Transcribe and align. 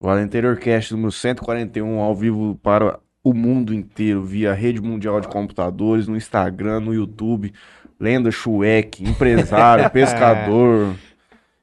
O 0.00 0.08
Além 0.08 0.24
Interior 0.24 0.56
Cast 0.58 0.92
número 0.92 1.10
141 1.10 1.98
ao 2.00 2.14
vivo 2.14 2.58
para 2.62 2.98
o 3.24 3.32
mundo 3.32 3.72
inteiro 3.74 4.22
via 4.22 4.52
Rede 4.52 4.80
Mundial 4.80 5.20
de 5.20 5.28
Computadores, 5.28 6.06
no 6.06 6.16
Instagram, 6.16 6.80
no 6.80 6.94
YouTube, 6.94 7.52
Lenda 7.98 8.30
Chueque, 8.30 9.02
empresário, 9.02 9.88
pescador 9.90 10.94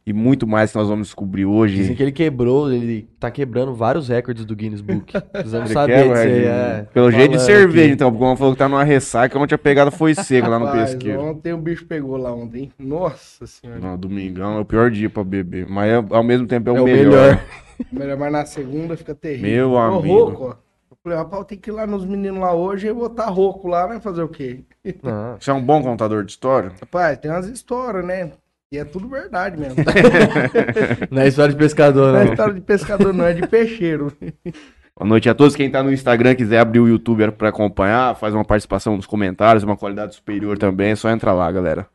e 0.05 0.11
muito 0.11 0.45
mais 0.47 0.71
que 0.71 0.77
nós 0.77 0.89
vamos 0.89 1.07
descobrir 1.07 1.45
hoje. 1.45 1.75
Dizem 1.77 1.95
que 1.95 2.01
ele 2.03 2.11
quebrou, 2.11 2.73
ele 2.73 3.07
tá 3.19 3.29
quebrando 3.31 3.73
vários 3.73 4.09
recordes 4.09 4.43
do 4.43 4.55
Guinness 4.55 4.81
Book. 4.81 5.13
Precisamos 5.31 5.69
Ele 5.69 5.73
saber 5.79 5.93
quebra, 6.03 6.15
disso 6.15 6.27
aí, 6.27 6.45
é. 6.45 6.87
Pelo 6.91 7.11
jeito 7.11 7.31
de 7.37 7.41
cerveja, 7.43 7.85
aqui. 7.85 7.93
então, 7.93 8.11
porque 8.11 8.25
uma 8.25 8.35
falou 8.35 8.53
que 8.53 8.59
tá 8.59 8.67
numa 8.67 8.83
ressaca, 8.83 9.37
ontem 9.39 9.55
a 9.55 9.59
pegada 9.59 9.91
foi 9.91 10.13
seca 10.15 10.47
lá 10.49 10.57
no 10.59 10.65
Rapaz, 10.65 10.95
pesqueiro. 10.95 11.21
Ontem 11.21 11.53
o 11.53 11.57
bicho 11.57 11.85
pegou 11.85 12.17
lá 12.17 12.33
ontem. 12.33 12.71
Nossa 12.77 13.45
senhora. 13.47 13.79
Não, 13.79 13.97
domingão 13.97 14.57
é 14.57 14.59
o 14.59 14.65
pior 14.65 14.89
dia 14.91 15.09
pra 15.09 15.23
beber, 15.23 15.67
mas 15.69 15.89
é- 15.89 16.03
ao 16.09 16.23
mesmo 16.23 16.47
tempo 16.47 16.69
é 16.69 16.73
o, 16.73 16.77
É 16.77 16.81
o 16.81 16.83
melhor. 16.83 17.39
melhor. 17.91 18.17
Mas 18.17 18.31
na 18.31 18.45
segunda 18.45 18.95
fica 18.97 19.13
terrível. 19.15 19.49
Meu 19.49 19.69
Tô 19.71 19.77
amigo. 19.77 20.13
rouco, 20.13 20.43
ó. 20.45 20.49
Eu 20.91 20.97
falei, 21.03 21.17
rapaz, 21.17 21.45
tem 21.45 21.57
que 21.57 21.69
ir 21.69 21.73
lá 21.73 21.85
nos 21.85 22.05
meninos 22.05 22.39
lá 22.39 22.53
hoje 22.53 22.87
e 22.87 22.93
botar 22.93 23.25
rouco 23.25 23.67
lá, 23.67 23.87
vai 23.87 23.99
fazer 23.99 24.23
o 24.23 24.29
quê? 24.29 24.61
Não. 25.01 25.35
Você 25.39 25.51
é 25.51 25.53
um 25.53 25.61
bom 25.61 25.81
contador 25.81 26.23
de 26.23 26.31
história? 26.31 26.71
Rapaz, 26.79 27.17
tem 27.17 27.29
umas 27.29 27.47
histórias, 27.47 28.05
né? 28.05 28.31
E 28.71 28.77
é 28.77 28.83
tudo 28.83 29.07
verdade 29.07 29.55
mesmo. 29.55 29.75
Não 31.11 31.21
é 31.21 31.27
história 31.27 31.53
de 31.53 31.59
pescador, 31.59 32.11
Não 32.11 32.19
é 32.19 32.25
história 32.25 32.53
de 32.55 32.61
pescador, 32.61 33.13
não, 33.13 33.25
é 33.25 33.33
de 33.33 33.45
peixeiro. 33.45 34.11
Boa 34.97 35.07
noite 35.07 35.29
a 35.29 35.35
todos. 35.35 35.55
Quem 35.55 35.69
tá 35.69 35.83
no 35.83 35.91
Instagram 35.91 36.33
quiser 36.35 36.59
abrir 36.59 36.79
o 36.79 36.87
YouTube 36.87 37.31
para 37.31 37.49
acompanhar, 37.49 38.15
faz 38.15 38.33
uma 38.33 38.45
participação 38.45 38.95
nos 38.95 39.05
comentários, 39.05 39.63
uma 39.63 39.77
qualidade 39.77 40.15
superior 40.15 40.57
também, 40.57 40.91
é 40.91 40.95
só 40.95 41.09
entrar 41.09 41.33
lá, 41.33 41.51
galera. 41.51 41.87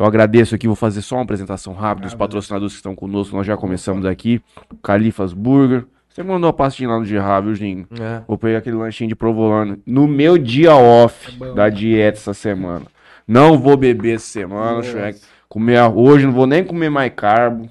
Eu 0.00 0.06
agradeço 0.06 0.54
aqui, 0.54 0.66
vou 0.66 0.74
fazer 0.74 1.02
só 1.02 1.16
uma 1.16 1.24
apresentação 1.24 1.74
rápida 1.74 2.06
dos 2.06 2.14
patrocinadores 2.14 2.72
que 2.72 2.78
estão 2.78 2.94
conosco, 2.94 3.36
nós 3.36 3.46
já 3.46 3.54
começamos 3.54 4.06
aqui. 4.06 4.40
Califas 4.82 5.34
Burger. 5.34 5.84
Você 6.08 6.22
mandou 6.22 6.48
a 6.48 6.54
pastinha 6.54 6.88
lá 6.88 6.98
no 6.98 7.04
Gerard, 7.04 7.46
viu, 7.46 7.54
Juninho? 7.54 7.86
É. 8.00 8.22
Vou 8.26 8.38
pegar 8.38 8.58
aquele 8.58 8.76
lanchinho 8.76 9.08
de 9.08 9.14
provolone. 9.14 9.76
No 9.84 10.08
meu 10.08 10.38
dia 10.38 10.74
off 10.74 11.36
É 11.38 11.52
da 11.52 11.68
dieta 11.68 12.16
essa 12.16 12.32
semana. 12.32 12.86
Não 13.28 13.58
vou 13.58 13.76
beber 13.76 14.14
essa 14.14 14.24
semana. 14.24 14.82
Shrek. 14.82 15.20
Comer 15.50 15.78
hoje, 15.94 16.24
não 16.24 16.32
vou 16.32 16.46
nem 16.46 16.64
comer 16.64 16.88
mais 16.88 17.12
carbo. 17.14 17.68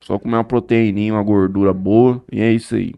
Só 0.00 0.16
comer 0.16 0.36
uma 0.36 0.44
proteininha, 0.44 1.12
uma 1.12 1.24
gordura 1.24 1.72
boa. 1.72 2.22
E 2.30 2.40
é 2.40 2.52
isso 2.52 2.76
aí. 2.76 2.94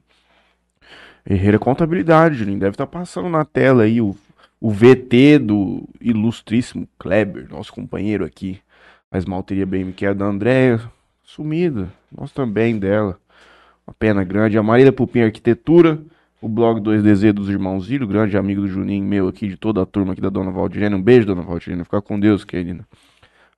Herreira 1.27 1.59
Contabilidade, 1.59 2.37
Juninho. 2.37 2.59
Deve 2.59 2.73
estar 2.73 2.87
passando 2.87 3.31
na 3.31 3.43
tela 3.43 3.85
aí 3.85 4.03
o, 4.03 4.15
o 4.61 4.71
VT 4.71 5.39
do 5.39 5.89
ilustríssimo 5.99 6.87
Kleber, 6.99 7.49
nosso 7.49 7.73
companheiro 7.73 8.23
aqui. 8.23 8.61
A 9.17 9.19
esmalteria 9.19 9.65
bem 9.65 9.91
que 9.93 10.05
é 10.05 10.13
da 10.13 10.27
Andréia. 10.27 10.79
Sumida. 11.25 11.89
Nós 12.15 12.31
também 12.33 12.79
dela. 12.79 13.17
Uma 13.87 13.95
pena 13.99 14.23
grande. 14.23 14.59
A 14.59 14.63
Marília 14.63 14.93
Pupim 14.93 15.21
Arquitetura. 15.23 15.99
O 16.39 16.49
blog 16.49 16.81
2DZ 16.83 17.33
dos 17.33 17.49
Irmãos 17.49 17.87
Zílio, 17.87 18.07
grande 18.07 18.37
amigo 18.37 18.61
do 18.61 18.69
Juninho, 18.69 19.03
meu 19.03 19.27
aqui, 19.27 19.49
de 19.49 19.57
toda 19.57 19.81
a 19.83 19.87
turma 19.87 20.13
aqui 20.13 20.21
da 20.21 20.29
Dona 20.29 20.51
Valdirene. 20.51 20.95
Um 20.95 21.03
beijo, 21.03 21.27
Dona 21.27 21.41
Valdirene. 21.41 21.83
Fica 21.83 22.01
com 22.03 22.21
Deus, 22.21 22.45
querida. 22.45 22.87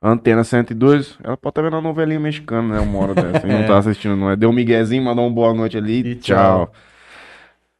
Antena 0.01 0.45
102, 0.45 1.17
ela 1.21 1.35
pode 1.35 1.51
estar 1.51 1.61
vendo 1.61 1.75
a 1.75 1.81
novelinha 1.81 2.21
mexicana, 2.21 2.75
né? 2.75 2.79
Uma 2.79 2.99
hora 2.99 3.13
dessa. 3.13 3.45
E 3.45 3.49
não 3.49 3.57
É. 3.59 3.63
tá 3.67 3.77
assistindo, 3.79 4.15
não 4.15 4.31
é? 4.31 4.37
Deu 4.37 4.49
um 4.49 4.53
miguezinho, 4.53 5.03
mandou 5.03 5.27
um 5.27 5.31
boa 5.33 5.53
noite 5.53 5.77
ali. 5.77 5.99
E 6.11 6.15
tchau. 6.15 6.67
tchau. 6.67 6.73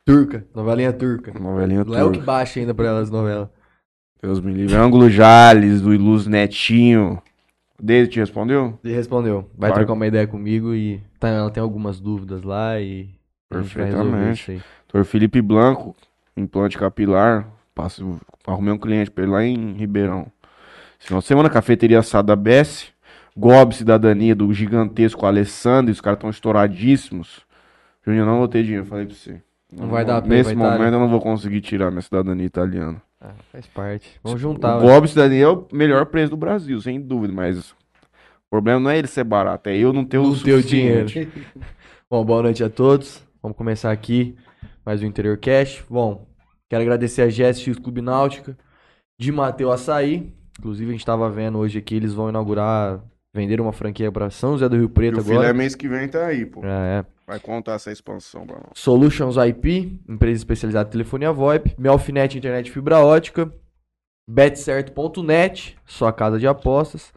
Turca, 0.06 0.46
novelinha 0.54 0.92
turca. 0.92 1.32
Novelinha 1.40 1.86
Não 1.86 1.96
é 1.98 2.04
o 2.04 2.08
que 2.12 2.18
turca. 2.18 2.26
baixa 2.26 2.60
ainda 2.60 2.74
pra 2.74 2.88
elas 2.88 3.10
novelas. 3.10 3.48
Deus 4.22 4.42
me 4.42 4.52
livre. 4.54 4.76
Ângulo 4.76 5.10
Jales, 5.10 5.80
do 5.82 5.94
Iluso 5.94 6.30
Netinho. 6.30 7.22
Dele 7.82 8.08
te 8.08 8.20
respondeu? 8.20 8.78
Ele 8.84 8.94
respondeu. 8.94 9.50
Vai, 9.58 9.70
Vai. 9.70 9.80
trocar 9.80 9.94
uma 9.94 10.08
ideia 10.08 10.28
comigo 10.28 10.74
e 10.76 11.02
tá, 11.20 11.30
ela 11.30 11.50
tem 11.50 11.62
algumas 11.64 12.00
dúvidas 12.00 12.44
lá 12.44 12.80
e 12.80 13.10
Perfeitamente. 13.50 14.62
Doutor 14.92 15.06
Felipe 15.06 15.42
Blanco, 15.42 15.96
implante 16.36 16.78
capilar. 16.78 17.48
Passo, 17.74 18.20
arrumei 18.46 18.74
um 18.74 18.78
cliente 18.78 19.10
pra 19.10 19.24
ele 19.24 19.32
lá 19.34 19.44
em 19.44 19.74
Ribeirão. 19.74 20.28
Final 21.00 21.22
de 21.22 21.28
semana, 21.28 21.50
cafeteria 21.50 22.00
assada 22.00 22.36
Bessi. 22.36 22.88
Gob 23.38 23.74
Cidadania 23.74 24.36
do 24.36 24.52
gigantesco 24.54 25.26
Alessandro. 25.26 25.92
Os 25.92 26.02
caras 26.02 26.18
estão 26.18 26.30
estouradíssimos. 26.30 27.42
Juninho, 28.06 28.24
eu 28.24 28.26
não 28.26 28.38
vou 28.40 28.48
ter 28.48 28.64
dinheiro, 28.64 28.86
falei 28.86 29.06
pra 29.06 29.16
você. 29.16 29.42
Não 29.72 29.88
vai 29.88 30.04
dar 30.04 30.22
pra 30.22 30.30
Nesse 30.30 30.52
Itália. 30.52 30.72
momento 30.78 30.94
eu 30.94 31.00
não 31.00 31.08
vou 31.10 31.22
conseguir 31.22 31.62
tirar 31.62 31.90
minha 31.92 32.02
cidadania 32.02 32.46
italiana. 32.46 33.02
Ah, 33.22 33.34
faz 33.52 33.68
parte. 33.68 34.20
Vamos 34.24 34.40
juntar. 34.40 34.78
o 34.78 34.86
ué. 34.86 34.94
Gob 34.94 35.08
Cidadania 35.08 35.44
é 35.44 35.50
o 35.50 35.68
melhor 35.74 36.06
preço 36.06 36.30
do 36.32 36.38
Brasil, 36.38 36.80
sem 36.80 37.02
dúvida, 37.02 37.34
mas 37.34 37.72
o 37.72 37.76
problema 38.50 38.80
não 38.80 38.90
é 38.90 38.98
ele 38.98 39.08
ser 39.08 39.24
barato, 39.26 39.70
é 39.70 39.78
eu 39.78 39.92
não 39.92 40.06
ter 40.06 40.18
o 40.18 40.24
Não 40.24 40.30
o 40.32 40.36
suficiente. 40.36 41.30
Bom, 42.10 42.24
boa 42.24 42.42
noite 42.44 42.64
a 42.64 42.70
todos. 42.70 43.22
Vamos 43.44 43.58
começar 43.58 43.92
aqui 43.92 44.36
mais 44.86 45.04
um 45.04 45.06
Interior 45.06 45.38
Cash. 45.38 45.84
Bom, 45.90 46.28
quero 46.70 46.82
agradecer 46.82 47.22
a 47.22 47.28
GSX 47.28 47.78
Clube 47.78 48.02
Náutica 48.02 48.58
de 49.20 49.32
Mateu 49.32 49.72
Açaí. 49.72 50.34
Inclusive, 50.58 50.90
a 50.90 50.92
gente 50.94 51.02
estava 51.02 51.30
vendo 51.30 51.58
hoje 51.58 51.78
aqui, 51.78 51.96
eles 51.96 52.14
vão 52.14 52.30
inaugurar, 52.30 53.02
vender 53.34 53.62
uma 53.62 53.72
franquia 53.72 54.12
para 54.12 54.30
São 54.30 54.54
José 54.54 54.68
do 54.68 54.76
Rio 54.78 54.86
E 54.86 54.90
Preto 54.90 55.20
o 55.20 55.24
filé 55.24 55.38
agora. 55.38 55.54
mês 55.54 55.76
que 55.76 55.88
vem 55.88 56.08
tá 56.08 56.26
aí, 56.26 56.46
pô. 56.46 56.62
É, 56.66 57.00
é. 57.00 57.06
Vai 57.30 57.40
contar 57.40 57.74
essa 57.74 57.92
expansão 57.92 58.44
pra 58.44 58.56
nós. 58.56 58.72
Solutions 58.74 59.36
IP, 59.38 60.02
empresa 60.10 60.40
especializada 60.40 60.90
em 60.90 60.92
telefonia 60.92 61.32
VoIP, 61.32 61.76
Melfinet 61.78 62.36
Internet 62.36 62.72
Fibra 62.72 63.02
Ótica, 63.02 63.54
betcerto.net, 64.28 65.78
sua 65.86 66.12
casa 66.12 66.40
de 66.40 66.48
apostas, 66.48 67.14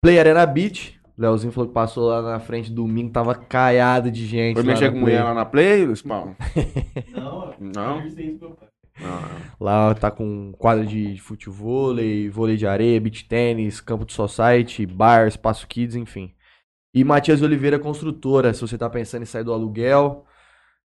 Play 0.00 0.20
Arena 0.20 0.46
Beach, 0.46 1.00
Leozinho 1.18 1.52
falou 1.52 1.66
que 1.66 1.74
passou 1.74 2.06
lá 2.06 2.22
na 2.22 2.38
frente 2.38 2.70
domingo, 2.70 3.10
tava 3.10 3.34
caiado 3.34 4.08
de 4.08 4.24
gente. 4.24 4.54
Foi 4.54 4.62
mexer 4.62 4.92
com 4.92 4.98
mulher 5.00 5.24
lá 5.24 5.34
na 5.34 5.44
Play, 5.44 5.96
Spawn? 5.96 6.36
Não, 7.12 7.54
Não? 7.58 8.00
não. 8.00 8.56
Não. 9.00 9.18
Lá 9.58 9.92
tá 9.96 10.12
com 10.12 10.52
quadra 10.58 10.86
de 10.86 11.18
futevôlei, 11.18 12.28
vôlei 12.28 12.56
de 12.56 12.68
areia, 12.68 13.00
beach 13.00 13.24
tênis, 13.24 13.80
campo 13.80 14.04
de 14.04 14.12
society, 14.12 14.86
bar, 14.86 15.26
espaço 15.26 15.66
kids, 15.66 15.96
enfim. 15.96 16.32
E 16.92 17.04
Matias 17.04 17.40
Oliveira 17.42 17.78
Construtora, 17.78 18.52
se 18.52 18.60
você 18.60 18.76
tá 18.76 18.90
pensando 18.90 19.22
em 19.22 19.26
sair 19.26 19.44
do 19.44 19.52
aluguel, 19.52 20.24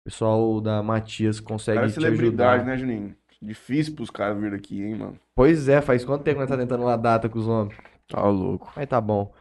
o 0.01 0.03
pessoal 0.05 0.61
da 0.61 0.83
Matias 0.83 1.39
consegue 1.39 1.77
Cara 1.77 1.87
é 1.87 1.89
te 1.89 1.95
celebridade, 1.95 2.61
ajudar. 2.61 2.71
né, 2.71 2.77
Juninho? 2.77 3.15
Difícil 3.41 3.95
pros 3.95 4.09
caras 4.09 4.37
virem 4.39 4.57
aqui, 4.57 4.81
hein, 4.81 4.95
mano? 4.95 5.19
Pois 5.35 5.67
é, 5.67 5.81
faz 5.81 6.05
quanto 6.05 6.23
tempo 6.23 6.35
que 6.35 6.41
nós 6.41 6.49
tá 6.49 6.57
tentando 6.57 6.83
uma 6.83 6.97
data 6.97 7.27
com 7.27 7.39
os 7.39 7.47
homens? 7.47 7.75
Tá 8.07 8.23
louco. 8.27 8.71
Mas 8.75 8.87
tá 8.87 9.01
bom. 9.01 9.33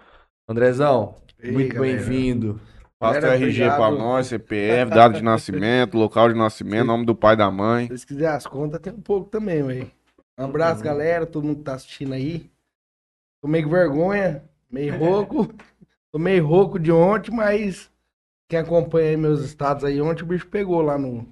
Andrezão, 0.49 1.17
Ei, 1.39 1.53
muito 1.53 1.79
bem-vindo. 1.79 2.61
Passa 2.99 3.21
o 3.29 3.31
RG 3.33 3.45
obrigado. 3.45 3.77
pra 3.77 3.91
nós, 3.91 4.27
CPF, 4.27 4.91
data 4.91 5.17
de 5.17 5.23
nascimento, 5.23 5.97
local 5.99 6.29
de 6.31 6.35
nascimento, 6.35 6.87
nome 6.87 7.05
do 7.05 7.15
pai 7.15 7.35
e 7.35 7.39
da 7.39 7.51
mãe. 7.51 7.83
Se 7.85 7.89
vocês 7.89 8.05
quiserem 8.05 8.37
as 8.37 8.47
contas, 8.47 8.81
tem 8.81 8.93
um 8.93 9.01
pouco 9.01 9.29
também, 9.29 9.63
velho. 9.63 9.91
Um 10.39 10.45
abraço, 10.45 10.83
galera, 10.83 11.27
todo 11.27 11.45
mundo 11.45 11.59
que 11.59 11.65
tá 11.65 11.75
assistindo 11.75 12.15
aí. 12.15 12.51
Tô 13.43 13.49
meio 13.49 13.65
com 13.65 13.71
vergonha, 13.71 14.43
meio 14.71 14.97
rouco. 14.99 15.55
Tô 16.15 16.19
meio 16.21 16.47
rouco 16.47 16.79
de 16.79 16.93
ontem, 16.93 17.35
mas 17.35 17.91
quem 18.49 18.61
acompanha 18.61 19.19
meus 19.19 19.41
estados 19.41 19.83
aí, 19.83 20.01
ontem 20.01 20.23
o 20.23 20.27
bicho 20.27 20.47
pegou 20.47 20.81
lá 20.81 20.97
no, 20.97 21.27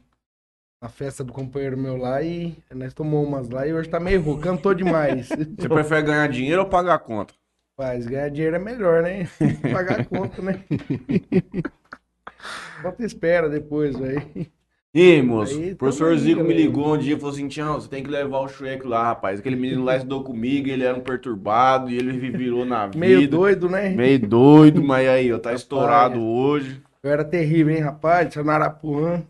na 0.83 0.89
festa 0.89 1.23
do 1.23 1.33
companheiro 1.33 1.79
meu 1.79 1.97
lá 1.97 2.21
e 2.21 2.59
nós 2.75 2.93
tomamos 2.93 3.29
umas 3.29 3.49
lá 3.49 3.65
e 3.65 3.73
hoje 3.73 3.89
tá 3.89 4.01
meio 4.01 4.21
rouco, 4.21 4.43
cantou 4.43 4.75
demais. 4.75 5.29
Você 5.57 5.69
prefere 5.69 6.03
ganhar 6.03 6.27
dinheiro 6.27 6.63
ou 6.63 6.69
pagar 6.69 6.95
a 6.95 6.99
conta? 6.99 7.33
Mas 7.79 8.09
ganhar 8.09 8.29
dinheiro 8.29 8.57
é 8.57 8.59
melhor, 8.59 9.05
né? 9.05 9.29
Pagar 9.73 10.01
a 10.01 10.05
conta, 10.05 10.43
né? 10.43 10.65
Bota 12.83 13.05
espera 13.05 13.49
depois, 13.49 13.97
velho. 13.97 14.51
E 14.95 15.01
aí, 15.15 15.23
moço, 15.23 15.59
o 15.59 15.77
professor 15.77 16.15
Zico 16.19 16.45
me 16.45 16.53
ligou 16.53 16.95
um 16.95 16.99
dia 16.99 17.15
e 17.15 17.19
falou 17.19 17.33
assim: 17.35 17.49
Tião, 17.49 17.81
você 17.81 17.89
tem 17.89 18.03
que 18.03 18.11
levar 18.11 18.41
o 18.41 18.49
Shrek 18.49 18.87
lá, 18.87 19.05
rapaz. 19.05 19.41
Aquele 19.41 19.57
menino 19.57 19.85
lá 19.85 19.97
estudou 19.97 20.23
comigo, 20.23 20.69
ele 20.69 20.85
era 20.85 20.97
um 20.97 21.01
perturbado 21.01 21.89
e 21.89 21.97
ele 21.97 22.13
virou 22.31 22.67
na 22.67 22.87
vida. 22.89 22.99
Meio 22.99 23.27
doido, 23.29 23.71
né? 23.71 23.89
Meio 23.91 24.19
doido, 24.21 24.83
mas 24.83 25.09
aí, 25.09 25.33
ó, 25.33 25.39
tá 25.39 25.49
Rapaz. 25.49 25.61
estourado 25.63 26.21
hoje. 26.23 26.83
Eu 27.03 27.11
era 27.11 27.25
terrível, 27.25 27.75
hein, 27.75 27.81
rapaz? 27.81 28.35
Seu 28.35 28.45
Narapuã. 28.45 29.23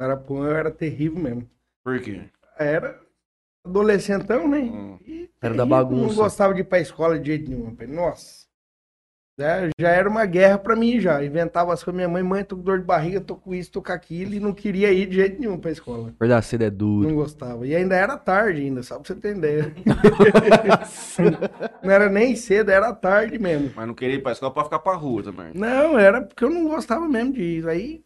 Narapuã 0.00 0.46
eu 0.46 0.56
era 0.56 0.70
terrível 0.70 1.18
mesmo. 1.22 1.46
Por 1.84 2.00
quê? 2.00 2.22
Era 2.58 2.98
adolescentão, 3.66 4.48
né? 4.48 4.58
Hum. 4.60 4.98
E 5.06 5.28
Era 5.40 5.54
da 5.54 5.66
bagunça. 5.66 6.06
Não 6.06 6.14
gostava 6.14 6.54
de 6.54 6.62
ir 6.62 6.64
pra 6.64 6.80
escola 6.80 7.18
de 7.18 7.26
jeito 7.26 7.50
nenhum. 7.50 7.66
rapaz. 7.66 7.90
Nossa. 7.90 8.41
Já, 9.38 9.68
já 9.80 9.88
era 9.88 10.08
uma 10.08 10.26
guerra 10.26 10.58
pra 10.58 10.76
mim 10.76 11.00
já. 11.00 11.24
Inventava 11.24 11.72
as 11.72 11.82
coisas. 11.82 11.96
Minha 11.96 12.08
mãe, 12.08 12.22
mãe, 12.22 12.44
tô 12.44 12.54
com 12.56 12.62
dor 12.62 12.78
de 12.78 12.84
barriga, 12.84 13.20
tô 13.20 13.34
com 13.34 13.54
isso, 13.54 13.72
tô 13.72 13.82
com 13.82 13.90
aquilo. 13.92 14.34
E 14.34 14.40
não 14.40 14.52
queria 14.52 14.92
ir 14.92 15.06
de 15.06 15.16
jeito 15.16 15.40
nenhum 15.40 15.58
pra 15.58 15.70
escola. 15.70 16.10
Acordar 16.10 16.42
cedo 16.42 16.62
é 16.64 16.70
duro. 16.70 17.08
Não 17.08 17.16
gostava. 17.16 17.66
E 17.66 17.74
ainda 17.74 17.96
era 17.96 18.16
tarde 18.18 18.60
ainda, 18.60 18.82
só 18.82 18.98
pra 18.98 19.06
você 19.06 19.14
entender. 19.14 19.72
não 21.82 21.90
era 21.90 22.08
nem 22.10 22.36
cedo, 22.36 22.70
era 22.70 22.92
tarde 22.94 23.38
mesmo. 23.38 23.72
Mas 23.74 23.86
não 23.86 23.94
queria 23.94 24.16
ir 24.16 24.22
pra 24.22 24.32
escola 24.32 24.52
pra 24.52 24.64
ficar 24.64 24.78
pra 24.80 24.94
rua 24.94 25.22
também. 25.22 25.52
Não, 25.54 25.98
era 25.98 26.20
porque 26.20 26.44
eu 26.44 26.50
não 26.50 26.68
gostava 26.68 27.08
mesmo 27.08 27.32
de 27.32 27.42
ir. 27.42 27.68
Aí, 27.68 28.04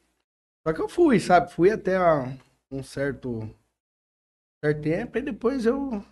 só 0.66 0.72
que 0.72 0.80
eu 0.80 0.88
fui, 0.88 1.18
sabe? 1.18 1.52
Fui 1.52 1.70
até 1.70 1.96
a- 1.96 2.32
um 2.70 2.82
certo, 2.82 3.48
certo 4.64 4.80
tempo 4.82 5.18
e 5.18 5.22
depois 5.22 5.66
eu, 5.66 6.02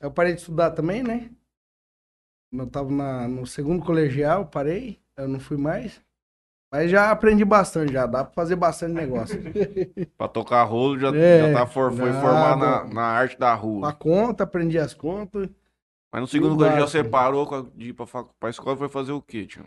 eu 0.00 0.10
parei 0.10 0.32
de 0.34 0.40
estudar 0.40 0.70
também, 0.70 1.02
né? 1.02 1.30
Eu 2.52 2.66
tava 2.66 2.90
na, 2.90 3.28
no 3.28 3.46
segundo 3.46 3.84
colegial, 3.84 4.46
parei, 4.46 4.98
eu 5.16 5.28
não 5.28 5.38
fui 5.38 5.56
mais. 5.56 6.00
Mas 6.72 6.90
já 6.90 7.10
aprendi 7.10 7.44
bastante, 7.44 7.92
já 7.92 8.06
dá 8.06 8.24
pra 8.24 8.32
fazer 8.34 8.56
bastante 8.56 8.92
negócio. 8.94 9.38
Pra 10.16 10.28
tocar 10.28 10.62
rolo 10.64 10.98
já, 10.98 11.08
É, 11.14 11.52
já 11.52 11.60
tá 11.60 11.66
for, 11.66 11.92
foi 11.92 12.12
já, 12.12 12.20
formar 12.20 12.56
na, 12.56 12.84
na 12.84 13.02
arte 13.02 13.38
da 13.38 13.54
rua. 13.54 13.88
a 13.90 13.92
conta, 13.92 14.44
aprendi 14.44 14.78
as 14.78 14.94
contas. 14.94 15.48
Mas 16.12 16.20
no 16.22 16.26
segundo 16.28 16.56
colegial 16.56 16.86
você 16.88 17.04
parou 17.04 17.70
de 17.74 17.88
ir 17.90 17.92
pra, 17.92 18.06
pra 18.38 18.50
escola 18.50 18.74
e 18.76 18.78
foi 18.78 18.88
fazer 18.88 19.12
o 19.12 19.22
quê, 19.22 19.46
tio? 19.46 19.64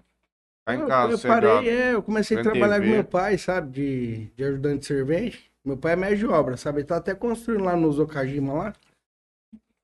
Tá 0.66 0.76
em 0.76 0.80
Eu- 0.80 0.88
casa, 0.88 1.14
eu 1.14 1.20
parei, 1.20 1.70
é, 1.70 1.94
eu 1.94 2.04
comecei 2.04 2.38
a 2.38 2.42
trabalhar 2.42 2.76
TV. 2.76 2.88
com 2.88 2.94
meu 2.94 3.04
pai, 3.06 3.38
sabe, 3.38 3.72
de, 3.72 4.26
de 4.36 4.44
ajudante 4.46 4.80
de 4.80 4.86
servente. 4.86 5.52
Meu 5.66 5.78
pai 5.78 5.94
é 5.94 5.96
mestre 5.96 6.20
de 6.20 6.28
obra, 6.28 6.58
sabe? 6.58 6.80
Ele 6.80 6.88
tá 6.88 6.98
até 6.98 7.14
construindo 7.16 7.64
lá 7.66 7.76
nos 7.76 8.00
Okajima 8.00 8.54
lá. 8.54 8.74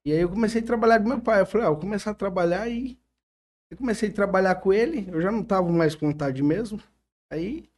E 0.10 0.14
aí 0.14 0.22
eu 0.22 0.30
comecei 0.30 0.60
a 0.62 0.66
trabalhar 0.66 1.00
com 1.00 1.08
meu 1.08 1.22
pai. 1.22 1.42
Eu 1.42 1.46
falei, 1.46 1.68
ah, 1.68 1.70
vou 1.70 1.80
começar 1.80 2.12
a 2.12 2.16
trabalhar 2.16 2.68
e 2.68 2.98
eu 3.72 3.78
comecei 3.78 4.10
a 4.10 4.14
trabalhar 4.14 4.56
com 4.56 4.74
ele, 4.74 5.08
eu 5.12 5.22
já 5.22 5.32
não 5.32 5.44
tava 5.44 5.70
mais 5.72 5.94
com 5.94 6.08
vontade 6.08 6.42
mesmo. 6.42 6.82
Aí 7.32 7.70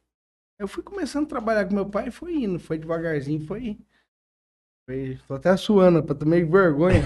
eu 0.58 0.66
fui 0.66 0.82
começando 0.82 1.26
a 1.26 1.28
trabalhar 1.28 1.66
com 1.66 1.74
meu 1.74 1.84
pai 1.86 2.08
e 2.08 2.10
foi 2.10 2.34
indo, 2.34 2.58
foi 2.58 2.78
devagarzinho, 2.78 3.44
foi. 3.46 3.76
foi 4.88 5.18
tô 5.28 5.34
até 5.34 5.54
suando, 5.58 6.02
pra 6.02 6.14
tomei 6.14 6.42
vergonha. 6.44 7.02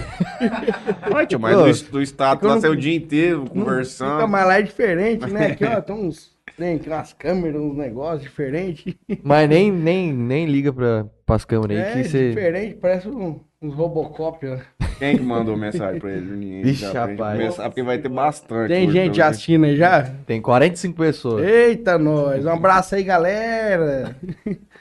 Tio, 1.27 1.39
mas 1.39 1.57
do, 1.57 1.67
es- 1.67 1.81
do 1.81 2.01
estado 2.01 2.45
é 2.47 2.49
eu 2.49 2.55
lá 2.55 2.61
saiu 2.61 2.71
o 2.73 2.77
dia 2.77 2.95
inteiro 2.95 3.39
Não 3.39 3.47
conversando. 3.47 4.11
Fica, 4.13 4.27
mas 4.27 4.47
lá 4.47 4.59
é 4.59 4.61
diferente, 4.61 5.25
né? 5.29 5.47
Aqui, 5.51 5.65
ó, 5.65 5.81
tem 5.81 5.95
uns 5.95 6.37
aqui, 6.57 6.89
umas 6.89 7.13
câmeras, 7.13 7.61
uns 7.61 7.75
negócios 7.75 8.23
diferentes. 8.23 8.95
Mas 9.23 9.49
nem, 9.49 9.71
nem, 9.71 10.13
nem 10.13 10.45
liga 10.47 10.71
pra, 10.71 11.05
pras 11.25 11.43
câmeras 11.45 11.77
aí 11.77 11.83
É, 11.99 12.03
que 12.03 12.09
você. 12.09 12.29
diferente, 12.29 12.75
parece 12.79 13.07
um, 13.09 13.41
uns 13.61 13.73
Robocop. 13.73 14.45
ó. 14.47 14.57
Quem 14.99 15.17
que 15.17 15.23
mandou 15.23 15.55
mensagem 15.55 15.99
pra 15.99 16.11
ele? 16.11 16.31
Ninguém 16.35 16.61
Vixe, 16.63 16.81
já 16.81 16.91
pra 16.91 17.01
gente 17.07 17.17
rapaz. 17.19 17.39
começar, 17.39 17.63
porque 17.69 17.83
vai 17.83 17.97
ter 17.99 18.09
bastante. 18.09 18.67
Tem 18.69 18.83
hoje 18.87 18.93
gente 18.93 19.03
pra 19.03 19.13
gente. 19.13 19.21
assistindo 19.21 19.65
aí 19.65 19.75
já? 19.77 20.03
Tem 20.25 20.41
45 20.41 20.97
pessoas. 20.97 21.45
Eita, 21.45 21.97
nós! 21.99 22.45
Um 22.45 22.49
abraço 22.49 22.95
aí, 22.95 23.03
galera! 23.03 24.15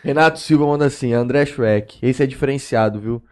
Renato 0.02 0.38
Silva 0.38 0.67
manda 0.67 0.87
assim, 0.87 1.12
André 1.12 1.44
Schweck, 1.44 1.99
esse 2.02 2.23
é 2.23 2.26
diferenciado, 2.26 2.99
viu? 3.00 3.23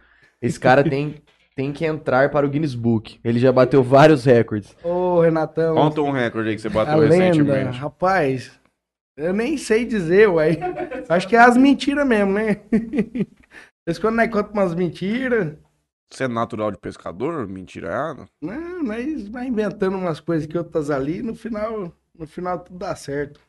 Esse 0.41 0.59
cara 0.59 0.83
tem, 0.87 1.15
tem 1.55 1.71
que 1.71 1.85
entrar 1.85 2.29
para 2.29 2.45
o 2.45 2.49
Guinness 2.49 2.75
Book. 2.75 3.19
Ele 3.23 3.39
já 3.39 3.51
bateu 3.51 3.81
vários 3.81 4.25
recordes. 4.25 4.75
Ô, 4.83 5.21
Renatão, 5.21 5.73
Conta 5.73 6.01
um 6.01 6.11
recorde 6.11 6.49
aí 6.49 6.55
que 6.55 6.61
você 6.61 6.67
a 6.67 6.71
bateu 6.71 6.97
lenda. 6.99 7.15
recentemente. 7.15 7.77
Rapaz, 7.79 8.51
eu 9.17 9.33
nem 9.33 9.57
sei 9.57 9.85
dizer, 9.85 10.29
uai. 10.29 10.59
Acho 11.09 11.27
que 11.27 11.35
é 11.35 11.39
as 11.39 11.57
mentiras 11.57 12.05
mesmo, 12.05 12.33
né? 12.33 12.57
Eles 13.85 13.99
quando 13.99 14.15
nós 14.15 14.29
contam 14.29 14.53
umas 14.53 14.73
mentiras, 14.73 15.53
Você 16.09 16.23
é 16.23 16.27
natural 16.27 16.71
de 16.71 16.77
pescador? 16.77 17.47
Mentirado? 17.47 18.25
não, 18.41 18.83
nós 18.83 19.27
vai 19.27 19.47
inventando 19.47 19.95
umas 19.97 20.19
coisas 20.19 20.47
que 20.47 20.57
outras 20.57 20.89
ali, 20.89 21.21
no 21.21 21.35
final, 21.35 21.91
no 22.17 22.25
final 22.27 22.59
tudo 22.59 22.77
dá 22.79 22.95
certo. 22.95 23.39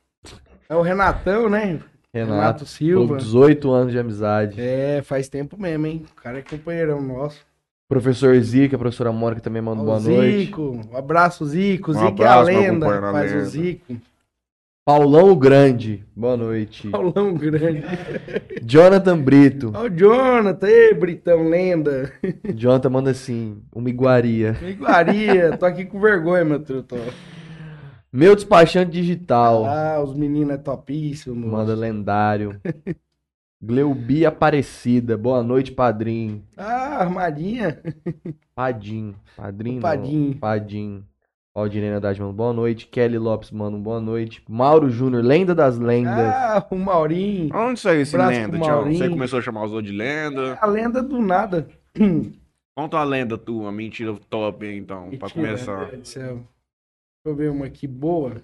É 0.69 0.75
o 0.75 0.83
Renatão, 0.83 1.49
né? 1.49 1.81
Renato, 2.13 2.33
Renato 2.35 2.67
Silva. 2.67 3.09
com 3.15 3.17
18 3.19 3.71
anos 3.71 3.93
de 3.93 3.99
amizade. 3.99 4.61
É, 4.61 5.03
faz 5.03 5.29
tempo 5.29 5.61
mesmo, 5.61 5.87
hein? 5.87 6.05
O 6.11 6.15
cara 6.21 6.39
é 6.39 6.43
companheirão 6.43 7.01
nosso. 7.01 7.45
Professor 7.89 8.35
Zica, 8.41 8.75
a 8.75 8.79
professora 8.79 9.13
Mônica 9.13 9.41
também 9.41 9.63
manda 9.63 9.81
Ó, 9.83 9.85
boa 9.85 9.99
o 9.99 10.01
noite. 10.01 10.47
Zico, 10.47 10.63
um 10.93 10.97
abraço, 10.97 11.45
Zico. 11.47 11.91
Um 11.93 11.95
Zico 11.95 12.07
abraço, 12.09 12.51
é 12.51 12.55
a 12.55 12.59
lenda, 12.61 12.87
faz 13.13 13.31
o 13.33 13.35
lenda. 13.37 13.45
Zico. 13.45 13.97
Paulão 14.87 15.37
Grande, 15.37 16.05
boa 16.15 16.37
noite. 16.37 16.89
Paulão 16.91 17.35
grande. 17.35 17.83
Jonathan 18.63 19.19
Brito. 19.21 19.73
Ó 19.75 19.83
o 19.83 19.91
Jonathan, 19.91 20.69
ei, 20.69 20.95
Britão, 20.95 21.49
lenda. 21.49 22.13
Jonathan 22.55 22.91
manda 22.91 23.11
assim, 23.11 23.61
uma 23.75 23.91
iguaria. 23.91 24.57
Iguaria, 24.63 25.59
tô 25.59 25.67
aqui 25.67 25.87
com 25.87 25.99
vergonha, 25.99 26.45
meu 26.45 26.63
truto. 26.63 26.95
Meu 28.13 28.37
despachante 28.37 28.93
digital. 28.93 29.65
Ah, 29.65 30.01
os 30.01 30.15
meninos 30.15 30.55
é 30.55 30.57
topíssimo. 30.57 31.35
Manda 31.35 31.75
lendário. 31.75 32.61
Gleubi 33.61 34.25
Aparecida. 34.25 35.19
Boa 35.19 35.43
noite, 35.43 35.73
padrinho. 35.73 36.45
Ah, 36.57 36.99
armadinha. 37.01 37.83
Padim. 38.55 39.17
Padrinho? 39.37 39.81
Padim. 39.81 40.33
Padim. 40.35 41.05
Aldinei 41.57 41.91
Haddad 41.95 42.21
manda 42.21 42.35
boa 42.35 42.53
noite. 42.53 42.87
Kelly 42.87 43.17
Lopes 43.19 43.51
manda 43.51 43.79
um 43.79 43.81
boa 43.83 43.99
noite. 43.99 44.43
Mauro 44.47 44.91
Júnior, 44.91 45.25
lenda 45.25 45.55
das 45.55 45.79
lendas. 45.79 46.13
Ah, 46.15 46.67
o 46.71 46.77
Maurinho. 46.77 47.49
Onde 47.57 47.81
saiu 47.81 48.03
esse 48.03 48.15
Abraço 48.15 48.39
lenda? 48.53 48.59
Você 48.59 49.09
começou 49.09 49.39
a 49.39 49.43
chamar 49.43 49.65
os 49.65 49.73
outros 49.73 49.91
de 49.91 49.97
lenda. 49.97 50.59
A 50.61 50.67
lenda 50.67 51.03
do 51.03 51.19
nada. 51.19 51.67
Conta 52.77 52.99
uma 52.99 53.05
lenda 53.05 53.39
tua, 53.39 53.73
mentira 53.73 54.15
top 54.29 54.67
então, 54.67 55.05
pra 55.17 55.29
Mentira, 55.29 55.31
começar. 55.31 55.97
do 55.97 56.07
céu. 56.07 56.35
Deixa 56.35 56.47
eu 57.25 57.35
ver 57.35 57.51
uma 57.51 57.65
aqui 57.65 57.87
boa. 57.87 58.35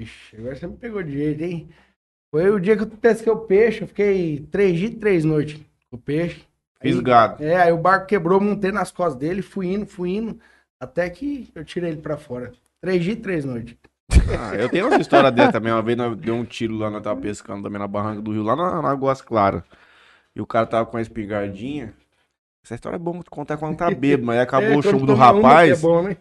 Ixi, 0.00 0.36
agora 0.36 0.54
você 0.54 0.66
me 0.68 0.76
pegou 0.76 1.02
de 1.02 1.10
jeito, 1.10 1.42
hein? 1.42 1.68
Foi 2.32 2.48
o 2.50 2.60
dia 2.60 2.76
que 2.76 2.84
eu 2.84 2.86
pesquei 2.86 3.32
o 3.32 3.36
peixe, 3.38 3.82
eu 3.82 3.88
fiquei 3.88 4.46
três 4.48 4.78
dias 4.78 4.92
e 4.92 4.94
três 4.94 5.24
noites 5.24 5.60
com 5.90 5.96
o 5.96 6.00
peixe. 6.00 6.46
Aí- 6.80 6.92
Fisgado. 6.92 7.42
É, 7.42 7.56
aí 7.56 7.72
o 7.72 7.78
barco 7.78 8.06
quebrou, 8.06 8.40
montei 8.40 8.70
nas 8.70 8.92
costas 8.92 9.16
dele, 9.16 9.42
fui 9.42 9.66
indo, 9.66 9.84
fui 9.86 10.10
indo, 10.10 10.38
até 10.80 11.08
que 11.10 11.50
eu 11.54 11.64
tirei 11.64 11.90
ele 11.90 12.00
pra 12.00 12.16
fora. 12.16 12.52
Três 12.80 13.02
dias 13.02 13.16
e 13.16 13.20
três 13.20 13.44
noites. 13.44 13.76
Ah, 14.10 14.54
eu 14.54 14.68
tenho 14.68 14.86
umas 14.86 15.00
histórias 15.00 15.32
dessa 15.32 15.52
também. 15.52 15.72
Uma 15.72 15.82
vez 15.82 15.96
nós 15.96 16.16
deu 16.16 16.34
um 16.34 16.44
tiro 16.44 16.76
lá, 16.76 16.90
nós 16.90 17.02
tava 17.02 17.20
pescando 17.20 17.62
também 17.62 17.78
na 17.78 17.88
barranca 17.88 18.22
do 18.22 18.32
rio, 18.32 18.42
lá 18.42 18.56
na, 18.56 18.80
na 18.80 18.90
Águas 18.90 19.20
Claras. 19.20 19.62
E 20.34 20.40
o 20.40 20.46
cara 20.46 20.66
tava 20.66 20.86
com 20.86 20.96
a 20.96 21.02
espingardinha. 21.02 21.94
Essa 22.64 22.74
história 22.74 22.96
é 22.96 22.98
bom 22.98 23.20
contar 23.30 23.56
quando 23.56 23.76
tá 23.76 23.90
bêbado, 23.90 24.26
mas 24.26 24.36
aí 24.36 24.42
acabou 24.42 24.70
É, 24.74 24.76
o 24.76 24.82
chumbo 24.82 25.06
do 25.06 25.14
uma, 25.14 25.24
rapaz. 25.24 25.78
É 25.78 25.82
bom, 25.82 26.02
né? 26.02 26.16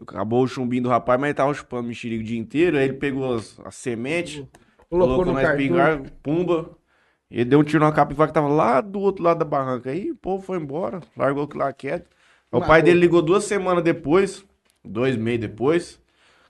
Acabou 0.00 0.42
o 0.42 0.48
chumbinho 0.48 0.82
do 0.84 0.88
rapaz, 0.88 1.20
mas 1.20 1.28
ele 1.28 1.36
tava 1.36 1.54
chupando 1.54 1.88
mexerica 1.88 2.22
o 2.22 2.26
dia 2.26 2.38
inteiro. 2.38 2.76
Aí 2.76 2.84
ele 2.84 2.94
pegou 2.94 3.34
as, 3.34 3.58
as 3.64 3.74
sementes, 3.76 4.44
Colocou, 4.90 5.16
colocou 5.16 5.34
na 5.34 5.42
espingarda, 5.42 6.12
pumba. 6.22 6.70
E 7.30 7.40
ele 7.40 7.50
deu 7.50 7.60
um 7.60 7.64
tiro 7.64 7.84
na 7.84 7.92
capivara 7.92 8.28
que 8.28 8.34
tava 8.34 8.48
lá 8.48 8.80
do 8.80 9.00
outro 9.00 9.24
lado 9.24 9.38
da 9.38 9.44
barranca. 9.44 9.90
Aí 9.90 10.10
o 10.10 10.16
povo 10.16 10.44
foi 10.44 10.58
embora, 10.58 11.00
largou 11.16 11.44
aquilo 11.44 11.60
lá 11.60 11.72
quieto. 11.72 12.08
O 12.56 12.60
pai 12.60 12.82
dele 12.82 13.00
ligou 13.00 13.20
duas 13.22 13.44
semanas 13.44 13.82
depois, 13.82 14.44
dois 14.84 15.16
meses 15.16 15.40
depois, 15.40 16.00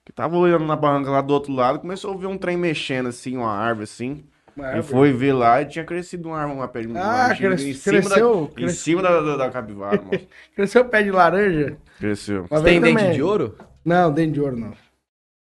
que 0.04 0.12
tava 0.12 0.36
olhando 0.36 0.64
na 0.64 0.76
barranca 0.76 1.10
lá 1.10 1.20
do 1.20 1.32
outro 1.32 1.52
lado, 1.52 1.78
começou 1.80 2.12
a 2.12 2.16
ver 2.16 2.26
um 2.26 2.36
trem 2.38 2.56
mexendo 2.56 3.08
assim, 3.08 3.36
uma 3.36 3.50
árvore 3.52 3.84
assim. 3.84 4.24
Uma 4.56 4.66
árvore. 4.66 4.86
foi 4.86 5.12
ver 5.12 5.32
lá 5.32 5.62
e 5.62 5.66
tinha 5.66 5.84
crescido 5.84 6.28
uma 6.28 6.38
árvore, 6.38 6.58
uma 6.58 6.68
pele 6.68 6.86
uma 6.88 7.00
Ah, 7.00 7.28
mexerica 7.28 7.48
cres- 7.56 7.62
em 7.64 7.72
cima, 7.74 8.00
cresceu, 8.02 8.34
da, 8.34 8.50
em 8.50 8.54
cres- 8.66 8.78
cima 8.78 9.02
da, 9.02 9.20
da, 9.20 9.36
da 9.36 9.50
capivara, 9.50 10.00
moço. 10.00 10.26
Cresceu 10.54 10.82
o 10.82 10.84
pé 10.84 11.02
de 11.02 11.10
laranja. 11.10 11.76
Cresceu. 11.98 12.46
Você 12.48 12.64
tem 12.64 12.80
dente 12.80 12.98
também. 12.98 13.12
de 13.14 13.22
ouro? 13.22 13.56
Não, 13.84 14.12
dente 14.12 14.32
de 14.32 14.40
ouro 14.40 14.56
não. 14.56 14.72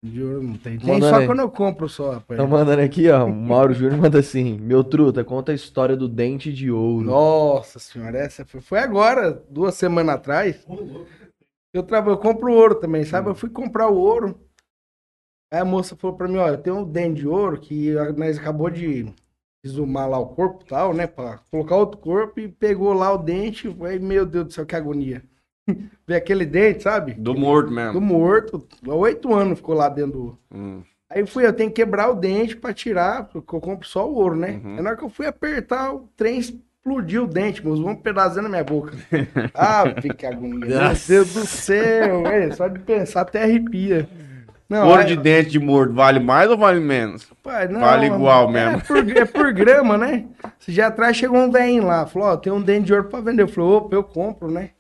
De 0.03 0.21
ouro 0.21 0.43
não 0.43 0.57
tem. 0.57 0.77
Tem 0.77 0.85
Mandando 0.85 1.09
só 1.09 1.15
aí. 1.21 1.25
quando 1.25 1.39
eu 1.39 1.49
compro 1.49 1.87
só, 1.87 2.11
rapaz. 2.11 2.37
Tá 2.37 2.45
mandando 2.45 2.81
aqui, 2.81 3.09
ó. 3.09 3.23
O 3.23 3.33
Mauro 3.33 3.73
Júnior 3.73 3.97
manda 3.97 4.19
assim: 4.19 4.59
Meu 4.59 4.83
truta, 4.83 5.23
conta 5.23 5.53
a 5.53 5.55
história 5.55 5.95
do 5.95 6.09
dente 6.09 6.51
de 6.51 6.69
ouro. 6.69 7.05
Nossa 7.05 7.79
senhora, 7.79 8.17
essa 8.17 8.43
foi, 8.43 8.59
foi 8.59 8.79
agora, 8.79 9.31
duas 9.49 9.75
semanas 9.75 10.15
atrás. 10.15 10.67
Eu, 11.73 11.83
traba, 11.83 12.11
eu 12.11 12.17
compro 12.17 12.51
ouro 12.51 12.75
também, 12.75 13.05
sabe? 13.05 13.29
Eu 13.29 13.35
fui 13.35 13.49
comprar 13.49 13.87
o 13.87 13.95
ouro. 13.95 14.37
Aí 15.49 15.61
a 15.61 15.65
moça 15.65 15.95
falou 15.95 16.17
pra 16.17 16.27
mim, 16.27 16.37
ó, 16.37 16.49
eu 16.49 16.57
tenho 16.57 16.79
um 16.79 16.83
dente 16.83 17.21
de 17.21 17.27
ouro 17.27 17.57
que 17.57 17.93
nós 18.17 18.37
acabou 18.37 18.69
de 18.69 19.05
exumar 19.63 20.09
lá 20.09 20.19
o 20.19 20.35
corpo 20.35 20.65
e 20.65 20.67
tal, 20.67 20.93
né? 20.93 21.07
Pra 21.07 21.37
colocar 21.49 21.77
outro 21.77 21.97
corpo 22.01 22.41
e 22.41 22.49
pegou 22.49 22.91
lá 22.91 23.13
o 23.13 23.17
dente. 23.17 23.73
Aí, 23.83 23.99
meu 23.99 24.25
Deus 24.25 24.47
do 24.47 24.53
céu, 24.53 24.65
que 24.65 24.75
agonia. 24.75 25.23
Ver 26.07 26.15
aquele 26.15 26.45
dente, 26.45 26.83
sabe? 26.83 27.13
Do 27.13 27.33
morto 27.35 27.69
Do 27.69 27.75
mesmo. 27.75 28.01
morto. 28.01 28.67
Há 28.87 28.93
oito 28.93 29.33
anos 29.33 29.57
ficou 29.59 29.75
lá 29.75 29.89
dentro 29.89 30.11
do, 30.11 30.37
Hum. 30.53 30.81
Aí 31.09 31.23
fui, 31.27 31.45
eu 31.45 31.53
tenho 31.53 31.69
que 31.69 31.75
quebrar 31.75 32.09
o 32.09 32.15
dente 32.15 32.55
pra 32.55 32.73
tirar, 32.73 33.25
porque 33.25 33.55
eu 33.55 33.61
compro 33.61 33.87
só 33.87 34.09
o 34.09 34.15
ouro, 34.15 34.35
né? 34.35 34.59
Uhum. 34.63 34.75
Aí 34.77 34.81
na 34.81 34.89
hora 34.89 34.97
que 34.97 35.03
eu 35.05 35.09
fui 35.09 35.27
apertar, 35.27 35.93
o 35.93 36.09
trem 36.17 36.39
explodiu 36.39 37.25
o 37.25 37.27
dente, 37.27 37.63
meus 37.63 37.79
um 37.79 37.93
pedacinho 37.95 38.41
na 38.41 38.49
minha 38.49 38.63
boca. 38.63 38.93
ah, 39.53 39.83
fica 40.01 40.29
agonia. 40.29 40.59
Meu. 40.65 40.79
Deus 41.07 41.33
do 41.35 41.45
céu, 41.45 42.23
velho. 42.23 42.55
Só 42.55 42.67
de 42.67 42.79
pensar 42.79 43.21
até 43.21 43.43
arrepia. 43.43 44.09
Não, 44.67 44.87
Ouro 44.87 45.01
aí- 45.01 45.05
de 45.07 45.15
dente 45.17 45.51
de 45.51 45.59
morto 45.59 45.93
vale 45.93 46.19
mais 46.19 46.49
ou 46.49 46.57
vale 46.57 46.79
menos? 46.79 47.27
Pai, 47.43 47.67
não, 47.67 47.81
Vale 47.81 48.07
igual 48.07 48.49
é 48.49 48.51
mesmo. 48.51 48.81
por, 48.81 48.97
é 49.17 49.25
por 49.25 49.53
grama, 49.53 49.97
né? 49.99 50.25
Esse 50.59 50.71
dia 50.71 50.87
atrás 50.87 51.15
chegou 51.15 51.37
um 51.37 51.51
velhinho 51.51 51.85
lá, 51.85 52.07
falou, 52.07 52.29
ó, 52.29 52.37
tem 52.37 52.51
um 52.51 52.61
dente 52.61 52.87
de 52.87 52.93
ouro 52.93 53.05
pra 53.07 53.21
vender. 53.21 53.43
Eu 53.43 53.47
falei, 53.47 53.69
opa, 53.69 53.95
eu 53.95 54.03
compro, 54.03 54.49
né? 54.49 54.71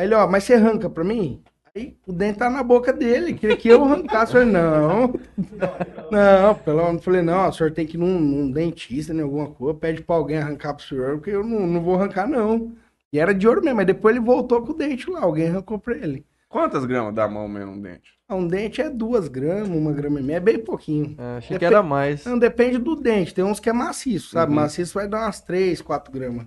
Aí 0.00 0.06
ele, 0.06 0.14
ó, 0.14 0.26
mas 0.26 0.44
você 0.44 0.54
arranca 0.54 0.88
pra 0.88 1.04
mim? 1.04 1.42
Aí 1.76 1.94
o 2.06 2.12
dente 2.12 2.38
tá 2.38 2.48
na 2.48 2.62
boca 2.62 2.90
dele, 2.90 3.34
queria 3.34 3.54
que 3.54 3.68
eu 3.68 3.84
arrancasse. 3.84 4.34
Eu 4.34 4.40
falei, 4.40 4.50
não. 4.50 5.12
Não, 6.10 6.54
pelo 6.54 6.86
menos, 6.86 7.04
falei, 7.04 7.20
não, 7.20 7.48
o 7.48 7.52
senhor 7.52 7.70
tem 7.70 7.86
que 7.86 7.98
ir 7.98 8.00
num, 8.00 8.18
num 8.18 8.50
dentista, 8.50 9.12
em 9.12 9.20
alguma 9.20 9.48
coisa, 9.50 9.78
pede 9.78 10.02
pra 10.02 10.16
alguém 10.16 10.38
arrancar 10.38 10.72
pro 10.72 10.84
senhor, 10.84 11.18
porque 11.18 11.30
eu 11.30 11.44
não, 11.44 11.66
não 11.66 11.82
vou 11.82 11.96
arrancar, 11.96 12.26
não. 12.26 12.72
E 13.12 13.18
era 13.20 13.34
de 13.34 13.46
ouro 13.46 13.60
mesmo, 13.62 13.76
mas 13.76 13.86
depois 13.86 14.16
ele 14.16 14.24
voltou 14.24 14.62
com 14.62 14.72
o 14.72 14.74
dente 14.74 15.08
lá, 15.10 15.20
alguém 15.20 15.48
arrancou 15.48 15.78
pra 15.78 15.94
ele. 15.94 16.24
Quantas 16.48 16.86
gramas 16.86 17.14
dá 17.14 17.24
a 17.24 17.28
mão 17.28 17.46
mesmo 17.46 17.72
um 17.72 17.80
dente? 17.80 18.14
Ah, 18.26 18.34
Um 18.36 18.48
dente 18.48 18.80
é 18.80 18.88
duas 18.88 19.28
gramas, 19.28 19.68
uma 19.68 19.92
grama 19.92 20.18
e 20.18 20.22
meia, 20.22 20.38
é 20.38 20.40
bem 20.40 20.58
pouquinho. 20.58 21.14
Ah, 21.18 21.36
achei 21.36 21.58
que 21.58 21.64
era 21.64 21.82
mais. 21.82 22.24
Não, 22.24 22.38
depende 22.38 22.78
do 22.78 22.96
dente. 22.96 23.34
Tem 23.34 23.44
uns 23.44 23.60
que 23.60 23.68
é 23.68 23.72
maciço, 23.72 24.30
sabe? 24.30 24.50
Uhum. 24.50 24.56
Maciço 24.56 24.94
vai 24.94 25.06
dar 25.06 25.26
umas 25.26 25.40
3, 25.42 25.82
4 25.82 26.10
gramas. 26.10 26.46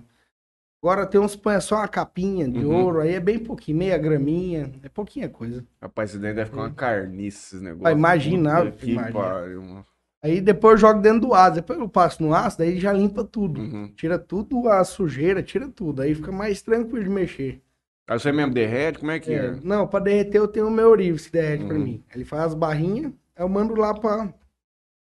Agora 0.84 1.06
tem 1.06 1.18
uns 1.18 1.34
põe 1.34 1.58
só 1.62 1.76
uma 1.76 1.88
capinha 1.88 2.46
de 2.46 2.58
Uhum. 2.62 2.84
ouro, 2.84 3.00
aí 3.00 3.14
é 3.14 3.20
bem 3.20 3.38
pouquinho, 3.38 3.78
meia 3.78 3.96
graminha. 3.96 4.70
É 4.82 4.88
pouquinha 4.90 5.30
coisa. 5.30 5.64
Rapaz, 5.80 6.10
esse 6.10 6.18
dente 6.18 6.34
deve 6.34 6.50
ficar 6.50 6.60
uma 6.60 6.70
carniça, 6.74 7.38
esses 7.38 7.60
negócios. 7.62 7.82
Vai 7.84 7.92
imaginar, 7.94 8.70
que 8.70 8.90
imagina. 8.90 9.12
pariu, 9.24 9.62
mano. 9.62 9.86
Aí 10.22 10.42
depois 10.42 10.74
eu 10.74 10.78
jogo 10.88 11.00
dentro 11.00 11.20
do 11.28 11.32
aço. 11.34 11.54
Depois 11.54 11.78
eu 11.78 11.88
passo 11.88 12.22
no 12.22 12.34
aço, 12.34 12.58
daí 12.58 12.78
já 12.78 12.92
limpa 12.92 13.24
tudo. 13.24 13.62
Uhum. 13.62 13.92
Tira 13.96 14.18
tudo 14.18 14.68
a 14.68 14.84
sujeira, 14.84 15.42
tira 15.42 15.66
tudo. 15.70 16.02
Aí 16.02 16.14
fica 16.14 16.30
mais 16.30 16.60
tranquilo 16.60 17.02
de 17.02 17.08
mexer. 17.10 17.62
Aí 18.06 18.18
você 18.18 18.30
mesmo 18.30 18.52
derrete? 18.52 18.98
Como 18.98 19.10
é 19.10 19.18
que 19.18 19.32
É, 19.32 19.36
é? 19.46 19.58
Não, 19.62 19.86
pra 19.86 20.00
derreter 20.00 20.36
eu 20.36 20.46
tenho 20.48 20.68
o 20.68 20.70
meu 20.70 20.90
Orives 20.90 21.24
que 21.28 21.32
derrete 21.32 21.64
pra 21.64 21.76
Uhum. 21.76 21.82
mim. 21.82 22.04
Ele 22.14 22.26
faz 22.26 22.42
as 22.42 22.54
barrinhas, 22.54 23.10
aí 23.34 23.42
eu 23.42 23.48
mando 23.48 23.74
lá 23.74 23.94
pra, 23.94 24.34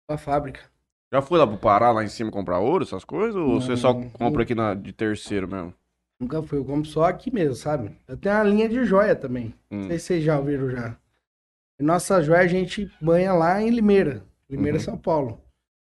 pra 0.08 0.18
fábrica. 0.18 0.62
Já 1.12 1.22
foi 1.22 1.40
lá 1.40 1.48
pro 1.48 1.58
Pará, 1.58 1.92
lá 1.92 2.04
em 2.04 2.08
cima, 2.08 2.30
comprar 2.32 2.60
ouro, 2.60 2.84
essas 2.84 3.04
coisas? 3.04 3.36
Ou 3.36 3.60
você 3.60 3.76
só 3.76 3.94
Não. 3.94 4.10
compra 4.10 4.44
aqui 4.44 4.54
na, 4.54 4.74
de 4.76 4.94
terceiro 4.94 5.48
mesmo? 5.48 5.74
Nunca 6.20 6.42
fui, 6.44 6.60
eu 6.60 6.66
compro 6.66 6.88
só 6.88 7.06
aqui 7.06 7.34
mesmo, 7.34 7.56
sabe? 7.56 7.98
Eu 8.08 8.18
tenho 8.18 8.36
uma 8.36 8.44
linha 8.44 8.68
de 8.70 8.84
joia 8.86 9.16
também. 9.16 9.54
Hum. 9.72 9.82
Não 9.82 9.88
sei 9.88 10.00
se 10.00 10.06
vocês 10.06 10.24
já 10.24 10.38
ouviram 10.38 10.70
já. 10.70 10.96
E 11.80 11.84
nossa 11.84 12.22
joia 12.22 12.42
a 12.42 12.48
gente 12.48 12.92
banha 13.02 13.34
lá 13.34 13.62
em 13.62 13.70
Limeira. 13.70 14.24
Limeira, 14.50 14.78
Uhum. 14.78 14.84
São 14.84 14.98
Paulo. 14.98 15.32
O 15.32 15.40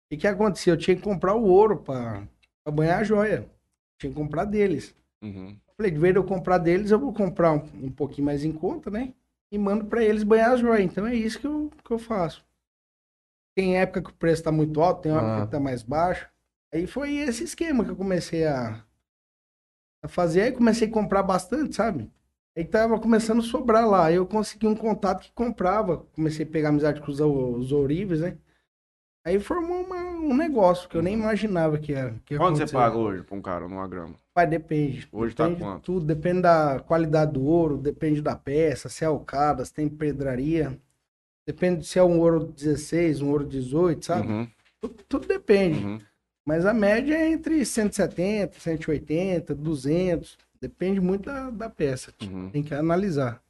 que 0.09 0.17
que 0.17 0.27
acontecia? 0.27 0.73
Eu 0.73 0.77
tinha 0.77 0.95
que 0.95 1.01
comprar 1.01 1.35
o 1.35 1.43
ouro 1.43 1.77
pra, 1.77 2.23
pra 2.63 2.73
banhar 2.73 2.99
a 3.01 3.03
joia. 3.03 3.45
Tinha 3.99 4.11
que 4.11 4.17
comprar 4.17 4.45
deles. 4.45 4.95
Uhum. 5.21 5.57
Falei, 5.75 5.91
de 5.91 5.97
vez 5.99 6.13
de 6.13 6.19
eu 6.19 6.23
comprar 6.23 6.57
deles, 6.57 6.91
eu 6.91 6.99
vou 6.99 7.13
comprar 7.13 7.51
um, 7.51 7.63
um 7.83 7.91
pouquinho 7.91 8.25
mais 8.25 8.45
em 8.45 8.51
conta, 8.51 8.89
né? 8.89 9.13
E 9.51 9.57
mando 9.57 9.85
pra 9.85 10.03
eles 10.03 10.23
banhar 10.23 10.53
as 10.53 10.59
joias. 10.61 10.85
Então 10.85 11.05
é 11.05 11.13
isso 11.15 11.39
que 11.39 11.45
eu, 11.47 11.69
que 11.83 11.91
eu 11.91 11.99
faço. 11.99 12.43
Tem 13.55 13.77
época 13.77 14.01
que 14.01 14.09
o 14.09 14.13
preço 14.15 14.43
tá 14.43 14.51
muito 14.51 14.81
alto, 14.81 15.01
tem 15.03 15.11
época 15.11 15.37
Ah. 15.43 15.45
que 15.45 15.51
tá 15.51 15.59
mais 15.59 15.83
baixo. 15.83 16.27
Aí 16.73 16.87
foi 16.87 17.15
esse 17.17 17.43
esquema 17.43 17.83
que 17.85 17.91
eu 17.91 17.95
comecei 17.95 18.45
a, 18.47 18.83
a 20.03 20.07
fazer. 20.07 20.41
Aí 20.41 20.51
comecei 20.51 20.87
a 20.87 20.91
comprar 20.91 21.23
bastante, 21.23 21.75
sabe? 21.75 22.11
Aí 22.57 22.65
tava 22.65 22.99
começando 22.99 23.39
a 23.39 23.43
sobrar 23.43 23.87
lá. 23.87 24.05
Aí 24.05 24.15
eu 24.15 24.25
consegui 24.25 24.67
um 24.67 24.75
contato 24.75 25.23
que 25.23 25.31
comprava. 25.33 25.97
Comecei 26.13 26.45
a 26.45 26.49
pegar 26.49 26.69
amizade 26.69 26.99
com 27.01 27.11
os, 27.11 27.19
os 27.19 27.71
ourives, 27.71 28.21
né? 28.21 28.37
Aí 29.25 29.39
formou 29.39 29.83
uma- 29.85 29.95
um 30.19 30.35
negócio 30.35 30.89
que 30.89 30.97
eu 30.97 31.01
nem 31.01 31.13
imaginava 31.13 31.77
que 31.77 31.93
era. 31.93 32.15
Que 32.25 32.33
ia 32.33 32.39
Quanto 32.39 32.57
você 32.57 32.67
paga 32.67 32.97
hoje 32.97 33.23
pra 33.23 33.35
um 33.35 33.41
cara 33.41 33.67
numa 33.67 33.87
grama? 33.87 34.15
Pai, 34.33 34.45
depende. 34.47 35.07
Hoje 35.11 35.33
tá 35.35 35.43
depende 35.45 35.63
de 35.63 35.65
quanto? 35.71 35.83
Tudo, 35.83 36.05
depende 36.05 36.41
da 36.41 36.79
qualidade 36.79 37.31
do 37.33 37.43
ouro, 37.45 37.77
depende 37.77 38.21
da 38.21 38.35
peça, 38.35 38.89
se 38.89 39.03
é 39.03 39.07
alcada, 39.07 39.63
se 39.63 39.73
tem 39.73 39.87
pedraria. 39.87 40.77
Depende 41.45 41.85
se 41.85 41.99
é 41.99 42.03
um 42.03 42.19
ouro 42.19 42.45
16, 42.45 43.21
um 43.21 43.29
ouro 43.29 43.45
18, 43.45 44.05
sabe? 44.05 44.27
Uhum, 44.27 44.47
Tudo, 44.79 44.95
tudo 45.09 45.27
depende. 45.27 45.83
uhum. 45.83 45.99
Mas 46.45 46.65
a 46.65 46.73
média 46.73 47.15
é 47.15 47.31
entre 47.31 47.63
170, 47.65 48.59
180, 48.59 49.55
200. 49.55 50.37
Depende 50.59 50.99
muito 50.99 51.25
da, 51.25 51.49
da 51.49 51.69
peça. 51.69 52.13
Uhum. 52.21 52.49
Tem 52.49 52.63
que 52.63 52.73
analisar. 52.73 53.41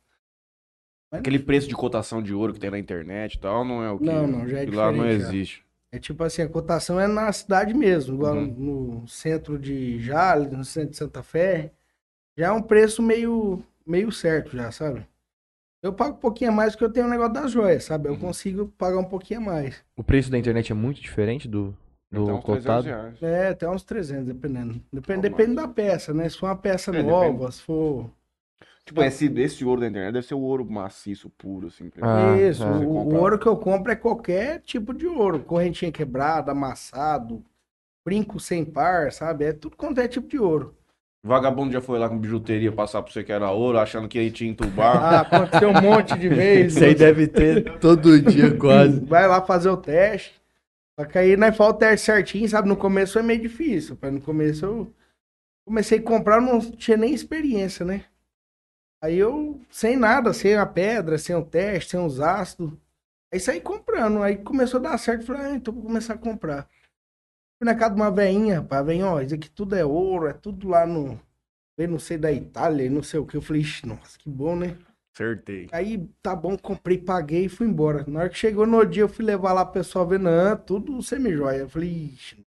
Aquele 1.11 1.37
preço 1.39 1.67
de 1.67 1.75
cotação 1.75 2.21
de 2.23 2.33
ouro 2.33 2.53
que 2.53 2.59
tem 2.59 2.71
na 2.71 2.79
internet 2.79 3.35
e 3.35 3.39
tal, 3.39 3.63
não 3.63 3.83
é 3.83 3.91
o 3.91 3.99
que? 3.99 4.05
Não, 4.05 4.25
não, 4.25 4.47
já 4.47 4.61
é 4.63 4.65
lá 4.65 4.91
não 4.91 4.93
diferente, 5.03 5.21
já. 5.21 5.27
existe. 5.29 5.63
É 5.91 5.99
tipo 5.99 6.23
assim, 6.23 6.41
a 6.41 6.49
cotação 6.49 6.99
é 6.99 7.05
na 7.07 7.31
cidade 7.31 7.71
mesmo, 7.73 8.15
igual 8.15 8.35
Uhum. 8.35 8.47
no 9.01 9.07
centro 9.07 9.59
de 9.59 9.99
Jales, 9.99 10.51
no 10.51 10.65
centro 10.65 10.89
de 10.89 10.97
Santa 10.97 11.21
Fé. 11.21 11.71
Já 12.35 12.47
é 12.47 12.51
um 12.51 12.63
preço 12.63 12.99
meio, 13.03 13.63
meio 13.85 14.11
certo 14.11 14.57
já, 14.57 14.71
sabe? 14.71 15.05
Eu 15.83 15.93
pago 15.93 16.15
um 16.15 16.19
pouquinho 16.19 16.49
a 16.49 16.53
mais 16.53 16.73
porque 16.73 16.85
eu 16.85 16.91
tenho 16.91 17.05
o 17.05 17.09
negócio 17.09 17.33
das 17.33 17.51
joias, 17.51 17.83
sabe? 17.83 18.07
Eu 18.07 18.13
Uhum. 18.13 18.19
consigo 18.19 18.67
pagar 18.77 18.97
um 18.97 19.03
pouquinho 19.03 19.41
a 19.41 19.43
mais. 19.43 19.83
O 19.97 20.03
preço 20.03 20.31
da 20.31 20.37
internet 20.37 20.71
é 20.71 20.75
muito 20.75 21.01
diferente 21.01 21.47
do, 21.47 21.75
do 22.11 22.21
Então, 22.21 22.35
uns 22.37 22.43
300 22.45 22.85
cotado? 22.85 22.85
reais. 22.85 23.21
É, 23.21 23.47
até 23.49 23.69
uns 23.69 23.83
300, 23.83 24.25
dependendo. 24.25 24.81
Depende, 24.91 25.21
depende 25.29 25.55
da 25.55 25.67
peça, 25.67 26.13
né? 26.13 26.29
Se 26.29 26.37
for 26.37 26.47
uma 26.47 26.55
peça 26.55 26.91
É, 26.91 27.03
nova, 27.03 27.51
se 27.51 27.61
for... 27.61 28.09
Tipo, 28.85 29.01
esse, 29.03 29.25
esse 29.39 29.63
ouro 29.65 29.81
da 29.81 29.87
internet 29.87 30.13
deve 30.13 30.27
ser 30.27 30.33
o 30.33 30.41
ouro 30.41 30.65
maciço, 30.69 31.29
puro, 31.29 31.67
assim. 31.67 31.89
Ah, 32.01 32.37
Isso, 32.37 32.63
tá. 32.63 32.69
o, 32.69 33.15
ouro 33.15 33.39
que 33.39 33.47
eu 33.47 33.57
compro 33.57 33.91
é 33.91 33.95
qualquer 33.95 34.59
tipo 34.61 34.93
de 34.93 35.07
ouro. 35.07 35.43
Correntinha 35.43 35.91
quebrada, 35.91 36.51
amassado, 36.51 37.43
brinco 38.05 38.39
sem 38.39 38.65
par, 38.65 39.11
sabe? 39.11 39.45
É 39.45 39.53
tudo 39.53 39.77
quanto 39.77 39.99
é 40.01 40.07
tipo 40.07 40.27
de 40.27 40.39
ouro. 40.39 40.75
Vagabundo 41.25 41.71
já 41.71 41.79
foi 41.79 41.97
lá 41.97 42.09
com 42.09 42.19
bijuteria 42.19 42.69
passar 42.69 43.01
pra 43.01 43.11
você 43.11 43.23
que 43.23 43.31
era 43.31 43.49
ouro, 43.49 43.79
achando 43.79 44.09
que 44.09 44.17
ele 44.17 44.29
tinha 44.29 44.51
entubar. 44.51 44.97
Ah, 44.97 45.19
aconteceu 45.21 45.69
um 45.69 45.81
monte 45.81 46.17
de 46.19 46.27
vezes. 46.27 46.75
Isso 46.75 46.83
aí 46.83 46.93
deve 46.93 47.27
ter 47.27 47.79
todo 47.79 48.21
dia 48.21 48.55
quase. 48.57 48.99
Vai 48.99 49.25
lá 49.25 49.41
fazer 49.41 49.69
o 49.69 49.77
teste. 49.77 50.33
Só 50.99 51.05
que 51.05 51.17
aí 51.17 51.37
nós 51.37 51.55
faz 51.55 51.69
o 51.69 51.73
teste 51.73 52.05
certinho, 52.05 52.47
sabe? 52.49 52.67
No 52.67 52.75
começo 52.75 53.13
foi 53.13 53.23
meio 53.23 53.41
difícil. 53.41 53.95
pai. 53.95 54.11
No 54.11 54.19
começo 54.19 54.65
eu 54.65 54.93
comecei 55.65 55.99
a 55.99 56.03
comprar, 56.03 56.41
não 56.41 56.59
tinha 56.59 56.97
nem 56.97 57.13
experiência, 57.13 57.85
né? 57.85 58.03
Aí 59.01 59.17
eu, 59.17 59.61
sem 59.69 59.95
nada, 59.95 60.33
sem 60.33 60.55
a 60.55 60.65
pedra, 60.65 61.17
sem 61.17 61.35
o 61.35 61.43
teste, 61.43 61.91
sem 61.91 61.99
os 62.01 62.19
ácidos. 62.19 62.73
Aí 63.33 63.39
saí 63.39 63.61
comprando. 63.61 64.21
Aí 64.21 64.35
começou 64.35 64.81
a 64.81 64.83
dar 64.83 64.97
certo. 64.97 65.25
Falei, 65.25 65.41
ah, 65.43 65.55
então 65.55 65.73
vou 65.73 65.83
começar 65.83 66.15
a 66.15 66.17
comprar. 66.17 66.67
Fui 67.57 67.65
na 67.65 67.75
casa 67.75 67.95
de 67.95 68.01
uma 68.01 68.11
veinha, 68.11 68.59
rapaz. 68.59 68.81
A 68.81 68.83
veinha, 68.83 69.07
ó, 69.07 69.21
isso 69.21 69.35
aqui 69.35 69.49
tudo 69.49 69.75
é 69.75 69.85
ouro, 69.85 70.27
é 70.27 70.33
tudo 70.33 70.67
lá 70.67 70.85
no. 70.85 71.19
Veio, 71.77 71.91
não 71.91 71.99
sei, 71.99 72.17
da 72.17 72.31
Itália, 72.31 72.89
não 72.89 73.01
sei 73.01 73.19
o 73.19 73.25
que. 73.25 73.37
Eu 73.37 73.41
falei, 73.41 73.61
ixi, 73.61 73.87
nossa, 73.87 74.17
que 74.17 74.29
bom, 74.29 74.55
né? 74.55 74.77
Acertei. 75.15 75.69
Aí, 75.71 76.09
tá 76.21 76.35
bom, 76.35 76.57
comprei, 76.57 76.97
paguei 76.97 77.45
e 77.45 77.49
fui 77.49 77.67
embora. 77.67 78.03
Na 78.07 78.21
hora 78.21 78.29
que 78.29 78.37
chegou 78.37 78.65
no 78.65 78.83
dia, 78.85 79.03
eu 79.03 79.09
fui 79.09 79.23
levar 79.23 79.53
lá 79.53 79.63
pro 79.63 79.75
pessoal 79.75 80.07
vendo, 80.07 80.23
não, 80.23 80.57
tudo 80.57 81.01
semi-joia. 81.01 81.57
Eu 81.57 81.69
falei, 81.69 81.89
ixi. 81.89 82.45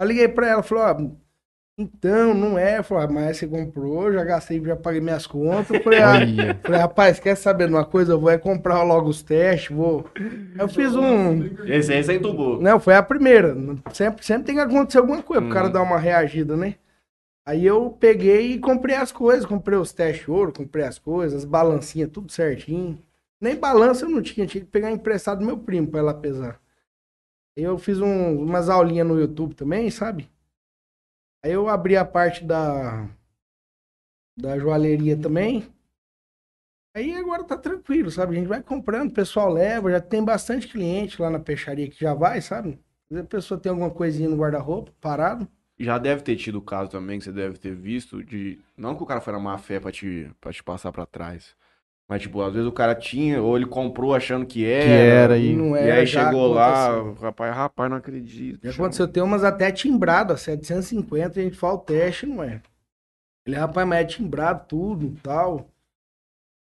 Eu 0.00 0.06
liguei 0.06 0.28
pra 0.28 0.48
ela, 0.48 0.62
falou, 0.62 0.84
ó, 0.84 1.21
então, 1.78 2.34
não 2.34 2.58
é. 2.58 2.78
Eu 2.78 2.84
falei, 2.84 3.04
ah, 3.04 3.08
mas 3.10 3.36
você 3.38 3.46
comprou, 3.46 4.12
já 4.12 4.22
gastei, 4.24 4.62
já 4.62 4.76
paguei 4.76 5.00
minhas 5.00 5.26
contas. 5.26 5.70
Eu 5.70 5.82
falei, 5.82 6.00
ah, 6.02 6.14
falei, 6.62 6.80
rapaz, 6.80 7.18
quer 7.18 7.34
saber 7.36 7.66
de 7.68 7.72
uma 7.74 7.84
coisa? 7.84 8.12
Eu 8.12 8.20
vou 8.20 8.30
é 8.30 8.38
comprar 8.38 8.82
logo 8.82 9.08
os 9.08 9.22
testes, 9.22 9.74
vou. 9.74 10.04
Eu 10.58 10.68
fiz 10.68 10.94
um. 10.94 11.42
Esse 11.66 11.92
aí 11.92 12.04
você 12.04 12.14
entubou. 12.16 12.60
Não, 12.60 12.78
foi 12.78 12.94
a 12.94 13.02
primeira. 13.02 13.56
Sempre, 13.92 14.24
sempre 14.24 14.44
tem 14.44 14.54
que 14.56 14.60
acontecer 14.60 14.98
alguma 14.98 15.22
coisa 15.22 15.40
pro 15.40 15.48
Uhum. 15.48 15.54
cara 15.54 15.68
dar 15.70 15.82
uma 15.82 15.98
reagida, 15.98 16.56
né? 16.56 16.76
Aí 17.44 17.66
eu 17.66 17.90
peguei 17.98 18.52
e 18.52 18.58
comprei 18.60 18.94
as 18.94 19.10
coisas. 19.10 19.44
Comprei 19.46 19.76
os 19.78 19.92
testes 19.92 20.24
de 20.26 20.30
ouro, 20.30 20.52
comprei 20.52 20.84
as 20.84 20.98
coisas, 20.98 21.38
as 21.40 21.44
balancinhas, 21.44 22.10
tudo 22.10 22.30
certinho. 22.30 22.98
Nem 23.40 23.56
balança 23.56 24.04
eu 24.04 24.10
não 24.10 24.22
tinha, 24.22 24.46
tinha 24.46 24.62
que 24.62 24.70
pegar 24.70 24.92
emprestado 24.92 25.40
do 25.40 25.46
meu 25.46 25.58
primo 25.58 25.88
pra 25.88 25.98
ela 25.98 26.14
pesar. 26.14 26.60
Aí 27.58 27.64
eu 27.64 27.76
fiz 27.76 28.00
um- 28.00 28.40
umas 28.42 28.68
aulinhas 28.68 29.06
no 29.06 29.18
YouTube 29.18 29.54
também, 29.54 29.90
sabe? 29.90 30.28
Aí 31.44 31.52
eu 31.52 31.68
abri 31.68 31.96
a 31.96 32.04
parte 32.04 32.44
da, 32.44 33.08
da 34.38 34.58
joalheria 34.58 35.16
também. 35.16 35.66
Aí 36.94 37.14
agora 37.14 37.42
tá 37.42 37.56
tranquilo, 37.56 38.10
sabe? 38.10 38.36
A 38.36 38.38
gente 38.38 38.48
vai 38.48 38.62
comprando, 38.62 39.10
o 39.10 39.14
pessoal 39.14 39.50
leva, 39.50 39.90
já 39.90 40.00
tem 40.00 40.22
bastante 40.22 40.68
cliente 40.68 41.20
lá 41.20 41.30
na 41.30 41.40
peixaria 41.40 41.88
que 41.88 41.98
já 41.98 42.14
vai, 42.14 42.40
sabe? 42.40 42.78
A 43.12 43.24
pessoa 43.24 43.58
tem 43.58 43.70
alguma 43.70 43.90
coisinha 43.90 44.28
no 44.28 44.36
guarda-roupa, 44.36 44.92
parado. 45.00 45.48
Já 45.78 45.98
deve 45.98 46.22
ter 46.22 46.36
tido 46.36 46.58
o 46.58 46.62
caso 46.62 46.90
também 46.90 47.18
que 47.18 47.24
você 47.24 47.32
deve 47.32 47.58
ter 47.58 47.74
visto 47.74 48.22
de. 48.22 48.60
Não 48.76 48.94
que 48.94 49.02
o 49.02 49.06
cara 49.06 49.20
foi 49.20 49.32
na 49.32 49.38
má 49.38 49.58
fé 49.58 49.80
pra 49.80 49.90
te, 49.90 50.30
pra 50.40 50.52
te 50.52 50.62
passar 50.62 50.92
pra 50.92 51.06
trás. 51.06 51.56
Mas, 52.12 52.20
tipo, 52.20 52.42
às 52.42 52.52
vezes 52.52 52.68
o 52.68 52.72
cara 52.72 52.94
tinha, 52.94 53.40
ou 53.42 53.56
ele 53.56 53.64
comprou 53.64 54.14
achando 54.14 54.44
que 54.44 54.66
era. 54.66 54.84
Que 54.84 54.90
era 54.90 55.38
E 55.38 55.50
e. 55.50 55.54
não 55.54 55.74
E 55.78 55.88
era, 55.88 56.02
aí 56.02 56.06
já 56.06 56.30
chegou 56.30 56.46
lá, 56.46 56.90
aconteceu. 56.90 57.12
o 57.12 57.14
rapaz, 57.14 57.54
rapaz, 57.56 57.90
não 57.90 57.96
acredito. 57.96 58.60
Já 58.62 58.70
aconteceu, 58.70 59.08
tem 59.08 59.22
umas 59.22 59.44
até 59.44 59.72
timbradas, 59.72 60.42
750, 60.42 61.40
a 61.40 61.42
gente 61.42 61.56
fala 61.56 61.74
o 61.74 61.78
teste, 61.78 62.26
não 62.26 62.42
é? 62.42 62.60
Ele, 63.46 63.56
rapaz, 63.56 63.88
mas 63.88 64.00
é 64.00 64.04
timbrado 64.04 64.66
tudo 64.68 65.06
e 65.06 65.16
tal. 65.22 65.68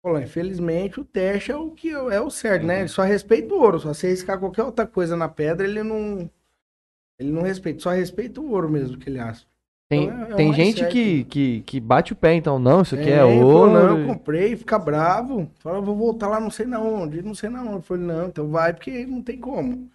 Pô, 0.03 0.19
infelizmente 0.19 0.99
o 1.01 1.05
teste 1.05 1.53
é 1.53 1.57
o 1.57 1.71
que 1.71 1.91
é, 1.91 1.93
é 2.17 2.21
o 2.21 2.31
certo, 2.31 2.67
né? 2.67 2.75
Uhum. 2.75 2.81
Ele 2.81 2.89
só 2.89 3.03
respeita 3.03 3.55
o 3.55 3.59
ouro, 3.61 3.79
só 3.79 3.95
se 3.95 4.09
riscar 4.09 4.39
qualquer 4.41 4.65
outra 4.65 4.87
coisa 4.87 5.17
na 5.17 5.29
pedra, 5.29 5.67
ele 5.67 5.85
não. 5.85 6.29
Ele 7.19 7.31
não 7.33 7.43
respeita, 7.43 7.81
só 7.81 7.91
respeita 7.91 8.41
o 8.41 8.51
ouro 8.51 8.69
mesmo 8.71 8.99
que 8.99 9.09
ele 9.11 9.21
acha. 9.21 9.48
Tem, 9.89 10.09
Então 10.09 10.23
é- 10.23 10.33
é 10.33 10.37
tem 10.37 10.53
gente 10.53 10.85
que, 10.87 11.25
que, 11.25 11.61
que 11.63 11.81
bate 11.81 12.13
o 12.13 12.17
pé, 12.17 12.35
então, 12.35 12.59
não, 12.59 12.83
isso 12.83 12.95
aqui 12.95 13.11
é, 13.11 13.25
falou, 13.25 13.45
ouro. 13.47 13.73
não, 13.73 13.89
eu 13.89 13.99
comprei, 14.07 14.57
fica 14.57 14.79
bravo. 14.79 15.51
Fala, 15.61 15.81
vou 15.81 15.97
voltar 15.97 16.29
lá 16.29 16.39
não 16.41 16.51
sei 16.51 16.67
na 16.67 16.81
onde, 16.81 17.23
não 17.23 17.35
sei 17.35 17.49
na 17.49 17.63
onde. 17.63 17.73
Eu 17.77 17.83
falei, 17.83 18.05
não, 18.05 18.29
então 18.29 18.49
vai, 18.51 18.73
porque 18.75 19.07
não 19.07 19.23
tem 19.23 19.39
como. 19.41 19.91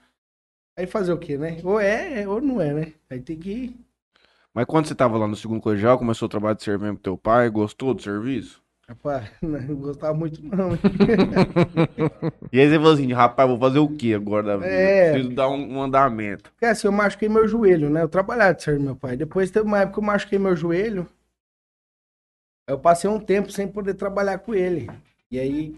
Aí 0.77 0.87
fazer 0.87 1.13
o 1.13 1.19
quê, 1.19 1.37
né? 1.37 1.59
Ou 1.63 1.79
é, 1.79 2.27
ou 2.27 2.41
não 2.41 2.61
é, 2.61 2.73
né? 2.73 2.93
Aí 3.09 3.21
tem 3.21 3.39
que 3.39 3.51
ir. 3.51 3.77
Mas 4.53 4.65
quando 4.65 4.87
você 4.87 4.95
tava 4.95 5.15
lá 5.17 5.27
no 5.27 5.35
segundo 5.35 5.61
colegial, 5.61 5.97
começou 5.99 6.25
o 6.25 6.29
trabalho 6.29 6.57
de 6.57 6.63
servente 6.63 6.93
pro 6.95 7.03
teu 7.03 7.17
pai, 7.17 7.49
gostou 7.51 7.93
do 7.93 8.01
serviço? 8.01 8.62
Rapaz, 8.93 9.31
não 9.41 9.75
gostava 9.75 10.13
muito 10.13 10.39
não. 10.43 10.69
E 12.51 12.59
aí 12.59 12.69
você 12.69 12.75
falou 12.75 12.93
assim, 12.93 13.11
rapaz, 13.11 13.49
vou 13.49 13.57
fazer 13.57 13.79
o 13.79 13.89
que 13.89 14.13
agora 14.13 14.43
da 14.43 14.57
vida? 14.57 14.69
É. 14.69 15.11
Preciso 15.13 15.33
dar 15.33 15.49
um, 15.49 15.77
um 15.77 15.81
andamento. 15.81 16.51
Porque 16.51 16.65
assim, 16.65 16.87
eu 16.87 16.91
machuquei 16.91 17.27
meu 17.27 17.47
joelho, 17.47 17.89
né? 17.89 18.03
Eu 18.03 18.09
trabalhava 18.09 18.53
de 18.53 18.61
servir 18.61 18.83
meu 18.83 18.95
pai. 18.95 19.17
Depois 19.17 19.49
teve 19.49 19.65
uma 19.65 19.79
época 19.79 19.93
que 19.93 19.99
eu 19.99 20.03
machuquei 20.03 20.37
meu 20.37 20.55
joelho. 20.55 21.09
Eu 22.67 22.79
passei 22.79 23.09
um 23.09 23.19
tempo 23.19 23.51
sem 23.51 23.67
poder 23.67 23.95
trabalhar 23.95 24.37
com 24.37 24.53
ele. 24.53 24.87
E 25.31 25.39
aí 25.39 25.75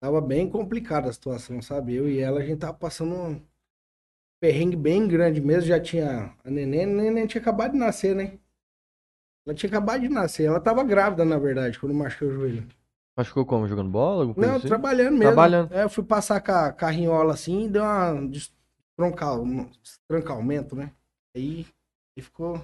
tava 0.00 0.20
bem 0.20 0.48
complicada 0.48 1.08
a 1.08 1.12
situação, 1.12 1.62
sabe? 1.62 1.94
Eu 1.94 2.06
e 2.06 2.18
ela, 2.20 2.40
a 2.40 2.44
gente 2.44 2.58
tava 2.58 2.74
passando 2.74 3.14
um 3.14 3.40
perrengue 4.38 4.76
bem 4.76 5.08
grande 5.08 5.40
mesmo. 5.40 5.68
Já 5.68 5.80
tinha. 5.80 6.34
A 6.44 6.50
neném, 6.50 6.84
a 6.84 6.86
neném 6.86 7.26
tinha 7.26 7.40
acabado 7.40 7.72
de 7.72 7.78
nascer, 7.78 8.14
né? 8.14 8.38
Ela 9.46 9.54
tinha 9.54 9.68
acabado 9.68 10.00
de 10.00 10.08
nascer. 10.08 10.44
Ela 10.44 10.60
tava 10.60 10.82
grávida, 10.82 11.24
na 11.24 11.38
verdade, 11.38 11.78
quando 11.78 11.94
machuquei 11.94 12.28
o 12.28 12.32
joelho. 12.32 12.66
Machucou 13.16 13.44
como? 13.46 13.68
Jogando 13.68 13.90
bola? 13.90 14.34
Não, 14.36 14.56
assim? 14.56 14.66
trabalhando 14.66 15.10
mesmo. 15.12 15.22
Trabalhando. 15.24 15.72
É, 15.72 15.84
eu 15.84 15.90
fui 15.90 16.02
passar 16.02 16.40
com 16.40 16.50
a 16.52 16.72
carrinhola 16.72 17.34
assim, 17.34 17.68
deu 17.68 17.82
uma. 17.82 18.26
des- 18.28 18.52
troncal, 18.96 19.42
um 19.42 20.46
né? 20.76 20.92
Aí 21.36 21.66
ele 22.16 22.24
ficou 22.24 22.62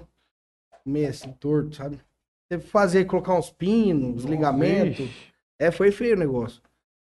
meio 0.85 1.09
assim, 1.09 1.31
torto, 1.33 1.75
sabe? 1.75 1.99
Teve 2.49 2.63
que 2.63 2.69
fazer, 2.69 3.05
colocar 3.05 3.35
uns 3.35 3.49
pinos, 3.49 4.23
ligamentos. 4.23 5.05
Vixe. 5.05 5.31
É, 5.59 5.71
foi 5.71 5.91
feio 5.91 6.15
o 6.15 6.19
negócio. 6.19 6.61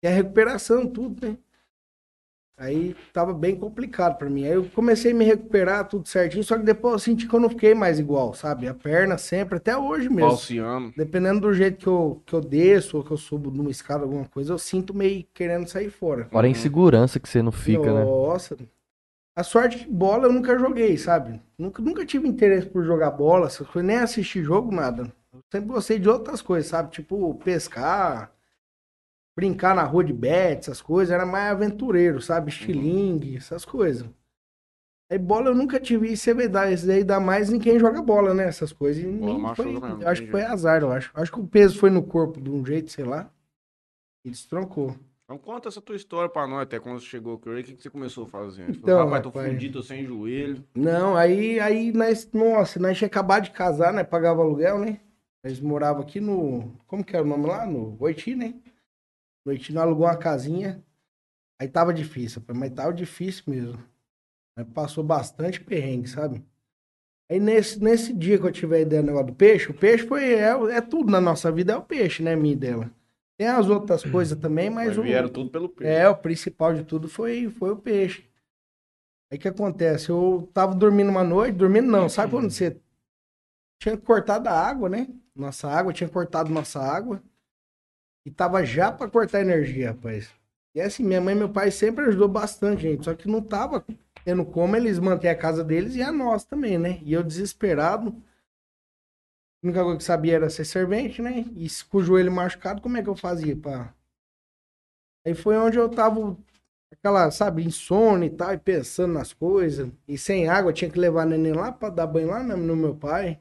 E 0.03 0.07
a 0.07 0.11
recuperação, 0.11 0.87
tudo, 0.87 1.27
né? 1.27 1.37
Aí 2.59 2.97
tava 3.13 3.35
bem 3.35 3.55
complicado 3.55 4.17
pra 4.17 4.31
mim. 4.31 4.45
Aí 4.45 4.53
eu 4.53 4.65
comecei 4.75 5.13
a 5.13 5.15
me 5.15 5.27
recuperar, 5.27 5.87
tudo 5.87 6.09
certinho, 6.09 6.43
só 6.43 6.57
que 6.57 6.65
depois 6.65 6.95
eu 6.95 6.99
senti 6.99 7.29
que 7.29 7.35
eu 7.35 7.41
não 7.41 7.51
fiquei 7.51 7.75
mais 7.75 7.99
igual, 7.99 8.33
sabe? 8.33 8.67
A 8.67 8.73
perna 8.73 9.19
sempre, 9.19 9.59
até 9.59 9.77
hoje 9.77 10.09
mesmo. 10.09 10.31
Falciano. 10.31 10.91
Dependendo 10.97 11.41
do 11.41 11.53
jeito 11.53 11.77
que 11.77 11.87
eu, 11.87 12.23
que 12.25 12.33
eu 12.33 12.41
desço 12.41 12.97
ou 12.97 13.05
que 13.05 13.11
eu 13.11 13.17
subo 13.19 13.51
numa 13.51 13.71
escada, 13.71 14.05
alguma 14.05 14.25
coisa, 14.25 14.55
eu 14.55 14.59
sinto 14.59 14.95
meio 14.95 15.23
querendo 15.35 15.69
sair 15.69 15.91
fora. 15.91 16.29
Fora 16.31 16.47
a 16.47 16.51
insegurança 16.51 17.21
que 17.21 17.29
você 17.29 17.43
não 17.43 17.53
fica, 17.53 17.93
né? 17.93 18.05
Nossa. 18.05 18.57
A 19.37 19.43
sorte 19.43 19.85
que 19.85 19.91
bola 19.91 20.25
eu 20.25 20.33
nunca 20.33 20.59
joguei, 20.59 20.97
sabe? 20.97 21.39
Nunca, 21.59 21.83
nunca 21.83 22.07
tive 22.07 22.27
interesse 22.27 22.67
por 22.67 22.83
jogar 22.83 23.11
bola, 23.11 23.51
nem 23.85 23.99
assistir 23.99 24.43
jogo, 24.43 24.75
nada. 24.75 25.13
Eu 25.31 25.41
sempre 25.53 25.69
gostei 25.69 25.99
de 25.99 26.09
outras 26.09 26.41
coisas, 26.41 26.71
sabe? 26.71 26.91
Tipo, 26.91 27.35
pescar, 27.35 28.33
brincar 29.37 29.75
na 29.75 29.83
rua 29.83 30.03
de 30.03 30.13
bet, 30.15 30.61
essas 30.61 30.81
coisas. 30.81 31.13
Era 31.15 31.27
mais 31.27 31.53
aventureiro, 31.53 32.21
sabe? 32.21 32.51
Estilingue, 32.51 33.37
essas 33.37 33.65
coisas. 33.65 34.09
Aí 35.09 35.19
bola 35.19 35.51
eu 35.51 35.55
nunca 35.55 35.79
tive, 35.79 36.11
isso 36.11 36.29
é 36.29 36.35
verdade. 36.35 36.75
Isso 36.75 36.87
daí 36.87 37.05
dá 37.05 37.21
mais 37.21 37.53
em 37.53 37.61
quem 37.61 37.79
joga 37.79 38.03
bola, 38.03 38.35
né? 38.35 38.45
Essas 38.49 38.73
coisas. 38.73 39.05
E 39.05 39.07
Bola 39.07 39.55
foi- 39.55 39.67
mesmo, 39.67 40.03
eu 40.03 40.09
acho 40.09 40.23
que 40.23 40.31
foi 40.31 40.43
azar, 40.43 40.83
eu 40.83 40.91
acho. 40.91 41.13
Acho 41.15 41.31
que 41.31 41.39
o 41.39 41.47
peso 41.47 41.79
foi 41.79 41.91
no 41.91 42.03
corpo 42.03 42.41
de 42.41 42.51
um 42.51 42.65
jeito, 42.67 42.91
sei 42.91 43.05
lá. 43.05 43.31
E 44.25 44.31
destroncou. 44.31 44.97
Então 45.25 45.39
conta 45.39 45.69
essa 45.69 45.81
tua 45.81 45.97
história 45.97 46.29
pra 46.29 46.47
nós, 46.47 46.63
até 46.63 46.79
quando 46.81 47.01
você 47.01 47.07
chegou 47.07 47.35
aqui, 47.35 47.49
o 47.49 47.65
que, 47.65 47.75
que 47.75 47.83
você 47.83 47.91
começou 47.91 48.25
a 48.25 48.29
fazer? 48.29 48.71
Então, 48.71 48.81
falou, 48.99 49.05
rapaz, 49.05 49.23
tô 49.23 49.29
rapaz. 49.31 49.53
fudido, 49.53 49.79
tô 49.79 49.83
sem 49.83 50.05
joelho. 50.05 50.65
Não, 50.75 51.17
aí, 51.17 51.59
aí 51.61 51.93
nós, 51.93 52.29
nossa, 52.33 52.79
nós 52.81 52.97
tinha 52.97 53.07
acabado 53.07 53.45
de 53.45 53.51
casar, 53.51 53.93
né? 53.93 54.03
Pagava 54.05 54.43
aluguel, 54.43 54.79
né? 54.79 55.01
Nós 55.45 55.61
morava 55.61 56.01
aqui 56.03 56.21
no, 56.21 56.73
como 56.87 57.05
que 57.05 57.15
era 57.15 57.25
o 57.25 57.29
nome 57.29 57.47
lá? 57.47 57.67
No 57.67 57.97
Oiti, 58.01 58.35
né? 58.35 58.55
No 59.47 59.53
Oiti, 59.53 59.73
nós 59.73 59.85
alugou 59.85 60.07
uma 60.07 60.17
casinha. 60.17 60.83
Aí 61.61 61.69
tava 61.69 61.95
difícil, 61.95 62.43
mas 62.53 62.73
tava 62.73 62.93
difícil 62.93 63.45
mesmo. 63.47 63.83
Aí 64.59 64.65
passou 64.65 65.05
bastante 65.05 65.61
perrengue, 65.61 66.09
sabe? 66.09 66.45
Aí 67.31 67.39
nesse, 67.39 67.83
nesse 67.83 68.13
dia 68.13 68.39
que 68.39 68.45
eu 68.45 68.53
tive 68.53 68.77
a 68.77 68.81
ideia 68.81 69.03
do 69.03 69.07
negócio 69.07 69.29
do 69.29 69.35
peixe, 69.35 69.71
o 69.71 69.75
peixe 69.75 70.07
foi, 70.07 70.35
é, 70.35 70.51
é 70.75 70.81
tudo 70.81 71.11
na 71.11 71.21
nossa 71.21 71.51
vida, 71.51 71.73
é 71.73 71.77
o 71.77 71.83
peixe, 71.83 72.23
né, 72.23 72.35
minha 72.35 72.57
dela. 72.57 72.91
Tem 73.39 73.47
as 73.47 73.69
outras 73.69 74.03
coisas 74.03 74.39
também, 74.39 74.69
mas, 74.69 74.89
Mas 74.89 74.99
o, 74.99 75.03
vieram 75.03 75.29
tudo 75.29 75.51
pelo 75.51 75.69
peso. 75.69 75.89
é, 75.89 76.09
o 76.09 76.17
principal 76.17 76.75
de 76.75 76.85
tudo 76.85 77.09
foi, 77.09 77.49
foi 77.49 77.71
o 77.71 77.77
peixe. 77.77 78.29
Aí 79.31 79.39
o 79.39 79.41
que 79.41 79.49
acontece? 79.49 80.11
Eu 80.11 80.49
tava 80.53 80.75
dormindo 80.75 81.11
uma 81.11 81.25
noite, 81.25 81.57
dormindo 81.57 81.89
não, 81.91 82.09
sabe 82.09 82.33
quando 82.33 82.51
você 82.51 82.81
tinha 83.81 83.97
cortado 83.97 84.49
a 84.49 84.53
água, 84.53 84.89
né? 84.89 85.09
Nossa 85.35 85.69
água, 85.69 85.93
tinha 85.93 86.09
cortado 86.09 86.51
nossa 86.51 86.81
água. 86.81 87.23
E 88.27 88.31
tava 88.33 88.65
já 88.65 88.91
pra 88.91 89.09
cortar 89.09 89.41
energia, 89.41 89.91
rapaz. 89.91 90.29
E 90.75 90.81
assim, 90.81 91.05
minha 91.05 91.21
mãe 91.21 91.33
e 91.33 91.39
meu 91.39 91.49
pai 91.49 91.71
sempre 91.71 92.07
ajudou 92.07 92.27
bastante, 92.27 92.83
gente. 92.83 93.05
Só 93.05 93.15
que 93.15 93.29
não 93.29 93.41
tava 93.41 93.87
tendo 94.25 94.45
como 94.45 94.75
eles 94.75 94.99
manter 94.99 95.29
a 95.29 95.37
casa 95.37 95.63
deles 95.63 95.95
e 95.95 96.03
a 96.03 96.11
nossa 96.11 96.45
também, 96.49 96.77
né? 96.77 96.99
E 97.05 97.13
eu 97.13 97.23
desesperado. 97.23 98.11
A 99.63 99.67
única 99.69 99.81
coisa 99.81 99.97
que 99.97 100.03
sabia 100.03 100.35
era 100.35 100.51
ser 100.51 100.65
servente, 100.65 101.23
né? 101.23 101.45
E 101.55 101.69
com 101.89 101.99
o 101.99 102.03
joelho 102.03 102.33
machucado, 102.33 102.83
como 102.83 102.97
é 102.97 103.03
que 103.03 103.09
eu 103.09 103.15
fazia 103.15 103.55
pra... 103.55 103.95
Aí 105.25 105.35
foi 105.35 105.57
onde 105.57 105.79
eu 105.79 105.89
tava, 105.89 106.37
aquela, 106.91 107.31
sabe, 107.31 107.65
insônia 107.65 108.27
e 108.27 108.31
tal, 108.31 108.53
e 108.53 108.59
pensando 108.59 109.15
nas 109.15 109.33
coisas. 109.33 109.89
E 110.09 110.19
sem 110.19 110.49
água, 110.49 110.73
tinha 110.73 110.91
que 110.91 110.99
levar 110.99 111.27
neném 111.27 111.53
lá 111.53 111.71
pra 111.71 111.91
dar 111.91 112.09
banho 112.09 112.29
lá 112.29 112.43
no, 112.43 112.57
no 112.57 112.75
meu 112.77 112.95
pai. 112.97 113.41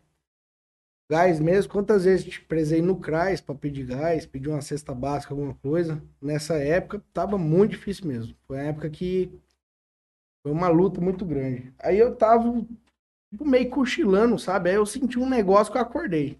Gás 1.10 1.40
mesmo, 1.40 1.72
quantas 1.72 2.06
vezes 2.06 2.26
te 2.26 2.42
presei 2.42 2.82
no 2.82 3.00
CRAS 3.00 3.40
pra 3.40 3.54
pedir 3.54 3.86
gás, 3.86 4.26
pedir 4.26 4.50
uma 4.50 4.62
cesta 4.62 4.94
básica, 4.94 5.34
alguma 5.34 5.54
coisa. 5.56 6.02
Nessa 6.20 6.56
época, 6.56 7.04
tava 7.14 7.38
muito 7.38 7.72
difícil 7.72 8.08
mesmo. 8.08 8.36
Foi 8.48 8.58
uma 8.58 8.64
época 8.64 8.90
que 8.90 9.32
foi 10.42 10.52
uma 10.52 10.68
luta 10.68 11.00
muito 11.00 11.24
grande. 11.24 11.74
Aí 11.80 12.00
eu 12.00 12.16
tava 12.16 12.66
tipo, 13.32 13.46
meio 13.46 13.70
cochilando, 13.70 14.40
sabe? 14.40 14.70
Aí 14.70 14.76
eu 14.76 14.86
senti 14.86 15.20
um 15.20 15.30
negócio 15.30 15.72
que 15.72 15.78
eu 15.78 15.82
acordei. 15.82 16.40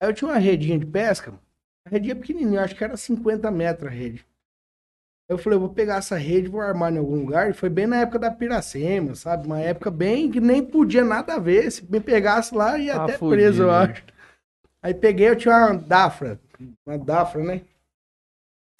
Aí 0.00 0.08
eu 0.08 0.14
tinha 0.14 0.30
uma 0.30 0.38
redinha 0.38 0.78
de 0.78 0.86
pesca, 0.86 1.38
a 1.86 1.90
redinha 1.90 2.16
pequenininha, 2.16 2.62
acho 2.62 2.76
que 2.76 2.84
era 2.84 2.96
50 2.96 3.50
metros 3.50 3.90
a 3.90 3.94
rede. 3.94 4.24
Eu 5.28 5.36
falei, 5.36 5.56
eu 5.56 5.60
vou 5.60 5.68
pegar 5.68 5.96
essa 5.96 6.16
rede, 6.16 6.48
vou 6.48 6.60
armar 6.60 6.92
em 6.92 6.98
algum 6.98 7.16
lugar. 7.16 7.50
E 7.50 7.52
foi 7.52 7.68
bem 7.68 7.86
na 7.86 8.00
época 8.00 8.18
da 8.18 8.30
Piracema, 8.30 9.14
sabe? 9.14 9.46
Uma 9.46 9.60
época 9.60 9.90
bem 9.90 10.30
que 10.30 10.40
nem 10.40 10.64
podia 10.64 11.04
nada 11.04 11.34
a 11.34 11.38
ver. 11.38 11.70
Se 11.70 11.84
me 11.90 12.00
pegasse 12.00 12.54
lá, 12.54 12.78
ia 12.78 12.96
Ah, 12.96 13.04
até 13.04 13.18
fudido, 13.18 13.28
preso, 13.28 13.62
eu 13.64 13.66
né? 13.66 13.72
acho. 13.72 14.04
Aí 14.82 14.94
peguei, 14.94 15.28
eu 15.28 15.36
tinha 15.36 15.54
uma 15.54 15.74
Dafra. 15.74 16.40
Uma 16.86 16.98
Dafra, 16.98 17.42
né? 17.44 17.62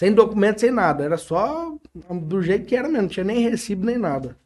Sem 0.00 0.12
documento, 0.14 0.60
sem 0.60 0.70
nada. 0.70 1.04
Era 1.04 1.18
só 1.18 1.76
do 2.22 2.40
jeito 2.40 2.66
que 2.66 2.76
era 2.76 2.88
mesmo. 2.88 3.02
Não 3.02 3.08
tinha 3.08 3.24
nem 3.24 3.40
recibo, 3.40 3.84
nem 3.84 3.98
nada. 3.98 4.36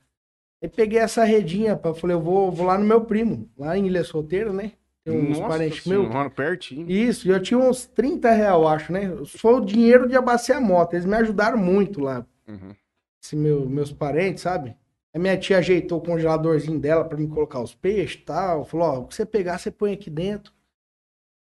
Aí 0.62 0.68
peguei 0.68 0.98
essa 0.98 1.24
redinha, 1.24 1.76
pá, 1.76 1.94
falei, 1.94 2.16
eu 2.16 2.20
vou, 2.20 2.50
vou 2.50 2.66
lá 2.66 2.78
no 2.78 2.84
meu 2.84 3.04
primo, 3.04 3.50
lá 3.58 3.76
em 3.76 3.86
Ilha 3.86 4.04
Solteira, 4.04 4.52
né? 4.52 4.72
Tem 5.04 5.16
uns 5.18 5.38
Nossa 5.38 5.48
parentes 5.48 5.86
meus. 5.86 6.06
senhora, 6.06 6.30
pertinho. 6.30 6.88
Isso, 6.90 7.26
e 7.26 7.30
eu 7.30 7.42
tinha 7.42 7.58
uns 7.58 7.86
30 7.86 8.30
real, 8.30 8.66
acho, 8.68 8.92
né? 8.92 9.10
Foi 9.26 9.54
o 9.54 9.60
dinheiro 9.60 10.08
de 10.08 10.16
abastecer 10.16 10.56
a 10.56 10.60
moto. 10.60 10.94
Eles 10.94 11.04
me 11.04 11.16
ajudaram 11.16 11.58
muito 11.58 12.00
lá, 12.00 12.24
Uhum. 12.46 12.74
esse 13.22 13.34
meu, 13.34 13.68
meus 13.68 13.92
parentes, 13.92 14.42
sabe? 14.42 14.76
A 15.14 15.18
minha 15.18 15.36
tia 15.36 15.58
ajeitou 15.58 15.98
o 15.98 16.02
congeladorzinho 16.02 16.78
dela 16.78 17.04
pra 17.04 17.18
me 17.18 17.26
colocar 17.28 17.60
os 17.60 17.74
peixes 17.74 18.20
e 18.20 18.24
tal. 18.24 18.64
Falou, 18.64 18.86
ó, 18.86 18.98
o 19.00 19.06
que 19.06 19.14
você 19.14 19.26
pegar, 19.26 19.58
você 19.58 19.70
põe 19.70 19.92
aqui 19.92 20.08
dentro. 20.08 20.52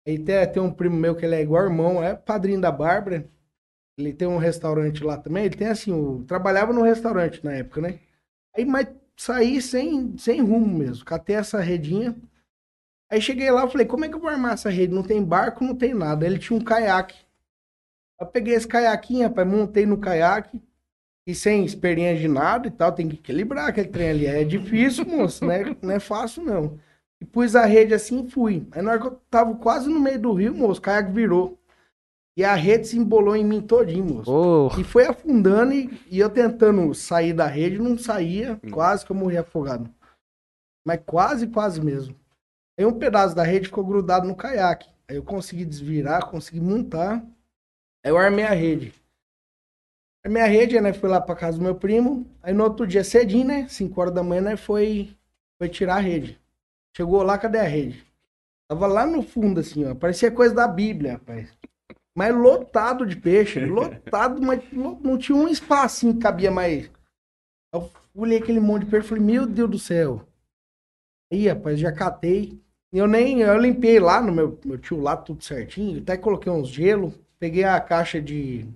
Aí 0.06 0.18
tem, 0.18 0.46
tem 0.50 0.62
um 0.62 0.72
primo 0.72 0.96
meu 0.96 1.14
que 1.14 1.24
ele 1.24 1.34
é 1.36 1.42
igual 1.42 1.64
irmão, 1.64 2.02
é 2.02 2.14
padrinho 2.14 2.60
da 2.60 2.72
Bárbara. 2.72 3.28
Ele 3.98 4.12
tem 4.12 4.26
um 4.26 4.38
restaurante 4.38 5.04
lá 5.04 5.16
também. 5.18 5.44
Ele 5.44 5.56
tem 5.56 5.68
assim, 5.68 5.92
o, 5.92 6.24
trabalhava 6.26 6.72
no 6.72 6.82
restaurante 6.82 7.44
na 7.44 7.52
época, 7.52 7.80
né? 7.82 7.98
Aí, 8.56 8.64
mas 8.64 8.88
saí 9.16 9.60
sem, 9.62 10.16
sem 10.16 10.40
rumo 10.40 10.66
mesmo. 10.78 11.04
Catei 11.04 11.36
essa 11.36 11.60
redinha. 11.60 12.16
Aí 13.12 13.20
cheguei 13.20 13.50
lá, 13.50 13.68
falei, 13.68 13.86
como 13.86 14.06
é 14.06 14.08
que 14.08 14.14
eu 14.14 14.18
vou 14.18 14.30
armar 14.30 14.54
essa 14.54 14.70
rede? 14.70 14.94
Não 14.94 15.02
tem 15.02 15.22
barco, 15.22 15.62
não 15.62 15.74
tem 15.76 15.92
nada. 15.92 16.24
Aí 16.24 16.32
ele 16.32 16.38
tinha 16.38 16.58
um 16.58 16.64
caiaque. 16.64 17.14
Eu 18.18 18.26
peguei 18.26 18.54
esse 18.54 18.66
caiaquinho, 18.66 19.28
rapaz, 19.28 19.46
montei 19.46 19.84
no 19.84 19.98
caiaque. 19.98 20.62
E 21.26 21.34
sem 21.34 21.62
experiência 21.62 22.22
de 22.22 22.26
nada 22.28 22.68
e 22.68 22.70
tal, 22.70 22.90
tem 22.90 23.06
que 23.06 23.16
equilibrar 23.16 23.68
aquele 23.68 23.88
trem 23.88 24.08
ali. 24.08 24.26
É 24.26 24.42
difícil, 24.44 25.04
moço, 25.04 25.44
né? 25.44 25.76
Não 25.82 25.90
é 25.90 26.00
fácil, 26.00 26.42
não. 26.42 26.78
E 27.20 27.24
pus 27.26 27.54
a 27.54 27.66
rede 27.66 27.92
assim 27.92 28.24
e 28.24 28.30
fui. 28.30 28.66
Aí 28.72 28.80
na 28.80 28.92
hora 28.92 29.00
que 29.00 29.06
eu 29.08 29.20
tava 29.30 29.54
quase 29.56 29.90
no 29.90 30.00
meio 30.00 30.18
do 30.18 30.32
rio, 30.32 30.54
moço, 30.54 30.80
o 30.80 30.82
caiaque 30.82 31.12
virou. 31.12 31.58
E 32.34 32.42
a 32.42 32.54
rede 32.54 32.88
se 32.88 32.98
embolou 32.98 33.36
em 33.36 33.44
mim 33.44 33.60
todinho, 33.60 34.06
moço. 34.06 34.32
Ô, 34.32 34.68
E 34.80 34.82
foi 34.82 35.06
afundando 35.06 35.74
e, 35.74 36.00
e 36.10 36.18
eu 36.18 36.30
tentando 36.30 36.94
sair 36.94 37.34
da 37.34 37.46
rede, 37.46 37.78
não 37.78 37.98
saía, 37.98 38.58
Hum. 38.64 38.70
quase 38.70 39.04
que 39.04 39.12
eu 39.12 39.16
morri 39.16 39.36
afogado. 39.36 39.88
Mas 40.86 40.98
quase, 41.04 41.46
quase 41.46 41.78
mesmo. 41.78 42.16
Aí 42.78 42.84
um 42.84 42.98
pedaço 42.98 43.34
da 43.34 43.42
rede 43.42 43.66
ficou 43.66 43.84
grudado 43.84 44.26
no 44.26 44.34
caiaque. 44.34 44.88
Aí 45.08 45.16
eu 45.16 45.22
consegui 45.22 45.64
desvirar, 45.64 46.30
consegui 46.30 46.60
montar. 46.60 47.24
Aí 48.04 48.10
eu 48.10 48.18
armei 48.18 48.44
a 48.44 48.50
rede. 48.50 48.94
Armei 50.24 50.42
a 50.42 50.46
rede, 50.46 50.80
né? 50.80 50.92
Fui 50.92 51.08
lá 51.08 51.20
pra 51.20 51.34
casa 51.34 51.58
do 51.58 51.64
meu 51.64 51.74
primo. 51.74 52.26
Aí 52.42 52.54
no 52.54 52.64
outro 52.64 52.86
dia, 52.86 53.04
cedinho, 53.04 53.46
né? 53.46 53.68
5 53.68 54.00
horas 54.00 54.14
da 54.14 54.22
manhã, 54.22 54.40
né? 54.40 54.56
Foi, 54.56 55.14
foi 55.58 55.68
tirar 55.68 55.96
a 55.96 56.00
rede. 56.00 56.40
Chegou 56.96 57.22
lá, 57.22 57.36
cadê 57.38 57.58
a 57.58 57.64
rede? 57.64 58.06
Tava 58.68 58.86
lá 58.86 59.04
no 59.06 59.22
fundo, 59.22 59.60
assim, 59.60 59.84
ó. 59.84 59.94
Parecia 59.94 60.30
coisa 60.30 60.54
da 60.54 60.66
Bíblia, 60.66 61.14
rapaz. 61.14 61.52
Mas 62.14 62.34
lotado 62.34 63.06
de 63.06 63.16
peixe, 63.16 63.60
lotado, 63.66 64.40
mas 64.40 64.62
não 64.72 65.18
tinha 65.18 65.36
um 65.36 65.48
espacinho 65.48 66.14
que 66.14 66.20
cabia 66.20 66.50
mais. 66.50 66.90
Eu 67.74 67.90
olhei 68.14 68.38
aquele 68.38 68.60
monte 68.60 68.84
de 68.84 68.90
peixe 68.90 69.06
e 69.06 69.08
falei, 69.08 69.24
meu 69.24 69.46
Deus 69.46 69.70
do 69.70 69.78
céu. 69.78 70.26
Aí, 71.32 71.48
rapaz, 71.48 71.80
já 71.80 71.90
catei. 71.90 72.60
Eu 72.92 73.06
nem, 73.06 73.40
eu 73.40 73.56
limpei 73.56 73.98
lá 73.98 74.20
no 74.20 74.30
meu, 74.30 74.60
meu 74.66 74.76
tio 74.76 75.00
lá, 75.00 75.16
tudo 75.16 75.42
certinho. 75.42 76.02
Até 76.02 76.14
coloquei 76.14 76.52
uns 76.52 76.68
gelo. 76.68 77.14
Peguei 77.38 77.64
a 77.64 77.80
caixa 77.80 78.20
de. 78.20 78.66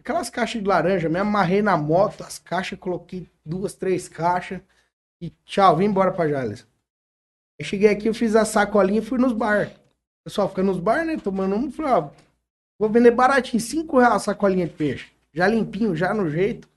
Aquelas 0.00 0.30
caixas 0.30 0.62
de 0.62 0.68
laranja, 0.68 1.08
me 1.08 1.18
amarrei 1.18 1.62
na 1.62 1.76
moto, 1.76 2.22
as 2.22 2.38
caixas, 2.38 2.78
coloquei 2.78 3.28
duas, 3.44 3.74
três 3.74 4.08
caixas. 4.08 4.60
E 5.20 5.30
tchau, 5.44 5.76
vim 5.76 5.86
embora 5.86 6.12
pra 6.12 6.28
Jales. 6.28 6.66
Cheguei 7.60 7.88
aqui, 7.88 8.08
eu 8.08 8.14
fiz 8.14 8.36
a 8.36 8.44
sacolinha 8.44 9.00
e 9.00 9.04
fui 9.04 9.18
nos 9.18 9.32
bar. 9.32 9.72
Pessoal 10.24 10.48
fica 10.48 10.62
nos 10.62 10.78
bar, 10.78 11.04
né? 11.04 11.16
Tomando 11.16 11.56
um. 11.56 11.72
Falei, 11.72 11.92
ó, 11.92 12.10
vou 12.78 12.88
vender 12.88 13.10
baratinho, 13.10 13.60
5 13.60 13.98
reais 13.98 14.14
a 14.14 14.18
sacolinha 14.20 14.66
de 14.68 14.74
peixe. 14.74 15.10
Já 15.32 15.48
limpinho, 15.48 15.96
já 15.96 16.14
no 16.14 16.30
jeito. 16.30 16.68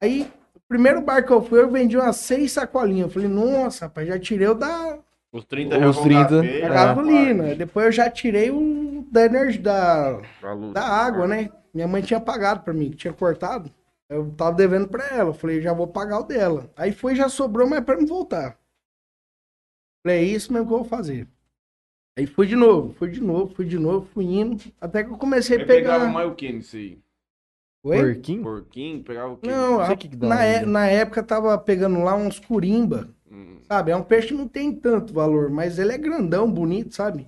Aí, 0.00 0.30
primeiro 0.72 1.02
bar 1.02 1.24
que 1.24 1.30
eu 1.32 1.42
fui, 1.42 1.60
eu 1.60 1.70
vendi 1.70 1.96
umas 1.96 2.16
seis 2.16 2.52
sacolinhas. 2.52 3.06
Eu 3.08 3.10
falei, 3.10 3.28
nossa, 3.28 3.84
rapaz, 3.86 4.08
já 4.08 4.18
tirei 4.18 4.48
o 4.48 4.54
da, 4.54 4.98
Os 5.30 5.44
30 5.44 5.74
Os 5.76 5.80
reais 5.80 5.96
com 5.96 6.02
30, 6.02 6.24
café, 6.24 6.60
da 6.60 6.66
É. 6.66 6.68
gasolina. 6.68 7.54
Depois 7.54 7.86
eu 7.86 7.92
já 7.92 8.10
tirei 8.10 8.50
o 8.50 9.06
da 9.10 9.24
energia, 9.26 9.60
da, 9.62 10.20
da 10.72 10.82
água, 10.82 11.26
né? 11.26 11.50
Minha 11.74 11.86
mãe 11.88 12.02
tinha 12.02 12.20
pagado 12.20 12.60
pra 12.62 12.72
mim, 12.72 12.90
que 12.90 12.96
tinha 12.96 13.12
cortado. 13.12 13.70
Eu 14.08 14.30
tava 14.36 14.52
devendo 14.56 14.88
pra 14.88 15.06
ela. 15.08 15.30
Eu 15.30 15.34
falei, 15.34 15.60
já 15.60 15.72
vou 15.72 15.86
pagar 15.86 16.20
o 16.20 16.24
dela. 16.24 16.70
Aí 16.76 16.92
foi, 16.92 17.14
já 17.14 17.28
sobrou, 17.28 17.66
mas 17.68 17.84
pra 17.84 17.96
me 17.96 18.06
voltar. 18.06 18.58
Falei, 20.04 20.18
é 20.20 20.22
isso 20.24 20.52
mesmo 20.52 20.66
que 20.68 20.72
eu 20.74 20.78
vou 20.78 20.86
fazer. 20.86 21.26
Aí 22.18 22.26
fui 22.26 22.46
de 22.46 22.56
novo, 22.56 22.92
fui 22.94 23.10
de 23.10 23.22
novo, 23.22 23.54
fui 23.54 23.64
de 23.64 23.78
novo, 23.78 24.06
fui 24.12 24.24
indo. 24.26 24.62
Até 24.80 25.02
que 25.02 25.10
eu 25.10 25.16
comecei 25.16 25.56
a 25.56 25.64
pegar. 25.66 25.92
pegava 25.94 26.06
mais 26.08 26.28
o 26.30 26.34
que 26.34 26.52
nisso 26.52 26.76
aí? 26.76 26.98
Oi? 27.84 28.14
Porquinho? 28.14 28.42
Porquinho, 28.42 29.02
pegava 29.02 29.32
o 29.32 29.36
quê? 29.36 29.48
Não, 29.48 29.78
Não 29.78 29.84
sei 29.86 29.94
a- 29.94 29.96
que 29.96 30.08
que 30.08 30.16
dá 30.16 30.28
na, 30.28 30.36
ainda. 30.36 30.58
é- 30.58 30.66
na 30.66 30.86
época 30.86 31.22
tava 31.22 31.56
pegando 31.58 31.98
lá 32.02 32.14
uns 32.14 32.38
curimba. 32.38 33.08
Hum, 33.30 33.58
Sabe? 33.66 33.90
É 33.90 33.96
um 33.96 34.02
peixe 34.04 34.28
que 34.28 34.34
não 34.34 34.46
tem 34.46 34.74
tanto 34.74 35.12
valor, 35.12 35.50
mas 35.50 35.78
ele 35.78 35.92
é 35.92 35.98
grandão, 35.98 36.50
bonito, 36.50 36.94
sabe? 36.94 37.26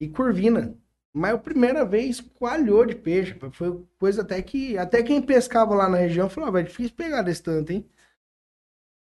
E 0.00 0.08
curvina. 0.08 0.76
Mas 1.12 1.34
a 1.34 1.38
primeira 1.38 1.84
vez 1.84 2.20
coalhou 2.20 2.84
de 2.86 2.94
peixe. 2.94 3.34
Foi 3.52 3.82
coisa 3.98 4.22
até 4.22 4.40
que. 4.42 4.76
Até 4.78 5.02
quem 5.02 5.20
pescava 5.22 5.74
lá 5.74 5.88
na 5.88 5.96
região 5.96 6.28
falava, 6.28 6.60
é 6.60 6.62
difícil 6.64 6.94
pegar 6.94 7.22
desse 7.22 7.42
tanto, 7.42 7.72
hein? 7.72 7.84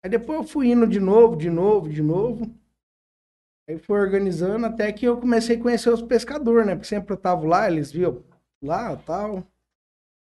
Aí 0.03 0.09
depois 0.09 0.39
eu 0.39 0.43
fui 0.45 0.71
indo 0.71 0.87
de 0.87 0.99
novo, 0.99 1.35
de 1.35 1.49
novo, 1.49 1.89
de 1.89 2.01
novo. 2.01 2.49
Aí 3.69 3.77
fui 3.77 3.99
organizando 3.99 4.65
até 4.65 4.91
que 4.91 5.05
eu 5.05 5.19
comecei 5.19 5.57
a 5.57 5.61
conhecer 5.61 5.89
os 5.91 6.01
pescadores, 6.01 6.65
né? 6.65 6.73
Porque 6.75 6.87
sempre 6.87 7.13
eu 7.13 7.17
tava 7.17 7.45
lá, 7.45 7.69
eles 7.69 7.91
viam 7.91 8.23
lá 8.63 8.95
tal. 8.95 9.45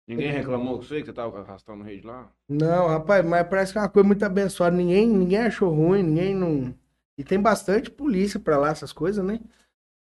Ninguém 0.07 0.31
reclamou 0.31 0.77
com 0.77 0.83
você 0.83 1.01
que 1.01 1.07
você 1.07 1.13
tava 1.13 1.41
arrastando 1.41 1.83
rede 1.83 2.07
lá? 2.07 2.31
Não, 2.47 2.87
rapaz, 2.87 3.25
mas 3.25 3.45
parece 3.47 3.73
que 3.73 3.77
é 3.77 3.81
uma 3.81 3.89
coisa 3.89 4.07
muito 4.07 4.23
abençoada. 4.23 4.75
Ninguém, 4.75 5.05
ninguém 5.07 5.39
achou 5.39 5.69
ruim, 5.73 6.01
ninguém 6.01 6.33
não. 6.33 6.73
E 7.17 7.23
tem 7.23 7.39
bastante 7.41 7.91
polícia 7.91 8.39
pra 8.39 8.57
lá, 8.57 8.69
essas 8.69 8.93
coisas, 8.93 9.23
né? 9.25 9.39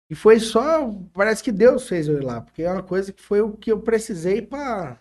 E 0.10 0.16
foi 0.16 0.40
só. 0.40 0.92
Parece 1.14 1.44
que 1.44 1.52
Deus 1.52 1.88
fez 1.88 2.08
eu 2.08 2.18
ir 2.18 2.24
lá, 2.24 2.42
porque 2.42 2.64
é 2.64 2.72
uma 2.72 2.82
coisa 2.82 3.14
que 3.14 3.22
foi 3.22 3.42
o 3.42 3.56
que 3.56 3.72
eu 3.72 3.82
precisei 3.82 4.42
pra, 4.42 5.00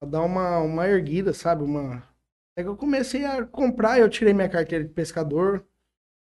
pra 0.00 0.08
dar 0.08 0.22
uma, 0.22 0.58
uma 0.58 0.88
erguida, 0.88 1.34
sabe? 1.34 1.62
Uma. 1.62 2.02
É 2.56 2.62
que 2.62 2.68
eu 2.68 2.76
comecei 2.76 3.24
a 3.26 3.44
comprar, 3.44 3.98
eu 3.98 4.08
tirei 4.08 4.32
minha 4.32 4.48
carteira 4.48 4.84
de 4.84 4.90
pescador. 4.90 5.64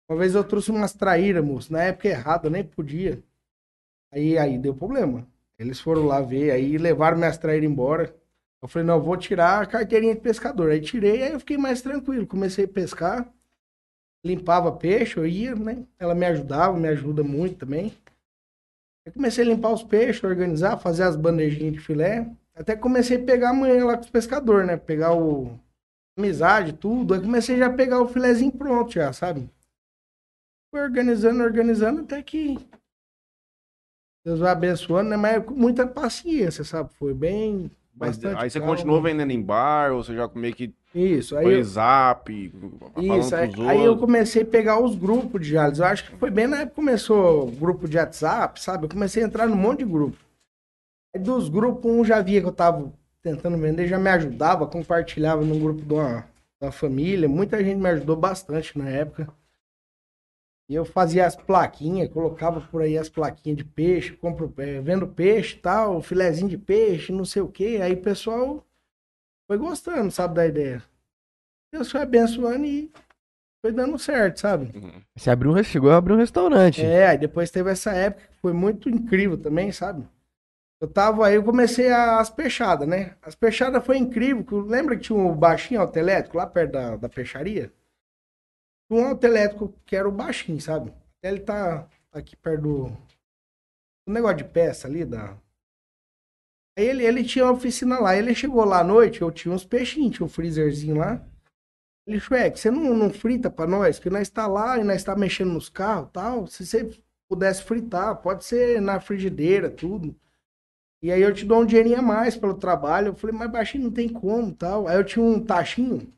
Uma 0.08 0.18
vez 0.18 0.34
eu 0.34 0.44
trouxe 0.44 0.70
umas 0.70 0.92
traíras, 0.92 1.44
moço. 1.44 1.72
Na 1.72 1.84
época 1.84 2.08
errada, 2.08 2.50
nem 2.50 2.62
podia. 2.62 3.22
Aí, 4.12 4.36
aí 4.36 4.58
deu 4.58 4.74
problema. 4.74 5.26
Eles 5.62 5.80
foram 5.80 6.04
lá 6.04 6.20
ver, 6.20 6.50
aí 6.50 6.76
levaram 6.76 7.16
minhas 7.16 7.38
traíras 7.38 7.68
embora. 7.68 8.14
Eu 8.60 8.68
falei, 8.68 8.86
não, 8.86 8.96
eu 8.96 9.02
vou 9.02 9.16
tirar 9.16 9.62
a 9.62 9.66
carteirinha 9.66 10.14
de 10.14 10.20
pescador. 10.20 10.70
Aí 10.70 10.80
tirei, 10.80 11.22
aí 11.22 11.32
eu 11.32 11.40
fiquei 11.40 11.56
mais 11.56 11.82
tranquilo. 11.82 12.26
Comecei 12.26 12.64
a 12.64 12.68
pescar, 12.68 13.32
limpava 14.24 14.70
peixe, 14.72 15.16
eu 15.16 15.26
ia, 15.26 15.54
né? 15.54 15.84
Ela 15.98 16.14
me 16.14 16.26
ajudava, 16.26 16.78
me 16.78 16.88
ajuda 16.88 17.24
muito 17.24 17.58
também. 17.58 17.92
Aí 19.04 19.12
comecei 19.12 19.44
a 19.44 19.48
limpar 19.48 19.72
os 19.72 19.82
peixes, 19.82 20.22
organizar, 20.22 20.78
fazer 20.78 21.02
as 21.04 21.16
bandejinhas 21.16 21.74
de 21.74 21.80
filé. 21.80 22.30
Até 22.54 22.76
comecei 22.76 23.16
a 23.16 23.24
pegar 23.24 23.50
amanhã 23.50 23.84
lá 23.84 23.96
com 23.96 24.04
os 24.04 24.10
pescadores, 24.10 24.66
né? 24.66 24.76
Pegar 24.76 25.14
o 25.14 25.58
amizade, 26.16 26.72
tudo. 26.74 27.14
Aí 27.14 27.20
comecei 27.20 27.56
já 27.56 27.66
a 27.66 27.72
pegar 27.72 28.00
o 28.00 28.08
filézinho 28.08 28.52
pronto 28.52 28.92
já, 28.92 29.12
sabe? 29.12 29.50
Fui 30.70 30.80
organizando, 30.80 31.42
organizando, 31.42 32.02
até 32.02 32.22
que 32.22 32.58
Deus 34.24 34.38
vai 34.38 34.52
abençoando, 34.52 35.10
né? 35.10 35.16
Mas 35.16 35.44
com 35.44 35.54
muita 35.54 35.86
paciência, 35.86 36.64
sabe? 36.64 36.90
Foi 36.94 37.12
bem. 37.12 37.70
Mas 37.94 38.24
aí 38.24 38.50
você 38.50 38.58
calma. 38.58 38.74
continuou 38.74 39.02
vendendo 39.02 39.30
em 39.30 39.42
bar, 39.42 39.92
ou 39.92 40.02
você 40.02 40.14
já 40.14 40.28
meio 40.34 40.54
que 40.54 40.72
Isso, 40.94 41.36
aí 41.36 41.44
foi 41.44 41.58
eu, 41.58 41.64
zap, 41.64 42.52
isso, 42.96 43.36
aí, 43.36 43.52
aí 43.68 43.84
eu 43.84 43.98
comecei 43.98 44.42
a 44.42 44.46
pegar 44.46 44.80
os 44.80 44.94
grupos 44.94 45.40
de 45.42 45.50
Jales. 45.50 45.78
Eu 45.78 45.84
acho 45.84 46.10
que 46.10 46.16
foi 46.16 46.30
bem 46.30 46.46
na 46.46 46.58
época 46.58 46.70
que 46.70 46.76
começou 46.76 47.48
o 47.48 47.50
grupo 47.50 47.88
de 47.88 47.98
WhatsApp, 47.98 48.60
sabe? 48.60 48.84
Eu 48.84 48.88
comecei 48.88 49.22
a 49.22 49.26
entrar 49.26 49.46
num 49.46 49.56
monte 49.56 49.80
de 49.80 49.84
grupo. 49.84 50.16
Aí 51.14 51.20
dos 51.20 51.48
grupos, 51.48 51.90
um 51.90 52.04
já 52.04 52.20
via 52.22 52.40
que 52.40 52.46
eu 52.46 52.52
tava 52.52 52.90
tentando 53.20 53.58
vender, 53.58 53.86
já 53.86 53.98
me 53.98 54.10
ajudava, 54.10 54.66
compartilhava 54.66 55.44
no 55.44 55.58
grupo 55.58 55.82
de 55.82 55.92
uma, 55.92 56.24
da 56.60 56.72
família. 56.72 57.28
Muita 57.28 57.62
gente 57.62 57.78
me 57.78 57.88
ajudou 57.90 58.16
bastante 58.16 58.76
na 58.78 58.88
época. 58.88 59.28
E 60.72 60.74
eu 60.74 60.86
fazia 60.86 61.26
as 61.26 61.36
plaquinhas, 61.36 62.08
colocava 62.08 62.58
por 62.62 62.80
aí 62.80 62.96
as 62.96 63.06
plaquinhas 63.10 63.58
de 63.58 63.64
peixe, 63.64 64.14
compro, 64.16 64.50
é, 64.56 64.80
vendo 64.80 65.06
peixe 65.06 65.54
e 65.54 65.58
tal, 65.58 66.00
filezinho 66.00 66.48
de 66.48 66.56
peixe, 66.56 67.12
não 67.12 67.26
sei 67.26 67.42
o 67.42 67.48
quê. 67.48 67.78
Aí 67.82 67.92
o 67.92 68.00
pessoal 68.00 68.64
foi 69.46 69.58
gostando, 69.58 70.10
sabe, 70.10 70.34
da 70.34 70.46
ideia. 70.46 70.82
Deus 71.74 71.90
foi 71.92 72.00
abençoando 72.00 72.64
e 72.64 72.90
foi 73.62 73.70
dando 73.70 73.98
certo, 73.98 74.40
sabe? 74.40 74.74
Uhum. 74.74 75.02
Você 75.14 75.28
abriu 75.28 75.52
um, 75.52 75.62
chegou 75.62 75.90
a 75.90 75.98
abrir 75.98 76.14
um 76.14 76.16
restaurante. 76.16 76.80
É, 76.82 77.06
aí 77.08 77.18
depois 77.18 77.50
teve 77.50 77.70
essa 77.70 77.92
época 77.92 78.26
que 78.28 78.38
foi 78.40 78.54
muito 78.54 78.88
incrível 78.88 79.36
também, 79.36 79.70
sabe? 79.72 80.08
Eu 80.80 80.88
tava 80.88 81.26
aí, 81.26 81.34
eu 81.34 81.44
comecei 81.44 81.90
a- 81.90 82.18
as 82.18 82.30
peixadas, 82.30 82.88
né? 82.88 83.14
As 83.20 83.34
peixadas 83.34 83.84
foi 83.84 83.98
incrível. 83.98 84.42
Lembra 84.62 84.96
que 84.96 85.02
tinha 85.02 85.18
um 85.18 85.36
baixinho 85.36 85.82
autoelétrico 85.82 86.38
lá 86.38 86.46
perto 86.46 86.72
da, 86.72 86.96
da 86.96 87.08
peixaria? 87.10 87.70
Um 88.92 89.06
autoelétrico 89.06 89.72
que 89.86 89.96
era 89.96 90.08
o 90.08 90.12
baixinho, 90.12 90.60
sabe? 90.60 90.92
Ele 91.22 91.40
tá 91.40 91.88
aqui 92.12 92.36
perto 92.36 92.62
do, 92.62 92.84
do 94.06 94.12
negócio 94.12 94.36
de 94.38 94.44
peça 94.44 94.86
ali 94.86 95.04
da. 95.04 95.36
Aí 96.78 96.86
ele, 96.86 97.04
ele 97.04 97.24
tinha 97.24 97.44
uma 97.44 97.52
oficina 97.52 97.98
lá. 97.98 98.16
Ele 98.16 98.34
chegou 98.34 98.64
lá 98.64 98.80
à 98.80 98.84
noite, 98.84 99.22
eu 99.22 99.30
tinha 99.30 99.54
uns 99.54 99.64
peixinhos, 99.64 100.16
tinha 100.16 100.26
um 100.26 100.28
freezerzinho 100.28 100.98
lá. 100.98 101.24
Ele, 102.06 102.18
Shrek, 102.20 102.58
você 102.58 102.70
não, 102.70 102.94
não 102.94 103.10
frita 103.10 103.48
pra 103.50 103.66
nós? 103.66 103.98
Que 103.98 104.10
nós 104.10 104.28
tá 104.28 104.46
lá 104.46 104.78
e 104.78 104.84
nós 104.84 105.04
tá 105.04 105.16
mexendo 105.16 105.52
nos 105.52 105.68
carros 105.68 106.10
tal. 106.12 106.46
Se 106.46 106.66
você 106.66 106.90
pudesse 107.28 107.62
fritar, 107.62 108.20
pode 108.20 108.44
ser 108.44 108.80
na 108.80 109.00
frigideira, 109.00 109.70
tudo. 109.70 110.14
E 111.02 111.10
aí 111.10 111.22
eu 111.22 111.32
te 111.32 111.44
dou 111.44 111.62
um 111.62 111.66
dinheirinho 111.66 111.98
a 111.98 112.02
mais 112.02 112.36
pelo 112.36 112.54
trabalho. 112.54 113.08
Eu 113.08 113.14
falei, 113.14 113.36
mas 113.36 113.50
baixinho 113.50 113.84
não 113.84 113.90
tem 113.90 114.08
como 114.08 114.54
tal. 114.54 114.86
Aí 114.86 114.96
eu 114.96 115.04
tinha 115.04 115.24
um 115.24 115.42
tachinho. 115.42 116.12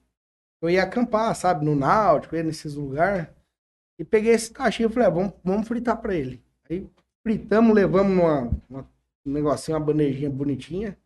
Eu 0.63 0.71
ia 0.71 0.83
acampar, 0.83 1.35
sabe, 1.35 1.65
no 1.65 1.75
Náutico, 1.75 2.37
ia 2.37 2.43
nesses 2.43 2.75
lugares. 2.75 3.27
E 3.99 4.05
peguei 4.05 4.33
esse 4.33 4.53
tachinho 4.53 4.89
e 4.89 4.93
falei, 4.93 5.09
ah, 5.09 5.11
vamos, 5.11 5.33
vamos 5.45 5.69
fritar 5.69 6.01
pra 6.01 6.15
ele. 6.15 6.43
Aí 6.69 6.89
fritamos, 7.23 7.75
levamos 7.75 8.17
numa, 8.17 8.51
uma, 8.69 8.91
um 9.25 9.33
negocinho, 9.33 9.77
uma 9.77 9.85
bandejinha 9.85 10.31
bonitinha. 10.31 10.99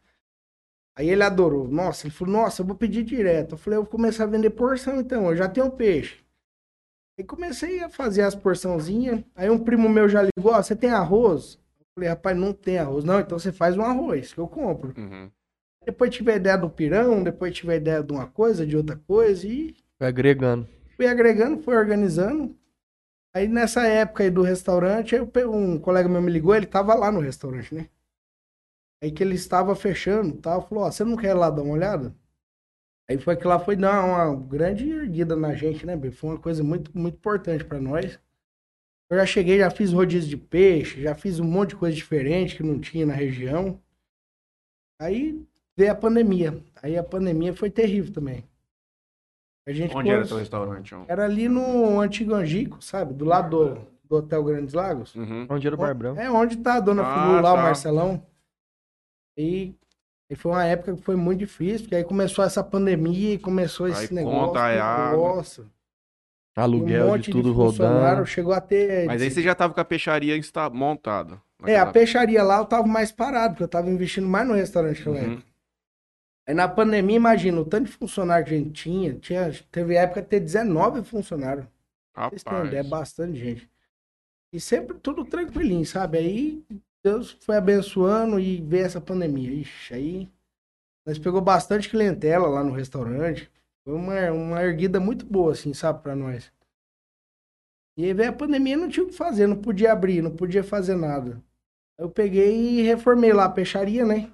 Aí 0.96 1.08
ele 1.10 1.22
adorou. 1.22 1.68
Nossa, 1.68 2.06
ele 2.06 2.14
falou, 2.14 2.34
nossa, 2.34 2.62
eu 2.62 2.66
vou 2.66 2.74
pedir 2.74 3.04
direto. 3.04 3.52
Eu 3.52 3.58
falei, 3.58 3.78
eu 3.78 3.82
vou 3.82 3.90
começar 3.90 4.24
a 4.24 4.26
vender 4.26 4.50
porção 4.50 4.98
então, 4.98 5.30
eu 5.30 5.36
já 5.36 5.48
tenho 5.48 5.70
peixe. 5.70 6.24
Aí 7.18 7.24
comecei 7.24 7.80
a 7.80 7.88
fazer 7.88 8.22
as 8.22 8.34
porçãozinhas. 8.34 9.22
Aí 9.34 9.50
um 9.50 9.58
primo 9.58 9.88
meu 9.88 10.08
já 10.08 10.22
ligou, 10.22 10.52
ó, 10.52 10.62
você 10.62 10.74
tem 10.74 10.90
arroz? 10.90 11.58
Eu 11.78 11.86
falei, 11.94 12.08
rapaz, 12.08 12.36
não 12.36 12.52
tem 12.52 12.78
arroz. 12.78 13.04
Não, 13.04 13.20
então 13.20 13.38
você 13.38 13.52
faz 13.52 13.76
um 13.76 13.82
arroz, 13.82 14.32
que 14.32 14.38
eu 14.38 14.48
compro. 14.48 14.94
Uhum. 14.96 15.30
Depois 15.88 16.14
tive 16.14 16.30
a 16.30 16.36
ideia 16.36 16.58
do 16.58 16.68
pirão, 16.68 17.22
depois 17.22 17.56
tive 17.56 17.72
a 17.72 17.76
ideia 17.76 18.02
de 18.02 18.12
uma 18.12 18.26
coisa, 18.26 18.66
de 18.66 18.76
outra 18.76 18.94
coisa, 18.94 19.48
e 19.48 19.74
Foi 19.96 20.06
agregando. 20.06 20.68
fui 20.94 21.06
agregando, 21.06 21.62
fui 21.62 21.74
organizando. 21.74 22.54
Aí 23.34 23.48
nessa 23.48 23.86
época 23.86 24.22
aí 24.22 24.30
do 24.30 24.42
restaurante, 24.42 25.14
eu 25.14 25.32
um 25.50 25.78
colega 25.80 26.06
meu 26.06 26.20
me 26.20 26.30
ligou, 26.30 26.54
ele 26.54 26.66
tava 26.66 26.94
lá 26.94 27.10
no 27.10 27.20
restaurante, 27.20 27.74
né? 27.74 27.88
Aí 29.02 29.10
que 29.10 29.22
ele 29.22 29.34
estava 29.34 29.74
fechando 29.74 30.34
e 30.34 30.36
tal, 30.36 30.68
falou, 30.68 30.84
ó, 30.84 30.90
você 30.90 31.04
não 31.04 31.16
quer 31.16 31.28
ir 31.28 31.34
lá 31.34 31.48
dar 31.48 31.62
uma 31.62 31.72
olhada? 31.72 32.14
Aí 33.08 33.16
foi 33.16 33.34
que 33.34 33.46
lá 33.46 33.58
foi 33.58 33.74
dar 33.74 34.04
uma 34.04 34.36
grande 34.36 34.90
erguida 34.90 35.34
na 35.34 35.54
gente, 35.54 35.86
né? 35.86 35.98
Foi 36.10 36.28
uma 36.28 36.38
coisa 36.38 36.62
muito, 36.62 36.90
muito 36.94 37.14
importante 37.14 37.64
pra 37.64 37.80
nós. 37.80 38.20
Eu 39.10 39.16
já 39.16 39.24
cheguei, 39.24 39.56
já 39.56 39.70
fiz 39.70 39.90
rodízio 39.90 40.28
de 40.28 40.36
peixe, 40.36 41.00
já 41.00 41.14
fiz 41.14 41.40
um 41.40 41.46
monte 41.46 41.70
de 41.70 41.76
coisa 41.76 41.96
diferente 41.96 42.56
que 42.56 42.62
não 42.62 42.78
tinha 42.78 43.06
na 43.06 43.14
região. 43.14 43.82
Aí 45.00 45.47
veio 45.78 45.92
a 45.92 45.94
pandemia. 45.94 46.58
Aí 46.82 46.98
a 46.98 47.04
pandemia 47.04 47.54
foi 47.54 47.70
terrível 47.70 48.12
também. 48.12 48.44
A 49.64 49.72
gente 49.72 49.96
Onde 49.96 50.10
era 50.10 50.26
teu 50.26 50.38
restaurante? 50.38 50.94
era 51.06 51.24
ali 51.24 51.48
no 51.48 52.00
antigo 52.00 52.34
Angico, 52.34 52.82
sabe? 52.82 53.14
Do 53.14 53.24
lado 53.24 53.50
do, 53.74 53.80
do 54.08 54.16
Hotel 54.16 54.42
Grandes 54.42 54.74
Lagos. 54.74 55.14
Uhum. 55.14 55.46
Onde 55.48 55.66
era 55.66 55.76
o 55.76 55.78
Bar 55.78 55.94
Branco? 55.94 56.20
É 56.20 56.28
onde 56.28 56.56
tá 56.56 56.74
a 56.74 56.80
dona 56.80 57.02
Ah, 57.06 57.14
Filu 57.14 57.40
lá, 57.42 57.52
o 57.52 57.56
tá. 57.56 57.62
Marcelão. 57.62 58.22
E, 59.36 59.72
e 60.28 60.34
foi 60.34 60.50
uma 60.52 60.64
época 60.64 60.96
que 60.96 61.02
foi 61.02 61.14
muito 61.14 61.38
difícil, 61.40 61.82
porque 61.82 61.94
aí 61.94 62.02
começou 62.02 62.44
essa 62.44 62.64
pandemia 62.64 63.34
e 63.34 63.38
começou 63.38 63.86
esse 63.86 64.08
Aí 64.08 64.14
negócio. 64.14 64.46
conta 64.48 64.64
aí 64.64 64.78
água. 64.78 65.36
Nossa. 65.36 65.62
e 65.62 66.58
um 66.58 66.62
Aluguel 66.62 67.06
monte 67.06 67.26
de 67.26 67.30
tudo 67.30 67.54
funcionário, 67.54 68.08
rodando. 68.08 68.26
Chegou 68.26 68.52
a 68.52 68.60
ter. 68.60 69.06
Mas 69.06 69.22
aí 69.22 69.30
você 69.30 69.42
já 69.42 69.54
tava 69.54 69.74
com 69.74 69.80
a 69.80 69.84
peixaria 69.84 70.34
montada. 70.72 71.40
É, 71.64 71.78
a 71.78 71.86
peixaria 71.86 72.42
lá 72.42 72.58
eu 72.58 72.64
tava 72.64 72.86
mais 72.86 73.12
parado, 73.12 73.54
porque 73.54 73.64
eu 73.64 73.68
tava 73.68 73.88
investindo 73.90 74.26
mais 74.26 74.48
no 74.48 74.54
restaurante 74.54 75.06
naquela 75.06 75.26
Uhum. 75.34 75.42
Aí 76.48 76.54
na 76.54 76.66
pandemia, 76.66 77.16
imagina, 77.16 77.60
o 77.60 77.64
tanto 77.64 77.90
de 77.90 77.92
funcionário 77.92 78.46
que 78.46 78.54
a 78.54 78.56
gente 78.56 78.70
tinha, 78.70 79.12
tinha 79.12 79.52
teve 79.70 79.96
época 79.96 80.22
de 80.22 80.28
ter 80.28 80.40
19 80.40 81.04
funcionários. 81.04 81.66
Vocês 82.16 82.42
têm 82.42 82.58
ideia, 82.60 82.80
é 82.80 82.82
Rapaz. 82.82 82.88
bastante 82.88 83.38
gente. 83.38 83.70
E 84.50 84.58
sempre 84.58 84.96
tudo 84.98 85.26
tranquilinho, 85.26 85.84
sabe? 85.84 86.16
Aí 86.16 86.64
Deus 87.04 87.36
foi 87.42 87.58
abençoando 87.58 88.40
e 88.40 88.62
veio 88.62 88.86
essa 88.86 88.98
pandemia. 88.98 89.52
Ixi, 89.52 89.92
aí 89.92 90.28
nós 91.04 91.18
pegou 91.18 91.42
bastante 91.42 91.90
clientela 91.90 92.48
lá 92.48 92.64
no 92.64 92.72
restaurante. 92.72 93.50
Foi 93.84 93.92
uma, 93.92 94.32
uma 94.32 94.64
erguida 94.64 94.98
muito 94.98 95.26
boa, 95.26 95.52
assim, 95.52 95.74
sabe, 95.74 96.02
pra 96.02 96.16
nós. 96.16 96.50
E 97.94 98.06
aí 98.06 98.14
veio 98.14 98.30
a 98.30 98.32
pandemia 98.32 98.74
não 98.74 98.88
tinha 98.88 99.04
o 99.04 99.08
que 99.08 99.14
fazer, 99.14 99.46
não 99.46 99.60
podia 99.60 99.92
abrir, 99.92 100.22
não 100.22 100.34
podia 100.34 100.64
fazer 100.64 100.96
nada. 100.96 101.42
Eu 101.98 102.08
peguei 102.08 102.78
e 102.78 102.82
reformei 102.82 103.34
lá 103.34 103.44
a 103.44 103.50
peixaria, 103.50 104.06
né? 104.06 104.32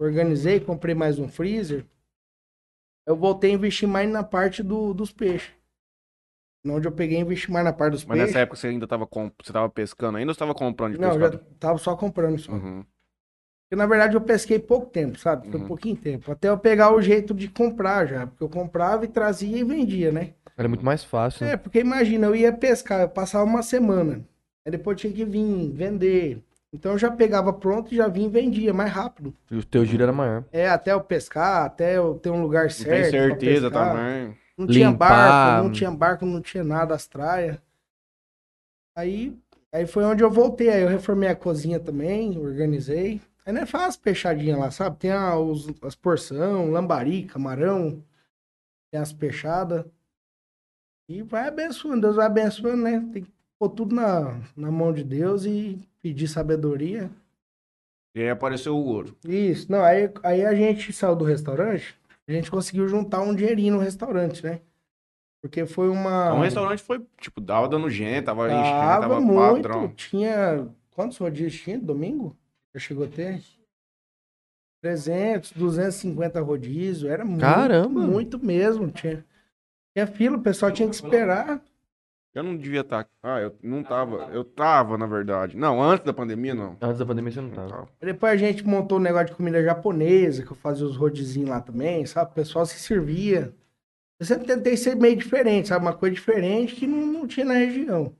Organizei, 0.00 0.58
comprei 0.58 0.94
mais 0.94 1.18
um 1.18 1.28
freezer. 1.28 1.84
Eu 3.06 3.14
voltei 3.16 3.50
a 3.50 3.54
investir 3.54 3.86
mais 3.86 4.08
na 4.10 4.22
parte 4.24 4.62
do, 4.62 4.94
dos 4.94 5.12
peixes. 5.12 5.50
Onde 6.66 6.86
eu 6.88 6.92
peguei 6.92 7.18
e 7.18 7.20
investi 7.20 7.50
mais 7.50 7.64
na 7.64 7.72
parte 7.72 7.92
dos 7.92 8.04
Mas 8.04 8.16
peixes. 8.18 8.34
nessa 8.34 8.42
época 8.42 8.56
você 8.56 8.68
ainda 8.68 8.86
tava, 8.86 9.06
comp... 9.06 9.32
você 9.42 9.52
tava 9.52 9.68
pescando 9.68 10.18
ainda 10.18 10.30
ou 10.30 10.34
você 10.34 10.38
tava 10.38 10.54
comprando 10.54 10.92
de 10.94 10.98
Não, 11.00 11.08
eu 11.12 11.20
já 11.20 11.30
pescado? 11.30 11.46
tava 11.58 11.78
só 11.78 11.96
comprando 11.96 12.38
só. 12.38 12.52
Uhum. 12.52 12.84
Porque 13.64 13.76
na 13.76 13.86
verdade 13.86 14.14
eu 14.16 14.20
pesquei 14.20 14.58
pouco 14.58 14.86
tempo, 14.86 15.18
sabe? 15.18 15.50
Foi 15.50 15.60
Uhum. 15.60 15.66
pouquinho 15.66 15.96
tempo. 15.96 16.30
Até 16.30 16.48
eu 16.48 16.58
pegar 16.58 16.94
o 16.94 17.00
jeito 17.00 17.32
de 17.32 17.48
comprar 17.48 18.06
já. 18.06 18.26
Porque 18.26 18.42
eu 18.42 18.48
comprava 18.48 19.04
e 19.04 19.08
trazia 19.08 19.56
e 19.58 19.64
vendia, 19.64 20.10
né? 20.12 20.34
Era 20.56 20.68
muito 20.68 20.84
mais 20.84 21.04
fácil. 21.04 21.46
né? 21.46 21.52
É, 21.52 21.56
porque 21.56 21.78
imagina, 21.80 22.26
eu 22.26 22.34
ia 22.36 22.52
pescar, 22.52 23.00
eu 23.00 23.08
passava 23.08 23.44
uma 23.44 23.62
semana. 23.62 24.24
Aí 24.66 24.72
depois 24.72 25.00
tinha 25.00 25.12
que 25.12 25.24
vir 25.24 25.70
vender. 25.72 26.42
Então 26.72 26.92
eu 26.92 26.98
já 26.98 27.10
pegava 27.10 27.52
pronto 27.52 27.92
e 27.92 27.96
já 27.96 28.06
vinha 28.06 28.28
e 28.28 28.30
vendia 28.30 28.72
mais 28.72 28.92
rápido. 28.92 29.34
E 29.50 29.56
o 29.56 29.64
teu 29.64 29.84
giro 29.84 30.02
era 30.04 30.12
maior. 30.12 30.44
É, 30.52 30.68
até 30.68 30.92
eu 30.92 31.00
pescar, 31.00 31.64
até 31.64 31.96
eu 31.96 32.18
ter 32.18 32.30
um 32.30 32.42
lugar 32.42 32.70
certo. 32.70 33.10
tem 33.10 33.10
certeza 33.10 33.70
também. 33.70 34.36
Não 34.56 34.66
tinha 34.66 34.90
Limpar. 34.90 35.08
barco, 35.08 35.64
não 35.64 35.72
tinha 35.72 35.90
barco, 35.90 36.26
não 36.26 36.40
tinha 36.40 36.62
nada, 36.62 36.94
as 36.94 37.06
traias. 37.06 37.58
Aí, 38.96 39.36
aí 39.72 39.86
foi 39.86 40.04
onde 40.04 40.22
eu 40.22 40.30
voltei. 40.30 40.68
Aí 40.68 40.82
eu 40.82 40.88
reformei 40.88 41.28
a 41.28 41.34
cozinha 41.36 41.80
também, 41.80 42.38
organizei. 42.38 43.20
Aí 43.44 43.52
não 43.52 43.62
é 43.62 43.66
fácil 43.66 44.00
peixadinha 44.00 44.56
lá, 44.56 44.70
sabe? 44.70 44.96
Tem 44.98 45.10
a- 45.10 45.36
os, 45.36 45.66
as 45.82 45.94
porção, 45.96 46.70
lambari, 46.70 47.24
camarão, 47.24 48.04
tem 48.92 49.00
as 49.00 49.12
peixadas. 49.12 49.84
E 51.08 51.22
vai 51.22 51.48
abençoando, 51.48 52.02
Deus 52.02 52.16
vai 52.16 52.26
abençoando, 52.26 52.82
né? 52.84 53.00
Tem 53.12 53.24
que 53.24 53.32
pôr 53.60 53.68
tudo 53.68 53.94
na, 53.94 54.40
na 54.56 54.70
mão 54.70 54.90
de 54.90 55.04
Deus 55.04 55.44
e 55.44 55.78
pedir 56.00 56.26
sabedoria. 56.26 57.10
E 58.16 58.22
aí 58.22 58.30
apareceu 58.30 58.74
o 58.74 58.82
ouro. 58.84 59.14
Isso, 59.28 59.70
não, 59.70 59.84
aí, 59.84 60.10
aí 60.22 60.46
a 60.46 60.54
gente 60.54 60.90
saiu 60.94 61.14
do 61.14 61.24
restaurante, 61.24 61.94
a 62.26 62.32
gente 62.32 62.50
conseguiu 62.50 62.88
juntar 62.88 63.20
um 63.20 63.34
dinheirinho 63.34 63.74
no 63.74 63.80
restaurante, 63.80 64.42
né? 64.42 64.60
Porque 65.42 65.66
foi 65.66 65.88
uma. 65.90 66.26
Então 66.28 66.38
o 66.38 66.42
restaurante 66.42 66.82
foi, 66.82 67.04
tipo, 67.18 67.40
dava 67.40 67.68
dando 67.68 67.88
gente, 67.90 68.24
tava 68.24 68.46
enchendo, 68.46 68.62
Tava 68.62 69.00
tava 69.02 69.20
muito. 69.20 69.62
padrão. 69.68 69.88
Tinha. 69.94 70.66
Quantos 70.90 71.18
rodízios 71.18 71.60
tinha? 71.62 71.78
Domingo? 71.78 72.36
Já 72.74 72.80
chegou 72.80 73.04
a 73.04 73.08
ter? 73.08 73.42
300, 74.82 75.52
250 75.52 76.40
rodízios. 76.40 77.10
Era 77.10 77.24
muito, 77.24 77.40
Caramba! 77.40 78.00
muito 78.00 78.38
mesmo. 78.38 78.90
Tinha, 78.90 79.24
tinha 79.94 80.06
fila, 80.06 80.36
o 80.36 80.42
pessoal 80.42 80.70
tinha 80.72 80.88
que 80.88 80.94
esperar. 80.94 81.62
Eu 82.32 82.44
não 82.44 82.56
devia 82.56 82.82
estar. 82.82 83.06
Ah, 83.22 83.40
eu 83.40 83.56
não 83.62 83.82
tava. 83.82 84.30
Eu 84.32 84.44
tava, 84.44 84.96
na 84.96 85.06
verdade. 85.06 85.56
Não, 85.56 85.82
antes 85.82 86.04
da 86.06 86.12
pandemia, 86.12 86.54
não. 86.54 86.76
Antes 86.80 86.98
da 86.98 87.06
pandemia 87.06 87.32
você 87.32 87.40
não 87.40 87.48
Não 87.48 87.54
tava. 87.56 87.68
tava. 87.68 87.88
Depois 88.00 88.32
a 88.32 88.36
gente 88.36 88.64
montou 88.64 88.98
um 88.98 89.02
negócio 89.02 89.28
de 89.28 89.34
comida 89.34 89.62
japonesa, 89.62 90.44
que 90.44 90.52
eu 90.52 90.56
fazia 90.56 90.86
os 90.86 90.96
rodizinhos 90.96 91.50
lá 91.50 91.60
também, 91.60 92.06
sabe? 92.06 92.30
O 92.30 92.34
pessoal 92.34 92.64
se 92.64 92.78
servia. 92.78 93.52
Eu 94.20 94.26
sempre 94.26 94.46
tentei 94.46 94.76
ser 94.76 94.94
meio 94.96 95.16
diferente, 95.16 95.68
sabe? 95.68 95.84
Uma 95.84 95.92
coisa 95.94 96.14
diferente 96.14 96.76
que 96.76 96.86
não, 96.86 97.04
não 97.04 97.26
tinha 97.26 97.46
na 97.46 97.54
região. 97.54 98.14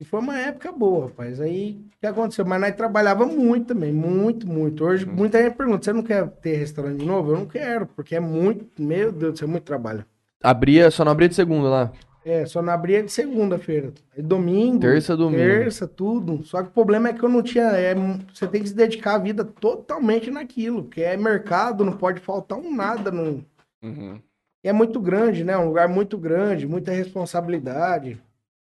E 0.00 0.04
foi 0.04 0.20
uma 0.20 0.38
época 0.38 0.72
boa, 0.72 1.08
rapaz. 1.08 1.38
Aí, 1.40 1.72
o 1.96 2.00
que 2.00 2.06
aconteceu? 2.06 2.46
Mas 2.46 2.60
nós 2.62 2.74
trabalhava 2.74 3.26
muito 3.26 3.66
também, 3.74 3.92
muito, 3.92 4.46
muito. 4.48 4.82
Hoje, 4.84 5.04
Uhum. 5.04 5.12
muita 5.12 5.42
gente 5.42 5.54
pergunta, 5.56 5.84
você 5.84 5.92
não 5.92 6.02
quer 6.02 6.26
ter 6.26 6.56
restaurante 6.56 7.00
de 7.00 7.04
novo? 7.04 7.32
Eu 7.32 7.36
não 7.40 7.46
quero, 7.46 7.84
porque 7.86 8.16
é 8.16 8.20
muito, 8.20 8.66
meu 8.82 9.12
Deus 9.12 9.32
do 9.34 9.38
céu, 9.38 9.46
é 9.48 9.50
muito 9.50 9.64
trabalho. 9.64 10.06
Abria, 10.42 10.90
só 10.90 11.04
não 11.04 11.12
abria 11.12 11.28
de 11.28 11.34
segunda 11.34 11.68
lá. 11.68 11.92
É, 12.24 12.44
só 12.44 12.60
não 12.60 12.72
abria 12.72 13.02
de 13.02 13.10
segunda-feira. 13.10 13.92
Domingo, 14.18 14.80
Terça, 14.80 15.16
domingo. 15.16 15.38
terça, 15.42 15.88
tudo. 15.88 16.44
Só 16.44 16.62
que 16.62 16.68
o 16.68 16.72
problema 16.72 17.08
é 17.08 17.12
que 17.14 17.22
eu 17.22 17.28
não 17.28 17.42
tinha. 17.42 17.64
é, 17.72 17.94
você 18.32 18.46
tem 18.46 18.62
que 18.62 18.68
se 18.68 18.74
dedicar 18.74 19.14
a 19.14 19.18
vida 19.18 19.44
totalmente 19.44 20.30
naquilo, 20.30 20.82
porque 20.84 21.00
é 21.02 21.16
mercado, 21.16 21.84
não 21.84 21.96
pode 21.96 22.20
faltar 22.20 22.58
um 22.58 22.74
nada. 22.74 23.10
No... 23.10 23.44
Uhum. 23.82 24.20
E 24.62 24.68
é 24.68 24.72
muito 24.72 25.00
grande, 25.00 25.42
né? 25.44 25.56
Um 25.56 25.68
lugar 25.68 25.88
muito 25.88 26.18
grande, 26.18 26.66
muita 26.66 26.92
responsabilidade. 26.92 28.20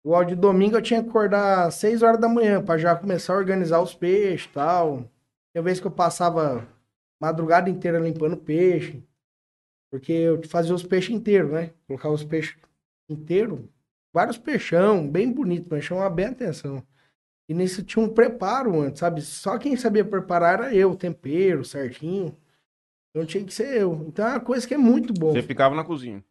Igual 0.04 0.24
de 0.24 0.34
domingo 0.36 0.76
eu 0.76 0.82
tinha 0.82 1.02
que 1.02 1.08
acordar 1.08 1.66
às 1.66 1.74
6 1.76 2.02
horas 2.02 2.20
da 2.20 2.28
manhã 2.28 2.62
para 2.62 2.78
já 2.78 2.94
começar 2.94 3.34
a 3.34 3.38
organizar 3.38 3.80
os 3.80 3.94
peixes 3.94 4.46
e 4.46 4.52
tal. 4.52 5.04
Tinha 5.52 5.62
vez 5.62 5.80
que 5.80 5.86
eu 5.86 5.90
passava 5.90 6.66
madrugada 7.20 7.68
inteira 7.68 7.98
limpando 7.98 8.36
peixe. 8.36 9.02
Porque 9.90 10.12
eu 10.12 10.40
fazia 10.48 10.74
os 10.74 10.82
peixes 10.82 11.10
inteiros, 11.14 11.50
né? 11.50 11.70
Colocava 11.86 12.14
os 12.14 12.24
peixes 12.24 12.56
inteiros. 13.12 13.60
Vários 14.12 14.36
peixão, 14.36 15.08
bem 15.08 15.32
bonito, 15.32 15.68
mas 15.70 15.84
chamava 15.84 16.10
bem 16.10 16.26
a 16.26 16.30
atenção. 16.30 16.82
E 17.48 17.54
nisso 17.54 17.82
tinha 17.82 18.04
um 18.04 18.08
preparo 18.08 18.80
antes, 18.80 19.00
sabe? 19.00 19.22
Só 19.22 19.58
quem 19.58 19.76
sabia 19.76 20.04
preparar 20.04 20.54
era 20.54 20.74
eu, 20.74 20.92
o 20.92 20.96
tempero, 20.96 21.64
certinho. 21.64 22.36
Então 23.10 23.26
tinha 23.26 23.44
que 23.44 23.52
ser 23.52 23.80
eu. 23.80 24.04
Então 24.06 24.26
é 24.26 24.30
uma 24.30 24.40
coisa 24.40 24.66
que 24.66 24.74
é 24.74 24.78
muito 24.78 25.12
boa. 25.12 25.32
Você 25.32 25.42
ficava 25.42 25.74
na 25.74 25.84
cozinha. 25.84 26.24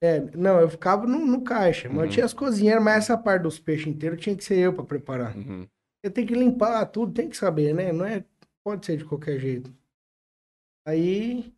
É, 0.00 0.20
não, 0.36 0.60
eu 0.60 0.68
ficava 0.68 1.06
no, 1.06 1.18
no 1.26 1.42
caixa. 1.42 1.88
Uhum. 1.88 1.96
Mantinha 1.96 2.24
as 2.24 2.32
cozinheiras, 2.32 2.82
mas 2.82 3.04
essa 3.04 3.18
parte 3.18 3.42
dos 3.42 3.58
peixes 3.58 3.88
inteiros 3.88 4.20
tinha 4.20 4.36
que 4.36 4.44
ser 4.44 4.58
eu 4.58 4.72
pra 4.72 4.84
preparar. 4.84 5.36
Uhum. 5.36 5.66
Eu 6.02 6.10
tenho 6.10 6.26
que 6.26 6.34
limpar 6.34 6.84
tudo, 6.86 7.12
tem 7.12 7.28
que 7.28 7.36
saber, 7.36 7.74
né? 7.74 7.92
Não 7.92 8.04
é. 8.04 8.24
Pode 8.64 8.86
ser 8.86 8.96
de 8.96 9.04
qualquer 9.04 9.38
jeito. 9.38 9.74
Aí. 10.86 11.52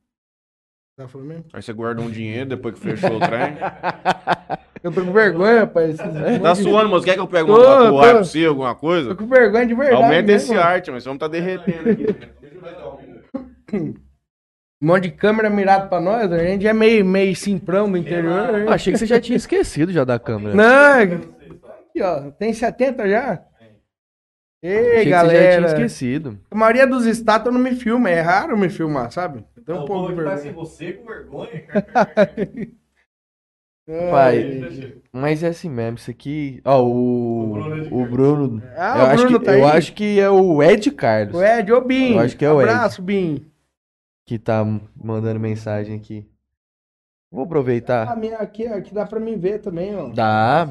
Tá 1.00 1.08
falando 1.08 1.28
mesmo? 1.28 1.44
Aí 1.54 1.62
você 1.62 1.72
guardou 1.72 2.04
um 2.04 2.10
dinheiro 2.10 2.50
depois 2.50 2.74
que 2.74 2.80
fechou 2.82 3.16
o 3.16 3.20
trem. 3.20 3.56
Eu 4.84 4.92
tô 4.92 5.02
com 5.02 5.12
vergonha, 5.12 5.60
rapaz. 5.60 5.96
Tá 5.96 6.54
suando, 6.54 6.90
moço. 6.90 7.04
Quer 7.06 7.14
que 7.14 7.20
eu 7.20 7.26
pegue 7.26 7.46
Tô, 7.46 7.54
uma 7.54 7.90
coar 7.90 7.90
tô. 7.90 7.98
pra 8.00 8.18
você, 8.24 8.44
alguma 8.46 8.74
Tô 8.74 8.80
coisa? 8.80 9.14
com 9.14 9.26
vergonha 9.26 9.66
de 9.66 9.74
verdade. 9.74 10.02
Aumenta 10.02 10.22
mesmo. 10.32 10.52
esse 10.52 10.58
arte, 10.62 10.90
mas 10.90 11.02
esse 11.02 11.08
homem 11.08 11.18
tá 11.18 11.28
derretendo 11.28 11.90
aqui. 11.90 12.06
Um 14.82 14.86
monte 14.86 15.02
de 15.04 15.10
câmera 15.10 15.48
mirado 15.50 15.88
pra 15.90 16.00
nós. 16.00 16.30
A 16.32 16.38
gente 16.38 16.66
é 16.66 16.72
meio, 16.72 17.04
meio 17.04 17.34
simprão 17.36 17.90
do 17.90 17.96
interior. 17.98 18.52
né? 18.52 18.66
Ah, 18.68 18.74
achei 18.74 18.92
que 18.92 18.98
você 18.98 19.04
já 19.06 19.20
tinha 19.20 19.36
esquecido 19.36 19.92
já 19.92 20.02
da 20.04 20.18
câmera. 20.18 20.54
Não, 20.54 21.02
aqui, 21.02 22.02
ó, 22.02 22.30
tem 22.32 22.52
70 22.54 23.08
já? 23.08 23.42
Ei, 24.62 24.78
achei 24.78 24.90
que 24.90 25.04
você 25.04 25.08
já 25.10 25.22
galera. 25.22 25.56
tinha 25.56 25.66
esquecido. 25.68 26.38
A 26.50 26.54
maioria 26.54 26.86
dos 26.86 27.06
estátuas 27.06 27.54
não 27.54 27.60
me 27.60 27.74
filma, 27.74 28.10
é 28.10 28.20
raro 28.20 28.58
me 28.58 28.68
filmar, 28.68 29.10
sabe? 29.10 29.44
Então 29.58 29.82
um 29.82 29.86
pouco 29.86 30.08
de 30.10 30.16
tá 30.16 30.22
vergonha. 30.22 30.36
sem 30.38 30.52
você 30.52 30.92
com 30.92 31.06
vergonha, 31.06 31.60
cara. 31.62 32.12
Ai, 33.88 34.10
Pai. 34.10 35.02
Mas 35.12 35.42
é 35.42 35.48
assim 35.48 35.68
mesmo, 35.68 35.96
isso 35.98 36.10
aqui. 36.10 36.60
Ó, 36.64 36.82
o. 36.84 37.54
O 37.90 38.06
Bruno. 38.06 38.62
Ah, 38.76 38.98
eu 38.98 39.02
o 39.02 39.06
acho 39.06 39.22
Bruno 39.24 39.38
que, 39.40 39.44
tá 39.46 39.58
eu 39.58 39.64
aí? 39.66 39.76
acho 39.78 39.92
que 39.94 40.20
é 40.20 40.30
o 40.30 40.62
Ed 40.62 40.90
Carlos 40.92 41.34
O 41.34 41.42
Ed, 41.42 41.72
ô 41.72 41.80
Bim. 41.80 42.12
Eu 42.12 42.20
acho 42.20 42.36
que 42.36 42.44
é 42.44 42.52
o 42.52 42.60
Ed. 42.62 42.70
Abraço, 42.70 43.02
Bim. 43.02 43.50
que 44.26 44.38
tá 44.38 44.64
mandando 44.94 45.40
mensagem 45.40 45.96
aqui. 45.96 46.24
Vou 47.32 47.42
A 47.42 47.46
aproveitar. 47.46 48.16
minha 48.16 48.36
aqui, 48.38 48.66
aqui 48.66 48.92
dá 48.94 49.06
pra 49.06 49.18
mim 49.18 49.36
ver 49.38 49.58
também, 49.60 49.94
ó. 49.96 50.08
Dá, 50.08 50.68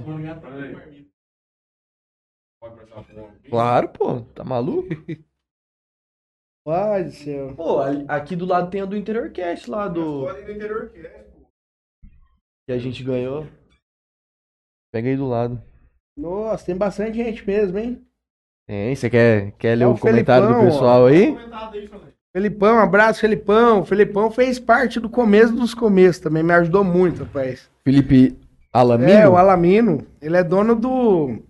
claro, 3.50 3.90
pô. 3.90 4.22
Tá 4.34 4.44
maluco? 4.44 4.90
Pai 6.66 7.04
do 7.06 7.12
céu. 7.12 7.56
Pô, 7.56 7.80
aqui 8.08 8.36
do 8.36 8.46
lado 8.46 8.70
tem 8.70 8.82
a 8.82 8.86
do 8.86 8.96
Interior 8.96 9.32
Cast 9.32 9.70
lá 9.70 9.88
do. 9.88 10.28
Que 12.68 12.74
a 12.74 12.78
gente 12.78 13.04
ganhou. 13.04 13.48
Pega 14.92 15.10
aí 15.10 15.18
do 15.18 15.28
lado. 15.28 15.62
Nossa, 16.18 16.66
tem 16.66 16.76
bastante 16.76 17.18
gente 17.18 17.46
mesmo, 17.48 17.78
hein? 17.78 18.06
Tem, 18.68 18.96
você 18.96 19.10
quer, 19.10 19.52
quer 19.54 19.76
ler 19.76 19.86
É 19.86 19.88
o 19.88 19.94
o 19.94 20.00
comentário 20.00 20.48
do 20.48 20.54
Felipão, 20.54 20.72
pessoal 20.72 21.06
aí? 21.08 21.38
Felipão, 22.32 22.78
abraço, 22.78 23.22
Felipão. 23.22 23.84
Felipão 23.84 24.30
fez 24.30 24.60
parte 24.60 25.00
do 25.00 25.10
começo 25.10 25.56
dos 25.56 25.74
começos 25.74 26.22
também, 26.22 26.44
me 26.44 26.54
ajudou 26.54 26.84
muito, 26.84 27.24
rapaz. 27.24 27.70
Felipe 27.84 28.38
Alamino? 28.72 29.10
É, 29.12 29.28
o 29.28 29.38
Alamino. 29.38 30.06
Ele 30.22 30.38
é 30.38 30.44
dono 30.44 30.76
do, 30.76 31.42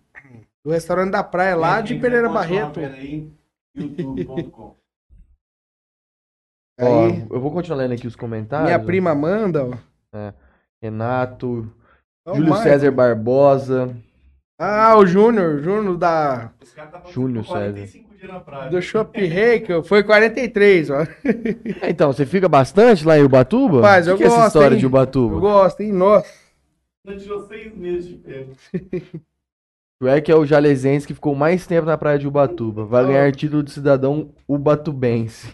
do 0.70 0.74
restaurante 0.74 1.12
da 1.12 1.24
praia 1.24 1.56
lá 1.56 1.82
de 1.82 1.96
Pereira 1.96 2.30
Barreto. 2.30 2.80
youtube.com. 3.76 4.76
Ó, 6.82 7.06
Aí, 7.08 7.28
eu 7.30 7.42
vou 7.42 7.52
continuar 7.52 7.80
lendo 7.80 7.94
aqui 7.96 8.08
os 8.08 8.16
comentários. 8.16 8.68
minha 8.70 8.80
prima 8.80 9.12
Amanda, 9.12 9.66
ó. 9.66 10.32
Renato, 10.82 11.70
Ó, 12.26 12.32
o 12.32 12.36
Júlio 12.36 12.50
Maicon. 12.52 12.64
César 12.64 12.92
Barbosa. 12.92 13.98
Ah, 14.58 14.96
o 14.98 15.06
Júnior, 15.06 15.60
Júnior 15.62 15.98
da, 15.98 16.52
Esse 16.62 16.74
cara 16.76 16.88
tá 16.90 17.02
Júnior 17.12 17.44
passando 17.46 17.74
45 17.74 18.16
dias 18.16 18.32
na 18.32 18.40
praia. 18.40 18.70
do 18.70 18.82
Shop 18.82 19.20
Reiki, 19.26 19.84
foi 19.84 20.04
43, 20.04 20.90
ó. 20.92 21.02
É, 21.82 21.90
Então, 21.90 22.14
você 22.14 22.26
fica 22.26 22.48
bastante 22.48 23.06
lá 23.06 23.18
em 23.18 23.24
Ubatuba? 23.24 23.78
Rapaz, 23.78 24.08
O 24.08 24.12
eu 24.12 24.18
que, 24.18 24.20
que 24.20 24.24
é 24.24 24.28
essa 24.28 24.36
gosto, 24.38 24.48
história 24.48 24.76
hein? 24.76 24.80
de 24.80 24.86
Ubatuba? 24.86 25.36
Eu 25.36 25.40
gosto, 25.42 25.82
hein? 25.82 25.92
Nossa. 25.92 26.34
Não 27.04 27.18
tirou 27.18 27.46
seis 27.48 27.76
meses 27.76 28.08
de 28.08 28.16
pego. 28.16 28.54
O 30.02 30.06
Shrek 30.06 30.32
é 30.32 30.36
o 30.36 30.46
jalezense 30.46 31.06
que 31.06 31.14
ficou 31.14 31.36
mais 31.36 31.68
tempo 31.68 31.86
na 31.86 31.98
praia 31.98 32.18
de 32.18 32.26
Ubatuba. 32.28 32.86
Vai 32.86 33.06
ganhar 33.06 33.36
título 33.36 33.62
de 33.62 33.72
cidadão 33.72 34.34
ubatubense. 34.48 35.54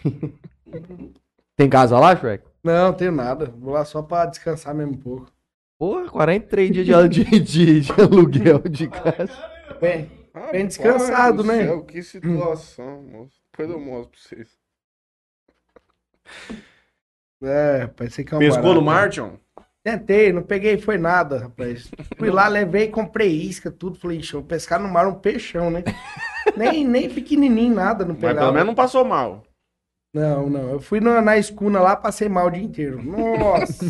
Tem 1.56 1.68
casa 1.68 1.98
lá, 1.98 2.14
Shrek? 2.14 2.44
Não, 2.62 2.92
tenho 2.92 3.10
nada. 3.12 3.46
Vou 3.58 3.72
lá 3.72 3.84
só 3.84 4.02
pra 4.02 4.26
descansar 4.26 4.74
mesmo 4.74 4.92
um 4.92 4.96
pouco. 4.98 5.32
Porra, 5.78 6.08
43 6.08 6.72
dias 6.72 7.10
de, 7.10 7.24
de, 7.24 7.40
de, 7.40 7.80
de 7.80 7.92
aluguel 8.00 8.58
de 8.60 8.88
casa. 8.88 9.30
Bem, 9.80 10.10
Bem 10.52 10.66
descansado, 10.66 11.12
Pai 11.12 11.32
do 11.36 11.44
né? 11.44 11.64
céu, 11.66 11.82
que 11.84 12.02
situação, 12.02 13.02
moço. 13.02 13.40
Depois 13.50 13.70
eu 13.70 13.80
mostro 13.80 14.10
pra 14.10 14.20
vocês. 14.20 14.48
É, 17.42 17.86
pensei 17.88 18.24
que 18.24 18.32
é 18.34 18.36
um 18.36 18.40
Pescou 18.40 18.62
barato. 18.62 18.80
no 18.80 18.82
mar? 18.82 19.10
Tentei, 19.86 20.32
não 20.32 20.42
peguei, 20.42 20.76
foi 20.78 20.98
nada, 20.98 21.38
rapaz. 21.38 21.88
Fui 22.18 22.28
lá, 22.28 22.48
levei, 22.50 22.88
comprei 22.88 23.30
isca, 23.30 23.70
tudo. 23.70 23.96
Falei, 23.96 24.16
deixa 24.16 24.36
eu 24.36 24.42
pescar 24.42 24.80
no 24.80 24.88
mar 24.88 25.06
um 25.06 25.14
peixão, 25.14 25.70
né? 25.70 25.84
nem, 26.56 26.84
nem 26.84 27.08
pequenininho, 27.08 27.72
nada, 27.72 28.04
não 28.04 28.14
Mas 28.14 28.20
pegava. 28.20 28.40
pelo 28.40 28.52
menos 28.52 28.66
não 28.66 28.74
passou 28.74 29.04
mal. 29.04 29.44
Não, 30.12 30.50
não. 30.50 30.70
Eu 30.70 30.80
fui 30.80 30.98
na, 30.98 31.22
na 31.22 31.38
escuna 31.38 31.78
lá, 31.78 31.94
passei 31.94 32.28
mal 32.28 32.48
o 32.48 32.50
dia 32.50 32.64
inteiro. 32.64 33.00
Nossa! 33.00 33.84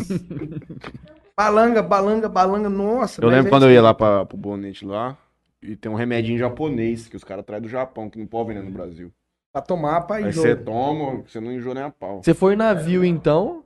balanga, 1.35 1.81
balanga, 1.81 2.29
balanga, 2.29 2.69
nossa. 2.69 3.19
Eu 3.19 3.29
mas 3.29 3.35
lembro 3.37 3.47
é 3.47 3.49
quando 3.49 3.63
eu 3.63 3.71
ia 3.71 3.79
aí. 3.79 3.83
lá 3.83 3.91
pra, 3.95 4.23
pro 4.23 4.37
Bonete 4.37 4.85
lá, 4.85 5.17
e 5.63 5.75
tem 5.75 5.91
um 5.91 5.95
remedinho 5.95 6.37
japonês 6.37 7.07
que 7.07 7.15
os 7.15 7.23
caras 7.23 7.43
trazem 7.43 7.63
do 7.63 7.69
Japão, 7.69 8.07
que 8.07 8.19
não 8.19 8.27
pode 8.27 8.49
vender 8.49 8.61
no 8.61 8.69
Brasil. 8.69 9.11
Pra 9.51 9.63
tomar, 9.63 10.01
pra 10.01 10.17
Aí 10.17 10.27
enjoo. 10.27 10.43
você 10.43 10.55
toma, 10.55 11.23
você 11.27 11.39
não 11.39 11.51
enjoa 11.51 11.73
nem 11.73 11.83
a 11.85 11.89
pau. 11.89 12.21
Você 12.21 12.35
foi 12.35 12.55
navio, 12.55 13.03
então? 13.03 13.63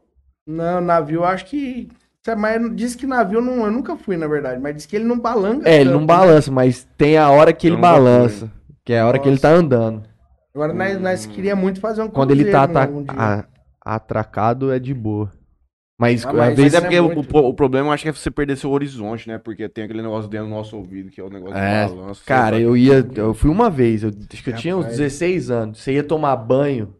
Não, 0.47 0.79
navio, 0.79 1.25
acho 1.25 1.45
que. 1.45 1.89
Mas 2.37 2.75
diz 2.75 2.95
que 2.95 3.07
navio 3.07 3.41
não, 3.41 3.65
eu 3.65 3.71
nunca 3.71 3.97
fui, 3.97 4.15
na 4.15 4.27
verdade, 4.27 4.61
mas 4.61 4.75
diz 4.75 4.85
que 4.85 4.95
ele 4.95 5.05
não 5.05 5.19
balanga. 5.19 5.67
É, 5.67 5.81
ele 5.81 5.89
não 5.91 6.01
né? 6.01 6.05
balança, 6.05 6.51
mas 6.51 6.87
tem 6.97 7.17
a 7.17 7.29
hora 7.29 7.51
que 7.51 7.67
Eu 7.67 7.73
ele 7.73 7.81
balança. 7.81 8.51
Que 8.85 8.93
é 8.93 8.99
a 8.99 9.07
hora 9.07 9.17
que 9.19 9.27
ele 9.27 9.39
tá 9.39 9.49
andando. 9.49 10.03
Agora 10.53 10.73
nós, 10.73 10.99
nós 11.01 11.25
queríamos 11.25 11.63
muito 11.63 11.79
fazer 11.79 12.01
um 12.03 12.09
Quando 12.09 12.31
ele 12.31 12.51
tá 12.51 12.67
cruzeiro, 12.67 12.79
ata- 12.89 12.91
um 12.91 13.03
dia. 13.03 13.13
a- 13.17 13.95
atracado, 13.95 14.71
é 14.71 14.77
de 14.79 14.93
boa. 14.93 15.31
Mas, 15.99 16.25
Ah, 16.25 16.29
às 16.29 16.35
mas 16.57 16.73
é 16.73 16.81
porque 16.81 16.95
é 16.95 17.01
o, 17.01 17.05
muito. 17.13 17.37
o- 17.37 17.49
o 17.49 17.53
problema 17.53 17.87
eu 17.89 17.91
acho 17.91 18.03
que 18.03 18.09
é 18.09 18.11
você 18.11 18.29
perder 18.31 18.57
seu 18.57 18.71
horizonte, 18.71 19.27
né? 19.27 19.37
Porque 19.37 19.69
tem 19.69 19.83
aquele 19.83 20.01
negócio 20.01 20.29
dentro 20.29 20.47
do 20.47 20.53
nosso 20.53 20.75
ouvido, 20.75 21.09
que 21.11 21.21
é 21.21 21.23
o 21.23 21.29
negócio 21.29 21.55
É, 21.57 21.87
do 21.87 21.95
balanço. 21.95 22.23
Cara, 22.25 22.59
eu 22.59 22.75
ia. 22.75 23.07
Eu 23.15 23.33
fui 23.35 23.49
uma 23.51 23.69
vez, 23.69 24.03
eu, 24.03 24.09
acho 24.09 24.43
que 24.43 24.49
eu 24.49 24.55
tinha 24.55 24.75
uns 24.75 24.81
Rapaz. 24.85 24.97
16 24.97 25.49
anos. 25.51 25.79
Você 25.79 25.93
ia 25.93 26.03
tomar 26.03 26.35
banho 26.37 26.95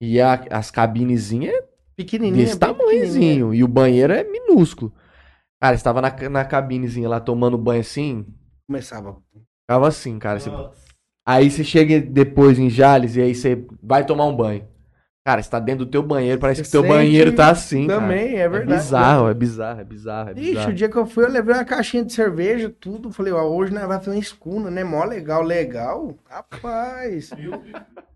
e 0.00 0.20
a- 0.20 0.44
as 0.50 0.70
cabinezinhas 0.70 1.54
Pequenininho. 1.96 2.36
desse 2.44 2.58
tamanhozinho. 2.58 3.54
E 3.54 3.62
o 3.64 3.68
banheiro 3.68 4.12
é 4.12 4.24
minúsculo. 4.24 4.92
Cara, 5.62 5.76
você 5.76 5.84
tava 5.84 6.00
na, 6.02 6.10
na 6.28 6.44
cabinezinha 6.44 7.08
lá 7.08 7.20
tomando 7.20 7.56
banho 7.56 7.80
assim. 7.80 8.26
Começava. 8.68 9.16
Ficava 9.62 9.88
assim, 9.88 10.18
cara. 10.18 10.38
Você- 10.40 10.50
aí 11.26 11.50
você 11.50 11.64
chega 11.64 12.00
depois 12.00 12.58
em 12.58 12.68
Jales 12.68 13.16
e 13.16 13.22
aí 13.22 13.34
você 13.34 13.64
vai 13.82 14.04
tomar 14.04 14.26
um 14.26 14.36
banho. 14.36 14.66
Cara, 15.26 15.42
você 15.42 15.48
tá 15.48 15.58
dentro 15.58 15.86
do 15.86 15.90
teu 15.90 16.02
banheiro, 16.02 16.38
parece 16.38 16.58
Você 16.60 16.64
que 16.66 16.70
teu 16.72 16.82
sente 16.82 16.92
banheiro 16.92 17.32
tá 17.34 17.50
assim. 17.50 17.86
cara. 17.86 17.98
Também, 17.98 18.36
é 18.36 18.46
verdade. 18.46 18.72
É 18.72 18.76
bizarro, 18.76 19.28
é 19.30 19.34
bizarro, 19.34 19.80
é 19.80 19.84
bizarro, 19.84 20.28
é 20.28 20.32
Ixi, 20.34 20.50
bizarro. 20.50 20.70
o 20.70 20.74
dia 20.74 20.88
que 20.90 20.96
eu 20.96 21.06
fui, 21.06 21.24
eu 21.24 21.30
levei 21.30 21.54
uma 21.54 21.64
caixinha 21.64 22.04
de 22.04 22.12
cerveja, 22.12 22.68
tudo. 22.78 23.10
Falei, 23.10 23.32
ó, 23.32 23.42
hoje 23.44 23.72
nós 23.72 23.86
vai 23.86 23.98
fazer 23.98 24.10
uma 24.10 24.18
escuna, 24.18 24.70
né? 24.70 24.84
Mó 24.84 25.02
legal, 25.02 25.42
legal. 25.42 26.14
Rapaz. 26.28 27.30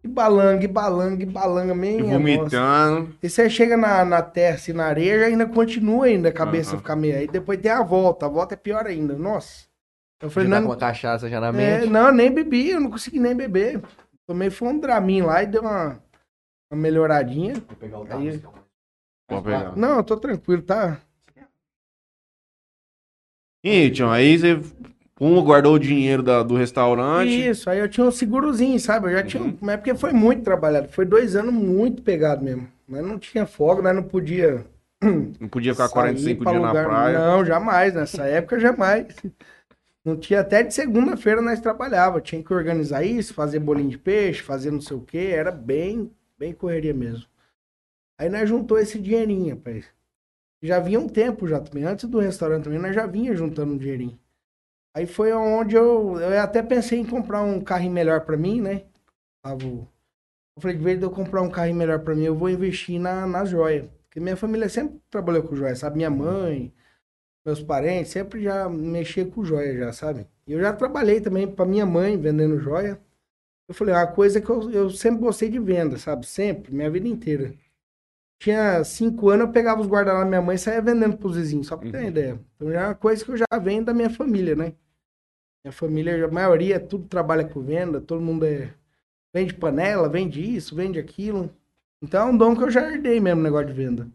E 0.05 0.07
balanga, 0.07 0.65
e 0.65 0.69
balanga, 0.69 1.23
e 1.25 1.27
balanga, 1.27 1.73
E 1.73 1.77
minha 1.77 2.03
nossa. 2.03 2.19
vomitando. 2.19 3.15
E 3.21 3.29
você 3.29 3.51
chega 3.51 3.77
na, 3.77 4.05
na 4.05 4.23
terra, 4.23 4.55
assim, 4.55 4.73
na 4.73 4.85
areia, 4.87 5.27
ainda 5.27 5.45
continua 5.45 6.07
ainda, 6.07 6.29
a 6.29 6.33
cabeça 6.33 6.71
Aham. 6.71 6.79
fica 6.79 6.95
meio. 6.95 7.17
Aí 7.17 7.27
depois 7.27 7.61
tem 7.61 7.71
a 7.73 7.83
volta, 7.83 8.27
a 8.27 8.29
volta 8.29 8.55
é 8.55 8.57
pior 8.57 8.87
ainda. 8.87 9.15
Nossa. 9.15 9.65
Eu 10.23 10.29
Já 10.29 10.35
falei, 10.35 10.49
tá 10.51 10.55
não, 10.57 10.63
com 10.63 10.71
uma 10.73 10.77
cachaça 10.79 11.29
já 11.29 11.41
na 11.41 11.49
é, 11.49 11.53
mente. 11.53 11.87
não, 11.91 12.07
eu 12.07 12.13
nem 12.13 12.33
bebi, 12.33 12.71
eu 12.71 12.81
não 12.81 12.91
consegui 12.91 13.19
nem 13.19 13.35
beber. 13.35 13.83
Tomei 14.25 14.51
foi 14.51 14.69
um 14.69 14.79
Dramin 14.79 15.23
lá 15.23 15.43
e 15.43 15.47
deu 15.47 15.63
uma, 15.63 15.99
uma 16.71 16.81
melhoradinha. 16.81 17.55
Vou 17.55 17.77
pegar 17.77 17.99
o 18.01 18.07
Aí- 18.13 18.43
Pode 19.29 19.45
pegar. 19.45 19.77
Não, 19.77 19.99
eu 19.99 20.05
tô 20.05 20.17
tranquilo, 20.17 20.63
tá? 20.63 21.01
E, 23.65 23.91
Tião, 23.91 24.11
aí 24.11 24.39
você 24.39 24.61
um 25.21 25.43
guardou 25.43 25.75
o 25.75 25.79
dinheiro 25.79 26.23
da- 26.23 26.43
do 26.43 26.55
restaurante. 26.57 27.49
Isso, 27.49 27.69
aí 27.69 27.79
eu 27.81 27.89
tinha 27.89 28.07
um 28.07 28.11
segurozinho, 28.11 28.79
sabe? 28.79 29.09
Eu 29.09 29.13
já 29.13 29.23
tinha. 29.25 29.43
Uhum. 29.43 29.59
Mas 29.61 29.75
é 29.75 29.77
porque 29.77 29.95
foi 29.95 30.13
muito 30.13 30.43
trabalhado. 30.45 30.89
Foi 30.89 31.05
dois 31.05 31.35
anos 31.35 31.53
muito 31.53 32.03
pegado 32.03 32.43
mesmo. 32.45 32.69
Mas 32.87 33.05
não 33.05 33.19
tinha 33.19 33.45
folga, 33.45 33.83
nós 33.83 33.95
não 33.97 34.03
podia. 34.03 34.65
Não 35.41 35.49
podia 35.49 35.73
ficar 35.75 35.87
sair 35.87 35.93
45 35.95 36.43
pra 36.43 36.51
dias 36.53 36.63
na 36.63 36.69
lugar- 36.71 36.87
praia. 36.87 37.19
Não, 37.21 37.45
jamais. 37.45 37.95
Nessa 37.95 38.25
época, 38.25 38.59
jamais. 38.59 39.07
Não 40.05 40.17
tinha 40.17 40.41
até 40.41 40.61
de 40.65 40.75
segunda-feira 40.75 41.41
nós 41.41 41.61
trabalhava. 41.61 42.21
Tinha 42.21 42.43
que 42.43 42.53
organizar 42.53 43.05
isso, 43.05 43.33
fazer 43.33 43.61
bolinho 43.61 43.91
de 43.91 43.99
peixe, 43.99 44.43
fazer 44.43 44.73
não 44.73 44.81
sei 44.81 44.97
o 44.97 45.01
quê. 45.01 45.31
Era 45.33 45.53
bem, 45.53 46.11
bem 46.39 46.53
correria 46.53 46.95
mesmo. 46.95 47.27
Aí 48.19 48.29
nós 48.29 48.49
juntou 48.49 48.79
esse 48.79 48.99
dinheirinho, 48.99 49.55
rapaz. 49.55 49.87
Já 50.63 50.81
vinha 50.81 50.99
um 50.99 51.09
tempo 51.09 51.47
já 51.47 51.61
também. 51.61 51.85
Antes 51.85 52.09
do 52.09 52.19
restaurante 52.19 52.65
também, 52.65 52.79
nós 52.79 52.95
já 52.95 53.07
vinha 53.07 53.35
juntando 53.35 53.75
um 53.75 53.79
dinheirinho. 53.79 54.19
Aí 54.95 55.07
foi 55.07 55.33
onde 55.33 55.77
eu, 55.77 56.19
eu 56.19 56.41
até 56.41 56.63
pensei 56.63 56.99
em 56.99 57.07
comprar 57.07 57.43
um 57.43 57.61
carrinho 57.61 57.93
melhor 57.93 58.25
pra 58.25 58.37
mim, 58.37 58.61
né? 58.61 58.87
Eu 60.57 60.63
falei, 60.63 60.77
de 60.77 60.83
vez 60.83 60.99
de 60.99 61.05
eu 61.05 61.11
comprar 61.11 61.43
um 61.43 61.51
carrinho 61.51 61.77
melhor 61.77 62.01
pra 62.01 62.15
mim, 62.15 62.25
eu 62.25 62.35
vou 62.35 62.51
investir 62.51 63.01
na, 63.01 63.27
na 63.27 63.45
joia. 63.45 63.89
Porque 64.05 64.19
minha 64.19 64.37
família 64.37 64.69
sempre 64.69 65.01
trabalhou 65.09 65.45
com 65.45 65.55
joia, 65.55 65.77
sabe? 65.77 65.97
Minha 65.97 66.11
mãe, 66.11 66.75
meus 67.47 67.63
parentes, 67.63 68.11
sempre 68.11 68.43
já 68.43 68.69
mexia 68.69 69.25
com 69.25 69.45
joia 69.45 69.77
já, 69.77 69.93
sabe? 69.93 70.27
E 70.47 70.53
eu 70.53 70.61
já 70.61 70.73
trabalhei 70.73 71.21
também 71.21 71.47
pra 71.47 71.65
minha 71.65 71.87
mãe 71.87 72.17
vendendo 72.17 72.59
joia. 72.59 73.01
Eu 73.69 73.75
falei, 73.75 73.95
uma 73.95 74.07
coisa 74.07 74.41
que 74.41 74.49
eu, 74.51 74.71
eu 74.71 74.91
sempre 74.91 75.21
gostei 75.21 75.49
de 75.51 75.59
venda, 75.59 75.99
sabe? 75.99 76.27
Sempre, 76.27 76.73
minha 76.75 76.91
vida 76.91 77.07
inteira. 77.07 77.55
Tinha 78.41 78.85
cinco 78.85 79.31
anos, 79.31 79.47
eu 79.47 79.53
pegava 79.53 79.81
os 79.81 79.89
guarda-lá 79.89 80.21
da 80.21 80.27
minha 80.27 80.43
mãe 80.43 80.57
e 80.57 80.59
saía 80.59 80.83
vendendo 80.83 81.17
pros 81.19 81.37
vizinhos, 81.37 81.67
só 81.69 81.77
pra 81.77 81.91
ter 81.91 81.97
uma 81.99 82.03
Uhum. 82.05 82.09
ideia. 82.11 82.41
Então 82.57 82.71
já 82.73 82.81
é 82.83 82.87
uma 82.87 82.95
coisa 82.95 83.25
que 83.25 83.31
eu 83.33 83.37
já 83.37 83.47
venho 83.61 83.85
da 83.85 83.95
minha 83.95 84.11
família, 84.11 84.57
né? 84.57 84.75
Minha 85.65 85.73
família, 85.73 86.25
a 86.25 86.31
maioria, 86.31 86.81
tudo 86.81 87.07
trabalha 87.09 87.45
com 87.49 87.63
venda, 87.63 88.01
todo 88.01 88.21
mundo 88.23 88.45
é... 88.47 88.75
Vende 89.35 89.55
panela, 89.55 90.09
vende 90.09 90.43
isso, 90.43 90.75
vende 90.75 90.99
aquilo. 90.99 91.51
Então 92.03 92.29
é 92.29 92.33
um 92.33 92.37
dom 92.37 92.57
que 92.57 92.63
eu 92.65 92.71
já 92.71 92.91
herdei 92.91 93.21
mesmo, 93.21 93.43
negócio 93.43 93.69
de 93.69 93.73
venda. 93.75 94.09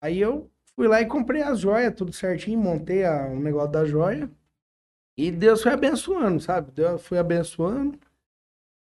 Aí 0.00 0.20
eu 0.20 0.50
fui 0.74 0.86
lá 0.88 1.00
e 1.00 1.06
comprei 1.06 1.42
as 1.42 1.60
joias, 1.60 1.94
tudo 1.94 2.12
certinho, 2.12 2.58
montei 2.58 3.04
o 3.04 3.40
negócio 3.40 3.72
da 3.72 3.84
joia. 3.84 4.30
E 5.16 5.30
Deus 5.30 5.62
foi 5.62 5.72
abençoando, 5.72 6.40
sabe? 6.40 6.70
Deus 6.72 7.06
foi 7.06 7.18
abençoando. 7.18 7.98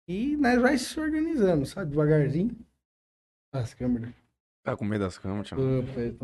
E 0.07 0.35
nós 0.37 0.61
vai 0.61 0.77
se 0.77 0.99
organizando, 0.99 1.65
sabe? 1.65 1.91
Devagarzinho. 1.91 2.55
As 3.53 3.73
câmeras. 3.73 4.09
Tá 4.63 4.75
com 4.75 4.85
medo 4.85 5.03
das 5.03 5.17
câmeras, 5.17 5.49
tô 5.49 5.55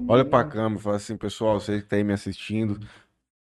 Olha 0.08 0.24
pra 0.24 0.44
câmera 0.46 0.80
e 0.80 0.84
fala 0.84 0.96
assim, 0.96 1.18
pessoal, 1.18 1.60
você 1.60 1.82
que 1.82 1.88
tá 1.88 1.98
aí 1.98 2.04
me 2.06 2.14
assistindo, 2.14 2.80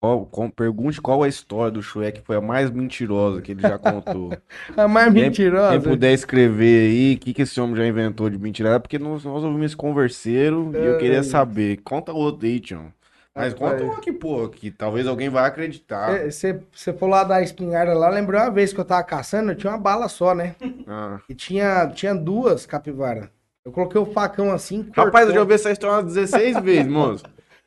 qual- 0.00 0.24
com- 0.26 0.50
pergunte 0.50 1.00
qual 1.00 1.22
a 1.22 1.28
história 1.28 1.70
do 1.70 1.82
Shrek 1.82 2.20
que 2.20 2.26
foi 2.26 2.36
a 2.36 2.40
mais 2.40 2.70
mentirosa 2.70 3.42
que 3.42 3.52
ele 3.52 3.60
já 3.60 3.78
contou. 3.78 4.30
A 4.76 4.88
mais 4.88 5.12
Quem- 5.12 5.24
mentirosa. 5.24 5.78
Quem 5.78 5.90
puder 5.90 6.12
escrever 6.14 6.88
aí 6.90 7.14
o 7.14 7.18
que, 7.18 7.34
que 7.34 7.42
esse 7.42 7.60
homem 7.60 7.76
já 7.76 7.86
inventou 7.86 8.30
de 8.30 8.38
mentira, 8.38 8.70
é 8.70 8.78
porque 8.78 8.98
nós, 8.98 9.24
nós 9.24 9.44
ouvimos 9.44 9.66
esse 9.66 9.76
converseiro 9.76 10.72
e 10.74 10.78
eu 10.86 10.98
queria 10.98 11.18
Ai. 11.18 11.24
saber. 11.24 11.76
Conta 11.82 12.12
outro 12.12 12.46
aí, 12.46 12.58
Tião. 12.58 12.90
Mas 13.38 13.54
conta 13.54 13.84
um 13.84 13.92
aqui, 13.92 14.12
pô, 14.12 14.48
que 14.48 14.70
talvez 14.70 15.06
alguém 15.06 15.28
vá 15.28 15.46
acreditar. 15.46 16.30
Você 16.30 16.92
falou 16.98 17.14
lá 17.14 17.24
da 17.24 17.42
espingarda 17.42 17.94
lá, 17.94 18.08
lembrou 18.08 18.40
uma 18.40 18.50
vez 18.50 18.72
que 18.72 18.80
eu 18.80 18.84
tava 18.84 19.02
caçando, 19.04 19.52
eu 19.52 19.56
tinha 19.56 19.72
uma 19.72 19.78
bala 19.78 20.08
só, 20.08 20.34
né? 20.34 20.54
Ah. 20.86 21.18
E 21.28 21.34
tinha, 21.34 21.86
tinha 21.88 22.14
duas 22.14 22.66
capivaras. 22.66 23.28
Eu 23.64 23.72
coloquei 23.72 24.00
o 24.00 24.06
facão 24.06 24.50
assim, 24.50 24.82
cortou. 24.82 25.04
Rapaz, 25.04 25.28
eu 25.28 25.34
já 25.34 25.40
ouvi 25.40 25.54
essa 25.54 25.70
história 25.70 25.96
umas 26.02 26.14
16 26.14 26.60
vezes, 26.62 26.86
moço. 26.86 27.24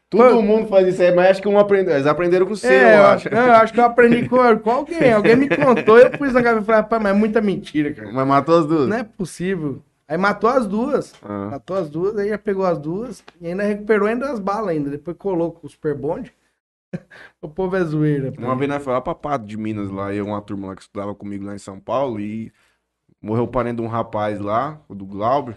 Todo 0.10 0.42
mundo 0.42 0.68
faz 0.68 0.88
isso 0.90 1.02
aí, 1.02 1.16
mas 1.16 1.30
acho 1.32 1.42
que 1.42 1.48
um 1.48 1.58
aprendeu. 1.58 1.94
Eles 1.94 2.06
aprenderam 2.06 2.46
com 2.46 2.52
o 2.52 2.58
seu, 2.58 2.70
É, 2.70 2.96
eu 2.96 2.98
eu, 2.98 3.06
acho. 3.08 3.30
não, 3.34 3.48
eu 3.48 3.54
acho 3.54 3.72
que 3.72 3.80
eu 3.80 3.86
aprendi 3.86 4.28
com, 4.28 4.60
com 4.60 4.70
alguém. 4.72 5.14
Alguém 5.14 5.38
me 5.38 5.48
contou, 5.48 5.98
eu 5.98 6.10
pus 6.12 6.34
na 6.34 6.44
cabeça 6.44 6.64
e 6.64 6.66
falei, 6.66 6.82
rapaz, 6.82 7.02
mas 7.02 7.14
é 7.14 7.16
muita 7.16 7.40
mentira, 7.40 7.94
cara. 7.94 8.12
Mas 8.12 8.28
matou 8.28 8.60
as 8.60 8.66
duas. 8.66 8.90
Não 8.90 8.98
é 8.98 9.04
possível. 9.04 9.82
Aí 10.12 10.18
matou 10.18 10.50
as 10.50 10.68
duas. 10.68 11.16
Ah. 11.24 11.52
Matou 11.52 11.78
as 11.78 11.90
duas, 11.90 12.18
aí 12.18 12.28
já 12.28 12.38
pegou 12.38 12.66
as 12.66 12.78
duas 12.78 13.24
e 13.40 13.48
ainda 13.48 13.64
recuperou 13.64 14.10
ainda 14.10 14.30
as 14.30 14.40
balas 14.40 14.68
ainda. 14.68 14.90
Depois 14.90 15.16
colou 15.16 15.54
com 15.54 15.66
o 15.66 15.70
super 15.70 15.96
bonde. 15.96 16.34
o 17.42 17.48
povo 17.48 17.78
é 17.78 17.84
zoeira. 17.86 18.34
Uma 18.38 18.54
vez 18.58 18.70
nós 18.70 18.84
foi 18.84 18.92
lá 18.92 19.00
pra 19.00 19.16
Pato 19.16 19.46
de 19.46 19.56
Minas, 19.56 19.90
lá, 19.90 20.14
eu 20.14 20.26
uma 20.26 20.42
turma 20.42 20.68
lá 20.68 20.76
que 20.76 20.82
estudava 20.82 21.16
comigo 21.16 21.46
lá 21.46 21.56
em 21.56 21.60
São 21.60 21.80
Paulo, 21.80 22.20
e 22.20 22.52
morreu 23.22 23.46
o 23.46 23.48
parente 23.48 23.78
de 23.78 23.84
um 23.84 23.88
rapaz 23.88 24.38
lá, 24.42 24.82
o 24.90 24.94
do 24.94 25.06
Glauber, 25.06 25.56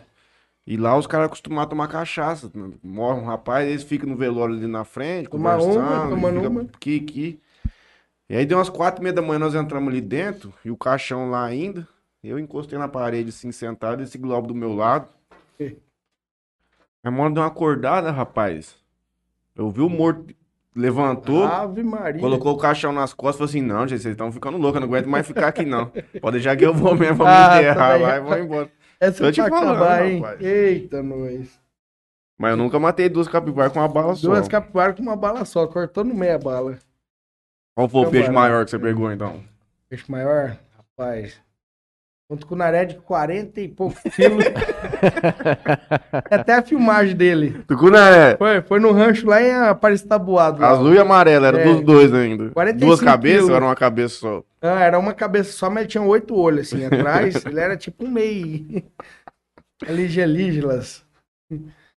e 0.64 0.76
lá 0.76 0.96
os 0.96 1.08
caras 1.08 1.26
acostumaram 1.26 1.66
a 1.66 1.70
tomar 1.70 1.88
cachaça. 1.88 2.48
Morre 2.80 3.22
um 3.22 3.24
rapaz, 3.24 3.68
eles 3.68 3.82
ficam 3.82 4.08
no 4.08 4.16
velório 4.16 4.54
ali 4.54 4.68
na 4.68 4.84
frente, 4.84 5.28
Tomar 5.28 5.58
uma, 5.58 5.66
conversando, 5.66 6.10
tomando 6.10 6.34
e 6.34 6.36
fica 6.36 6.48
uma. 6.48 6.62
aqui, 6.62 7.00
aqui. 7.00 7.40
E 8.30 8.36
aí 8.36 8.46
deu 8.46 8.58
umas 8.58 8.70
quatro 8.70 9.00
e 9.00 9.02
meia 9.02 9.12
da 9.12 9.20
manhã, 9.20 9.40
nós 9.40 9.56
entramos 9.56 9.88
ali 9.88 10.00
dentro, 10.00 10.54
e 10.64 10.70
o 10.70 10.76
caixão 10.76 11.28
lá 11.28 11.44
ainda, 11.44 11.88
eu 12.28 12.38
encostei 12.38 12.78
na 12.78 12.88
parede 12.88 13.28
assim, 13.30 13.52
sentado, 13.52 14.02
esse 14.02 14.18
Glauber 14.18 14.48
do 14.48 14.54
meu 14.54 14.74
lado. 14.74 15.08
A 17.02 17.10
mão 17.10 17.30
deu 17.32 17.42
uma 17.42 17.48
acordada, 17.48 18.10
rapaz. 18.10 18.76
Eu 19.54 19.70
vi 19.70 19.82
o 19.82 19.88
morto, 19.90 20.34
levantou, 20.74 21.44
Ave 21.44 21.82
Maria. 21.82 22.20
Colocou 22.20 22.54
o 22.54 22.58
caixão 22.58 22.92
nas 22.92 23.12
costas 23.12 23.34
e 23.34 23.38
falou 23.38 23.48
assim: 23.50 23.62
Não, 23.62 23.86
gente, 23.86 24.00
vocês 24.02 24.12
estão 24.12 24.32
ficando 24.32 24.56
loucos, 24.56 24.76
eu 24.76 24.80
não 24.80 24.88
aguento 24.88 25.08
mais 25.08 25.26
ficar 25.26 25.48
aqui, 25.48 25.64
não. 25.64 25.92
Pode 26.20 26.38
deixar 26.38 26.56
que 26.56 26.64
eu 26.64 26.72
vou 26.74 26.96
mesmo, 26.96 27.16
vou 27.16 27.26
Ah, 27.26 27.50
me 27.50 27.58
enterrar 27.60 28.00
lá 28.00 28.16
e 28.16 28.20
vou 28.20 28.38
embora. 28.38 28.70
Essa 28.98 29.24
Tô 29.24 29.30
te 29.30 29.40
pra 29.42 29.50
falando, 29.50 29.70
acabar, 29.76 30.06
hein? 30.06 30.20
rapaz. 30.20 30.40
Eita, 30.40 31.02
nós. 31.02 31.60
Mas 32.38 32.50
eu 32.52 32.56
nunca 32.56 32.78
matei 32.80 33.08
duas 33.08 33.28
capivaras 33.28 33.72
com 33.72 33.78
uma 33.80 33.88
bala 33.88 34.14
só. 34.16 34.26
Duas 34.28 34.48
capivaras 34.48 34.96
com 34.96 35.02
uma 35.02 35.14
bala 35.16 35.44
só. 35.44 35.66
Cortou 35.66 36.04
no 36.04 36.14
meio 36.14 36.34
a 36.34 36.38
bala. 36.38 36.78
Qual 37.76 37.88
foi 37.88 38.06
o 38.06 38.10
peixe 38.10 38.30
maior 38.30 38.64
que 38.64 38.70
você 38.70 38.78
pegou, 38.78 39.12
então? 39.12 39.44
Peixe 39.88 40.10
maior, 40.10 40.56
rapaz. 40.76 41.40
Junto 42.30 42.46
com 42.46 42.54
o 42.54 42.58
naré 42.58 42.86
de 42.86 42.94
40 42.96 43.60
e 43.60 43.68
poucos 43.68 44.00
quilos. 44.14 44.44
É 46.30 46.36
até 46.36 46.54
a 46.54 46.62
filmagem 46.62 47.14
dele. 47.14 47.62
Tucuna 47.68 47.98
é 48.08 48.36
Foi, 48.36 48.62
foi 48.62 48.80
no 48.80 48.92
rancho 48.92 49.26
lá 49.26 49.42
em 49.42 49.52
Aparecida 49.52 50.10
Tabuado. 50.10 50.60
lá. 50.62 50.70
azul 50.70 50.94
e 50.94 50.98
amarelo, 50.98 51.44
era 51.44 51.60
É. 51.60 51.64
dos 51.64 51.82
dois 51.82 52.12
ainda. 52.14 52.50
45 52.50 52.86
Duas 52.86 53.00
cabeças 53.00 53.36
quilos. 53.36 53.50
ou 53.50 53.56
era 53.56 53.64
uma 53.64 53.74
cabeça 53.76 54.14
só? 54.18 54.42
Ah, 54.62 54.80
era 54.80 54.98
uma 54.98 55.12
cabeça 55.12 55.52
só, 55.52 55.68
mas 55.68 55.80
ele 55.82 55.88
tinha 55.88 56.02
oito 56.02 56.34
olhos 56.38 56.72
assim 56.72 56.84
atrás. 56.86 57.44
ele 57.44 57.60
era 57.60 57.76
tipo 57.76 58.04
um 58.04 58.10
meio. 58.10 58.82
Alígelas. 59.86 61.04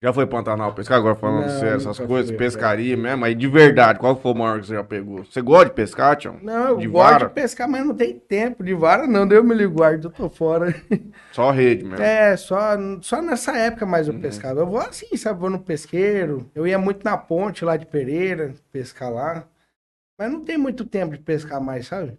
Já 0.05 0.13
foi 0.13 0.27
Pantanal 0.27 0.75
pescar? 0.75 0.99
Agora 0.99 1.15
falando 1.15 1.45
Não, 1.45 1.49
sério, 1.49 1.77
essas 1.77 1.99
coisas, 1.99 2.29
fui, 2.29 2.37
pescaria 2.37 2.95
mesmo. 2.95 3.25
Aí 3.25 3.35
de 3.35 3.49
verdade, 3.49 3.99
qual 3.99 4.15
foi 4.15 4.33
o 4.33 4.35
maior 4.35 4.61
que 4.61 4.67
você 4.67 4.75
já 4.75 4.85
pegou? 4.85 5.25
Você 5.25 5.41
gosta 5.41 5.71
de 5.71 5.75
pescar, 5.75 6.15
Tião? 6.15 6.37
Não, 6.43 6.69
eu 6.69 6.77
De 6.77 6.87
gosto 6.87 7.11
vara? 7.13 7.27
de 7.29 7.33
pescar, 7.33 7.67
mas 7.67 7.87
não 7.87 7.95
tem 7.95 8.19
tempo 8.19 8.63
de 8.63 8.75
vara, 8.75 9.07
não. 9.07 9.27
Deu 9.27 9.43
me 9.43 9.67
guardo, 9.67 10.05
eu 10.05 10.11
tô 10.11 10.29
fora. 10.29 10.75
Só 11.33 11.51
rede 11.51 11.85
mesmo. 11.85 12.05
É, 12.05 12.37
só, 12.37 12.59
só 13.01 13.23
nessa 13.23 13.57
época 13.57 13.87
mais 13.87 14.07
eu 14.07 14.13
Uhum. 14.13 14.21
pescava. 14.21 14.61
Eu 14.61 14.67
vou 14.67 14.79
assim, 14.79 15.17
sabe? 15.17 15.41
Vou 15.41 15.49
no 15.49 15.59
pesqueiro. 15.59 16.51
Eu 16.55 16.67
ia 16.67 16.79
muito 16.79 17.03
na 17.03 17.17
ponte 17.17 17.65
lá 17.65 17.79
de 17.79 17.87
Pereira, 17.87 18.53
pescar 18.71 19.11
lá. 19.11 19.49
Mas 20.19 20.31
não 20.31 20.45
tem 20.45 20.59
muito 20.59 20.85
tempo 20.85 21.17
de 21.17 21.23
pescar 21.23 21.63
mais, 21.63 21.87
sabe? 21.87 22.19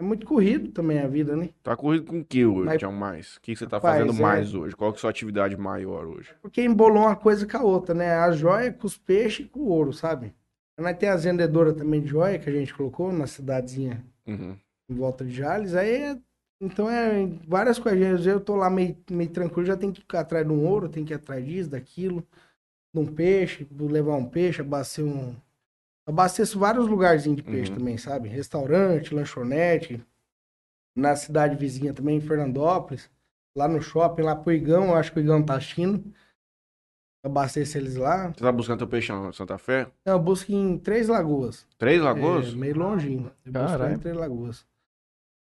É 0.00 0.02
muito 0.02 0.24
corrido 0.26 0.70
também 0.70 1.00
a 1.00 1.08
vida, 1.08 1.34
né? 1.34 1.50
Tá 1.62 1.76
corrido 1.76 2.06
com 2.06 2.20
o 2.20 2.24
que 2.24 2.46
hoje, 2.46 2.66
Mas- 2.66 2.78
Tião, 2.78 2.92
mais? 2.92 3.36
O 3.36 3.40
que 3.40 3.56
você 3.56 3.66
tá 3.66 3.78
Rapaz, 3.78 3.98
fazendo 4.00 4.16
é- 4.16 4.22
mais 4.22 4.54
hoje? 4.54 4.76
Qual 4.76 4.92
que 4.92 4.96
é 4.96 4.98
a 4.98 5.00
sua 5.00 5.10
atividade 5.10 5.56
maior 5.56 6.06
hoje? 6.06 6.30
Porque 6.40 6.62
embolou 6.62 7.02
uma 7.02 7.16
coisa 7.16 7.44
com 7.46 7.56
a 7.56 7.62
outra, 7.62 7.94
né? 7.94 8.12
A 8.12 8.30
joia 8.30 8.72
com 8.72 8.86
os 8.86 8.96
peixes 8.96 9.46
e 9.46 9.48
com 9.48 9.60
o 9.60 9.68
ouro, 9.68 9.92
sabe? 9.92 10.32
Nós 10.78 10.96
tem 10.96 11.08
as 11.08 11.24
vendedoras 11.24 11.74
também 11.74 12.00
de 12.00 12.06
joia 12.08 12.38
que 12.38 12.48
a 12.48 12.52
gente 12.52 12.72
colocou 12.72 13.12
na 13.12 13.26
cidadezinha 13.26 14.04
Uhum. 14.24 14.56
em 14.88 14.94
volta 14.94 15.24
de 15.24 15.32
Jales. 15.32 15.74
Aí, 15.74 15.90
é- 15.90 16.18
então 16.60 16.88
é 16.88 17.26
várias 17.48 17.80
coisas. 17.80 18.24
Eu 18.24 18.38
tô 18.38 18.54
lá 18.54 18.70
meio, 18.70 18.96
meio 19.10 19.30
tranquilo, 19.30 19.66
já 19.66 19.76
tem 19.76 19.90
que 19.90 20.00
ir 20.00 20.16
atrás 20.16 20.46
de 20.46 20.52
um 20.52 20.64
ouro, 20.64 20.88
tem 20.88 21.04
que 21.04 21.12
ir 21.12 21.16
atrás 21.16 21.44
disso, 21.44 21.70
daquilo, 21.70 22.24
de 22.94 23.00
um 23.00 23.06
peixe, 23.06 23.66
levar 23.76 24.14
um 24.14 24.24
peixe, 24.24 24.60
abastecer 24.60 25.04
um. 25.04 25.34
Abasteço 26.08 26.58
vários 26.58 26.86
lugarzinhos 26.88 27.36
de 27.36 27.42
peixe 27.42 27.70
Uhum. 27.70 27.78
também, 27.78 27.98
sabe? 27.98 28.28
Restaurante, 28.30 29.14
lanchonete. 29.14 30.02
Na 30.96 31.14
cidade 31.14 31.54
vizinha 31.54 31.92
também, 31.92 32.16
em 32.16 32.20
Fernandópolis. 32.20 33.10
Lá 33.54 33.68
no 33.68 33.80
shopping, 33.82 34.22
lá 34.22 34.34
pro 34.34 34.50
Igão, 34.52 34.86
eu 34.88 34.94
acho 34.94 35.12
que 35.12 35.18
o 35.18 35.22
Igão 35.22 35.42
tá 35.44 35.56
assistindo. 35.56 36.02
Abasteço 37.22 37.76
eles 37.76 37.96
lá. 37.96 38.28
Você 38.32 38.40
tá 38.42 38.50
buscando 38.50 38.78
teu 38.78 38.88
peixe 38.88 39.12
em 39.12 39.32
Santa 39.32 39.58
Fé? 39.58 39.86
Não, 40.06 40.14
eu 40.14 40.18
busco 40.18 40.50
em 40.50 40.78
Três 40.78 41.08
Lagoas. 41.08 41.66
Três 41.76 42.00
lagoas? 42.00 42.48
É, 42.48 42.56
meio 42.56 42.78
longinho. 42.78 43.30
Eu 43.44 43.52
busco 43.52 43.68
Caralho. 43.68 43.94
em 43.94 43.98
Três 43.98 44.16
Lagoas. 44.16 44.64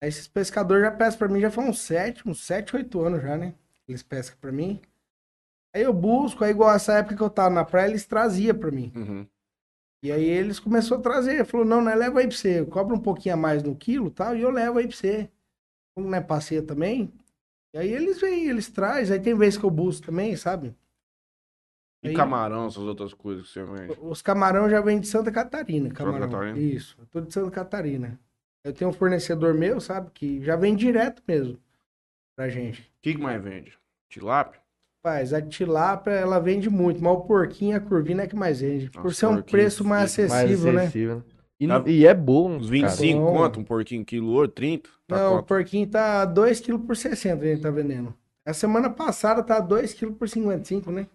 Aí 0.02 0.08
esses 0.08 0.28
pescadores 0.28 0.84
já 0.84 0.90
pescam 0.90 1.18
pra 1.18 1.28
mim 1.28 1.40
já 1.40 1.50
faz 1.50 1.68
uns 1.68 1.80
sete, 1.80 2.28
uns 2.28 2.44
sete, 2.44 2.76
oito 2.76 3.00
anos 3.00 3.22
já, 3.22 3.36
né? 3.36 3.54
Eles 3.88 4.02
pescam 4.02 4.38
pra 4.40 4.52
mim. 4.52 4.80
Aí 5.74 5.82
eu 5.82 5.92
busco, 5.92 6.44
aí 6.44 6.50
igual 6.50 6.72
essa 6.74 6.92
época 6.98 7.16
que 7.16 7.22
eu 7.22 7.30
tava 7.30 7.50
na 7.54 7.64
praia, 7.64 7.88
eles 7.88 8.04
traziam 8.06 8.56
pra 8.56 8.70
mim. 8.70 8.92
Uhum. 8.94 9.26
E 10.02 10.10
aí 10.10 10.24
eles 10.24 10.58
começaram 10.58 10.98
a 11.00 11.02
trazer. 11.02 11.44
Falou, 11.44 11.64
não, 11.64 11.80
não, 11.80 11.94
leva 11.94 12.20
aí 12.20 12.26
pra 12.26 12.36
você. 12.36 12.64
Cobra 12.66 12.94
um 12.94 13.00
pouquinho 13.00 13.34
a 13.34 13.38
mais 13.38 13.62
no 13.62 13.76
quilo 13.76 14.08
e 14.08 14.10
tal, 14.10 14.36
e 14.36 14.40
eu 14.42 14.50
levo 14.50 14.78
aí 14.78 14.88
pra 14.88 14.96
você. 14.96 15.30
Como 15.94 16.08
não 16.08 16.18
é 16.18 16.20
passeio 16.20 16.66
também. 16.66 17.12
E 17.74 17.78
aí 17.78 17.92
eles 17.92 18.20
vêm, 18.20 18.48
eles 18.48 18.68
trazem. 18.68 19.16
Aí 19.16 19.22
tem 19.22 19.34
vezes 19.34 19.58
que 19.58 19.64
eu 19.64 19.70
busco 19.70 20.06
também, 20.06 20.34
sabe? 20.36 20.74
E 22.02 22.08
Aí- 22.08 22.14
camarão, 22.16 22.66
essas 22.66 22.82
outras 22.82 23.14
coisas 23.14 23.46
que 23.46 23.52
você 23.52 23.64
vende? 23.64 23.96
Os 24.02 24.20
camarão 24.20 24.68
já 24.68 24.80
vêm 24.80 24.98
de 24.98 25.06
Santa 25.06 25.30
Catarina. 25.30 25.90
Camarão. 25.94 26.28
Catarina? 26.28 26.58
Isso, 26.58 26.96
eu 26.98 27.06
tô 27.06 27.20
de 27.20 27.32
Santa 27.32 27.50
Catarina. 27.50 28.18
Eu 28.64 28.72
tenho 28.72 28.90
um 28.90 28.92
fornecedor 28.92 29.54
meu, 29.54 29.80
sabe, 29.80 30.10
que 30.12 30.42
já 30.42 30.56
vem 30.56 30.74
direto 30.74 31.22
mesmo 31.26 31.58
pra 32.36 32.48
gente. 32.48 32.80
O 32.82 32.84
que, 33.02 33.14
que 33.14 33.20
mais 33.20 33.42
vende? 33.42 33.78
Tilápia? 34.08 34.60
Rapaz, 35.04 35.34
a 35.34 35.42
tilápia, 35.42 36.12
ela 36.12 36.38
vende 36.38 36.70
muito, 36.70 37.02
mas 37.02 37.12
o 37.12 37.20
porquinho 37.22 37.72
e 37.72 37.74
a 37.74 37.80
curvina 37.80 38.22
é 38.22 38.26
que 38.28 38.36
mais 38.36 38.60
vende. 38.60 38.88
Por 38.88 39.02
Nossa, 39.04 39.16
ser 39.16 39.26
um 39.26 39.42
preço 39.42 39.84
mais 39.84 40.14
fica 40.14 40.28
Mais 40.28 40.44
acessível, 40.44 40.72
né? 40.72 40.82
acessível, 40.82 41.16
né? 41.16 41.22
E, 41.58 41.66
Tá- 41.66 41.84
e 41.86 42.06
é 42.06 42.14
bom. 42.14 42.50
Uns 42.52 42.70
cara. 42.70 42.88
25 42.88 43.20
Bom. 43.20 43.32
quanto? 43.32 43.60
Um 43.60 43.64
porquinho 43.64 44.04
quilo 44.04 44.28
ouro? 44.30 44.46
30? 44.46 44.88
Tá 45.08 45.16
Não, 45.16 45.26
o 45.26 45.36
quanto? 45.38 45.46
porquinho 45.46 45.88
tá 45.88 46.24
2 46.24 46.60
kg 46.60 46.78
por 46.78 46.96
60, 46.96 47.42
a 47.44 47.48
gente 47.48 47.62
tá 47.62 47.70
vendendo. 47.70 48.14
A 48.46 48.52
semana 48.52 48.88
passada 48.90 49.42
tá 49.42 49.58
2 49.58 49.92
kg 49.92 50.12
por 50.12 50.28
55, 50.28 50.92
né? 50.92 51.08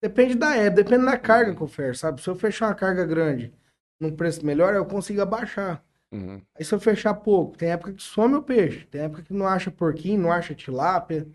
Depende 0.00 0.36
da 0.36 0.54
época, 0.54 0.84
depende 0.84 1.04
da 1.04 1.16
carga 1.18 1.54
que 1.56 1.60
eu 1.60 1.66
fecho, 1.66 1.98
sabe? 1.98 2.22
Se 2.22 2.28
eu 2.28 2.36
fechar 2.36 2.68
uma 2.68 2.74
carga 2.74 3.04
grande 3.04 3.52
num 4.00 4.14
preço 4.14 4.46
melhor, 4.46 4.74
eu 4.74 4.84
consigo 4.84 5.20
abaixar. 5.20 5.82
Uhum. 6.12 6.40
Aí 6.56 6.64
se 6.64 6.72
eu 6.72 6.78
fechar 6.78 7.14
pouco, 7.14 7.56
tem 7.56 7.70
época 7.70 7.92
que 7.94 8.02
some 8.02 8.34
o 8.36 8.42
peixe, 8.42 8.86
tem 8.90 9.00
época 9.00 9.22
que 9.22 9.32
não 9.34 9.46
acha 9.46 9.70
porquinho, 9.72 10.20
não 10.20 10.30
acha 10.30 10.54
tilápia, 10.54 11.26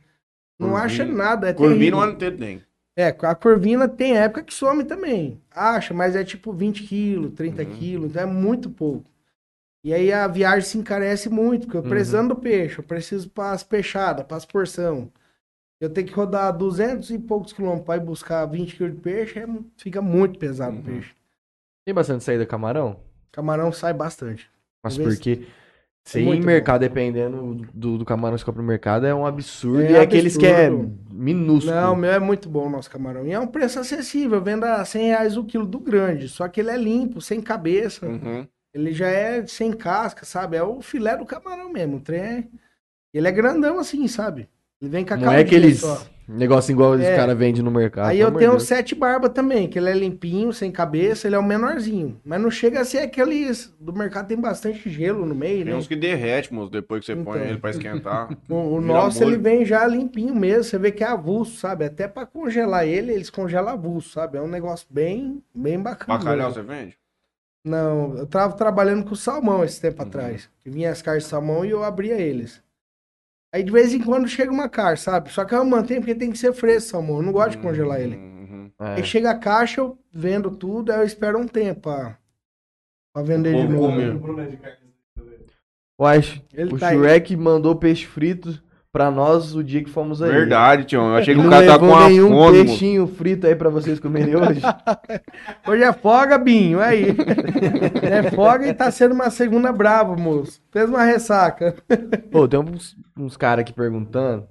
não 0.59 0.69
Corvina. 0.71 0.85
acha 0.85 1.05
nada. 1.05 1.49
É 1.49 1.53
Corvina 1.53 1.97
o 1.97 1.99
ano 2.01 2.13
inteiro 2.13 2.37
tem. 2.37 2.61
É, 2.97 3.07
a 3.07 3.33
corvina 3.35 3.87
tem 3.87 4.17
época 4.17 4.43
que 4.43 4.53
some 4.53 4.83
também. 4.83 5.41
Acha, 5.49 5.93
mas 5.93 6.15
é 6.17 6.23
tipo 6.23 6.51
20 6.51 6.83
quilos, 6.83 7.33
30 7.33 7.63
Uhum. 7.63 7.69
quilos, 7.71 8.09
então 8.09 8.21
é 8.23 8.25
muito 8.25 8.69
pouco. 8.69 9.09
E 9.83 9.93
aí 9.93 10.11
a 10.11 10.27
viagem 10.27 10.67
se 10.67 10.77
encarece 10.77 11.29
muito, 11.29 11.65
porque 11.65 11.77
eu 11.77 11.81
Uhum. 11.83 11.87
precisando 11.89 12.35
do 12.35 12.41
peixe, 12.41 12.79
eu 12.79 12.83
preciso 12.83 13.29
para 13.29 13.51
as 13.51 13.63
peixadas, 13.63 14.25
para 14.25 14.35
as 14.35 14.45
porção. 14.45 15.09
Eu 15.79 15.89
tenho 15.89 16.07
que 16.07 16.13
rodar 16.13 16.51
200 16.57 17.09
e 17.09 17.17
poucos 17.17 17.53
quilômetros 17.53 17.85
para 17.85 17.95
ir 18.01 18.05
buscar 18.05 18.45
20 18.45 18.75
quilos 18.75 18.95
de 18.95 18.99
peixe, 19.01 19.39
é- 19.39 19.47
fica 19.77 20.01
muito 20.01 20.37
pesado 20.37 20.73
Uhum. 20.75 20.81
o 20.81 20.83
peixe. 20.83 21.13
Tem 21.85 21.95
bastante 21.95 22.25
saída 22.25 22.45
camarão? 22.45 22.99
Camarão 23.31 23.71
sai 23.71 23.93
bastante. 23.93 24.49
Mas 24.83 24.97
Talvez- 24.97 25.15
porque 25.17 25.35
se 25.35 25.47
É 26.17 26.21
em 26.21 26.25
muito 26.25 26.45
mercado, 26.45 26.81
dependendo 26.81 27.67
do, 27.73 27.97
do 27.97 28.05
camarão 28.05 28.35
que 28.35 28.41
você 28.41 28.45
compra 28.45 28.61
no 28.61 28.67
mercado, 28.67 29.05
é 29.05 29.13
um 29.13 29.25
absurdo. 29.25 29.81
É 29.83 29.91
e 29.91 29.97
aqueles 29.97 30.35
que 30.37 30.45
é 30.45 30.69
minúsculo. 31.11 31.75
Não, 31.75 31.93
o 31.93 31.95
meu 31.95 32.11
é 32.11 32.19
muito 32.19 32.49
bom 32.49 32.67
o 32.67 32.69
nosso 32.69 32.89
camarão. 32.89 33.25
E 33.25 33.31
é 33.31 33.39
um 33.39 33.47
preço 33.47 33.79
acessível, 33.79 34.41
vendo 34.41 34.63
a 34.63 34.83
100 34.83 35.07
reais 35.07 35.37
o 35.37 35.43
quilo 35.43 35.65
do 35.65 35.79
grande. 35.79 36.29
Só 36.29 36.47
que 36.47 36.59
ele 36.61 36.71
é 36.71 36.77
limpo, 36.77 37.21
sem 37.21 37.41
cabeça. 37.41 38.05
Uhum. 38.05 38.47
Ele 38.73 38.93
já 38.93 39.07
é 39.07 39.45
sem 39.45 39.71
casca, 39.73 40.25
sabe? 40.25 40.57
É 40.57 40.63
o 40.63 40.81
filé 40.81 41.17
do 41.17 41.25
camarão 41.25 41.71
mesmo. 41.71 41.97
O 41.97 41.99
trem 41.99 42.21
é... 42.21 42.43
Ele 43.13 43.27
é 43.27 43.31
grandão 43.31 43.79
assim, 43.79 44.07
sabe? 44.07 44.47
Ele 44.81 44.91
vem 44.91 45.05
com 45.05 45.15
a 45.15 45.17
Não 45.17 45.31
é 45.31 45.39
aqueles 45.39 45.79
só. 45.79 46.05
Negócio 46.37 46.71
igual 46.71 46.91
os 46.91 47.01
É. 47.01 47.15
caras 47.15 47.37
vendem 47.37 47.61
no 47.63 47.71
mercado. 47.71 48.07
Aí 48.09 48.19
eu 48.19 48.31
tenho 48.31 48.51
Deus. 48.51 48.63
sete 48.63 48.93
barba 48.93 49.29
também, 49.29 49.67
que 49.67 49.79
ele 49.79 49.89
é 49.89 49.93
limpinho, 49.93 50.53
sem 50.53 50.71
cabeça, 50.71 51.27
ele 51.27 51.35
é 51.35 51.39
o 51.39 51.43
menorzinho. 51.43 52.19
Mas 52.23 52.39
não 52.41 52.51
chega 52.51 52.81
a 52.81 52.85
ser 52.85 52.99
aqueles... 52.99 53.73
Do 53.79 53.91
mercado 53.93 54.27
tem 54.27 54.39
bastante 54.39 54.89
gelo 54.89 55.25
no 55.25 55.33
meio, 55.33 55.63
Tem 55.65 55.73
né? 55.73 55.75
uns 55.79 55.87
que 55.87 55.95
derrete, 55.95 56.53
moço, 56.53 56.71
depois 56.71 56.99
que 57.01 57.07
você 57.07 57.15
põe 57.15 57.37
Então. 57.39 57.49
ele 57.49 57.57
pra 57.59 57.69
esquentar. 57.71 58.29
O, 58.49 58.75
o 58.75 58.81
nosso, 58.81 59.19
molho. 59.21 59.33
ele 59.35 59.41
vem 59.41 59.65
já 59.65 59.85
limpinho 59.87 60.35
mesmo. 60.35 60.63
Você 60.65 60.77
vê 60.77 60.91
que 60.91 61.03
é 61.03 61.07
avulso, 61.07 61.57
sabe? 61.57 61.85
Até 61.85 62.07
pra 62.07 62.25
congelar 62.25 62.85
ele, 62.87 63.11
eles 63.13 63.29
congelam 63.29 63.73
avulso, 63.73 64.09
sabe? 64.11 64.37
É 64.37 64.41
um 64.41 64.47
negócio 64.47 64.87
bem, 64.89 65.41
bem 65.53 65.79
bacana. 65.79 66.17
Bacalhau 66.19 66.49
mesmo. 66.49 66.63
você 66.63 66.67
vende? 66.75 66.97
Não, 67.65 68.17
eu 68.17 68.25
tava 68.25 68.53
trabalhando 68.53 69.03
com 69.03 69.15
salmão 69.15 69.63
esse 69.63 69.81
tempo 69.81 70.01
Uhum. 70.01 70.07
atrás. 70.07 70.49
Que 70.63 70.69
vinha 70.69 70.91
as 70.91 71.01
carnes 71.01 71.23
de 71.25 71.29
salmão 71.29 71.65
e 71.65 71.69
eu 71.71 71.83
abria 71.83 72.15
eles. 72.19 72.61
Aí 73.51 73.63
de 73.63 73.71
vez 73.71 73.93
em 73.93 74.01
quando 74.01 74.27
chega 74.27 74.51
uma 74.51 74.69
carne, 74.69 74.97
sabe? 74.97 75.31
Só 75.31 75.43
que 75.43 75.55
eu 75.55 75.65
mantenho 75.65 76.01
porque 76.01 76.13
tem 76.15 76.31
que 76.31 76.37
ser 76.37 76.53
fresco 76.53 76.91
salmão. 76.91 77.17
Eu 77.17 77.23
não 77.23 77.31
gosto 77.31 77.51
de 77.51 77.57
congelar 77.57 77.99
ele. 77.99 78.15
Uhum. 78.15 78.71
É. 78.79 78.95
Aí 78.95 79.03
chega 79.03 79.31
a 79.31 79.37
caixa, 79.37 79.81
eu 79.81 79.97
vendo 80.11 80.51
tudo, 80.51 80.91
aí 80.91 80.99
eu 80.99 81.05
espero 81.05 81.39
um 81.39 81.47
tempo 81.47 81.81
pra, 81.81 82.17
pra 83.13 83.23
vender 83.23 83.55
de 83.55 83.61
Como 83.63 83.71
novo. 83.71 84.19
comer. 84.19 84.45
É 84.45 84.49
de. 84.51 84.59
Uai, 85.99 86.21
Ele 86.53 86.73
o 86.73 86.77
tá 86.79 86.89
aí. 86.89 86.97
Shrek 86.97 87.35
mandou 87.35 87.75
peixe 87.75 88.05
frito 88.05 88.61
pra 88.99 89.09
nós 89.09 89.55
o 89.55 89.63
dia 89.63 89.81
que 89.81 89.89
fomos 89.89 90.21
aí. 90.21 90.29
Verdade, 90.29 90.83
Tião. 90.83 91.07
Eu 91.11 91.15
achei 91.15 91.33
que 91.33 91.39
Não 91.39 91.47
o 91.47 91.49
cara 91.49 91.65
tá 91.65 91.71
levou 91.73 91.87
com 91.89 91.95
uma 91.95 92.09
nenhum 92.09 92.27
fome, 92.29 92.65
peixinho 92.65 93.07
frito 93.07 93.47
aí 93.47 93.55
pra 93.55 93.69
vocês 93.69 93.97
comerem 93.97 94.35
hoje? 94.35 94.59
Hoje 95.65 95.83
é 95.83 95.93
folga, 95.93 96.37
Binho, 96.37 96.81
aí. 96.81 97.15
é 98.03 98.29
folga 98.31 98.67
e 98.67 98.73
tá 98.73 98.91
sendo 98.91 99.15
uma 99.15 99.29
segunda 99.29 99.71
brava, 99.71 100.17
moço. 100.17 100.59
Fez 100.69 100.89
uma 100.89 101.03
ressaca. 101.05 101.75
Pô, 102.29 102.45
tem 102.45 102.59
uns, 102.59 102.97
uns 103.17 103.37
caras 103.37 103.61
aqui 103.61 103.71
perguntando 103.71 104.45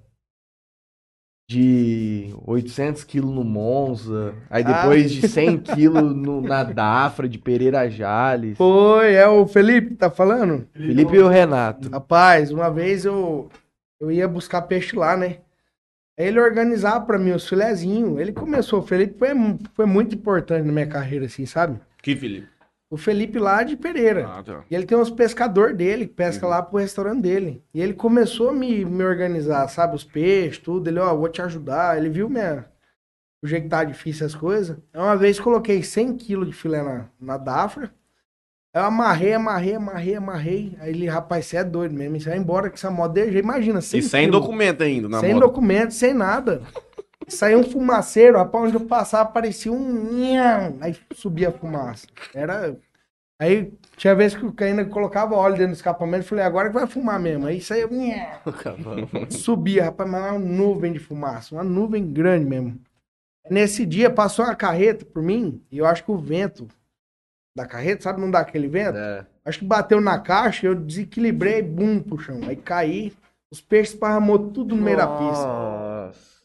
de 1.51 2.35
800 2.47 3.05
quilos 3.05 3.31
no 3.35 3.43
Monza, 3.45 4.35
aí 4.51 4.63
Ah. 4.67 4.73
depois 4.83 5.11
de 5.11 5.27
100 5.29 5.59
quilos 5.59 6.15
no- 6.15 6.41
na 6.43 6.63
Dafra, 6.63 7.29
de 7.29 7.39
Pereira 7.39 7.89
Jales. 7.91 8.57
Foi, 8.59 9.15
é 9.15 9.27
o 9.29 9.47
Felipe 9.47 9.89
que 9.91 9.95
tá 9.97 10.11
falando? 10.11 10.67
Felipe 10.75 11.17
e 11.17 11.21
o 11.21 11.29
Renato. 11.29 11.89
Rapaz, 11.91 12.51
uma 12.51 12.71
vez 12.71 13.05
eu, 13.07 13.49
eu 14.01 14.11
ia 14.11 14.29
buscar 14.29 14.63
peixe 14.63 14.97
lá, 14.97 15.17
né? 15.17 15.39
Aí 16.19 16.27
ele 16.27 16.41
organizava 16.41 17.05
pra 17.07 17.19
mim 17.19 17.31
os 17.33 17.49
filezinhos. 17.49 18.19
Ele 18.19 18.33
começou, 18.33 18.81
o 18.81 18.87
Felipe 18.87 19.19
foi, 19.19 19.29
foi 19.75 19.87
muito 19.87 20.15
importante 20.17 20.65
na 20.67 20.73
minha 20.73 20.87
carreira, 20.87 21.27
assim, 21.27 21.47
sabe? 21.47 21.81
Que, 22.03 22.17
Felipe? 22.17 22.49
O 22.91 22.97
Felipe 22.97 23.39
lá 23.39 23.63
de 23.63 23.77
Pereira. 23.77 24.27
Ah, 24.27 24.43
tá. 24.43 24.65
E 24.71 24.75
ele 24.75 24.87
tem 24.87 24.97
uns 24.97 25.11
pescador 25.11 25.75
dele, 25.75 26.07
que 26.07 26.15
pesca 26.15 26.47
Uhum. 26.47 26.51
lá 26.51 26.63
pro 26.63 26.79
restaurante 26.79 27.21
dele. 27.21 27.63
E 27.75 27.81
ele 27.81 27.93
começou 27.93 28.49
a 28.49 28.53
me, 28.53 28.85
me 28.85 29.05
organizar, 29.05 29.69
sabe? 29.69 29.95
Os 29.95 30.05
peixes, 30.05 30.59
tudo. 30.59 30.89
Ele, 30.89 30.99
ó, 30.99 31.15
vou 31.15 31.29
te 31.29 31.43
ajudar. 31.43 31.99
Ele 31.99 32.09
viu 32.09 32.31
minha, 32.31 32.65
o 33.45 33.47
jeito 33.47 33.65
que 33.65 33.69
tá 33.69 33.85
difícil 33.85 34.25
as 34.27 34.35
coisas. 34.35 34.77
Uma 34.95 35.17
vez 35.17 35.39
coloquei 35.39 35.83
100 35.83 36.17
quilos 36.17 36.49
de 36.49 36.55
filé 36.55 36.83
na, 36.83 37.09
na 37.21 37.37
Dafra. 37.37 37.93
Aí 38.79 38.85
eu 38.85 38.87
amarrei, 38.87 39.33
amarrei, 39.35 39.75
amarrei, 39.75 40.15
amarrei. 40.15 40.77
Aí 40.79 40.91
ele, 40.91 41.09
rapaz, 41.09 41.47
você 41.47 41.57
é 41.57 41.65
doido 41.65 41.93
mesmo. 41.93 42.21
Você 42.21 42.29
vai 42.29 42.39
embora 42.39 42.69
com 42.71 42.77
essa 42.77 42.89
de 43.09 43.25
jeito. 43.25 43.39
Imagina, 43.45 43.81
100 43.81 43.99
E 43.99 44.03
sem 44.05 44.31
documento 44.31 44.83
ainda 44.85 45.09
na 45.09 45.19
Sem 45.19 45.35
moto. 45.35 45.43
documento, 45.43 45.91
sem 45.93 46.15
nada. 46.15 46.63
Saiu 47.27 47.59
um 47.59 47.65
fumaceiro, 47.65 48.39
rapaz, 48.39 48.67
onde 48.67 48.77
eu 48.77 48.87
passava 48.87 49.29
parecia 49.31 49.73
um. 49.73 50.79
Aí 50.81 50.97
subia 51.13 51.49
a 51.49 51.53
fumaça. 51.53 52.07
Era. 52.33 52.77
Aí 53.41 53.73
tinha 53.97 54.15
vezes 54.15 54.37
que 54.37 54.47
o 54.47 54.55
ainda 54.61 54.85
colocava 54.85 55.35
óleo 55.35 55.57
dentro 55.57 55.73
do 55.73 55.77
escapamento, 55.77 56.25
falei, 56.25 56.45
agora 56.45 56.69
que 56.69 56.75
vai 56.75 56.87
fumar 56.87 57.19
mesmo. 57.19 57.47
Aí 57.47 57.61
saiu. 57.61 57.89
Subia, 59.29 59.85
rapaz, 59.85 60.09
mas 60.09 60.31
uma 60.33 60.39
nuvem 60.39 60.93
de 60.93 60.99
fumaça, 61.01 61.55
uma 61.55 61.65
nuvem 61.65 62.07
grande 62.13 62.45
mesmo. 62.45 62.79
Nesse 63.51 63.85
dia 63.85 64.09
passou 64.09 64.45
uma 64.45 64.55
carreta 64.55 65.05
por 65.05 65.23
mim, 65.23 65.61
e 65.71 65.79
eu 65.79 65.87
acho 65.87 66.05
que 66.05 66.11
o 66.11 66.19
vento 66.19 66.69
da 67.59 67.67
carreta, 67.67 68.03
sabe, 68.03 68.21
não 68.21 68.31
dá 68.31 68.41
aquele 68.41 68.69
vento? 68.69 68.97
É. 68.97 69.27
Acho 69.45 69.59
que 69.61 69.65
bateu 69.65 70.01
na 70.01 70.19
caixa, 70.19 70.67
eu 70.67 70.75
desequilibrei, 70.75 71.63
bum, 71.63 72.01
pro 72.01 72.19
chão. 72.19 72.41
Aí 72.47 72.57
caí, 72.57 73.13
os 73.53 73.61
peixes 73.61 73.95
esparramou 73.95 74.39
tudo 74.51 74.75
no 74.77 74.83
meio 74.83 74.97
da 74.97 75.07
pista. 75.07 75.47
Nossa. 75.47 76.39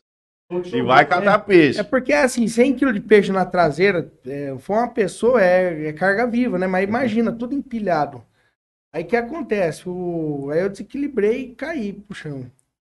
E 0.72 0.82
vai 0.84 1.06
catar 1.06 1.40
peixe. 1.40 1.80
É 1.80 1.84
porque, 1.84 2.14
assim, 2.14 2.48
100 2.48 2.76
kg 2.76 2.94
de 2.94 3.00
peixe 3.02 3.32
na 3.32 3.46
traseira, 3.46 4.12
é, 4.26 4.56
foi 4.60 4.76
uma 4.78 4.88
pessoa, 4.88 5.42
é, 5.44 5.88
é 5.88 5.94
carga 5.94 6.28
viva, 6.28 6.60
né? 6.60 6.68
Mas 6.68 6.88
imagina, 6.88 7.32
tudo 7.32 7.56
empilhado. 7.56 8.24
Aí 8.94 9.04
o 9.04 9.08
que 9.08 9.16
acontece? 9.16 9.90
O, 9.90 10.50
aí 10.52 10.60
eu 10.62 10.70
desequilibrei 10.70 11.46
e 11.46 11.56
caí 11.56 11.94
pro 11.94 12.14
chão. 12.16 12.46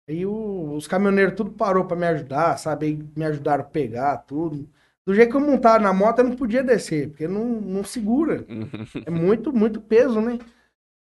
Aí 0.10 0.26
o- 0.26 0.74
os 0.76 0.88
caminhoneiros 0.88 1.36
tudo 1.36 1.52
parou 1.52 1.86
pra 1.86 1.96
me 1.96 2.06
ajudar, 2.08 2.58
sabe? 2.58 2.86
Aí 2.88 3.00
me 3.16 3.26
ajudaram 3.26 3.64
a 3.64 3.68
pegar 3.68 4.18
tudo. 4.18 4.68
Do 5.06 5.14
jeito 5.14 5.30
que 5.30 5.38
eu 5.38 5.42
montava 5.42 5.80
na 5.80 5.94
moto, 5.94 6.20
eu 6.20 6.26
não 6.26 6.36
podia 6.36 6.64
descer, 6.64 7.10
porque 7.10 7.28
não, 7.28 7.46
não 7.46 7.84
segura. 7.84 8.46
É 9.06 9.10
muito, 9.10 9.54
muito 9.54 9.80
peso, 9.80 10.20
né? 10.20 10.40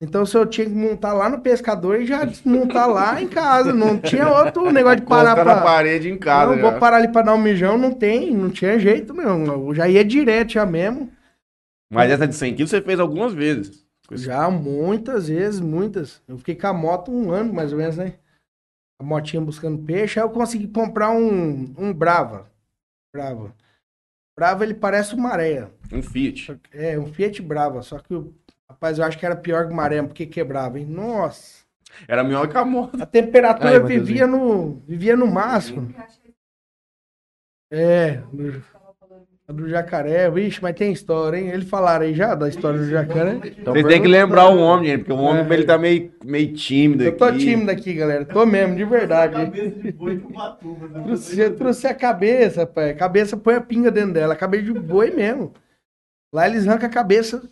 Então, 0.02 0.26
se 0.26 0.36
eu 0.36 0.46
tinha 0.46 0.68
que 0.68 0.74
montar 0.74 1.14
lá 1.14 1.30
no 1.30 1.40
pescador 1.40 2.02
e 2.02 2.06
já 2.06 2.26
desmontar 2.26 2.90
lá 2.90 3.22
em 3.22 3.28
casa. 3.28 3.72
Não 3.72 3.98
tinha 3.98 4.28
outro 4.28 4.70
negócio 4.74 5.00
de 5.00 5.06
parar 5.06 5.32
Encosta 5.32 5.56
na 5.56 5.62
parede 5.62 6.10
em 6.10 6.18
casa. 6.18 6.52
Não, 6.52 6.62
já. 6.62 6.70
vou 6.70 6.80
parar 6.80 6.98
ali 6.98 7.08
pra 7.08 7.22
dar 7.22 7.36
um 7.36 7.42
mijão, 7.42 7.78
não 7.78 7.94
tem, 7.94 8.36
não 8.36 8.50
tinha 8.50 8.78
jeito 8.78 9.14
não. 9.14 9.46
Eu 9.46 9.74
já 9.76 9.88
ia 9.88 10.04
direto 10.04 10.54
já 10.54 10.66
mesmo. 10.66 11.10
Mas 11.90 12.12
essa 12.12 12.28
de 12.28 12.36
100 12.36 12.56
quilos 12.56 12.72
você 12.72 12.82
fez 12.82 13.00
algumas 13.00 13.34
vezes. 13.34 13.86
Já 14.12 14.50
muitas 14.50 15.28
vezes, 15.30 15.62
muitas. 15.62 16.22
Eu 16.28 16.38
fiquei 16.38 16.56
com 16.56 16.68
a 16.68 16.74
moto 16.74 17.12
um 17.12 17.32
ano, 17.32 17.54
mais 17.54 17.72
ou 17.72 17.78
menos, 17.78 17.96
né? 17.96 18.16
A 19.00 19.04
motinha 19.04 19.42
buscando 19.42 19.84
peixe, 19.84 20.20
aí 20.20 20.26
eu 20.26 20.30
consegui 20.30 20.68
comprar 20.68 21.12
um, 21.12 21.74
um 21.78 21.94
Brava. 21.94 22.52
Brava. 23.14 23.54
Brava, 24.36 24.64
ele 24.64 24.74
parece 24.74 25.14
uma 25.14 25.30
areia. 25.30 25.72
Um 25.92 26.02
Fiat. 26.02 26.60
É, 26.72 26.98
um 26.98 27.06
Fiat 27.06 27.42
Brava, 27.42 27.82
só 27.84 28.00
que, 28.00 28.14
o- 28.14 28.34
rapaz, 28.70 28.98
eu 28.98 29.06
acho 29.06 29.18
que 29.18 29.26
era 29.26 29.36
pior 29.36 29.68
que 29.68 29.74
maré, 29.74 30.02
porque 30.02 30.26
quebrava, 30.26 30.80
hein? 30.80 30.86
Nossa. 30.86 31.64
Era 32.08 32.24
melhor 32.24 32.48
que 32.48 32.58
a 32.58 32.66
moto. 32.66 33.00
A 33.02 33.06
temperatura 33.06 33.80
Matheusinho. 33.80 34.06
vivia 34.06 34.28
no, 34.28 34.80
vivia 34.88 35.16
no 35.16 35.28
máximo. 35.28 35.94
É, 37.72 38.22
do 39.48 39.68
jacaré, 39.68 40.30
vixe, 40.32 40.60
mas 40.62 40.74
tem 40.76 40.92
história, 40.94 41.38
hein? 41.38 41.50
Eles 41.50 41.70
falaram 41.70 42.06
aí 42.06 42.14
já 42.14 42.34
da 42.34 42.48
história 42.48 42.80
do 42.80 42.90
jacaré. 42.90 43.40
Então, 43.58 43.74
Vocês 43.74 43.86
têm 43.88 44.02
que 44.02 44.08
lembrar 44.08 44.48
o 44.50 44.58
homem, 44.58 44.92
gente, 44.92 45.00
porque 45.00 45.12
o 45.14 45.18
homem 45.24 45.46
ele 45.52 45.66
tá 45.66 45.78
meio, 45.78 46.14
meio 46.24 46.54
tímido 46.54 47.04
Eu 47.04 47.18
tô 47.18 47.26
aqui. 47.26 47.40
tímido 47.40 47.70
aqui, 47.70 47.94
galera. 47.94 48.24
Tô 48.24 48.46
mesmo, 48.46 48.76
de 48.76 48.86
verdade. 48.86 49.34
Cabeça 49.34 49.80
de 49.80 49.92
boi 49.92 50.18
de 50.18 50.26
Ubatuba. 50.26 50.88
né? 50.88 51.04
Trouxe, 51.04 51.40
eu 51.40 51.56
trouxe 51.56 51.88
a 51.88 51.94
cabeça, 51.94 52.66
pai. 52.66 52.92
A 52.92 52.96
cabeça 52.96 53.36
põe 53.36 53.56
a 53.56 53.62
pinga 53.62 53.92
dentro 53.92 54.14
dela. 54.14 54.36
Cabeça 54.36 54.64
de 54.64 54.74
boi 54.74 55.12
mesmo. 55.12 55.52
Lá 56.34 56.48
eles 56.48 56.66
arrancam 56.68 56.88
a 56.88 56.92
cabeça 56.92 57.44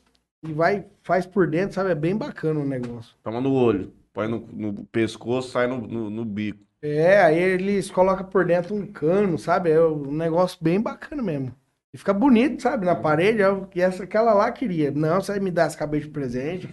e 0.47 0.53
vai, 0.53 0.85
faz 1.03 1.25
por 1.25 1.45
dentro, 1.45 1.75
sabe? 1.75 1.91
É 1.91 1.95
bem 1.95 2.15
bacana 2.15 2.59
o 2.59 2.65
negócio. 2.65 3.15
Toma 3.21 3.41
no 3.41 3.53
olho. 3.53 3.91
Põe 4.13 4.27
no, 4.27 4.47
no 4.51 4.73
pescoço, 4.85 5.51
sai 5.51 5.67
no, 5.67 5.77
no, 5.81 6.09
no 6.09 6.25
bico. 6.25 6.59
É, 6.81 7.21
aí 7.21 7.37
eles 7.37 7.91
colocam 7.91 8.25
por 8.25 8.43
dentro 8.45 8.73
um 8.73 8.85
cano, 8.87 9.37
sabe? 9.37 9.69
É 9.69 9.79
um 9.81 10.11
negócio 10.11 10.57
bem 10.61 10.81
bacana 10.81 11.21
mesmo. 11.21 11.53
E 11.93 11.97
fica 11.97 12.13
bonito, 12.13 12.61
sabe? 12.61 12.85
Na 12.85 12.95
parede. 12.95 13.41
é 13.41 13.49
o 13.49 13.65
que 13.65 13.81
essa, 13.81 14.03
aquela 14.03 14.33
lá 14.33 14.49
queria. 14.49 14.91
Não, 14.91 15.19
você 15.19 15.33
vai 15.33 15.41
me 15.41 15.51
dar 15.51 15.63
essa 15.63 15.77
cabeça 15.77 16.05
de 16.05 16.11
presente. 16.11 16.69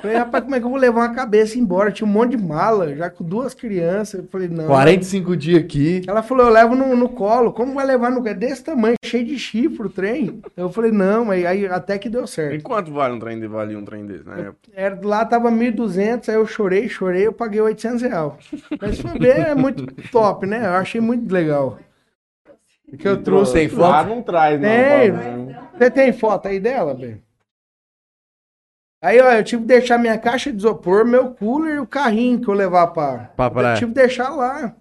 falei, 0.00 0.16
rapaz, 0.16 0.42
como 0.42 0.56
é 0.56 0.58
que 0.58 0.66
eu 0.66 0.70
vou 0.70 0.78
levar 0.80 1.02
uma 1.02 1.14
cabeça 1.14 1.56
embora? 1.56 1.92
Tinha 1.92 2.08
um 2.08 2.10
monte 2.10 2.36
de 2.36 2.42
mala, 2.42 2.92
já 2.96 3.08
com 3.08 3.22
duas 3.22 3.54
crianças. 3.54 4.18
Eu 4.20 4.26
falei, 4.26 4.48
não. 4.48 4.66
45 4.66 5.36
dias 5.36 5.62
aqui. 5.62 6.02
Ela 6.08 6.24
falou, 6.24 6.46
eu 6.46 6.52
levo 6.52 6.74
no, 6.74 6.96
no 6.96 7.08
colo. 7.10 7.52
Como 7.52 7.74
vai 7.74 7.86
levar 7.86 8.10
no... 8.10 8.26
É 8.26 8.34
desse 8.34 8.64
tamanho, 8.64 8.96
cheio 9.04 9.24
de 9.24 9.38
chifre 9.38 9.86
o 9.86 9.90
trem. 9.90 10.42
Eu 10.56 10.70
falei, 10.70 10.90
não, 10.90 11.30
aí, 11.30 11.46
aí 11.46 11.66
até 11.66 11.96
que 11.96 12.08
deu 12.08 12.24
E 12.24 12.28
certo. 12.28 12.62
quanto 12.64 12.92
vale 12.92 13.14
um 13.14 13.20
trem 13.20 13.38
de 13.38 13.46
valia 13.46 13.78
um 13.78 13.84
trem 13.84 14.04
desse 14.06 14.26
na 14.26 14.38
época? 14.38 14.58
Era, 14.74 14.98
lá 15.04 15.24
tava 15.24 15.52
1.200, 15.52 16.28
aí 16.28 16.34
eu 16.34 16.46
chorei, 16.46 16.88
chorei, 16.88 17.28
eu 17.28 17.32
paguei 17.32 17.60
800 17.60 18.02
reais. 18.02 18.32
Mas 18.80 18.96
se 18.96 19.02
for 19.02 19.16
ver, 19.16 19.38
é 19.38 19.54
muito 19.54 19.86
top, 20.10 20.46
né? 20.46 20.66
Eu 20.66 20.72
achei 20.74 21.00
muito 21.00 21.32
legal. 21.32 21.78
Que 22.98 23.08
eu 23.08 23.22
trouxe. 23.22 23.52
Tem 23.54 23.68
foto? 23.68 23.94
Ah, 23.94 24.04
não 24.04 24.22
traz, 24.22 24.60
não. 24.60 24.68
Tem. 24.68 25.12
Paulo. 25.12 25.56
Você 25.78 25.90
tem 25.90 26.12
foto 26.12 26.48
aí 26.48 26.60
dela, 26.60 26.94
velho? 26.94 27.22
Aí, 29.02 29.20
ó, 29.20 29.32
eu 29.32 29.42
tive 29.42 29.62
que 29.62 29.68
deixar 29.68 29.98
minha 29.98 30.16
caixa 30.16 30.52
de 30.52 30.58
isopor, 30.58 31.04
meu 31.04 31.34
cooler 31.34 31.74
e 31.76 31.78
o 31.80 31.86
carrinho 31.86 32.40
que 32.40 32.48
eu 32.48 32.54
levar 32.54 32.88
pra... 32.88 33.30
Pra 33.36 33.46
Eu 33.46 33.50
praia. 33.50 33.74
tive 33.76 33.92
que 33.92 34.00
deixar 34.00 34.28
lá. 34.30 34.76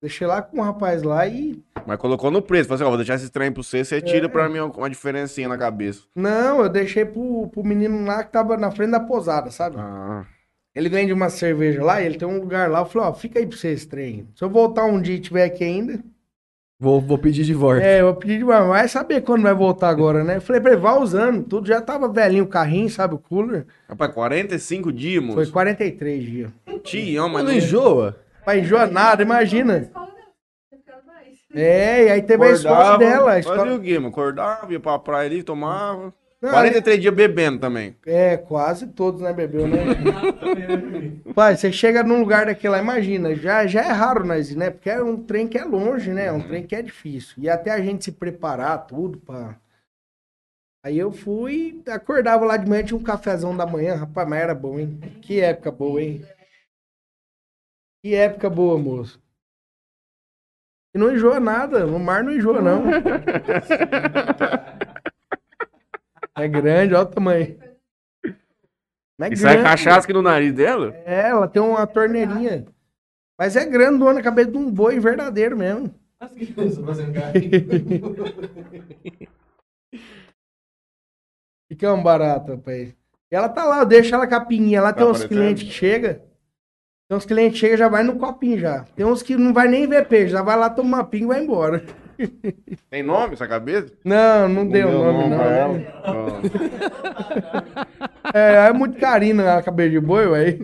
Deixei 0.00 0.26
lá 0.26 0.40
com 0.40 0.58
o 0.60 0.62
rapaz 0.62 1.02
lá 1.02 1.26
e... 1.26 1.62
Mas 1.86 1.98
colocou 1.98 2.30
no 2.30 2.40
preço. 2.40 2.68
Falou 2.68 2.76
assim, 2.76 2.84
ó, 2.84 2.88
vou 2.88 2.96
deixar 2.96 3.16
esse 3.16 3.30
trem 3.30 3.52
pra 3.52 3.62
você, 3.62 3.84
você 3.84 3.96
É. 3.96 4.00
tira 4.00 4.28
pra 4.28 4.48
mim 4.48 4.60
uma 4.60 4.88
diferencinha 4.88 5.48
na 5.48 5.58
cabeça. 5.58 6.02
Não, 6.14 6.60
eu 6.62 6.68
deixei 6.70 7.04
pro, 7.04 7.48
pro 7.48 7.64
menino 7.64 8.02
lá 8.06 8.24
que 8.24 8.32
tava 8.32 8.56
na 8.56 8.70
frente 8.70 8.92
da 8.92 9.00
posada, 9.00 9.50
sabe? 9.50 9.76
Ah. 9.78 10.24
Ele 10.74 10.88
vende 10.88 11.12
uma 11.12 11.28
cerveja 11.28 11.82
lá, 11.82 12.00
ele 12.00 12.16
tem 12.18 12.28
um 12.28 12.38
lugar 12.38 12.70
lá. 12.70 12.80
Eu 12.80 12.86
falei, 12.86 13.08
ó, 13.08 13.12
fica 13.14 13.38
aí 13.38 13.46
pra 13.46 13.56
você 13.56 13.68
esse 13.68 13.86
trem. 13.88 14.28
Se 14.34 14.42
eu 14.44 14.48
voltar 14.48 14.84
um 14.84 15.00
dia 15.00 15.16
e 15.16 15.20
tiver 15.20 15.44
aqui 15.44 15.64
ainda, 15.64 15.98
Vou, 16.78 17.00
vou 17.00 17.16
pedir 17.16 17.44
de 17.44 17.54
volta. 17.54 17.82
é, 17.82 18.02
eu 18.02 18.06
vou 18.06 18.16
pedir 18.16 18.38
de 18.38 18.44
mas 18.44 18.66
vai 18.66 18.88
saber 18.88 19.22
quando 19.22 19.42
vai 19.42 19.54
voltar 19.54 19.88
agora, 19.88 20.22
né? 20.22 20.36
Eu 20.36 20.40
falei 20.42 20.60
pra 20.60 20.72
ele, 20.72 20.80
vai 20.80 20.98
usando, 20.98 21.42
tudo 21.42 21.66
já 21.66 21.80
tava 21.80 22.06
velhinho 22.06 22.44
o 22.44 22.48
carrinho, 22.48 22.90
sabe, 22.90 23.14
o 23.14 23.18
cooler. 23.18 23.66
Rapaz, 23.88 24.12
45 24.12 24.92
dias, 24.92 25.24
Foi 25.24 25.34
moço. 25.36 25.52
43 25.52 26.24
dias. 26.24 26.50
Tião, 26.82 27.28
mas 27.30 27.44
Mas 27.44 27.44
não 27.44 27.58
enjoa? 27.58 28.16
Vai 28.44 28.60
enjoar 28.60 28.90
nada, 28.90 29.22
imagina. 29.22 29.90
É, 31.54 32.04
e 32.04 32.10
aí 32.10 32.22
teve 32.22 32.44
a 32.44 32.50
escola 32.50 32.98
dela. 32.98 33.32
A 33.32 33.38
escola... 33.38 33.58
Fazia 33.58 33.74
o 33.74 33.80
quê, 33.80 33.94
mano? 33.94 34.08
Acordava, 34.08 34.70
ia 34.70 34.78
pra 34.78 34.98
praia 34.98 35.30
ali, 35.30 35.42
tomava. 35.42 36.12
Não, 36.40 36.50
43 36.50 37.00
dias 37.00 37.14
bebendo 37.14 37.58
também. 37.58 37.96
É, 38.04 38.36
quase 38.36 38.88
todos, 38.88 39.22
né, 39.22 39.32
bebeu, 39.32 39.66
né? 39.66 39.78
Pai, 41.34 41.56
você 41.56 41.72
chega 41.72 42.02
num 42.02 42.20
lugar 42.20 42.46
daquele 42.46 42.72
lá, 42.72 42.78
imagina, 42.78 43.34
já, 43.34 43.66
já 43.66 43.82
é 43.82 43.90
raro 43.90 44.24
nós, 44.24 44.50
ir, 44.50 44.56
né? 44.56 44.70
Porque 44.70 44.90
é 44.90 45.02
um 45.02 45.22
trem 45.22 45.48
que 45.48 45.56
é 45.56 45.64
longe, 45.64 46.12
né? 46.12 46.26
É 46.26 46.32
um 46.32 46.46
trem 46.46 46.66
que 46.66 46.76
é 46.76 46.82
difícil. 46.82 47.34
E 47.38 47.48
até 47.48 47.70
a 47.70 47.80
gente 47.80 48.04
se 48.04 48.12
preparar, 48.12 48.86
tudo, 48.86 49.18
pá. 49.18 49.58
Aí 50.84 50.98
eu 50.98 51.10
fui, 51.10 51.82
acordava 51.88 52.44
lá 52.44 52.56
de 52.56 52.68
manhã, 52.68 52.84
tinha 52.84 52.98
um 52.98 53.02
cafezão 53.02 53.56
da 53.56 53.66
manhã, 53.66 53.96
rapaz, 53.96 54.28
mas 54.28 54.40
era 54.40 54.54
bom, 54.54 54.78
hein? 54.78 55.00
Que 55.22 55.40
época 55.40 55.72
boa, 55.72 56.00
hein? 56.00 56.24
Que 58.04 58.14
época 58.14 58.48
boa, 58.48 58.78
moço. 58.78 59.20
E 60.94 60.98
não 60.98 61.12
enjoa 61.12 61.40
nada, 61.40 61.86
o 61.86 61.98
mar 61.98 62.22
não 62.22 62.32
enjoa, 62.32 62.62
não. 62.62 62.84
É 66.36 66.46
grande, 66.48 66.94
olha 66.94 67.02
o 67.04 67.06
tamanho. 67.06 67.58
É 69.20 69.28
E 69.32 69.36
sai 69.36 69.54
grande. 69.54 69.70
cachaça 69.70 70.00
aqui 70.04 70.12
no 70.12 70.20
nariz 70.22 70.52
dela? 70.52 70.94
É, 71.06 71.28
ela 71.30 71.48
tem 71.48 71.62
uma 71.62 71.86
torneirinha. 71.86 72.66
Mas 73.38 73.56
é 73.56 73.64
grandona, 73.64 74.20
a 74.20 74.22
cabeça 74.22 74.50
de 74.50 74.58
um 74.58 74.70
boi 74.70 74.98
verdadeiro 75.00 75.56
mesmo. 75.56 75.94
As 76.20 76.32
crianças 76.32 76.84
fazendo 76.84 77.12
carinho. 77.14 77.50
E 81.68 81.74
que 81.74 81.84
é 81.84 81.90
um 81.90 82.00
barato, 82.02 82.52
rapaz. 82.52 82.94
E 83.28 83.34
ela 83.34 83.48
tá 83.48 83.64
lá, 83.64 83.80
eu 83.80 83.86
deixo 83.86 84.14
ela 84.14 84.24
com 84.28 84.34
a 84.36 84.40
pinguinha. 84.44 84.80
Lá 84.80 84.92
Tá 84.92 84.98
tem 85.00 85.06
uns 85.10 85.16
aparecendo? 85.16 85.36
clientes 85.36 85.62
que 85.64 85.70
chegam. 85.74 86.14
Tem 87.08 87.18
uns 87.18 87.26
clientes 87.26 87.54
que 87.54 87.58
chegam 87.66 87.76
já 87.76 87.88
vai 87.88 88.04
no 88.04 88.16
copinho 88.18 88.56
já. 88.58 88.84
Tem 88.94 89.04
uns 89.04 89.20
que 89.20 89.36
não 89.36 89.52
vai 89.52 89.66
nem 89.66 89.84
ver 89.88 90.06
peixe, 90.06 90.28
já 90.30 90.42
vai 90.42 90.56
lá 90.56 90.70
tomar 90.70 91.04
pinga 91.04 91.24
e 91.24 91.26
vai 91.28 91.42
embora. 91.42 91.84
Tem 92.90 93.02
nome 93.02 93.34
essa 93.34 93.46
cabeça? 93.46 93.92
Não, 94.04 94.48
não 94.48 94.66
deu 94.68 94.88
deu 94.88 94.98
nome, 95.04 95.28
não. 95.28 95.38
né? 95.38 95.58
ela? 95.58 95.78
É, 98.34 98.68
é 98.68 98.72
muito 98.72 98.98
carinho 98.98 99.36
na 99.36 99.62
cabeça 99.62 99.90
de 99.90 100.00
boi, 100.00 100.26
ué. 100.26 100.58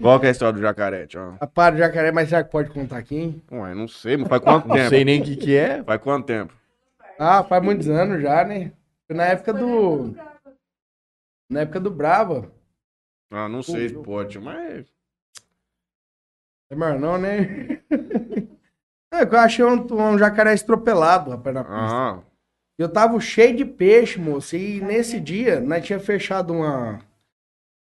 Qual 0.00 0.18
que 0.20 0.26
é 0.26 0.28
a 0.28 0.32
história 0.32 0.54
do 0.54 0.60
jacaré, 0.60 1.06
tio? 1.06 1.36
A 1.40 1.46
para 1.46 1.74
de 1.74 1.80
jacaré, 1.80 2.12
mas 2.12 2.28
será 2.28 2.44
que 2.44 2.50
pode 2.50 2.70
contar 2.70 2.98
aqui, 2.98 3.16
hein? 3.16 3.42
Ué, 3.50 3.74
não 3.74 3.88
sei, 3.88 4.16
mas 4.16 4.28
faz 4.28 4.42
quanto 4.42 4.68
Não 4.68 4.76
tempo? 4.76 4.88
sei 4.88 5.04
nem 5.04 5.20
o 5.20 5.24
que, 5.24 5.36
que 5.36 5.56
é. 5.56 5.82
Faz 5.82 6.00
quanto 6.00 6.26
tempo? 6.26 6.54
Ah, 7.18 7.42
faz 7.42 7.62
muitos 7.62 7.88
anos 7.88 8.22
já, 8.22 8.44
né? 8.44 8.72
Foi 9.06 9.16
na 9.16 9.24
época 9.24 9.52
do. 9.52 10.14
Na 11.50 11.60
época 11.60 11.80
do 11.80 11.90
Brava. 11.90 12.50
Ah, 13.30 13.48
não 13.48 13.62
sei 13.62 13.88
se 13.88 13.94
pode, 13.96 14.38
mas... 14.38 14.86
É 16.70 16.76
melhor 16.76 16.98
não, 16.98 17.18
né? 17.18 17.80
É 19.12 19.22
eu 19.22 19.38
achei 19.38 19.64
um, 19.64 19.86
um 19.92 20.18
jacaré 20.18 20.52
estropelado, 20.54 21.30
rapaz, 21.30 21.54
na 21.54 21.64
pista. 21.64 21.76
Ah, 21.78 22.18
Eu 22.78 22.88
tava 22.92 23.18
cheio 23.20 23.56
de 23.56 23.64
peixe, 23.64 24.18
moço. 24.20 24.56
E 24.56 24.80
nesse 24.80 25.18
dia, 25.18 25.60
nós 25.60 25.84
tinha 25.84 25.98
fechado 25.98 26.52
uma. 26.52 27.00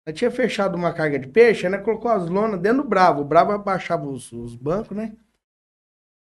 Nós 0.06 0.16
tinha 0.16 0.30
fechado 0.30 0.76
uma 0.76 0.92
carga 0.92 1.18
de 1.18 1.26
peixe, 1.26 1.68
né? 1.68 1.78
Colocou 1.78 2.10
as 2.10 2.28
lonas 2.28 2.60
dentro 2.60 2.82
do 2.82 2.88
Bravo. 2.88 3.22
O 3.22 3.24
Bravo 3.24 3.50
abaixava 3.52 4.06
os, 4.06 4.30
os 4.32 4.54
bancos, 4.54 4.96
né? 4.96 5.12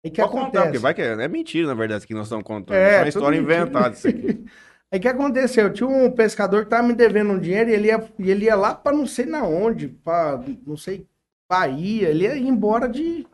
Aí 0.04 0.10
que 0.10 0.20
Pode 0.20 0.32
contar, 0.32 0.44
porque 0.46 0.58
acontece? 0.58 0.82
vai 0.82 0.94
que 0.94 1.02
é, 1.02 1.12
é 1.24 1.28
mentira, 1.28 1.66
na 1.68 1.74
verdade, 1.74 2.06
que 2.06 2.14
nós 2.14 2.24
estamos 2.26 2.44
contando. 2.44 2.76
É, 2.76 2.96
É, 2.96 2.98
uma 2.98 3.08
história 3.08 3.40
mentira. 3.40 3.62
inventada 3.62 3.94
isso 3.94 4.08
aqui. 4.08 4.44
Aí 4.90 4.98
que 4.98 5.08
aconteceu? 5.08 5.70
Tinha 5.72 5.86
um 5.88 6.10
pescador 6.10 6.64
que 6.64 6.70
tava 6.70 6.86
me 6.88 6.94
devendo 6.94 7.32
um 7.32 7.38
dinheiro 7.38 7.68
e 7.68 7.74
ele 7.74 7.88
ia, 7.88 8.08
e 8.18 8.30
ele 8.30 8.46
ia 8.46 8.56
lá 8.56 8.74
pra 8.74 8.90
não 8.90 9.06
sei 9.06 9.26
na 9.26 9.44
onde, 9.44 9.88
pra 9.88 10.42
não 10.66 10.78
sei, 10.78 11.06
Bahia, 11.50 12.08
ele 12.08 12.24
ia 12.24 12.38
embora 12.38 12.88
de. 12.88 13.26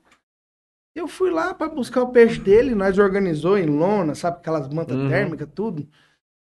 Eu 0.94 1.08
fui 1.08 1.30
lá 1.30 1.52
pra 1.52 1.68
buscar 1.68 2.02
o 2.02 2.12
peixe 2.12 2.38
dele, 2.40 2.74
nós 2.74 2.98
organizou 2.98 3.58
em 3.58 3.66
lona, 3.66 4.14
sabe, 4.14 4.38
aquelas 4.38 4.68
mantas 4.68 4.96
Uhum. 4.96 5.08
térmicas, 5.08 5.48
tudo. 5.54 5.88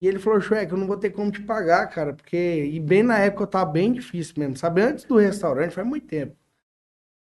E 0.00 0.06
ele 0.06 0.18
falou, 0.18 0.40
Shrek, 0.40 0.70
eu 0.70 0.78
não 0.78 0.86
vou 0.86 0.98
ter 0.98 1.10
como 1.10 1.30
te 1.30 1.40
pagar, 1.42 1.86
cara, 1.88 2.12
porque. 2.12 2.36
E 2.70 2.78
bem 2.78 3.02
na 3.02 3.18
época 3.18 3.44
eu 3.44 3.46
tava 3.46 3.70
bem 3.70 3.92
difícil 3.92 4.34
mesmo, 4.36 4.56
sabe? 4.56 4.82
Antes 4.82 5.04
do 5.04 5.16
restaurante, 5.16 5.74
faz 5.74 5.86
muito 5.86 6.06
tempo. 6.06 6.36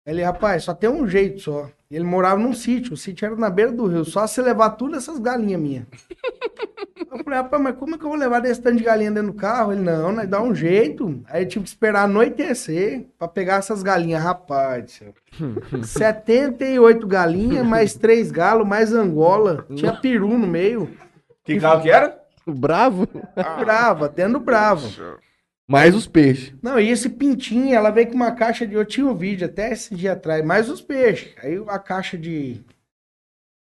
Ele, 0.06 0.22
rapaz, 0.22 0.64
só 0.64 0.74
tem 0.74 0.90
um 0.90 1.06
jeito 1.06 1.40
só. 1.40 1.70
Ele 1.90 2.04
morava 2.04 2.38
num 2.40 2.52
sítio, 2.52 2.94
o 2.94 2.96
sítio 2.96 3.26
era 3.26 3.36
na 3.36 3.48
beira 3.48 3.72
do 3.72 3.86
rio, 3.86 4.04
só 4.04 4.26
você 4.26 4.42
levar 4.42 4.70
tudo 4.70 4.96
essas 4.96 5.18
galinhas 5.18 5.60
minhas. 5.60 5.86
Eu 7.14 7.22
falei, 7.22 7.38
rapaz, 7.38 7.62
mas 7.62 7.76
como 7.76 7.94
é 7.94 7.98
que 7.98 8.04
eu 8.04 8.08
vou 8.08 8.18
levar 8.18 8.40
desse 8.40 8.60
tanto 8.60 8.78
de 8.78 8.84
galinha 8.84 9.10
dentro 9.10 9.32
do 9.32 9.38
carro? 9.38 9.72
Ele, 9.72 9.82
não, 9.82 10.10
né? 10.12 10.26
Dá 10.26 10.42
um 10.42 10.54
jeito. 10.54 11.22
Aí 11.28 11.44
eu 11.44 11.48
tive 11.48 11.62
que 11.64 11.68
esperar 11.68 12.04
anoitecer 12.04 13.06
pra 13.16 13.28
pegar 13.28 13.56
essas 13.56 13.82
galinhas, 13.82 14.22
rapaz. 14.22 14.84
do 14.84 14.90
céu. 14.90 15.14
78 15.84 17.06
galinhas, 17.06 17.64
mais 17.64 17.94
três 17.94 18.30
galos, 18.32 18.66
mais 18.66 18.92
Angola. 18.92 19.64
Tinha 19.74 19.92
peru 19.92 20.36
no 20.36 20.46
meio. 20.46 20.90
Que 21.44 21.60
carro 21.60 21.82
que 21.82 21.90
era? 21.90 22.18
Bravo. 22.46 23.08
Brava, 23.60 24.08
dentro 24.08 24.34
do 24.34 24.40
bravo. 24.40 24.88
Mais 25.66 25.94
os 25.94 26.06
peixes. 26.06 26.52
Não, 26.62 26.78
e 26.78 26.90
esse 26.90 27.08
pintinho, 27.08 27.74
ela 27.74 27.90
veio 27.90 28.08
com 28.08 28.14
uma 28.14 28.32
caixa 28.32 28.66
de. 28.66 28.74
Eu 28.74 28.84
tinha 28.84 29.06
um 29.06 29.14
vídeo 29.14 29.46
até 29.46 29.72
esse 29.72 29.94
dia 29.94 30.12
atrás, 30.12 30.44
mais 30.44 30.68
os 30.68 30.82
peixes. 30.82 31.32
Aí 31.42 31.62
a 31.68 31.78
caixa 31.78 32.18
de. 32.18 32.60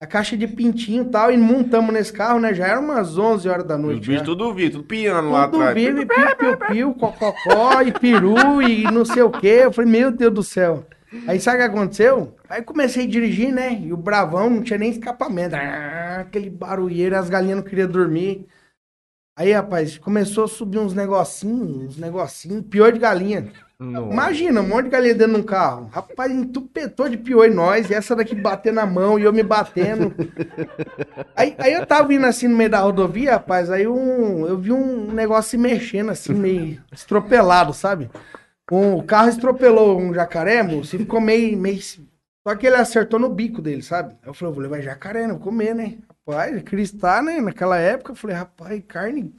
A 0.01 0.07
caixa 0.07 0.35
de 0.35 0.47
pintinho 0.47 1.03
e 1.03 1.09
tal, 1.09 1.31
e 1.31 1.37
montamos 1.37 1.93
nesse 1.93 2.11
carro, 2.11 2.39
né? 2.39 2.53
Já 2.55 2.65
era 2.67 2.79
umas 2.79 3.17
11 3.19 3.47
horas 3.47 3.63
da 3.65 3.75
Os 3.75 3.81
noite. 3.81 3.99
bichos 3.99 4.15
já. 4.15 4.23
tudo 4.23 4.51
vi, 4.51 4.69
tudo 4.71 4.83
piando 4.83 5.29
lá 5.29 5.47
Tudo 5.47 5.61
atrás. 5.61 5.75
vivo, 5.75 6.01
e 6.01 6.05
piu, 6.07 6.35
piu, 6.37 6.57
piu, 6.57 6.93
cococó, 6.95 7.81
e 7.83 7.91
peru, 7.91 8.61
e 8.63 8.83
não 8.85 9.05
sei 9.05 9.21
o 9.21 9.29
quê. 9.29 9.61
Eu 9.65 9.71
falei, 9.71 9.91
meu 9.91 10.11
Deus 10.11 10.33
do 10.33 10.41
céu. 10.43 10.85
Aí 11.27 11.39
sabe 11.39 11.57
o 11.57 11.59
que 11.59 11.65
aconteceu? 11.67 12.33
Aí 12.49 12.63
comecei 12.63 13.05
a 13.05 13.07
dirigir, 13.07 13.53
né? 13.53 13.79
E 13.79 13.93
o 13.93 13.97
bravão 13.97 14.49
não 14.49 14.63
tinha 14.63 14.79
nem 14.79 14.89
escapamento. 14.89 15.55
Ah, 15.55 16.21
aquele 16.21 16.49
barulheiro, 16.49 17.15
as 17.15 17.29
galinhas 17.29 17.57
não 17.57 17.63
queriam 17.63 17.87
dormir. 17.87 18.47
Aí, 19.35 19.51
rapaz, 19.51 19.97
começou 19.97 20.43
a 20.43 20.47
subir 20.47 20.77
uns 20.77 20.93
negocinhos, 20.93 21.95
uns 21.95 21.97
negocinhos, 21.97 22.65
pior 22.69 22.91
de 22.91 22.99
galinha. 22.99 23.51
Imagina, 23.79 24.61
um 24.61 24.67
monte 24.67 24.83
de 24.85 24.91
galinha 24.91 25.15
dentro 25.15 25.33
de 25.33 25.39
um 25.39 25.43
carro. 25.43 25.89
Rapaz, 25.91 26.31
entupetou 26.31 27.09
de 27.09 27.17
pior 27.17 27.45
em 27.45 27.53
nós, 27.53 27.89
e 27.89 27.95
essa 27.95 28.15
daqui 28.15 28.35
batendo 28.35 28.75
na 28.75 28.85
mão 28.85 29.17
e 29.17 29.23
eu 29.23 29.33
me 29.33 29.41
batendo. 29.41 30.13
Aí, 31.35 31.55
aí 31.57 31.73
eu 31.73 31.85
tava 31.87 32.07
vindo 32.07 32.25
assim 32.25 32.47
no 32.47 32.55
meio 32.55 32.69
da 32.69 32.79
rodovia, 32.79 33.31
rapaz, 33.31 33.71
aí 33.71 33.87
um, 33.87 34.45
eu 34.45 34.57
vi 34.59 34.71
um 34.71 35.11
negócio 35.11 35.49
se 35.51 35.57
mexendo 35.57 36.11
assim, 36.11 36.33
meio 36.33 36.79
estropelado, 36.91 37.73
sabe? 37.73 38.11
Um, 38.71 38.95
o 38.95 39.03
carro 39.03 39.29
estropelou 39.29 39.99
um 39.99 40.13
jacaré, 40.13 40.61
moço, 40.61 40.95
e 40.95 40.99
ficou 40.99 41.19
meio, 41.19 41.57
meio. 41.57 41.79
Só 42.47 42.55
que 42.55 42.65
ele 42.65 42.75
acertou 42.75 43.19
no 43.19 43.29
bico 43.29 43.61
dele, 43.61 43.83
sabe? 43.83 44.13
Aí 44.21 44.29
eu 44.29 44.33
falei, 44.33 44.51
eu 44.51 44.55
vou 44.55 44.63
levar 44.63 44.81
jacaré, 44.81 45.27
não 45.27 45.35
vou 45.35 45.43
comer, 45.43 45.75
né? 45.75 45.99
Rapaz, 46.27 46.63
cristal, 46.63 47.23
né? 47.23 47.39
Naquela 47.39 47.77
época, 47.77 48.11
eu 48.11 48.15
falei, 48.15 48.35
rapaz, 48.35 48.83
carne. 48.87 49.33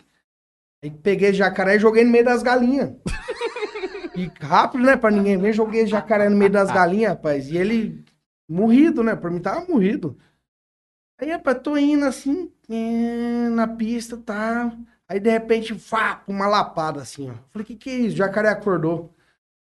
Aí 0.82 0.90
peguei 0.90 1.32
jacaré 1.32 1.76
e 1.76 1.80
joguei 1.80 2.04
no 2.04 2.10
meio 2.10 2.24
das 2.24 2.42
galinhas. 2.42 2.92
E 4.14 4.30
rápido, 4.44 4.84
né? 4.84 4.94
Pra 4.94 5.10
ninguém 5.10 5.38
ver, 5.38 5.54
joguei 5.54 5.86
jacaré 5.86 6.28
no 6.28 6.36
meio 6.36 6.50
das 6.50 6.70
galinhas, 6.70 7.12
rapaz. 7.12 7.50
E 7.50 7.56
ele 7.56 8.04
morrido, 8.46 9.02
né? 9.02 9.16
Pra 9.16 9.30
mim 9.30 9.40
tava 9.40 9.64
morrido. 9.66 10.18
Aí, 11.18 11.30
rapaz, 11.30 11.60
tô 11.62 11.78
indo 11.78 12.04
assim, 12.04 12.52
eh, 12.68 13.48
na 13.48 13.66
pista, 13.66 14.18
tá. 14.18 14.76
Aí 15.08 15.18
de 15.18 15.30
repente, 15.30 15.74
fá, 15.78 16.22
uma 16.26 16.46
lapada 16.46 17.00
assim, 17.00 17.30
ó. 17.30 17.34
Falei, 17.50 17.64
que 17.64 17.74
que 17.76 17.88
é 17.88 17.94
isso? 17.94 18.14
O 18.14 18.18
jacaré 18.18 18.50
acordou. 18.50 19.14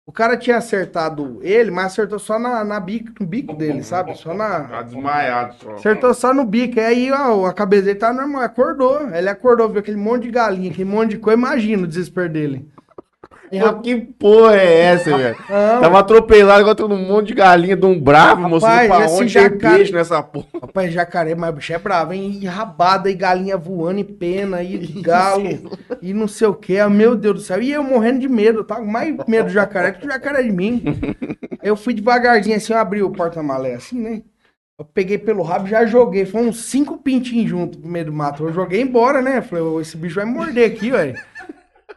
O 0.05 0.11
cara 0.11 0.35
tinha 0.35 0.57
acertado 0.57 1.39
ele, 1.43 1.69
mas 1.69 1.85
acertou 1.87 2.17
só 2.17 2.39
na, 2.39 2.63
na 2.63 2.79
bico, 2.79 3.11
no 3.19 3.25
bico 3.25 3.53
dele, 3.53 3.83
sabe? 3.83 4.15
Só 4.15 4.33
na. 4.33 4.61
Tá 4.67 4.81
desmaiado 4.81 5.55
só. 5.55 5.73
Acertou 5.73 6.13
só 6.13 6.33
no 6.33 6.43
bico. 6.43 6.79
E 6.79 6.81
aí, 6.81 7.11
ó, 7.11 7.45
a 7.45 7.53
cabeça 7.53 7.83
dele 7.83 7.99
tá 7.99 8.11
normal. 8.11 8.41
Acordou. 8.41 9.07
Ele 9.13 9.29
acordou, 9.29 9.69
viu 9.69 9.79
aquele 9.79 9.97
monte 9.97 10.23
de 10.23 10.31
galinha, 10.31 10.71
aquele 10.71 10.89
monte 10.89 11.11
de 11.11 11.17
coisa. 11.19 11.37
Imagina 11.37 11.83
o 11.83 11.87
desespero 11.87 12.29
dele. 12.29 12.67
Pô, 13.59 13.73
que 13.81 13.95
porra 13.97 14.55
é 14.55 14.79
essa, 14.85 15.17
velho? 15.17 15.35
Tava 15.81 15.99
atropelado 15.99 16.73
todo 16.75 16.93
um 16.95 17.05
monte 17.07 17.27
de 17.27 17.33
galinha 17.33 17.75
de 17.75 17.85
um 17.85 17.99
bravo, 17.99 18.47
mostrando 18.47 18.87
pra 18.87 18.97
onde 19.09 19.27
jacaré- 19.27 19.77
peixe 19.77 19.91
nessa 19.91 20.23
porra. 20.23 20.45
rapaz, 20.61 20.93
jacaré, 20.93 21.35
mas 21.35 21.49
o 21.49 21.53
bicho 21.53 21.73
é 21.73 21.77
bravo, 21.77 22.13
hein? 22.13 22.39
E 22.41 22.45
rabada, 22.45 23.09
e 23.09 23.13
galinha 23.13 23.57
voando, 23.57 23.99
e 23.99 24.03
pena, 24.03 24.63
e 24.63 24.77
galo, 25.01 25.43
e 26.01 26.13
não 26.13 26.27
sei 26.27 26.47
o 26.47 26.53
que. 26.53 26.81
Meu 26.87 27.15
Deus 27.15 27.35
do 27.35 27.41
céu. 27.41 27.61
E 27.61 27.71
eu 27.71 27.83
morrendo 27.83 28.19
de 28.19 28.29
medo, 28.29 28.63
com 28.63 28.85
mais 28.85 29.15
medo 29.27 29.45
do 29.47 29.51
jacaré 29.51 29.91
que 29.91 30.05
o 30.05 30.09
jacaré 30.09 30.41
de 30.43 30.51
mim. 30.51 30.81
Aí 31.61 31.67
eu 31.69 31.75
fui 31.75 31.93
devagarzinho 31.93 32.55
assim, 32.55 32.71
eu 32.73 32.79
abri 32.79 33.03
o 33.03 33.09
porta-malé 33.11 33.73
assim, 33.73 33.99
né? 33.99 34.21
Eu 34.79 34.85
peguei 34.85 35.17
pelo 35.19 35.43
rabo 35.43 35.67
e 35.67 35.69
já 35.69 35.85
joguei. 35.85 36.25
Foi 36.25 36.41
uns 36.41 36.63
cinco 36.65 36.97
pintinhos 36.97 37.47
junto 37.49 37.77
no 37.79 37.87
meio 37.87 38.05
do 38.05 38.13
mato. 38.13 38.43
Eu 38.47 38.51
joguei 38.53 38.81
embora, 38.81 39.21
né? 39.21 39.39
Falei, 39.41 39.63
"Ô, 39.63 39.79
esse 39.79 39.95
bicho 39.95 40.15
vai 40.15 40.25
morder 40.25 40.71
aqui, 40.71 40.89
velho. 40.89 41.15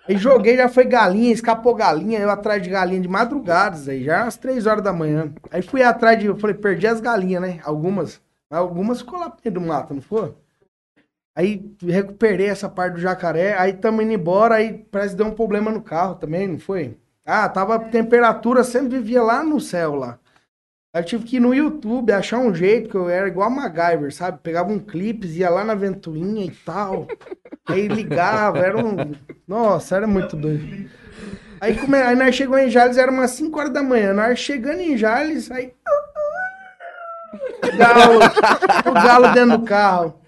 Aí 0.09 0.17
joguei, 0.17 0.57
já 0.57 0.69
foi 0.69 0.85
galinha, 0.85 1.33
escapou 1.33 1.75
galinha, 1.75 2.19
eu 2.19 2.31
atrás 2.31 2.63
de 2.63 2.69
galinha 2.69 3.01
de 3.01 3.09
madrugadas 3.09 3.89
aí, 3.89 4.05
já 4.05 4.25
às 4.25 4.37
três 4.37 4.67
horas 4.67 4.83
da 4.83 4.93
manhã. 4.93 5.33
Aí 5.51 5.63
fui 5.63 5.83
atrás 5.83 6.19
de, 6.19 6.27
eu 6.27 6.37
falei, 6.37 6.55
perdi 6.55 6.87
as 6.87 7.01
galinhas, 7.01 7.43
né? 7.43 7.61
Algumas, 7.65 8.21
mas 8.51 8.61
algumas 8.61 9.01
ficou 9.01 9.19
lá 9.19 9.29
dentro 9.29 9.61
do 9.61 9.67
mato, 9.67 9.95
não 9.95 10.03
foi? 10.03 10.35
Aí 11.37 11.75
recuperei 11.83 12.47
essa 12.49 12.69
parte 12.69 12.95
do 12.95 13.01
jacaré, 13.01 13.59
aí 13.59 13.73
tamo 13.73 14.01
indo 14.03 14.13
embora, 14.13 14.57
aí 14.57 14.87
parece 14.91 15.11
que 15.11 15.17
deu 15.17 15.27
um 15.27 15.35
problema 15.35 15.71
no 15.71 15.83
carro 15.83 16.15
também, 16.15 16.47
não 16.47 16.59
foi? 16.59 16.97
Ah, 17.27 17.49
tava 17.49 17.79
temperatura, 17.79 18.63
sempre 18.63 18.99
vivia 18.99 19.23
lá 19.23 19.43
no 19.43 19.61
céu 19.61 19.95
lá. 19.95 20.19
Eu 20.95 21.03
tive 21.03 21.25
que 21.25 21.37
ir 21.37 21.41
no 21.41 21.53
YouTube, 21.53 22.13
achar 22.13 22.39
um 22.39 22.55
jeito, 22.55 22.89
que 22.89 22.95
eu 22.95 23.09
era 23.09 23.27
igual 23.27 23.49
a 23.49 23.51
MacGyver, 23.51 24.15
sabe? 24.15 24.39
Pegava 24.41 24.71
um 24.71 24.79
clipe, 24.79 25.27
ia 25.27 25.51
lá 25.51 25.65
na 25.65 25.75
ventoinha 25.75 26.45
e 26.45 26.51
tal. 26.51 27.09
Aí 27.67 27.89
ligava, 27.89 28.59
era 28.59 28.79
um. 28.79 29.13
Nossa, 29.49 29.97
era 29.97 30.07
muito 30.07 30.37
doido. 30.37 30.89
Aí, 31.61 31.77
come... 31.77 31.97
aí 31.97 32.15
nós 32.15 32.35
chegamos 32.35 32.61
em 32.61 32.71
Jales, 32.71 32.97
era 32.97 33.11
umas 33.11 33.33
5 33.33 33.59
horas 33.59 33.73
da 33.73 33.83
manhã. 33.83 34.13
Nós 34.13 34.39
chegando 34.39 34.81
em 34.81 34.97
Jales, 34.97 35.51
aí. 35.51 35.73
O 37.65 37.77
galo, 37.77 38.21
o 38.87 38.93
galo 38.93 39.33
dentro 39.33 39.59
do 39.59 39.65
carro. 39.65 40.21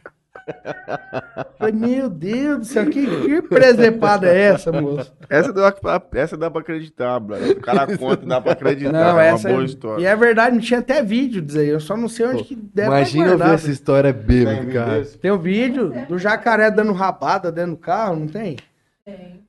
Falei, 1.59 1.75
meu 1.75 2.09
Deus 2.09 2.59
do 2.59 2.65
céu, 2.65 2.87
que, 2.87 3.05
que 3.05 3.43
presepada 3.43 4.29
é 4.29 4.39
essa, 4.39 4.71
moço? 4.71 5.13
Essa 5.29 5.53
dá 5.53 5.73
pra, 5.73 6.03
essa 6.15 6.37
dá 6.37 6.51
pra 6.51 6.61
acreditar, 6.61 7.19
brother. 7.19 7.57
O 7.57 7.61
cara 7.61 7.87
conta 7.99 8.25
dá 8.25 8.41
pra 8.41 8.53
acreditar. 8.53 8.93
Não, 8.93 9.19
é 9.19 9.29
essa 9.29 9.49
uma 9.49 9.55
boa 9.55 9.63
é... 9.63 9.67
história. 9.67 10.03
E 10.03 10.07
é 10.07 10.15
verdade, 10.15 10.55
não 10.55 10.63
tinha 10.63 10.81
até 10.81 11.03
vídeo 11.03 11.43
dizer, 11.43 11.67
eu 11.67 11.81
só 11.81 11.97
não 11.97 12.09
sei 12.09 12.27
onde 12.27 12.45
que 12.45 12.55
deve 12.55 12.89
Imagina 12.89 13.33
estar 13.33 13.45
eu 13.45 13.49
ver 13.49 13.55
essa 13.55 13.71
história 13.71 14.13
bêbado, 14.13 14.61
Tem 14.61 14.71
cara. 14.71 14.99
desse? 14.99 15.19
Tem 15.19 15.31
o 15.31 15.39
vídeo 15.39 15.93
do 16.09 16.19
jacaré 16.19 16.71
dando 16.71 16.93
rabada 16.93 17.51
dentro 17.51 17.73
do 17.73 17.79
carro, 17.79 18.17
não 18.17 18.29
tem? 18.29 18.57
Tem. 19.05 19.45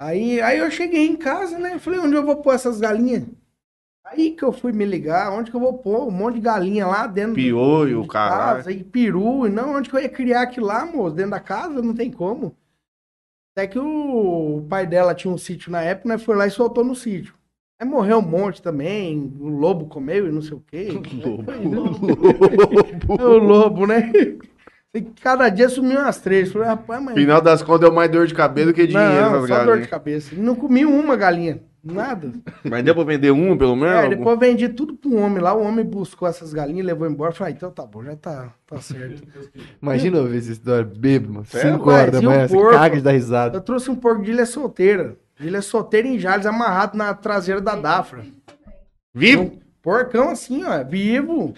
Aí, 0.00 0.40
aí 0.40 0.58
eu 0.58 0.70
cheguei 0.70 1.06
em 1.06 1.16
casa, 1.16 1.58
né? 1.58 1.78
Falei, 1.78 2.00
onde 2.00 2.14
eu 2.14 2.24
vou 2.24 2.36
pôr 2.36 2.54
essas 2.54 2.80
galinhas? 2.80 3.24
Aí 4.04 4.30
que 4.30 4.42
eu 4.42 4.52
fui 4.52 4.72
me 4.72 4.84
ligar, 4.86 5.30
onde 5.32 5.50
que 5.50 5.56
eu 5.56 5.60
vou 5.60 5.74
pôr 5.78 6.06
um 6.06 6.10
monte 6.10 6.36
de 6.36 6.40
galinha 6.40 6.86
lá 6.86 7.06
dentro 7.06 7.34
Piolho, 7.34 8.02
de 8.02 8.08
caralho. 8.08 8.56
casa, 8.56 8.72
e 8.72 8.82
peru, 8.82 9.46
e 9.46 9.50
não, 9.50 9.74
onde 9.74 9.90
que 9.90 9.96
eu 9.96 10.00
ia 10.00 10.08
criar 10.08 10.42
aquilo 10.42 10.66
lá, 10.66 10.86
moço? 10.86 11.14
Dentro 11.14 11.32
da 11.32 11.40
casa? 11.40 11.82
Não 11.82 11.94
tem 11.94 12.10
como. 12.10 12.56
Até 13.54 13.66
que 13.66 13.78
o 13.78 14.64
pai 14.68 14.86
dela 14.86 15.14
tinha 15.14 15.32
um 15.32 15.36
sítio 15.36 15.70
na 15.70 15.82
época, 15.82 16.08
né? 16.08 16.16
Foi 16.18 16.36
lá 16.36 16.46
e 16.46 16.50
soltou 16.50 16.84
no 16.84 16.94
sítio. 16.94 17.34
Aí 17.80 17.86
morreu 17.86 18.18
um 18.18 18.22
monte 18.22 18.62
também, 18.62 19.32
o 19.38 19.48
lobo 19.48 19.86
comeu 19.86 20.26
e 20.26 20.32
não 20.32 20.42
sei 20.42 20.54
o 20.56 20.60
quê. 20.66 20.88
É 23.08 23.22
o 23.24 23.38
lobo, 23.38 23.86
né? 23.86 24.10
E 24.94 25.02
cada 25.02 25.48
dia 25.48 25.68
sumiu 25.68 26.00
umas 26.00 26.18
três. 26.18 26.50
Falei, 26.50 26.68
rapaz, 26.68 27.02
mas. 27.02 27.14
Final 27.14 27.40
das 27.40 27.62
contas 27.62 27.82
deu 27.82 27.92
mais 27.92 28.10
dor 28.10 28.26
de 28.26 28.34
cabeça 28.34 28.68
do 28.68 28.74
que 28.74 28.86
dinheiro 28.86 29.12
não, 29.12 29.36
essas 29.36 29.48
só 29.48 29.54
dor 29.56 29.64
de 29.64 29.66
galinhas. 29.66 29.90
cabeça. 29.90 30.34
Não 30.34 30.54
comi 30.54 30.84
uma 30.84 31.14
galinha. 31.14 31.60
Nada. 31.92 32.32
Mas 32.62 32.84
deu 32.84 32.94
pra 32.94 33.04
vender 33.04 33.30
um, 33.30 33.56
pelo 33.56 33.74
menos? 33.74 34.04
É, 34.04 34.08
depois 34.10 34.28
eu 34.28 34.38
vendi 34.38 34.68
tudo 34.68 34.94
pro 34.94 35.16
homem 35.16 35.42
lá. 35.42 35.54
O 35.54 35.62
homem 35.62 35.84
buscou 35.84 36.28
essas 36.28 36.52
galinhas, 36.52 36.86
levou 36.86 37.08
embora. 37.08 37.32
Falei, 37.32 37.54
ah, 37.54 37.56
então 37.56 37.70
tá 37.70 37.86
bom, 37.86 38.04
já 38.04 38.14
tá, 38.16 38.52
tá 38.66 38.80
certo. 38.80 39.22
Imagina 39.80 40.18
eu 40.18 40.26
ver 40.26 40.38
essa 40.38 40.52
história 40.52 40.84
bêbado, 40.84 41.32
mano. 41.32 41.46
5 41.46 41.90
horas 41.90 42.12
da 42.12 42.22
manhã, 42.22 42.46
porco? 42.46 42.72
caga 42.72 42.96
de 42.96 43.02
dar 43.02 43.12
risada. 43.12 43.56
Eu 43.56 43.60
trouxe 43.60 43.90
um 43.90 43.96
porco 43.96 44.22
de 44.22 44.30
ilha 44.30 44.44
solteira. 44.44 45.16
De 45.38 45.46
ilha 45.46 45.62
solteira 45.62 46.06
em 46.06 46.18
Jales, 46.18 46.46
amarrado 46.46 46.96
na 46.96 47.14
traseira 47.14 47.60
da 47.60 47.74
Dafra. 47.74 48.24
Vivo? 49.14 49.58
Porcão 49.80 50.30
assim, 50.30 50.64
ó, 50.64 50.84
vivo. 50.84 51.54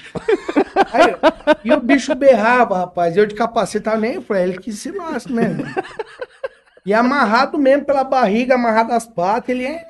Aí, 0.92 1.16
e 1.64 1.72
o 1.72 1.80
bicho 1.80 2.14
berrava, 2.14 2.78
rapaz. 2.78 3.16
Eu 3.16 3.26
de 3.26 3.34
capacete 3.34 3.84
tava 3.84 3.96
nem. 3.96 4.14
Eu 4.14 4.22
falei, 4.22 4.44
ele 4.44 4.58
que 4.58 4.72
se 4.72 4.92
lasca, 4.92 5.32
né? 5.32 5.56
E 6.84 6.94
amarrado 6.94 7.58
mesmo 7.58 7.84
pela 7.84 8.04
barriga, 8.04 8.54
amarrado 8.54 8.92
as 8.92 9.06
patas, 9.06 9.50
ele 9.50 9.64
é. 9.64 9.86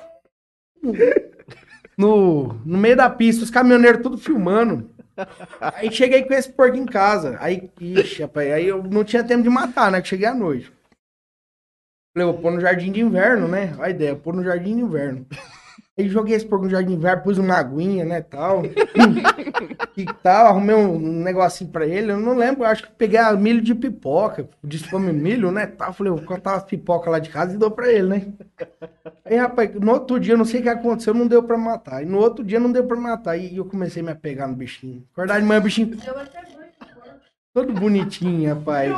No, 1.97 2.53
no 2.65 2.77
meio 2.77 2.95
da 2.95 3.09
pista, 3.09 3.43
os 3.43 3.51
caminhoneiros 3.51 4.01
tudo 4.01 4.17
filmando. 4.17 4.89
Aí 5.59 5.91
cheguei 5.91 6.23
com 6.23 6.33
esse 6.33 6.49
porco 6.51 6.75
em 6.75 6.85
casa. 6.85 7.37
Aí, 7.39 7.69
ixi, 7.79 8.21
rapaz, 8.21 8.51
aí 8.51 8.67
eu 8.67 8.81
não 8.83 9.03
tinha 9.03 9.23
tempo 9.23 9.43
de 9.43 9.49
matar, 9.49 9.91
né? 9.91 10.01
Que 10.01 10.07
cheguei 10.07 10.27
à 10.27 10.33
noite. 10.33 10.71
Falei, 12.13 12.31
vou 12.31 12.41
pôr 12.41 12.51
no 12.51 12.59
jardim 12.59 12.91
de 12.91 13.01
inverno, 13.01 13.47
né? 13.47 13.75
A 13.79 13.89
ideia, 13.89 14.15
pôr 14.15 14.33
no 14.33 14.43
jardim 14.43 14.75
de 14.75 14.81
inverno. 14.81 15.25
Aí 16.01 16.09
joguei 16.09 16.35
esse 16.35 16.45
porco 16.45 16.65
no 16.65 16.71
jardim 16.71 16.89
de 16.89 16.95
inverno, 16.95 17.21
pus 17.21 17.37
uma 17.37 17.55
aguinha, 17.55 18.03
né, 18.03 18.21
tal. 18.21 18.63
e 19.95 20.05
tal, 20.23 20.47
arrumei 20.47 20.75
um 20.75 20.97
negocinho 21.21 21.69
pra 21.69 21.85
ele. 21.85 22.11
Eu 22.11 22.19
não 22.19 22.35
lembro, 22.35 22.63
eu 22.63 22.67
acho 22.67 22.83
que 22.83 22.91
peguei 22.93 23.21
milho 23.37 23.61
de 23.61 23.75
pipoca. 23.75 24.49
Mim, 24.63 25.13
milho, 25.13 25.51
né, 25.51 25.67
tal. 25.67 25.93
Falei, 25.93 26.11
vou 26.11 26.23
cortar 26.23 26.55
as 26.55 26.63
pipocas 26.63 27.11
lá 27.11 27.19
de 27.19 27.29
casa 27.29 27.53
e 27.53 27.57
dou 27.57 27.69
pra 27.69 27.91
ele, 27.91 28.07
né? 28.07 28.27
Aí, 29.23 29.37
rapaz, 29.37 29.75
no 29.75 29.91
outro 29.91 30.19
dia, 30.19 30.33
eu 30.33 30.37
não 30.39 30.45
sei 30.45 30.59
o 30.59 30.63
que 30.63 30.69
aconteceu, 30.69 31.13
não 31.13 31.27
deu 31.27 31.43
pra 31.43 31.57
matar. 31.57 32.01
E 32.01 32.05
no 32.05 32.17
outro 32.17 32.43
dia 32.43 32.59
não 32.59 32.71
deu 32.71 32.83
pra 32.83 32.97
matar. 32.97 33.37
E 33.37 33.57
eu 33.57 33.65
comecei 33.65 34.01
a 34.01 34.05
me 34.05 34.11
apegar 34.11 34.47
no 34.47 34.55
bichinho. 34.55 35.03
Acordar 35.13 35.39
de 35.39 35.45
manhã, 35.45 35.59
o 35.59 35.63
bichinho 35.63 35.95
todo 37.53 37.73
bonitinho, 37.73 38.53
rapaz. 38.53 38.91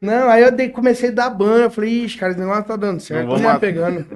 Não, 0.00 0.28
aí 0.28 0.42
eu 0.44 0.52
dei- 0.52 0.68
comecei 0.68 1.08
a 1.08 1.12
dar 1.12 1.30
banho. 1.30 1.64
Eu 1.64 1.70
falei, 1.70 2.04
ixi, 2.04 2.16
cara, 2.18 2.30
esse 2.32 2.40
negócio 2.40 2.64
tá 2.64 2.76
dando 2.76 3.00
certo. 3.00 3.26
vou 3.26 3.34
Tô 3.34 3.40
me 3.40 3.46
matar. 3.46 3.56
apegando. 3.56 4.06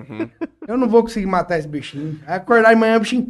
Eu 0.69 0.77
não 0.77 0.89
vou 0.89 1.03
conseguir 1.03 1.27
matar 1.27 1.59
esse 1.59 1.67
bichinho. 1.67 2.21
Aí 2.27 2.37
acordar 2.37 2.71
de 2.73 2.77
manhã, 2.79 2.97
o 2.97 3.01
bichinho 3.01 3.27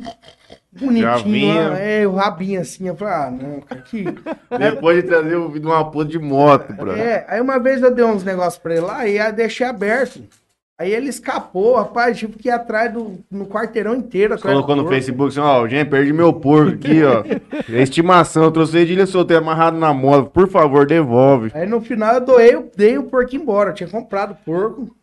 bonitinho. 0.71 1.71
ó, 1.73 1.75
É, 1.77 2.07
o 2.07 2.15
rabinho 2.15 2.61
assim. 2.61 2.89
Eu 2.89 2.97
falei, 2.97 3.15
ah, 3.15 3.31
não, 3.31 3.61
cara, 3.61 3.81
que. 3.83 4.05
Depois 4.59 4.97
de 5.03 5.09
trazer 5.09 5.37
o 5.37 5.47
vídeo 5.49 5.61
de 5.63 5.67
uma 5.67 5.91
puta 5.91 6.11
de 6.11 6.19
moto, 6.19 6.73
bro. 6.75 6.93
É, 6.93 7.25
aí 7.29 7.41
uma 7.41 7.59
vez 7.59 7.81
eu 7.83 7.95
dei 7.95 8.05
uns 8.05 8.23
negócios 8.25 8.59
pra 8.63 8.73
ele 8.73 8.83
lá 8.83 9.07
e 9.07 9.19
aí 9.19 9.33
deixei 9.33 9.67
aberto. 9.67 10.23
Aí 10.79 10.93
ele 10.93 11.09
escapou, 11.11 11.77
rapaz, 11.77 12.19
tive 12.19 12.37
que 12.39 12.49
ir 12.49 12.51
atrás 12.51 12.93
do 12.93 13.19
no 13.31 13.47
quarteirão 13.47 13.95
inteiro. 13.95 14.35
atrás 14.35 14.53
Colocou 14.55 14.75
no. 14.75 14.89
Facebook 14.89 15.29
assim, 15.31 15.41
ó, 15.41 15.69
gente, 15.69 15.89
perdi 15.89 16.13
meu 16.13 16.33
porco 16.33 16.73
aqui, 16.73 17.03
ó. 17.05 17.23
Estimação, 17.69 18.45
eu 18.45 18.51
trouxe 18.51 18.77
ele 18.79 18.87
de 18.87 18.93
ilha 18.95 19.07
solteiro 19.07 19.43
amarrado 19.43 19.77
na 19.77 19.93
moto. 19.95 20.31
Por 20.31 20.49
favor, 20.49 20.85
devolve. 20.87 21.53
Aí 21.55 21.67
no 21.69 21.81
final 21.81 22.15
eu 22.15 22.21
doei, 22.25 22.55
eu 22.55 22.71
dei 22.77 22.99
o 22.99 23.05
porco 23.05 23.37
embora. 23.37 23.71
Eu 23.71 23.75
tinha 23.75 23.89
comprado 23.89 24.33
o 24.33 24.35
porco. 24.45 24.97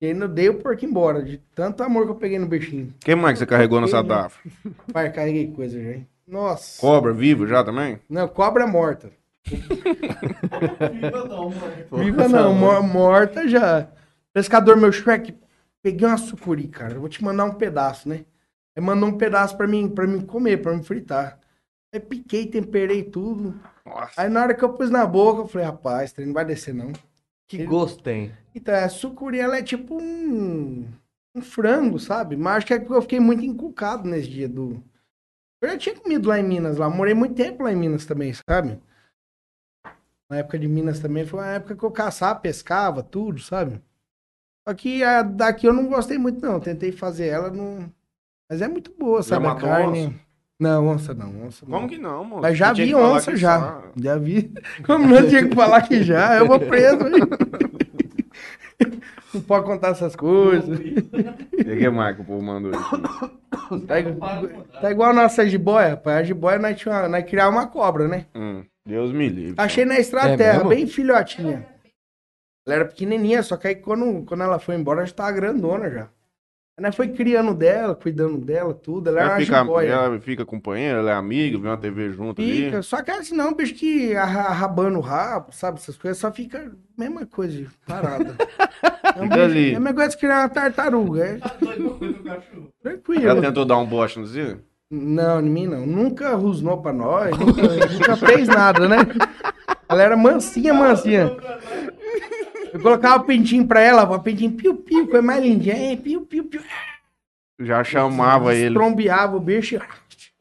E 0.00 0.06
aí 0.06 0.18
eu 0.18 0.28
dei 0.28 0.48
o 0.48 0.54
porco 0.54 0.84
embora. 0.86 1.22
De 1.22 1.38
tanto 1.54 1.82
amor 1.82 2.04
que 2.06 2.12
eu 2.12 2.16
peguei 2.16 2.38
no 2.38 2.46
bichinho. 2.46 2.94
Quem 3.00 3.14
mais 3.14 3.34
que 3.34 3.40
você 3.40 3.46
carregou 3.46 3.80
nessa 3.80 4.02
DAF? 4.02 4.38
Pai, 4.90 5.10
carreguei 5.12 5.48
coisa 5.48 5.78
hein? 5.78 6.06
Nossa. 6.26 6.80
Cobra, 6.80 7.12
vivo 7.12 7.46
já 7.46 7.62
também? 7.62 7.98
Não, 8.08 8.26
cobra 8.28 8.66
morta. 8.66 9.10
Viva 9.50 11.24
não, 11.28 11.50
mano. 11.50 12.04
Viva 12.04 12.28
não, 12.28 12.54
mo- 12.54 12.82
morta 12.82 13.46
já. 13.48 13.86
Pescador, 14.32 14.76
meu 14.76 14.92
Shrek, 14.92 15.36
peguei 15.82 16.06
uma 16.06 16.16
sucuri, 16.16 16.68
cara. 16.68 16.94
Eu 16.94 17.00
vou 17.00 17.08
te 17.08 17.22
mandar 17.22 17.44
um 17.44 17.54
pedaço, 17.54 18.08
né? 18.08 18.24
Aí 18.76 18.82
mandou 18.82 19.08
um 19.08 19.18
pedaço 19.18 19.56
pra 19.56 19.66
mim, 19.66 19.88
pra 19.88 20.06
mim 20.06 20.24
comer, 20.24 20.62
pra 20.62 20.72
mim 20.72 20.82
fritar. 20.82 21.40
Aí 21.92 21.98
piquei, 22.00 22.46
temperei 22.46 23.02
tudo. 23.02 23.60
Nossa. 23.84 24.20
Aí 24.20 24.28
na 24.28 24.42
hora 24.42 24.54
que 24.54 24.62
eu 24.62 24.72
pus 24.72 24.90
na 24.90 25.04
boca, 25.04 25.42
eu 25.42 25.48
falei, 25.48 25.66
rapaz, 25.66 26.12
trem 26.12 26.28
não 26.28 26.34
vai 26.34 26.44
descer 26.44 26.72
não. 26.72 26.92
Que 27.48 27.64
gosto 27.64 28.00
tem? 28.00 28.32
Então, 28.54 28.72
a 28.72 28.88
sucuri, 28.88 29.40
ela 29.40 29.58
é 29.58 29.62
tipo 29.62 30.00
um, 30.00 30.88
um 31.34 31.42
frango, 31.42 31.98
sabe? 31.98 32.36
Mas 32.36 32.58
acho 32.58 32.66
que 32.66 32.74
é 32.74 32.78
porque 32.78 32.94
eu 32.94 33.02
fiquei 33.02 33.18
muito 33.18 33.44
encucado 33.44 34.08
nesse 34.08 34.28
dia 34.28 34.48
do... 34.48 34.80
Eu 35.60 35.70
já 35.70 35.76
tinha 35.76 35.96
comido 35.96 36.28
lá 36.28 36.38
em 36.38 36.44
Minas, 36.44 36.78
lá. 36.78 36.88
Morei 36.88 37.12
muito 37.12 37.34
tempo 37.34 37.64
lá 37.64 37.72
em 37.72 37.76
Minas 37.76 38.06
também, 38.06 38.32
sabe? 38.48 38.80
Na 40.30 40.38
época 40.38 40.56
de 40.60 40.68
Minas 40.68 41.00
também, 41.00 41.26
foi 41.26 41.40
uma 41.40 41.48
época 41.48 41.74
que 41.74 41.82
eu 41.82 41.90
caçava, 41.90 42.38
pescava, 42.38 43.02
tudo, 43.02 43.40
sabe? 43.40 43.82
Só 44.68 44.74
que 44.74 45.02
a 45.02 45.22
daqui 45.22 45.66
eu 45.66 45.72
não 45.72 45.86
gostei 45.86 46.18
muito, 46.18 46.40
não. 46.44 46.60
Tentei 46.60 46.92
fazer 46.92 47.26
ela, 47.28 47.50
não... 47.50 47.90
Mas 48.50 48.60
é 48.62 48.68
muito 48.68 48.92
boa, 48.98 49.22
sabe? 49.22 49.46
A 49.46 49.48
matou 49.50 49.68
carne... 49.68 50.06
onça? 50.06 50.14
Não, 50.60 50.88
onça 50.88 51.14
não, 51.14 51.46
onça 51.46 51.64
não. 51.66 51.72
Como 51.78 51.88
que 51.88 51.96
não, 51.98 52.22
mano? 52.24 52.42
Mas 52.42 52.58
já 52.58 52.72
vi 52.72 52.94
onça, 52.94 53.34
já. 53.36 53.58
só- 53.60 53.82
Já 53.96 54.16
vi. 54.18 54.52
Como 54.86 55.06
não 55.06 55.26
tinha 55.26 55.48
que 55.48 55.54
falar 55.54 55.80
que 55.82 56.02
já, 56.02 56.36
eu 56.36 56.46
vou 56.46 56.60
preso. 56.60 56.98
Não 59.32 59.40
pode 59.42 59.64
contar 59.64 59.90
essas 59.90 60.16
coisas. 60.16 60.78
E 61.60 61.76
que 61.76 61.88
mais 61.90 62.16
que 62.16 62.22
o 62.22 62.24
povo 62.24 62.42
mandou 62.42 62.72
aqui? 62.74 63.86
Tá, 63.86 64.00
igual- 64.00 64.48
tá 64.80 64.90
igual 64.90 65.10
a 65.10 65.12
nossa 65.14 65.46
jiboia, 65.46 65.90
rapaz. 65.90 66.16
A 66.18 66.22
jiboia 66.24 66.58
nós, 66.58 66.76
tinha 66.76 66.92
uma- 66.94 67.08
nós 67.08 67.24
criava 67.24 67.52
uma 67.52 67.66
cobra, 67.68 68.08
né? 68.08 68.26
Hum, 68.34 68.64
Deus 68.84 69.12
me 69.12 69.28
livre. 69.28 69.54
Achei 69.56 69.84
na 69.84 69.98
estrada 70.00 70.30
É 70.30 70.36
terra, 70.36 70.54
mesmo? 70.54 70.68
bem 70.70 70.86
filhotinha. 70.86 71.64
Ela 72.66 72.76
era 72.76 72.84
pequenininha, 72.84 73.42
só 73.42 73.56
que 73.56 73.68
aí 73.68 73.74
quando, 73.74 74.24
quando 74.24 74.42
ela 74.42 74.58
foi 74.58 74.74
embora, 74.74 75.04
já 75.06 75.12
tava 75.14 75.32
grandona 75.32 75.90
já. 75.90 76.08
Nós 76.80 76.96
foi 76.96 77.08
criando 77.08 77.52
dela, 77.52 77.94
cuidando 77.94 78.38
dela, 78.38 78.72
tudo. 78.72 79.08
Ela 79.10 79.18
era 79.20 79.26
Ela 79.28 79.34
uma 79.34 79.44
fica, 79.44 79.58
jiboia. 79.60 79.90
ela 79.90 80.20
fica 80.20 80.46
companheira, 80.46 81.00
ela 81.00 81.10
é 81.10 81.14
amiga, 81.14 81.58
vê 81.58 81.68
uma 81.68 81.76
TV 81.76 82.10
junto 82.10 82.40
ali. 82.40 82.64
Fica, 82.66 82.80
só 82.82 83.02
que 83.02 83.10
assim, 83.10 83.34
não, 83.36 83.52
bicho 83.52 83.74
que 83.74 84.16
arra- 84.16 84.44
arrabando 84.48 84.96
o 84.96 85.02
rabo, 85.02 85.52
sabe? 85.52 85.78
Essas 85.78 85.98
coisas, 85.98 86.16
só 86.16 86.32
fica 86.32 86.58
a 86.58 87.00
mesma 87.00 87.26
coisa, 87.26 87.66
parada. 87.86 88.34
É, 89.02 89.18
um 89.18 89.24
Fica 89.24 89.28
bicho- 89.28 89.40
ali. 89.42 89.72
é 89.72 89.76
a 89.76 89.80
mesma 89.80 89.94
coisa 89.94 90.10
que 90.14 90.20
criar 90.20 90.38
uma 90.42 90.48
tartaruga, 90.48 91.24
é 91.26 91.38
cachorro. 91.38 92.68
tranquilo. 92.80 93.28
Ela 93.28 93.40
tentou 93.42 93.64
dar 93.64 93.76
um 93.76 93.84
bote 93.84 94.18
no 94.18 94.26
Zé? 94.26 94.56
Não, 94.90 95.40
em 95.40 95.50
mim 95.50 95.66
não. 95.66 95.84
Nunca 95.84 96.34
rusnou 96.34 96.80
pra 96.80 96.92
nós, 96.92 97.36
nunca, 97.36 97.62
nunca 97.92 98.16
fez 98.16 98.46
nada, 98.48 98.88
né? 98.88 98.98
Ela 99.88 100.02
era 100.02 100.16
mansinha, 100.16 100.72
mansinha. 100.72 101.36
Eu 102.72 102.80
colocava 102.80 103.22
o 103.22 103.26
pintinho 103.26 103.66
pra 103.66 103.80
ela, 103.80 104.02
o 104.04 104.20
pintinho 104.20 104.52
piu-piu, 104.52 105.06
coisa 105.06 105.22
mais 105.22 105.42
lindinha, 105.42 105.76
hein? 105.76 105.96
piu-piu-piu. 105.96 106.60
Já 107.60 107.84
chamava 107.84 108.54
ele. 108.54 108.74
Trombeava 108.74 109.36
o 109.36 109.40
bicho. 109.40 109.78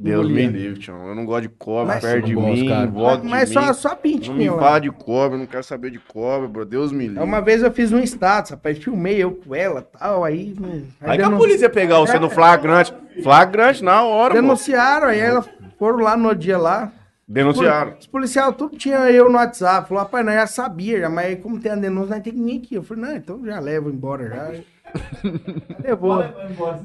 Deus 0.02 0.30
me 0.30 0.48
livre, 0.48 0.80
tio. 0.80 0.94
Eu 0.96 1.14
não 1.14 1.26
gosto 1.26 1.42
de 1.42 1.50
cobra, 1.50 1.96
Mas- 1.96 2.02
perto 2.06 2.26
de 2.26 2.34
gosto, 2.34 2.50
mim, 2.64 2.88
volta 2.88 3.22
de 3.22 3.28
Mas 3.28 3.50
mim. 3.50 3.54
só, 3.56 3.74
só 3.74 3.90
Não 3.90 3.96
me 3.98 4.02
pintinho. 4.02 4.58
fala 4.58 4.80
de 4.80 4.90
cobra, 4.92 5.36
eu 5.36 5.40
não 5.40 5.46
quero 5.46 5.64
saber 5.64 5.92
de 5.92 6.00
cobra, 6.00 6.48
bro. 6.48 6.64
Deus 6.64 6.94
me 6.94 7.06
livre. 7.08 7.22
Uma 7.22 7.42
vez 7.42 7.62
eu 7.62 7.70
fiz 7.72 7.92
um 7.92 8.00
status, 8.00 8.52
rapaz, 8.52 8.78
filmei 8.78 9.18
eu 9.22 9.32
com 9.34 9.54
ela 9.54 9.82
e 9.82 9.98
tal, 10.00 10.24
aí... 10.24 10.56
não- 10.58 10.84
Aí 11.02 11.18
que 11.18 11.24
a 11.26 11.32
polícia 11.32 11.66
ia 11.66 11.70
pegar 11.70 12.00
você 12.00 12.18
no 12.18 12.30
flagrante. 12.30 12.94
Flagrante 13.22 13.84
na 13.84 14.02
hora, 14.04 14.36
mano. 14.36 14.48
Denunciaram, 14.48 15.08
aí 15.08 15.20
elas 15.20 15.50
foram 15.78 16.00
lá 16.00 16.16
no 16.16 16.34
dia 16.34 16.58
lá. 16.58 16.94
Denunciaram. 17.30 17.96
Os 18.00 18.08
policiais 18.08 18.56
tudo 18.58 18.76
tinha 18.76 19.12
eu 19.12 19.30
no 19.30 19.36
WhatsApp. 19.38 19.88
Falou, 19.88 20.04
rapaz, 20.04 20.26
nós 20.26 20.34
já 20.34 20.48
sabia, 20.48 21.00
já, 21.02 21.10
mas 21.10 21.28
aí 21.28 21.36
como 21.36 21.60
tem 21.60 21.72
a 21.72 21.76
denúncia, 21.76 22.16
nós 22.16 22.24
tem 22.24 22.34
que 22.34 22.42
vir 22.44 22.58
aqui. 22.58 22.74
Eu 22.74 22.82
falei, 22.82 23.04
não, 23.04 23.16
então 23.16 23.46
já 23.46 23.60
levo 23.60 23.92
embora 23.92 24.28
já. 24.28 24.52
Levou. 25.84 26.24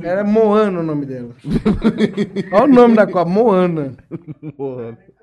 Era 0.02 0.22
Moana 0.22 0.80
o 0.80 0.82
nome 0.82 1.06
dela. 1.06 1.34
Olha 2.52 2.64
o 2.64 2.66
nome 2.66 2.94
da 2.94 3.06
cobra, 3.06 3.32
Moana. 3.32 3.96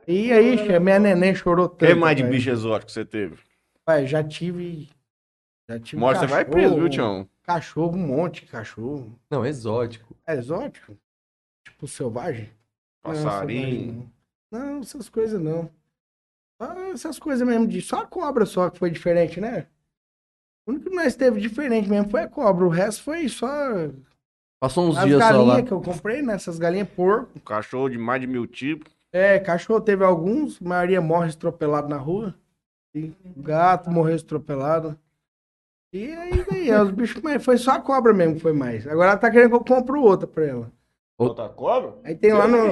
E 0.08 0.32
aí, 0.32 0.58
che, 0.58 0.80
minha 0.80 0.98
neném 0.98 1.36
chorou 1.36 1.66
O 1.66 1.70
tanto. 1.70 1.88
que 1.88 1.94
mais 1.94 2.18
de 2.18 2.24
bicho 2.24 2.50
exótico 2.50 2.92
você 2.92 3.06
teve? 3.06 3.38
Pai, 3.86 4.08
já 4.08 4.24
tive. 4.24 4.90
Já 5.70 5.80
tive. 5.80 6.00
Mostra, 6.00 6.28
você 6.28 6.34
vai 6.34 6.44
preso, 6.44 6.76
viu, 6.76 6.90
Tião? 6.90 7.30
Cachorro, 7.44 7.96
um 7.96 8.08
monte 8.08 8.46
de 8.46 8.52
cachorro. 8.52 9.16
Não, 9.30 9.46
exótico. 9.46 10.16
É 10.26 10.34
exótico? 10.34 10.98
Tipo 11.64 11.88
selvagem? 11.88 12.50
Não, 13.06 13.14
Passarinho. 13.14 14.12
Não, 14.52 14.80
essas 14.80 15.08
coisas 15.08 15.42
não. 15.42 15.70
Só 16.62 16.74
essas 16.92 17.20
coisas 17.20 17.48
mesmo 17.48 17.68
de. 17.68 17.82
Só 17.82 18.02
a 18.02 18.06
cobra 18.06 18.46
só 18.46 18.70
que 18.70 18.78
foi 18.78 18.92
diferente, 18.92 19.40
né? 19.40 19.68
O 20.68 20.72
único 20.72 20.90
que 20.90 20.96
nós 20.96 21.16
teve 21.16 21.40
diferente 21.40 21.90
mesmo 21.90 22.10
foi 22.10 22.22
a 22.22 22.28
cobra. 22.28 22.66
O 22.66 22.70
resto 22.70 23.04
foi 23.04 23.28
só 23.28 23.48
Passou 24.62 24.90
uns 24.90 24.98
as 24.98 25.06
dias 25.06 25.20
só 25.24 25.30
lá. 25.32 25.38
galinhas 25.38 25.68
que 25.68 25.72
eu 25.74 25.82
comprei, 25.82 26.22
né? 26.22 26.36
Essas 26.36 26.60
galinhas 26.60 26.90
porco. 26.90 27.32
Um 27.36 27.40
cachorro 27.40 27.90
de 27.90 27.98
mais 27.98 28.22
de 28.22 28.28
mil 28.28 28.46
tipos. 28.46 28.92
É, 29.12 29.40
cachorro 29.40 29.82
teve 29.82 30.04
alguns, 30.04 30.62
a 30.62 30.68
maioria 30.68 31.02
morre 31.02 31.30
estropelado 31.30 31.90
na 31.90 31.98
rua. 31.98 32.36
E 32.94 33.12
gato 33.38 33.90
morreu 33.90 34.16
estropelado. 34.16 34.98
E 35.94 36.12
aí, 36.14 36.46
daí, 36.50 36.72
os 36.74 36.92
bichos, 36.92 37.22
mas 37.22 37.44
foi 37.44 37.58
só 37.58 37.72
a 37.72 37.82
cobra 37.82 38.14
mesmo 38.14 38.36
que 38.36 38.42
foi 38.42 38.54
mais. 38.54 38.86
Agora 38.86 39.12
ela 39.12 39.20
tá 39.20 39.32
querendo 39.32 39.50
que 39.50 39.56
eu 39.56 39.64
compre 39.78 39.98
outra 39.98 40.28
pra 40.28 40.46
ela. 40.46 40.72
Outra 41.18 41.50
cobra? 41.50 41.96
Aí 42.04 42.16
tem 42.16 42.32
lá 42.32 42.48
no. 42.48 42.68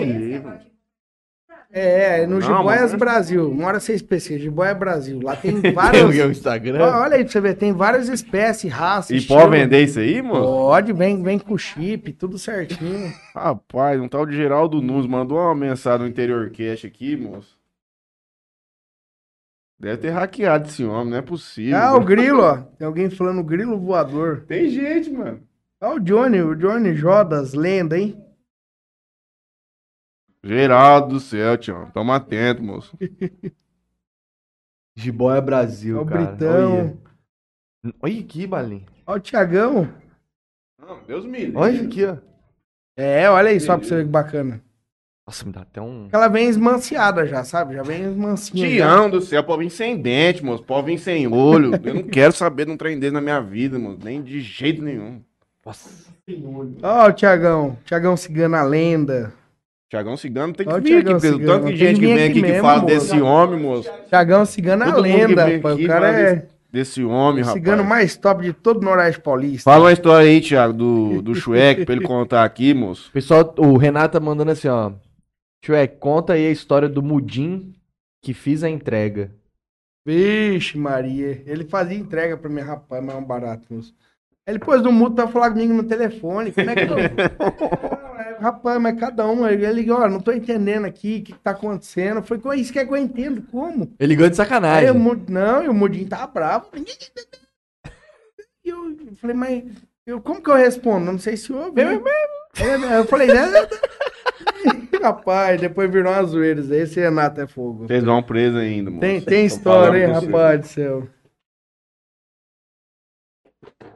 É, 1.71 2.25
no 2.25 2.39
Não, 2.39 2.41
Jiboias 2.41 2.91
mas- 2.91 2.95
Brasil. 2.95 3.53
Mora 3.53 3.79
ser 3.79 3.93
específico, 3.93 4.39
Jiboia 4.41 4.73
Brasil. 4.73 5.19
Lá 5.21 5.35
tem 5.35 5.53
Tem 5.61 6.03
o 6.25 6.31
Instagram. 6.31 6.83
Olha 6.83 7.15
aí 7.17 7.23
pra 7.23 7.31
você 7.31 7.39
ver, 7.39 7.53
tem 7.55 7.71
várias 7.71 8.09
espécies, 8.09 8.71
raças. 8.71 9.11
E 9.11 9.17
estilo. 9.17 9.39
pode 9.39 9.51
vender 9.51 9.83
isso 9.83 9.99
aí, 9.99 10.19
mano? 10.21 10.45
Pode, 10.45 10.91
vem, 10.93 11.21
vem 11.21 11.37
com 11.37 11.55
chip, 11.57 12.11
tudo 12.13 12.39
certinho. 12.39 13.13
Rapaz, 13.35 14.01
um 14.01 14.07
tal 14.07 14.25
de 14.25 14.35
Geraldo 14.35 14.81
Nunes 14.81 15.05
mandou 15.05 15.37
uma 15.37 15.53
mensagem 15.53 15.99
no 16.05 16.07
interior 16.07 16.49
cash 16.49 16.85
aqui, 16.85 17.15
moço. 17.15 17.55
Deve 19.79 19.97
ter 19.97 20.09
hackeado 20.09 20.67
esse 20.67 20.83
homem, 20.83 21.11
não 21.11 21.17
é 21.17 21.21
possível. 21.21 21.77
Ah, 21.77 21.95
o 21.95 22.03
grilo, 22.03 22.41
ó. 22.41 22.57
Tem 22.77 22.85
alguém 22.85 23.09
falando 23.09 23.43
grilo 23.43 23.79
voador. 23.79 24.43
Tem 24.47 24.69
gente, 24.69 25.09
mano. 25.11 25.39
Olha 25.79 25.95
o 25.95 25.99
Johnny, 25.99 26.41
o 26.41 26.55
Johnny 26.55 26.93
Jodas, 26.95 27.53
lenda, 27.53 27.97
hein? 27.97 28.21
Geraldo 30.43 31.15
do 31.15 31.19
céu, 31.19 31.57
tio. 31.57 31.89
Toma 31.93 32.15
atento, 32.15 32.63
moço. 32.63 32.97
Jiboia 34.95 35.41
Brasil, 35.41 35.97
Olha 35.97 36.03
o 36.03 36.07
cara. 36.07 36.25
Britão. 36.25 36.99
Olha. 37.83 37.93
Olha 38.01 38.19
aqui, 38.19 38.47
Balim. 38.47 38.85
Olha 39.05 39.17
o 39.17 39.21
Tiagão. 39.21 39.93
Não, 40.79 41.03
Deus 41.05 41.25
me 41.25 41.39
livre. 41.39 41.57
Olha 41.57 41.81
aqui, 41.81 42.05
ó. 42.05 42.17
É, 42.97 43.29
olha 43.29 43.49
aí 43.49 43.59
só 43.59 43.77
pra 43.77 43.87
você 43.87 43.95
ver 43.95 44.03
que 44.03 44.09
bacana. 44.09 44.61
Nossa, 45.25 45.45
me 45.45 45.51
dá 45.51 45.61
até 45.61 45.79
um. 45.79 46.09
Ela 46.11 46.27
vem 46.27 46.49
esmanciada 46.49 47.25
já, 47.25 47.43
sabe? 47.43 47.75
Já 47.75 47.83
vem 47.83 48.07
mansinha. 48.09 48.67
já. 48.67 48.75
Tião 48.75 49.09
do 49.09 49.21
céu, 49.21 49.43
pode 49.43 49.63
vir 49.63 49.69
sem 49.69 50.01
dente, 50.01 50.43
moço. 50.43 50.63
Pode 50.63 50.87
vir 50.87 50.97
sem 50.97 51.27
olho. 51.27 51.71
Eu 51.83 51.93
não 51.93 52.03
quero 52.03 52.33
saber 52.33 52.65
de 52.65 52.71
um 52.71 52.77
trem 52.77 52.99
desse 52.99 53.13
na 53.13 53.21
minha 53.21 53.39
vida, 53.39 53.77
moço. 53.77 53.99
Nem 54.03 54.21
de 54.21 54.41
jeito 54.41 54.81
nenhum. 54.81 55.21
Nossa. 55.65 56.09
Ó, 56.81 57.07
o 57.07 57.13
Tiagão. 57.13 57.77
Tiagão 57.85 58.17
Cigano, 58.17 58.55
a 58.55 58.63
lenda. 58.63 59.33
Tiagão 59.89 60.15
Cigano 60.15 60.53
tem 60.53 60.67
que 60.67 60.71
Ó, 60.73 60.77
o 60.77 60.81
vir 60.81 60.97
aqui, 60.97 61.03
Pedro. 61.05 61.19
Cigano. 61.19 61.45
Tanto 61.47 61.63
Tem 61.65 61.73
de 61.73 61.79
gente 61.79 61.99
que 61.99 62.05
vem 62.05 62.13
aqui 62.15 62.23
aqui 62.25 62.33
que 62.33 62.41
mesmo, 62.41 62.61
fala 62.61 62.81
moço. 62.81 62.85
desse 62.93 63.21
homem, 63.21 63.59
moço. 63.59 63.89
Tiagão 64.07 64.45
Cigano, 64.45 64.83
é 64.83 64.87
a 64.87 64.91
Todo 64.93 65.05
mundo 65.05 65.11
que 65.15 65.25
lenda, 65.27 65.45
vem 65.45 65.55
rapaz. 65.57 65.75
aqui 65.75 65.83
O 65.83 65.87
cara 65.87 66.05
fala 66.05 66.17
é 66.19 66.33
desse, 66.35 66.47
desse 66.71 67.03
homem, 67.03 67.41
o 67.41 67.45
rapaz. 67.45 67.53
cigano 67.63 67.83
mais 67.83 68.15
top 68.15 68.43
de 68.43 68.53
todo 68.53 68.81
o 68.81 68.85
Noroeste 68.85 69.21
Paulista. 69.21 69.69
Fala 69.71 69.85
uma 69.85 69.91
história 69.91 70.29
aí, 70.29 70.39
Thiago, 70.41 70.73
do, 70.73 71.21
do 71.23 71.33
Shrek, 71.35 71.85
pra 71.85 71.95
ele 71.95 72.05
contar 72.05 72.43
aqui, 72.43 72.73
moço. 72.73 73.11
Pessoal, 73.11 73.53
o 73.57 73.77
Renato 73.77 74.13
tá 74.13 74.23
mandando 74.23 74.51
assim, 74.51 74.67
ó. 74.67 74.91
Shrek, 75.65 75.97
conta 75.97 76.33
aí 76.33 76.45
a 76.47 76.51
história 76.51 76.87
do 76.87 77.01
Mudim 77.01 77.73
que 78.23 78.33
fiz 78.33 78.63
a 78.63 78.69
entrega. 78.69 79.31
Vixe, 80.05 80.77
Maria. 80.77 81.41
Ele 81.45 81.63
fazia 81.65 81.97
entrega 81.97 82.37
pra 82.37 82.49
mim, 82.49 82.61
rapaz, 82.61 83.03
mas 83.03 83.15
é 83.15 83.17
um 83.17 83.23
barato, 83.23 83.63
moço. 83.73 83.93
Ele 84.47 84.57
pôs 84.59 84.81
no 84.81 84.91
mudo 84.91 85.15
pra 85.15 85.27
falar 85.27 85.51
comigo 85.51 85.73
no 85.73 85.83
telefone. 85.83 86.51
Como 86.51 86.69
é 86.69 86.75
que 86.75 86.81
eu. 86.83 86.97
Rapaz, 88.39 88.81
mas 88.81 88.99
cada 88.99 89.27
um. 89.27 89.47
Ele 89.47 89.71
ligou, 89.73 89.97
ó, 89.99 90.07
não 90.09 90.19
tô 90.19 90.31
entendendo 90.31 90.85
aqui 90.85 91.19
o 91.19 91.23
que, 91.23 91.33
que 91.33 91.39
tá 91.39 91.51
acontecendo. 91.51 92.23
Eu 92.29 92.39
"Como 92.39 92.53
é 92.53 92.57
isso 92.57 92.71
que 92.73 92.79
é 92.79 92.85
que 92.85 92.91
eu 92.91 92.97
entendo? 92.97 93.41
Como? 93.51 93.91
Ele 93.99 94.15
ganhou 94.15 94.29
de 94.29 94.33
Aí 94.33 94.37
sacanagem. 94.47 94.91
o 94.91 94.95
Mud- 94.95 95.29
não, 95.29 95.63
e 95.63 95.67
o 95.69 95.73
Mudinho 95.73 96.07
tava 96.07 96.27
bravo. 96.27 96.67
E 98.63 98.69
eu 98.69 98.95
falei, 99.19 99.35
mas 99.35 99.63
eu, 100.05 100.21
como 100.21 100.41
que 100.41 100.49
eu 100.49 100.55
respondo? 100.55 101.05
Eu 101.07 101.11
Não 101.13 101.19
sei 101.19 101.35
se 101.37 101.51
ouve. 101.51 101.83
né? 101.83 101.99
É, 102.59 102.97
Eu 102.99 103.05
falei, 103.05 103.27
né? 103.27 103.45
Rapaz, 105.01 105.59
depois 105.61 105.89
virou 105.89 106.11
uma 106.11 106.23
zoeira. 106.23 106.59
isso 106.59 106.73
aí. 106.73 106.79
Esse 106.81 106.99
Renato 106.99 107.39
é 107.39 107.47
fogo. 107.47 107.87
Vocês 107.87 108.03
vão 108.03 108.21
preso 108.21 108.57
ainda, 108.57 108.89
moço. 108.89 108.99
Tem, 109.01 109.21
tem 109.21 109.45
história, 109.45 109.97
hein, 110.05 110.13
com 110.13 110.25
rapaz 110.25 110.59
do 110.61 110.67
céu. 110.67 111.07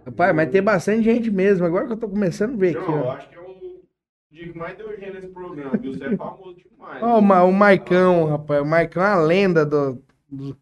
Rapaz, 0.05 0.35
mas 0.35 0.49
tem 0.49 0.61
bastante 0.61 1.03
gente 1.03 1.29
mesmo. 1.31 1.65
Agora 1.65 1.85
que 1.87 1.93
eu 1.93 1.97
tô 1.97 2.07
começando 2.09 2.53
a 2.53 2.57
ver 2.57 2.77
aqui, 2.77 2.89
eu 2.91 2.95
ó. 3.03 3.11
acho 3.13 3.29
que 3.29 3.35
é 3.35 3.39
mais 4.55 4.77
deu 4.77 4.89
gênero 4.95 5.15
nesse 5.15 5.27
programa, 5.27 5.77
viu? 5.77 5.93
Você 5.93 6.05
é 6.05 6.17
famoso 6.17 6.55
demais. 6.57 7.01
Ó, 7.03 7.19
o, 7.19 7.21
Ma- 7.21 7.43
o 7.43 7.51
Maicão, 7.53 8.25
rapaz. 8.27 8.61
O 8.61 8.65
Maicão 8.65 9.03
é 9.03 9.07
uma 9.15 9.21
lenda 9.21 9.65
do, 9.65 10.01
do- 10.29 10.57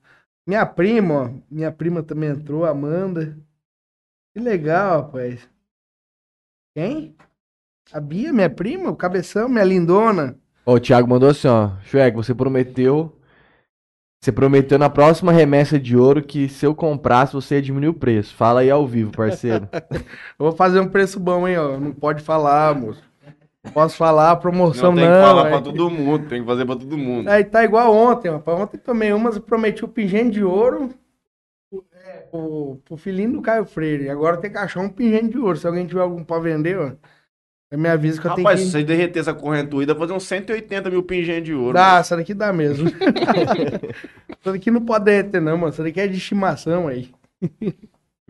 Minha 0.46 0.66
prima, 0.66 1.14
ó. 1.14 1.30
Minha 1.50 1.72
prima 1.72 2.04
também 2.04 2.30
entrou, 2.30 2.66
Amanda. 2.66 3.38
Que 4.34 4.42
legal, 4.42 5.02
rapaz. 5.04 5.48
Quem? 6.76 7.16
A 7.92 8.00
Bia, 8.00 8.32
minha 8.32 8.50
prima, 8.50 8.90
o 8.90 8.96
Cabeção, 8.96 9.50
minha 9.50 9.64
lindona. 9.64 10.38
Ó, 10.66 10.76
o 10.76 10.80
Thiago 10.80 11.10
mandou 11.10 11.30
assim, 11.30 11.48
ó. 11.48 11.72
Shrek, 11.84 12.16
você 12.16 12.34
prometeu. 12.34 13.18
Você 14.24 14.32
prometeu 14.32 14.78
na 14.78 14.88
próxima 14.90 15.32
remessa 15.32 15.80
de 15.80 15.98
ouro 15.98 16.22
que 16.22 16.48
se 16.48 16.64
eu 16.66 16.76
comprasse, 16.76 17.34
você 17.34 17.56
ia 17.56 17.62
diminuir 17.62 17.90
o 17.90 17.94
preço. 17.94 18.36
Fala 18.36 18.60
aí 18.62 18.70
ao 18.70 18.86
vivo, 18.86 19.12
parceiro. 19.12 19.68
Eu 20.38 20.46
vou 20.46 20.52
fazer 20.52 20.80
um 20.80 20.88
preço 20.88 21.20
bom, 21.20 21.48
hein, 21.48 21.58
ó. 21.58 21.80
Não 21.80 21.92
pode 21.92 22.22
falar, 22.22 22.76
moço. 22.76 23.02
Posso 23.74 23.96
falar, 23.96 24.36
promoção 24.38 24.92
Não 24.92 25.02
não. 25.02 25.04
tem 25.04 25.12
que 25.12 25.22
falar 25.22 25.50
pra 25.50 25.62
todo 25.62 25.90
mundo, 25.90 26.28
tem 26.28 26.42
que 26.42 26.48
fazer 26.48 26.66
pra 26.66 26.76
todo 26.76 26.98
mundo. 26.98 27.30
Aí 27.30 27.44
tá 27.44 27.64
igual 27.64 27.94
ontem, 27.94 28.30
rapaz. 28.30 28.60
Ontem 28.60 28.78
também 28.78 29.14
umas 29.14 29.36
eu 29.36 29.42
prometi 29.42 29.86
o 29.86 29.88
pingente 29.88 30.32
de 30.32 30.44
ouro 30.44 30.90
é, 31.94 32.18
pro, 32.32 32.82
pro 32.84 32.98
filhinho 32.98 33.34
do 33.34 33.42
Caio 33.42 33.66
Freire. 33.66 34.10
Agora 34.10 34.38
tem 34.38 34.52
que 34.52 34.58
achar 34.58 34.80
um 34.80 34.90
pingente 34.90 35.30
de 35.30 35.38
ouro. 35.38 35.58
Se 35.58 35.68
alguém 35.68 35.86
tiver 35.86 36.02
algum 36.02 36.24
pra 36.24 36.40
vender, 36.40 36.78
ó, 36.78 36.92
me 37.78 37.88
avisa 37.88 38.20
que 38.20 38.28
eu 38.28 38.32
Rapaz, 38.32 38.60
tenho 38.60 38.72
se 38.72 38.78
que... 38.78 38.80
você 38.80 38.84
derreter 38.84 39.20
essa 39.20 39.34
correntuída, 39.34 39.96
fazer 39.96 40.14
uns 40.14 40.24
180 40.24 40.90
mil 40.90 41.04
pingentes 41.04 41.46
de 41.46 41.54
ouro. 41.54 41.74
Dá, 41.74 42.00
essa 42.00 42.18
daqui 42.18 42.34
dá 42.34 42.52
mesmo. 42.52 42.90
essa 44.42 44.52
daqui 44.52 44.72
não 44.72 44.82
pode 44.82 45.06
derreter 45.06 45.40
não, 45.40 45.56
mano. 45.56 45.72
Essa 45.72 45.84
daqui 45.84 46.02
é 46.02 46.08
de 46.08 46.18
estimação 46.18 46.88
aí. 46.88 47.12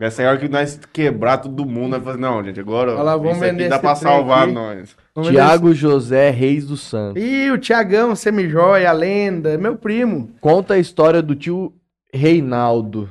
Essa 0.02 0.22
é 0.22 0.26
a 0.26 0.30
hora 0.30 0.38
que 0.38 0.48
nós 0.48 0.80
quebrar 0.92 1.38
todo 1.38 1.64
mundo, 1.64 1.92
nós 1.92 2.02
fazer, 2.02 2.18
não, 2.18 2.42
gente, 2.42 2.58
agora 2.58 2.92
Olha 2.94 3.02
lá, 3.02 3.16
vamos 3.16 3.36
isso 3.36 3.44
aqui 3.44 3.68
dá 3.68 3.78
pra 3.78 3.94
salvar 3.94 4.44
aqui. 4.44 4.52
nós. 4.52 4.96
Tiago 5.30 5.72
José 5.72 6.28
Reis 6.30 6.66
do 6.66 6.76
Santos. 6.76 7.22
Ih, 7.22 7.52
o 7.52 7.58
Tiagão, 7.58 8.16
semijóia, 8.16 8.90
a 8.90 8.92
lenda, 8.92 9.50
é 9.50 9.56
meu 9.56 9.76
primo. 9.76 10.28
Conta 10.40 10.74
a 10.74 10.78
história 10.78 11.22
do 11.22 11.36
tio 11.36 11.72
Reinaldo. 12.12 13.08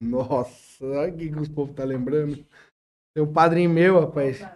Nossa, 0.00 0.84
olha 0.84 1.12
o 1.12 1.16
que 1.16 1.28
que 1.28 1.40
os 1.40 1.48
povos 1.48 1.74
tá 1.74 1.82
lembrando. 1.82 2.38
Tem 3.12 3.24
um 3.24 3.32
padrinho 3.32 3.70
meu, 3.70 3.98
rapaz. 3.98 4.46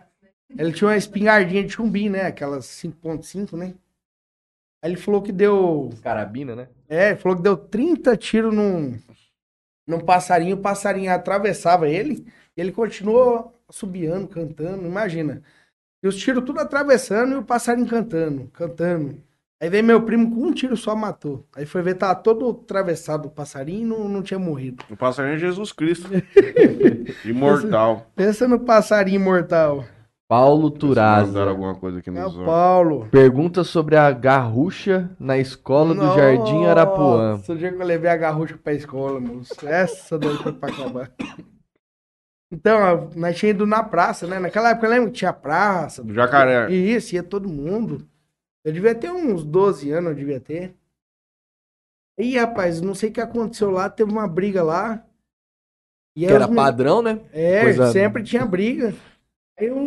Ele 0.57 0.73
tinha 0.73 0.87
uma 0.89 0.97
espingardinha 0.97 1.65
de 1.65 1.73
chumbim, 1.73 2.09
né? 2.09 2.27
Aquelas 2.27 2.67
5.5, 2.67 3.57
né? 3.57 3.75
Aí 4.85 4.93
ele 4.93 4.97
falou 4.97 5.21
que 5.21 5.33
deu. 5.33 5.91
Carabina, 6.01 6.55
né? 6.55 6.69
É, 6.89 7.09
ele 7.09 7.17
falou 7.17 7.37
que 7.37 7.43
deu 7.43 7.57
30 7.57 8.17
tiros 8.17 8.55
num, 8.55 8.97
num 9.87 10.01
passarinho. 10.01 10.57
O 10.57 10.61
passarinho 10.61 11.13
atravessava 11.13 11.89
ele. 11.89 12.27
E 12.57 12.61
ele 12.61 12.73
continuou 12.73 13.55
subiando, 13.71 14.29
cantando. 14.29 14.87
Imagina. 14.87 15.43
E 16.03 16.09
os 16.09 16.17
tiros 16.17 16.45
tudo 16.45 16.61
atravessando 16.61 17.33
e 17.33 17.37
o 17.37 17.43
passarinho 17.43 17.87
cantando, 17.87 18.49
cantando. 18.53 19.21
Aí 19.59 19.71
veio 19.71 19.83
meu 19.83 20.03
primo 20.03 20.35
com 20.35 20.49
um 20.49 20.53
tiro 20.53 20.77
só 20.77 20.95
matou. 20.95 21.47
Aí 21.57 21.65
foi 21.65 21.81
ver, 21.81 21.95
tava 21.95 22.15
todo 22.15 22.51
atravessado 22.51 23.27
o 23.27 23.31
passarinho 23.31 23.81
e 23.81 23.85
não, 23.85 24.07
não 24.07 24.23
tinha 24.23 24.39
morrido. 24.39 24.85
O 24.91 24.97
passarinho 24.97 25.35
é 25.35 25.39
Jesus 25.39 25.73
Cristo. 25.73 26.11
Imortal. 27.25 28.11
Pensa 28.15 28.47
no 28.47 28.61
passarinho 28.61 29.21
imortal. 29.21 29.87
Paulo 30.29 30.65
Mandaram 30.65 30.79
Turaza. 30.79 31.45
alguma 31.45 31.75
coisa 31.77 32.01
aqui 32.01 32.11
É 32.11 32.13
nos 32.13 32.37
o. 32.37 32.45
Paulo. 32.45 33.09
Pergunta 33.11 33.63
sobre 33.63 33.97
a 33.97 34.11
garrucha 34.11 35.15
na 35.21 35.39
escola 35.39 35.95
do 35.95 36.03
Jardim 36.17 36.65
Arapuã. 36.65 37.33
Nossa, 37.37 37.53
o 37.53 37.57
dia 37.57 37.73
que 37.73 37.81
eu 37.81 37.87
levei 37.87 38.11
a 38.11 38.17
garrucha 38.17 38.59
pra 38.59 38.73
escola, 38.75 39.21
moço. 39.21 39.55
Essa 39.67 40.19
daí 40.19 40.37
foi 40.39 40.53
pra 40.53 40.69
acabar. 40.69 41.13
Então, 42.51 43.11
nós 43.15 43.37
tínhamos 43.37 43.57
ido 43.61 43.67
na 43.67 43.83
praça, 43.85 44.27
né? 44.27 44.39
Naquela 44.41 44.71
época, 44.71 44.89
lembra 44.89 45.11
que 45.11 45.17
tinha 45.19 45.33
praça? 45.33 46.03
Do 46.03 46.13
jacaré. 46.13 46.71
E 46.71 46.95
isso, 46.95 47.15
ia 47.15 47.23
todo 47.23 47.49
mundo. 47.49 48.07
Eu 48.65 48.73
devia 48.73 48.95
ter 48.97 49.11
uns 49.13 49.45
12 49.45 49.91
anos, 49.93 50.11
eu 50.11 50.17
devia 50.17 50.41
ter. 50.41 50.75
E, 52.19 52.37
rapaz, 52.39 52.81
não 52.81 52.95
sei 52.95 53.11
o 53.11 53.13
que 53.13 53.21
aconteceu 53.21 53.71
lá, 53.71 53.89
teve 53.91 54.11
uma 54.11 54.27
briga 54.27 54.63
lá. 54.63 55.05
E 56.17 56.27
Que 56.27 56.33
era 56.33 56.47
men- 56.47 56.57
padrão, 56.57 57.03
né? 57.03 57.21
É, 57.33 57.63
Coisa- 57.63 57.93
sempre 57.93 58.23
tinha 58.25 58.45
briga. 58.47 58.95
Aí 59.59 59.71
o, 59.71 59.79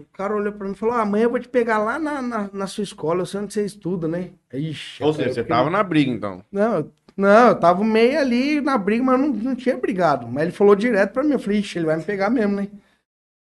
o 0.00 0.06
cara 0.12 0.34
olhou 0.34 0.52
pra 0.52 0.66
mim 0.66 0.72
e 0.72 0.76
falou: 0.76 0.94
ah, 0.94 1.02
amanhã 1.02 1.24
eu 1.24 1.30
vou 1.30 1.38
te 1.40 1.48
pegar 1.48 1.78
lá 1.78 1.98
na, 1.98 2.20
na, 2.20 2.50
na 2.52 2.66
sua 2.66 2.82
escola, 2.84 3.20
eu 3.22 3.26
sei 3.26 3.40
onde 3.40 3.52
você 3.54 3.64
estuda, 3.64 4.08
né? 4.08 4.30
Ixi, 4.52 5.02
Ou 5.04 5.12
seja, 5.12 5.28
eu 5.30 5.34
você 5.34 5.44
tava 5.44 5.70
na 5.70 5.82
briga, 5.82 6.10
então. 6.10 6.42
Não, 6.50 6.76
eu- 6.78 6.92
não, 7.16 7.48
eu 7.48 7.54
tava 7.58 7.82
meio 7.84 8.18
ali 8.18 8.60
na 8.60 8.76
briga, 8.76 9.02
mas 9.04 9.18
não, 9.20 9.28
não 9.28 9.54
tinha 9.54 9.76
brigado. 9.76 10.26
Mas 10.28 10.42
ele 10.44 10.52
falou 10.52 10.74
direto 10.76 11.12
pra 11.12 11.22
mim, 11.24 11.32
eu 11.32 11.38
falei, 11.38 11.60
ixi, 11.60 11.78
ele 11.78 11.86
vai 11.86 11.96
me 11.96 12.04
pegar 12.04 12.28
mesmo, 12.30 12.56
né? 12.56 12.68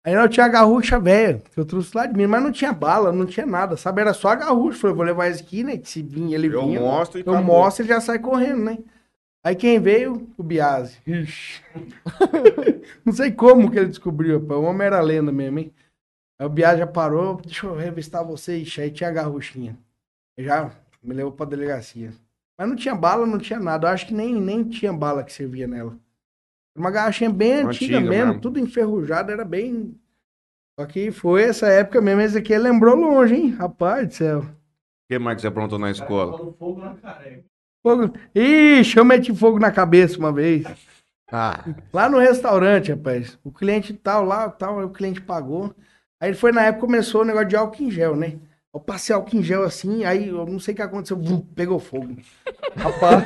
Aí 0.04 0.14
eu 0.14 0.28
tinha 0.28 0.46
a 0.46 0.48
garrucha 0.48 0.98
velha, 0.98 1.42
que 1.52 1.58
eu 1.60 1.64
trouxe 1.66 1.94
lá 1.94 2.06
de 2.06 2.16
mim, 2.16 2.26
mas 2.26 2.42
não 2.42 2.50
tinha 2.52 2.72
bala, 2.72 3.12
não 3.12 3.26
tinha 3.26 3.44
nada, 3.44 3.76
sabe? 3.76 4.00
Era 4.00 4.14
só 4.14 4.28
a 4.28 4.34
garrucha. 4.36 4.76
Eu 4.78 4.80
falei, 4.80 4.96
vou 4.96 5.04
levar 5.04 5.28
esse 5.28 5.42
aqui, 5.42 5.62
né? 5.64 5.76
Que 5.76 5.88
se 5.88 6.02
vir 6.02 6.32
ele 6.32 6.48
Eu 6.48 6.62
vinha, 6.62 6.80
mostro 6.80 7.18
e 7.18 7.22
eu 7.22 7.32
acabou. 7.32 7.44
mostro 7.44 7.84
e 7.84 7.88
já 7.88 8.00
sai 8.00 8.18
correndo, 8.18 8.64
né? 8.64 8.78
Aí 9.44 9.54
quem 9.54 9.80
veio? 9.80 10.28
O 10.36 10.42
Biase. 10.42 10.98
Ixi. 11.06 11.62
não 13.04 13.12
sei 13.12 13.32
como 13.32 13.70
que 13.70 13.78
ele 13.78 13.88
descobriu, 13.88 14.44
pô. 14.44 14.56
O 14.56 14.64
homem 14.64 14.86
era 14.86 15.00
lenda 15.00 15.30
mesmo, 15.30 15.58
hein? 15.58 15.72
Aí 16.38 16.46
o 16.46 16.50
Biase 16.50 16.78
já 16.78 16.86
parou, 16.86 17.36
deixa 17.36 17.66
eu 17.66 17.74
revistar 17.74 18.24
você. 18.24 18.58
Ixi, 18.58 18.80
aí 18.80 18.90
tinha 18.90 19.08
a 19.08 19.12
garruchinha. 19.12 19.78
Já 20.38 20.70
me 21.02 21.14
levou 21.14 21.32
pra 21.32 21.46
delegacia. 21.46 22.12
Mas 22.58 22.68
não 22.68 22.76
tinha 22.76 22.94
bala, 22.94 23.26
não 23.26 23.38
tinha 23.38 23.60
nada. 23.60 23.86
Eu 23.86 23.92
acho 23.92 24.06
que 24.06 24.14
nem, 24.14 24.40
nem 24.40 24.64
tinha 24.64 24.92
bala 24.92 25.22
que 25.22 25.32
servia 25.32 25.66
nela. 25.66 25.96
Uma 26.76 26.90
garrafinha 26.90 27.30
bem 27.30 27.54
antiga, 27.54 27.96
Antiga 27.96 28.00
mesmo, 28.00 28.26
mesmo. 28.26 28.40
tudo 28.40 28.58
enferrujado, 28.58 29.32
era 29.32 29.44
bem. 29.44 29.98
Só 30.78 30.86
que 30.86 31.10
foi 31.10 31.42
essa 31.42 31.66
época 31.66 32.00
mesmo, 32.00 32.20
esse 32.20 32.38
aqui 32.38 32.56
lembrou 32.56 32.94
longe, 32.94 33.34
hein? 33.34 33.50
Rapaz 33.50 34.06
do 34.08 34.14
céu. 34.14 34.40
O 34.40 34.46
que 35.10 35.18
mais 35.18 35.36
que 35.36 35.42
você 35.42 35.48
aprontou 35.48 35.78
na 35.78 35.90
escola? 35.90 36.54
Fogo. 37.88 38.12
Ixi, 38.34 38.98
eu 38.98 39.04
meti 39.04 39.34
fogo 39.34 39.58
na 39.58 39.70
cabeça 39.70 40.18
uma 40.18 40.30
vez. 40.30 40.64
Ah, 41.32 41.64
Lá 41.92 42.08
no 42.08 42.18
restaurante, 42.18 42.90
rapaz. 42.90 43.38
O 43.42 43.50
cliente 43.50 43.94
tal, 43.94 44.24
lá, 44.24 44.48
tal, 44.50 44.84
o 44.84 44.90
cliente 44.90 45.22
pagou. 45.22 45.74
Aí 46.20 46.34
foi 46.34 46.52
na 46.52 46.64
época 46.64 46.86
começou 46.86 47.22
o 47.22 47.24
negócio 47.24 47.48
de 47.48 47.56
álcool 47.56 47.82
em 47.82 47.90
gel, 47.90 48.14
né? 48.14 48.34
Eu 48.74 48.80
passei 48.80 49.14
álcool 49.14 49.36
em 49.36 49.42
gel 49.42 49.62
assim, 49.62 50.04
aí 50.04 50.28
eu 50.28 50.44
não 50.44 50.58
sei 50.58 50.74
o 50.74 50.76
que 50.76 50.82
aconteceu, 50.82 51.16
vum, 51.16 51.40
pegou 51.40 51.78
fogo. 51.78 52.16
Rapaz. 52.76 53.24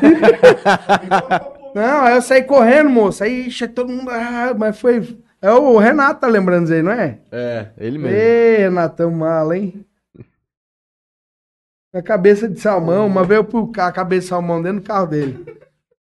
não, 1.75 2.03
aí 2.03 2.15
eu 2.15 2.23
saí 2.23 2.45
correndo, 2.45 2.89
moço. 2.89 3.25
Aí 3.25 3.49
todo 3.75 3.93
mundo. 3.93 4.11
Ah, 4.11 4.55
mas 4.57 4.79
foi. 4.79 5.19
É 5.41 5.51
o 5.51 5.77
Renato 5.79 6.21
tá 6.21 6.29
lembrando 6.29 6.65
isso 6.65 6.75
aí, 6.75 6.83
não 6.83 6.93
é? 6.93 7.19
é, 7.33 7.67
ele 7.79 7.99
mesmo. 7.99 8.17
Ê, 8.17 8.57
Renatão 8.59 9.11
mala, 9.11 9.57
hein? 9.59 9.85
A 11.95 12.01
cabeça 12.01 12.49
de 12.49 12.59
salmão, 12.59 13.07
uma 13.07 13.23
vez 13.23 13.39
eu 13.39 13.45
pus 13.45 13.69
a 13.79 13.93
cabeça 13.93 14.23
de 14.23 14.29
salmão 14.29 14.63
dentro 14.63 14.81
do 14.81 14.87
carro 14.87 15.07
dele. 15.07 15.45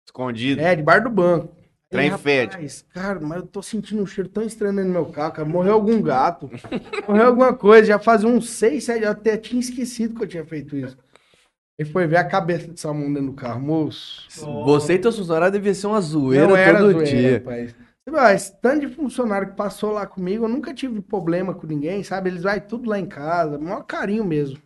Escondido. 0.06 0.60
É, 0.60 0.74
debaixo 0.74 1.04
do 1.04 1.10
banco. 1.10 1.54
Trem 1.90 2.08
Rapaz, 2.08 2.22
fede. 2.22 2.84
Cara, 2.92 3.20
mas 3.20 3.38
eu 3.38 3.46
tô 3.46 3.62
sentindo 3.62 4.02
um 4.02 4.06
cheiro 4.06 4.28
tão 4.28 4.42
estranho 4.42 4.74
dentro 4.74 4.88
do 4.90 4.92
meu 4.92 5.06
carro, 5.06 5.32
cara. 5.32 5.48
Morreu 5.48 5.74
algum 5.74 6.00
gato. 6.02 6.50
morreu 7.06 7.26
alguma 7.26 7.54
coisa. 7.54 7.86
Já 7.88 7.98
fazia 7.98 8.28
uns 8.28 8.48
seis, 8.50 8.84
sete, 8.84 9.04
eu 9.04 9.10
até 9.10 9.36
tinha 9.36 9.60
esquecido 9.60 10.16
que 10.16 10.24
eu 10.24 10.28
tinha 10.28 10.44
feito 10.44 10.76
isso. 10.76 10.96
E 11.78 11.84
foi 11.84 12.06
ver 12.06 12.16
a 12.16 12.24
cabeça 12.24 12.66
de 12.68 12.80
salmão 12.80 13.12
dentro 13.12 13.28
do 13.28 13.34
carro, 13.34 13.60
moço. 13.60 14.26
Você 14.64 14.94
e 14.94 14.98
teus 14.98 15.16
funcionários 15.18 15.52
devia 15.52 15.74
ser 15.74 15.86
uma 15.86 16.00
zoeira 16.00 16.48
Não 16.48 16.56
era 16.56 16.78
todo 16.78 16.92
zoeira, 16.92 17.04
dia. 17.06 17.38
rapaz. 17.38 17.70
Você 17.72 18.10
vê, 18.10 18.18
ó, 18.18 18.28
Esse 18.30 18.60
tanto 18.62 18.80
de 18.86 18.94
funcionário 18.94 19.48
que 19.50 19.56
passou 19.56 19.92
lá 19.92 20.06
comigo, 20.06 20.46
eu 20.46 20.48
nunca 20.48 20.72
tive 20.72 21.02
problema 21.02 21.52
com 21.54 21.66
ninguém, 21.66 22.02
sabe? 22.02 22.30
Eles 22.30 22.42
vai 22.44 22.60
tudo 22.62 22.88
lá 22.88 22.98
em 22.98 23.06
casa, 23.06 23.58
maior 23.58 23.82
carinho 23.82 24.24
mesmo. 24.24 24.58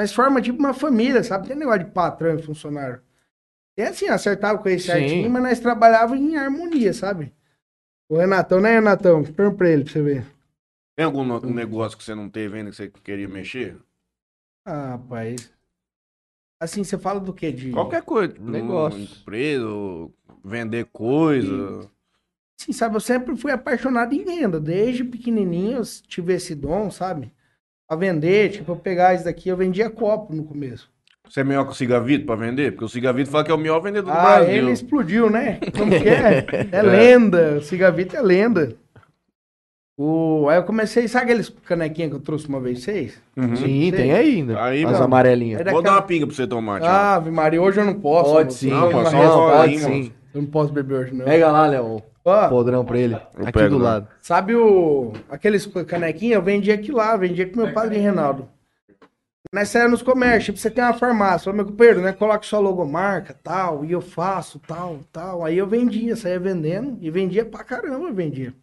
Nós 0.00 0.14
forma 0.14 0.40
tipo 0.40 0.58
uma 0.58 0.72
família, 0.72 1.22
sabe? 1.22 1.46
Tem 1.46 1.54
negócio 1.54 1.84
de 1.84 1.90
patrão 1.90 2.34
e 2.34 2.42
funcionário. 2.42 3.02
É 3.76 3.88
assim, 3.88 4.08
acertava 4.08 4.58
com 4.58 4.66
ele 4.66 4.78
certinho, 4.80 5.28
mas 5.30 5.42
nós 5.42 5.60
trabalhávamos 5.60 6.18
em 6.24 6.36
harmonia, 6.38 6.94
sabe? 6.94 7.34
O 8.08 8.16
Renatão, 8.16 8.60
né, 8.62 8.72
Renatão? 8.72 9.22
Pergunta 9.22 9.58
pra 9.58 9.68
ele 9.68 9.84
pra 9.84 9.92
você 9.92 10.02
ver. 10.02 10.26
Tem 10.96 11.04
algum 11.04 11.22
no- 11.22 11.46
um 11.46 11.52
negócio 11.52 11.98
que 11.98 12.04
você 12.04 12.14
não 12.14 12.30
teve 12.30 12.56
ainda 12.56 12.70
que 12.70 12.76
você 12.76 12.88
queria 12.88 13.28
mexer? 13.28 13.76
Ah, 14.64 14.92
rapaz. 14.92 15.52
Assim, 16.58 16.82
você 16.82 16.98
fala 16.98 17.20
do 17.20 17.34
quê? 17.34 17.52
De... 17.52 17.70
Qualquer 17.70 18.02
coisa. 18.02 18.34
Negócio. 18.40 18.98
Um 18.98 19.02
empresa, 19.02 19.66
vender 20.42 20.86
coisa. 20.86 21.90
Sim, 22.58 22.72
sabe? 22.72 22.96
Eu 22.96 23.00
sempre 23.00 23.36
fui 23.36 23.52
apaixonado 23.52 24.14
em 24.14 24.24
venda. 24.24 24.58
Desde 24.58 25.04
pequenininho 25.04 25.78
eu 25.78 25.84
tive 26.08 26.32
esse 26.32 26.54
dom, 26.54 26.90
sabe? 26.90 27.32
A 27.90 27.96
vender, 27.96 28.50
tipo, 28.52 28.70
eu 28.70 28.76
pegar 28.76 29.14
isso 29.14 29.24
daqui, 29.24 29.48
eu 29.48 29.56
vendia 29.56 29.90
copo 29.90 30.32
no 30.32 30.44
começo. 30.44 30.88
Você 31.28 31.40
é 31.40 31.44
melhor 31.44 31.64
que 31.64 31.72
o 31.72 31.74
Cigavito 31.74 32.24
pra 32.24 32.36
vender? 32.36 32.70
Porque 32.70 32.84
o 32.84 32.88
Cigavito 32.88 33.28
fala 33.30 33.42
que 33.42 33.50
é 33.50 33.54
o 33.54 33.58
melhor 33.58 33.80
vendedor 33.80 34.12
do 34.12 34.16
Ah, 34.18 34.22
Brasil. 34.36 34.54
ele 34.54 34.70
explodiu, 34.70 35.28
né? 35.28 35.58
Como 35.76 35.90
que 35.90 36.08
é? 36.08 36.46
É 36.70 36.82
lenda. 36.82 37.56
O 37.58 37.62
Cigavito 37.62 38.16
é 38.16 38.22
lenda. 38.22 38.76
O... 39.98 40.48
Aí 40.48 40.56
eu 40.56 40.62
comecei, 40.62 41.06
sabe 41.08 41.24
aqueles 41.24 41.48
canequinhos 41.64 42.10
que 42.12 42.16
eu 42.16 42.20
trouxe 42.20 42.48
uma 42.48 42.60
vez 42.60 42.82
vocês? 42.82 43.20
Uhum. 43.36 43.54
Sim, 43.56 43.92
tem 43.94 44.12
ainda. 44.12 44.62
Aí, 44.62 44.84
As 44.84 44.92
mano. 44.92 45.04
amarelinhas. 45.04 45.62
Vou 45.70 45.82
dar 45.82 45.92
uma 45.92 46.02
pinga 46.02 46.26
pra 46.26 46.34
você 46.34 46.46
tomar, 46.46 46.80
tio. 46.80 46.88
Ah, 46.88 47.20
Maria, 47.30 47.60
hoje 47.60 47.80
eu 47.80 47.84
não 47.84 47.94
posso. 47.94 48.30
Pode 48.32 48.54
sim, 48.54 48.70
Não, 48.70 48.90
só 48.90 49.46
uma 49.48 49.56
pode 49.58 49.78
sim. 49.78 50.12
Eu 50.32 50.42
não 50.42 50.48
posso 50.48 50.72
beber 50.72 50.94
hoje, 50.94 51.14
não. 51.14 51.24
Pega 51.24 51.50
lá, 51.50 51.66
Léo, 51.66 52.02
Ó, 52.24 52.48
podrão 52.48 52.84
pra 52.84 52.98
ele. 52.98 53.14
Eu 53.36 53.42
Aqui 53.44 53.52
pego 53.52 53.76
do 53.76 53.78
lá. 53.82 53.90
lado. 53.94 54.08
Sabe 54.20 54.54
o 54.54 55.12
aqueles 55.28 55.66
canequinhos? 55.86 56.34
Eu 56.34 56.42
vendia 56.42 56.74
aqui 56.74 56.92
lá, 56.92 57.16
vendia 57.16 57.48
com 57.48 57.56
meu 57.56 57.72
padre 57.72 57.98
Reinaldo. 57.98 58.48
Nós 59.52 59.68
saímos 59.68 59.90
nos 59.92 60.02
comércios, 60.02 60.44
tipo, 60.44 60.58
você 60.58 60.70
tem 60.70 60.84
uma 60.84 60.92
farmácia, 60.92 61.52
meu 61.52 61.64
companheiro, 61.64 62.00
né? 62.02 62.12
Coloca 62.12 62.44
sua 62.46 62.60
logomarca, 62.60 63.34
tal, 63.42 63.84
e 63.84 63.90
eu 63.90 64.00
faço, 64.00 64.60
tal, 64.60 65.00
tal. 65.10 65.44
Aí 65.44 65.58
eu 65.58 65.66
vendia, 65.66 66.14
saía 66.14 66.38
vendendo, 66.38 66.96
e 67.00 67.10
vendia 67.10 67.44
pra 67.44 67.64
caramba, 67.64 68.06
eu 68.06 68.14
vendia. 68.14 68.54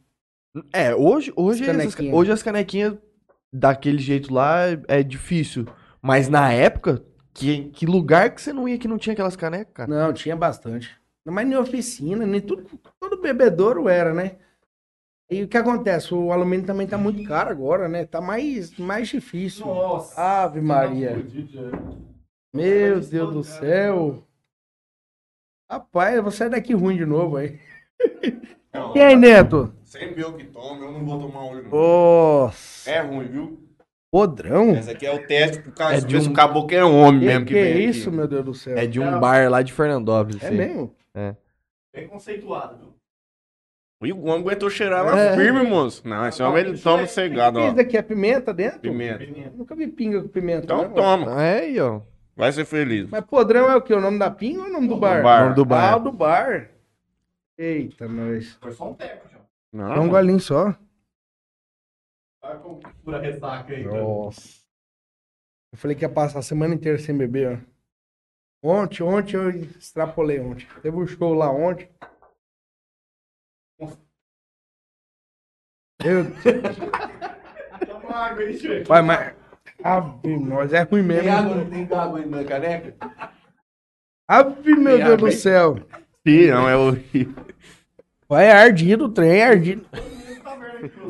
É, 0.71 0.95
hoje, 0.95 1.33
hoje, 1.35 1.63
As 1.63 1.69
essas- 1.69 1.93
canequinhas. 1.95 2.15
hoje 2.17 2.31
as 2.31 2.41
canequinhas 2.43 2.93
daquele 3.51 3.97
jeito 3.99 4.33
lá 4.33 4.59
é 4.87 5.03
difícil. 5.03 5.67
Mas 6.01 6.29
na 6.29 6.53
época, 6.53 7.03
que, 7.33 7.65
que 7.73 7.85
lugar 7.85 8.29
que 8.33 8.41
você 8.41 8.53
não 8.53 8.67
ia 8.67 8.77
que 8.77 8.87
não 8.87 8.97
tinha 8.97 9.11
aquelas 9.13 9.35
canecas, 9.35 9.73
cara? 9.73 9.89
Não, 9.89 10.13
tinha 10.13 10.35
bastante. 10.37 10.95
Mas 11.31 11.47
nem 11.47 11.57
oficina, 11.57 12.25
nem 12.25 12.41
tudo, 12.41 12.65
todo 12.99 13.21
bebedouro 13.21 13.87
era, 13.89 14.13
né? 14.13 14.37
E 15.29 15.43
o 15.43 15.47
que 15.47 15.57
acontece? 15.57 16.13
O 16.13 16.31
alumínio 16.31 16.65
também 16.65 16.87
tá 16.87 16.97
muito 16.97 17.21
caro 17.27 17.49
agora, 17.49 17.89
né? 17.89 18.05
Tá 18.05 18.21
mais, 18.21 18.77
mais 18.77 19.09
difícil. 19.09 19.65
Nossa. 19.65 20.19
Ave 20.21 20.61
Maria. 20.61 21.17
Meu 22.53 22.99
Deus 23.01 23.33
do 23.33 23.43
céu. 23.43 24.23
Rapaz, 25.69 26.15
eu 26.15 26.23
vou 26.23 26.31
sair 26.31 26.49
daqui 26.49 26.73
ruim 26.73 26.95
de 26.95 27.05
novo 27.05 27.35
aí. 27.37 27.59
E 28.95 28.99
aí, 29.01 29.15
Neto? 29.17 29.73
Sempre 29.83 30.21
eu 30.23 30.33
que 30.33 30.45
tomo, 30.45 30.81
eu 30.83 30.91
não 30.93 31.03
vou 31.05 31.19
tomar 31.19 31.43
hoje. 31.51 31.63
não. 31.63 31.71
Nossa. 31.71 32.89
É 32.89 33.01
ruim, 33.01 33.27
viu? 33.27 33.59
Podrão? 34.09 34.71
Esse 34.75 34.91
aqui 34.91 35.05
é 35.05 35.11
o 35.13 35.27
teste 35.27 35.61
pro 35.61 35.73
cara 35.73 35.95
É 35.95 35.97
é 35.97 36.01
de 36.01 36.15
um- 36.15 36.29
o 36.29 36.33
caboclo 36.33 36.73
é 36.77 36.85
homem 36.85 37.19
Que, 37.19 37.25
mesmo 37.25 37.45
que, 37.45 37.53
que 37.53 37.59
vem 37.61 37.73
aqui. 37.73 37.83
isso, 37.83 38.09
meu 38.11 38.27
Deus 38.27 38.45
do 38.45 38.53
céu? 38.53 38.77
É 38.77 38.87
de 38.87 38.99
um 39.01 39.19
bar 39.19 39.49
lá 39.51 39.61
de 39.61 39.73
Fernandópolis. 39.73 40.41
É 40.41 40.47
assim. 40.47 40.55
mesmo? 40.55 40.95
Bem 41.93 42.07
conceituado, 42.07 42.77
viu? 42.77 44.15
O 44.15 44.25
homem 44.27 44.41
aguentou 44.41 44.69
cheirar 44.69 45.03
lá 45.03 45.17
É. 45.17 45.35
firme, 45.35 45.63
moço. 45.63 46.07
Não, 46.07 46.27
esse 46.27 46.41
homem 46.43 46.65
ele 46.67 46.77
toma 46.77 47.07
cegado, 47.07 47.59
ó. 47.59 47.65
Isso 47.65 47.75
daqui 47.75 47.97
é 47.97 48.01
pimenta 48.01 48.53
dentro? 48.53 48.79
Pimenta. 48.79 49.25
Nunca 49.55 49.75
vi 49.75 49.87
pinga 49.87 50.21
com 50.21 50.27
pimenta. 50.27 50.65
Então 50.65 50.83
né, 50.83 50.89
toma. 50.93 51.43
É 51.43 51.59
aí, 51.61 51.79
ó. 51.79 52.01
Vai 52.35 52.51
ser 52.51 52.65
feliz. 52.65 53.09
Mas 53.09 53.25
podrão 53.25 53.69
é 53.71 53.75
o 53.75 53.81
quê? 53.81 53.95
O 53.95 53.99
nome 53.99 54.19
da 54.19 54.29
pinga 54.29 54.61
ou 54.61 54.67
o 54.67 54.71
nome 54.71 54.87
do 54.87 54.97
bar? 54.97 55.23
bar. 55.23 55.43
Nome 55.45 55.55
do 55.55 55.65
bar. 55.65 55.93
Ah, 55.93 55.97
o 55.97 55.99
do 55.99 56.11
bar. 56.11 56.69
Eita, 57.57 58.07
nós. 58.07 58.53
Foi 58.61 58.71
só 58.71 58.91
um 58.91 58.93
teco, 58.93 59.27
João. 59.27 59.43
Não, 59.73 59.95
Só 59.95 60.01
um 60.01 60.09
golinho 60.09 60.39
só. 60.39 60.75
Olha 62.43 62.59
como 62.59 62.79
pura 63.03 63.19
ressaca 63.19 63.73
aí, 63.73 63.83
cara. 63.83 63.99
Nossa. 63.99 64.59
Eu 65.71 65.77
falei 65.79 65.97
que 65.97 66.05
ia 66.05 66.09
passar 66.09 66.37
a 66.39 66.43
semana 66.43 66.75
inteira 66.75 66.99
sem 66.99 67.17
beber, 67.17 67.57
ó. 67.57 67.76
Ontem, 68.63 69.03
ontem 69.03 69.35
eu 69.35 69.49
extrapolei 69.49 70.39
ontem. 70.39 70.67
Teve 70.81 70.97
um 70.97 71.07
show 71.07 71.33
lá 71.33 71.51
ontem. 71.51 71.89
Eu, 76.03 76.25
Toma 77.85 78.15
água 78.15 78.43
aí, 78.43 78.57
tio. 78.57 78.83
vai, 78.85 79.01
mas. 79.01 79.35
Ave, 79.83 80.37
nós 80.37 80.73
é 80.73 80.81
ruim 80.81 81.03
mesmo. 81.03 81.29
não 81.55 81.69
tem 81.69 81.83
água 81.97 82.19
aí 82.19 82.25
na 82.25 82.43
caneca? 82.43 82.95
Ave, 84.27 84.75
meu 84.75 84.97
Tem 84.97 85.05
Deus 85.05 85.13
água 85.13 85.29
do 85.29 85.31
céu. 85.31 85.75
Sim, 86.27 86.47
não, 86.47 86.67
é 86.67 86.75
horrível. 86.75 87.45
Vai, 88.27 88.47
é 88.47 88.51
ardido 88.51 89.05
o 89.05 89.09
trem, 89.09 89.39
é 89.39 89.45
ardido. 89.47 89.85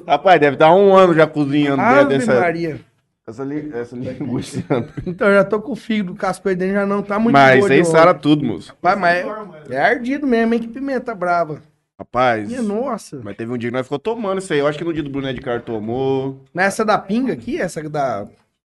Rapaz, 0.05 0.39
deve 0.39 0.55
estar 0.55 0.73
um 0.73 0.93
ano 0.95 1.13
já 1.13 1.25
cozinhando 1.27 1.81
dentro 1.81 1.99
Ave 1.99 2.17
dessa, 2.17 2.39
Maria. 2.39 2.79
Essa, 3.27 3.43
li- 3.43 3.71
essa 3.73 3.95
linguiça. 3.95 4.63
Então, 5.05 5.27
eu 5.27 5.33
já 5.35 5.43
tô 5.43 5.61
com 5.61 5.73
o 5.73 5.75
fígado, 5.75 6.13
o 6.13 6.15
casco 6.15 6.47
aí 6.47 6.55
dentro 6.55 6.75
já 6.75 6.85
não 6.85 7.03
tá 7.03 7.19
muito 7.19 7.33
Mas 7.33 7.69
aí 7.69 7.83
sara 7.85 8.13
tudo, 8.13 8.45
moço. 8.45 8.75
Pai, 8.81 8.95
mas 8.95 9.25
é, 9.69 9.75
é 9.75 9.79
ardido 9.79 10.25
mesmo, 10.25 10.53
hein? 10.53 10.59
Que 10.61 10.67
pimenta 10.67 11.13
brava. 11.13 11.61
Rapaz, 11.99 12.47
Minha 12.47 12.61
nossa. 12.61 13.19
mas 13.23 13.35
teve 13.35 13.51
um 13.51 13.57
dia 13.57 13.69
que 13.71 13.75
nós 13.75 13.83
ficou 13.85 13.97
tomando 13.97 14.37
isso 14.37 14.53
aí. 14.53 14.59
Eu 14.59 14.67
acho 14.67 14.77
que 14.77 14.83
no 14.83 14.93
dia 14.93 15.01
do 15.01 15.09
Brunet 15.09 15.33
de 15.33 15.41
Car 15.41 15.61
tomou. 15.63 16.43
Nessa 16.53 16.85
da 16.85 16.95
pinga 16.97 17.33
aqui, 17.33 17.59
essa 17.59 17.81
da, 17.89 18.27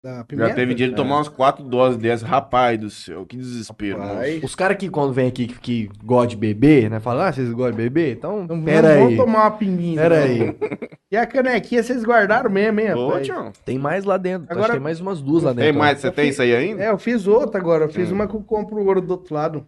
da? 0.03 0.25
Já 0.31 0.53
teve 0.53 0.73
dia 0.73 0.89
de 0.89 0.95
tomar 0.95 1.15
umas 1.15 1.29
quatro 1.29 1.63
doses 1.63 1.97
dessas. 1.97 2.27
Rapaz 2.27 2.77
do 2.77 2.89
céu, 2.89 3.25
que 3.25 3.37
desespero, 3.37 3.99
Rapaz. 3.99 4.43
Os 4.43 4.53
caras 4.53 4.75
que 4.77 4.89
quando 4.89 5.13
vem 5.13 5.27
aqui 5.29 5.47
que, 5.47 5.59
que 5.59 5.89
gostam 6.03 6.27
de 6.27 6.35
beber, 6.35 6.89
né? 6.89 6.99
Falam, 6.99 7.23
ah, 7.25 7.31
vocês 7.31 7.49
gostam 7.51 7.71
de 7.71 7.77
beber? 7.77 8.17
Então, 8.17 8.43
Então, 8.43 8.61
pera 8.61 8.81
vamos, 8.89 8.97
aí. 8.97 9.15
vamos 9.15 9.17
tomar 9.25 9.43
uma 9.45 9.51
pinguinha. 9.51 10.01
Pera 10.01 10.27
então. 10.27 10.55
aí. 10.69 10.89
E 11.13 11.15
a 11.15 11.27
canequinha 11.27 11.83
vocês 11.83 12.03
guardaram 12.03 12.49
mesmo, 12.49 12.79
hein, 12.79 12.91
Ô, 12.95 13.09
rapaz? 13.09 13.27
tio. 13.27 13.53
Tem 13.63 13.77
mais 13.77 14.03
lá 14.03 14.17
dentro. 14.17 14.45
Acho 14.45 14.53
Agora- 14.53 14.69
que 14.69 14.77
tem 14.77 14.83
mais 14.83 14.99
umas 14.99 15.21
duas 15.21 15.43
lá 15.43 15.51
dentro. 15.53 15.65
Tem 15.65 15.75
ó. 15.75 15.77
mais? 15.79 15.99
Você 15.99 16.11
tem 16.11 16.29
isso 16.29 16.41
aí 16.41 16.55
ainda? 16.55 16.83
É, 16.83 16.89
eu 16.89 16.97
fiz 16.97 17.27
outra 17.27 17.61
agora. 17.61 17.83
Eu 17.85 17.89
fiz 17.89 18.09
Hum. 18.11 18.15
uma 18.15 18.27
que 18.27 18.33
eu 18.35 18.41
compro 18.41 18.77
o 18.81 18.85
ouro 18.87 18.99
do 18.99 19.11
outro 19.11 19.35
lado. 19.35 19.67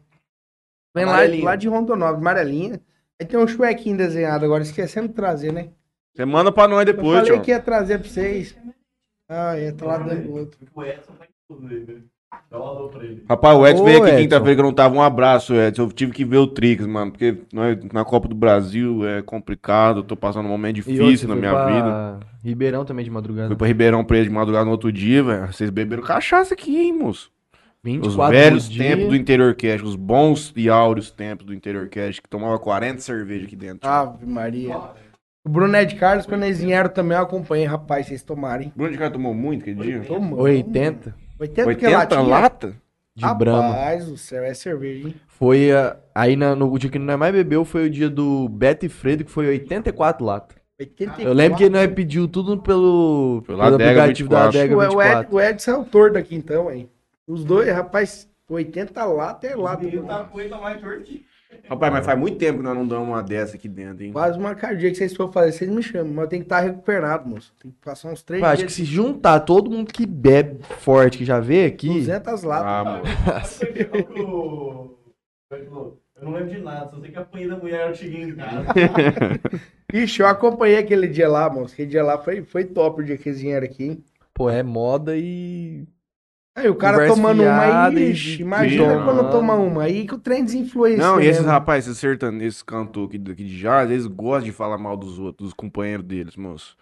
Vem 0.95 1.05
lá, 1.05 1.19
lá 1.43 1.55
de 1.55 1.67
Rondonópolis, 1.67 2.19
amarelinha. 2.21 2.81
Aí 3.21 3.27
tem 3.27 3.39
um 3.39 3.47
chuequinho 3.47 3.95
desenhado 3.95 4.43
agora, 4.43 4.63
esquecendo 4.63 5.07
de 5.07 5.13
trazer, 5.13 5.53
né? 5.53 5.67
Você 6.15 6.25
manda 6.25 6.51
pra 6.51 6.67
nós 6.67 6.79
Eu 6.87 6.93
depois, 6.95 7.19
falei 7.19 7.33
tio. 7.33 7.41
que 7.43 7.51
ia 7.51 7.59
trazer 7.59 7.99
pra 7.99 8.09
vocês. 8.09 8.57
Ah, 9.27 9.57
é, 9.57 9.71
tá 9.71 9.85
lá 9.85 9.97
dentro 9.97 10.23
do 10.23 10.33
outro. 10.35 10.59
O 10.73 10.83
Edson 10.83 11.13
tá 11.13 11.25
né? 11.59 12.01
Dá 12.51 12.59
um 12.59 12.63
alô 12.63 12.89
pra 12.89 13.03
ele. 13.03 13.23
Rapaz, 13.29 13.57
o 13.57 13.65
Edson 13.65 13.81
Ô, 13.81 13.85
veio 13.85 13.97
aqui 13.99 14.07
Edson. 14.09 14.21
quinta-feira 14.23 14.55
que 14.55 14.59
eu 14.61 14.65
não 14.65 14.73
tava. 14.73 14.95
Um 14.95 15.01
abraço, 15.01 15.53
Edson. 15.55 15.83
Eu 15.83 15.91
tive 15.91 16.11
que 16.11 16.25
ver 16.25 16.37
o 16.37 16.47
Trix, 16.47 16.85
mano. 16.85 17.11
Porque 17.11 17.37
nós, 17.53 17.77
na 17.93 18.03
Copa 18.03 18.27
do 18.27 18.35
Brasil 18.35 19.07
é 19.07 19.21
complicado. 19.21 19.99
Eu 19.99 20.03
tô 20.03 20.15
passando 20.15 20.45
um 20.45 20.49
momento 20.49 20.77
E 20.77 20.81
difícil 20.81 21.27
na 21.27 21.33
foi 21.35 21.41
minha 21.41 21.51
pra 21.53 21.65
vida. 21.65 22.19
Ribeirão 22.43 22.85
também 22.85 23.05
de 23.05 23.11
madrugada. 23.11 23.47
Fui 23.47 23.55
pra 23.55 23.67
Ribeirão 23.67 24.03
Preto 24.03 24.25
de 24.25 24.29
madrugada 24.31 24.65
no 24.65 24.71
outro 24.71 24.91
dia, 24.91 25.23
velho. 25.23 25.47
Vocês 25.53 25.69
beberam 25.69 26.03
cachaça 26.03 26.53
aqui, 26.53 26.77
hein, 26.77 26.93
moço? 26.93 27.31
24 27.83 28.09
Os 28.09 28.29
velhos 28.31 28.65
por 28.65 28.73
dia. 28.73 28.83
tempos 28.89 29.07
do 29.09 29.15
Interior 29.15 29.55
Cash, 29.55 29.83
os 29.83 29.95
bons 29.95 30.51
e 30.55 30.67
áureos 30.69 31.11
tempos 31.11 31.45
do 31.45 31.53
Interior 31.53 31.87
Cash, 31.87 32.19
que 32.19 32.27
tomava 32.27 32.57
40 32.57 32.99
cerveja 32.99 33.45
aqui 33.45 33.55
dentro. 33.55 33.87
Ave 33.87 34.25
Maria. 34.25 34.75
O 35.45 35.49
Brunete 35.49 35.95
Carlos, 35.95 36.25
quando 36.25 36.43
eles 36.43 36.59
vieram 36.59 36.89
também, 36.89 37.15
eu 37.15 37.23
acompanhei, 37.23 37.65
rapaz, 37.65 38.07
vocês 38.07 38.23
tomarem. 38.23 38.73
Bruno 38.75 38.91
de 38.91 38.97
cara 38.97 39.11
tomou 39.11 39.33
muito 39.33 39.61
aquele 39.61 39.81
dia? 39.81 40.01
Tomou. 40.01 40.39
80 40.39 41.13
80, 41.39 41.67
80 41.67 41.97
latinha? 41.97 42.21
lata? 42.21 42.75
de 43.15 43.33
Brahma. 43.35 43.69
Rapaz 43.69 44.05
do 44.07 44.17
céu, 44.17 44.43
é 44.43 44.53
cerveja, 44.53 45.07
hein? 45.07 45.15
Foi 45.27 45.71
ah, 45.71 45.97
aí 46.13 46.35
na- 46.35 46.55
no 46.55 46.71
o 46.71 46.77
dia 46.77 46.89
que 46.89 46.99
nós 46.99 47.17
mais 47.17 47.33
bebeu 47.33 47.63
foi 47.63 47.85
o 47.85 47.89
dia 47.89 48.09
do 48.09 48.49
Beto 48.49 48.85
e 48.85 48.89
Fredo, 48.89 49.23
que 49.23 49.31
foi 49.31 49.47
84 49.47 50.25
latas. 50.25 50.57
84. 50.77 51.23
Eu 51.23 51.33
lembro 51.33 51.57
que 51.57 51.69
nós 51.69 51.87
pediu 51.93 52.27
tudo 52.27 52.57
pelo, 52.61 53.41
Pelo 53.45 53.57
pelo 53.57 53.61
Adega 53.61 54.01
aplicativo 54.01 54.29
da 54.29 54.47
24. 54.47 54.59
Adega 54.59 54.75
O, 54.75 54.79
o, 54.97 55.01
Ed, 55.01 55.09
24. 55.09 55.35
o 55.35 55.41
Edson 55.41 55.71
é 55.71 55.73
autor 55.75 56.11
daqui 56.11 56.35
então, 56.35 56.71
hein? 56.71 56.89
Os 57.25 57.45
dois, 57.45 57.73
rapaz, 57.73 58.29
80 58.49 59.05
lata 59.05 59.47
é 59.47 59.55
lata. 59.55 59.85
Ele 59.85 60.01
tá 60.01 60.23
com 60.25 60.39
ele 60.41 60.49
mais 60.55 60.81
tortinho. 60.81 61.21
Rapaz, 61.67 61.93
mas 61.93 62.05
faz 62.05 62.19
muito 62.19 62.37
tempo 62.37 62.59
que 62.59 62.63
nós 62.63 62.75
não 62.75 62.87
damos 62.87 63.07
uma 63.07 63.21
dessa 63.23 63.55
aqui 63.55 63.67
dentro, 63.67 64.03
hein? 64.03 64.11
Quase 64.11 64.37
uma 64.37 64.53
cardíaca 64.55 64.91
que 64.91 64.97
vocês 64.97 65.15
for 65.15 65.31
fazer, 65.31 65.51
vocês 65.51 65.69
me 65.69 65.81
chamam. 65.81 66.13
Mas 66.13 66.23
eu 66.23 66.29
tenho 66.29 66.41
que 66.41 66.45
estar 66.45 66.59
recuperado, 66.59 67.27
moço. 67.27 67.53
Tem 67.61 67.71
que 67.71 67.77
passar 67.83 68.09
uns 68.09 68.21
3 68.23 68.41
Eu 68.41 68.47
acho 68.47 68.61
que 68.63 68.67
dias. 68.67 68.73
se 68.73 68.85
juntar 68.85 69.39
todo 69.41 69.69
mundo 69.69 69.91
que 69.91 70.05
bebe 70.05 70.59
forte, 70.79 71.17
que 71.17 71.25
já 71.25 71.39
veio 71.39 71.67
aqui, 71.67 71.87
200 71.87 72.43
latas. 72.43 72.67
Ah, 72.67 72.83
mano. 72.83 73.03
Eu 76.17 76.23
não 76.23 76.31
lembro 76.31 76.49
de 76.49 76.61
nada, 76.61 76.89
só 76.89 76.99
sei 76.99 77.11
que 77.11 77.17
apanhei 77.17 77.47
da 77.49 77.57
mulher, 77.57 77.89
eu 77.89 77.95
cheguei 77.95 78.23
em 78.23 78.35
casa. 78.35 78.65
Ixi, 79.93 80.21
eu 80.21 80.27
acompanhei 80.27 80.77
aquele 80.77 81.07
dia 81.07 81.27
lá, 81.27 81.49
moço. 81.49 81.73
Aquele 81.73 81.89
dia 81.89 82.03
lá 82.03 82.17
foi, 82.17 82.41
foi 82.41 82.63
top 82.63 83.01
o 83.01 83.05
dia 83.05 83.17
que 83.17 83.27
eles 83.29 83.41
vieram 83.41 83.65
aqui, 83.65 83.83
hein? 83.83 84.03
Pô, 84.33 84.49
é 84.49 84.63
moda 84.63 85.15
e. 85.17 85.85
Aí 86.55 86.69
o 86.69 86.75
cara 86.75 86.97
Conversa 86.97 87.15
tomando 87.15 87.43
uma 87.43 87.87
aí, 87.89 88.11
ixi, 88.11 88.41
imagina 88.41 88.95
tomando. 88.95 89.03
quando 89.03 89.29
toma 89.29 89.55
uma. 89.55 89.83
Aí 89.83 90.07
que 90.07 90.15
o 90.15 90.19
trem 90.19 90.43
desinfluencia. 90.45 90.97
Não, 90.97 91.19
e 91.19 91.25
esses 91.27 91.41
mesmo. 91.41 91.51
rapazes, 91.51 91.87
esses 91.89 91.99
sertanejos, 91.99 92.47
esses 92.55 92.63
cantores 92.63 93.09
aqui, 93.09 93.17
daqui 93.19 93.43
de 93.43 93.57
Jales, 93.57 93.91
eles 93.91 94.07
gostam 94.07 94.45
de 94.45 94.51
falar 94.53 94.77
mal 94.77 94.95
dos 94.95 95.19
outros, 95.19 95.47
dos 95.49 95.53
companheiros 95.53 96.05
deles, 96.05 96.35
moço. 96.37 96.77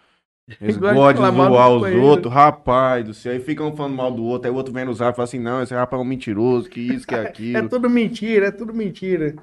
Eles 0.62 0.78
Gostam 0.78 1.08
de 1.14 1.14
gostam 1.16 1.32
de 1.32 1.32
mal 1.32 1.48
zoar 1.48 1.70
dos 1.70 1.84
os 1.84 1.90
companheiros. 1.90 2.04
outros, 2.04 2.34
rapaz 2.34 3.06
do 3.06 3.14
céu. 3.14 3.32
Aí 3.34 3.40
ficam 3.40 3.76
falando 3.76 3.96
mal 3.96 4.12
do 4.12 4.24
outro, 4.24 4.48
aí 4.50 4.54
o 4.54 4.58
outro 4.58 4.74
vem 4.74 4.86
nos 4.86 5.00
rap 5.00 5.14
e 5.14 5.16
fala 5.16 5.24
assim, 5.26 5.40
não, 5.40 5.62
esse 5.64 5.74
rapaz 5.74 6.00
é 6.02 6.04
um 6.04 6.08
mentiroso, 6.08 6.70
que 6.70 6.82
isso, 6.82 7.08
que 7.08 7.16
É 7.16 7.22
aquilo. 7.22 7.70
tudo 7.70 7.90
mentira, 7.90 8.48
é 8.48 8.52
tudo 8.52 8.74
mentira. 8.74 9.36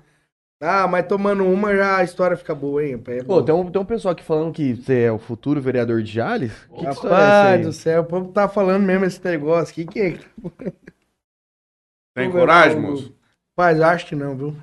Ah, 0.63 0.87
mas 0.87 1.07
tomando 1.07 1.43
uma 1.47 1.75
já 1.75 1.97
a 1.97 2.05
história 2.05 2.37
fica 2.37 2.55
boa, 2.55 2.85
hein? 2.85 2.97
rapaz? 2.97 3.23
É 3.23 3.25
Pô, 3.25 3.43
tem 3.43 3.55
um, 3.55 3.71
tem 3.71 3.81
um 3.81 3.85
pessoal 3.85 4.13
aqui 4.13 4.23
falando 4.23 4.53
que 4.53 4.75
você 4.75 5.05
é 5.05 5.13
o 5.13 5.19
futuro 5.19 5.59
vereador 5.59 6.03
de 6.03 6.13
Jales? 6.13 6.53
Que, 6.75 6.81
que 6.81 6.87
história 6.87 7.15
é 7.15 7.19
Rapaz 7.19 7.61
essa 7.61 7.69
do 7.69 7.73
céu, 7.73 8.03
o 8.03 8.05
povo 8.05 8.29
tá 8.31 8.47
falando 8.47 8.85
mesmo 8.85 9.07
esse 9.07 9.25
negócio. 9.25 9.75
Que... 9.75 9.87
Tem 12.15 12.29
Vou 12.29 12.33
ver 12.33 12.41
coragem, 12.41 12.79
moço? 12.79 13.15
Rapaz, 13.57 13.79
eu 13.79 13.85
acho 13.85 14.07
que 14.07 14.15
não, 14.15 14.37
viu? 14.37 14.55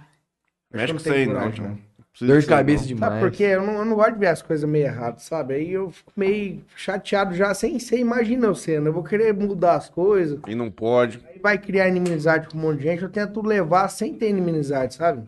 Mexe 0.71 0.87
com 0.87 0.93
não 0.93 0.99
isso 0.99 1.11
aí, 1.11 1.25
não, 1.25 1.77
Dor 2.19 2.39
de 2.39 2.47
cabeça 2.47 2.81
não. 2.81 2.87
demais. 2.87 3.13
Sabe 3.13 3.25
por 3.25 3.31
quê? 3.31 3.43
Eu 3.43 3.63
não, 3.63 3.73
eu 3.77 3.85
não 3.85 3.95
gosto 3.95 4.13
de 4.13 4.19
ver 4.19 4.27
as 4.27 4.41
coisas 4.41 4.69
meio 4.69 4.85
erradas, 4.85 5.23
sabe? 5.23 5.53
Aí 5.55 5.71
eu 5.71 5.91
fico 5.91 6.11
meio 6.15 6.63
chateado 6.75 7.35
já, 7.35 7.53
sem 7.53 7.77
ser 7.79 7.99
imagina 7.99 8.47
eu 8.47 8.55
sendo. 8.55 8.87
Eu 8.87 8.93
vou 8.93 9.03
querer 9.03 9.33
mudar 9.33 9.75
as 9.75 9.89
coisas. 9.89 10.39
E 10.47 10.55
não 10.55 10.69
pode. 10.71 11.19
Aí 11.27 11.39
vai 11.39 11.57
criar 11.57 11.87
inimizade 11.87 12.49
com 12.49 12.57
um 12.57 12.61
monte 12.61 12.79
de 12.79 12.83
gente. 12.83 13.03
Eu 13.03 13.09
tento 13.09 13.45
levar 13.45 13.87
sem 13.87 14.15
ter 14.15 14.29
inimizade, 14.29 14.95
sabe? 14.95 15.27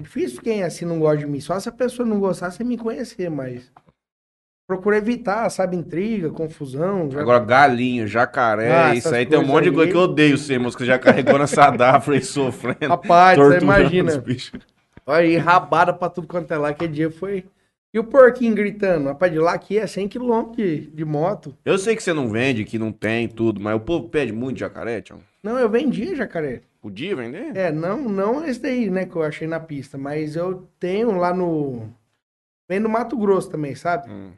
É 0.00 0.02
difícil 0.02 0.40
quem 0.40 0.62
assim 0.62 0.86
não 0.86 0.98
gosta 0.98 1.18
de 1.18 1.26
mim. 1.26 1.40
Só 1.40 1.60
se 1.60 1.68
a 1.68 1.72
pessoa 1.72 2.08
não 2.08 2.18
gostar, 2.18 2.50
você 2.50 2.64
me 2.64 2.78
conhecer, 2.78 3.28
mas. 3.30 3.70
Procuro 4.66 4.94
evitar, 4.96 5.48
sabe? 5.50 5.76
Intriga, 5.76 6.30
confusão. 6.30 7.10
já- 7.10 7.20
Agora, 7.20 7.40
galinha, 7.44 8.06
jacaré, 8.06 8.70
Ah, 8.72 8.94
isso 8.94 9.12
aí 9.14 9.26
tem 9.26 9.38
um 9.38 9.44
monte 9.46 9.64
de 9.64 9.72
coisa 9.72 9.90
que 9.90 9.96
eu 9.96 10.00
odeio 10.02 10.38
ser, 10.38 10.58
moço, 10.60 10.78
que 10.78 10.84
já 10.84 10.98
carregou 10.98 11.38
nessa 11.38 11.68
dafra 11.76 12.14
aí 12.14 12.22
sofrendo. 12.22 12.88
Rapaz, 12.88 13.36
você 13.36 13.58
imagina. 13.58 14.24
Olha 15.06 15.18
aí, 15.24 15.36
rabada 15.36 15.92
pra 15.92 16.08
tudo 16.08 16.28
quanto 16.28 16.52
é 16.54 16.56
lá. 16.56 16.72
Que 16.72 16.86
dia 16.88 17.10
foi. 17.10 17.44
E 17.92 17.98
o 17.98 18.04
porquinho 18.04 18.54
gritando? 18.54 19.08
Rapaz, 19.08 19.32
de 19.32 19.38
lá 19.40 19.52
aqui 19.54 19.76
é 19.76 19.86
100 19.86 20.08
km 20.08 20.52
de, 20.56 20.82
de 20.86 21.04
moto. 21.04 21.52
Eu 21.64 21.76
sei 21.76 21.96
que 21.96 22.02
você 22.02 22.12
não 22.12 22.28
vende, 22.28 22.64
que 22.64 22.78
não 22.78 22.92
tem 22.92 23.26
tudo, 23.28 23.60
mas 23.60 23.74
o 23.74 23.80
povo 23.80 24.08
pede 24.08 24.32
muito 24.32 24.58
jacaré, 24.60 25.00
tio. 25.02 25.18
Não, 25.42 25.58
eu 25.58 25.68
vendia 25.68 26.14
jacaré. 26.14 26.62
Podia 26.80 27.14
vender? 27.14 27.54
É, 27.56 27.70
não, 27.70 28.08
não 28.08 28.44
esse 28.44 28.60
daí, 28.60 28.88
né, 28.88 29.04
que 29.04 29.14
eu 29.14 29.22
achei 29.22 29.46
na 29.46 29.60
pista, 29.60 29.98
mas 29.98 30.34
eu 30.34 30.66
tenho 30.78 31.12
lá 31.12 31.34
no. 31.34 31.94
Vem 32.68 32.80
no 32.80 32.88
Mato 32.88 33.18
Grosso 33.18 33.50
também, 33.50 33.74
sabe? 33.74 34.10
Hum. 34.10 34.32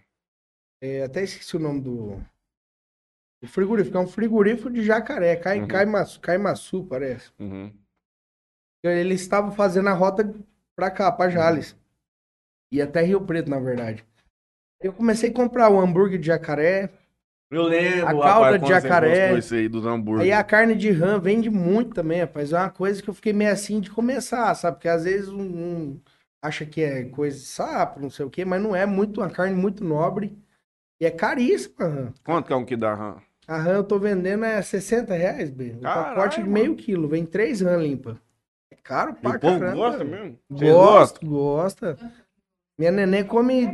É, 0.82 1.04
até 1.04 1.22
esqueci 1.22 1.56
o 1.56 1.60
nome 1.60 1.80
do. 1.80 2.24
O 3.42 3.46
frigorífico, 3.46 3.96
é 3.96 4.00
um 4.00 4.06
frigorífico 4.06 4.70
de 4.70 4.82
jacaré, 4.82 5.36
Cai, 5.36 5.60
Uhum. 5.60 5.68
Caimaçu, 5.68 6.20
Caimaçu, 6.20 6.84
parece. 6.86 7.30
Uhum. 7.38 7.72
Eles 8.84 9.20
estavam 9.20 9.52
fazendo 9.52 9.88
a 9.88 9.92
rota 9.92 10.34
pra 10.74 10.90
cá, 10.90 11.10
pra 11.12 11.28
Jales. 11.28 11.76
E 12.72 12.80
até 12.82 13.02
Rio 13.02 13.20
Preto, 13.24 13.50
na 13.50 13.60
verdade. 13.60 14.04
Eu 14.80 14.92
comecei 14.92 15.30
a 15.30 15.34
comprar 15.34 15.70
o 15.70 15.80
hambúrguer 15.80 16.18
de 16.18 16.26
jacaré. 16.26 16.90
Eu 17.52 17.64
lembro, 17.64 18.06
A 18.06 18.12
rapaz, 18.12 18.32
calda 18.32 18.58
de 18.58 18.68
jacaré. 18.68 19.38
Isso 19.38 19.54
aí 19.54 19.68
dos 19.68 19.84
hambúrguer. 19.84 20.24
Aí 20.24 20.32
a 20.32 20.42
carne 20.42 20.74
de 20.74 20.90
rã 20.90 21.18
vende 21.20 21.50
muito 21.50 21.94
também, 21.94 22.20
rapaz. 22.20 22.50
É 22.52 22.58
uma 22.58 22.70
coisa 22.70 23.02
que 23.02 23.10
eu 23.10 23.14
fiquei 23.14 23.34
meio 23.34 23.52
assim 23.52 23.78
de 23.78 23.90
começar, 23.90 24.54
sabe? 24.54 24.78
Porque 24.78 24.88
às 24.88 25.04
vezes 25.04 25.28
um, 25.28 25.42
um 25.42 26.00
acha 26.40 26.64
que 26.64 26.80
é 26.82 27.04
coisa 27.04 27.36
de 27.38 27.44
sapo, 27.44 28.00
não 28.00 28.08
sei 28.08 28.24
o 28.24 28.30
quê, 28.30 28.42
mas 28.44 28.60
não 28.62 28.74
é 28.74 28.86
muito, 28.86 29.20
uma 29.20 29.28
carne 29.28 29.54
muito 29.54 29.84
nobre. 29.84 30.34
E 30.98 31.04
é 31.04 31.10
caríssima 31.10 31.74
a 31.84 31.88
rã. 31.88 32.12
Quanto 32.24 32.46
que 32.46 32.52
é 32.52 32.56
um 32.56 32.64
que 32.64 32.76
dá 32.76 32.94
rã? 32.94 33.16
A 33.46 33.58
rã 33.58 33.72
eu 33.74 33.84
tô 33.84 33.98
vendendo 33.98 34.44
é 34.44 34.62
60 34.62 35.12
reais, 35.14 35.50
B. 35.50 35.74
Um 35.76 35.80
Caralho, 35.80 36.14
pacote 36.16 36.36
de 36.36 36.42
mano. 36.48 36.52
meio 36.54 36.74
quilo. 36.74 37.06
Vem 37.08 37.26
três 37.26 37.60
rã 37.60 37.76
limpa. 37.76 38.18
É 38.70 38.76
caro 38.82 39.12
pra 39.14 39.30
o 39.30 39.38
povo 39.38 39.58
caramba. 39.60 39.76
gosta 39.76 40.04
mesmo? 40.04 40.38
Gosta, 40.50 41.26
gosta. 41.26 41.98
Minha 42.78 42.92
neném 42.92 43.24
come, 43.24 43.66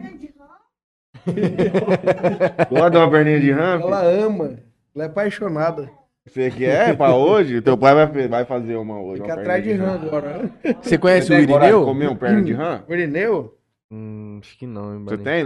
Gosta 2.70 2.90
de 2.90 2.96
uma 2.96 3.10
perninha 3.10 3.40
de 3.40 3.50
rã? 3.52 3.80
ela 3.80 4.02
ama. 4.02 4.56
Ela 4.94 5.04
é 5.04 5.06
apaixonada. 5.06 5.88
Você 6.26 6.50
quer 6.50 6.96
pra 6.96 7.14
hoje? 7.14 7.60
Teu 7.62 7.76
pai 7.76 7.94
vai, 7.94 8.28
vai 8.28 8.44
fazer 8.44 8.76
uma 8.76 9.00
hoje. 9.00 9.22
Fica 9.22 9.34
uma 9.34 9.40
atrás 9.40 9.64
de 9.64 9.72
rã 9.72 9.94
agora. 9.94 10.50
Você 10.82 10.98
conhece 10.98 11.28
Você 11.28 11.34
o 11.34 11.46
de 11.46 11.52
Irineu? 11.52 11.84
comer 11.84 12.08
um 12.10 12.16
perna 12.16 12.42
de 12.42 12.52
rã? 12.52 12.82
O 12.86 12.92
Irineu? 12.92 13.54
Hum, 13.90 14.38
acho 14.42 14.58
que 14.58 14.66
não, 14.66 14.94
hein, 14.94 15.04
Você 15.04 15.16
tem? 15.16 15.44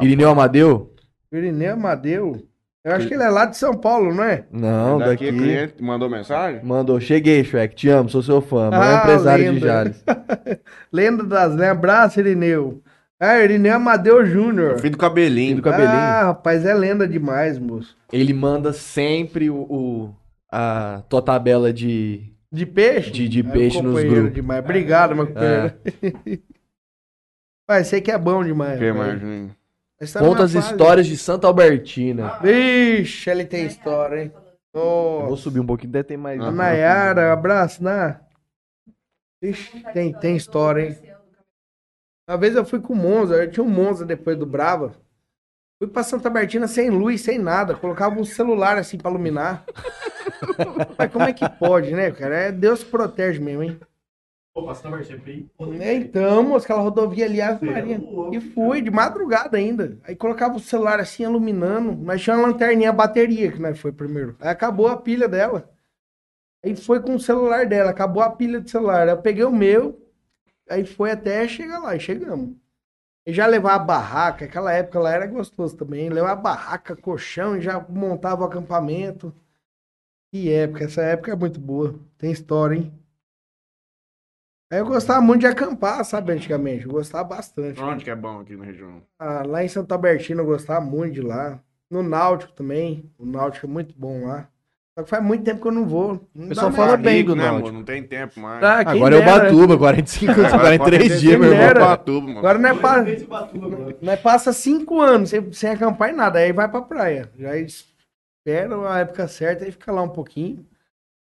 Irineu 0.00 0.30
Amadeu? 0.30 0.92
Irineu 1.32 1.72
Amadeu. 1.74 2.36
Eu 2.84 2.94
acho 2.94 3.08
que 3.08 3.14
ele 3.14 3.24
é 3.24 3.28
lá 3.28 3.46
de 3.46 3.56
São 3.56 3.74
Paulo, 3.74 4.14
não 4.14 4.22
é? 4.22 4.44
Não, 4.48 4.98
daqui 5.00 5.24
daqui. 5.24 5.26
é 5.26 5.32
cliente, 5.32 5.82
mandou 5.82 6.08
mensagem? 6.08 6.60
Mandou, 6.62 7.00
cheguei, 7.00 7.42
Shrek, 7.42 7.74
te 7.74 7.88
amo, 7.88 8.08
sou 8.08 8.22
seu 8.22 8.40
fã, 8.40 8.70
maior 8.70 8.98
Ah, 8.98 9.02
empresário 9.02 9.44
de 9.44 9.50
lenda. 9.50 9.66
Jales. 9.66 10.04
Lenda 10.92 11.24
das 11.24 11.50
lendas. 11.50 11.68
Abraço, 11.70 12.20
Irineu. 12.20 12.80
Ah, 13.18 13.38
Irineu 13.42 13.74
Amadeu 13.76 14.26
Júnior. 14.26 14.78
Filho 14.78 14.92
do 14.92 14.98
cabelinho. 14.98 15.48
Filho 15.48 15.62
do 15.62 15.62
cabelinho. 15.62 15.90
Ah, 15.92 16.22
rapaz, 16.24 16.64
é 16.66 16.74
lenda 16.74 17.08
demais, 17.08 17.58
moço. 17.58 17.96
Ele 18.12 18.34
manda 18.34 18.72
sempre 18.74 19.48
o, 19.48 19.56
o- 19.62 20.14
a 20.52 21.02
tua 21.08 21.22
tabela 21.22 21.72
de. 21.72 22.32
De 22.52 22.64
peixe? 22.66 23.10
De- 23.10 23.28
de 23.28 23.40
Ah, 23.40 23.50
peixe 23.52 23.80
nos 23.82 24.02
grupos. 24.04 24.34
Demais. 24.34 24.62
Obrigado, 24.62 25.14
meu 25.16 25.26
companheiro. 25.26 25.74
Pai, 27.66 27.84
sei 27.84 28.00
que 28.00 28.10
é 28.12 28.18
bom 28.18 28.44
demais. 28.44 28.78
Que 28.78 28.92
mais, 28.92 29.20
tá 30.12 30.20
Conta 30.20 30.44
as 30.44 30.52
fase- 30.52 30.70
histórias 30.70 31.06
de 31.06 31.16
Santa 31.16 31.46
Albertina. 31.46 32.38
Vixe, 32.42 33.28
ele 33.30 33.44
tem 33.44 33.66
história, 33.66 34.24
hein? 34.24 34.32
Vou 34.72 35.36
subir 35.38 35.58
um 35.60 35.66
pouquinho, 35.66 35.90
deve 35.90 36.04
ter 36.04 36.16
mais. 36.18 36.38
A 36.40 36.52
Nayara, 36.52 37.32
abraço, 37.32 37.82
Ná. 37.82 38.20
Ixi, 39.42 39.82
tem, 39.94 40.12
tem 40.12 40.36
história, 40.36 40.82
hein? 40.90 40.96
Uma 42.28 42.36
vez 42.36 42.56
eu 42.56 42.64
fui 42.64 42.80
com 42.80 42.92
o 42.92 42.96
Monza, 42.96 43.36
eu 43.44 43.50
tinha 43.50 43.62
um 43.62 43.68
Monza 43.68 44.04
depois 44.04 44.36
do 44.36 44.44
Brava. 44.46 44.94
Fui 45.78 45.88
pra 45.88 46.02
Santa 46.02 46.28
Martina 46.30 46.66
sem 46.66 46.90
luz, 46.90 47.20
sem 47.20 47.38
nada. 47.38 47.74
Colocava 47.74 48.18
um 48.18 48.24
celular 48.24 48.78
assim 48.78 48.98
pra 48.98 49.10
iluminar. 49.10 49.64
Mas 50.98 51.12
como 51.12 51.24
é 51.24 51.32
que 51.32 51.48
pode, 51.48 51.92
né, 51.92 52.10
cara? 52.10 52.36
É 52.36 52.52
Deus 52.52 52.82
que 52.82 52.90
protege 52.90 53.38
mesmo, 53.40 53.62
hein? 53.62 53.78
Pô, 54.54 54.64
passando 54.64 54.94
a 54.94 54.96
marcha 54.96 55.20
aí. 55.26 55.46
É, 55.80 55.92
Então, 55.94 56.42
moço, 56.42 56.64
aquela 56.64 56.80
rodovia 56.80 57.26
ali, 57.26 57.42
Ave 57.42 57.58
Você 57.60 57.66
é 57.66 57.74
Maria. 57.74 58.00
E 58.32 58.40
fui, 58.40 58.80
de 58.80 58.90
madrugada 58.90 59.58
ainda. 59.58 59.98
Aí 60.02 60.16
colocava 60.16 60.56
o 60.56 60.60
celular 60.60 60.98
assim, 60.98 61.24
iluminando. 61.24 61.94
Mas 61.94 62.22
tinha 62.22 62.36
uma 62.36 62.48
lanterninha, 62.48 62.88
a 62.88 62.92
bateria 62.94 63.52
que 63.52 63.60
nós 63.60 63.78
foi 63.78 63.92
primeiro. 63.92 64.34
Aí 64.40 64.48
acabou 64.48 64.88
a 64.88 64.96
pilha 64.96 65.28
dela. 65.28 65.70
Aí 66.64 66.74
foi 66.74 67.00
com 67.00 67.14
o 67.14 67.20
celular 67.20 67.66
dela, 67.66 67.90
acabou 67.90 68.22
a 68.22 68.30
pilha 68.30 68.58
do 68.58 68.68
celular. 68.68 69.02
Aí 69.02 69.10
eu 69.14 69.20
peguei 69.20 69.44
o 69.44 69.52
meu, 69.52 70.00
aí 70.68 70.84
foi 70.84 71.10
até 71.10 71.46
chegar 71.48 71.78
lá, 71.78 71.96
e 71.96 72.00
chegamos. 72.00 72.56
E 73.26 73.32
já 73.32 73.46
levar 73.46 73.74
a 73.74 73.78
barraca, 73.78 74.44
aquela 74.44 74.72
época 74.72 75.00
lá 75.00 75.12
era 75.12 75.26
gostoso 75.26 75.76
também. 75.76 76.08
Levar 76.08 76.32
a 76.32 76.36
barraca, 76.36 76.94
colchão, 76.94 77.56
e 77.56 77.60
já 77.60 77.80
montava 77.80 78.42
o 78.42 78.46
acampamento. 78.46 79.34
Que 80.32 80.52
época, 80.52 80.84
essa 80.84 81.02
época 81.02 81.32
é 81.32 81.36
muito 81.36 81.58
boa. 81.58 81.98
Tem 82.16 82.30
história, 82.30 82.76
hein? 82.76 82.92
Aí 84.70 84.78
eu 84.78 84.86
gostava 84.86 85.20
muito 85.20 85.40
de 85.40 85.46
acampar, 85.46 86.04
sabe, 86.04 86.32
antigamente. 86.32 86.86
Eu 86.86 86.92
gostava 86.92 87.24
bastante. 87.24 87.80
Onde 87.80 88.04
que 88.04 88.10
é 88.10 88.16
bom 88.16 88.40
aqui 88.40 88.56
na 88.56 88.64
região? 88.64 89.02
Ah, 89.18 89.42
lá 89.44 89.64
em 89.64 89.68
Santa 89.68 89.94
Albertina 89.94 90.42
eu 90.42 90.46
gostava 90.46 90.84
muito 90.84 91.14
de 91.14 91.22
lá. 91.22 91.60
No 91.88 92.02
Náutico 92.02 92.52
também. 92.52 93.12
O 93.16 93.24
Náutico 93.24 93.66
é 93.66 93.68
muito 93.68 93.94
bom 93.96 94.26
lá. 94.26 94.48
Só 94.96 95.04
que 95.04 95.10
faz 95.10 95.22
muito 95.22 95.44
tempo 95.44 95.60
que 95.60 95.68
eu 95.68 95.72
não 95.72 95.86
vou. 95.86 96.26
Não 96.34 96.46
O 96.46 96.48
pessoal 96.48 96.72
fala 96.72 96.96
bem 96.96 97.22
do 97.22 97.36
né, 97.36 97.42
Náutico. 97.44 97.68
amor? 97.68 97.72
Não 97.78 97.84
tem 97.84 98.02
tempo 98.02 98.40
mais. 98.40 98.62
Ah, 98.64 98.78
Agora 98.80 99.14
é 99.16 99.20
o. 99.20 99.24
Batuba, 99.26 99.76
45, 99.76 100.32
Agora 100.32 100.58
43 100.58 101.08
pode 101.08 101.20
dias, 101.20 101.38
meu 101.38 101.52
irmão. 101.52 101.74
Batuba, 101.74 102.26
mano. 102.26 102.38
Agora 102.38 102.58
não 102.58 102.68
é, 102.70 102.74
pa... 102.74 103.02
Batuba, 103.28 103.68
mano. 103.68 103.94
não 104.00 104.12
é 104.12 104.16
passa 104.16 104.54
cinco 104.54 104.98
anos 105.02 105.28
sem, 105.28 105.52
sem 105.52 105.68
acampar 105.70 106.08
em 106.08 106.14
nada. 106.16 106.38
Aí 106.38 106.50
vai 106.50 106.66
pra 106.66 106.80
praia. 106.80 107.30
Já 107.38 107.54
espera 107.58 108.90
a 108.90 109.00
época 109.00 109.28
certa 109.28 109.68
e 109.68 109.70
fica 109.70 109.92
lá 109.92 110.00
um 110.00 110.08
pouquinho. 110.08 110.64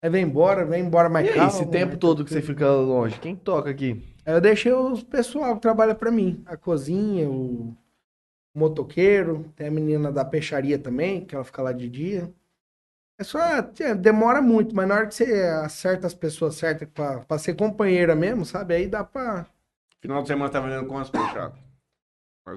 Aí 0.02 0.10
vem 0.10 0.24
embora, 0.24 0.66
vem 0.66 0.84
embora 0.84 1.08
mais 1.08 1.26
E 1.26 1.32
calmo. 1.32 1.48
esse 1.48 1.64
tempo 1.66 1.96
todo 1.96 2.26
que 2.26 2.30
você 2.30 2.42
fica 2.42 2.70
longe, 2.70 3.18
quem 3.18 3.34
toca 3.34 3.70
aqui? 3.70 4.04
Aí 4.26 4.34
eu 4.34 4.40
deixei 4.40 4.70
os 4.72 5.02
pessoal 5.02 5.54
que 5.54 5.62
trabalha 5.62 5.94
pra 5.94 6.10
mim. 6.10 6.42
A 6.44 6.58
cozinha, 6.58 7.26
o 7.26 7.74
motoqueiro, 8.54 9.50
tem 9.56 9.68
a 9.68 9.70
menina 9.70 10.12
da 10.12 10.26
peixaria 10.26 10.78
também, 10.78 11.24
que 11.24 11.34
ela 11.34 11.42
fica 11.44 11.62
lá 11.62 11.72
de 11.72 11.88
dia. 11.88 12.30
É 13.18 13.24
só, 13.24 13.38
é, 13.40 13.94
demora 13.94 14.42
muito, 14.42 14.74
mas 14.76 14.86
na 14.86 14.94
hora 14.94 15.06
que 15.06 15.14
você 15.14 15.42
acerta 15.64 16.06
as 16.06 16.14
pessoas 16.14 16.54
certas 16.56 16.88
pra, 16.88 17.20
pra 17.20 17.38
ser 17.38 17.54
companheira 17.54 18.14
mesmo, 18.14 18.44
sabe? 18.44 18.74
Aí 18.74 18.86
dá 18.86 19.02
pra. 19.02 19.46
Final 20.02 20.22
de 20.22 20.28
semana 20.28 20.50
tá 20.50 20.60
vendendo 20.60 20.86
quantas 20.86 21.10
menos. 21.10 21.52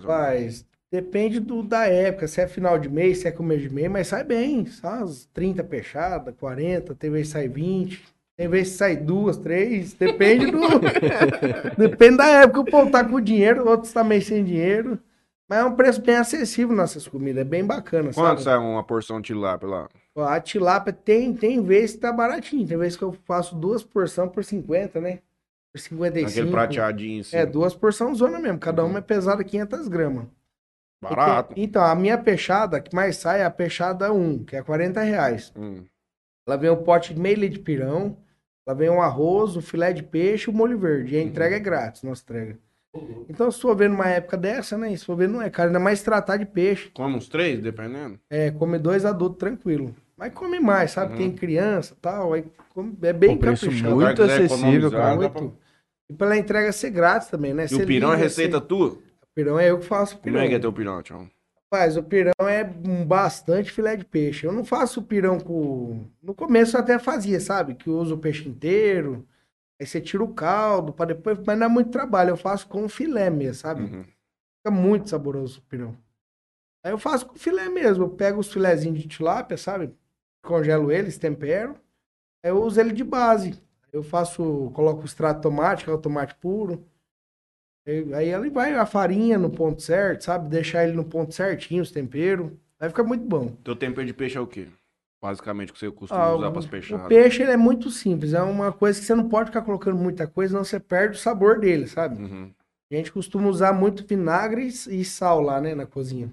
Faz. 0.03 0.65
Depende 0.91 1.39
do, 1.39 1.61
da 1.63 1.85
época, 1.85 2.27
se 2.27 2.41
é 2.41 2.47
final 2.47 2.77
de 2.77 2.89
mês, 2.89 3.19
se 3.19 3.27
é 3.27 3.31
começo 3.31 3.61
de 3.61 3.69
mês, 3.73 3.89
mas 3.89 4.07
sai 4.07 4.23
bem. 4.23 4.65
Só 4.65 4.87
umas 4.97 5.25
30 5.27 5.63
fechadas, 5.63 6.35
40, 6.37 6.95
tem 6.95 7.11
vez 7.11 7.29
sai 7.29 7.47
20. 7.47 8.03
Tem 8.35 8.47
vezes 8.47 8.73
que 8.73 8.77
sai 8.79 8.95
duas, 8.97 9.37
três, 9.37 9.93
depende 9.93 10.47
do. 10.49 10.59
depende 11.77 12.17
da 12.17 12.27
época. 12.27 12.59
O 12.61 12.65
povo 12.65 12.91
tá 12.91 13.03
com 13.03 13.21
dinheiro, 13.21 13.67
outros 13.67 13.93
tá 13.93 14.03
meio 14.03 14.21
sem 14.21 14.43
dinheiro. 14.43 14.99
Mas 15.47 15.59
é 15.59 15.65
um 15.65 15.75
preço 15.75 16.01
bem 16.01 16.15
acessível 16.15 16.75
nossas 16.75 17.07
comidas, 17.07 17.41
é 17.41 17.43
bem 17.43 17.65
bacana, 17.65 18.13
Quanto 18.13 18.41
sabe? 18.41 18.43
sai 18.43 18.57
uma 18.57 18.83
porção 18.83 19.19
de 19.19 19.27
tilápia 19.27 19.67
lá? 19.67 19.89
A 20.15 20.39
tilápia 20.41 20.91
tem, 20.91 21.33
tem 21.33 21.63
vezes 21.63 21.95
que 21.95 22.01
tá 22.01 22.11
baratinho, 22.11 22.67
tem 22.67 22.77
vezes 22.77 22.97
que 22.97 23.03
eu 23.03 23.13
faço 23.25 23.55
duas 23.55 23.83
porções 23.83 24.31
por 24.31 24.43
50, 24.43 24.99
né? 24.99 25.19
Por 25.71 25.79
55. 25.79 26.29
Aquele 26.29 26.51
prateadinho 26.51 27.21
assim. 27.21 27.37
É, 27.37 27.45
duas 27.45 27.73
porções 27.73 28.17
zona 28.17 28.39
mesmo, 28.39 28.59
cada 28.59 28.83
uma 28.83 28.99
é 28.99 29.01
pesada 29.01 29.43
500 29.43 29.87
gramas. 29.87 30.25
Barato. 31.01 31.53
Então, 31.53 31.63
então, 31.63 31.83
a 31.83 31.95
minha 31.95 32.17
peixada, 32.17 32.81
que 32.81 32.93
mais 32.93 33.17
sai 33.17 33.41
é 33.41 33.45
a 33.45 33.51
peixada 33.51 34.11
1, 34.11 34.43
que 34.43 34.55
é 34.55 34.61
40 34.61 35.01
reais. 35.01 35.53
Hum. 35.55 35.85
Ela 36.45 36.57
vem 36.57 36.69
um 36.69 36.83
pote 36.83 37.13
de 37.13 37.19
meio 37.19 37.49
de 37.49 37.59
pirão, 37.59 38.17
ela 38.67 38.75
vem 38.75 38.89
um 38.89 39.01
arroz, 39.01 39.55
o 39.55 39.61
filé 39.61 39.93
de 39.93 40.03
peixe 40.03 40.49
e 40.49 40.53
o 40.53 40.55
molho 40.55 40.77
verde. 40.77 41.15
E 41.15 41.17
a 41.17 41.21
entrega 41.21 41.55
é 41.55 41.59
grátis, 41.59 42.03
nossa 42.03 42.23
entrega. 42.23 42.59
Então, 43.29 43.51
se 43.51 43.61
for 43.61 43.75
ver 43.75 43.89
numa 43.89 44.07
época 44.07 44.35
dessa, 44.35 44.77
né? 44.77 44.95
Se 44.95 45.05
for 45.05 45.15
ver, 45.15 45.27
não 45.29 45.41
é 45.41 45.49
caro, 45.49 45.69
ainda 45.69 45.79
mais 45.79 46.01
tratar 46.01 46.37
de 46.37 46.45
peixe. 46.45 46.89
Come 46.93 47.15
uns 47.15 47.27
três, 47.29 47.61
dependendo. 47.61 48.19
É, 48.29 48.49
come 48.51 48.79
dois 48.79 49.05
adultos 49.05 49.37
tranquilo. 49.37 49.95
Mas 50.17 50.33
come 50.33 50.59
mais, 50.59 50.91
sabe? 50.91 51.13
Uhum. 51.13 51.17
Tem 51.19 51.31
criança 51.31 51.93
e 51.93 52.01
tal, 52.01 52.33
aí 52.33 52.43
come- 52.73 52.97
é 53.03 53.13
bem 53.13 53.37
preço 53.37 53.65
caprichado. 53.65 53.95
muito 53.95 54.21
quiser 54.21 54.43
acessível, 54.43 54.91
cara. 54.91 55.29
pra- 55.29 55.41
Muito. 55.41 55.57
E 56.09 56.13
pela 56.13 56.35
entrega 56.35 56.71
ser 56.71 56.89
grátis 56.89 57.27
também, 57.29 57.53
né? 57.53 57.65
E 57.65 57.69
Você 57.69 57.83
o 57.83 57.85
pirão 57.85 58.11
é 58.11 58.15
receita 58.17 58.57
você- 58.59 58.65
tua? 58.65 58.87
O 58.89 58.97
pirão 59.35 59.59
é 59.59 59.69
eu 59.69 59.77
que 59.79 59.85
faço 59.85 60.15
o 60.15 60.17
Como 60.17 60.23
pirão. 60.33 60.41
é 60.43 60.47
que 60.49 60.55
é 60.55 60.59
teu 60.59 60.73
pirão, 60.73 61.01
tchau? 61.03 61.27
Faz, 61.71 61.95
o 61.95 62.01
pirão 62.03 62.31
é 62.41 62.67
um 62.83 63.05
bastante 63.05 63.71
filé 63.71 63.95
de 63.95 64.03
peixe. 64.03 64.45
Eu 64.47 64.51
não 64.51 64.65
faço 64.65 64.99
o 65.01 65.03
pirão 65.03 65.39
com. 65.39 66.03
No 66.21 66.33
começo 66.33 66.75
eu 66.75 66.81
até 66.81 66.97
fazia, 66.97 67.39
sabe? 67.39 67.75
Que 67.75 67.87
eu 67.87 67.93
uso 67.93 68.15
o 68.15 68.17
peixe 68.17 68.49
inteiro. 68.49 69.23
Aí 69.79 69.85
você 69.85 70.01
tira 70.01 70.23
o 70.23 70.33
caldo 70.33 70.91
para 70.91 71.13
depois. 71.13 71.39
Mas 71.45 71.57
não 71.57 71.65
é 71.65 71.69
muito 71.69 71.89
trabalho. 71.89 72.31
Eu 72.31 72.37
faço 72.37 72.67
com 72.67 72.89
filé 72.89 73.29
mesmo, 73.29 73.55
sabe? 73.55 73.81
Uhum. 73.81 74.03
Fica 74.03 74.71
muito 74.71 75.09
saboroso 75.09 75.59
o 75.59 75.63
pirão. 75.63 75.97
Aí 76.83 76.91
eu 76.91 76.97
faço 76.97 77.27
com 77.27 77.35
filé 77.35 77.69
mesmo. 77.69 78.03
Eu 78.03 78.09
pego 78.09 78.39
os 78.39 78.51
filézinhos 78.51 78.99
de 78.99 79.07
tilápia, 79.07 79.57
sabe? 79.57 79.93
Congelo 80.43 80.91
eles, 80.91 81.17
tempero. 81.17 81.75
Aí 82.43 82.51
eu 82.51 82.61
uso 82.61 82.79
ele 82.79 82.91
de 82.91 83.03
base. 83.03 83.61
Eu 83.91 84.03
faço, 84.03 84.71
coloco 84.73 85.01
o 85.01 85.05
extrato 85.05 85.37
de 85.37 85.43
tomate, 85.43 85.83
que 85.83 85.89
é 85.89 85.93
o 85.93 85.97
tomate 85.97 86.35
puro. 86.35 86.85
Aí 87.87 88.13
aí 88.13 88.29
ele 88.29 88.49
vai 88.49 88.73
a 88.73 88.85
farinha 88.85 89.37
no 89.37 89.49
ponto 89.49 89.81
certo, 89.81 90.23
sabe? 90.23 90.49
Deixar 90.49 90.83
ele 90.83 90.95
no 90.95 91.03
ponto 91.03 91.33
certinho, 91.33 91.81
os 91.81 91.91
temperos. 91.91 92.51
Aí 92.79 92.89
fica 92.89 93.03
muito 93.03 93.25
bom. 93.25 93.55
Teu 93.63 93.75
tempero 93.75 94.05
de 94.05 94.13
peixe 94.13 94.37
é 94.37 94.41
o 94.41 94.47
quê? 94.47 94.67
Basicamente, 95.21 95.71
o 95.71 95.73
que 95.73 95.79
você 95.79 95.91
costuma 95.91 96.21
Ah, 96.21 96.35
usar 96.35 96.47
o, 96.47 96.51
pras 96.51 96.65
o 96.65 96.69
peixadas. 96.69 97.07
peixe 97.07 97.43
ele 97.43 97.51
é 97.51 97.57
muito 97.57 97.89
simples. 97.89 98.33
É 98.33 98.41
uma 98.41 98.71
coisa 98.71 98.99
que 98.99 99.05
você 99.05 99.13
não 99.13 99.27
pode 99.27 99.49
ficar 99.49 99.61
colocando 99.63 99.97
muita 99.97 100.25
coisa, 100.27 100.51
senão 100.53 100.63
você 100.63 100.79
perde 100.79 101.17
o 101.17 101.19
sabor 101.19 101.59
dele, 101.59 101.87
sabe? 101.87 102.21
Uhum. 102.21 102.51
A 102.91 102.95
gente 102.95 103.11
costuma 103.11 103.47
usar 103.49 103.73
muito 103.73 104.05
vinagre 104.07 104.65
e 104.67 105.03
sal 105.05 105.41
lá, 105.41 105.59
né, 105.61 105.75
na 105.75 105.85
cozinha. 105.85 106.31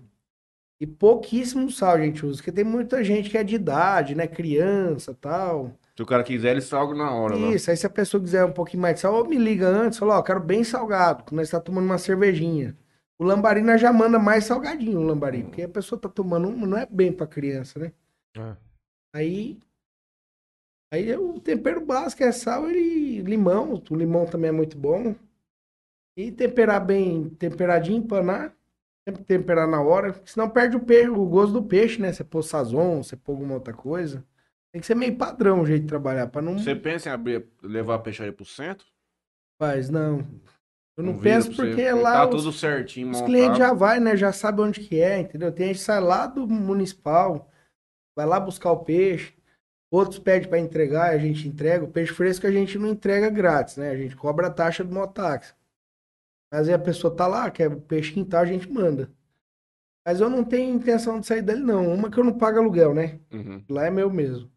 E 0.81 0.87
pouquíssimo 0.87 1.71
sal 1.71 1.95
a 1.95 2.01
gente 2.01 2.25
usa, 2.25 2.37
porque 2.39 2.53
tem 2.53 2.65
muita 2.65 3.03
gente 3.03 3.29
que 3.31 3.37
é 3.39 3.43
de 3.43 3.55
idade, 3.57 4.15
né, 4.15 4.27
criança 4.27 5.15
tal. 5.21 5.73
Se 5.97 6.03
o 6.03 6.07
cara 6.07 6.23
quiser, 6.23 6.53
ele 6.53 6.61
salga 6.61 6.95
na 6.95 7.11
hora. 7.11 7.35
lá. 7.35 7.49
Isso, 7.49 7.71
aí 7.71 7.77
se 7.77 7.87
a 7.87 7.91
pessoa 7.91 8.23
quiser 8.23 8.45
um 8.45 8.53
pouquinho 8.53 8.83
mais 8.83 8.95
de 8.97 9.01
sal, 9.01 9.15
ou 9.15 9.27
me 9.27 9.37
liga 9.39 9.67
antes, 9.67 9.99
fala, 9.99 10.19
ó, 10.19 10.23
quero 10.23 10.41
bem 10.41 10.63
salgado, 10.63 11.25
quando 11.25 11.39
nós 11.39 11.51
tá 11.51 11.59
tomando 11.59 11.87
uma 11.87 11.99
cervejinha. 11.99 12.77
O 13.19 13.25
lambari 13.25 13.63
nós 13.63 13.81
já 13.81 13.91
manda 13.93 14.19
mais 14.19 14.45
salgadinho, 14.45 15.01
o 15.01 15.03
lambari, 15.03 15.43
porque 15.45 15.63
a 15.63 15.69
pessoa 15.69 15.99
tá 15.99 16.09
tomando, 16.09 16.49
um, 16.49 16.67
não 16.67 16.77
é 16.79 16.87
bem 16.89 17.11
pra 17.11 17.27
criança, 17.27 17.79
né? 17.79 17.93
É. 18.37 18.57
Aí, 19.17 19.59
aí 20.93 21.17
o 21.17 21.41
tempero 21.41 21.81
básico 21.85 22.23
é 22.23 22.31
sal 22.31 22.71
e 22.71 23.21
limão. 23.23 23.83
O 23.91 23.95
limão 23.95 24.27
também 24.27 24.51
é 24.51 24.53
muito 24.53 24.77
bom. 24.77 25.15
E 26.19 26.31
temperar 26.31 26.85
bem, 26.85 27.31
temperadinho, 27.31 27.99
empanar. 27.99 28.55
Sempre 29.09 29.25
temperar 29.25 29.69
na 29.69 29.81
hora, 29.81 30.13
porque 30.13 30.31
senão 30.31 30.51
perde 30.51 30.77
o 30.77 30.81
peixe, 30.81 31.09
o 31.09 31.25
gosto 31.27 31.53
do 31.53 31.63
peixe, 31.63 32.03
né? 32.03 32.13
Você 32.13 32.25
pôr 32.25 32.43
sazon, 32.43 33.03
você 33.03 33.17
pôr 33.17 33.33
alguma 33.33 33.55
outra 33.55 33.73
coisa. 33.73 34.23
Tem 34.73 34.81
que 34.81 34.87
ser 34.87 34.97
meio 34.97 35.17
padrão 35.17 35.61
o 35.63 35.67
jeito 35.67 35.83
de 35.83 35.89
trabalhar, 35.89 36.27
pra 36.27 36.43
não... 36.43 36.59
Você 36.59 36.75
pensa 36.75 37.09
em 37.09 37.13
abrir, 37.13 37.47
levar 37.63 37.95
a 37.95 37.99
peixaria 38.01 38.33
pro 38.33 38.45
centro? 38.45 38.85
Faz, 39.59 39.89
não. 39.89 40.27
Eu 40.97 41.05
não 41.05 41.17
vira 41.17 41.37
penso 41.37 41.55
porque 41.55 41.89
lá 41.93 42.15
Tá 42.15 42.29
os, 42.29 42.43
tudo 42.43 42.53
certinho, 42.53 43.07
os 43.07 43.13
montado. 43.21 43.27
clientes 43.27 43.59
já 43.59 43.73
vai, 43.73 44.01
né? 44.01 44.17
Já 44.17 44.33
sabe 44.33 44.61
onde 44.61 44.81
que 44.81 45.01
é, 45.01 45.21
entendeu? 45.21 45.53
Tem 45.53 45.69
gente 45.69 45.77
que 45.79 45.85
sai 45.85 46.01
lá 46.01 46.27
do 46.27 46.47
municipal, 46.49 47.49
vai 48.17 48.27
lá 48.27 48.41
buscar 48.41 48.73
o 48.73 48.85
peixe. 48.85 49.35
Outros 49.91 50.19
pedem 50.19 50.49
para 50.49 50.59
entregar, 50.59 51.11
a 51.11 51.19
gente 51.19 51.47
entrega. 51.47 51.85
O 51.85 51.91
peixe 51.91 52.13
fresco 52.13 52.47
a 52.47 52.51
gente 52.51 52.79
não 52.79 52.89
entrega 52.89 53.31
grátis, 53.31 53.77
né? 53.77 53.91
A 53.91 53.97
gente 53.97 54.17
cobra 54.17 54.49
a 54.49 54.51
taxa 54.51 54.83
do 54.83 54.93
mototáxi. 54.93 55.55
Mas 56.53 56.69
aí 56.69 56.75
a 56.75 56.79
pessoa 56.79 57.15
tá 57.15 57.27
lá, 57.27 57.51
quer 57.51 57.69
o 57.69 57.81
peixe 57.81 58.13
quintal, 58.13 58.43
a 58.43 58.47
gente 58.47 58.71
manda. 58.71 59.11
Mas 60.05 60.21
eu 60.21 60.31
não 60.31 60.45
tenho 60.45 60.75
intenção 60.75 61.21
de 61.21 61.27
sair 61.27 61.43
dele, 61.43 61.63
não. 61.63 61.93
Uma 61.93 62.11
que 62.11 62.19
eu 62.19 62.25
não 62.25 62.39
pago 62.39 62.59
aluguel, 62.59 62.95
né? 62.95 63.19
Uhum. 63.33 63.63
Lá 63.69 63.87
é 63.87 63.91
meu 63.91 64.11
mesmo. 64.11 64.51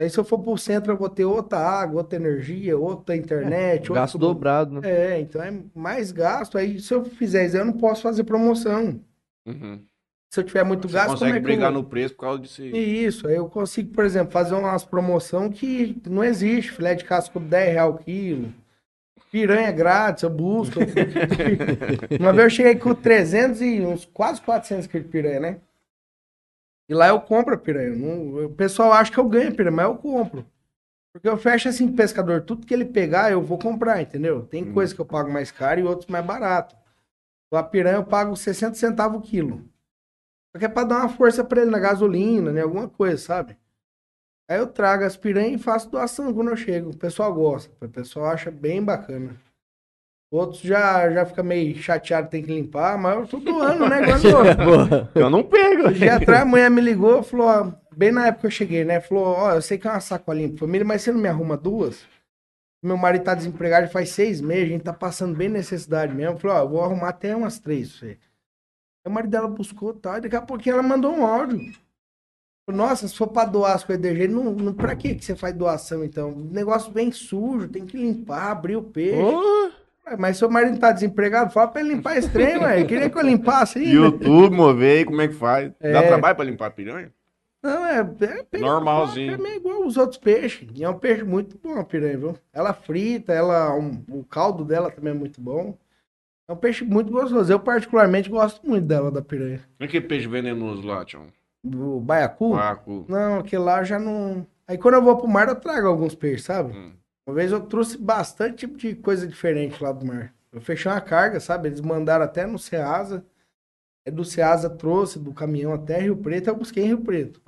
Aí 0.00 0.08
se 0.08 0.18
eu 0.18 0.24
for 0.24 0.38
pro 0.38 0.56
centro, 0.56 0.92
eu 0.92 0.96
vou 0.96 1.08
ter 1.08 1.24
outra 1.24 1.58
água, 1.58 2.02
outra 2.02 2.16
energia, 2.16 2.78
outra 2.78 3.16
internet. 3.16 3.92
Gasto 3.92 4.14
outro... 4.14 4.28
dobrado, 4.28 4.80
né? 4.80 4.88
É, 4.88 5.20
então 5.20 5.42
é 5.42 5.52
mais 5.74 6.12
gasto. 6.12 6.56
Aí 6.56 6.80
se 6.80 6.94
eu 6.94 7.04
fizer 7.04 7.46
isso, 7.46 7.56
eu 7.56 7.64
não 7.64 7.72
posso 7.72 8.02
fazer 8.02 8.22
promoção. 8.22 9.00
Uhum. 9.44 9.84
Se 10.30 10.40
eu 10.40 10.44
tiver 10.44 10.62
muito 10.62 10.86
Você 10.88 10.94
gasto, 10.94 11.06
como 11.08 11.20
consegue 11.20 11.38
é 11.38 11.40
brigar 11.40 11.70
eu... 11.70 11.74
no 11.74 11.84
preço 11.84 12.14
por 12.14 12.20
causa 12.22 12.38
disso 12.42 12.60
aí. 12.60 13.04
Isso, 13.06 13.26
aí 13.26 13.36
eu 13.36 13.48
consigo, 13.48 13.92
por 13.94 14.04
exemplo, 14.04 14.32
fazer 14.32 14.54
umas 14.54 14.84
promoção 14.84 15.50
que 15.50 16.00
não 16.08 16.22
existe. 16.22 16.72
Filé 16.72 16.94
de 16.94 17.04
casco 17.04 17.34
por 17.34 17.42
10 17.42 17.72
reais 17.72 17.90
o 17.94 17.98
quilo. 17.98 18.52
Piranha 19.32 19.70
grátis, 19.72 20.22
eu 20.22 20.30
busco. 20.30 20.80
Uma 22.20 22.32
vez 22.32 22.44
eu 22.44 22.50
cheguei 22.50 22.76
com 22.76 22.94
300 22.94 23.60
e 23.62 23.80
uns 23.80 24.04
quase 24.04 24.40
400 24.42 24.86
quilos 24.86 25.06
de 25.06 25.12
piranha, 25.12 25.40
né? 25.40 25.60
E 26.88 26.94
lá 26.94 27.08
eu 27.08 27.20
compro 27.20 27.54
a 27.54 27.58
piranha. 27.58 27.94
Não- 27.94 28.46
o 28.46 28.50
pessoal 28.50 28.92
acha 28.92 29.10
que 29.12 29.18
eu 29.18 29.28
ganho 29.28 29.48
a 29.50 29.54
piranha, 29.54 29.76
mas 29.76 29.86
eu 29.86 29.96
compro. 29.96 30.46
Porque 31.12 31.28
eu 31.28 31.36
fecho 31.38 31.68
assim, 31.68 31.90
pescador, 31.92 32.42
tudo 32.42 32.66
que 32.66 32.72
ele 32.72 32.84
pegar 32.84 33.32
eu 33.32 33.42
vou 33.42 33.58
comprar, 33.58 34.00
entendeu? 34.00 34.42
Tem 34.46 34.62
Hum. 34.64 34.72
coisa 34.72 34.94
que 34.94 35.00
eu 35.00 35.06
pago 35.06 35.30
mais 35.30 35.50
caro 35.50 35.80
e 35.80 35.84
outros 35.84 36.08
mais 36.08 36.24
barato. 36.24 36.76
A 37.52 37.62
piranha 37.62 37.96
eu 37.96 38.04
pago 38.04 38.36
60 38.36 38.74
centavos 38.74 39.18
o 39.18 39.22
quilo. 39.22 39.64
Só 40.52 40.58
que 40.58 40.64
é 40.64 40.68
pra 40.68 40.84
dar 40.84 41.00
uma 41.00 41.08
força 41.08 41.44
pra 41.44 41.62
ele 41.62 41.70
na 41.70 41.78
gasolina, 41.78 42.52
né? 42.52 42.62
Alguma 42.62 42.88
coisa, 42.88 43.18
sabe? 43.18 43.56
Aí 44.48 44.58
eu 44.58 44.66
trago 44.66 45.04
as 45.04 45.16
piranhas 45.16 45.60
e 45.60 45.64
faço 45.64 45.90
doação 45.90 46.32
quando 46.32 46.48
eu 46.48 46.56
chego. 46.56 46.90
O 46.90 46.96
pessoal 46.96 47.32
gosta. 47.34 47.70
O 47.84 47.88
pessoal 47.88 48.26
acha 48.26 48.50
bem 48.50 48.82
bacana. 48.82 49.36
Outros 50.30 50.60
já, 50.60 51.10
já 51.10 51.24
fica 51.24 51.42
meio 51.42 51.74
chateado, 51.76 52.28
tem 52.28 52.42
que 52.42 52.52
limpar, 52.52 52.98
mas 52.98 53.18
eu 53.18 53.26
tô 53.26 53.38
doando, 53.38 53.88
né? 53.88 54.00
Eu 55.14 55.30
não 55.30 55.42
pego. 55.42 55.90
Dia 55.92 56.16
atrás 56.16 56.42
a 56.42 56.44
mulher 56.44 56.70
me 56.70 56.82
ligou, 56.82 57.22
falou, 57.22 57.46
ó, 57.46 57.72
bem 57.96 58.12
na 58.12 58.26
época 58.26 58.42
que 58.42 58.46
eu 58.46 58.50
cheguei, 58.50 58.84
né? 58.84 59.00
Falou, 59.00 59.24
ó, 59.24 59.54
eu 59.54 59.62
sei 59.62 59.78
que 59.78 59.88
é 59.88 59.90
uma 59.90 60.00
sacolinha 60.00 60.50
pra 60.50 60.58
família, 60.58 60.84
mas 60.84 61.00
você 61.02 61.12
não 61.12 61.20
me 61.20 61.28
arruma 61.28 61.56
duas? 61.56 62.06
Meu 62.82 62.96
marido 62.96 63.24
tá 63.24 63.34
desempregado 63.34 63.86
já 63.86 63.92
faz 63.92 64.10
seis 64.10 64.40
meses, 64.40 64.64
a 64.64 64.68
gente 64.68 64.84
tá 64.84 64.92
passando 64.92 65.34
bem 65.34 65.48
necessidade 65.48 66.14
mesmo. 66.14 66.38
Falou, 66.38 66.56
ó, 66.56 66.60
eu 66.60 66.68
vou 66.68 66.84
arrumar 66.84 67.08
até 67.08 67.34
umas 67.34 67.58
três 67.58 67.90
pra 67.90 67.98
você. 67.98 68.18
O 69.08 69.12
marido 69.12 69.30
dela 69.30 69.48
buscou 69.48 69.92
tal, 69.94 70.18
e 70.18 70.20
daqui 70.20 70.36
a 70.36 70.42
pouquinho 70.42 70.74
ela 70.74 70.82
mandou 70.82 71.12
um 71.12 71.24
áudio. 71.26 71.72
Nossa, 72.70 73.08
se 73.08 73.16
for 73.16 73.28
pra 73.28 73.46
doar 73.46 73.74
as 73.74 73.82
coisas 73.82 74.02
de 74.02 74.14
jeito, 74.14 74.34
não, 74.34 74.52
não, 74.52 74.74
pra 74.74 74.94
que 74.94 75.14
que 75.14 75.24
você 75.24 75.34
faz 75.34 75.54
doação 75.54 76.04
então? 76.04 76.30
O 76.32 76.44
negócio 76.52 76.92
bem 76.92 77.10
sujo, 77.10 77.66
tem 77.66 77.86
que 77.86 77.96
limpar, 77.96 78.50
abrir 78.50 78.76
o 78.76 78.82
peixe. 78.82 79.16
Ué, 79.22 80.16
Mas 80.18 80.36
seu 80.36 80.50
marido 80.50 80.78
tá 80.78 80.92
desempregado, 80.92 81.50
fala 81.50 81.68
pra 81.68 81.80
ele 81.80 81.94
limpar 81.94 82.18
esse 82.18 82.28
trem, 82.30 82.58
ué. 82.58 82.84
Queria 82.84 83.08
que 83.08 83.16
eu 83.16 83.22
limpasse 83.22 83.78
aí. 83.78 83.90
YouTube, 83.90 84.54
mover, 84.54 85.06
como 85.06 85.22
é 85.22 85.28
que 85.28 85.34
faz? 85.34 85.72
Dá 85.80 85.88
É. 85.88 86.06
trabalho 86.08 86.36
pra 86.36 86.44
limpar 86.44 86.66
a 86.66 86.70
piranha? 86.70 87.10
Não, 87.62 87.86
é, 87.86 88.00
é 88.00 88.04
peixe. 88.44 88.64
Normalzinho. 88.64 89.32
É 89.32 89.38
meio 89.38 89.56
igual 89.56 89.86
os 89.86 89.96
outros 89.96 90.18
peixes. 90.18 90.68
E 90.74 90.84
é 90.84 90.88
um 90.90 90.98
peixe 90.98 91.24
muito 91.24 91.58
bom 91.62 91.78
a 91.80 91.84
piranha, 91.84 92.18
viu? 92.18 92.34
Ela 92.52 92.74
frita, 92.74 93.32
ela, 93.32 93.74
um- 93.74 94.04
o 94.10 94.22
caldo 94.24 94.62
dela 94.62 94.90
também 94.90 95.12
é 95.12 95.16
muito 95.16 95.40
bom. 95.40 95.74
É 96.48 96.52
um 96.52 96.56
peixe 96.56 96.82
muito 96.82 97.12
gostoso. 97.12 97.52
Eu, 97.52 97.60
particularmente, 97.60 98.30
gosto 98.30 98.66
muito 98.66 98.86
dela, 98.86 99.10
da 99.10 99.20
piranha. 99.20 99.60
Como 99.76 99.86
é 99.86 99.88
que 99.88 100.00
peixe 100.00 100.26
venenoso 100.26 100.86
lá, 100.86 101.04
tchau? 101.04 101.26
O 101.62 102.00
baiacu? 102.00 102.52
Paco. 102.52 103.04
Não, 103.06 103.40
aquele 103.40 103.62
lá 103.62 103.84
já 103.84 103.98
não. 103.98 104.46
Aí 104.66 104.78
quando 104.78 104.94
eu 104.94 105.02
vou 105.02 105.16
pro 105.16 105.28
mar, 105.28 105.48
eu 105.48 105.56
trago 105.56 105.86
alguns 105.86 106.14
peixes, 106.14 106.46
sabe? 106.46 106.72
Hum. 106.76 106.92
Uma 107.26 107.34
vez 107.34 107.52
eu 107.52 107.60
trouxe 107.60 107.98
bastante 107.98 108.56
tipo 108.66 108.78
de 108.78 108.94
coisa 108.94 109.26
diferente 109.26 109.82
lá 109.82 109.92
do 109.92 110.06
mar. 110.06 110.32
Eu 110.50 110.62
fechei 110.62 110.90
uma 110.90 111.00
carga, 111.00 111.38
sabe? 111.38 111.68
Eles 111.68 111.80
mandaram 111.82 112.24
até 112.24 112.46
no 112.46 112.58
Ceasa. 112.58 113.22
É 114.06 114.10
do 114.10 114.24
Ceasa 114.24 114.70
trouxe 114.70 115.18
do 115.18 115.34
caminhão 115.34 115.74
até 115.74 116.00
Rio 116.00 116.16
Preto, 116.16 116.48
eu 116.48 116.56
busquei 116.56 116.84
em 116.84 116.86
Rio 116.86 117.02
Preto. 117.02 117.42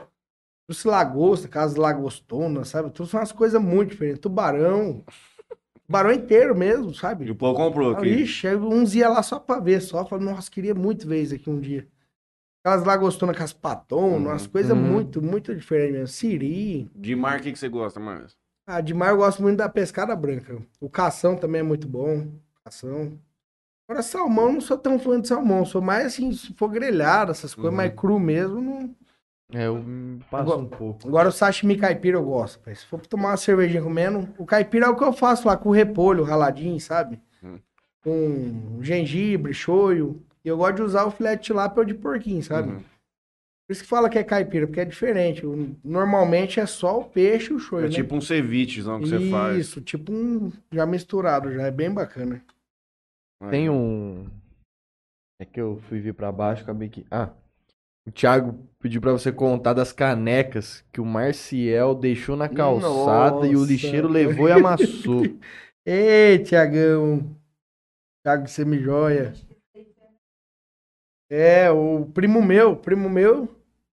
Trouxe 0.68 0.86
lagosta, 0.86 1.48
casa 1.48 1.80
lagostona, 1.80 2.64
sabe? 2.64 2.90
Trouxe 2.90 3.16
umas 3.16 3.32
coisas 3.32 3.60
muito 3.60 3.90
diferentes. 3.90 4.20
Tubarão. 4.20 5.02
Tubarão 5.90 6.12
inteiro 6.12 6.56
mesmo, 6.56 6.92
E 6.92 6.94
sabe? 6.94 7.28
o 7.28 7.34
povo 7.34 7.56
comprou 7.56 7.90
aqui. 7.90 8.06
Ixi, 8.06 8.46
aí 8.46 8.54
uns 8.56 8.94
ia 8.94 9.08
lá 9.08 9.24
só 9.24 9.40
pra 9.40 9.58
ver, 9.58 9.80
só. 9.80 10.06
Falei, 10.06 10.24
nossa, 10.24 10.48
queria 10.48 10.72
muito 10.72 11.04
ver 11.08 11.20
isso 11.20 11.34
aqui 11.34 11.50
um 11.50 11.58
dia. 11.58 11.84
Aquelas 12.64 12.86
lagostonas 12.86 13.36
com 13.36 13.42
as 13.42 13.52
patonas, 13.52 14.20
Uhum. 14.20 14.26
umas 14.28 14.46
coisas 14.46 14.70
Uhum. 14.70 14.80
muito, 14.84 15.20
muito 15.20 15.52
diferentes 15.52 15.92
mesmo. 15.94 16.06
Siri. 16.06 16.88
De 16.94 17.16
mar, 17.16 17.40
o 17.40 17.42
que, 17.42 17.50
que 17.52 17.58
você 17.58 17.68
gosta 17.68 17.98
mais? 17.98 18.36
Ah, 18.68 18.80
de 18.80 18.94
mar 18.94 19.10
eu 19.10 19.16
gosto 19.16 19.42
muito 19.42 19.56
da 19.58 19.68
pescada 19.68 20.14
branca. 20.14 20.62
O 20.80 20.88
cação 20.88 21.34
também 21.36 21.58
é 21.58 21.64
muito 21.64 21.88
bom. 21.88 22.28
Cação. 22.64 23.18
Agora, 23.88 24.00
salmão, 24.04 24.46
eu 24.46 24.52
não 24.52 24.60
sou 24.60 24.78
tão 24.78 24.96
fã 24.96 25.20
de 25.20 25.26
salmão. 25.26 25.64
Sou 25.64 25.82
mais 25.82 26.06
assim, 26.06 26.32
se 26.32 26.54
for 26.54 26.68
grelhado, 26.68 27.32
essas 27.32 27.52
coisas, 27.52 27.72
Uhum. 27.72 27.76
mais 27.76 27.92
cru 27.96 28.20
mesmo. 28.20 28.60
Não... 28.60 28.94
É, 29.52 29.66
eu 29.66 29.82
passo 30.30 30.42
Agora- 30.52 30.58
um 30.58 30.66
pouco. 30.66 31.08
Agora, 31.08 31.28
o 31.28 31.32
sashimi 31.32 31.76
caipira 31.76 32.16
eu 32.16 32.24
gosto. 32.24 32.60
pai. 32.60 32.74
Se 32.74 32.84
for 32.86 33.04
tomar 33.06 33.30
uma 33.30 33.36
cervejinha 33.36 33.82
comendo, 33.82 34.28
o 34.38 34.46
caipira 34.46 34.86
é 34.86 34.88
o 34.88 34.96
que 34.96 35.02
eu 35.04 35.12
faço 35.12 35.48
lá 35.48 35.56
com 35.56 35.70
repolho 35.70 36.22
raladinho, 36.24 36.78
sabe? 36.80 37.20
Hum. 37.42 37.58
Com 38.02 38.82
gengibre, 38.82 39.52
shoyu. 39.52 40.22
E 40.44 40.48
eu 40.48 40.56
gosto 40.56 40.76
de 40.76 40.82
usar 40.82 41.04
o 41.04 41.10
filé 41.10 41.36
de 41.36 41.42
tilápia 41.42 41.80
ou 41.80 41.84
de 41.84 41.94
porquinho, 41.94 42.42
sabe? 42.42 42.70
Uhum. 42.70 42.78
Por 42.80 43.72
isso 43.72 43.82
que 43.82 43.88
fala 43.88 44.08
que 44.08 44.18
é 44.18 44.24
caipira, 44.24 44.66
porque 44.66 44.80
é 44.80 44.84
diferente. 44.84 45.42
Normalmente 45.84 46.58
é 46.60 46.66
só 46.66 47.00
o 47.00 47.04
peixe 47.04 47.52
e 47.52 47.54
o 47.56 47.58
shoyu, 47.58 47.84
É 47.86 47.88
né? 47.88 47.94
tipo 47.94 48.14
um 48.16 48.20
cevichezão 48.20 49.00
que 49.00 49.08
você 49.08 49.30
faz. 49.30 49.58
Isso, 49.58 49.80
tipo 49.80 50.12
um 50.12 50.50
já 50.72 50.86
misturado, 50.86 51.52
já 51.52 51.62
é 51.66 51.70
bem 51.70 51.90
bacana. 51.92 52.42
É. 53.42 53.48
Tem 53.50 53.68
um. 53.70 54.26
É 55.40 55.44
que 55.44 55.60
eu 55.60 55.80
fui 55.88 56.00
vir 56.00 56.14
pra 56.14 56.30
baixo, 56.32 56.62
acabei 56.62 56.88
que. 56.88 57.04
Ah. 57.10 57.30
O 58.10 58.12
Thiago 58.12 58.58
pediu 58.80 59.00
pra 59.00 59.12
você 59.12 59.30
contar 59.30 59.72
das 59.72 59.92
canecas 59.92 60.84
que 60.92 61.00
o 61.00 61.06
Marciel 61.06 61.94
deixou 61.94 62.36
na 62.36 62.48
calçada 62.48 63.46
e 63.46 63.54
o 63.54 63.60
Nossa. 63.60 63.70
lixeiro 63.70 64.08
levou 64.08 64.48
e 64.48 64.52
amassou. 64.52 65.22
Ei, 65.86 66.40
Tiagão. 66.40 67.36
Thiago 68.24 68.48
Semijoia. 68.48 69.32
É, 71.30 71.70
o 71.70 72.04
primo 72.12 72.42
meu, 72.42 72.74
primo 72.74 73.08
meu, 73.08 73.48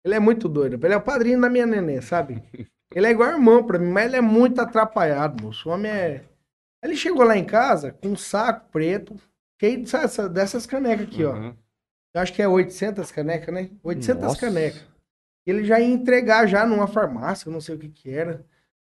ele 0.03 0.15
é 0.15 0.19
muito 0.19 0.49
doido. 0.49 0.77
Ele 0.85 0.93
é 0.93 0.97
o 0.97 1.01
padrinho 1.01 1.39
da 1.39 1.49
minha 1.49 1.65
neném, 1.65 2.01
sabe? 2.01 2.43
Ele 2.93 3.07
é 3.07 3.11
igual 3.11 3.29
irmão 3.29 3.63
pra 3.63 3.79
mim, 3.79 3.89
mas 3.89 4.07
ele 4.07 4.17
é 4.17 4.21
muito 4.21 4.59
atrapalhado, 4.59 5.41
moço. 5.41 5.69
O 5.69 5.71
homem 5.71 5.89
é. 5.89 6.25
Ele 6.83 6.93
chegou 6.93 7.23
lá 7.23 7.37
em 7.37 7.45
casa 7.45 7.93
com 7.93 8.09
um 8.09 8.17
saco 8.17 8.69
preto, 8.69 9.15
cheio 9.61 9.79
dessas, 9.79 10.29
dessas 10.29 10.65
canecas 10.65 11.07
aqui, 11.07 11.23
ó. 11.23 11.53
Eu 12.13 12.21
acho 12.21 12.33
que 12.33 12.41
é 12.41 12.47
800 12.47 13.11
canecas, 13.11 13.53
né? 13.53 13.69
800 13.83 14.23
Nossa. 14.23 14.39
canecas. 14.39 14.85
Ele 15.45 15.63
já 15.63 15.79
ia 15.79 15.87
entregar 15.87 16.45
já 16.47 16.65
numa 16.65 16.87
farmácia, 16.87 17.51
não 17.51 17.61
sei 17.61 17.75
o 17.75 17.79
que 17.79 17.89
que 17.89 18.09
era. 18.09 18.45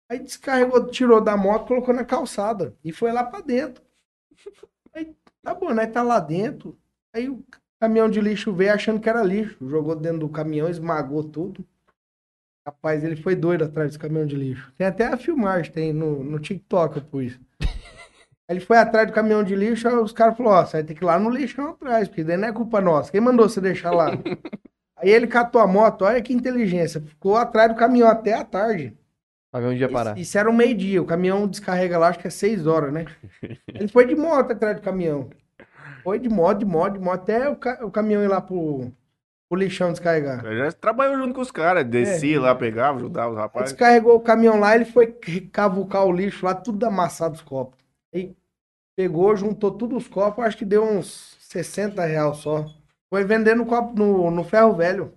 Aí 0.09 0.19
descarregou, 0.19 0.87
tirou 0.87 1.21
da 1.21 1.37
moto, 1.37 1.67
colocou 1.67 1.95
na 1.95 2.05
calçada 2.05 2.77
e 2.85 2.93
foi 2.93 3.11
lá 3.11 3.25
pra 3.25 3.41
dentro. 3.41 3.83
Aí, 4.93 5.15
tá 5.43 5.55
bom, 5.55 5.73
né? 5.73 5.87
Tá 5.87 6.03
lá 6.03 6.21
dentro. 6.21 6.79
Aí 7.15 7.29
o 7.29 7.43
caminhão 7.81 8.09
de 8.09 8.21
lixo 8.21 8.53
veio 8.53 8.73
achando 8.73 9.01
que 9.01 9.09
era 9.09 9.23
lixo. 9.23 9.57
Jogou 9.69 9.97
dentro 9.97 10.21
do 10.21 10.29
caminhão, 10.29 10.69
esmagou 10.69 11.25
tudo. 11.25 11.67
Rapaz, 12.67 13.05
ele 13.05 13.17
foi 13.17 13.35
doido 13.35 13.65
atrás 13.65 13.91
desse 13.91 13.99
caminhão 13.99 14.27
de 14.27 14.37
lixo. 14.37 14.73
Tem 14.77 14.87
até 14.87 15.07
a 15.07 15.17
filmagem, 15.17 15.73
tem 15.73 15.93
no, 15.93 16.23
no 16.23 16.39
TikTok, 16.39 16.97
eu 16.97 17.05
pus. 17.05 17.39
Aí 18.49 18.57
ele 18.57 18.61
foi 18.65 18.77
atrás 18.77 19.07
do 19.07 19.13
caminhão 19.13 19.43
de 19.43 19.55
lixo, 19.57 19.89
aí 19.89 19.95
os 19.95 20.13
caras 20.13 20.37
falaram, 20.37 20.59
ó, 20.63 20.67
você 20.67 20.77
vai 20.79 20.85
ter 20.85 20.95
que 20.95 21.03
ir 21.03 21.07
lá 21.07 21.19
no 21.19 21.31
lixão 21.31 21.71
atrás, 21.71 22.09
porque 22.09 22.25
daí 22.25 22.37
não 22.37 22.49
é 22.49 22.53
culpa 22.53 22.81
nossa. 22.81 23.11
Quem 23.11 23.21
mandou 23.21 23.49
você 23.49 23.61
deixar 23.61 23.91
lá? 23.91 24.09
aí 24.97 25.11
ele 25.11 25.27
catou 25.27 25.61
a 25.61 25.67
moto, 25.67 26.03
olha 26.03 26.21
que 26.23 26.33
inteligência, 26.33 27.01
ficou 27.01 27.37
atrás 27.37 27.71
do 27.71 27.77
caminhão 27.77 28.09
até 28.09 28.35
a 28.35 28.45
tarde. 28.45 28.97
Pra 29.51 29.61
ver 29.61 29.67
onde 29.69 29.81
ia 29.81 29.89
parar. 29.89 30.13
Isso, 30.13 30.23
isso 30.23 30.39
era 30.39 30.51
um 30.51 30.53
meio-dia, 30.55 31.01
o 31.01 31.07
caminhão 31.07 31.47
descarrega 31.47 31.97
lá, 31.99 32.09
acho 32.09 32.19
que 32.19 32.27
é 32.27 32.31
seis 32.31 32.67
horas, 32.67 32.93
né? 32.93 33.07
Ele 33.69 33.89
foi 33.89 34.07
de 34.07 34.15
moto 34.15 34.53
atrás 34.53 34.77
do 34.77 34.83
caminhão. 34.83 35.31
Foi 36.03 36.19
de 36.19 36.29
moto, 36.29 36.59
de 36.59 36.65
moto, 36.67 36.93
de 36.95 36.99
moto, 36.99 37.21
até 37.23 37.49
o, 37.49 37.57
ca- 37.57 37.81
o 37.83 37.91
caminhão 37.91 38.23
ir 38.23 38.29
lá 38.29 38.41
pro, 38.41 38.93
pro 39.49 39.59
lixão 39.59 39.91
descarregar. 39.91 40.45
Eu 40.45 40.57
já 40.59 40.73
trabalhou 40.73 41.17
junto 41.19 41.35
com 41.35 41.41
os 41.41 41.51
caras, 41.51 41.85
descia 41.85 42.41
lá, 42.41 42.55
pegava, 42.55 42.99
ajudava 42.99 43.33
os 43.33 43.39
rapazes. 43.39 43.71
descarregou 43.73 44.17
o 44.17 44.21
caminhão 44.21 44.59
lá, 44.59 44.75
ele 44.75 44.85
foi 44.85 45.07
cavucar 45.53 46.05
o 46.05 46.13
lixo 46.13 46.45
lá, 46.45 46.55
tudo 46.55 46.85
amassado 46.85 47.35
os 47.37 47.43
copos. 47.43 47.84
Aí 48.15 48.35
pegou, 48.97 49.35
juntou 49.37 49.73
todos 49.73 50.05
os 50.05 50.09
copos, 50.09 50.45
acho 50.45 50.57
que 50.59 50.65
deu 50.65 50.85
uns 50.85 51.37
60 51.41 52.05
reais 52.05 52.37
só. 52.39 52.65
Foi 53.13 53.25
vendendo 53.25 53.65
copo 53.67 53.99
no, 53.99 54.31
no 54.31 54.45
ferro 54.45 54.75
velho. 54.75 55.13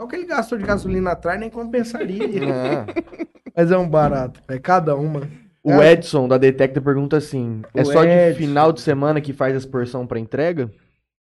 Só 0.00 0.06
que 0.06 0.16
ele 0.16 0.26
gastou 0.26 0.58
de 0.58 0.64
gasolina 0.64 1.12
atrás, 1.12 1.38
nem 1.38 1.50
compensaria. 1.50 2.24
Ah. 2.52 2.86
Mas 3.56 3.70
é 3.70 3.78
um 3.78 3.88
barato, 3.88 4.42
é 4.48 4.58
cada 4.58 4.96
uma. 4.96 5.28
O 5.62 5.80
Edson 5.82 6.28
da 6.28 6.36
Detecta 6.36 6.80
pergunta 6.80 7.16
assim: 7.16 7.62
é 7.74 7.82
O 7.82 7.84
só 7.86 8.04
de 8.04 8.10
Edson. 8.10 8.38
final 8.38 8.72
de 8.72 8.80
semana 8.80 9.20
que 9.20 9.32
faz 9.32 9.56
as 9.56 9.64
porção 9.64 10.06
pra 10.06 10.18
entrega? 10.18 10.70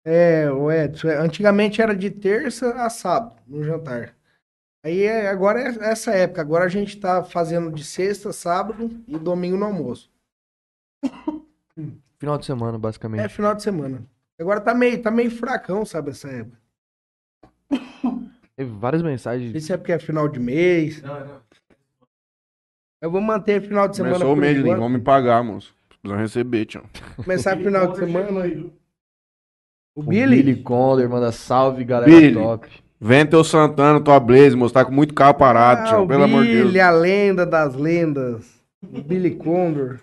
É, 0.05 0.51
o 0.51 0.71
Edson, 0.71 1.09
é, 1.09 1.17
antigamente 1.19 1.83
era 1.83 1.95
de 1.95 2.11
terça 2.11 2.71
a 2.83 2.89
sábado, 2.89 3.37
no 3.47 3.63
jantar. 3.63 4.15
Aí 4.85 5.03
é- 5.03 5.29
agora 5.29 5.61
é 5.61 5.91
essa 5.91 6.13
época, 6.13 6.41
agora 6.41 6.65
a 6.65 6.69
gente 6.69 6.97
tá 6.99 7.23
fazendo 7.25 7.71
de 7.73 7.85
sexta, 7.85 8.33
sábado 8.33 8.89
e 9.07 9.19
domingo 9.19 9.57
no 9.57 9.67
almoço. 9.67 10.11
Final 12.19 12.39
de 12.39 12.47
semana, 12.47 12.77
É 12.77 12.81
basicamente. 12.81 13.29
final 13.29 13.55
de 13.55 13.63
semana. 13.63 14.03
Agora 14.41 14.61
tá 14.61 14.75
meio, 14.75 15.03
tá 15.03 15.11
meio 15.11 15.31
fracão, 15.31 15.85
sabe, 15.85 16.11
essa 16.11 16.29
época. 16.29 16.59
Teve 18.57 18.71
várias 18.71 19.03
mensagens. 19.03 19.55
Isso 19.55 19.73
é 19.73 19.77
porque 19.77 19.93
é 19.93 19.99
final 19.99 20.27
de 20.29 20.41
mês. 20.41 21.03
Eu 23.03 23.11
vou 23.11 23.21
manter 23.21 23.61
final 23.61 23.87
de 23.87 23.97
semana. 23.97 24.15
Começou 24.15 24.35
o 24.35 24.37
mês, 24.37 24.63
vamos 24.63 24.93
me 24.93 25.01
pagar, 25.01 25.43
moço. 25.45 25.75
Precisam 25.89 26.19
receber, 26.19 26.65
tio. 26.65 26.83
Começar 27.17 27.57
final 27.59 27.93
de 27.93 27.99
semana. 27.99 28.47
O 29.95 30.01
O 30.01 30.03
Billy? 30.03 30.43
Billy 30.43 30.63
Condor 30.63 31.09
manda 31.11 31.31
salve, 31.33 31.85
galera 31.85 32.11
Billy. 32.11 32.35
top. 32.35 32.69
Vem 32.99 33.27
teu 33.27 33.45
Santana, 33.45 34.01
tua 34.01 34.19
Blaze, 34.19 34.57
moço. 34.57 34.73
Tá 34.73 34.85
com 34.87 34.93
muito 34.93 35.13
carro 35.13 35.35
parado, 35.35 35.83
Ah, 35.83 35.85
tio. 35.85 36.03
o 36.05 36.09
Pelo 36.09 36.25
amor 36.25 36.45
de 36.45 36.49
Billy, 36.53 36.73
Deus. 36.73 36.85
a 36.85 36.91
lenda 36.91 37.45
das 37.45 37.75
lendas. 37.75 38.59
O 38.83 39.03
Billy 39.03 39.35
Condor. 39.35 39.99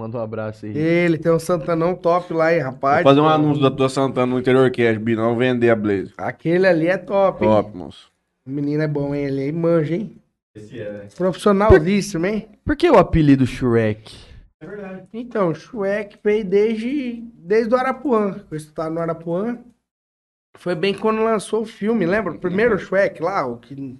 Manda 0.00 0.16
um 0.16 0.22
abraço 0.22 0.64
aí. 0.64 0.74
Ele 0.74 1.18
tem 1.18 1.30
um 1.30 1.38
Santanão 1.38 1.94
top 1.94 2.32
lá, 2.32 2.54
hein, 2.54 2.60
rapaz. 2.60 3.04
Vou 3.04 3.10
fazer 3.10 3.20
um 3.20 3.28
anúncio 3.28 3.62
da 3.62 3.70
tua 3.70 3.90
Santana 3.90 4.24
no 4.32 4.38
interior 4.38 4.70
cash, 4.70 4.96
Binão, 4.96 5.36
vender 5.36 5.68
a 5.68 5.76
Blaze. 5.76 6.14
Aquele 6.16 6.66
ali 6.66 6.86
é 6.86 6.96
top, 6.96 7.44
hein? 7.44 7.50
Top, 7.50 7.76
moço. 7.76 8.10
O 8.46 8.50
menino 8.50 8.82
é 8.82 8.88
bom, 8.88 9.14
hein? 9.14 9.24
Ele 9.24 9.42
aí 9.42 9.52
manja, 9.52 9.96
hein? 9.96 10.16
Esse 10.54 10.80
é, 10.80 10.90
né? 10.90 11.08
Profissionalíssimo, 11.14 12.24
hein? 12.24 12.48
Por 12.64 12.76
que 12.76 12.88
o 12.88 12.96
apelido 12.96 13.46
Shrek? 13.46 14.16
É 14.58 14.66
verdade. 14.66 15.02
Então, 15.12 15.50
o 15.50 15.54
Shrek 15.54 16.18
veio 16.24 16.46
desde, 16.46 17.22
desde 17.34 17.74
o 17.74 17.76
Arapuã. 17.76 18.42
Eu 18.50 18.56
estava 18.56 18.88
no 18.88 19.00
Arapuã. 19.00 19.58
Foi 20.56 20.74
bem 20.74 20.94
quando 20.94 21.22
lançou 21.22 21.60
o 21.60 21.66
filme, 21.66 22.06
lembra? 22.06 22.32
O 22.32 22.38
primeiro 22.38 22.78
Shrek 22.78 23.22
lá, 23.22 23.46
o 23.46 23.58
que... 23.58 23.98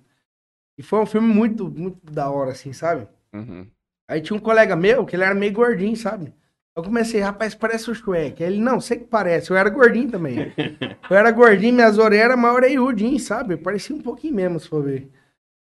E 0.79 0.83
foi 0.83 0.99
um 0.99 1.07
filme 1.07 1.29
muito, 1.29 1.71
muito 1.71 2.11
da 2.11 2.31
hora, 2.31 2.53
assim, 2.53 2.73
sabe? 2.73 3.07
Uhum. 3.35 3.67
Aí 4.11 4.21
tinha 4.21 4.37
um 4.37 4.41
colega 4.41 4.75
meu 4.75 5.07
que 5.07 5.15
ele 5.15 5.23
era 5.23 5.37
meio 5.37 5.53
gordinho, 5.53 5.97
sabe? 5.97 6.35
Eu 6.75 6.83
comecei, 6.83 7.21
rapaz, 7.21 7.55
parece 7.55 7.89
o 7.89 7.95
Shrek. 7.95 8.43
Aí 8.43 8.53
ele, 8.53 8.61
não, 8.61 8.81
sei 8.81 8.99
que 8.99 9.05
parece. 9.05 9.53
Eu 9.53 9.57
era 9.57 9.71
gordinho 9.71 10.11
também. 10.11 10.53
Eu 11.09 11.17
era 11.17 11.31
gordinho, 11.31 11.75
minhas 11.75 11.97
orelhas 11.97 12.25
eram 12.25 12.37
mais 12.37 12.55
orelhudinhas, 12.55 13.23
sabe? 13.23 13.57
Parecia 13.57 13.95
um 13.95 14.01
pouquinho 14.01 14.35
mesmo, 14.35 14.59
se 14.59 14.69
for 14.69 14.83
ver. 14.83 15.09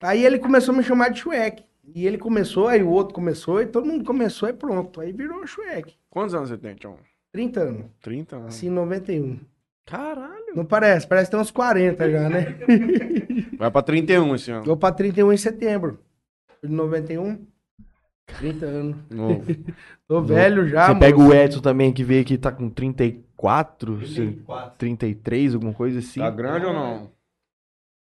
Aí 0.02 0.24
ele 0.24 0.38
começou 0.38 0.74
a 0.74 0.78
me 0.78 0.82
chamar 0.82 1.10
de 1.10 1.20
Shrek. 1.20 1.62
E 1.94 2.06
ele 2.06 2.16
começou, 2.16 2.68
aí 2.68 2.82
o 2.82 2.88
outro 2.88 3.14
começou, 3.14 3.60
e 3.60 3.66
todo 3.66 3.86
mundo 3.86 4.04
começou, 4.04 4.48
e 4.48 4.52
pronto. 4.54 5.00
Aí 5.00 5.12
virou 5.12 5.46
Shrek. 5.46 5.94
Quantos 6.08 6.34
anos 6.34 6.48
você 6.48 6.56
tem, 6.56 6.74
tio? 6.74 6.96
30 7.32 7.60
anos. 7.60 7.86
30 8.00 8.36
anos. 8.36 8.48
Assim, 8.48 8.70
91. 8.70 9.40
Caralho. 9.84 10.54
Não 10.54 10.64
parece, 10.64 11.06
parece 11.06 11.26
que 11.26 11.32
tem 11.32 11.40
uns 11.40 11.50
40 11.50 12.10
já, 12.10 12.28
né? 12.28 12.46
Vai 13.58 13.70
pra 13.70 13.82
31 13.82 14.34
esse 14.34 14.50
ano. 14.50 14.64
Vou 14.64 14.76
pra 14.76 14.92
31 14.92 15.32
em 15.32 15.36
setembro. 15.36 15.98
De 16.62 16.70
91. 16.70 17.51
30 18.38 18.66
anos. 18.66 18.96
Novo. 19.10 19.44
Tô 20.08 20.20
velho 20.22 20.68
já, 20.68 20.86
Você 20.86 20.88
moço. 20.94 21.00
pega 21.00 21.18
o 21.18 21.32
Edson 21.34 21.60
também, 21.60 21.92
que 21.92 22.04
veio 22.04 22.22
aqui, 22.22 22.36
tá 22.38 22.50
com 22.52 22.68
34, 22.70 23.96
você- 23.98 24.14
34. 24.14 24.78
33, 24.78 25.54
alguma 25.54 25.72
coisa 25.74 25.98
assim. 25.98 26.20
Tá 26.20 26.30
grande 26.30 26.66
ou 26.66 26.72
não? 26.72 27.10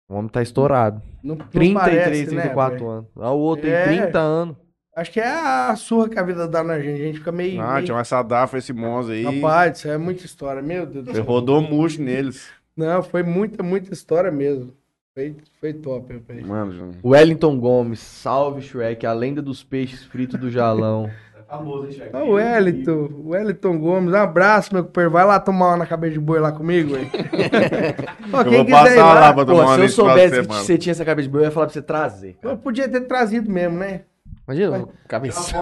O 0.10 0.16
homem 0.16 0.30
tá 0.30 0.42
estourado. 0.42 1.02
Não, 1.24 1.36
não 1.36 1.46
33, 1.48 1.74
parece, 2.04 2.36
né, 2.36 2.42
34 2.42 2.78
velho? 2.80 2.90
anos. 2.92 3.08
Ah, 3.18 3.32
o 3.32 3.40
outro 3.40 3.70
É. 3.70 3.86
tem 3.88 3.98
30 4.02 4.20
anos. 4.20 4.58
Acho 4.94 5.12
que 5.12 5.22
é 5.22 5.28
a 5.30 5.74
surra 5.78 6.10
que 6.10 6.20
a 6.20 6.24
vida 6.24 6.46
dá 6.50 6.62
na 6.64 6.78
gente. 6.80 7.02
A 7.02 7.06
gente 7.06 7.20
fica 7.20 7.32
meio. 7.32 7.62
Ah, 7.62 7.76
meio... 7.76 7.86
tinha 7.86 7.98
essa 7.98 8.22
dafa, 8.22 8.58
esse 8.58 8.74
Monza 8.74 9.14
aí. 9.14 9.24
Rapaz, 9.24 9.78
isso 9.78 9.88
é 9.88 9.98
muita 9.98 10.26
história, 10.26 10.62
meu 10.62 10.86
Deus 10.86 11.06
do 11.06 11.12
Você 11.12 11.18
céu. 11.18 11.24
rodou 11.24 11.62
murcho 11.62 12.02
neles. 12.02 12.50
Não, 12.76 13.02
foi 13.02 13.24
muita, 13.24 13.64
muita 13.64 13.94
história 13.94 14.30
mesmo. 14.30 14.74
Foi, 15.14 15.36
foi 15.60 15.74
top, 15.74 16.14
rapaz. 16.14 16.46
Mano, 16.48 16.72
João. 16.72 16.92
Wellington 17.04 17.60
Gomes, 17.60 18.00
salve 18.00 18.62
Shrek, 18.62 19.06
a 19.06 19.12
lenda 19.12 19.42
dos 19.42 19.62
peixes 19.62 20.06
fritos 20.06 20.40
do 20.40 20.50
Jalão. 20.50 21.10
É 21.52 21.54
famoso, 21.58 21.88
hein, 21.88 21.92
Shrek? 21.92 22.16
O 22.16 22.32
Wellington, 22.36 23.10
o 23.12 23.30
Wellington 23.32 23.78
Gomes, 23.78 24.14
um 24.14 24.18
abraço, 24.18 24.74
meu 24.74 24.86
companheiro. 24.86 25.12
Vai 25.12 25.26
lá 25.26 25.38
tomar 25.38 25.68
uma 25.72 25.78
na 25.78 25.86
cabeça 25.86 26.14
de 26.14 26.20
boi 26.22 26.40
lá 26.40 26.54
comigo. 26.54 26.94
Ó, 28.32 28.42
Eu 28.42 28.52
vou 28.54 28.66
passar 28.66 29.14
lá 29.14 29.34
pra 29.34 29.46
Pô, 29.46 29.56
uma 29.56 29.76
se 29.76 29.82
eu 29.82 29.90
soubesse 29.90 30.42
que 30.44 30.48
você 30.48 30.78
tinha 30.78 30.92
essa 30.92 31.04
cabeça 31.04 31.28
de 31.28 31.32
boi, 31.34 31.42
eu 31.42 31.46
ia 31.46 31.52
falar 31.52 31.66
pra 31.66 31.74
você 31.74 31.82
trazer. 31.82 32.38
Eu 32.42 32.56
podia 32.56 32.88
ter 32.88 33.02
trazido 33.02 33.52
mesmo, 33.52 33.78
né? 33.78 34.04
Imagina, 34.48 34.80
Tirar 34.80 34.88
cabeça. 35.10 35.54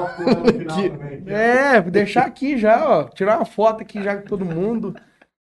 É, 1.26 1.82
deixar 1.82 2.28
aqui 2.28 2.56
já, 2.56 2.88
ó. 2.88 3.04
Tirar 3.06 3.38
uma 3.38 3.46
foto 3.46 3.82
aqui 3.82 4.04
já 4.04 4.16
com 4.16 4.28
todo 4.28 4.46
mundo. 4.46 4.94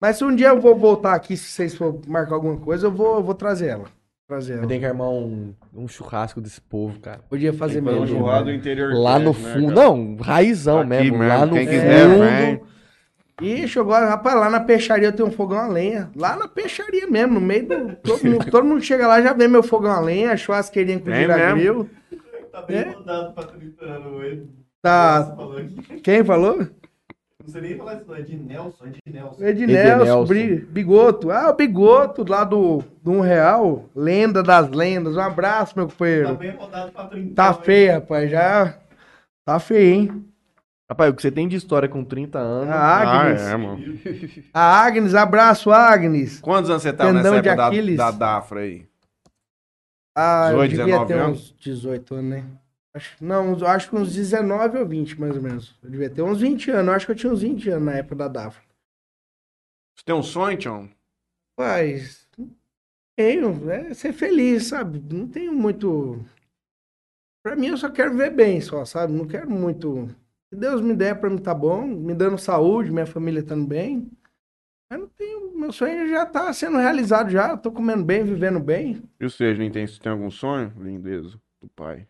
Mas 0.02 0.18
se 0.18 0.24
um 0.26 0.36
dia 0.36 0.48
eu 0.48 0.60
vou 0.60 0.76
voltar 0.76 1.14
aqui, 1.14 1.38
se 1.38 1.46
vocês 1.52 1.76
for 1.76 2.00
marcar 2.08 2.34
alguma 2.36 2.58
coisa, 2.58 2.88
eu 2.88 2.92
vou, 2.92 3.18
eu 3.18 3.24
vou 3.24 3.36
trazer 3.36 3.68
ela. 3.68 3.86
trazer 4.28 4.54
Eu 4.54 4.58
ela. 4.60 4.68
tenho 4.68 4.80
que 4.80 4.86
armar 4.88 5.10
um, 5.10 5.54
um 5.76 5.88
churrasco 5.88 6.42
desse 6.42 6.60
povo, 6.60 7.00
cara. 7.00 7.20
Podia 7.30 7.54
fazer 7.54 7.82
Fazer 7.84 7.96
um 7.98 8.02
mesmo. 8.02 8.18
churrasco 8.18 8.46
do 8.46 8.52
interior. 8.52 8.94
Lá 8.96 9.20
no 9.20 9.32
né, 9.32 9.54
fundo. 9.54 9.76
cara? 9.76 9.88
Não, 9.88 10.16
raizão 10.20 10.80
Aqui 10.80 10.90
mesmo. 10.90 11.18
mesmo, 11.20 11.28
Lá 11.40 11.46
no 11.46 11.54
quem 11.54 11.66
fundo. 11.68 11.72
quiser, 11.76 12.08
vem. 12.10 12.62
Ixi, 13.42 13.80
agora, 13.80 14.08
rapaz, 14.08 14.36
lá 14.36 14.50
na 14.50 14.60
peixaria 14.60 15.08
eu 15.08 15.12
tenho 15.14 15.28
um 15.28 15.32
fogão 15.32 15.58
a 15.60 15.68
lenha. 15.68 16.12
Lá 16.16 16.36
na 16.36 16.48
peixaria 16.48 17.08
mesmo, 17.08 17.36
no 17.36 17.42
meio 17.42 17.68
do. 17.68 17.96
Todo 17.98 18.24
mundo, 18.24 18.46
todo 18.52 18.66
mundo 18.68 18.82
chega 18.84 19.08
lá 19.08 19.22
já 19.22 19.34
vê 19.34 19.48
meu 19.48 19.64
fogão 19.64 19.92
a 19.92 20.00
lenha, 20.00 20.32
a 20.32 20.38
churrasqueirinha 20.38 21.00
com 21.00 21.12
giragril. 21.12 21.90
Tá 22.52 22.62
bem 22.64 22.78
É? 22.78 22.90
rodado 22.92 23.34
pra 23.34 23.44
30 23.46 23.86
anos 23.86 24.24
ele. 24.24 24.50
Tá. 24.82 25.20
Nossa, 25.20 25.36
falou 25.36 25.58
aqui. 25.58 26.02
Quem 26.02 26.24
falou? 26.24 26.68
Não 27.46 27.52
sei 27.52 27.62
nem 27.62 27.78
falar 27.78 27.96
isso, 27.96 28.06
não. 28.08 28.16
É 28.16 28.22
de 28.22 28.36
Nelson, 28.38 28.86
é 28.86 28.90
de 28.90 29.00
Nelson. 29.12 29.44
Ednelson, 29.44 29.74
Edenelson. 29.74 30.26
Bri- 30.26 30.58
Bigoto. 30.66 31.32
Ah, 31.32 31.50
o 31.50 31.54
Bigoto 31.56 32.26
lá 32.28 32.44
do, 32.44 32.84
do 33.04 33.12
Um 33.12 33.22
Real. 33.22 33.86
Lenda 33.96 34.42
das 34.44 34.70
lendas. 34.70 35.16
Um 35.16 35.22
abraço, 35.22 35.74
meu 35.76 35.88
Tá 35.88 35.92
companheiro. 35.94 36.36
bem 36.36 36.52
rodado 36.52 36.92
pra 36.92 37.06
30 37.06 37.34
Tá 37.36 37.54
feio, 37.54 37.94
rapaz. 37.94 38.30
Já. 38.32 38.78
Tá 39.46 39.60
feio, 39.60 39.94
hein? 39.94 40.26
Rapaz, 40.90 41.10
o 41.12 41.16
que 41.16 41.22
você 41.22 41.32
tem 41.32 41.48
de 41.48 41.56
história 41.56 41.88
com 41.88 42.04
30 42.04 42.38
anos. 42.38 42.70
A 42.74 42.76
Ah, 42.78 43.22
Agnes. 43.22 43.42
é, 43.42 43.56
mano. 43.58 43.84
A 44.54 44.84
Agnes, 44.86 45.16
abraço, 45.16 45.72
Agnes. 45.72 46.40
Quantos 46.42 46.70
anos 46.70 46.82
você 46.84 46.92
tava 46.92 47.10
Tendão 47.14 47.32
nessa 47.32 47.42
de 47.42 47.50
época 47.50 47.96
da, 47.96 48.12
da 48.12 48.18
Dafra 48.18 48.60
aí? 48.62 48.86
Ah, 50.16 50.50
18, 50.50 50.62
eu 50.64 50.68
devia 50.68 50.86
19 50.86 51.08
ter 51.08 51.14
anos? 51.20 51.40
uns 51.40 51.56
18 51.60 52.16
anos, 52.16 52.30
né? 52.30 52.44
Acho, 52.94 53.24
não, 53.24 53.54
acho 53.66 53.90
que 53.90 53.96
uns 53.96 54.14
19 54.14 54.80
ou 54.80 54.86
20, 54.86 55.20
mais 55.20 55.36
ou 55.36 55.42
menos. 55.42 55.80
Eu 55.82 55.90
devia 55.90 56.10
ter 56.10 56.22
uns 56.22 56.42
20 56.42 56.72
anos. 56.72 56.88
Eu 56.88 56.94
acho 56.94 57.06
que 57.06 57.12
eu 57.14 57.16
tinha 57.16 57.32
uns 57.32 57.42
20 57.42 57.70
anos 57.70 57.86
na 57.86 57.94
época 57.94 58.16
da 58.16 58.28
DAFRA. 58.28 58.64
Você 59.96 60.04
tem 60.06 60.16
um 60.16 60.24
sonho, 60.24 60.58
Tião? 60.58 60.90
Mas. 61.58 62.28
Tenho. 63.16 63.70
É 63.70 63.94
ser 63.94 64.14
feliz, 64.14 64.68
sabe? 64.68 65.02
Não 65.14 65.28
tenho 65.28 65.54
muito. 65.54 66.20
Pra 67.44 67.56
mim, 67.56 67.68
eu 67.68 67.78
só 67.78 67.90
quero 67.90 68.16
ver 68.16 68.32
bem, 68.32 68.60
só, 68.60 68.84
sabe? 68.84 69.14
Não 69.14 69.26
quero 69.26 69.50
muito. 69.50 70.08
Se 70.50 70.60
Deus 70.60 70.82
me 70.82 70.94
der 70.94 71.20
pra 71.20 71.30
mim, 71.30 71.38
tá 71.38 71.54
bom. 71.54 71.88
Me 71.88 72.14
dando 72.14 72.38
saúde, 72.38 72.92
minha 72.92 73.06
família 73.06 73.40
estando 73.40 73.66
bem. 73.66 74.12
Mas 74.92 75.00
não 75.00 75.08
tenho. 75.08 75.58
Meu 75.58 75.72
sonho 75.72 76.10
já 76.10 76.26
tá 76.26 76.52
sendo 76.52 76.78
realizado 76.78 77.30
já. 77.30 77.56
Tô 77.56 77.72
comendo 77.72 78.04
bem, 78.04 78.24
vivendo 78.24 78.60
bem. 78.60 79.02
E 79.20 79.30
você, 79.30 79.54
Juninho, 79.54 79.72
tem, 79.72 79.86
tem 79.86 80.12
algum 80.12 80.30
sonho? 80.30 80.74
Lindeza 80.78 81.40
do 81.62 81.70
pai. 81.70 82.08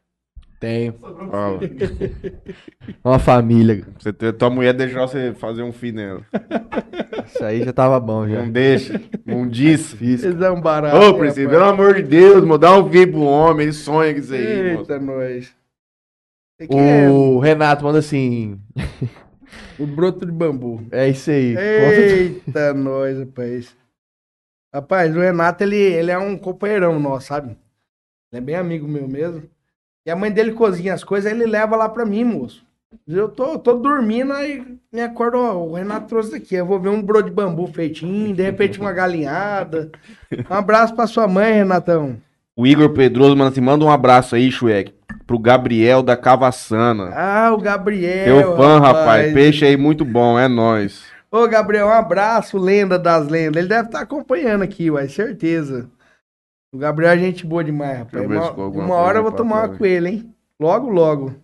Tenho. 0.62 0.94
Você. 1.02 2.34
Uma 3.04 3.18
família. 3.18 3.84
Você, 3.98 4.14
tem- 4.14 4.32
tua 4.32 4.50
mulher 4.52 4.74
deixar 4.76 5.08
você 5.08 5.34
fazer 5.34 5.64
um 5.64 5.72
filho 5.74 5.96
nela. 5.96 6.22
Isso 7.26 7.44
aí 7.44 7.64
já 7.64 7.74
tava 7.74 8.00
bom, 8.00 8.28
já. 8.30 8.44
Não 8.44 8.52
deixa. 8.52 9.02
Não 9.26 9.48
disse. 9.48 9.96
Eles 10.06 10.36
dão 10.36 10.62
barato. 10.62 10.96
Ô, 10.98 11.16
princípio, 11.18 11.50
rapaz? 11.50 11.60
pelo 11.60 11.74
amor 11.74 11.96
de 11.96 12.04
Deus, 12.04 12.42
mano, 12.42 12.60
dá 12.60 12.78
um 12.78 12.88
filho 12.92 13.12
pro 13.12 13.22
homem, 13.22 13.64
ele 13.66 13.74
sonha 13.74 14.14
com 14.14 14.20
isso 14.20 14.34
aí, 14.36 14.74
moço. 14.78 14.92
Eita, 14.92 15.00
nós. 15.04 15.56
Que 16.60 16.78
é 16.78 17.10
O 17.10 17.40
Renato 17.40 17.84
manda 17.84 17.98
assim. 17.98 18.60
o 19.80 19.88
broto 19.88 20.28
de 20.28 20.32
bambu. 20.32 20.86
É 20.92 21.10
isso 21.10 21.32
aí. 21.32 21.56
Conta- 21.56 22.02
Eita, 22.02 22.74
nós, 22.78 23.18
rapaz. 23.18 23.76
Rapaz, 24.72 25.16
o 25.18 25.20
Renato, 25.20 25.64
ele, 25.64 25.76
ele 25.76 26.12
é 26.12 26.18
um 26.20 26.38
companheirão 26.38 27.00
nosso, 27.00 27.28
sabe? 27.28 27.58
Ele 28.32 28.38
é 28.38 28.42
bem 28.42 28.56
amigo 28.56 28.88
meu 28.88 29.08
mesmo. 29.08 29.42
E 30.06 30.10
a 30.10 30.16
mãe 30.16 30.32
dele 30.32 30.52
cozinha 30.54 30.94
as 30.94 31.04
coisas, 31.04 31.32
aí 31.32 31.38
ele 31.38 31.50
leva 31.50 31.76
lá 31.76 31.88
pra 31.88 32.06
mim, 32.06 32.24
moço. 32.24 32.64
Eu 33.08 33.30
tô, 33.30 33.58
tô 33.58 33.74
dormindo, 33.74 34.34
aí 34.34 34.64
me 34.92 35.02
acordo, 35.02 35.38
ó, 35.38 35.56
o 35.56 35.74
Renato 35.76 36.08
trouxe 36.08 36.32
daqui. 36.32 36.56
Eu 36.56 36.66
vou 36.66 36.80
ver 36.80 36.90
um 36.90 37.02
broto 37.02 37.30
de 37.30 37.32
bambu 37.32 37.68
feitinho, 37.68 38.36
de 38.36 38.44
repente 38.44 38.80
uma 38.80 38.92
galinhada. 38.92 39.92
Um 40.50 40.54
abraço 40.54 40.96
pra 40.96 41.08
sua 41.08 41.28
mãe, 41.28 41.54
Renatão. 41.54 42.18
O 42.56 42.68
Igor 42.68 42.90
Pedroso 42.90 43.36
manda 43.36 43.52
assim, 43.52 43.62
manda 43.62 43.86
um 43.86 43.90
abraço 43.90 44.36
aí, 44.36 44.52
Chuek, 44.52 44.94
pro 45.26 45.40
Gabriel 45.40 46.04
da 46.04 46.18
Cavaçana. 46.18 47.12
Ah, 47.16 47.54
o 47.54 47.58
Gabriel. 47.58 48.26
Teu 48.26 48.58
fã, 48.58 48.80
rapaz. 48.80 49.34
Peixe 49.34 49.66
aí 49.66 49.78
muito 49.78 50.04
bom, 50.04 50.38
é 50.38 50.48
nóis. 50.48 51.04
Ô, 51.32 51.48
Gabriel, 51.48 51.88
um 51.88 51.92
abraço, 51.92 52.58
lenda 52.58 53.00
das 53.00 53.30
lendas. 53.30 53.62
Ele 53.62 53.70
deve 53.70 53.88
estar 53.88 54.02
acompanhando 54.02 54.64
aqui, 54.64 54.92
uai, 54.92 55.08
certeza. 55.08 55.90
O 56.74 56.78
Gabriel 56.78 57.12
é 57.12 57.18
gente 57.18 57.46
boa 57.46 57.64
demais, 57.64 57.98
rapaz. 58.00 58.26
Uma, 58.26 58.52
uma 58.52 58.96
hora 58.96 59.20
eu 59.20 59.24
vou 59.24 59.32
tomar 59.32 59.68
uma 59.68 59.78
com 59.78 59.86
ele, 59.86 60.10
hein? 60.10 60.36
Logo, 60.60 60.90
logo. 60.90 61.36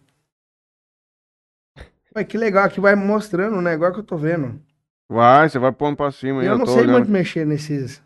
Ué, 2.15 2.23
que 2.23 2.37
legal, 2.37 2.63
aqui 2.63 2.79
vai 2.79 2.95
mostrando 2.95 3.57
o 3.57 3.61
negócio 3.61 3.95
que 3.95 3.99
eu 3.99 4.05
tô 4.05 4.15
vendo. 4.15 4.59
Vai, 5.09 5.49
você 5.49 5.59
vai 5.59 5.71
pondo 5.71 5.97
pra 5.97 6.11
cima 6.11 6.41
aí, 6.41 6.47
eu 6.47 6.53
eu, 6.53 6.57
não 6.57 6.65
tô 6.65 6.71
sei 6.71 6.83
olhando. 6.83 6.97
muito 6.97 7.11
mexer 7.11 7.45
nesses. 7.45 8.01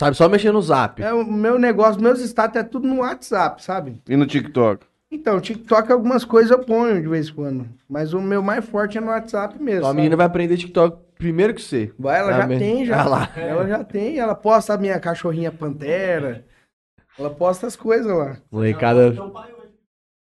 Sabe 0.00 0.16
só 0.16 0.28
mexer 0.28 0.52
no 0.52 0.62
zap. 0.62 1.02
É, 1.02 1.12
o 1.12 1.24
meu 1.24 1.58
negócio, 1.58 2.00
meus 2.00 2.20
status 2.20 2.56
é 2.56 2.64
tudo 2.64 2.86
no 2.86 3.00
WhatsApp, 3.00 3.62
sabe? 3.62 4.00
E 4.08 4.16
no 4.16 4.26
TikTok? 4.26 4.86
Então, 5.10 5.36
o 5.36 5.40
TikTok, 5.40 5.90
algumas 5.90 6.24
coisas 6.24 6.50
eu 6.50 6.60
ponho 6.60 7.00
de 7.02 7.08
vez 7.08 7.28
em 7.28 7.34
quando. 7.34 7.68
Mas 7.88 8.12
o 8.12 8.20
meu 8.20 8.42
mais 8.42 8.64
forte 8.64 8.96
é 8.96 9.00
no 9.00 9.08
WhatsApp 9.08 9.60
mesmo. 9.60 9.80
Então, 9.80 9.90
a 9.90 9.94
menina 9.94 10.16
vai 10.16 10.26
aprender 10.26 10.56
TikTok 10.56 10.98
primeiro 11.20 11.54
que 11.54 11.62
você. 11.62 11.92
Vai, 11.98 12.18
ela 12.18 12.30
Ah, 12.34 12.40
já 12.40 12.46
mesmo. 12.48 12.64
tem, 12.64 12.84
já. 12.86 13.02
Ah 13.02 13.08
lá. 13.08 13.30
Ela 13.36 13.66
já 13.68 13.84
tem, 13.84 14.18
ela 14.18 14.34
posta 14.34 14.74
a 14.74 14.78
minha 14.78 14.98
cachorrinha 14.98 15.52
pantera. 15.52 16.44
Ela 17.18 17.30
posta 17.30 17.66
as 17.66 17.76
coisas 17.76 18.10
lá. 18.10 18.38
Molecada. 18.50 19.14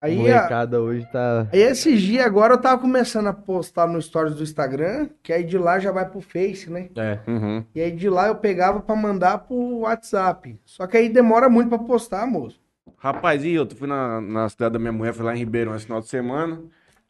Aí, 0.01 0.15
a- 0.15 0.19
molecada 0.19 0.81
hoje 0.81 1.07
tá. 1.13 1.47
aí 1.53 1.61
esses 1.61 2.01
dias 2.03 2.27
agora 2.27 2.55
eu 2.55 2.59
tava 2.61 2.81
começando 2.81 3.29
a 3.29 3.33
postar 3.33 3.87
no 3.87 4.03
stories 4.03 4.35
do 4.35 4.43
Instagram, 4.43 5.09
que 5.23 5.33
aí 5.33 5.45
de 5.45 5.57
lá 5.57 5.79
já 5.79 5.93
vai 5.93 6.05
pro 6.09 6.21
Face, 6.21 6.69
né? 6.69 6.89
É. 6.97 7.21
Uhum. 7.31 7.65
E 7.73 7.81
aí 7.81 7.93
de 7.93 8.09
lá 8.11 8.27
eu 8.27 8.35
pegava 8.35 8.81
pra 8.81 8.97
mandar 8.97 9.39
pro 9.39 9.55
WhatsApp. 9.81 10.59
Só 10.65 10.89
que 10.89 10.97
aí 10.97 11.09
demora 11.09 11.49
muito 11.49 11.69
pra 11.69 11.79
postar, 11.79 12.27
moço. 12.27 12.61
Rapaz, 12.99 13.45
e 13.45 13.53
eu 13.53 13.69
fui 13.71 13.87
na, 13.87 14.21
na 14.21 14.49
cidade 14.49 14.73
da 14.73 14.79
minha 14.81 14.93
mulher, 14.93 15.15
fui 15.15 15.25
lá 15.25 15.35
em 15.35 15.39
Ribeirão 15.39 15.75
esse 15.77 15.85
final 15.85 16.01
de 16.01 16.09
semana. 16.09 16.61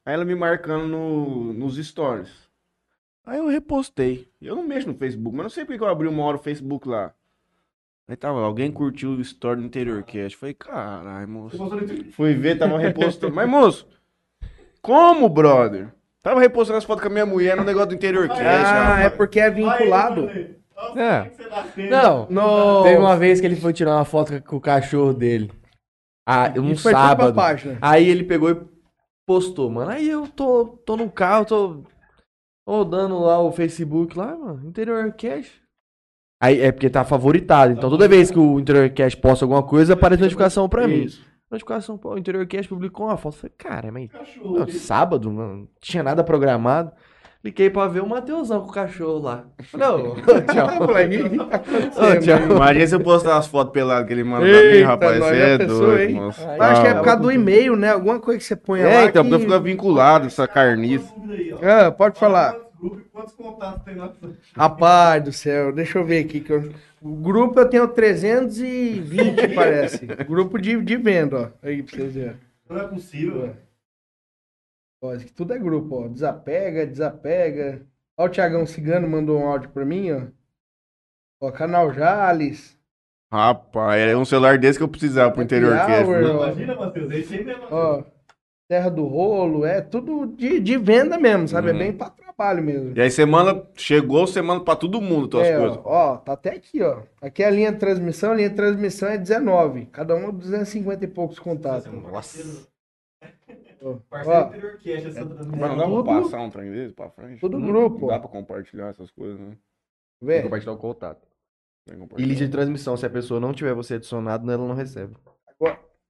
Aí 0.05 0.13
ela 0.13 0.25
me 0.27 0.35
marcando 0.35 0.87
no, 0.87 1.53
nos 1.55 1.77
stories. 1.83 2.31
Aí 3.25 3.39
eu 3.39 3.47
repostei. 3.47 4.29
Eu 4.41 4.57
não 4.57 4.67
mexo 4.67 4.89
no 4.89 4.95
Facebook, 4.95 5.37
mas 5.37 5.45
não 5.45 5.51
sei 5.51 5.65
porque 5.65 5.79
que 5.79 5.85
eu 5.85 5.89
abri 5.89 6.09
uma 6.09 6.25
hora 6.25 6.37
o 6.37 6.41
Facebook 6.43 6.89
lá. 6.89 7.13
Aí 8.09 8.17
tava, 8.17 8.41
alguém 8.41 8.71
curtiu 8.71 9.11
o 9.11 9.21
story 9.21 9.61
do 9.61 9.67
Interior 9.67 10.03
Cast. 10.03 10.37
Falei, 10.37 10.55
caralho, 10.55 11.29
moço. 11.29 11.57
Fui 12.13 12.35
ver, 12.35 12.59
tava 12.59 12.79
repostando. 12.79 13.35
Mas, 13.35 13.49
moço, 13.49 13.87
como, 14.81 15.29
brother? 15.29 15.89
Tava 16.21 16.41
repostando 16.41 16.79
as 16.79 16.85
fotos 16.85 17.03
com 17.03 17.09
a 17.09 17.13
minha 17.13 17.27
mulher 17.27 17.57
no 17.57 17.65
negócio 17.65 17.91
do 17.91 17.95
Interior 17.95 18.29
Cast. 18.29 18.43
Ah, 18.45 18.85
rapaz. 18.89 19.07
é 19.07 19.11
porque 19.11 19.41
é 19.41 19.51
vinculado. 19.51 20.29
É. 20.97 21.31
nasceu? 21.49 21.91
Não, 21.91 22.27
No... 22.29 22.83
teve 22.83 22.99
uma 22.99 23.17
vez 23.17 23.41
que 23.41 23.47
ele 23.47 23.57
foi 23.57 23.73
tirar 23.73 23.97
uma 23.97 24.05
foto 24.05 24.43
com 24.43 24.57
o 24.57 24.61
cachorro 24.61 25.13
dele. 25.15 25.51
Ah, 26.27 26.53
um 26.57 26.77
sábado. 26.77 27.35
página. 27.35 27.79
Aí 27.81 28.09
ele 28.09 28.25
pegou 28.25 28.51
e 28.51 28.57
postou, 29.25 29.71
mano. 29.71 29.91
Aí 29.91 30.09
eu 30.09 30.27
tô, 30.27 30.67
tô 30.85 30.97
no 30.97 31.11
carro, 31.11 31.45
tô 31.45 31.83
rodando 32.67 33.19
lá 33.21 33.41
o 33.41 33.53
Facebook 33.53 34.17
lá, 34.17 34.37
mano. 34.37 34.67
Interior 34.69 35.13
Cash. 35.13 35.61
Aí 36.43 36.61
é 36.61 36.73
porque 36.73 36.91
tá 36.91 37.05
favoritado. 37.05 37.73
Então 37.73 37.89
toda 37.89 38.09
vez 38.09 38.31
que 38.31 38.39
o 38.39 38.59
Interior 38.59 38.91
Cash 38.91 39.15
posta 39.15 39.45
alguma 39.45 39.63
coisa, 39.63 39.95
aparece 39.95 40.23
notificação 40.23 40.69
pra 40.69 40.89
mim. 40.89 41.05
Isso. 41.05 41.25
Notificação, 41.51 41.99
pô, 41.99 42.15
o 42.15 42.19
Interior 42.19 42.47
Cash 42.47 42.67
publicou 42.67 43.07
uma 43.07 43.17
foto. 43.17 43.35
Eu 43.35 43.41
Falei, 43.41 43.55
cara, 43.59 43.93
mas 43.93 44.11
Cachorro. 44.11 44.59
não, 44.59 44.69
sábado, 44.69 45.31
não 45.31 45.69
tinha 45.81 46.03
nada 46.03 46.25
programado. 46.25 46.91
Cliquei 47.43 47.69
pra 47.69 47.89
ver 47.89 48.01
o 48.01 48.09
Mateusão 48.09 48.61
com 48.63 48.71
o 48.71 48.73
cachorro 48.73 49.19
lá. 49.19 49.45
Ô, 49.75 50.15
tchau. 50.53 50.71
Moleque, 50.87 51.29
que 51.29 51.37
tá 51.39 51.57
acontecendo? 51.57 52.21
tchau. 52.21 52.57
Imagina 52.57 52.87
se 52.87 52.95
eu 52.95 53.01
postar 53.01 53.37
as 53.37 53.49
fotos 53.49 53.73
peladas 53.73 54.07
que 54.07 54.13
ele 54.13 54.23
manda 54.23 54.47
pra 54.47 54.53
mim, 54.53 54.55
Eita, 54.55 54.87
rapaz. 54.87 55.19
nós, 55.19 55.29
Você 55.29 55.37
é 55.43 55.59
pensou, 55.59 55.79
doido, 55.81 56.01
hein? 56.03 56.15
moço. 56.15 56.41
Eu 56.41 56.63
acho 56.63 56.83
que 56.83 56.87
é 56.87 56.95
por 56.95 57.05
causa 57.05 57.21
do 57.21 57.33
e-mail, 57.33 57.75
né? 57.75 57.91
Alguma 57.91 58.21
coisa 58.21 58.39
que 58.39 58.45
você 58.45 58.55
põe 58.55 58.83
lá. 58.85 58.89
É, 58.91 59.05
então, 59.07 59.25
que... 59.25 59.31
porque 59.31 59.45
fica 59.45 59.59
vinculado 59.59 60.27
essa 60.29 60.47
carniça. 60.47 61.13
Ah, 61.61 61.91
pode 61.91 62.17
falar. 62.17 62.57
Quantos 63.13 63.35
contatos 63.35 63.83
tem 63.85 63.97
lá? 63.97 64.13
Rapaz 64.57 65.25
do 65.25 65.33
céu, 65.33 65.73
deixa 65.73 65.99
eu 65.99 66.05
ver 66.05 66.25
aqui. 66.25 66.41
Que 66.41 66.53
eu... 66.53 66.71
O 67.01 67.17
grupo 67.17 67.59
eu 67.59 67.69
tenho 67.69 67.89
320, 67.89 69.49
parece. 69.55 70.07
Grupo 70.07 70.57
de, 70.61 70.81
de 70.81 70.97
venda, 70.97 71.53
ó. 71.63 71.67
Aí 71.67 71.83
pra 71.83 71.97
vocês 71.97 72.15
verem. 72.15 72.37
Não 72.71 72.77
é 72.79 72.85
possível. 72.87 73.51
Ó, 73.51 73.72
isso 75.13 75.25
aqui 75.25 75.33
tudo 75.33 75.53
é 75.53 75.59
grupo, 75.59 76.05
ó. 76.05 76.09
Desapega, 76.09 76.87
desapega. 76.87 77.83
Ó, 78.17 78.27
o 78.27 78.29
Thiagão 78.29 78.65
Cigano 78.67 79.09
mandou 79.09 79.41
um 79.41 79.47
áudio 79.49 79.71
pra 79.71 79.85
mim, 79.85 80.13
ó. 80.13 80.23
Ó, 81.41 81.51
Canal 81.51 81.93
Jales. 81.93 82.79
Rapaz, 83.33 84.01
é 84.01 84.17
um 84.17 84.25
celular 84.25 84.59
desse 84.59 84.79
que 84.79 84.85
eu 84.85 84.89
precisava 84.89 85.33
pro 85.33 85.43
interior 85.43 85.75
Happy 85.75 85.87
cast. 85.93 86.05
hour, 86.05 86.21
né? 86.23 86.29
ó. 86.29 86.45
Imagina, 86.47 86.75
Matheus, 86.77 87.11
aí 87.11 87.45
mesmo. 87.45 87.63
Ó, 87.71 88.05
Terra 88.69 88.91
do 88.91 89.05
Rolo. 89.07 89.65
É 89.65 89.81
tudo 89.81 90.27
de, 90.27 90.61
de 90.61 90.77
venda 90.79 91.19
mesmo, 91.19 91.49
sabe? 91.49 91.71
Uhum. 91.71 91.77
É 91.77 91.79
bem 91.79 91.93
pra 91.93 92.11
trabalho 92.11 92.63
mesmo. 92.63 92.93
E 92.97 93.01
aí 93.01 93.11
você 93.11 93.25
manda, 93.27 93.67
chegou, 93.75 94.27
você 94.27 94.41
manda 94.41 94.63
pra 94.65 94.77
todo 94.77 95.01
mundo 95.01 95.29
tuas 95.29 95.47
É, 95.47 95.59
coisas. 95.59 95.79
ó, 95.79 96.13
ó, 96.13 96.17
tá 96.19 96.33
até 96.35 96.51
aqui, 96.51 96.83
ó. 96.83 97.01
Aqui 97.21 97.43
é 97.43 97.47
a 97.47 97.51
linha 97.51 97.73
de 97.73 97.79
transmissão, 97.79 98.33
a 98.33 98.35
linha 98.35 98.51
de 98.51 98.57
transmissão 98.57 99.09
é 99.09 99.19
19. 99.19 99.87
Cada 99.87 100.15
um 100.15 100.31
250 100.31 101.05
e 101.05 101.09
poucos 101.09 101.39
contatos. 101.39 101.91
Nossa. 101.93 102.67
Parceiro 104.09 104.39
ó, 104.39 104.49
interior 104.49 104.73
cash, 104.79 105.05
essa 105.07 105.25
Mas 105.25 105.77
não 105.77 105.77
dá 105.77 106.03
pra 106.13 106.23
passar 106.23 106.41
um 106.41 106.51
trem 106.51 106.71
desse 106.71 106.95
pra 106.95 107.11
frente? 107.11 107.41
tudo 107.41 107.59
Não- 107.59 107.67
grupo, 107.67 108.01
Não 108.03 108.09
dá 108.09 108.19
pra 108.19 108.29
compartilhar 108.29 108.89
essas 108.89 109.11
coisas, 109.11 109.39
né? 109.41 109.57
vê? 110.21 110.43
Compartilhar 110.43 110.73
o 110.73 110.77
contato. 110.79 111.27
Tem 111.87 111.99
que 112.07 112.23
E 112.23 112.25
lista 112.25 112.45
de 112.47 112.51
transmissão, 112.53 112.97
se 112.97 113.05
a 113.05 113.11
pessoa 113.11 113.41
não 113.41 113.53
tiver 113.53 113.75
você 113.75 113.95
adicionado, 113.95 114.51
ela 114.51 114.67
não 114.69 114.75
recebe. 114.75 115.15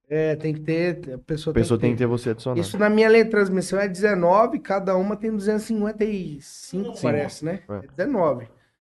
É, 0.09 0.35
tem 0.35 0.53
que 0.53 0.59
ter. 0.59 1.13
A 1.15 1.17
pessoa, 1.17 1.51
A 1.51 1.55
pessoa 1.55 1.79
tem 1.79 1.91
que 1.91 1.97
ter. 1.97 2.03
ter 2.03 2.07
você 2.07 2.29
adicionado. 2.31 2.59
Isso 2.59 2.77
na 2.77 2.89
minha 2.89 3.09
lei 3.09 3.23
de 3.23 3.31
transmissão 3.31 3.79
é 3.79 3.87
19, 3.87 4.59
cada 4.59 4.95
uma 4.95 5.15
tem 5.15 5.31
255, 5.31 6.95
Sim. 6.95 7.01
parece, 7.01 7.43
né? 7.45 7.61
É. 7.67 7.75
É 7.77 7.87
19. 7.87 8.47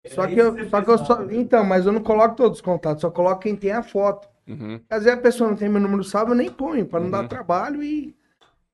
Só 0.07 0.25
É 0.25 0.27
que 0.27 0.39
eu, 0.39 0.69
só 0.69 0.81
que 0.81 0.89
eu 0.91 0.97
só. 0.99 1.23
Então, 1.31 1.63
mas 1.65 1.85
eu 1.85 1.91
não 1.91 2.01
coloco 2.03 2.35
todos 2.35 2.59
os 2.59 2.61
contatos, 2.61 3.01
só 3.01 3.09
coloco 3.09 3.41
quem 3.41 3.55
tem 3.55 3.71
a 3.71 3.81
foto. 3.81 4.27
Uhum. 4.47 4.79
Às 4.89 5.03
vezes 5.03 5.17
a 5.17 5.21
pessoa 5.21 5.49
não 5.49 5.57
tem 5.57 5.67
meu 5.67 5.81
número 5.81 6.03
salvo, 6.03 6.31
eu 6.31 6.35
nem 6.35 6.49
ponho, 6.51 6.85
pra 6.85 6.99
não 6.99 7.07
Uhum. 7.07 7.11
dar 7.11 7.27
trabalho 7.27 7.81
e. 7.83 8.15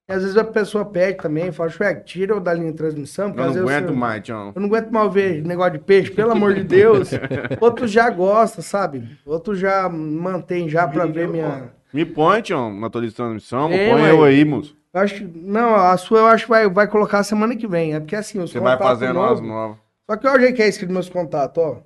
e 0.08 0.12
às 0.14 0.22
vezes 0.22 0.38
a 0.38 0.44
pessoa 0.44 0.84
pede 0.86 1.18
também, 1.18 1.52
fala, 1.52 1.70
Shrek, 1.70 2.04
tira 2.06 2.34
eu 2.34 2.40
da 2.40 2.54
linha 2.54 2.72
de 2.72 2.78
transmissão, 2.78 3.32
porque 3.32 3.42
Eu 3.42 3.54
não 3.54 3.62
aguento 3.62 3.90
eu, 3.90 3.96
mais, 3.96 4.22
Tião. 4.24 4.52
eu 4.54 4.62
não 4.62 4.68
aguento 4.68 4.90
mal 4.92 5.10
ver 5.10 5.42
negócio 5.46 5.74
de 5.74 5.80
peixe, 5.80 6.12
pelo 6.12 6.32
amor 6.32 6.54
de 6.54 6.64
Deus. 6.64 7.10
Outros 7.62 7.90
já 7.92 8.10
gostam, 8.10 8.62
sabe? 8.64 9.18
Outros 9.26 9.60
já 9.60 9.88
mantém 9.90 10.68
já 10.68 10.88
pra 10.88 11.06
ver 11.06 11.28
minha. 11.28 11.72
Me 11.94 12.04
põe, 12.06 12.42
Tião, 12.42 12.74
na 12.78 12.90
tua 12.90 13.02
de 13.02 13.12
transmissão. 13.14 13.70
É, 13.72 13.90
põe 13.92 14.02
ué. 14.02 14.12
eu 14.12 14.24
aí, 14.24 14.44
moço. 14.44 14.76
Eu 14.94 15.02
acho 15.02 15.16
que. 15.16 15.24
Não, 15.24 15.76
a 15.76 15.96
sua 15.98 16.20
eu 16.20 16.26
acho 16.28 16.46
que 16.46 16.50
vai, 16.50 16.70
vai 16.70 16.88
colocar 16.88 17.24
semana 17.24 17.56
que 17.56 17.66
vem. 17.68 17.94
É 17.94 18.00
porque 18.00 18.16
assim, 18.16 18.40
os 18.40 18.52
Você 18.52 18.60
vai 18.60 18.78
fazendo 18.78 19.14
novos- 19.14 19.40
umas 19.40 19.50
novas. 19.50 19.78
Só 20.10 20.18
que 20.18 20.28
olha 20.28 20.38
o 20.38 20.42
jeito 20.42 20.56
que 20.56 20.62
é 20.64 20.68
escrito 20.68 20.92
meus 20.92 21.08
contatos, 21.10 21.64
ó. 21.64 21.82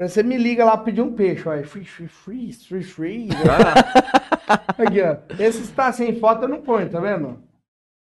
Você 0.00 0.22
me 0.22 0.36
liga 0.38 0.64
lá 0.64 0.76
pedir 0.76 1.02
um 1.02 1.12
peixe, 1.12 1.42
ó. 1.48 1.52
Free, 1.64 1.84
free, 1.84 2.08
free, 2.08 2.52
free, 2.52 2.82
free. 2.84 3.28
Aqui, 4.78 5.00
ó. 5.02 5.16
Esse 5.38 5.62
está 5.62 5.92
sem 5.92 6.18
foto, 6.18 6.42
eu 6.44 6.48
não 6.48 6.62
ponho, 6.62 6.88
tá 6.88 7.00
vendo? 7.00 7.38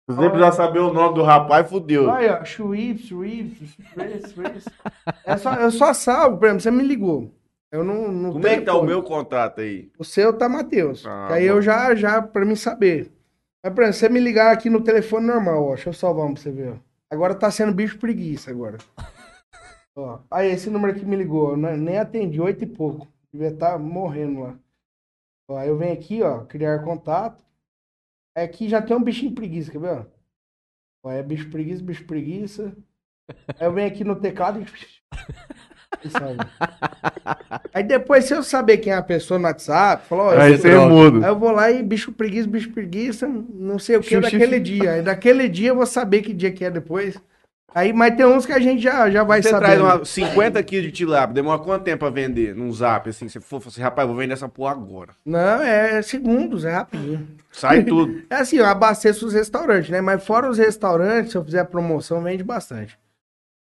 Se 0.08 0.16
você 0.16 0.30
precisar 0.30 0.52
saber 0.52 0.78
o 0.78 0.92
nome 0.92 1.14
do 1.14 1.22
rapaz, 1.22 1.68
fudeu. 1.68 2.08
Olha, 2.08 2.42
shuip, 2.44 2.98
free, 3.08 3.50
free. 3.50 4.62
É 5.24 5.36
só, 5.36 5.54
eu 5.54 5.70
só 5.70 5.92
salvo, 5.92 6.38
por 6.38 6.46
exemplo, 6.46 6.62
você 6.62 6.70
me 6.70 6.82
ligou. 6.82 7.30
Eu 7.70 7.84
não. 7.84 8.10
não 8.10 8.32
Como 8.32 8.46
é 8.46 8.56
que 8.56 8.64
tá 8.64 8.74
o 8.74 8.82
meu 8.82 9.02
contato 9.02 9.60
aí? 9.60 9.90
O 9.98 10.04
seu 10.04 10.32
tá 10.32 10.48
Matheus. 10.48 11.04
Ah, 11.06 11.34
aí 11.34 11.46
bom. 11.46 11.56
eu 11.56 11.62
já, 11.62 11.94
já, 11.94 12.22
pra 12.22 12.46
mim 12.46 12.56
saber. 12.56 13.12
Mas, 13.62 13.74
por 13.74 13.82
exemplo, 13.82 13.98
você 13.98 14.08
me 14.08 14.20
ligar 14.20 14.50
aqui 14.52 14.70
no 14.70 14.80
telefone 14.80 15.26
normal, 15.26 15.62
ó. 15.62 15.74
Deixa 15.74 15.90
eu 15.90 15.92
salvar 15.92 16.24
um 16.24 16.32
pra 16.32 16.42
você 16.42 16.50
ver, 16.50 16.72
ó. 16.72 16.76
Agora 17.10 17.34
tá 17.34 17.50
sendo 17.50 17.74
bicho 17.74 17.98
preguiça 17.98 18.50
agora. 18.50 18.78
ó. 19.94 20.20
Aí, 20.30 20.50
esse 20.50 20.70
número 20.70 20.96
aqui 20.96 21.04
me 21.04 21.16
ligou. 21.16 21.54
ne- 21.54 21.76
nem 21.76 21.98
atendi, 21.98 22.40
oito 22.40 22.64
e 22.64 22.66
pouco. 22.66 23.06
Devia 23.30 23.48
estar 23.48 23.78
morrendo 23.78 24.40
lá. 24.40 24.54
Ó, 25.50 25.56
aí 25.58 25.68
eu 25.68 25.76
venho 25.76 25.92
aqui, 25.92 26.22
ó, 26.22 26.40
criar 26.46 26.78
contato. 26.82 27.44
Aí 28.38 28.44
aqui 28.44 28.68
já 28.68 28.80
tem 28.80 28.96
um 28.96 29.02
bichinho 29.02 29.34
preguiça, 29.34 29.72
quer 29.72 29.80
ver? 29.80 30.06
ó? 31.04 31.10
É 31.10 31.20
bicho 31.24 31.50
preguiça, 31.50 31.82
bicho 31.82 32.04
preguiça. 32.06 32.72
Aí 33.58 33.66
eu 33.66 33.72
venho 33.72 33.88
aqui 33.88 34.04
no 34.04 34.14
teclado 34.14 34.60
e. 34.60 34.64
Aí 37.74 37.82
depois, 37.82 38.24
se 38.26 38.34
eu 38.34 38.42
saber 38.44 38.78
quem 38.78 38.92
é 38.92 38.96
a 38.96 39.02
pessoa 39.02 39.36
no 39.38 39.46
WhatsApp, 39.46 40.06
falou, 40.06 40.30
Aí 40.30 40.52
eu- 40.52 40.58
você 40.58 40.78
muda. 40.78 41.26
Aí 41.26 41.32
eu 41.32 41.38
vou 41.38 41.50
lá 41.50 41.68
e 41.72 41.82
bicho 41.82 42.12
preguiça, 42.12 42.48
bicho 42.48 42.70
preguiça, 42.72 43.26
não 43.26 43.80
sei 43.80 43.96
o 43.96 44.00
que 44.00 44.20
daquele 44.20 44.60
dia. 44.60 44.92
Aí 44.92 45.02
daquele 45.02 45.48
dia 45.48 45.70
eu 45.70 45.76
vou 45.76 45.86
saber 45.86 46.22
que 46.22 46.32
dia 46.32 46.52
que 46.52 46.64
é 46.64 46.70
depois. 46.70 47.20
Aí, 47.74 47.92
mas 47.92 48.16
tem 48.16 48.24
uns 48.24 48.46
que 48.46 48.52
a 48.52 48.58
gente 48.58 48.82
já, 48.82 49.10
já 49.10 49.22
vai 49.22 49.42
Você 49.42 49.50
saber. 49.50 49.64
traz 49.66 49.80
uma 49.80 50.04
50 50.04 50.62
quilos 50.62 50.86
de 50.86 50.92
tilápia, 50.92 51.34
demora 51.34 51.58
quanto 51.60 51.84
tempo 51.84 51.98
pra 51.98 52.08
vender 52.10 52.54
num 52.54 52.72
zap, 52.72 53.08
assim? 53.10 53.28
Você 53.28 53.40
for 53.40 53.62
assim, 53.64 53.80
rapaz, 53.82 54.08
vou 54.08 54.16
vender 54.16 54.32
essa 54.32 54.48
porra 54.48 54.72
agora. 54.72 55.12
Não, 55.24 55.62
é 55.62 56.00
segundos, 56.00 56.64
é 56.64 56.72
rapidinho. 56.72 57.28
Sai 57.52 57.84
tudo. 57.84 58.22
É 58.30 58.36
assim, 58.36 58.56
eu 58.56 58.64
abasteço 58.66 59.26
os 59.26 59.34
restaurantes, 59.34 59.90
né? 59.90 60.00
Mas 60.00 60.24
fora 60.24 60.48
os 60.48 60.56
restaurantes, 60.56 61.32
se 61.32 61.36
eu 61.38 61.44
fizer 61.44 61.64
promoção, 61.64 62.22
vende 62.22 62.42
bastante. 62.42 62.98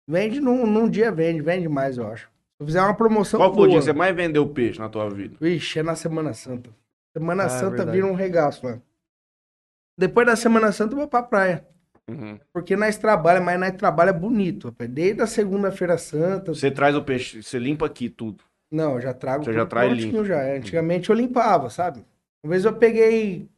Vende 0.08 0.40
num, 0.40 0.66
num 0.66 0.88
dia, 0.88 1.12
vende, 1.12 1.40
vende 1.40 1.68
mais, 1.68 1.96
eu 1.96 2.06
acho. 2.08 2.24
Se 2.26 2.30
eu 2.62 2.66
fizer 2.66 2.80
uma 2.82 2.94
promoção 2.94 3.38
Qual 3.40 3.54
foi 3.54 3.64
o 3.64 3.68
dia 3.70 3.78
que 3.78 3.84
você 3.84 3.92
mais 3.92 4.14
vendeu 4.14 4.46
peixe 4.48 4.78
na 4.80 4.88
tua 4.88 5.08
vida? 5.08 5.36
Vixe, 5.40 5.78
é 5.78 5.82
na 5.84 5.94
Semana 5.94 6.34
Santa. 6.34 6.68
Semana 7.16 7.44
Ah, 7.44 7.46
é 7.46 7.48
Santa 7.48 7.76
verdade. 7.76 7.90
vira 7.92 8.06
um 8.06 8.14
regaço 8.14 8.66
lá. 8.66 8.78
Depois 9.96 10.26
da 10.26 10.34
Semana 10.36 10.72
Santa 10.72 10.94
eu 10.94 10.98
vou 10.98 11.08
pra 11.08 11.22
praia. 11.22 11.64
Uhum. 12.08 12.38
Porque 12.52 12.76
nós 12.76 12.96
trabalha, 12.98 13.40
mas 13.40 13.58
nós 13.58 13.72
trabalha 13.72 14.12
bonito, 14.12 14.68
rapaz. 14.68 14.90
Desde 14.90 15.22
a 15.22 15.26
segunda-feira 15.26 15.96
santa. 15.96 16.54
Você 16.54 16.70
traz 16.70 16.94
o 16.94 17.02
peixe, 17.02 17.42
você 17.42 17.58
limpa 17.58 17.86
aqui 17.86 18.08
tudo. 18.10 18.44
Não, 18.70 18.94
eu 18.96 19.00
já 19.00 19.14
trago 19.14 19.44
Você 19.44 19.52
já 19.52 19.64
traz 19.64 19.92
limpo. 19.92 20.24
já. 20.24 20.42
é. 20.42 20.58
Antigamente 20.58 21.08
eu 21.10 21.16
limpava, 21.16 21.70
sabe? 21.70 22.04
Uma 22.42 22.50
vez 22.50 22.64
eu 22.64 22.74
peguei. 22.76 23.48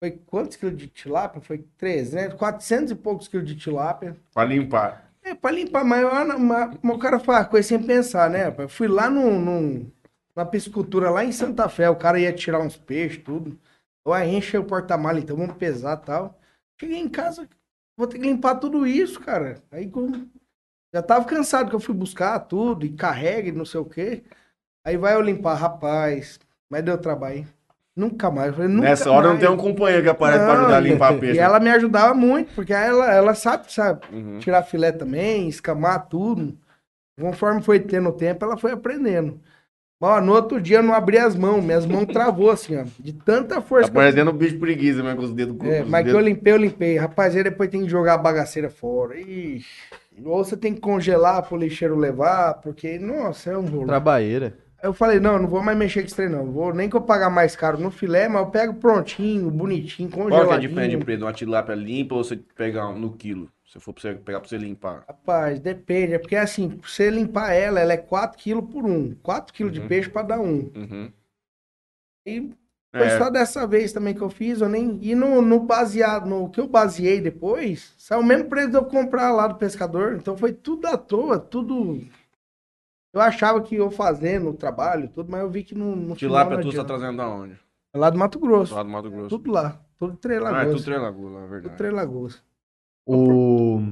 Foi 0.00 0.10
quantos 0.26 0.56
quilos 0.56 0.76
de 0.76 0.86
tilápia? 0.88 1.40
Foi 1.40 1.58
300, 1.76 2.36
400 2.38 2.92
e 2.92 2.94
poucos 2.94 3.28
quilos 3.28 3.46
de 3.46 3.56
tilápia. 3.56 4.16
Pra 4.32 4.44
limpar. 4.44 5.10
É, 5.24 5.34
pra 5.34 5.50
limpar, 5.52 5.84
mas, 5.84 6.02
eu- 6.02 6.38
mas, 6.38 6.76
mas 6.82 6.96
o 6.96 6.98
cara 6.98 7.20
faz 7.20 7.46
coisa 7.46 7.68
sem 7.68 7.80
pensar, 7.82 8.28
né? 8.30 8.44
rapaz? 8.44 8.60
Eu 8.64 8.68
fui 8.68 8.88
lá 8.88 9.08
num, 9.08 9.38
num, 9.40 9.90
na 10.34 10.44
piscicultura 10.44 11.10
lá 11.10 11.24
em 11.24 11.30
Santa 11.30 11.68
Fé, 11.68 11.88
o 11.88 11.94
cara 11.94 12.18
ia 12.18 12.32
tirar 12.32 12.58
uns 12.60 12.76
peixes, 12.76 13.22
tudo. 13.22 13.56
Eu 14.04 14.12
aí 14.12 14.34
enchei 14.34 14.58
o 14.58 14.64
porta-mala, 14.64 15.20
então 15.20 15.36
vamos 15.36 15.56
pesar 15.56 16.00
e 16.02 16.04
tal. 16.06 16.40
Cheguei 16.80 16.98
em 16.98 17.08
casa, 17.08 17.48
vou 17.96 18.06
ter 18.06 18.18
que 18.18 18.24
limpar 18.26 18.56
tudo 18.56 18.86
isso, 18.86 19.20
cara. 19.20 19.56
Aí 19.70 19.88
com- 19.88 20.26
já 20.94 21.02
tava 21.02 21.24
cansado 21.24 21.70
que 21.70 21.76
eu 21.76 21.80
fui 21.80 21.94
buscar 21.94 22.38
tudo, 22.40 22.84
e 22.84 22.90
carrega 22.92 23.48
e 23.48 23.52
não 23.52 23.64
sei 23.64 23.80
o 23.80 23.84
quê. 23.84 24.22
Aí 24.86 24.96
vai 24.96 25.14
eu 25.14 25.22
limpar, 25.22 25.54
rapaz, 25.54 26.38
mas 26.70 26.82
deu 26.84 26.98
trabalho, 26.98 27.36
hein? 27.38 27.48
Nunca 27.96 28.30
mais. 28.30 28.48
Eu 28.48 28.54
falei, 28.54 28.68
nunca 28.68 28.88
Nessa 28.88 29.10
hora 29.10 29.22
não 29.28 29.34
mais. 29.34 29.40
tem 29.40 29.50
um 29.50 29.56
companheiro 29.56 30.02
que 30.02 30.08
aparece 30.08 30.44
pra 30.44 30.54
Não, 30.54 30.60
ajudar 30.62 30.76
a 30.76 30.80
limpar 30.80 31.18
peixe. 31.20 31.36
E 31.36 31.38
ela 31.38 31.60
me 31.60 31.70
ajudava 31.70 32.14
muito, 32.14 32.54
porque 32.54 32.72
ela, 32.72 33.12
ela 33.12 33.34
sabe, 33.34 33.70
sabe? 33.72 34.00
Uhum. 34.12 34.38
tirar 34.38 34.62
filé 34.62 34.90
também, 34.92 35.48
escamar 35.48 36.08
tudo. 36.08 36.58
Conforme 37.20 37.62
foi 37.62 37.78
tendo 37.80 38.10
tempo, 38.12 38.44
ela 38.44 38.56
foi 38.56 38.72
aprendendo. 38.72 39.38
Ó, 40.04 40.20
no 40.20 40.32
outro 40.32 40.60
dia 40.60 40.78
eu 40.78 40.82
não 40.82 40.92
abri 40.94 41.16
as 41.16 41.36
mãos, 41.36 41.62
minhas 41.64 41.86
mãos 41.86 42.06
travou 42.06 42.50
assim, 42.50 42.76
ó. 42.76 42.84
De 42.98 43.12
tanta 43.12 43.54
Tá 43.54 43.62
força 43.62 43.88
que 43.88 43.96
eu... 43.96 44.00
parecendo 44.00 44.32
um 44.32 44.36
bicho 44.36 44.58
preguiça, 44.58 45.00
mas 45.02 45.14
com 45.14 45.22
os 45.22 45.32
dedos 45.32 45.56
É, 45.64 45.82
os 45.82 45.88
mas 45.88 46.00
que 46.00 46.06
dedos- 46.06 46.20
eu 46.20 46.26
limpei, 46.26 46.52
eu 46.52 46.56
limpei. 46.56 46.96
Rapaz, 46.98 47.36
aí 47.36 47.44
depois 47.44 47.70
tem 47.70 47.82
que 47.84 47.88
jogar 47.88 48.14
a 48.14 48.18
bagaceira 48.18 48.68
fora. 48.68 49.18
Ixi. 49.20 49.64
Ou 50.24 50.44
você 50.44 50.56
tem 50.56 50.74
que 50.74 50.80
congelar 50.80 51.42
pro 51.46 51.56
lixeiro 51.56 51.96
levar, 51.96 52.54
porque, 52.54 52.98
nossa, 52.98 53.50
é 53.52 53.56
um 53.56 53.64
rolo. 53.64 53.86
Trabalheira. 53.86 54.54
Aí 54.82 54.88
eu 54.88 54.92
falei, 54.92 55.20
não, 55.20 55.38
não 55.38 55.48
vou 55.48 55.62
mais 55.62 55.78
mexer 55.78 56.00
com 56.00 56.06
esse 56.06 56.16
trem, 56.16 56.28
não. 56.28 56.50
Vou, 56.50 56.74
nem 56.74 56.90
que 56.90 56.96
eu 56.96 57.00
pagar 57.00 57.30
mais 57.30 57.54
caro 57.54 57.78
no 57.78 57.88
filé, 57.90 58.28
mas 58.28 58.42
eu 58.42 58.48
pego 58.50 58.74
prontinho, 58.74 59.48
bonitinho, 59.50 60.10
Qual 60.10 60.26
que 60.26 60.32
é 60.32 60.36
a 60.36 60.40
congeladinho. 60.40 60.68
diferença 60.68 60.96
de 60.98 61.04
preço? 61.04 61.24
Uma 61.24 61.32
tilápia 61.32 61.74
limpa 61.76 62.16
ou 62.16 62.24
você 62.24 62.36
pegar 62.56 62.88
um 62.88 62.98
no 62.98 63.12
quilo? 63.12 63.48
Se 63.72 63.80
for 63.80 63.94
pra 63.94 64.02
você 64.02 64.14
pegar 64.14 64.40
pra 64.40 64.48
você 64.50 64.58
limpar. 64.58 65.02
Rapaz, 65.08 65.58
depende. 65.58 66.12
É 66.12 66.18
porque 66.18 66.36
assim, 66.36 66.68
pra 66.76 66.86
você 66.86 67.08
limpar 67.08 67.52
ela, 67.54 67.80
ela 67.80 67.94
é 67.94 67.96
4 67.96 68.38
kg 68.38 68.60
por 68.60 68.84
um. 68.84 69.14
4 69.22 69.54
kg 69.54 69.70
de 69.70 69.80
Uhum. 69.80 69.88
peixe 69.88 70.10
pra 70.10 70.20
dar 70.20 70.40
um. 70.40 70.70
Uhum. 70.76 71.10
E 72.26 72.50
foi 72.94 73.06
É, 73.06 73.18
só 73.18 73.30
dessa 73.30 73.66
vez 73.66 73.90
também 73.90 74.14
que 74.14 74.20
eu 74.20 74.28
fiz. 74.28 74.60
Eu 74.60 74.68
nem... 74.68 74.98
E 75.02 75.14
no, 75.14 75.40
no 75.40 75.58
baseado, 75.58 76.28
no 76.28 76.50
que 76.50 76.60
eu 76.60 76.68
baseei 76.68 77.18
depois, 77.18 77.94
saiu 77.96 78.20
o 78.20 78.24
mesmo 78.24 78.46
preço 78.50 78.68
de 78.72 78.76
eu 78.76 78.84
comprar 78.84 79.32
lá 79.32 79.46
do 79.46 79.54
pescador. 79.54 80.16
Então 80.16 80.36
foi 80.36 80.52
tudo 80.52 80.86
à 80.86 80.98
toa, 80.98 81.38
tudo. 81.38 82.06
Eu 83.14 83.22
achava 83.22 83.62
que 83.62 83.74
eu 83.74 83.90
fazendo 83.90 84.50
o 84.50 84.54
trabalho, 84.54 85.08
tudo, 85.08 85.30
mas 85.30 85.40
eu 85.40 85.48
vi 85.48 85.64
que 85.64 85.74
não. 85.74 85.94
final 85.94 86.16
tilápia 86.16 86.56
não 86.56 86.62
tu 86.62 86.64
tá 86.64 86.68
adianta. 86.68 86.88
trazendo 86.88 87.16
da 87.16 87.28
onde? 87.28 87.58
É 87.94 87.98
Lá 87.98 88.10
do 88.10 88.18
Mato 88.18 88.38
Grosso. 88.38 88.74
Lá 88.74 88.82
do 88.82 88.88
Mato 88.90 89.10
Grosso. 89.10 89.28
Tudo 89.30 89.50
lá. 89.50 89.80
Tudo 89.98 90.16
Três 90.18 90.42
Ah, 90.42 90.62
é 90.62 90.66
tudo 90.66 90.82
Três 90.82 91.00
Lagoas, 91.00 91.32
lá, 91.32 91.38
é 91.38 91.42
tudo 91.42 91.50
verdade. 91.50 91.76
Três 91.78 91.94
Lagoas. 91.94 92.51
O 93.06 93.82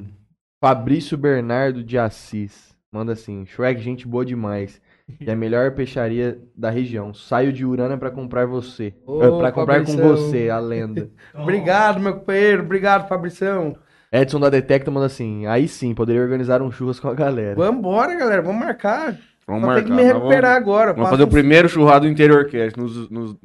Fabrício 0.62 1.16
Bernardo 1.18 1.82
de 1.82 1.98
Assis 1.98 2.74
manda 2.92 3.12
assim: 3.12 3.44
Shrek, 3.46 3.80
gente 3.80 4.06
boa 4.06 4.24
demais. 4.24 4.80
E 5.20 5.28
a 5.28 5.34
melhor 5.34 5.72
peixaria 5.72 6.38
da 6.56 6.70
região. 6.70 7.12
Saio 7.12 7.52
de 7.52 7.64
Urana 7.66 7.98
pra 7.98 8.12
comprar 8.12 8.46
você. 8.46 8.94
Ô, 9.04 9.20
Eh, 9.24 9.38
pra 9.40 9.50
comprar 9.50 9.84
com 9.84 9.96
você, 9.96 10.48
a 10.48 10.60
lenda. 10.60 11.10
Obrigado, 11.34 11.98
meu 11.98 12.14
companheiro. 12.14 12.62
Obrigado, 12.62 13.08
Fabrição. 13.08 13.74
Edson 14.12 14.38
da 14.38 14.48
Detecta 14.48 14.90
manda 14.90 15.06
assim: 15.06 15.46
aí 15.46 15.66
sim, 15.66 15.94
poderia 15.94 16.22
organizar 16.22 16.62
um 16.62 16.70
churras 16.70 17.00
com 17.00 17.08
a 17.08 17.14
galera. 17.14 17.56
Vambora, 17.56 18.14
galera. 18.14 18.42
Vamos 18.42 18.60
marcar. 18.64 19.18
Vamos 19.46 19.62
Só 19.62 19.66
marcar. 19.66 19.82
tem 19.82 19.84
que 19.84 19.90
me 19.96 20.02
recuperar 20.04 20.52
Vamos, 20.54 20.68
agora. 20.68 20.92
vamos 20.92 21.10
fazer 21.10 21.22
o 21.24 21.26
uns- 21.26 21.32
primeiro 21.32 21.68
churrado 21.68 22.06
do 22.06 22.12
Interior 22.12 22.46
Cast. 22.48 22.78
Nos, 22.78 23.10
nos... 23.10 23.36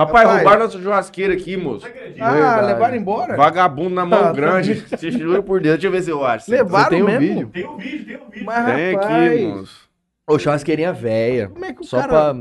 Rapaz, 0.00 0.24
Rapaz. 0.24 0.42
roubaram 0.42 0.64
nossa 0.64 0.80
churrasqueira 0.80 1.34
aqui, 1.34 1.56
moço. 1.56 1.86
Ah, 1.86 2.30
Verdade. 2.32 2.66
levaram 2.66 2.96
embora? 2.96 3.36
Vagabundo 3.36 3.94
na 3.94 4.06
mão 4.06 4.26
Ah, 4.28 4.32
grande. 4.32 4.74
Você 4.88 5.10
jura 5.10 5.42
por 5.42 5.60
Deus. 5.60 5.74
Deixa 5.74 5.86
eu 5.88 5.90
ver 5.92 6.02
se 6.02 6.10
eu 6.10 6.24
acho. 6.24 6.50
Levaram 6.50 6.88
tem 6.88 7.02
um 7.02 7.06
mesmo? 7.06 7.20
vídeo? 7.20 7.48
Tem 7.52 7.66
um 7.68 7.76
vídeo, 7.76 8.06
tem 8.06 8.16
um 8.26 8.30
vídeo. 8.30 8.46
Mas, 8.46 8.64
Tem 8.74 8.94
rapaz, 8.94 9.32
aqui, 9.32 9.46
moço. 9.46 9.90
Ô, 10.28 10.38
churrasqueirinha 10.38 10.92
velha. 10.92 11.48
Como 11.50 11.64
é 11.64 11.72
que 11.74 11.80
o 11.82 11.84
Só 11.84 11.98
cara... 12.00 12.08
pra. 12.08 12.36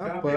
Rapaz, 0.00 0.34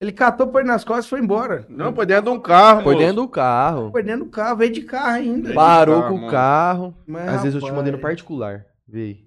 ele 0.00 0.12
catou, 0.12 0.46
pôs 0.48 0.64
nas 0.66 0.84
costas 0.84 1.06
e 1.06 1.08
foi 1.10 1.20
embora. 1.20 1.64
Não, 1.68 1.94
foi 1.94 2.04
dentro 2.06 2.24
de 2.24 2.30
um 2.30 2.38
carro, 2.40 2.82
Foi 2.82 2.94
moço. 2.94 3.06
dentro 3.06 3.22
do 3.22 3.28
carro. 3.28 3.90
Foi 3.90 4.02
dentro 4.02 4.24
do 4.26 4.30
carro, 4.30 4.56
veio 4.56 4.72
de 4.72 4.82
carro 4.82 5.08
ainda. 5.14 5.54
Parou 5.54 6.02
carro, 6.02 6.18
com 6.20 6.26
o 6.26 6.30
carro. 6.30 6.94
Mas, 7.06 7.28
Às 7.28 7.42
vezes 7.42 7.54
eu 7.54 7.60
te 7.60 7.64
rapaz, 7.64 7.76
mandei 7.78 7.92
no 7.92 7.98
particular. 7.98 8.64
Veio. 8.86 9.25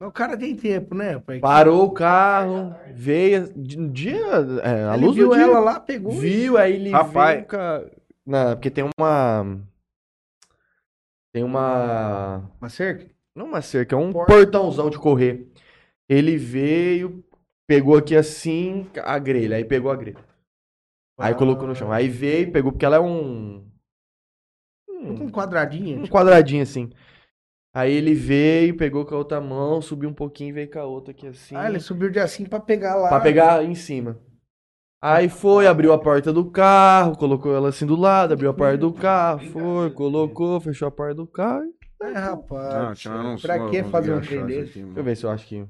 O 0.00 0.10
cara 0.12 0.36
tem 0.36 0.54
tempo, 0.54 0.94
né, 0.94 1.12
rapaz? 1.12 1.40
Parou 1.40 1.84
o 1.86 1.90
carro, 1.90 2.74
veio. 2.94 3.50
Um 3.56 3.90
dia. 3.90 4.20
É, 4.62 4.84
a 4.90 4.94
Ele 4.94 5.06
luz 5.06 5.16
viu 5.16 5.28
do 5.30 5.34
dia. 5.34 5.44
ela 5.44 5.58
lá, 5.58 5.80
pegou. 5.80 6.12
Viu, 6.12 6.58
aí 6.58 6.74
ele 6.74 6.90
Rapaz. 6.90 7.36
veio 7.36 7.48
com 7.48 7.56
a- 7.56 7.84
na, 8.26 8.56
porque 8.56 8.70
tem 8.70 8.84
uma. 8.98 9.58
Tem 11.32 11.42
uma. 11.42 12.50
Uma 12.60 12.68
cerca? 12.68 13.06
Não 13.34 13.46
uma 13.46 13.62
cerca, 13.62 13.94
é 13.94 13.98
um 13.98 14.12
Porta. 14.12 14.32
portãozão 14.32 14.90
de 14.90 14.98
correr. 14.98 15.46
Ele 16.08 16.36
veio, 16.36 17.24
pegou 17.66 17.96
aqui 17.96 18.14
assim 18.16 18.86
a 19.02 19.18
grelha, 19.18 19.56
aí 19.56 19.64
pegou 19.64 19.90
a 19.90 19.96
grelha. 19.96 20.24
Aí 21.18 21.34
colocou 21.34 21.66
no 21.66 21.74
chão. 21.74 21.90
Aí 21.90 22.08
veio, 22.08 22.52
pegou, 22.52 22.70
porque 22.72 22.84
ela 22.84 22.96
é 22.96 23.00
um. 23.00 23.66
Um 24.90 25.30
quadradinho. 25.30 26.00
Um 26.02 26.06
quadradinho 26.06 26.62
assim. 26.62 26.90
Aí 27.76 27.92
ele 27.92 28.14
veio, 28.14 28.74
pegou 28.74 29.04
com 29.04 29.14
a 29.14 29.18
outra 29.18 29.38
mão, 29.38 29.82
subiu 29.82 30.08
um 30.08 30.14
pouquinho 30.14 30.48
e 30.48 30.52
veio 30.52 30.70
com 30.70 30.78
a 30.78 30.84
outra 30.84 31.10
aqui 31.10 31.26
assim. 31.26 31.54
Ah, 31.54 31.68
ele 31.68 31.78
subiu 31.78 32.08
de 32.10 32.18
assim 32.18 32.46
pra 32.46 32.58
pegar 32.58 32.94
lá. 32.94 33.10
Pra 33.10 33.20
pegar 33.20 33.62
em 33.62 33.74
cima. 33.74 34.18
Aí 34.98 35.28
foi, 35.28 35.66
abriu 35.66 35.92
a 35.92 35.98
porta 35.98 36.32
do 36.32 36.50
carro, 36.50 37.18
colocou 37.18 37.54
ela 37.54 37.68
assim 37.68 37.84
do 37.84 37.94
lado, 37.94 38.32
abriu 38.32 38.48
a 38.48 38.54
porta 38.54 38.78
do 38.78 38.94
carro, 38.94 39.40
foi, 39.52 39.90
colocou, 39.90 40.58
fechou 40.58 40.88
a 40.88 40.90
porta 40.90 41.16
do 41.16 41.26
carro. 41.26 41.64
É, 42.00 42.06
Ah, 42.16 42.20
rapaz. 42.20 42.98
tinha- 42.98 43.14
eu 43.14 43.22
não 43.22 43.36
pra 43.36 43.58
que 43.68 43.84
fazer 43.84 44.14
um 44.14 44.20
trem 44.22 44.46
desse? 44.46 44.70
aqui, 44.70 44.80
mano. 44.80 44.94
Deixa 44.94 45.00
eu 45.00 45.04
ver 45.04 45.16
se 45.16 45.24
eu 45.26 45.30
acho 45.30 45.46
que. 45.46 45.66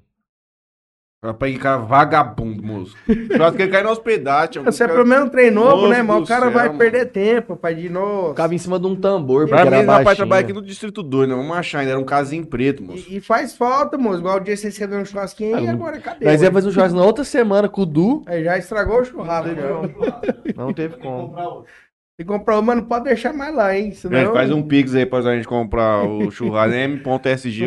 Rapaz, 1.25 1.53
que 1.53 1.59
cara 1.59 1.79
vagabundo, 1.79 2.63
moço. 2.63 2.95
Churrasco 3.33 3.57
que 3.57 3.63
ele 3.63 3.73
cai 3.73 3.83
na 3.83 3.91
hospedagem. 3.91 4.63
Você 4.63 4.85
é 4.85 4.87
pelo 4.87 5.05
menos 5.05 5.27
um 5.27 5.29
trem 5.31 5.51
novo, 5.51 5.89
né, 5.89 6.01
mas 6.03 6.23
o 6.23 6.27
cara 6.27 6.43
céu, 6.43 6.51
vai 6.53 6.67
mano. 6.67 6.79
perder 6.79 7.07
tempo 7.07 7.57
pra 7.57 7.73
ir 7.73 7.91
no. 7.91 8.29
Ficava 8.29 8.55
em 8.55 8.59
cima 8.59 8.79
de 8.79 8.87
um 8.87 8.95
tambor, 8.95 9.49
Pra 9.49 9.65
mim, 9.65 9.71
pai 9.71 9.85
baixinho. 9.87 10.17
trabalha 10.17 10.45
aqui 10.45 10.53
no 10.53 10.63
Distrito 10.63 11.03
2, 11.03 11.29
né? 11.29 11.35
Vamos 11.35 11.57
achar 11.57 11.81
ainda. 11.81 11.93
Era 11.93 11.99
um 12.01 12.05
casinho 12.05 12.47
preto, 12.47 12.83
moço. 12.83 13.07
E, 13.09 13.17
e 13.17 13.21
faz 13.21 13.57
falta, 13.57 13.97
moço. 13.99 14.21
Igual 14.21 14.37
o 14.37 14.41
dia 14.41 14.57
você 14.57 14.69
recebeu 14.69 15.01
um 15.01 15.05
churrasquinho 15.05 15.57
Ah, 15.57 15.61
e 15.63 15.67
não- 15.67 15.73
agora 15.73 15.99
cadê? 15.99 16.27
Nós 16.27 16.43
ia 16.43 16.53
fazer 16.53 16.69
um 16.69 16.73
churrasco 16.73 16.97
na 16.99 17.05
outra 17.05 17.25
semana 17.25 17.69
com 17.69 17.81
o 17.81 17.87
Du. 17.87 18.23
Aí 18.27 18.45
já 18.45 18.57
estragou 18.59 19.01
o 19.01 19.05
churrasco. 19.05 19.51
já. 19.55 20.53
Não 20.55 20.73
teve 20.73 20.97
como. 20.99 21.29
Comprar 21.29 21.49
outro. 21.49 21.73
Se 22.21 22.25
comprar 22.27 22.59
uma, 22.61 22.75
não 22.75 22.85
pode 22.85 23.05
deixar 23.05 23.33
mais 23.33 23.55
lá, 23.55 23.77
hein? 23.77 23.91
Senão... 23.93 24.19
Gente, 24.19 24.33
faz 24.33 24.51
um 24.51 24.63
pix 24.63 24.95
aí 24.95 25.05
pra 25.05 25.21
gente 25.23 25.47
comprar 25.49 26.05
o 26.05 26.31
churrasco. 26.31 26.73
m.sg. 26.77 27.67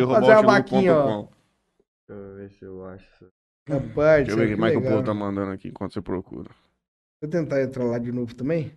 eu 2.08 2.34
ver 2.36 2.50
se 2.50 2.64
eu 2.64 2.84
acho. 2.86 3.04
Rapaz, 3.68 4.26
Deixa 4.26 4.32
eu 4.32 4.36
ver 4.36 4.52
o 4.52 4.54
que 4.54 4.60
mais 4.60 4.72
que 4.72 4.78
o 4.78 4.82
povo 4.82 5.02
tá 5.02 5.14
mandando 5.14 5.52
aqui 5.52 5.68
enquanto 5.68 5.92
você 5.92 6.00
procura. 6.00 6.50
Eu 7.22 7.28
tentar 7.28 7.62
entrar 7.62 7.84
lá 7.84 7.98
de 7.98 8.10
novo 8.10 8.34
também. 8.34 8.72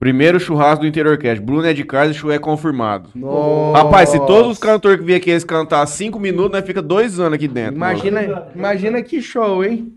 Primeiro 0.00 0.40
churrasco 0.40 0.80
do 0.80 0.88
Interior 0.88 1.16
Cast. 1.16 1.40
Bruno 1.40 1.64
é 1.64 1.72
de 1.72 1.84
casa 1.84 2.10
e 2.10 2.14
Chu 2.14 2.30
é 2.32 2.38
confirmado. 2.38 3.10
Nossa. 3.14 3.84
Rapaz, 3.84 4.08
se 4.08 4.18
todos 4.26 4.52
os 4.52 4.58
cantores 4.58 4.98
que 4.98 5.04
vêm 5.04 5.14
aqui 5.14 5.30
eles 5.30 5.44
cantar 5.44 5.86
5 5.86 6.18
minutos, 6.18 6.50
nós 6.50 6.66
fica 6.66 6.82
dois 6.82 7.20
anos 7.20 7.34
aqui 7.34 7.46
dentro. 7.46 7.76
Imagina, 7.76 8.50
imagina 8.52 9.02
que 9.02 9.22
show, 9.22 9.62
hein? 9.62 9.96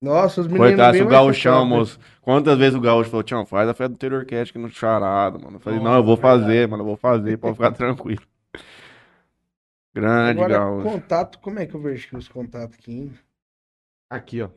Nossa, 0.00 0.40
os 0.40 0.46
meninos. 0.46 0.68
Coitado, 0.68 1.02
o 1.02 1.06
gauchão, 1.06 1.66
moço. 1.66 1.98
Quantas 2.22 2.56
vezes 2.56 2.74
o 2.74 2.80
gaúcho 2.80 3.10
falou, 3.10 3.22
Tião, 3.22 3.44
faz 3.44 3.68
a 3.68 3.74
festa 3.74 3.90
do 3.90 3.94
Interior 3.96 4.24
Cast 4.24 4.50
aqui 4.50 4.58
no 4.58 4.70
charado, 4.70 5.38
mano. 5.42 5.56
Eu 5.56 5.60
falei, 5.60 5.80
não, 5.80 5.96
eu 5.96 6.04
vou 6.04 6.16
fazer, 6.16 6.66
mano, 6.68 6.82
eu 6.82 6.86
vou 6.86 6.96
fazer, 6.96 7.36
pode 7.36 7.54
ficar 7.54 7.72
tranquilo. 7.72 8.22
Grande 9.94 10.40
Agora, 10.40 10.58
gaúcho. 10.58 10.90
contato, 10.90 11.38
como 11.38 11.60
é 11.60 11.66
que 11.66 11.74
eu 11.74 11.80
vejo 11.80 12.16
os 12.16 12.28
contatos 12.28 12.76
aqui, 12.76 12.92
hein? 12.92 13.18
Aqui, 14.10 14.42
ó. 14.42 14.50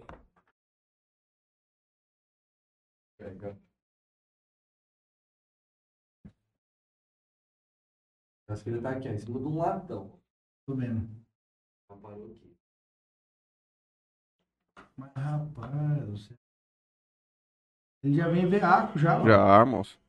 Acho 8.49 8.63
que 8.63 8.69
ele 8.71 8.81
tá 8.81 8.91
aqui, 8.91 9.07
ó, 9.07 9.11
em 9.11 9.17
cima 9.19 9.39
de 9.39 9.45
um 9.45 9.57
latão. 9.57 10.19
Tô 10.65 10.75
vendo. 10.75 11.07
Parou 12.01 12.31
aqui. 12.31 12.57
Mas, 14.95 15.13
rapaz, 15.13 16.25
céu. 16.25 16.37
Ele 18.03 18.15
já 18.15 18.27
vem 18.27 18.49
veaco 18.49 18.97
já, 18.97 19.21
ó. 19.21 19.27
Já, 19.27 19.65
moço. 19.65 19.99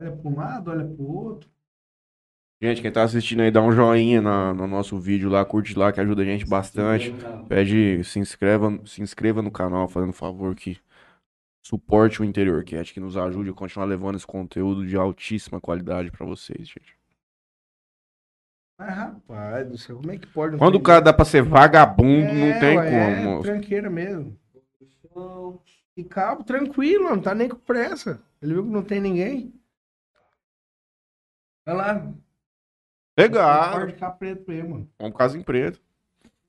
Olha 0.00 0.16
pra 0.16 0.30
um 0.30 0.36
lado, 0.36 0.70
olha 0.70 0.86
pro 0.86 1.04
outro. 1.04 1.57
Gente, 2.60 2.82
quem 2.82 2.90
tá 2.90 3.04
assistindo 3.04 3.40
aí, 3.42 3.50
dá 3.52 3.62
um 3.62 3.70
joinha 3.70 4.20
na- 4.20 4.52
no 4.52 4.66
nosso 4.66 4.98
vídeo 4.98 5.30
lá, 5.30 5.44
curte 5.44 5.78
lá, 5.78 5.92
que 5.92 6.00
ajuda 6.00 6.22
a 6.22 6.24
gente 6.24 6.44
bastante. 6.44 7.14
Pede, 7.48 8.02
se 8.04 8.18
inscreva, 8.18 8.78
se 8.84 9.00
inscreva 9.00 9.40
no 9.40 9.50
canal, 9.50 9.88
fazendo 9.88 10.12
favor 10.12 10.54
que 10.56 10.78
suporte 11.64 12.20
o 12.20 12.24
Interior 12.24 12.64
Cat, 12.64 12.92
que 12.92 12.98
nos 13.00 13.16
ajude 13.16 13.50
a 13.50 13.54
continuar 13.54 13.86
levando 13.86 14.16
esse 14.16 14.26
conteúdo 14.26 14.84
de 14.86 14.96
altíssima 14.96 15.60
qualidade 15.60 16.10
pra 16.10 16.26
vocês, 16.26 16.66
gente. 16.68 16.98
Mas, 18.78 18.94
rapaz 18.94 19.68
do 19.68 19.78
céu, 19.78 19.96
como 19.96 20.10
é 20.12 20.18
que 20.18 20.26
pode? 20.26 20.56
Quando 20.56 20.74
o 20.76 20.82
cara 20.82 21.00
dá 21.00 21.12
pra 21.12 21.24
ser 21.24 21.42
vagabundo, 21.42 22.26
É, 22.28 22.34
não 22.54 22.60
tem 22.60 22.76
ué, 22.76 22.84
como, 22.90 22.96
É, 22.96 23.24
moço. 23.24 23.42
tranqueira 23.42 23.88
mesmo. 23.90 24.36
E 25.96 26.04
cabo, 26.04 26.44
tranquilo, 26.44 27.04
não 27.10 27.20
tá 27.20 27.34
nem 27.34 27.48
com 27.48 27.56
pressa. 27.56 28.22
Ele 28.42 28.54
viu 28.54 28.64
que 28.64 28.70
não 28.70 28.82
tem 28.84 29.00
ninguém. 29.00 29.52
Olha 31.66 31.76
lá. 31.76 32.14
Legal. 33.18 33.72
Pode 33.72 33.92
ficar 33.92 34.10
preto 34.12 34.44
mesmo. 34.46 34.88
Vamos 34.98 35.16
caso 35.16 35.36
em 35.36 35.42
preto. 35.42 35.80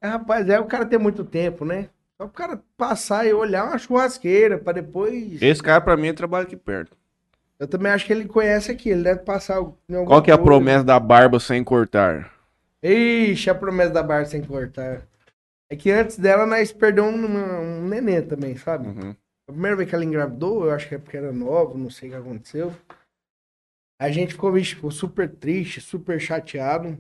É, 0.01 0.07
rapaz, 0.07 0.47
é 0.47 0.59
o 0.59 0.65
cara 0.65 0.85
ter 0.85 0.97
muito 0.97 1.25
tempo, 1.25 1.65
né? 1.65 1.89
Só 2.17 2.25
o 2.25 2.29
cara 2.29 2.61
passar 2.77 3.25
e 3.25 3.33
olhar 3.33 3.65
uma 3.65 3.77
churrasqueira 3.77 4.57
pra 4.57 4.73
depois. 4.73 5.41
Esse 5.41 5.63
cara, 5.63 5.81
pra 5.81 5.97
mim, 5.97 6.13
trabalha 6.13 6.43
aqui 6.43 6.55
perto. 6.55 6.95
Eu 7.57 7.67
também 7.67 7.91
acho 7.91 8.05
que 8.05 8.13
ele 8.13 8.25
conhece 8.25 8.71
aqui, 8.71 8.89
ele 8.89 9.03
deve 9.03 9.21
passar. 9.21 9.57
Qual 10.05 10.21
que 10.21 10.31
é 10.31 10.33
a 10.33 10.37
coisa. 10.37 10.43
promessa 10.43 10.83
da 10.83 10.99
barba 10.99 11.39
sem 11.39 11.63
cortar? 11.63 12.31
Ixi, 12.81 13.49
a 13.49 13.55
promessa 13.55 13.89
da 13.89 14.03
barra 14.03 14.25
sem 14.25 14.41
cortar. 14.41 15.01
É 15.69 15.75
que 15.75 15.91
antes 15.91 16.17
dela 16.17 16.45
nós 16.45 16.71
perdemos 16.71 17.13
um, 17.13 17.25
um 17.25 17.87
neném 17.87 18.21
também, 18.21 18.55
sabe? 18.55 18.87
Uhum. 18.87 19.15
A 19.47 19.51
primeira 19.51 19.75
vez 19.75 19.89
que 19.89 19.95
ela 19.95 20.05
engravidou, 20.05 20.65
eu 20.65 20.71
acho 20.71 20.87
que 20.87 20.95
é 20.95 20.97
porque 20.97 21.17
era 21.17 21.31
nova, 21.33 21.77
não 21.77 21.89
sei 21.89 22.09
o 22.09 22.11
que 22.11 22.17
aconteceu. 22.17 22.73
A 23.99 24.09
gente 24.09 24.33
ficou, 24.33 24.53
ficou 24.55 24.89
super 24.89 25.29
triste, 25.29 25.81
super 25.81 26.19
chateado. 26.19 26.97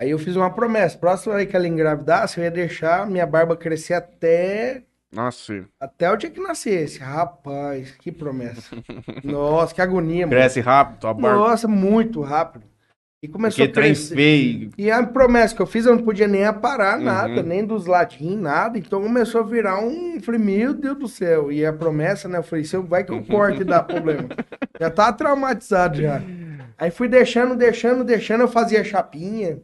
Aí 0.00 0.10
eu 0.10 0.18
fiz 0.18 0.36
uma 0.36 0.48
promessa. 0.48 0.96
Próxima 0.96 1.34
vez 1.34 1.50
que 1.50 1.56
ela 1.56 1.66
engravidasse, 1.66 2.38
eu 2.38 2.44
ia 2.44 2.50
deixar 2.52 3.04
minha 3.04 3.26
barba 3.26 3.56
crescer 3.56 3.94
até, 3.94 4.84
Nossa, 5.10 5.68
até 5.80 6.08
o 6.08 6.16
dia 6.16 6.30
que 6.30 6.40
nascesse. 6.40 7.00
Rapaz, 7.00 7.90
que 7.96 8.12
promessa. 8.12 8.76
Nossa, 9.24 9.74
que 9.74 9.82
agonia, 9.82 10.24
mano. 10.24 10.38
cresce 10.38 10.60
rápido, 10.60 11.00
tua 11.00 11.12
barba. 11.12 11.36
Nossa, 11.36 11.66
muito 11.66 12.20
rápido. 12.20 12.64
E 13.20 13.26
começou 13.26 13.66
Porque 13.66 13.80
a 13.80 13.82
crescer. 13.82 14.14
feio. 14.14 14.70
E 14.78 14.90
a 14.92 15.04
promessa 15.04 15.54
que 15.54 15.60
eu 15.60 15.66
fiz, 15.66 15.84
eu 15.86 15.96
não 15.96 16.04
podia 16.04 16.28
nem 16.28 16.44
aparar 16.44 16.98
Uhum. 16.98 17.04
nada, 17.04 17.42
nem 17.42 17.64
dos 17.64 17.86
ladinhos, 17.86 18.40
nada. 18.40 18.78
Então 18.78 19.02
começou 19.02 19.40
a 19.40 19.44
virar 19.44 19.80
um. 19.82 20.14
eu 20.14 20.20
Falei, 20.20 20.40
meu 20.40 20.72
Deus 20.72 20.96
do 20.96 21.08
céu. 21.08 21.50
E 21.50 21.66
a 21.66 21.72
promessa, 21.72 22.28
né? 22.28 22.38
Eu 22.38 22.44
falei, 22.44 22.64
se 22.64 22.76
eu 22.76 22.82
vai 22.84 23.02
que 23.02 23.10
eu 23.12 23.22
corte 23.24 23.62
e 23.62 23.64
dá 23.64 23.82
problema. 23.82 24.28
Já 24.80 24.88
tava 24.88 25.12
traumatizado 25.14 26.00
já. 26.00 26.22
Aí 26.78 26.92
fui 26.92 27.08
deixando, 27.08 27.56
deixando, 27.56 28.04
deixando, 28.04 28.42
eu 28.42 28.48
fazia 28.48 28.84
chapinha. 28.84 29.58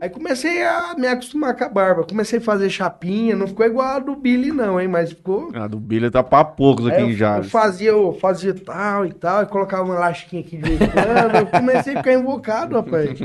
Aí 0.00 0.10
comecei 0.10 0.62
a 0.62 0.94
me 0.98 1.06
acostumar 1.06 1.56
com 1.56 1.64
a 1.64 1.68
barba. 1.68 2.04
Comecei 2.04 2.38
a 2.38 2.42
fazer 2.42 2.68
chapinha. 2.68 3.36
Não 3.36 3.46
ficou 3.46 3.64
igual 3.64 3.86
a 3.86 3.98
do 3.98 4.16
Billy, 4.16 4.50
não, 4.50 4.80
hein? 4.80 4.88
Mas 4.88 5.10
ficou. 5.10 5.50
A 5.54 5.66
do 5.66 5.78
Billy 5.78 6.10
tá 6.10 6.22
pra 6.22 6.44
poucos 6.44 6.86
aqui 6.86 7.00
em 7.00 7.10
eu, 7.10 7.16
Jales. 7.16 7.46
eu 7.46 7.50
fazia, 7.50 7.90
eu 7.90 8.12
fazia 8.20 8.52
tal 8.54 9.06
e 9.06 9.12
tal, 9.12 9.42
e 9.44 9.46
colocava 9.46 9.84
uma 9.84 9.98
lasquinha 9.98 10.42
aqui 10.42 10.56
de 10.56 10.62
vez 10.62 10.80
em 10.80 10.90
quando. 10.90 11.36
Eu 11.36 11.46
comecei 11.46 11.94
a 11.94 11.98
ficar 11.98 12.12
invocado, 12.12 12.76
rapaz. 12.76 13.18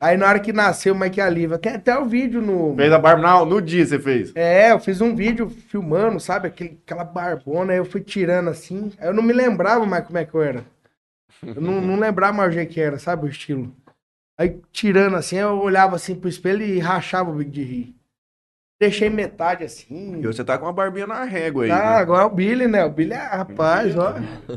Aí 0.00 0.16
na 0.16 0.26
hora 0.26 0.40
que 0.40 0.52
nasceu 0.52 0.94
o 0.94 0.98
Mike 0.98 1.20
Aliva, 1.20 1.58
tem 1.58 1.72
até 1.72 1.96
o 1.96 2.04
vídeo 2.04 2.42
no. 2.42 2.74
Fez 2.74 2.92
a 2.92 2.98
barba 2.98 3.22
não, 3.22 3.46
no 3.46 3.62
dia 3.62 3.86
você 3.86 3.98
fez. 3.98 4.32
É, 4.34 4.72
eu 4.72 4.80
fiz 4.80 5.00
um 5.00 5.14
vídeo 5.14 5.48
filmando, 5.48 6.18
sabe? 6.18 6.48
Aquele, 6.48 6.78
aquela 6.84 7.04
barbona, 7.04 7.72
aí 7.72 7.78
eu 7.78 7.84
fui 7.84 8.00
tirando 8.00 8.48
assim. 8.50 8.90
Aí 8.98 9.08
eu 9.08 9.14
não 9.14 9.22
me 9.22 9.32
lembrava 9.32 9.86
mais 9.86 10.04
como 10.04 10.18
é 10.18 10.24
que 10.24 10.34
eu 10.34 10.42
era. 10.42 10.64
Eu 11.42 11.62
não, 11.62 11.80
não 11.80 11.98
lembrava 11.98 12.32
mais 12.32 12.50
o 12.50 12.52
jeito 12.52 12.72
que 12.72 12.80
era, 12.80 12.98
sabe? 12.98 13.26
O 13.26 13.28
estilo. 13.28 13.72
Aí 14.40 14.58
tirando 14.72 15.16
assim, 15.16 15.36
eu 15.36 15.58
olhava 15.60 15.96
assim 15.96 16.14
pro 16.14 16.26
espelho 16.26 16.64
e 16.64 16.78
rachava 16.78 17.30
o 17.30 17.34
bico 17.34 17.50
de 17.50 17.62
rir. 17.62 17.94
Deixei 18.80 19.10
metade 19.10 19.62
assim. 19.62 20.18
E 20.18 20.26
você 20.26 20.42
tá 20.42 20.56
com 20.56 20.64
uma 20.64 20.72
barbinha 20.72 21.06
na 21.06 21.24
régua 21.24 21.64
aí. 21.64 21.68
Tá, 21.68 21.76
né? 21.76 21.96
agora 21.96 22.22
é 22.22 22.24
o 22.26 22.30
Billy, 22.30 22.66
né? 22.66 22.82
O 22.82 22.90
Billy 22.90 23.12
é 23.12 23.16
rapaz, 23.18 23.94
ó. 23.94 24.14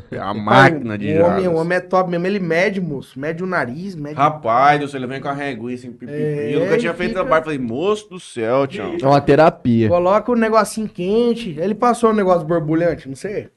É 0.09 0.17
a 0.17 0.33
máquina 0.33 0.97
de 0.97 1.11
o 1.19 1.25
homem, 1.25 1.47
o 1.49 1.55
homem 1.55 1.77
é 1.77 1.81
top 1.81 2.09
mesmo. 2.09 2.25
Ele 2.25 2.39
mede, 2.39 2.79
moço. 2.79 3.19
Mede 3.19 3.43
o 3.43 3.45
nariz, 3.45 3.93
mede. 3.93 4.15
Rapaz, 4.15 4.81
céu, 4.89 4.97
ele 4.97 5.07
vem 5.07 5.19
com 5.19 5.27
a 5.27 5.33
régua 5.33 5.73
assim, 5.73 5.91
pipipi. 5.91 6.13
É, 6.13 6.55
eu 6.55 6.61
nunca 6.61 6.77
tinha 6.77 6.93
feito 6.93 7.09
fica- 7.09 7.19
trabalho. 7.19 7.43
Falei, 7.43 7.59
moço 7.59 8.09
do 8.09 8.17
céu, 8.21 8.65
tchau. 8.65 8.95
É 9.01 9.05
uma 9.05 9.19
terapia. 9.19 9.89
Coloca 9.89 10.31
o 10.31 10.35
negocinho 10.35 10.87
quente. 10.87 11.59
Ele 11.59 11.75
passou 11.75 12.11
um 12.11 12.13
negócio 12.13 12.47
borbulhante, 12.47 13.09
não 13.09 13.17
sei. 13.17 13.49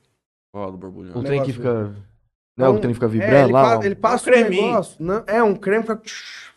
Ó, 0.53 0.69
do 0.69 0.77
borbulhão. 0.77 1.17
O 1.17 1.23
trem 1.23 1.45
que 1.45 1.53
negócio- 1.57 1.95
Não, 2.57 2.75
o 2.75 2.79
trem 2.79 2.93
que 2.93 2.95
fica 2.95 3.07
É, 3.07 3.09
vibrando 3.09 3.45
ele, 3.47 3.53
lá. 3.53 3.79
pa- 3.79 3.85
ele 3.87 3.95
passa 3.95 4.31
É 4.31 4.43
um 4.43 4.47
um 4.47 4.51
negócio. 4.51 4.97
Não, 4.99 5.25
é, 5.27 5.43
um 5.43 5.55
creme 5.55 5.83
fica, 5.83 6.01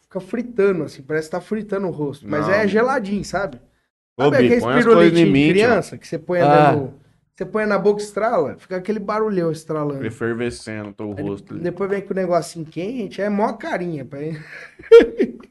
fica 0.03 0.19
fritando, 0.21 0.84
assim. 0.84 1.01
Parece 1.01 1.27
que 1.27 1.31
tá 1.31 1.41
fritando 1.41 1.88
o 1.88 1.91
rosto. 1.91 2.26
Mas 2.27 2.47
Não. 2.47 2.53
é 2.53 2.67
geladinho, 2.67 3.23
sabe? 3.26 3.59
Ô, 4.17 4.23
Sabe 4.26 4.38
Bi, 4.49 4.55
em 4.55 4.59
pirulitinhos 4.61 5.13
de 5.13 5.26
mim, 5.26 5.49
criança 5.49 5.97
que 5.97 6.07
você 6.07 6.17
põe 6.17 6.39
Ah. 6.41 6.69
ali 6.69 6.77
no... 6.80 6.93
Você 7.35 7.45
põe 7.45 7.65
na 7.65 7.80
boca 7.80 8.01
e 8.01 8.03
estrala? 8.03 8.57
Fica 8.59 8.76
aquele 8.76 8.99
barulhão 8.99 9.49
estralando. 9.49 10.05
Efervescendo 10.05 10.91
teu 10.91 11.15
Aí 11.17 11.23
rosto. 11.23 11.53
ali. 11.53 11.63
Depois 11.63 11.89
vem 11.89 12.01
com 12.01 12.11
o 12.11 12.15
negocinho 12.15 12.65
quente, 12.65 13.21
é 13.21 13.30
mó 13.30 13.53
carinha. 13.53 14.03
pai. 14.03 14.38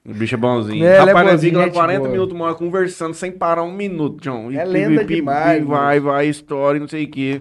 O 0.04 0.12
bicho 0.12 0.34
é 0.34 0.38
bonzinho. 0.38 0.84
É, 0.84 0.88
ele 0.88 0.94
é 0.96 0.98
Rapaz, 0.98 1.14
nós 1.26 1.34
bonzinho, 1.36 1.50
fica 1.50 1.58
lá 1.60 1.64
gente 1.64 1.74
40 1.74 1.98
boa. 2.00 2.10
minutos, 2.10 2.34
uma 2.34 2.44
hora 2.44 2.54
conversando 2.56 3.14
sem 3.14 3.32
parar 3.32 3.62
um 3.62 3.72
minuto, 3.72 4.20
John. 4.22 4.50
É 4.52 4.64
lenda 4.66 5.02
demais, 5.02 5.64
vai, 5.64 5.98
vai, 5.98 6.26
história, 6.28 6.78
não 6.78 6.88
sei 6.88 7.04
o 7.04 7.10
quê. 7.10 7.40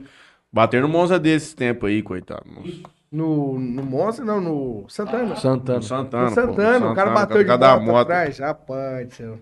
Bater 0.49 0.81
no 0.81 0.87
Monza 0.87 1.19
desses 1.19 1.53
tempos 1.53 1.89
aí, 1.89 2.01
coitado. 2.01 2.43
moço. 2.49 2.83
No, 3.11 3.57
no 3.57 3.83
Monza, 3.83 4.23
não, 4.23 4.41
no 4.41 4.89
Santana. 4.89 5.35
Santana. 5.35 5.77
No 5.79 5.83
Santana. 5.83 6.23
no 6.23 6.29
pô, 6.29 6.41
Santana, 6.41 6.79
no 6.79 6.91
o 6.91 6.95
cara 6.95 7.11
bateu 7.11 7.43
de 7.43 7.57
da 7.57 7.79
moto, 7.79 7.97
atrás. 7.99 8.39
Rapaz, 8.39 9.13
céu. 9.13 9.39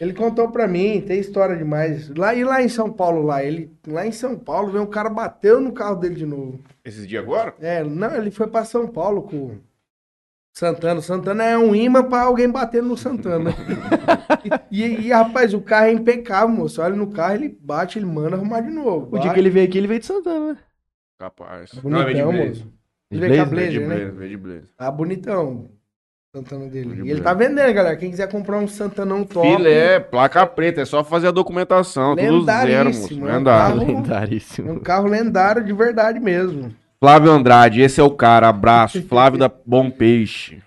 Ele 0.00 0.12
contou 0.12 0.50
pra 0.50 0.66
mim, 0.66 1.00
tem 1.00 1.18
história 1.18 1.56
demais. 1.56 2.10
Lá, 2.10 2.34
e 2.34 2.44
lá 2.44 2.62
em 2.62 2.68
São 2.68 2.92
Paulo, 2.92 3.22
lá, 3.22 3.42
ele, 3.42 3.72
lá 3.86 4.06
em 4.06 4.12
São 4.12 4.36
Paulo, 4.36 4.70
veio 4.70 4.84
um 4.84 4.88
cara 4.90 5.08
bateu 5.08 5.60
no 5.60 5.72
carro 5.72 5.96
dele 5.96 6.16
de 6.16 6.26
novo. 6.26 6.60
Esses 6.84 7.06
dias 7.06 7.22
agora? 7.22 7.54
É, 7.60 7.82
não, 7.82 8.14
ele 8.14 8.30
foi 8.30 8.46
pra 8.48 8.64
São 8.64 8.86
Paulo 8.88 9.22
com 9.22 9.56
Santana. 10.52 11.00
Santana 11.00 11.44
é 11.44 11.56
um 11.56 11.74
imã 11.74 12.02
pra 12.02 12.22
alguém 12.22 12.50
bater 12.50 12.82
no 12.82 12.96
Santana. 12.96 13.50
e, 14.70 14.82
e, 14.82 15.12
rapaz, 15.12 15.54
o 15.54 15.60
carro 15.60 15.86
é 15.86 15.92
impecável, 15.92 16.54
moço. 16.54 16.82
Olha 16.82 16.94
no 16.94 17.10
carro, 17.10 17.34
ele 17.34 17.56
bate, 17.60 17.98
ele 17.98 18.06
manda 18.06 18.36
arrumar 18.36 18.60
de 18.60 18.70
novo. 18.70 19.06
O 19.06 19.18
dia 19.18 19.26
Vai. 19.26 19.34
que 19.34 19.40
ele 19.40 19.50
veio 19.50 19.66
aqui, 19.66 19.78
ele 19.78 19.88
veio 19.88 20.00
de 20.00 20.06
Santana, 20.06 20.52
né? 20.52 20.58
Capaz. 21.18 21.70
Bonitão, 21.74 22.04
veio 22.04 22.16
de 22.16 22.22
Blaze. 22.24 22.48
moço. 22.48 22.72
Ele 23.10 23.20
veio 23.20 23.34
com 23.36 23.42
a 23.42 23.44
Blazer? 23.44 23.70
De 23.70 23.78
Blazer, 23.78 23.88
né? 23.88 23.96
Blaze, 24.04 24.18
veio 24.18 24.30
de 24.30 24.36
Blaze. 24.36 24.66
Tá 24.76 24.90
bonitão. 24.90 25.68
Santana 26.34 26.66
dele. 26.68 26.88
De 26.88 26.94
E 26.94 26.94
ele 26.94 27.04
Blazer. 27.20 27.22
tá 27.22 27.34
vendendo, 27.34 27.72
galera. 27.72 27.96
Quem 27.96 28.10
quiser 28.10 28.28
comprar 28.28 28.58
um 28.58 28.66
Santanão 28.66 29.24
top. 29.24 29.46
Filé, 29.48 30.00
placa 30.00 30.44
preta, 30.46 30.80
é 30.80 30.84
só 30.84 31.04
fazer 31.04 31.28
a 31.28 31.30
documentação, 31.30 32.16
tudo 32.16 32.44
zero, 32.44 32.86
moço. 32.88 33.14
Lendaríssimo, 33.14 33.28
é 33.28 33.32
um 33.32 33.36
Lendário. 33.36 33.76
carro- 33.78 33.82
É 33.90 33.94
Lendaríssimo. 33.94 34.72
um 34.72 34.80
carro 34.80 35.06
lendário 35.06 35.64
de 35.64 35.72
verdade 35.72 36.18
mesmo. 36.18 36.74
Flávio 36.98 37.30
Andrade, 37.30 37.80
esse 37.82 38.00
é 38.00 38.02
o 38.02 38.10
cara, 38.10 38.48
abraço. 38.48 39.00
Flávio 39.06 39.38
da 39.38 39.50
Bom 39.64 39.90
Peixe. 39.90 40.60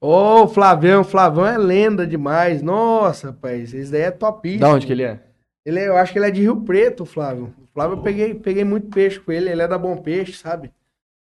Ô, 0.00 0.46
Flavião, 0.46 1.02
Flavão 1.02 1.44
é 1.46 1.58
lenda 1.58 2.06
demais. 2.06 2.62
Nossa, 2.62 3.28
rapaz, 3.28 3.74
esse 3.74 3.90
daí 3.90 4.02
é 4.02 4.10
topíssimo. 4.10 4.60
Da 4.60 4.68
onde 4.70 4.86
que 4.86 4.92
ele 4.92 5.02
é? 5.02 5.18
Ele 5.66 5.78
é- 5.80 5.88
eu 5.88 5.96
acho 5.96 6.12
que 6.12 6.18
ele 6.18 6.26
é 6.26 6.30
de 6.30 6.40
Rio 6.40 6.56
Preto, 6.62 7.02
o 7.02 7.06
Flávio. 7.06 7.52
O 7.80 7.82
Flávio 7.82 7.96
eu 7.98 8.02
peguei, 8.02 8.34
peguei 8.34 8.64
muito 8.64 8.88
peixe 8.88 9.18
com 9.18 9.32
ele, 9.32 9.48
ele 9.48 9.62
é 9.62 9.66
da 9.68 9.78
Bom 9.78 9.96
Peixe, 9.96 10.34
sabe? 10.34 10.70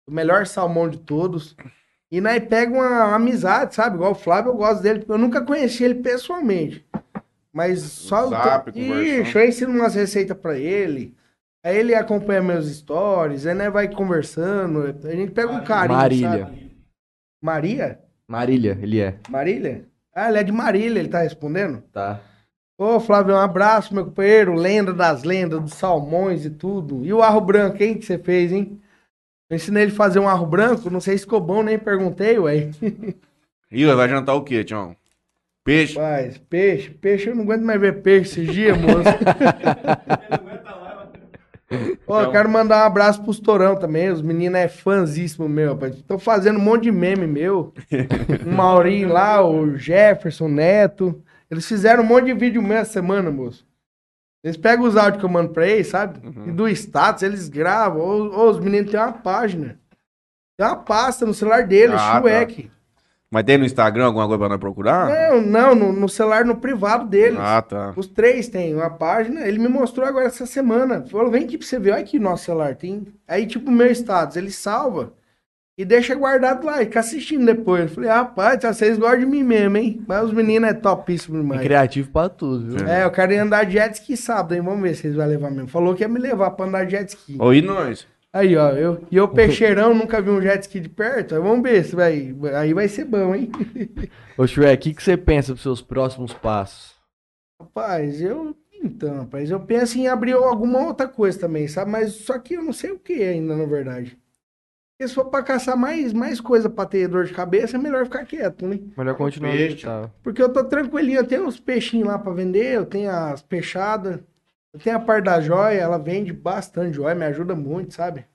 O 0.06 0.11
melhor 0.11 0.45
salmão 0.45 0.90
de 0.90 0.98
todos. 0.98 1.56
E 2.11 2.19
nós 2.19 2.44
pega 2.45 2.73
uma 2.73 3.15
amizade, 3.15 3.76
sabe? 3.76 3.95
Igual 3.95 4.11
o 4.11 4.15
Flávio, 4.15 4.52
eu 4.52 4.56
gosto 4.57 4.81
dele. 4.81 5.06
Eu 5.07 5.18
nunca 5.18 5.41
conheci 5.41 5.84
ele 5.86 5.95
pessoalmente. 5.95 6.86
Mas 7.53 7.80
só 7.81 8.26
o 8.27 8.30
Zap, 8.31 8.72
to- 8.72 8.73
conversando. 8.77 9.22
Ixi, 9.22 9.38
eu 9.38 9.45
ensino 9.48 9.72
umas 9.73 9.95
receitas 9.95 10.36
pra 10.38 10.57
ele. 10.57 11.15
Aí 11.64 11.77
ele 11.77 11.95
acompanha 11.95 12.41
meus 12.41 12.68
stories, 12.69 13.45
aí 13.45 13.53
nós 13.53 13.72
vai 13.72 13.88
conversando. 13.90 14.95
A 15.07 15.11
gente 15.15 15.31
pega 15.31 15.52
um 15.52 15.64
carinho, 15.64 15.98
Marília. 15.98 16.30
sabe? 16.45 16.72
Maria? 17.41 17.99
Marília, 18.27 18.77
ele 18.81 18.99
é. 18.99 19.15
Marília? 19.30 19.86
Ah, 20.14 20.27
ele 20.30 20.38
é 20.40 20.44
de 20.44 20.52
Marília, 20.52 20.99
ele 20.99 21.10
tá 21.10 21.22
respondendo? 21.22 21.81
Tá. 21.94 22.19
Ô, 22.80 22.97
Flávio, 22.97 23.35
um 23.35 23.38
abraço, 23.38 23.93
meu 23.93 24.06
companheiro. 24.06 24.53
Lenda 24.53 24.93
das 24.93 25.23
lendas, 25.23 25.60
dos 25.60 25.73
salmões 25.73 26.45
e 26.45 26.49
tudo. 26.49 27.03
E 27.03 27.11
o 27.11 27.22
arro 27.22 27.41
branco, 27.41 27.84
hein, 27.84 27.97
que 27.97 28.06
você 28.06 28.18
fez, 28.18 28.53
hein? 28.53 28.80
Eu 29.49 29.57
ensinei 29.57 29.84
ele 29.84 29.91
a 29.91 29.95
fazer 29.95 30.19
um 30.19 30.30
arro 30.30 30.45
branco, 30.45 30.89
não 30.89 31.01
sei 31.01 31.18
se 31.18 31.26
ficou 31.26 31.41
bom, 31.41 31.61
nem 31.61 31.77
perguntei, 31.77 32.39
ué. 32.39 32.69
Ih, 33.69 33.93
vai 33.93 34.07
jantar 34.07 34.34
o 34.34 34.45
quê, 34.45 34.64
Tião? 34.64 34.95
Peixe? 35.61 35.95
Rapaz, 35.95 36.38
peixe, 36.38 36.89
peixe, 36.89 37.30
eu 37.30 37.35
não 37.35 37.43
aguento 37.43 37.64
mais 37.64 37.81
ver 37.81 38.01
peixe 38.01 38.39
esses 38.39 38.53
dias, 38.53 38.77
moço. 38.77 39.03
Ô, 42.07 42.22
eu 42.22 42.31
quero 42.31 42.49
mandar 42.49 42.84
um 42.84 42.88
abraço 42.88 43.22
pros 43.22 43.41
Torão 43.41 43.76
também, 43.76 44.10
os 44.10 44.22
meninos 44.22 44.57
é 44.57 44.69
fãzíssimo 44.69 45.49
meu, 45.49 45.73
rapaz. 45.73 46.01
Tô 46.03 46.18
fazendo 46.18 46.57
um 46.57 46.64
monte 46.64 46.84
de 46.84 46.93
meme 46.93 47.27
meu. 47.27 47.73
O 48.47 48.49
Maurinho 48.49 49.10
lá, 49.10 49.45
o 49.45 49.76
Jefferson, 49.76 50.47
Neto. 50.47 51.22
Eles 51.50 51.66
fizeram 51.68 52.04
um 52.04 52.06
monte 52.06 52.26
de 52.26 52.34
vídeo 52.34 52.62
essa 52.74 52.94
semana, 52.94 53.32
moço. 53.32 53.68
Eles 54.44 54.56
pegam 54.56 54.86
os 54.86 54.96
áudios 54.96 55.20
que 55.20 55.26
eu 55.26 55.30
mando 55.30 55.50
pra 55.50 55.68
eles, 55.68 55.88
sabe? 55.88 56.20
E 56.48 56.52
do 56.52 56.68
status, 56.70 57.24
eles 57.24 57.50
gravam. 57.50 58.02
Ô, 58.02 58.46
ô, 58.46 58.50
os 58.50 58.60
meninos 58.60 58.92
têm 58.92 59.00
uma 59.00 59.12
página. 59.12 59.80
Tem 60.58 60.66
uma 60.66 60.78
pasta 60.78 61.26
no 61.26 61.34
celular 61.34 61.66
deles, 61.68 62.00
Ah, 62.00 62.22
tá. 62.22 62.22
Mas 63.32 63.44
tem 63.44 63.58
no 63.58 63.66
Instagram 63.66 64.06
alguma 64.06 64.26
coisa 64.26 64.40
pra 64.40 64.50
nós 64.50 64.60
procurar? 64.60 65.08
Não, 65.10 65.42
não, 65.42 65.76
no, 65.76 65.94
no 65.94 66.10
celular 66.10 66.44
no 66.44 66.56
privado 66.56 67.06
deles. 67.06 67.38
Ah, 67.40 67.62
tá. 67.62 67.94
Os 67.96 68.08
três 68.08 68.48
têm 68.48 68.74
uma 68.74 68.90
página. 68.90 69.48
Ele 69.48 69.60
me 69.60 69.68
mostrou 69.68 70.08
agora 70.08 70.26
essa 70.26 70.46
semana. 70.48 71.06
Falou, 71.06 71.30
vem 71.30 71.44
aqui 71.44 71.58
pra 71.58 71.68
você 71.68 71.78
ver. 71.78 71.92
Olha 71.92 72.02
aqui 72.02 72.18
o 72.18 72.22
nosso 72.22 72.46
celular. 72.46 72.76
Tem... 72.76 73.06
Aí, 73.28 73.46
tipo, 73.46 73.70
o 73.70 73.74
meu 73.74 73.92
status, 73.92 74.36
ele 74.36 74.50
salva 74.50 75.14
e 75.80 75.85
deixa 75.85 76.14
guardado 76.14 76.65
lá. 76.65 76.81
E 76.81 76.85
fica 76.85 76.99
assistindo 76.99 77.45
depois. 77.45 77.84
Eu 77.84 77.88
falei, 77.89 78.10
rapaz, 78.10 78.61
vocês 78.61 78.97
gostam 78.97 79.22
de 79.22 79.26
mim 79.26 79.43
mesmo, 79.43 79.77
hein? 79.77 80.03
Mas 80.06 80.26
os 80.26 80.34
meninos 80.34 80.69
é 80.69 80.73
topíssimo 80.73 81.38
É 81.38 81.41
demais. 81.41 81.61
criativo 81.61 82.11
pra 82.11 82.27
tudo, 82.27 82.76
viu? 82.77 82.85
É, 82.85 83.06
eu 83.06 83.11
quero 83.11 83.31
ir 83.31 83.38
andar 83.38 83.64
de 83.65 83.73
jet 83.73 83.93
ski 83.93 84.18
sábado, 84.18 84.53
hein? 84.53 84.61
Vamos 84.61 84.81
ver 84.81 84.93
se 84.95 85.07
eles 85.07 85.15
vão 85.15 85.26
levar 85.26 85.49
mesmo. 85.49 85.69
Falou 85.69 85.95
que 85.95 86.03
ia 86.03 86.10
me 86.10 86.19
levar 86.19 86.51
pra 86.51 86.65
andar 86.65 86.85
de 86.85 86.91
jet 86.91 87.07
ski. 87.10 87.38
Ô, 87.39 87.53
e 87.53 87.61
nós? 87.61 88.06
Aí, 88.34 88.56
ó, 88.57 88.69
eu, 88.72 89.01
e 89.10 89.15
eu 89.15 89.27
peixeirão, 89.30 89.95
nunca 89.95 90.22
vi 90.22 90.30
um 90.30 90.41
jet 90.41 90.61
ski 90.64 90.81
de 90.81 90.89
perto. 90.89 91.34
Aí 91.34 91.41
vamos 91.41 91.64
ver 91.64 91.84
se 91.85 91.95
vai. 91.95 92.35
Aí 92.57 92.73
vai 92.73 92.89
ser 92.89 93.06
bom, 93.06 93.34
hein? 93.34 93.49
Ô, 94.38 94.45
Shrek, 94.45 94.76
o 94.76 94.80
que, 94.91 94.93
que 94.97 95.01
você 95.01 95.15
pensa 95.15 95.53
dos 95.53 95.64
seus 95.64 95.81
próximos 95.81 96.34
passos? 96.34 96.93
Rapaz, 97.60 98.22
eu. 98.22 98.53
Então, 98.84 99.19
rapaz, 99.19 99.49
eu 99.49 99.60
penso 99.60 99.97
em 99.97 100.07
abrir 100.07 100.34
alguma 100.34 100.80
outra 100.85 101.07
coisa 101.07 101.39
também, 101.39 101.68
sabe? 101.68 101.89
Mas 101.91 102.14
só 102.14 102.38
que 102.38 102.53
eu 102.56 102.64
não 102.64 102.72
sei 102.73 102.91
o 102.91 102.99
que 102.99 103.23
ainda, 103.23 103.56
na 103.56 103.65
verdade. 103.65 104.18
Porque 105.00 105.08
se 105.08 105.16
for 105.16 105.26
pra 105.30 105.42
caçar 105.42 105.78
mais, 105.78 106.12
mais 106.12 106.42
coisa 106.42 106.70
pra 106.70 106.86
ter 106.86 107.08
dor 107.08 107.24
de 107.24 107.34
cabeça, 107.34 107.78
é 107.78 107.80
melhor 107.80 108.04
ficar 108.04 108.26
quieto, 108.26 108.68
né? 108.68 108.82
Melhor 108.98 109.16
continuar 109.16 109.54
peixe. 109.54 109.86
tá. 109.86 110.12
Porque 110.22 110.44
eu 110.44 110.52
tô 110.52 110.62
tranquilinho, 110.66 111.20
eu 111.20 111.26
tenho 111.26 111.48
uns 111.48 111.58
peixinhos 111.58 112.06
lá 112.10 112.20
pra 112.20 112.34
vender, 112.34 112.76
eu 112.76 112.86
tenho 112.86 113.10
as 113.10 113.42
peixadas, 113.42 114.20
eu 114.74 114.80
tenho 114.82 114.98
a 114.98 115.00
parte 115.00 115.24
da 115.24 115.40
joia, 115.40 115.80
ela 115.80 115.98
vende 115.98 116.34
bastante 116.34 116.98
joia, 116.98 117.16
me 117.16 117.24
ajuda 117.24 117.56
muito, 117.56 117.94
sabe? 117.94 118.26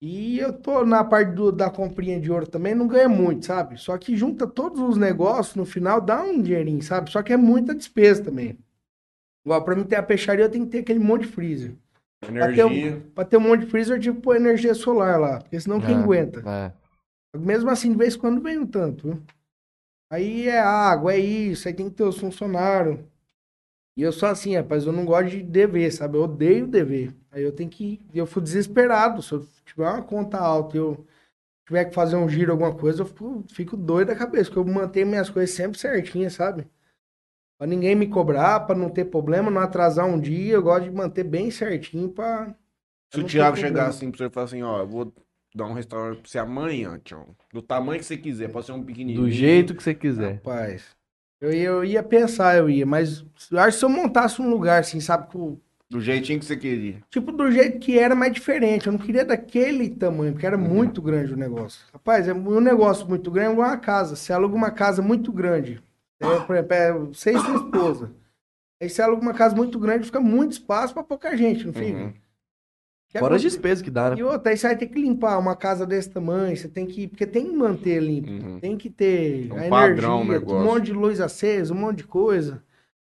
E 0.00 0.38
eu 0.38 0.54
tô 0.54 0.86
na 0.86 1.04
parte 1.04 1.32
do- 1.32 1.52
da 1.52 1.68
comprinha 1.68 2.18
de 2.18 2.32
ouro 2.32 2.46
também, 2.46 2.74
não 2.74 2.88
ganha 2.88 3.08
muito, 3.08 3.44
sabe? 3.44 3.76
Só 3.76 3.98
que 3.98 4.16
junta 4.16 4.46
todos 4.46 4.80
os 4.80 4.96
negócios, 4.96 5.54
no 5.54 5.66
final 5.66 6.00
dá 6.00 6.22
um 6.22 6.40
dinheirinho, 6.40 6.80
sabe? 6.82 7.10
Só 7.10 7.22
que 7.22 7.30
é 7.34 7.36
muita 7.36 7.74
despesa 7.74 8.24
também. 8.24 8.56
Igual, 9.44 9.62
pra 9.66 9.76
mim 9.76 9.84
ter 9.84 9.96
a 9.96 10.02
peixaria, 10.02 10.46
eu 10.46 10.50
tenho 10.50 10.64
que 10.64 10.70
ter 10.72 10.78
aquele 10.78 10.98
monte 10.98 11.22
de 11.26 11.28
freezer. 11.32 11.74
Pra 12.20 12.48
ter, 12.48 12.60
Energia. 12.60 12.96
um, 12.96 13.00
pra 13.10 13.24
ter 13.24 13.36
um 13.36 13.40
monte 13.40 13.60
de 13.64 13.70
freezer, 13.70 14.00
que 14.00 14.12
pôr 14.12 14.36
energia 14.36 14.74
solar 14.74 15.18
lá, 15.20 15.40
porque 15.40 15.58
senão 15.60 15.80
quem 15.80 15.94
É, 15.94 15.98
aguenta? 15.98 16.42
É. 16.48 16.72
Mesmo 17.38 17.70
assim, 17.70 17.92
de 17.92 17.98
vez 17.98 18.14
em 18.14 18.18
quando 18.18 18.40
vem 18.40 18.58
um 18.58 18.66
tanto? 18.66 19.22
Aí 20.10 20.48
é 20.48 20.58
água, 20.58 21.12
é 21.12 21.18
isso, 21.18 21.68
aí 21.68 21.74
tem 21.74 21.88
que 21.88 21.96
ter 21.96 22.04
os 22.04 22.18
funcionários. 22.18 22.98
E 23.96 24.02
eu 24.02 24.12
sou 24.12 24.28
assim, 24.28 24.56
rapaz, 24.56 24.84
eu 24.86 24.92
não 24.92 25.04
gosto 25.04 25.30
de 25.30 25.42
dever, 25.42 25.92
sabe? 25.92 26.16
Eu 26.16 26.22
odeio 26.22 26.66
dever. 26.66 27.14
Aí 27.30 27.42
eu 27.42 27.52
tenho 27.52 27.68
que. 27.68 28.00
Eu 28.14 28.26
fui 28.26 28.40
desesperado. 28.40 29.20
Se 29.22 29.32
eu 29.32 29.46
tiver 29.66 29.88
uma 29.90 30.02
conta 30.02 30.38
alta 30.38 30.76
e 30.76 30.80
eu 30.80 31.04
tiver 31.66 31.84
que 31.86 31.94
fazer 31.94 32.16
um 32.16 32.28
giro, 32.28 32.52
alguma 32.52 32.74
coisa, 32.74 33.02
eu 33.02 33.06
fico, 33.06 33.44
fico 33.48 33.76
doido 33.76 34.08
da 34.08 34.16
cabeça, 34.16 34.50
porque 34.50 34.58
eu 34.70 34.72
mantenho 34.72 35.06
minhas 35.08 35.28
coisas 35.28 35.54
sempre 35.54 35.78
certinhas, 35.78 36.34
sabe? 36.34 36.66
Pra 37.58 37.66
ninguém 37.66 37.96
me 37.96 38.06
cobrar, 38.06 38.60
pra 38.60 38.76
não 38.76 38.88
ter 38.88 39.06
problema, 39.06 39.50
não 39.50 39.60
atrasar 39.60 40.06
um 40.06 40.18
dia, 40.18 40.54
eu 40.54 40.62
gosto 40.62 40.84
de 40.84 40.90
manter 40.92 41.24
bem 41.24 41.50
certinho 41.50 42.08
pra. 42.08 42.54
Se 43.12 43.20
o 43.20 43.24
Thiago 43.24 43.56
chegar 43.56 43.88
assim 43.88 44.10
pra 44.10 44.18
você 44.18 44.24
e 44.26 44.30
falar 44.30 44.46
assim, 44.46 44.62
ó, 44.62 44.80
eu 44.80 44.86
vou 44.86 45.12
dar 45.54 45.66
um 45.66 45.72
restaurante 45.72 46.20
pra 46.20 46.30
você 46.30 46.38
amanhã, 46.38 47.00
Tião. 47.02 47.26
Do 47.52 47.60
tamanho 47.60 47.98
que 47.98 48.06
você 48.06 48.16
quiser, 48.16 48.48
pode 48.50 48.66
ser 48.66 48.72
um 48.72 48.82
pequenininho. 48.84 49.22
Do 49.22 49.30
jeito 49.30 49.74
que 49.74 49.82
você 49.82 49.92
quiser. 49.92 50.34
Rapaz, 50.34 50.84
eu 51.40 51.52
ia, 51.52 51.68
eu 51.68 51.84
ia 51.84 52.02
pensar, 52.02 52.56
eu 52.56 52.70
ia, 52.70 52.86
mas 52.86 53.24
eu 53.50 53.58
acho 53.58 53.76
que 53.76 53.78
se 53.80 53.84
eu 53.84 53.88
montasse 53.88 54.40
um 54.40 54.48
lugar 54.48 54.80
assim, 54.80 55.00
sabe, 55.00 55.28
com, 55.32 55.58
Do 55.90 56.00
jeitinho 56.00 56.38
que 56.38 56.44
você 56.44 56.56
queria. 56.56 57.02
tipo 57.10 57.32
do 57.32 57.50
jeito 57.50 57.78
que 57.80 57.98
era, 57.98 58.14
mais 58.14 58.32
diferente. 58.32 58.86
Eu 58.86 58.92
não 58.92 59.00
queria 59.00 59.24
daquele 59.24 59.88
tamanho, 59.90 60.32
porque 60.32 60.46
era 60.46 60.58
muito 60.58 61.00
grande 61.02 61.32
o 61.32 61.36
negócio. 61.36 61.80
Rapaz, 61.92 62.28
é 62.28 62.34
um 62.34 62.60
negócio 62.60 63.08
muito 63.08 63.30
grande, 63.30 63.48
é 63.48 63.52
igual 63.52 63.68
uma 63.68 63.78
casa. 63.78 64.14
Você 64.14 64.32
aluga 64.32 64.54
uma 64.54 64.70
casa 64.70 65.00
muito 65.02 65.32
grande, 65.32 65.82
é, 66.20 66.40
por 66.40 66.56
exemplo, 66.56 66.74
é 66.74 66.92
você 66.92 67.32
e 67.32 67.38
sua 67.38 67.56
esposa. 67.56 68.12
Aí 68.80 68.88
você 68.88 69.02
aluga 69.02 69.22
uma 69.22 69.34
casa 69.34 69.56
muito 69.56 69.78
grande, 69.78 70.06
fica 70.06 70.20
muito 70.20 70.52
espaço 70.52 70.94
pra 70.94 71.02
pouca 71.02 71.36
gente, 71.36 71.66
não 71.66 71.72
fica? 71.72 71.98
Uhum. 71.98 72.14
Que 73.08 73.18
Fora 73.18 73.36
as 73.36 73.42
despesas 73.42 73.80
que 73.80 73.90
dá, 73.90 74.10
né? 74.10 74.16
E 74.18 74.22
outra, 74.22 74.52
aí 74.52 74.56
você 74.56 74.66
vai 74.66 74.76
ter 74.76 74.86
que 74.86 75.00
limpar 75.00 75.38
uma 75.38 75.56
casa 75.56 75.86
desse 75.86 76.10
tamanho, 76.10 76.54
você 76.54 76.68
tem 76.68 76.86
que. 76.86 77.08
Porque 77.08 77.26
tem 77.26 77.46
que 77.46 77.56
manter 77.56 78.00
limpo. 78.02 78.30
Uhum. 78.30 78.60
Tem 78.60 78.76
que 78.76 78.90
ter 78.90 79.48
É 79.50 79.54
um 79.54 79.66
a 79.66 79.70
padrão 79.70 80.22
energia, 80.22 80.54
um 80.54 80.64
monte 80.64 80.84
de 80.86 80.92
luz 80.92 81.18
acesa, 81.20 81.72
um 81.72 81.78
monte 81.78 81.98
de 81.98 82.04
coisa. 82.04 82.62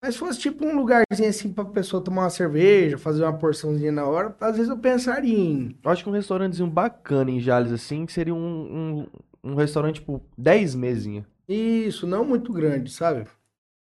Mas 0.02 0.15
se 0.15 0.19
fosse 0.19 0.40
tipo 0.40 0.65
um 0.65 0.76
lugarzinho 0.76 1.30
assim 1.30 1.52
pra 1.52 1.65
pessoa 1.65 2.02
tomar 2.02 2.23
uma 2.23 2.30
cerveja, 2.30 2.98
fazer 2.98 3.22
uma 3.22 3.38
porçãozinha 3.38 3.91
na 3.91 4.06
hora, 4.06 4.36
às 4.40 4.56
vezes 4.56 4.69
eu 4.69 4.78
pensaria 4.78 5.38
em. 5.38 5.78
Eu 5.84 5.91
acho 5.91 6.03
que 6.03 6.10
um 6.10 6.14
restaurantezinho 6.14 6.69
bacana 6.69 7.30
em 7.30 7.40
Jales, 7.40 7.72
assim, 7.72 8.06
que 8.06 8.14
seria 8.14 8.34
um, 8.34 9.07
um, 9.44 9.52
um 9.52 9.56
restaurante, 9.56 9.95
tipo, 9.95 10.22
10 10.38 10.73
mesinha. 10.73 11.26
Isso, 11.53 12.07
não 12.07 12.23
muito 12.26 12.52
grande, 12.53 12.91
sabe? 12.91 13.26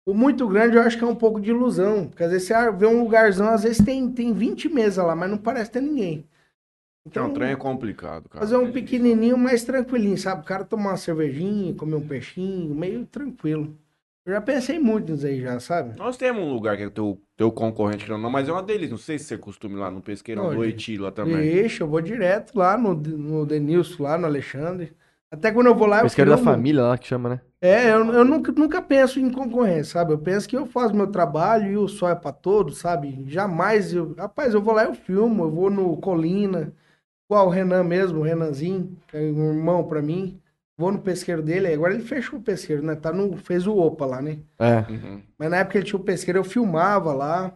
O 0.06 0.14
muito 0.14 0.46
grande 0.48 0.76
eu 0.76 0.82
acho 0.82 0.96
que 0.96 1.04
é 1.04 1.06
um 1.06 1.14
pouco 1.14 1.40
de 1.40 1.50
ilusão. 1.50 2.08
Porque 2.08 2.22
às 2.24 2.30
vezes 2.30 2.48
você 2.48 2.72
vê 2.72 2.86
um 2.86 3.02
lugarzão, 3.02 3.48
às 3.48 3.62
vezes 3.62 3.84
tem, 3.84 4.10
tem 4.10 4.32
20 4.32 4.68
mesas 4.68 5.04
lá, 5.04 5.14
mas 5.14 5.30
não 5.30 5.38
parece 5.38 5.70
ter 5.70 5.82
ninguém. 5.82 6.26
Então, 7.06 7.24
Então, 7.24 7.30
o 7.30 7.34
trem 7.34 7.52
é 7.52 7.56
complicado, 7.56 8.28
cara. 8.28 8.44
fazer 8.44 8.56
um 8.56 8.72
pequenininho 8.72 9.36
mais 9.36 9.64
tranquilinho, 9.64 10.16
sabe? 10.18 10.42
O 10.42 10.44
cara 10.44 10.64
tomar 10.64 10.90
uma 10.90 10.96
cervejinha, 10.96 11.74
comer 11.74 11.96
um 11.96 12.06
peixinho, 12.06 12.74
meio 12.74 13.06
tranquilo. 13.06 13.76
Eu 14.26 14.34
já 14.34 14.40
pensei 14.42 14.78
muito 14.78 15.10
nisso 15.10 15.26
aí 15.26 15.40
já, 15.40 15.58
sabe? 15.58 15.96
Nós 15.98 16.18
temos 16.18 16.42
um 16.42 16.52
lugar 16.52 16.76
que 16.76 16.82
é 16.82 16.90
teu, 16.90 17.18
teu 17.34 17.50
concorrente, 17.50 18.04
que 18.04 18.10
não, 18.10 18.28
mas 18.30 18.46
é 18.46 18.52
uma 18.52 18.62
delícia. 18.62 18.90
Não 18.90 18.98
sei 18.98 19.18
se 19.18 19.24
você 19.24 19.38
costuma 19.38 19.74
ir 19.76 19.80
lá 19.80 19.90
no 19.90 20.02
Pesqueirão 20.02 20.50
do 20.52 20.58
Oiti 20.58 20.98
lá 20.98 21.10
também. 21.10 21.36
Deixa, 21.36 21.82
eu 21.82 21.88
vou 21.88 22.02
direto 22.02 22.54
lá 22.54 22.76
no, 22.76 22.94
no 22.94 23.46
Denilson, 23.46 24.02
lá 24.02 24.18
no 24.18 24.26
Alexandre. 24.26 24.92
Até 25.30 25.52
quando 25.52 25.66
eu 25.66 25.74
vou 25.74 25.86
lá, 25.86 25.98
eu 25.98 26.04
Pesqueiro 26.04 26.30
da 26.30 26.38
família 26.38 26.82
lá 26.82 26.96
que 26.96 27.06
chama, 27.06 27.28
né? 27.28 27.40
É, 27.60 27.90
eu, 27.90 28.12
eu 28.12 28.24
nunca, 28.24 28.52
nunca 28.52 28.80
penso 28.80 29.18
em 29.18 29.30
concorrência, 29.30 29.92
sabe? 29.92 30.12
Eu 30.12 30.18
penso 30.18 30.48
que 30.48 30.56
eu 30.56 30.64
faço 30.64 30.94
meu 30.94 31.08
trabalho 31.08 31.70
e 31.70 31.76
o 31.76 31.88
sol 31.88 32.08
é 32.08 32.14
pra 32.14 32.32
todos, 32.32 32.78
sabe? 32.78 33.24
Jamais 33.26 33.92
eu. 33.92 34.14
Rapaz, 34.14 34.54
eu 34.54 34.62
vou 34.62 34.74
lá, 34.74 34.84
eu 34.84 34.94
filmo, 34.94 35.44
eu 35.44 35.50
vou 35.50 35.68
no 35.68 35.96
Colina, 35.98 36.72
igual 37.28 37.46
o 37.46 37.50
Renan 37.50 37.82
mesmo, 37.84 38.20
o 38.20 38.22
Renanzinho, 38.22 38.96
que 39.08 39.16
é 39.16 39.20
um 39.20 39.54
irmão 39.54 39.84
pra 39.84 40.00
mim. 40.00 40.40
Vou 40.78 40.92
no 40.92 41.00
pesqueiro 41.00 41.42
dele, 41.42 41.74
agora 41.74 41.92
ele 41.92 42.04
fechou 42.04 42.38
o 42.38 42.42
pesqueiro, 42.42 42.82
né? 42.82 42.94
Tá 42.94 43.12
no, 43.12 43.36
fez 43.36 43.66
o 43.66 43.76
OPA 43.76 44.06
lá, 44.06 44.22
né? 44.22 44.38
É. 44.58 44.90
Uhum. 44.90 45.22
Mas 45.36 45.50
na 45.50 45.56
época 45.58 45.76
ele 45.76 45.86
tinha 45.86 46.00
o 46.00 46.04
pesqueiro, 46.04 46.38
eu 46.38 46.44
filmava 46.44 47.12
lá. 47.12 47.52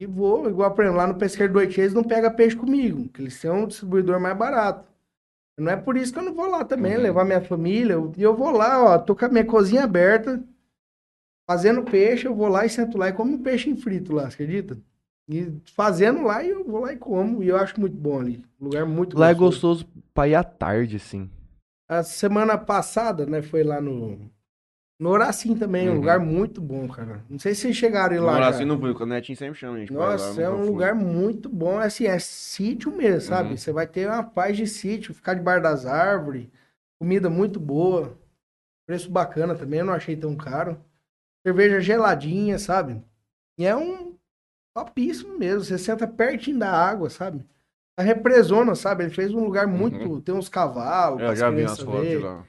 E 0.00 0.06
vou, 0.06 0.48
igual, 0.48 0.74
por 0.74 0.82
exemplo, 0.82 0.98
lá 0.98 1.06
no 1.06 1.16
pesqueiro 1.16 1.52
do 1.52 1.58
Oiti, 1.58 1.80
eles 1.80 1.92
não 1.92 2.02
pegam 2.02 2.34
peixe 2.34 2.56
comigo, 2.56 3.08
que 3.10 3.20
eles 3.20 3.34
são 3.34 3.64
um 3.64 3.66
distribuidor 3.66 4.18
mais 4.18 4.36
barato. 4.36 4.93
Não 5.58 5.70
é 5.70 5.76
por 5.76 5.96
isso 5.96 6.12
que 6.12 6.18
eu 6.18 6.24
não 6.24 6.34
vou 6.34 6.48
lá 6.48 6.64
também, 6.64 6.96
Uhum. 6.96 7.02
levar 7.02 7.24
minha 7.24 7.40
família. 7.40 7.96
E 8.16 8.22
eu 8.22 8.34
vou 8.36 8.50
lá, 8.50 8.82
ó, 8.84 8.98
tô 8.98 9.14
com 9.14 9.24
a 9.24 9.28
minha 9.28 9.44
cozinha 9.44 9.84
aberta, 9.84 10.42
fazendo 11.48 11.82
peixe, 11.84 12.26
eu 12.26 12.34
vou 12.34 12.48
lá 12.48 12.64
e 12.66 12.70
sento 12.70 12.98
lá 12.98 13.08
e 13.08 13.12
como 13.12 13.34
um 13.34 13.42
peixe 13.42 13.70
em 13.70 13.76
frito 13.76 14.12
lá, 14.12 14.30
você 14.30 14.42
acredita? 14.42 14.78
E 15.28 15.52
fazendo 15.74 16.22
lá, 16.22 16.42
e 16.42 16.50
eu 16.50 16.64
vou 16.64 16.80
lá 16.82 16.92
e 16.92 16.96
como. 16.96 17.42
E 17.42 17.48
eu 17.48 17.56
acho 17.56 17.80
muito 17.80 17.96
bom 17.96 18.20
ali. 18.20 18.44
Lugar 18.60 18.84
muito 18.84 19.18
Lá 19.18 19.30
é 19.30 19.34
gostoso. 19.34 19.84
gostoso 19.84 20.02
pra 20.12 20.28
ir 20.28 20.34
à 20.34 20.44
tarde, 20.44 20.96
assim. 20.96 21.30
A 21.88 22.02
semana 22.02 22.58
passada, 22.58 23.24
né, 23.24 23.40
foi 23.40 23.62
lá 23.62 23.80
no. 23.80 24.30
No 24.98 25.10
Horacim 25.10 25.56
também, 25.56 25.88
um 25.88 25.92
Uhum. 25.92 25.98
lugar 25.98 26.20
muito 26.20 26.60
bom, 26.60 26.86
cara. 26.88 27.24
Não 27.28 27.38
sei 27.38 27.54
se 27.54 27.62
vocês 27.62 27.76
chegaram 27.76 28.22
lá. 28.24 28.38
Já. 28.38 28.48
assim 28.48 28.64
não 28.64 28.78
porque 28.78 29.02
o 29.02 29.06
Netinho 29.06 29.36
sempre 29.36 29.58
chama 29.58 29.76
a 29.76 29.80
gente. 29.80 29.92
lá, 29.92 30.12
Nossa, 30.12 30.40
é 30.40 30.48
um 30.48 30.58
fui. 30.58 30.66
lugar 30.66 30.94
muito 30.94 31.48
bom. 31.48 31.78
Assim, 31.78 32.06
é 32.06 32.18
sítio 32.20 32.92
mesmo, 32.94 33.20
sabe? 33.20 33.50
Uhum. 33.50 33.56
Você 33.56 33.72
vai 33.72 33.86
ter 33.88 34.08
uma 34.08 34.22
paz 34.22 34.56
de 34.56 34.66
sítio, 34.66 35.12
ficar 35.12 35.34
debaixo 35.34 35.62
das 35.64 35.84
árvores, 35.84 36.46
comida 37.00 37.28
muito 37.28 37.58
boa, 37.58 38.16
preço 38.86 39.10
bacana 39.10 39.54
também, 39.56 39.80
eu 39.80 39.86
não 39.86 39.94
achei 39.94 40.16
tão 40.16 40.36
caro. 40.36 40.78
Cerveja 41.46 41.80
geladinha, 41.80 42.58
sabe? 42.58 43.02
E 43.58 43.66
é 43.66 43.76
um 43.76 44.14
topíssimo 44.74 45.36
mesmo. 45.38 45.62
Você 45.64 45.76
senta 45.76 46.06
pertinho 46.06 46.58
da 46.60 46.70
água, 46.70 47.10
sabe? 47.10 47.44
A 47.98 48.02
represona, 48.02 48.74
sabe? 48.74 49.04
Ele 49.04 49.12
fez 49.12 49.34
um 49.34 49.44
lugar 49.44 49.66
muito. 49.66 50.20
Tem 50.22 50.34
uns 50.34 50.48
cavalos. 50.48 51.20
É, 51.20 51.28
eu 51.28 51.36
já 51.36 51.50
vi 51.50 51.66
fotos 51.68 52.22
lá. 52.22 52.44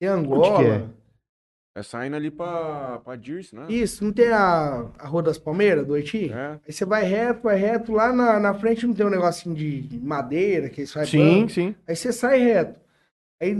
Tem 0.00 0.08
Angola. 0.08 0.90
É? 1.74 1.82
Saindo 1.82 2.16
ali 2.16 2.30
pra, 2.30 3.00
pra 3.04 3.16
Dirce, 3.16 3.54
né? 3.54 3.66
Isso, 3.68 4.04
não 4.04 4.12
tem 4.12 4.28
a, 4.28 4.88
a 4.98 5.06
Rua 5.06 5.22
das 5.22 5.38
Palmeiras, 5.38 5.86
do 5.86 5.94
Haiti? 5.94 6.30
É. 6.32 6.58
Aí 6.66 6.72
você 6.72 6.84
vai 6.84 7.04
reto, 7.04 7.42
vai 7.44 7.56
reto, 7.56 7.92
lá 7.92 8.12
na, 8.12 8.38
na 8.38 8.54
frente 8.54 8.86
não 8.86 8.94
tem 8.94 9.06
um 9.06 9.10
negocinho 9.10 9.54
de 9.54 9.98
madeira, 10.02 10.68
que 10.68 10.82
isso 10.82 10.94
vai 10.94 11.06
Sim, 11.06 11.40
banco. 11.40 11.50
sim. 11.52 11.74
Aí 11.88 11.96
você 11.96 12.12
sai 12.12 12.38
reto. 12.40 12.80
Aí, 13.40 13.56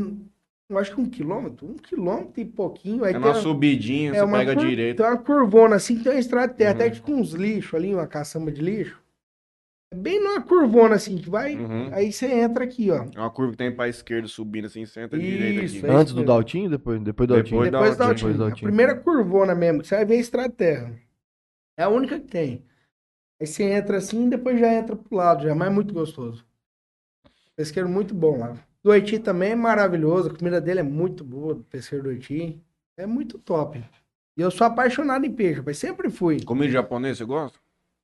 eu 0.70 0.78
acho 0.78 0.94
que 0.94 1.00
um 1.00 1.06
quilômetro, 1.08 1.66
um 1.66 1.74
quilômetro 1.74 2.40
e 2.40 2.44
pouquinho. 2.44 3.04
Aí 3.04 3.10
É 3.10 3.12
tem 3.14 3.20
uma 3.22 3.32
uma- 3.32 3.40
subidinha, 3.42 4.10
é 4.10 4.14
você 4.14 4.20
uma 4.22 4.38
pega 4.38 4.54
cur- 4.54 4.66
direito. 4.66 4.96
Tem 4.98 5.06
uma 5.06 5.18
curvona 5.18 5.76
assim, 5.76 5.98
tem 6.02 6.12
uma 6.12 6.18
estrada 6.20 6.48
de 6.52 6.58
terra, 6.58 6.70
Uhum. 6.78 6.86
até 6.86 7.00
com 7.00 7.12
uns 7.14 7.32
lixos 7.32 7.74
ali, 7.74 7.94
uma 7.94 8.06
caçamba 8.06 8.50
de 8.52 8.60
lixo. 8.62 9.01
É 9.92 9.94
bem 9.94 10.18
numa 10.18 10.40
curvona 10.40 10.94
assim, 10.94 11.18
que 11.18 11.28
vai. 11.28 11.54
Uhum. 11.54 11.90
Aí 11.92 12.10
você 12.10 12.26
entra 12.26 12.64
aqui, 12.64 12.90
ó. 12.90 13.04
É 13.14 13.20
uma 13.20 13.30
curva 13.30 13.52
que 13.52 13.58
tem 13.58 13.70
pra 13.70 13.88
esquerda 13.90 14.26
subindo 14.26 14.64
assim, 14.64 14.86
senta 14.86 15.18
direito 15.18 15.64
Isso, 15.64 15.76
aqui. 15.78 15.86
é 15.86 15.90
Antes 15.90 16.14
do 16.14 16.20
mesmo. 16.20 16.32
Daltinho, 16.32 16.70
depois, 16.70 16.98
depois 17.02 17.28
do 17.28 17.34
Daltinho. 17.34 17.62
Depois 17.62 17.70
da 17.70 17.78
Depois 17.80 17.98
da 17.98 18.06
Altinho. 18.06 18.42
Altinho. 18.42 18.68
A 18.68 18.70
primeira 18.70 18.96
curvona 18.96 19.54
mesmo, 19.54 19.82
que 19.82 19.88
você 19.88 19.96
vai 19.96 20.04
ver 20.06 20.14
a 20.14 20.20
estrada 20.20 20.50
terra. 20.50 20.98
É 21.76 21.82
a 21.82 21.90
única 21.90 22.18
que 22.18 22.26
tem. 22.26 22.64
Aí 23.38 23.46
você 23.46 23.64
entra 23.64 23.98
assim 23.98 24.26
e 24.26 24.30
depois 24.30 24.58
já 24.58 24.72
entra 24.72 24.96
pro 24.96 25.14
lado, 25.14 25.44
já, 25.44 25.54
mas 25.54 25.68
é 25.68 25.70
muito 25.70 25.92
gostoso. 25.92 26.42
Pesqueiro 27.54 27.88
muito 27.88 28.14
bom 28.14 28.38
lá. 28.38 28.56
Do 28.82 28.90
Haiti 28.90 29.18
também 29.18 29.52
é 29.52 29.54
maravilhoso, 29.56 30.30
a 30.30 30.34
comida 30.34 30.60
dele 30.60 30.80
é 30.80 30.82
muito 30.82 31.22
boa, 31.22 31.54
do 31.54 31.64
pesqueiro 31.64 32.04
do 32.04 32.10
Haiti. 32.10 32.58
É 32.96 33.04
muito 33.04 33.38
top. 33.38 33.82
E 34.36 34.40
eu 34.40 34.50
sou 34.50 34.66
apaixonado 34.66 35.26
em 35.26 35.32
peixe, 35.32 35.62
mas 35.64 35.76
sempre 35.76 36.08
fui. 36.08 36.42
Comida 36.42 36.72
japonesa, 36.72 37.18
você 37.18 37.24
gosta? 37.26 37.58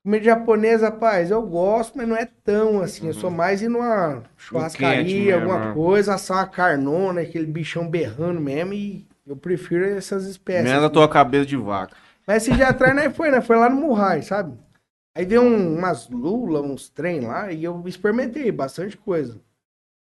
Comida 0.05 0.25
japonesa, 0.25 0.87
rapaz, 0.89 1.31
eu 1.31 1.43
gosto, 1.43 1.97
mas 1.99 2.09
não 2.09 2.17
é 2.17 2.25
tão 2.25 2.81
assim. 2.81 3.03
Eu 3.03 3.15
Uhum. 3.15 3.21
sou 3.21 3.31
mais 3.31 3.61
ir 3.61 3.69
numa 3.69 4.23
churrascaria, 4.37 5.35
alguma 5.35 5.59
né? 5.69 5.75
coisa, 5.75 6.15
assar 6.15 6.39
uma 6.39 6.47
carnona, 6.47 7.21
aquele 7.21 7.47
bichão 7.47 7.89
berrando 7.89 8.41
mesmo, 8.41 8.73
e 8.73 9.07
eu 9.27 9.37
prefiro 9.37 9.85
essas 9.85 10.25
espécies. 10.25 10.65
Menos 10.71 10.85
a 10.85 10.91
tua 10.91 11.09
cabeça 11.09 11.45
de 11.47 11.57
vaca. 11.57 11.97
Mas 12.27 12.43
esse 12.43 12.55
dia 12.55 12.69
atrás 12.69 12.95
nós 12.95 13.15
foi, 13.15 13.31
né? 13.31 13.41
Foi 13.41 13.57
lá 13.57 13.69
no 13.69 13.77
Murray, 13.77 14.23
sabe? 14.23 14.57
Aí 15.15 15.27
deu 15.27 15.43
um- 15.43 15.77
umas 15.77 16.09
lula, 16.09 16.63
uns 16.63 16.89
trem 16.89 17.21
lá, 17.21 17.53
e 17.53 17.65
eu 17.65 17.83
experimentei 17.87 18.51
bastante 18.53 18.97
coisa. 18.97 19.41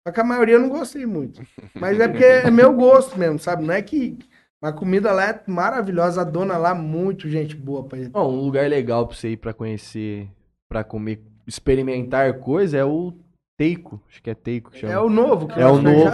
Só 0.07 0.13
que 0.13 0.21
a 0.21 0.25
maioria 0.25 0.57
eu 0.57 0.61
não 0.61 0.69
gostei 0.69 1.07
muito. 1.07 1.43
Mas 1.79 1.99
é 2.01 2.09
porque 2.09 2.25
é 2.25 2.51
meu 2.51 2.73
gosto 2.75 3.19
mesmo, 3.19 3.39
sabe? 3.39 3.65
Não 3.65 3.75
é 3.75 3.83
que. 3.83 4.19
A 4.63 4.73
comida 4.73 5.11
lá 5.13 5.31
é 5.31 5.41
maravilhosa, 5.47 6.21
a 6.21 6.25
dona 6.25 6.59
lá, 6.59 6.75
muito 6.75 7.29
gente 7.29 7.57
boa 7.57 7.83
pra 7.83 7.99
ele. 7.99 8.11
Ó, 8.13 8.29
um 8.29 8.41
lugar 8.45 8.69
legal 8.69 9.07
pra 9.07 9.17
você 9.17 9.31
ir 9.31 9.37
pra 9.39 9.55
conhecer, 9.55 10.29
pra 10.69 10.85
comer, 10.85 11.23
experimentar 11.47 12.35
coisa 12.41 12.77
é 12.77 12.85
o 12.85 13.15
Teico. 13.59 14.01
Acho 14.09 14.23
que 14.23 14.31
é 14.31 14.35
Teico 14.35 14.71
que 14.71 14.79
chama. 14.81 14.93
É 14.93 14.99
o 14.99 15.09
novo 15.11 15.47
que 15.47 15.61
É 15.61 15.67
o 15.67 15.81
novo, 15.81 16.11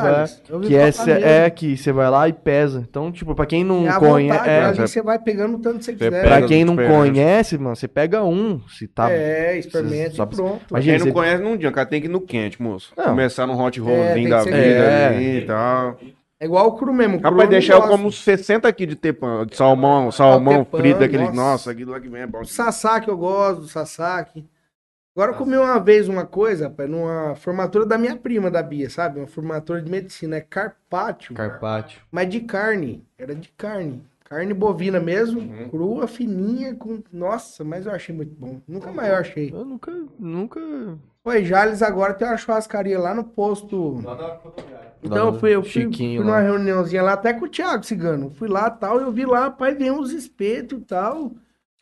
ouvi 0.51 0.67
Que 0.67 0.75
é, 0.75 0.91
cê- 0.91 1.11
é 1.13 1.49
que 1.51 1.77
você 1.77 1.93
vai 1.93 2.11
lá 2.11 2.29
e 2.29 2.33
pesa. 2.33 2.85
Então, 2.89 3.11
tipo, 3.13 3.35
pra 3.37 3.47
quem 3.47 3.63
não 3.65 3.89
É 3.89 3.99
conhece. 4.01 4.49
É, 4.49 4.73
você 4.75 5.01
vai 5.03 5.17
pegando 5.19 5.57
o 5.57 5.61
tanto 5.61 5.79
que 5.79 5.85
você 5.85 5.93
quiser. 5.93 6.33
as 6.33 6.47
quem 6.47 6.65
não 6.65 6.77
conhece, 6.77 7.57
mano, 7.59 7.75
você 7.77 7.87
pega 7.89 8.23
um. 8.25 8.61
Se 8.69 8.87
tá. 8.89 9.11
É, 9.13 9.57
experimenta 9.59 10.11
Só- 10.17 10.25
e 10.25 10.27
pronto. 10.27 10.61
Imagina, 10.71 10.99
Quem 10.99 11.07
não 11.07 11.13
conhece 11.13 11.43
não 11.43 11.57
dia, 11.57 11.69
o 11.69 11.73
cara 11.73 11.87
tem 11.89 12.01
que 12.01 12.07
ir 12.09 12.11
no 12.11 12.21
quente, 12.21 12.61
moço. 12.63 12.93
Não. 12.97 13.05
Começar 13.07 13.47
no 13.47 13.57
hot 13.61 13.79
É, 13.79 13.83
rollzinho 13.83 14.31
da 14.31 14.43
vida 14.43 14.55
É. 14.57 15.07
ali 15.09 15.39
e 15.39 15.47
tal. 15.47 15.99
É 16.39 16.45
igual 16.45 16.67
o 16.69 16.73
cru 16.77 16.93
mesmo. 16.93 17.17
o 17.17 17.21
cru 17.21 17.31
Rapaz, 17.31 17.49
deixar 17.49 17.75
eu 17.75 17.89
como 17.89 18.13
60 18.13 18.69
aqui 18.69 18.85
de 18.87 18.95
tepã, 18.97 19.47
de 19.47 19.57
salmão, 19.57 20.11
salmão 20.13 20.65
tepã, 20.65 20.79
frito, 20.79 21.03
aquele. 21.05 21.25
nossa. 21.25 21.35
Nossa, 21.35 21.71
aquilo 21.71 21.93
lá 21.93 22.01
que 22.01 22.09
vem 22.09 22.23
é 22.23 22.27
bom. 22.27 22.45
Sasaki 22.45 23.09
eu 23.09 23.17
gosto, 23.17 23.63
do 23.63 23.69
Sasaki. 23.69 24.45
Agora 25.17 25.33
eu 25.33 25.37
comi 25.37 25.57
uma 25.57 25.79
vez 25.81 26.09
uma 26.11 26.27
coisa, 26.27 26.69
rapaz, 26.69 26.91
numa 26.91 27.35
formatura 27.37 27.87
da 27.87 27.97
minha 27.97 28.15
prima, 28.17 28.51
da 28.51 28.63
Bia, 28.63 28.91
sabe? 28.91 29.19
Uma 29.19 29.27
formatura 29.27 29.81
de 29.81 29.91
medicina, 29.91 30.37
é 30.37 30.41
carpaccio, 30.43 31.35
Carpaccio. 31.35 32.01
mas 32.13 32.29
de 32.29 32.41
carne. 32.41 33.03
Era 33.19 33.35
de 33.35 33.49
carne. 33.57 34.05
Carne 34.27 34.53
bovina 34.53 35.01
mesmo, 35.01 35.41
Uhum. 35.41 35.69
crua, 35.71 36.07
fininha, 36.07 36.75
com... 36.75 37.03
Nossa, 37.11 37.65
mas 37.65 37.87
eu 37.87 37.93
achei 37.93 38.15
muito 38.15 38.35
bom. 38.39 38.61
Nunca 38.69 38.91
mais 38.93 39.09
eu 39.09 39.17
achei. 39.17 39.51
Eu 39.55 39.65
nunca. 39.65 39.91
Nunca. 40.19 40.61
Oi, 41.25 41.45
Jales 41.45 41.81
agora 41.81 42.13
tem 42.13 42.29
uma 42.29 42.37
churrascaria 42.37 42.99
lá 42.99 43.15
no 43.15 43.25
posto. 43.25 44.01
Lá 44.05 44.15
na 44.17 44.35
rodoviária. 44.35 44.93
Então 45.07 45.27
eu 45.29 45.39
fui, 45.39 45.55
eu 45.55 45.63
fui, 45.63 45.71
Chiquinho 45.71 46.21
fui 46.21 46.25
numa 46.27 46.37
lá. 46.39 46.43
reuniãozinha 46.43 47.03
lá, 47.03 47.13
até 47.15 47.33
com 47.33 47.45
o 47.45 47.49
Thiago 47.49 47.85
Cigano. 47.85 48.31
Fui 48.31 48.49
lá 48.49 48.69
tal, 48.71 49.01
eu 49.01 49.11
vi 49.11 49.25
lá, 49.27 49.41
rapaz, 49.45 49.77
vem 49.77 49.91
uns 49.91 50.13
espetos 50.13 50.79
e 50.79 50.83
tal. 50.85 51.33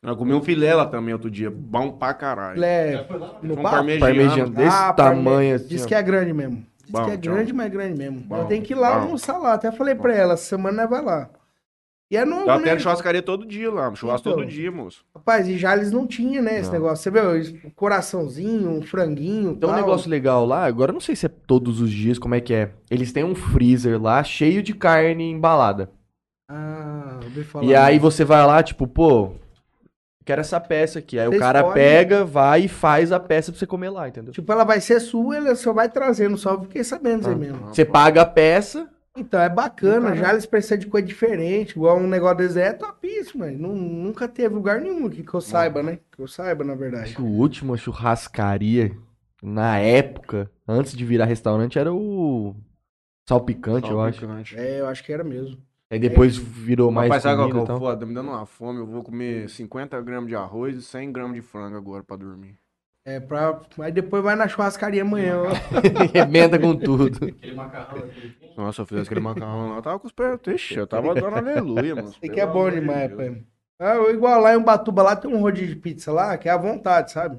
Eu 0.03 0.17
comi 0.17 0.35
um 0.35 0.43
filé 0.43 0.75
lá 0.75 0.85
também 0.87 1.15
outro 1.15 1.31
dia, 1.31 1.51
bom 1.51 1.93
pra 1.93 2.13
caralho. 2.13 2.63
É, 2.63 3.07
lá? 3.11 3.39
no 3.43 3.55
Um 3.59 3.63
bar? 3.63 3.71
parmegiano. 3.71 4.01
Parmegiano 4.15 4.51
desse 4.51 4.77
Ah, 4.77 4.93
tamanho 4.93 5.55
assim. 5.57 5.67
Diz 5.69 5.85
ó. 5.85 5.87
que 5.89 5.95
é 5.95 6.03
grande 6.03 6.33
mesmo. 6.35 6.63
Diz 6.83 6.91
Bom, 6.91 7.05
que 7.07 7.11
é 7.13 7.17
tchau. 7.17 7.33
grande, 7.35 7.53
mas 7.55 7.73
grande 7.73 7.99
mesmo. 7.99 8.21
Bom, 8.21 8.37
eu 8.41 8.45
tenho 8.45 8.63
que 8.63 8.75
ir 8.75 8.77
lá 8.77 8.97
bom. 8.99 9.05
almoçar 9.05 9.39
lá. 9.39 9.55
Até 9.55 9.73
falei 9.73 9.95
pra 9.95 10.15
ela, 10.15 10.35
essa 10.35 10.45
semana 10.45 10.83
nós 10.83 10.91
vai 10.91 11.01
lá. 11.03 11.31
E 12.11 12.17
é 12.17 12.25
novo, 12.25 12.43
Eu 12.43 12.47
né? 12.61 12.71
até 12.71 12.79
churrascaria 12.79 13.23
todo 13.23 13.47
dia 13.47 13.71
lá, 13.73 13.93
churrasco 13.95 14.29
Então. 14.29 14.41
todo 14.43 14.49
dia, 14.49 14.71
moço. 14.71 15.05
Rapaz, 15.15 15.49
e 15.49 15.57
Jales 15.57 15.91
não 15.91 16.07
tinha, 16.07 16.41
né, 16.43 16.57
esse 16.61 16.67
Não. 16.67 16.75
negócio. 16.75 17.03
Você 17.03 17.11
viu? 17.11 17.59
um 17.65 17.71
coraçãozinho, 17.71 18.71
um 18.71 18.83
franguinho 18.83 19.57
Tem 19.57 19.69
um 19.69 19.73
tal. 19.73 19.75
negócio 19.75 20.09
legal 20.11 20.45
lá, 20.45 20.65
agora 20.65 20.91
eu 20.91 20.95
não 20.95 21.01
sei 21.01 21.17
se 21.17 21.27
é 21.27 21.29
todos 21.29 21.81
os 21.81 21.91
dias, 21.91 22.19
como 22.19 22.35
é 22.35 22.41
que 22.41 22.53
é. 22.53 22.71
Eles 22.91 23.11
têm 23.13 23.25
um 23.25 23.35
freezer 23.35 24.01
lá 24.01 24.23
cheio 24.23 24.63
de 24.63 24.75
carne 24.75 25.31
embalada. 25.31 25.91
Ah, 26.49 27.21
ouvi 27.25 27.43
falar. 27.43 27.65
E 27.65 27.75
aí 27.75 27.99
você 27.99 28.23
vai 28.23 28.47
lá, 28.47 28.63
tipo, 28.63 28.87
pô, 28.87 29.33
quero 30.27 30.43
essa 30.43 30.61
peça 30.61 30.99
aqui. 30.99 31.19
Aí 31.19 31.27
Você 31.27 31.37
o 31.37 31.41
cara 31.41 31.61
escolhe. 31.61 31.75
pega, 31.75 32.23
vai 32.25 32.65
e 32.65 32.69
faz 32.69 33.13
a 33.13 33.19
peça 33.19 33.51
pra 33.51 33.59
você 33.59 33.67
comer 33.67 33.89
lá, 33.89 34.09
entendeu? 34.09 34.33
Tipo, 34.33 34.53
ela 34.53 34.63
vai 34.65 34.79
ser 34.81 35.01
sua, 35.01 35.37
ela 35.39 35.55
só 35.55 35.73
vai 35.73 35.89
trazendo, 35.89 36.37
só 36.37 36.61
fiquei 36.61 36.85
sabendo 36.85 37.21
disso 37.21 37.29
aí 37.31 37.35
Ah. 37.35 37.39
mesmo. 37.39 37.67
Você 37.69 37.85
paga 37.85 38.23
a 38.23 38.27
peça, 38.27 38.89
Então, 39.17 39.41
é 39.41 39.49
bacana, 39.49 40.09
Caramba. 40.09 40.17
já 40.17 40.33
eles 40.33 40.45
precisam 40.45 40.79
de 40.79 40.87
coisa 40.87 41.07
diferente, 41.07 41.71
igual 41.73 41.99
um 41.99 42.07
negócio 42.07 42.39
desse 42.39 42.61
é 42.61 42.73
topíssimo, 42.73 43.45
mas 43.45 43.57
nunca 43.57 44.27
teve 44.27 44.55
lugar 44.55 44.81
nenhum 44.81 45.07
aqui 45.07 45.23
que 45.23 45.35
eu 45.35 45.41
saiba, 45.41 45.83
né? 45.83 46.01
Que 46.11 46.21
eu 46.21 46.27
saiba, 46.27 46.65
na 46.65 46.75
verdade. 46.75 47.05
acho 47.05 47.17
que 47.17 47.23
o 47.23 47.27
último 47.27 47.77
churrascaria, 47.79 48.97
na 49.41 49.79
época, 49.79 50.51
antes 50.67 50.97
de 50.97 51.05
virar 51.05 51.27
restaurante, 51.27 51.79
era 51.79 51.93
o 51.93 52.57
Salpicante, 53.29 53.91
eu 53.91 54.01
acho. 54.01 54.27
É, 54.57 54.81
eu 54.81 54.87
acho 54.89 55.05
que 55.05 55.13
era 55.13 55.23
mesmo. 55.23 55.59
Aí 55.91 55.99
depois 55.99 56.37
virou 56.37 56.91
mais 56.91 57.09
Rapaz, 57.09 57.23
sabe 57.23 57.37
qual 57.37 57.47
que 57.47 57.53
comida 57.53 57.59
é 57.59 57.61
e 57.61 57.65
o 57.65 57.67
tal. 57.67 57.79
foda? 57.79 58.07
Me 58.07 58.15
dando 58.15 58.31
uma 58.31 58.47
fome, 58.47 58.81
eu 58.81 58.87
vou 58.87 59.05
comer 59.05 59.49
50 59.49 60.01
gramas 60.01 60.29
de 60.29 60.35
arroz 60.35 60.77
e 60.77 60.83
100 60.83 61.13
gramas 61.13 61.35
de 61.35 61.43
frango 61.43 61.77
agora 61.77 62.03
pra 62.03 62.17
dormir. 62.17 62.59
É 63.07 63.21
pra. 63.21 63.61
Aí 63.81 63.93
depois 63.93 64.23
vai 64.23 64.35
na 64.35 64.49
churrascaria 64.49 65.03
amanhã. 65.03 65.37
ó. 65.43 65.49
Emenda 66.17 66.59
com 66.59 66.75
tudo. 66.75 67.27
Aquele 67.27 67.55
macarrão 67.55 68.03
vinho. 68.09 68.35
Nossa, 68.57 68.83
eu 68.83 68.87
fiz 68.87 68.99
aquele 69.01 69.21
macarrão 69.21 69.71
lá, 69.71 69.77
eu 69.77 69.83
tava 69.83 69.99
com 69.99 70.07
os 70.07 70.13
pés. 70.13 70.39
Ixi, 70.47 70.77
eu 70.77 70.87
tava 70.87 71.15
dando 71.15 71.27
aleluia, 71.37 71.95
mano. 71.97 72.09
Isso 72.09 72.19
aqui 72.23 72.41
é 72.41 72.47
bom 72.47 72.71
demais, 72.71 73.13
pai. 73.13 73.43
Ah, 73.79 73.95
eu- 73.97 74.15
igual 74.15 74.41
lá 74.41 74.55
em 74.55 74.57
Ubatuba, 74.57 75.03
lá 75.03 75.17
tem 75.17 75.31
um 75.31 75.41
rodízio 75.41 75.75
de 75.75 75.77
pizza 75.77 76.13
lá, 76.13 76.39
que 76.39 76.49
é 76.49 76.53
à 76.53 76.57
vontade, 76.57 77.11
sabe? 77.13 77.39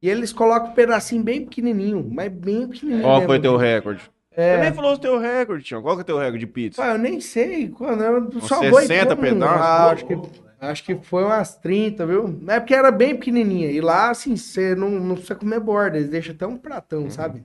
E 0.00 0.08
eles 0.08 0.32
colocam 0.32 0.70
um 0.70 0.74
pedacinho 0.74 1.22
bem 1.24 1.44
pequenininho, 1.44 2.06
mas 2.12 2.30
bem 2.30 2.68
pequenininho. 2.68 3.02
Qual 3.02 3.14
mesmo. 3.16 3.28
foi 3.28 3.40
teu 3.40 3.56
recorde? 3.56 4.10
É. 4.30 4.56
Você 4.56 4.62
nem 4.62 4.72
falou 4.74 4.92
o 4.94 4.98
teu 4.98 5.18
recorde, 5.18 5.64
Tião. 5.64 5.82
Qual 5.82 5.96
que 5.96 6.02
é 6.02 6.04
teu 6.04 6.18
recorde 6.18 6.38
de 6.38 6.46
pizza? 6.46 6.80
Pá, 6.82 6.88
eu 6.92 6.98
nem 6.98 7.20
sei 7.20 7.68
quando 7.68 8.02
eu 8.02 8.40
só 8.42 8.60
vou 8.60 8.80
e 8.80 8.86
60 8.86 9.16
como. 9.16 9.28
pedaços? 9.28 9.56
Ah, 9.60 9.90
acho 9.90 10.06
que 10.06 10.14
acho 10.62 10.84
que 10.84 10.94
foi 10.96 11.24
umas 11.24 11.56
30, 11.56 12.06
viu? 12.06 12.40
É 12.48 12.60
porque 12.60 12.74
era 12.74 12.90
bem 12.90 13.16
pequenininha. 13.16 13.70
E 13.70 13.80
lá 13.80 14.10
assim, 14.10 14.36
você 14.36 14.74
não, 14.74 14.90
não 14.90 15.14
precisa 15.14 15.34
comer 15.34 15.60
borda, 15.60 15.96
eles 15.96 16.08
deixam 16.08 16.34
até 16.34 16.46
um 16.46 16.56
pratão, 16.56 17.10
sabe? 17.10 17.44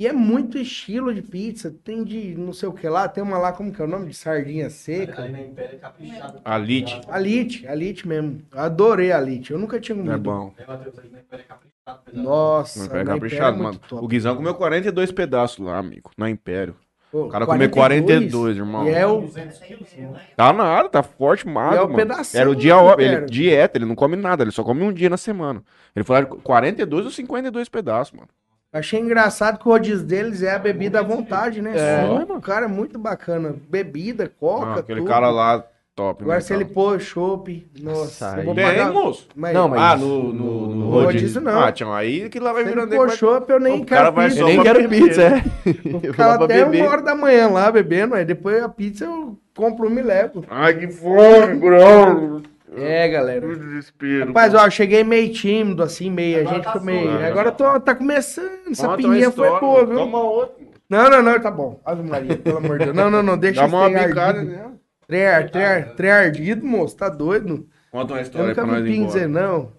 E 0.00 0.06
é 0.06 0.12
muito 0.12 0.56
estilo 0.56 1.12
de 1.12 1.20
pizza, 1.20 1.74
tem 1.82 2.04
de 2.04 2.36
não 2.36 2.52
sei 2.52 2.68
o 2.68 2.72
que 2.72 2.88
lá, 2.88 3.08
tem 3.08 3.22
uma 3.22 3.36
lá 3.36 3.52
como 3.52 3.72
que 3.72 3.82
é 3.82 3.84
o 3.84 3.88
nome 3.88 4.06
de 4.06 4.14
sardinha 4.14 4.70
seca. 4.70 5.22
Ali 5.22 5.32
na 5.32 5.40
Império 5.40 5.74
é 5.74 5.78
caprichado. 5.78 6.40
Alite. 6.44 7.00
Alite, 7.08 7.66
Alite 7.66 8.06
mesmo. 8.06 8.40
Eu 8.52 8.60
adorei 8.60 9.10
a 9.10 9.18
Alite. 9.18 9.52
Eu 9.52 9.58
nunca 9.58 9.80
tinha 9.80 9.96
comido. 9.96 10.14
É 10.14 10.18
bom. 10.18 10.54
Ali 10.56 11.10
na 11.10 11.18
Império 11.18 11.44
é 11.44 11.48
caprichado. 11.48 11.68
Nossa, 12.12 12.84
Império 12.84 13.10
é 13.10 13.50
mano. 13.50 13.78
top. 13.88 14.04
O 14.04 14.06
Guizão 14.06 14.36
comeu 14.36 14.54
42 14.54 15.10
pedaços 15.10 15.58
lá, 15.58 15.78
amigo. 15.78 16.10
Na 16.16 16.30
Império. 16.30 16.76
O 17.12 17.28
cara 17.28 17.46
comeu 17.46 17.70
42, 17.70 18.56
irmão. 18.56 18.86
E 18.86 18.90
é 18.90 19.06
o, 19.06 19.22
200 19.22 19.58
quilos? 19.60 19.88
Tá 20.36 20.52
nada, 20.52 20.88
tá 20.88 21.02
forte, 21.02 21.48
magro, 21.48 21.78
é 21.78 21.80
o 21.80 21.84
mano. 21.84 21.96
pedacinho 21.96 22.40
Era 22.40 22.50
o 22.50 22.54
dia 22.54 22.74
ele 22.98 23.26
dieta, 23.26 23.78
ele 23.78 23.86
não 23.86 23.94
come 23.94 24.14
nada, 24.16 24.44
ele 24.44 24.50
só 24.50 24.62
come 24.62 24.82
um 24.82 24.92
dia 24.92 25.08
na 25.08 25.16
semana. 25.16 25.62
Ele 25.96 26.04
falou 26.04 26.26
42 26.42 27.06
ou 27.06 27.10
52 27.10 27.68
pedaços, 27.68 28.12
mano. 28.12 28.28
Achei 28.70 29.00
engraçado 29.00 29.58
que 29.58 29.66
o 29.66 29.70
rodízio 29.72 30.04
deles 30.06 30.42
é 30.42 30.54
a 30.54 30.58
bebida 30.58 31.00
à 31.00 31.02
vontade, 31.02 31.62
né? 31.62 31.72
É. 31.74 32.06
Só, 32.06 32.34
o 32.34 32.40
cara 32.40 32.66
é 32.66 32.68
muito 32.68 32.98
bacana. 32.98 33.56
Bebida, 33.68 34.30
coca, 34.38 34.66
Ah, 34.66 34.78
aquele 34.80 35.00
tudo. 35.00 35.08
cara 35.08 35.30
lá, 35.30 35.64
top. 35.98 36.22
Agora 36.22 36.36
né, 36.38 36.40
se 36.40 36.54
ele 36.54 36.64
pôr 36.64 37.00
chopp, 37.00 37.66
nossa, 37.82 38.00
Nossa, 38.00 38.38
eu 38.38 38.44
vou 38.44 38.52
aí- 38.52 38.56
Tem, 38.56 38.64
pagar... 38.66 38.92
moço? 38.92 39.28
Mas, 39.34 39.52
Não, 39.54 39.68
mas- 39.68 39.80
Ah, 39.80 39.96
no, 39.96 40.22
no, 40.32 40.32
no 40.32 40.74
No 40.76 40.90
rodízio. 40.90 41.04
rodízio, 41.04 41.40
não. 41.40 41.60
Ah, 41.60 41.72
Tião, 41.72 41.92
aí 41.92 42.28
que 42.28 42.38
lá 42.38 42.52
vai 42.52 42.62
se 42.62 42.68
virando 42.70 42.92
ele 42.92 42.96
pôr 42.96 43.10
chopp, 43.10 43.50
eu 43.50 43.58
nem 43.58 43.80
O 43.82 43.84
cara 43.84 44.02
quero 44.04 44.14
vai 44.16 44.28
pizza. 44.28 44.40
Eu 44.40 44.42
só 44.42 44.46
nem 44.48 44.56
pra 44.62 44.64
quero 44.64 44.88
beber. 44.88 45.02
pizza, 45.04 45.22
é. 45.22 45.44
Eu 45.84 45.92
vou 46.00 46.12
pra 46.14 46.34
até 46.34 46.64
beber. 46.64 46.82
uma 46.82 46.90
hora 46.90 47.02
da 47.02 47.14
manhã 47.14 47.48
lá 47.48 47.70
bebendo, 47.72 48.14
aí 48.14 48.24
depois 48.24 48.62
a 48.62 48.68
pizza 48.68 49.04
eu 49.04 49.36
compro 49.56 49.88
uma 49.88 49.98
e 50.00 50.02
levo. 50.02 50.44
Ai, 50.48 50.74
que 50.74 50.88
fome, 50.88 51.54
bro. 51.56 52.42
É, 52.76 53.08
galera. 53.08 53.40
Que 53.40 53.56
desespero. 53.56 54.26
Rapaz, 54.26 54.54
ó, 54.54 54.64
eu 54.66 54.70
cheguei 54.70 55.02
meio 55.02 55.32
tímido, 55.32 55.82
assim, 55.82 56.10
meio. 56.10 56.40
Agora 56.40 56.50
a 56.50 56.54
gente 56.54 56.64
tá 56.64 56.72
ficou 56.72 56.86
meio. 56.86 57.08
suave, 57.10 57.24
Agora 57.24 57.50
tô, 57.50 57.80
tá 57.80 57.94
começando. 57.94 58.46
Essa 58.70 58.82
Conta 58.86 58.88
uma 58.88 58.96
pinguinha 58.96 59.30
foi 59.30 59.46
história, 59.48 59.60
boa, 59.60 59.86
viu? 59.86 59.96
Toma 59.96 60.22
outro. 60.22 60.68
Não, 60.88 61.10
não, 61.10 61.22
não, 61.22 61.40
tá 61.40 61.50
bom. 61.50 61.80
Ave 61.84 62.02
Maria, 62.02 62.36
pelo 62.36 62.58
amor 62.58 62.78
de 62.78 62.84
Deus. 62.86 62.96
Não, 62.96 63.10
não, 63.10 63.22
não, 63.22 63.36
deixa 63.36 63.60
Dá 63.62 63.66
isso 63.66 63.76
uma 63.76 63.90
trem 63.90 64.06
bicada 64.08 64.38
ardido. 64.38 64.77
Trem, 65.08 65.26
ar- 65.26 65.50
trem, 65.50 65.64
ar- 65.64 65.94
trem 65.96 66.10
ardido, 66.10 66.64
moço, 66.66 66.96
tá 66.96 67.08
doido? 67.08 67.66
Conta 67.90 68.12
uma 68.12 68.20
história 68.20 68.54
pra 68.54 68.66
nós 68.66 68.84
ir 68.86 69.04
dizer 69.06 69.26
não. 69.28 69.72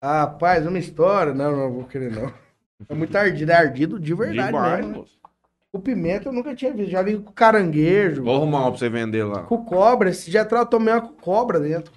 Ah, 0.00 0.20
rapaz, 0.22 0.66
uma 0.66 0.78
história. 0.78 1.34
Não, 1.34 1.54
não 1.54 1.72
vou 1.72 1.84
querer 1.84 2.10
não. 2.10 2.32
É 2.88 2.94
muito 2.94 3.16
ardido, 3.16 3.52
é 3.52 3.54
ardido 3.54 4.00
de 4.00 4.14
verdade 4.14 4.48
Demais, 4.48 4.76
mesmo. 4.78 4.92
né? 4.92 4.98
moço. 4.98 5.16
O 5.72 5.78
pimenta 5.78 6.28
eu 6.28 6.32
nunca 6.32 6.54
tinha 6.54 6.72
visto. 6.72 6.90
Já 6.90 7.02
vi 7.02 7.18
com 7.18 7.32
caranguejo, 7.32 8.22
Vou 8.24 8.34
arrumar 8.36 8.60
uma 8.60 8.70
pra 8.70 8.78
você 8.78 8.88
vender 8.88 9.24
lá. 9.24 9.42
com 9.42 9.62
cobra. 9.64 10.08
Esse 10.08 10.30
dia 10.30 10.42
atrás 10.42 10.64
eu 10.64 10.70
tomei 10.70 10.94
uma 10.94 11.02
com 11.02 11.12
cobra 11.14 11.60
dentro. 11.60 11.92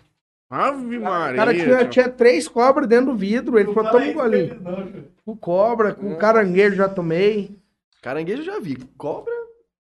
Ave 0.50 0.98
O 0.98 1.02
Maria. 1.02 1.36
cara 1.38 1.54
tinha, 1.54 1.86
tinha 1.88 2.10
três 2.10 2.48
cobras 2.48 2.88
dentro 2.90 3.08
do 3.12 3.16
vidro. 3.16 3.58
Ele 3.58 3.74
falou, 3.74 3.90
fala 3.92 4.00
toma 4.00 4.12
um 4.12 4.14
golinho. 4.14 5.10
Com 5.26 5.38
cobra, 5.38 5.94
com 5.94 6.16
caranguejo 6.18 6.76
já 6.76 6.90
tomei. 6.90 7.56
Caranguejo 8.02 8.42
eu 8.42 8.46
já 8.46 8.60
vi. 8.60 8.76
Cobra? 8.98 9.32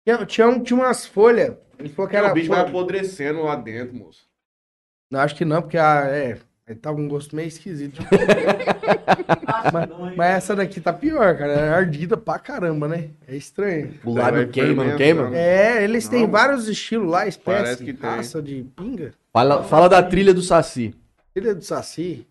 Tinha, 0.05 0.26
tinha, 0.26 0.48
um- 0.48 0.62
tinha 0.62 0.78
umas 0.78 1.06
folhas. 1.06 1.56
Ele 1.78 1.88
falou 1.88 2.09
que 2.10 2.16
era 2.16 2.30
o 2.30 2.34
bicho 2.34 2.48
vai 2.48 2.59
folha. 2.59 2.68
apodrecendo 2.68 3.42
lá 3.42 3.56
dentro, 3.56 3.94
moço. 3.96 4.26
Não, 5.10 5.20
acho 5.20 5.34
que 5.34 5.44
não, 5.44 5.62
porque 5.62 5.78
a, 5.78 6.05
é, 6.06 6.38
aí 6.66 6.74
tava 6.74 6.98
um 7.00 7.09
gosto 7.09 7.34
meio 7.34 7.48
esquisito. 7.48 8.02
Não, 9.88 10.09
hein? 10.09 10.14
Mas 10.16 10.36
essa 10.36 10.56
daqui 10.56 10.80
tá 10.80 10.92
pior, 10.92 11.36
cara. 11.36 11.52
É 11.52 11.68
ardida 11.70 12.16
pra 12.16 12.38
caramba, 12.38 12.88
né? 12.88 13.10
É 13.26 13.36
estranho. 13.36 13.94
O 14.05 14.14
Vai 14.14 14.24
lábio 14.24 14.48
queima, 14.48 14.84
não 14.84 14.96
queima? 14.96 15.36
É, 15.36 15.82
eles 15.82 16.09
têm 16.09 16.22
Não. 16.22 16.30
vários 16.30 16.68
estilos 16.68 17.10
lá, 17.10 17.26
espécie, 17.26 17.90
raça 17.92 18.40
de 18.42 18.64
pinga. 18.76 19.12
Fala, 19.32 19.62
fala 19.64 19.88
da 19.88 20.02
trilha 20.02 20.32
do 20.32 20.42
Saci. 20.42 20.94
Trilha 21.34 21.55
do 21.55 21.62
Saci. 21.64 22.26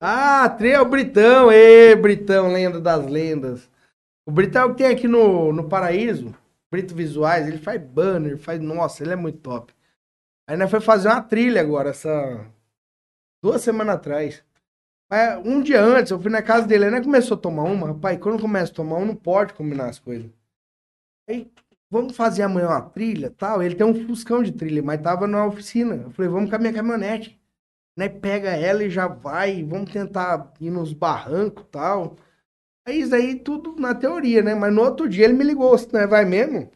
Ah, 0.00 0.48
trilha 0.48 0.76
é 0.76 0.80
o 0.80 0.84
Britão. 0.88 1.50
Ê, 1.50 1.94
Britão, 1.96 2.52
lenda 2.52 2.80
das 2.80 3.06
lendas. 3.06 3.68
O 4.26 4.30
Britão 4.30 4.62
é 4.62 4.64
o 4.66 4.70
que 4.70 4.78
tem 4.82 4.86
aqui 4.92 5.08
no, 5.08 5.52
no 5.52 5.64
Paraíso. 5.68 6.34
Brito 6.70 6.94
Visuais, 6.94 7.46
ele 7.46 7.58
faz 7.58 7.80
banner, 7.82 8.38
faz... 8.38 8.60
Nossa, 8.60 9.02
ele 9.02 9.12
é 9.12 9.16
muito 9.16 9.38
top. 9.38 9.74
Aí 10.48 10.56
nós 10.56 10.70
foi 10.70 10.80
fazer 10.80 11.08
uma 11.08 11.22
trilha 11.22 11.60
agora, 11.60 11.90
essa... 11.90 12.46
Duas 13.42 13.62
semanas 13.62 13.96
atrás. 13.96 14.44
Mas 15.10 15.44
um 15.46 15.62
dia 15.62 15.80
antes, 15.80 16.10
eu 16.10 16.20
fui 16.20 16.30
na 16.30 16.42
casa 16.42 16.66
dele, 16.66 16.86
aí 16.86 16.90
nós 16.90 17.04
começou 17.04 17.36
a 17.36 17.40
tomar 17.40 17.64
uma. 17.64 17.88
Rapaz, 17.88 18.18
quando 18.18 18.40
começa 18.40 18.72
a 18.72 18.74
tomar 18.74 18.96
uma, 18.96 19.06
não 19.06 19.16
pode 19.16 19.54
combinar 19.54 19.88
as 19.88 19.98
coisas. 19.98 20.30
Aí, 21.28 21.50
vamos 21.90 22.16
fazer 22.16 22.42
amanhã 22.42 22.68
uma 22.68 22.82
trilha, 22.82 23.30
tal. 23.30 23.62
Ele 23.62 23.74
tem 23.74 23.86
um 23.86 24.06
fuscão 24.06 24.42
de 24.42 24.52
trilha, 24.52 24.82
mas 24.82 25.00
tava 25.00 25.26
na 25.26 25.46
oficina. 25.46 25.94
Eu 25.94 26.10
falei, 26.10 26.30
vamos 26.30 26.50
com 26.50 26.56
a 26.56 26.58
minha 26.58 26.72
caminhonete. 26.72 27.40
Né, 27.96 28.08
pega 28.10 28.50
ela 28.50 28.84
e 28.84 28.90
já 28.90 29.06
vai, 29.08 29.64
vamos 29.64 29.90
tentar 29.90 30.52
ir 30.60 30.70
nos 30.70 30.92
barrancos 30.92 31.64
tal. 31.70 32.16
Aí 32.86 33.00
isso 33.00 33.14
aí 33.14 33.34
tudo 33.34 33.74
na 33.80 33.94
teoria, 33.94 34.42
né? 34.42 34.54
Mas 34.54 34.72
no 34.72 34.80
outro 34.80 35.08
dia 35.08 35.24
ele 35.24 35.34
me 35.34 35.42
ligou, 35.42 35.76
se 35.76 35.92
não 35.92 36.08
vai 36.08 36.24
mesmo? 36.24 36.70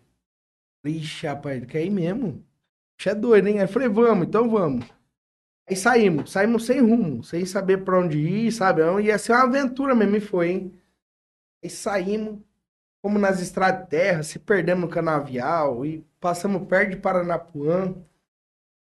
Ixi, 0.85 1.27
rapaz, 1.27 1.65
quer 1.67 1.85
ir 1.85 1.91
mesmo? 1.91 2.45
Ixi, 2.99 3.11
é 3.11 3.15
doido, 3.15 3.47
hein? 3.47 3.59
Aí 3.59 3.65
eu 3.65 3.69
falei, 3.69 3.89
vamos, 3.89 4.27
então 4.27 4.51
vamos. 4.51 4.85
Aí 5.69 5.77
saímos, 5.77 6.33
saímos 6.33 6.67
sem 6.67 6.81
rumo, 6.81 7.23
sem 7.23 7.47
saber 7.47 7.85
pra 7.85 8.01
onde 8.01 8.19
ir, 8.19 8.51
sabe? 8.51 8.83
Ia 9.05 9.19
ser 9.19 9.33
uma 9.33 9.45
aventura 9.45 9.95
mesmo, 9.95 10.17
e 10.17 10.21
foi, 10.21 10.49
hein? 10.49 10.73
Aí 11.63 11.71
saímos, 11.71 12.41
fomos 13.01 13.21
nas 13.21 13.41
estradas 13.41 13.85
de 13.85 13.91
terra, 13.91 14.23
se 14.25 14.41
perdemos 14.41 14.83
no 14.83 14.89
canavial 14.89 15.87
e 15.87 16.05
passamos 16.19 16.67
perto 16.67 16.91
de 16.91 16.97
Paranapuã. 16.97 17.95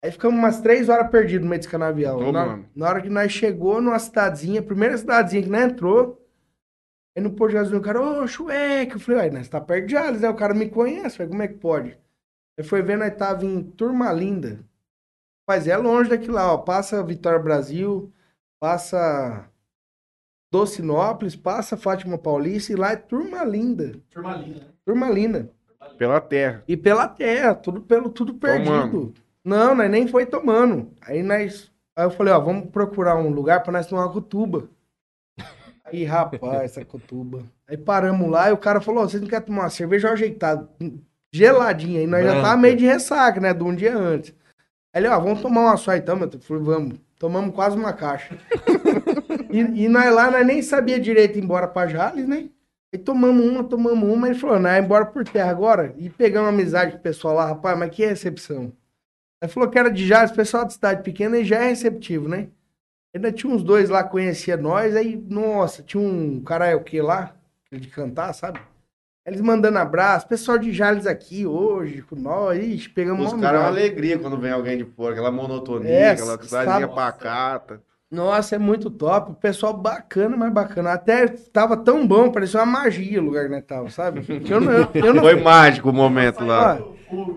Aí 0.02 0.10
ficamos 0.10 0.36
umas 0.36 0.60
três 0.60 0.88
horas 0.88 1.08
perdidos 1.10 1.44
no 1.44 1.50
meio 1.50 1.60
desse 1.60 1.70
canavial. 1.70 2.18
Na, 2.32 2.64
na 2.74 2.88
hora 2.88 3.00
que 3.00 3.08
nós 3.08 3.30
chegou 3.30 3.80
numa 3.80 3.98
cidadezinha, 4.00 4.60
primeira 4.60 4.98
cidadezinha 4.98 5.44
que 5.44 5.48
nós 5.48 5.62
entrou, 5.62 6.23
aí 7.16 7.22
no 7.22 7.32
posto 7.32 7.50
de 7.50 7.54
gasolina, 7.56 7.80
o 7.80 7.84
cara, 7.84 8.00
ô, 8.00 8.26
Chueque, 8.26 8.94
eu 8.94 9.00
falei, 9.00 9.20
ué, 9.22 9.30
nós 9.30 9.48
tá 9.48 9.60
perto 9.60 9.86
de 9.86 9.92
Jales, 9.92 10.20
né? 10.20 10.28
O 10.28 10.34
cara 10.34 10.54
me 10.54 10.68
conhece, 10.68 11.16
falei, 11.16 11.30
como 11.30 11.42
é 11.42 11.48
que 11.48 11.54
pode? 11.54 11.98
Aí 12.58 12.64
foi 12.64 12.82
ver, 12.82 12.96
nós 12.96 13.14
tava 13.16 13.44
em 13.44 13.62
Turma 13.62 14.12
Linda. 14.12 14.60
Mas 15.48 15.68
é 15.68 15.76
longe 15.76 16.10
daqui 16.10 16.30
lá, 16.30 16.52
ó, 16.52 16.58
passa 16.58 17.02
Vitória 17.02 17.38
Brasil, 17.38 18.12
passa 18.60 19.48
Docinópolis, 20.50 21.36
passa 21.36 21.76
Fátima 21.76 22.16
Paulista 22.16 22.72
e 22.72 22.76
lá 22.76 22.92
é 22.92 22.96
Turma 22.96 23.44
Linda. 23.44 23.92
Turma 24.10 24.36
linda, 24.36 24.60
né? 24.60 24.66
Turma 24.84 25.10
Linda. 25.10 25.50
Pela 25.98 26.20
terra. 26.20 26.64
E 26.66 26.76
pela 26.76 27.06
terra, 27.06 27.54
tudo 27.54 27.80
pelo 27.80 28.08
tudo 28.08 28.34
perdido. 28.34 28.70
Tomando. 28.70 29.14
Não, 29.44 29.74
nós 29.74 29.90
nem 29.90 30.08
foi 30.08 30.24
tomando. 30.24 30.90
Aí 31.02 31.22
nós. 31.22 31.70
Aí 31.94 32.04
eu 32.04 32.10
falei, 32.10 32.32
ó, 32.32 32.40
vamos 32.40 32.70
procurar 32.70 33.16
um 33.16 33.28
lugar 33.28 33.62
pra 33.62 33.72
nós 33.72 33.86
tomar 33.86 34.06
uma 34.06 34.12
cutuba. 34.12 34.68
Aí, 35.84 36.04
rapaz, 36.04 36.62
essa 36.62 36.84
cutuba. 36.84 37.42
Aí 37.68 37.76
paramos 37.76 38.30
lá 38.30 38.48
e 38.48 38.52
o 38.52 38.58
cara 38.58 38.80
falou, 38.80 39.08
vocês 39.08 39.20
não 39.20 39.28
querem 39.28 39.46
tomar 39.46 39.64
uma 39.64 39.70
cerveja 39.70 40.10
ajeitada, 40.10 40.68
geladinha. 41.32 42.02
E 42.02 42.06
nós 42.06 42.24
já 42.24 42.32
Branca. 42.32 42.48
tava 42.48 42.60
meio 42.60 42.76
de 42.76 42.86
ressaca, 42.86 43.40
né? 43.40 43.52
Do 43.52 43.66
um 43.66 43.74
dia 43.74 43.96
antes. 43.96 44.34
Aí 44.92 45.02
ele, 45.02 45.08
ó, 45.08 45.18
vamos 45.18 45.42
tomar 45.42 45.62
uma 45.62 45.76
só 45.76 45.94
então, 45.94 46.16
meu. 46.16 46.30
Eu 46.32 46.40
falei, 46.40 46.62
vamos. 46.62 46.98
Tomamos 47.18 47.54
quase 47.54 47.76
uma 47.76 47.92
caixa. 47.92 48.36
e, 49.50 49.84
e 49.84 49.88
nós 49.88 50.12
lá, 50.14 50.30
nós 50.30 50.46
nem 50.46 50.62
sabia 50.62 50.98
direito 50.98 51.38
ir 51.38 51.44
embora 51.44 51.68
pra 51.68 51.86
Jales, 51.86 52.26
né? 52.26 52.48
Aí 52.92 52.98
tomamos 52.98 53.44
uma, 53.44 53.64
tomamos 53.64 54.08
uma, 54.08 54.28
ele 54.28 54.38
falou, 54.38 54.58
não, 54.58 54.70
é 54.70 54.78
embora 54.78 55.06
por 55.06 55.24
terra 55.24 55.50
agora. 55.50 55.94
E 55.96 56.08
pegamos 56.08 56.48
amizade 56.48 56.92
com 56.92 56.98
o 56.98 57.02
pessoal 57.02 57.34
lá, 57.34 57.46
rapaz, 57.46 57.78
mas 57.78 57.90
que 57.90 58.06
recepção. 58.06 58.72
Aí 59.42 59.48
falou 59.48 59.68
que 59.68 59.78
era 59.78 59.90
de 59.90 60.06
Jales, 60.06 60.30
pessoal 60.30 60.64
de 60.64 60.74
cidade 60.74 61.02
pequena 61.02 61.38
e 61.38 61.44
já 61.44 61.56
é 61.56 61.68
receptivo, 61.68 62.28
né? 62.28 62.48
Ainda 63.14 63.30
tinha 63.30 63.52
uns 63.52 63.62
dois 63.62 63.88
lá 63.88 64.02
que 64.02 64.10
conhecia 64.10 64.56
nós, 64.56 64.96
aí, 64.96 65.16
nossa, 65.16 65.82
tinha 65.82 66.02
um 66.02 66.42
karaokê 66.42 67.00
lá, 67.00 67.36
de 67.70 67.86
cantar, 67.88 68.32
sabe? 68.32 68.60
Eles 69.24 69.40
mandando 69.40 69.78
abraço, 69.78 70.28
pessoal 70.28 70.58
de 70.58 70.72
Jales 70.72 71.06
aqui 71.06 71.46
hoje, 71.46 72.02
com 72.02 72.16
nós, 72.16 72.62
ixi, 72.62 72.90
pegamos 72.90 73.32
Os 73.32 73.40
caras 73.40 73.60
é 73.60 73.62
uma 73.62 73.70
alegria 73.70 74.18
quando 74.18 74.36
vem 74.36 74.50
alguém 74.50 74.76
de 74.76 74.84
fora, 74.84 75.12
aquela 75.12 75.30
monotonia, 75.30 75.88
É, 75.88 76.10
aquela 76.10 76.42
cidadezinha 76.42 76.88
pacata. 76.88 77.80
Nossa, 78.10 78.56
é 78.56 78.58
muito 78.58 78.90
top. 78.90 79.32
O 79.32 79.34
pessoal 79.34 79.72
bacana, 79.76 80.36
mas 80.36 80.52
bacana. 80.52 80.92
Até 80.92 81.26
tava 81.26 81.76
tão 81.76 82.06
bom, 82.06 82.30
parecia 82.30 82.60
uma 82.60 82.66
magia 82.80 83.20
o 83.20 83.24
lugar 83.24 83.44
que 83.46 83.50
nós 83.50 83.64
tava, 83.64 83.90
sabe? 83.90 84.24
Eu 84.48 84.60
não, 84.60 84.72
eu, 84.72 84.88
eu 84.94 85.14
não, 85.14 85.22
Foi 85.24 85.34
mágico 85.34 85.90
o 85.90 85.92
momento 85.92 86.44
lá. 86.44 86.78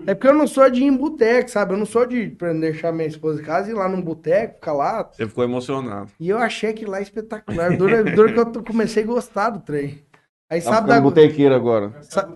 É 0.06 0.14
porque 0.14 0.28
eu 0.28 0.34
não 0.34 0.46
sou 0.46 0.68
de 0.70 0.80
ir 0.80 0.86
em 0.86 0.96
boteco, 0.96 1.50
sabe? 1.50 1.74
Eu 1.74 1.78
não 1.78 1.86
sou 1.86 2.06
de 2.06 2.28
pra 2.30 2.52
deixar 2.52 2.92
minha 2.92 3.06
esposa 3.08 3.40
em 3.40 3.44
casa 3.44 3.68
e 3.68 3.72
ir 3.72 3.74
lá 3.74 3.88
num 3.88 4.00
boteco, 4.00 4.54
ficar 4.54 4.72
lá. 4.72 5.08
Você 5.10 5.26
ficou 5.26 5.44
emocionado. 5.44 6.10
E 6.18 6.28
eu 6.28 6.38
achei 6.38 6.70
aquilo 6.70 6.92
lá 6.92 7.00
espetacular. 7.00 7.76
Dura, 7.76 8.02
dura 8.14 8.32
que 8.46 8.58
eu 8.58 8.64
comecei 8.64 9.02
a 9.02 9.06
gostar 9.06 9.50
do 9.50 9.60
trem. 9.60 10.02
Aí 10.50 10.62
Tá 10.62 10.72
sábado, 10.72 10.92
agora, 10.92 11.54
agora. 11.56 12.02
Sa- 12.02 12.34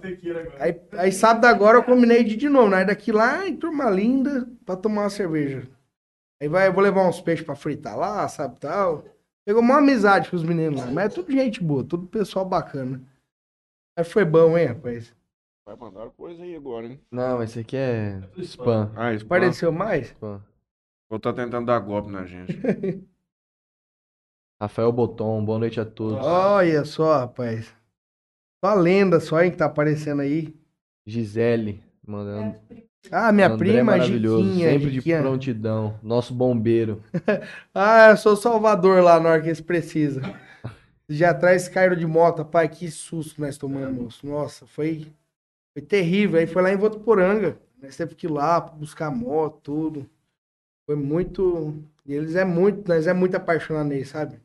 aí, 0.60 0.80
aí 0.92 1.12
sábado 1.12 1.46
agora 1.46 1.78
eu 1.78 1.82
combinei 1.82 2.22
de 2.22 2.34
ir 2.34 2.36
de 2.36 2.48
novo. 2.48 2.68
Né? 2.68 2.78
Aí 2.78 2.84
daqui 2.84 3.10
lá, 3.10 3.48
em 3.48 3.56
turma 3.56 3.88
linda, 3.88 4.46
pra 4.66 4.76
tomar 4.76 5.02
uma 5.04 5.10
cerveja. 5.10 5.66
Aí 6.42 6.48
vai, 6.48 6.66
eu 6.66 6.72
vou 6.72 6.82
levar 6.82 7.08
uns 7.08 7.20
peixes 7.20 7.46
pra 7.46 7.54
fritar 7.54 7.96
lá, 7.96 8.26
sabe, 8.26 8.58
tal. 8.58 9.04
Pegou 9.46 9.62
uma 9.62 9.78
amizade 9.78 10.28
com 10.28 10.34
os 10.34 10.42
meninos 10.42 10.80
lá. 10.80 10.90
Mas 10.90 11.04
é 11.04 11.14
tudo 11.14 11.30
gente 11.30 11.62
boa, 11.62 11.84
tudo 11.84 12.04
pessoal 12.08 12.44
bacana. 12.44 13.00
Mas 13.96 14.10
foi 14.10 14.24
bom, 14.24 14.58
hein, 14.58 14.66
rapaz? 14.66 15.14
Vai 15.64 15.76
mandar 15.76 16.10
coisa 16.10 16.42
aí 16.42 16.56
agora, 16.56 16.86
hein? 16.86 17.00
Não, 17.12 17.40
esse 17.44 17.60
aqui 17.60 17.76
é 17.76 18.20
spam. 18.38 18.90
Ah, 18.96 19.14
isso 19.14 19.24
Pareceu 19.24 19.70
mais? 19.70 20.08
spam. 20.08 20.42
Vou 21.08 21.18
estar 21.18 21.32
tentando 21.32 21.66
dar 21.66 21.78
golpe 21.78 22.10
na 22.10 22.26
gente. 22.26 22.58
Rafael 24.60 24.90
Boton, 24.90 25.44
boa 25.44 25.60
noite 25.60 25.78
a 25.78 25.84
todos. 25.84 26.26
Olha 26.26 26.84
só, 26.84 27.20
rapaz. 27.20 27.72
Só 28.64 28.72
a 28.72 28.74
lenda 28.74 29.20
só, 29.20 29.40
hein, 29.40 29.52
que 29.52 29.58
tá 29.58 29.66
aparecendo 29.66 30.22
aí. 30.22 30.52
Gisele, 31.06 31.80
mandando. 32.04 32.58
Ah, 33.10 33.32
minha 33.32 33.48
André 33.48 33.58
prima, 33.72 33.84
maravilhoso, 33.96 34.44
Giquinha. 34.48 34.70
sempre 34.70 34.88
de 34.88 34.94
Giquinha. 34.96 35.20
prontidão. 35.20 35.98
Nosso 36.02 36.32
bombeiro. 36.34 37.02
Ah, 37.74 38.10
eu 38.10 38.16
sou 38.16 38.34
o 38.34 38.36
Salvador 38.36 39.02
lá 39.02 39.18
na 39.18 39.30
hora 39.30 39.40
que 39.40 39.48
eles 39.48 39.60
precisam. 39.60 40.22
Já 41.08 41.30
atrás 41.30 41.68
caíram 41.68 41.96
de 41.96 42.06
moto, 42.06 42.44
pai, 42.44 42.68
que 42.68 42.90
susto 42.90 43.40
nós 43.40 43.58
tomamos, 43.58 44.02
moço. 44.02 44.26
Nossa, 44.26 44.66
foi, 44.66 45.12
foi 45.74 45.82
terrível. 45.82 46.38
Aí 46.38 46.46
foi 46.46 46.62
lá 46.62 46.72
em 46.72 46.76
Votuporanga. 46.76 47.58
Nós 47.82 47.96
teve 47.96 48.14
que 48.14 48.26
ir 48.26 48.30
lá 48.30 48.60
buscar 48.60 49.10
moto, 49.10 49.58
tudo. 49.62 50.10
Foi 50.86 50.94
muito. 50.96 51.74
E 52.06 52.14
eles 52.14 52.34
é 52.36 52.44
muito, 52.44 52.88
nós 52.88 53.06
é 53.06 53.12
muito 53.12 53.36
apaixonados 53.36 53.88
neles, 53.88 54.08
sabe? 54.08 54.40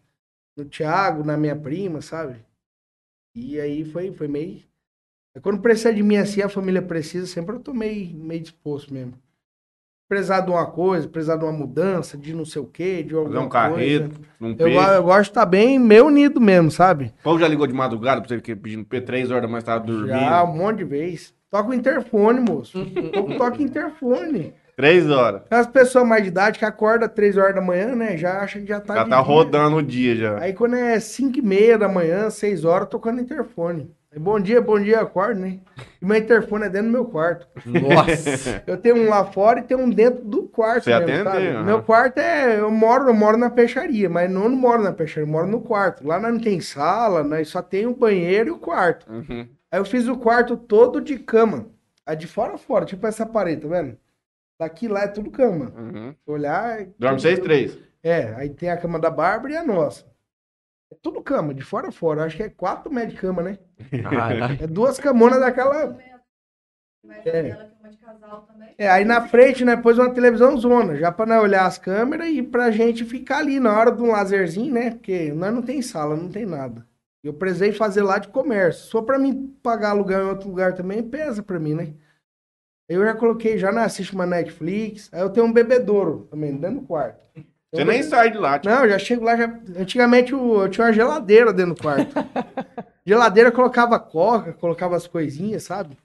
No 0.55 0.65
Thiago, 0.65 1.23
na 1.23 1.37
minha 1.37 1.55
prima, 1.55 2.01
sabe? 2.01 2.37
E 3.35 3.59
aí 3.59 3.85
foi, 3.85 4.11
foi 4.11 4.27
meio. 4.27 4.61
Aí 5.37 5.41
Quando 5.41 5.61
precisa 5.61 5.93
de 5.93 6.01
mim 6.01 6.17
assim, 6.17 6.41
a 6.41 6.49
família 6.49 6.81
precisa, 6.81 7.27
sempre 7.27 7.55
eu 7.55 7.59
tô 7.59 7.71
meio, 7.73 8.15
meio 8.15 8.41
disposto 8.41 8.91
mesmo. 8.91 9.13
Precisar 10.09 10.39
de 10.39 10.49
uma 10.49 10.65
coisa, 10.65 11.07
precisar 11.07 11.35
de 11.35 11.43
uma 11.43 11.51
mudança, 11.51 12.17
de 12.17 12.33
não 12.33 12.45
sei 12.45 12.61
o 12.61 12.65
quê, 12.65 13.03
de 13.03 13.13
alguma 13.13 13.33
Fazer 13.33 13.45
um 13.45 13.49
coisa. 13.49 13.99
carreto, 14.09 14.21
um 14.41 14.55
Eu, 14.57 14.69
eu 14.95 15.03
gosto 15.03 15.23
de 15.23 15.29
estar 15.29 15.45
bem 15.45 15.77
meio 15.77 16.05
unido 16.07 16.39
mesmo, 16.39 16.71
sabe? 16.71 17.13
Povo 17.21 17.37
já 17.39 17.47
ligou 17.47 17.67
de 17.67 17.73
madrugada 17.73 18.21
pra 18.21 18.27
você 18.29 18.37
ficar 18.37 18.55
pedindo 18.55 18.85
P 18.85 19.01
3 19.01 19.29
horas 19.31 19.43
da 19.43 19.47
manhã, 19.49 19.61
tava 19.61 19.85
dormindo. 19.85 20.07
Já, 20.17 20.43
um 20.45 20.55
monte 20.55 20.77
de 20.77 20.83
vez. 20.85 21.33
Toca 21.51 21.69
o 21.69 21.73
interfone, 21.73 22.39
moço. 22.39 22.81
O 22.81 23.11
povo 23.11 23.37
toca 23.37 23.61
interfone. 23.61 24.53
3 24.77 25.09
horas. 25.09 25.41
As 25.49 25.67
pessoas 25.67 26.07
mais 26.07 26.23
de 26.23 26.29
idade 26.29 26.57
que 26.59 26.65
acordam 26.65 27.09
três 27.09 27.35
horas 27.35 27.55
da 27.55 27.61
manhã, 27.61 27.93
né? 27.95 28.15
Já 28.15 28.39
acham 28.41 28.61
que 28.61 28.67
já 28.69 28.79
tá 28.79 28.93
Já 28.95 29.01
tá 29.05 29.07
dia. 29.17 29.17
rodando 29.25 29.75
o 29.77 29.83
dia 29.83 30.15
já. 30.15 30.39
Aí 30.39 30.53
quando 30.53 30.75
é 30.75 30.99
cinco 30.99 31.39
e 31.39 31.41
meia 31.41 31.77
da 31.77 31.89
manhã, 31.89 32.29
seis 32.29 32.63
horas, 32.63 32.87
tocando 32.87 33.19
interfone. 33.19 33.91
Bom 34.19 34.39
dia, 34.39 34.61
bom 34.61 34.79
dia, 34.79 35.01
acordo, 35.01 35.39
né? 35.41 35.59
E 36.01 36.05
meu 36.05 36.17
interfone 36.17 36.65
é 36.65 36.69
dentro 36.69 36.87
do 36.87 36.91
meu 36.93 37.05
quarto. 37.05 37.47
Nossa. 37.65 38.63
Eu 38.67 38.77
tenho 38.77 38.95
um 38.97 39.09
lá 39.09 39.25
fora 39.25 39.59
e 39.59 39.63
tenho 39.63 39.79
um 39.81 39.89
dentro 39.89 40.23
do 40.23 40.43
quarto 40.43 40.83
Você 40.85 40.99
mesmo, 40.99 41.27
atende? 41.29 41.47
Aham. 41.47 41.63
Meu 41.63 41.83
quarto 41.83 42.17
é... 42.19 42.59
Eu 42.59 42.71
moro, 42.71 43.07
eu 43.09 43.13
moro 43.13 43.37
na 43.37 43.49
peixaria, 43.49 44.09
mas 44.09 44.29
não, 44.29 44.49
não 44.49 44.55
moro 44.57 44.81
na 44.81 44.91
peixaria, 44.91 45.27
eu 45.27 45.31
moro 45.31 45.47
no 45.47 45.61
quarto. 45.61 46.05
Lá 46.05 46.19
não 46.19 46.39
tem 46.39 46.59
sala, 46.59 47.23
né? 47.23 47.43
só 47.43 47.61
tem 47.61 47.85
o 47.85 47.95
banheiro 47.95 48.49
e 48.49 48.51
o 48.51 48.59
quarto. 48.59 49.11
Uhum. 49.11 49.47
Aí 49.71 49.79
eu 49.79 49.85
fiz 49.85 50.07
o 50.07 50.17
quarto 50.17 50.55
todo 50.57 51.01
de 51.01 51.17
cama. 51.19 51.67
A 52.05 52.13
de 52.15 52.25
fora 52.27 52.53
a 52.53 52.57
fora, 52.57 52.85
tipo 52.85 53.05
essa 53.05 53.25
parede, 53.25 53.61
tá 53.61 53.67
vendo? 53.67 53.97
Daqui 54.59 54.87
lá 54.87 55.03
é 55.03 55.07
tudo 55.07 55.29
cama. 55.29 55.71
Uhum. 55.77 56.15
Olhar... 56.25 56.81
é 56.81 56.87
Dorme 56.97 57.17
tudo- 57.17 57.21
vocês 57.21 57.39
três. 57.39 57.77
É, 58.01 58.33
aí 58.37 58.49
tem 58.49 58.69
a 58.69 58.77
cama 58.77 58.97
da 58.99 59.09
Bárbara 59.09 59.53
e 59.53 59.57
a 59.57 59.63
nossa. 59.63 60.05
É 60.91 60.95
tudo 61.01 61.21
cama, 61.21 61.53
de 61.53 61.61
fora 61.61 61.89
a 61.89 61.91
fora. 61.91 62.23
Acho 62.23 62.37
que 62.37 62.43
é 62.43 62.49
quatro 62.49 62.91
metros 62.91 63.13
de 63.15 63.19
cama, 63.21 63.43
né? 63.43 63.57
Caralho. 64.03 64.63
É 64.63 64.67
duas 64.67 64.97
camonas 64.99 65.39
daquela... 65.39 65.97
Mas 67.03 67.25
É. 67.25 67.49
é 67.49 67.67
uma 67.79 67.89
de 67.89 67.97
casal 67.97 68.41
também. 68.41 68.73
É, 68.77 68.89
aí 68.89 69.05
na 69.05 69.27
frente, 69.27 69.63
né, 69.63 69.75
pôs 69.77 69.97
uma 69.97 70.13
televisão 70.13 70.57
zona, 70.57 70.95
já 70.95 71.11
pra 71.11 71.25
nós 71.25 71.41
olhar 71.41 71.65
as 71.65 71.77
câmeras 71.77 72.27
e 72.29 72.41
pra 72.43 72.69
gente 72.71 73.05
ficar 73.05 73.39
ali 73.39 73.59
na 73.59 73.77
hora 73.77 73.91
de 73.91 74.01
um 74.01 74.11
lazerzinho, 74.11 74.73
né? 74.73 74.91
Porque 74.91 75.31
nós 75.31 75.53
não 75.53 75.61
tem 75.61 75.81
sala, 75.81 76.15
não 76.15 76.29
tem 76.29 76.45
nada. 76.45 76.85
Eu 77.23 77.33
precisei 77.33 77.71
fazer 77.71 78.03
lá 78.03 78.17
de 78.19 78.27
comércio. 78.29 78.85
Só 78.89 79.01
pra 79.01 79.17
mim 79.19 79.55
pagar 79.61 79.91
aluguel 79.91 80.25
em 80.25 80.29
outro 80.29 80.49
lugar 80.49 80.73
também 80.73 81.01
pesa 81.03 81.41
pra 81.43 81.59
mim, 81.59 81.73
né? 81.73 81.93
Eu 82.89 83.03
já 83.03 83.13
coloquei, 83.13 83.57
já 83.57 83.71
não 83.71 83.81
assisto 83.81 84.15
uma 84.15 84.25
Netflix. 84.25 85.09
Aí 85.13 85.21
eu 85.21 85.29
tenho 85.29 85.45
um 85.45 85.51
bebedouro 85.51 86.27
também, 86.29 86.55
dentro 86.55 86.79
do 86.81 86.85
quarto. 86.87 87.19
Você 87.77 87.85
nem 87.85 88.03
sai 88.03 88.31
de 88.31 88.37
lá. 88.37 88.59
Tipo, 88.59 88.73
Não, 88.73 88.83
eu 88.83 88.89
já 88.89 88.99
chego 88.99 89.23
lá, 89.23 89.35
já... 89.35 89.45
antigamente 89.77 90.33
eu, 90.33 90.61
eu 90.61 90.69
tinha 90.69 90.85
uma 90.87 90.93
geladeira 90.93 91.53
dentro 91.53 91.75
do 91.75 91.81
quarto. 91.81 92.13
geladeira 93.05 93.49
eu 93.49 93.53
colocava 93.53 93.99
coca, 93.99 94.53
colocava 94.53 94.95
as 94.95 95.07
coisinhas, 95.07 95.63
sabe? 95.63 95.97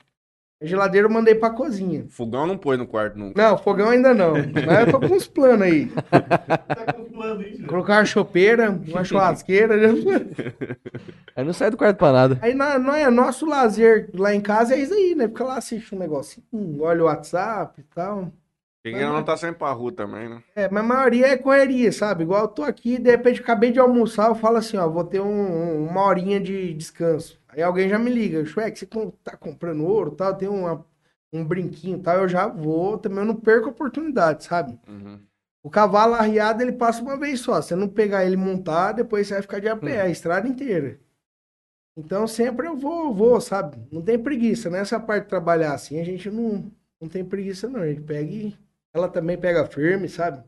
A 0.63 0.65
geladeira 0.65 1.09
eu 1.09 1.11
mandei 1.11 1.35
pra 1.35 1.51
cozinha. 1.51 2.07
fogão 2.09 2.47
não 2.47 2.57
pôs 2.57 2.79
no 2.79 2.87
quarto 2.87 3.19
nunca. 3.19 3.43
Não, 3.43 3.59
fogão 3.59 3.89
ainda 3.89 4.15
não. 4.15 4.35
Mas 4.35 4.87
eu 4.87 4.93
tô 4.93 5.01
com 5.01 5.13
uns 5.13 5.27
planos 5.27 5.63
aí. 5.63 5.87
Tá 5.87 6.93
com 6.93 7.05
plano, 7.07 7.43
gente? 7.43 7.65
Colocar 7.65 7.99
uma 7.99 8.05
chopeira, 8.05 8.71
uma 8.71 9.03
churrasqueira. 9.05 9.75
Aí 11.35 11.45
não 11.45 11.53
sai 11.53 11.69
do 11.69 11.77
quarto 11.77 11.97
pra 11.97 12.13
nada. 12.13 12.39
Aí 12.41 12.55
na, 12.55 12.79
não 12.79 12.95
é 12.95 13.11
nosso 13.11 13.45
lazer 13.45 14.09
lá 14.15 14.33
em 14.33 14.41
casa 14.41 14.75
é 14.75 14.79
isso 14.79 14.95
aí, 14.95 15.17
né? 15.17 15.27
Fica 15.27 15.43
lá 15.43 15.59
assiste 15.59 15.97
um 15.97 15.99
negocinho, 15.99 16.45
olha 16.81 17.03
o 17.03 17.07
WhatsApp 17.07 17.81
e 17.81 17.85
tal. 17.93 18.33
Quem 18.83 18.95
ainda 18.97 19.13
não 19.13 19.23
tá 19.25 19.37
sempre 19.37 19.57
pra 19.59 19.71
rua 19.73 19.93
também, 19.93 20.29
né? 20.29 20.43
É, 20.57 20.69
mas 20.69 20.83
a 20.85 20.87
maioria 20.87 21.29
é 21.29 21.37
correria, 21.37 21.93
sabe? 21.93 22.25
Igual 22.25 22.43
eu 22.43 22.49
tô 22.49 22.63
aqui, 22.65 22.99
de 22.99 23.11
repente 23.11 23.41
acabei 23.41 23.71
de 23.71 23.79
almoçar, 23.79 24.29
eu 24.29 24.35
falo 24.35 24.57
assim, 24.57 24.77
ó, 24.77 24.89
vou 24.89 25.05
ter 25.05 25.21
um- 25.21 25.87
uma 25.87 26.05
horinha 26.05 26.41
de 26.41 26.75
descanso. 26.75 27.41
Aí 27.49 27.63
alguém 27.63 27.89
já 27.89 27.99
me 27.99 28.11
liga, 28.11 28.45
Shrek, 28.45 28.79
você 28.79 28.87
tá 29.23 29.37
comprando 29.37 29.85
ouro 29.85 30.11
tal, 30.13 30.35
tem 30.35 30.49
uma, 30.49 30.85
um 31.33 31.45
brinquinho 31.45 31.99
e 31.99 32.03
tal, 32.03 32.19
eu 32.19 32.29
já 32.29 32.49
vou, 32.49 32.99
também 32.99 33.21
eu 33.21 33.25
não 33.25 33.37
perco 33.37 33.69
a 33.69 33.71
oportunidade, 33.71 34.45
sabe? 34.45 34.79
Uhum. 34.89 35.21
O 35.63 35.71
cavalo 35.71 36.15
arriado, 36.15 36.61
ele 36.61 36.73
passa 36.73 37.01
uma 37.01 37.17
vez 37.17 37.39
só. 37.41 37.63
Se 37.63 37.69
você 37.69 37.77
não 37.77 37.89
pegar 37.89 38.25
ele 38.25 38.37
montar, 38.37 38.93
depois 38.93 39.29
você 39.29 39.35
vai 39.35 39.43
ficar 39.43 39.61
de 39.61 39.69
a 39.69 39.77
pé, 39.77 40.01
a 40.01 40.09
estrada 40.09 40.49
inteira. 40.49 40.99
Então 41.97 42.27
sempre 42.27 42.67
eu 42.67 42.77
vou, 42.77 43.15
vou, 43.15 43.41
sabe? 43.41 43.77
Não 43.93 44.03
tem 44.03 44.19
preguiça. 44.19 44.71
Nessa 44.71 44.99
parte 44.99 45.25
de 45.25 45.29
trabalhar 45.29 45.75
assim, 45.75 46.01
a 46.01 46.05
gente 46.05 46.31
não, 46.31 46.71
não 47.01 47.09
tem 47.09 47.25
preguiça, 47.25 47.69
não. 47.69 47.81
A 47.81 47.87
gente 47.89 48.01
pega 48.03 48.31
e. 48.31 48.57
Ela 48.95 49.09
também 49.09 49.39
pega 49.39 49.65
firme, 49.67 50.09
sabe? 50.09 50.43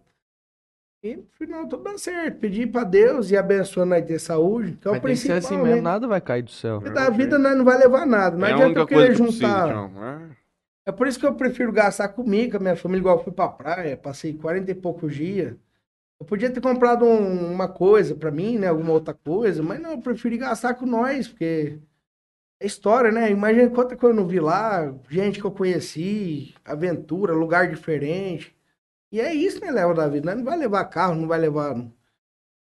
E 1.02 1.16
no 1.16 1.26
final 1.32 1.66
tudo 1.68 1.82
dá 1.84 1.98
certo. 1.98 2.38
Pedir 2.38 2.70
pra 2.70 2.84
Deus 2.84 3.30
e 3.30 3.36
abençoando 3.36 3.90
nós 3.90 4.04
ter 4.04 4.18
saúde. 4.18 4.72
Que 4.80 4.88
é 4.88 4.90
o 4.90 4.94
Mas 4.94 5.02
tem 5.02 5.10
que 5.12 5.16
ser 5.18 5.28
principal. 5.32 5.36
assim 5.38 5.56
né? 5.62 5.70
mesmo, 5.70 5.82
nada 5.82 6.06
vai 6.06 6.20
cair 6.20 6.42
do 6.42 6.50
céu. 6.50 6.78
Porque 6.80 6.94
da 6.94 7.10
vida 7.10 7.38
nós 7.38 7.56
não 7.56 7.64
vai 7.64 7.78
levar 7.78 8.06
nada. 8.06 8.36
Não 8.36 8.46
é 8.46 8.50
a 8.52 8.54
adianta 8.54 8.66
única 8.66 8.80
eu 8.80 8.86
coisa 8.86 9.02
querer 9.06 9.16
que 9.16 9.22
preciso, 9.22 9.40
juntar. 9.46 9.66
Tião. 9.68 10.04
É. 10.04 10.44
É 10.86 10.92
por 10.92 11.06
isso 11.06 11.18
que 11.18 11.26
eu 11.26 11.34
prefiro 11.34 11.72
gastar 11.72 12.08
comigo, 12.08 12.52
com 12.52 12.56
a 12.58 12.60
minha 12.60 12.76
família, 12.76 13.00
igual 13.00 13.16
eu 13.18 13.24
fui 13.24 13.32
pra 13.32 13.48
praia, 13.48 13.96
passei 13.96 14.34
40 14.34 14.70
e 14.70 14.74
poucos 14.74 15.14
dias. 15.14 15.54
Eu 16.20 16.26
podia 16.26 16.50
ter 16.50 16.60
comprado 16.60 17.04
um- 17.06 17.52
uma 17.52 17.68
coisa 17.68 18.14
pra 18.14 18.30
mim, 18.30 18.58
né? 18.58 18.68
Alguma 18.68 18.92
outra 18.92 19.14
coisa, 19.14 19.62
mas 19.62 19.80
não, 19.80 19.92
eu 19.92 19.98
preferi 19.98 20.36
gastar 20.38 20.74
com 20.74 20.84
nós, 20.86 21.26
porque 21.28 21.78
é 21.78 21.78
história, 22.64 23.10
né? 23.12 23.30
Imagina 23.30 23.70
quanta 23.70 23.96
coisa 23.96 24.16
eu 24.16 24.20
não 24.20 24.28
vi 24.28 24.40
lá, 24.40 24.92
gente 25.08 25.38
que 25.40 25.44
eu 25.44 25.50
conheci, 25.50 26.54
aventura, 26.64 27.32
lugar 27.32 27.68
diferente. 27.68 28.54
E 29.12 29.20
é 29.20 29.32
isso, 29.32 29.60
né, 29.60 29.70
leva 29.70 29.94
da 29.94 30.08
vida. 30.08 30.26
Nós 30.26 30.36
Não 30.36 30.44
vai 30.44 30.58
levar 30.58 30.84
carro, 30.86 31.14
não 31.14 31.28
vai 31.28 31.38
levar. 31.38 31.76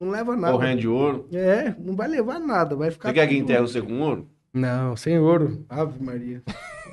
Não 0.00 0.10
leva 0.10 0.34
nada. 0.34 0.52
Correndo 0.52 0.80
de 0.80 0.88
ouro. 0.88 1.28
É, 1.32 1.74
não 1.78 1.94
vai 1.94 2.08
levar 2.08 2.40
nada, 2.40 2.74
vai 2.74 2.90
ficar. 2.90 3.10
Você 3.10 3.14
quer 3.14 3.26
que 3.28 3.36
enterre 3.36 3.60
você 3.60 3.80
com 3.80 4.00
ouro? 4.00 4.28
não, 4.52 4.96
sem 4.96 5.18
ouro. 5.18 5.64
Ave 5.68 6.02
Maria. 6.02 6.42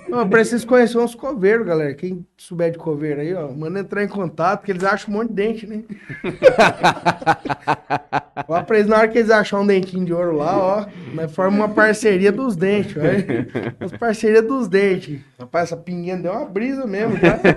Não, 0.09 0.19
eu 0.19 0.29
preciso 0.29 0.65
conhecer 0.65 0.97
uns 0.97 1.13
coveiros, 1.13 1.67
galera. 1.67 1.93
Quem 1.93 2.25
souber 2.37 2.71
de 2.71 2.77
coveiro 2.77 3.21
aí, 3.21 3.33
ó, 3.33 3.51
manda 3.51 3.79
entrar 3.79 4.03
em 4.03 4.07
contato, 4.07 4.63
que 4.63 4.71
eles 4.71 4.83
acham 4.83 5.13
um 5.13 5.17
monte 5.17 5.29
de 5.29 5.33
dente, 5.35 5.67
né? 5.67 5.83
Lá 8.47 8.63
pra 8.63 8.77
eles, 8.77 8.89
na 8.89 8.97
hora 8.97 9.07
que 9.07 9.17
eles 9.17 9.29
acharem 9.29 9.65
um 9.65 9.67
dentinho 9.67 10.05
de 10.05 10.13
ouro 10.13 10.37
lá, 10.37 10.57
ó, 10.57 10.85
nós 11.13 11.33
formamos 11.33 11.65
uma 11.65 11.73
parceria 11.73 12.31
dos 12.31 12.55
dentes, 12.55 12.93
velho. 12.93 13.47
As 13.79 13.91
parcerias 13.91 14.45
dos 14.45 14.67
dentes. 14.69 15.19
Rapaz, 15.37 15.65
essa 15.65 15.77
pinguinha 15.77 16.15
deu 16.15 16.31
uma 16.31 16.45
brisa 16.45 16.85
mesmo, 16.85 17.17
tá? 17.19 17.39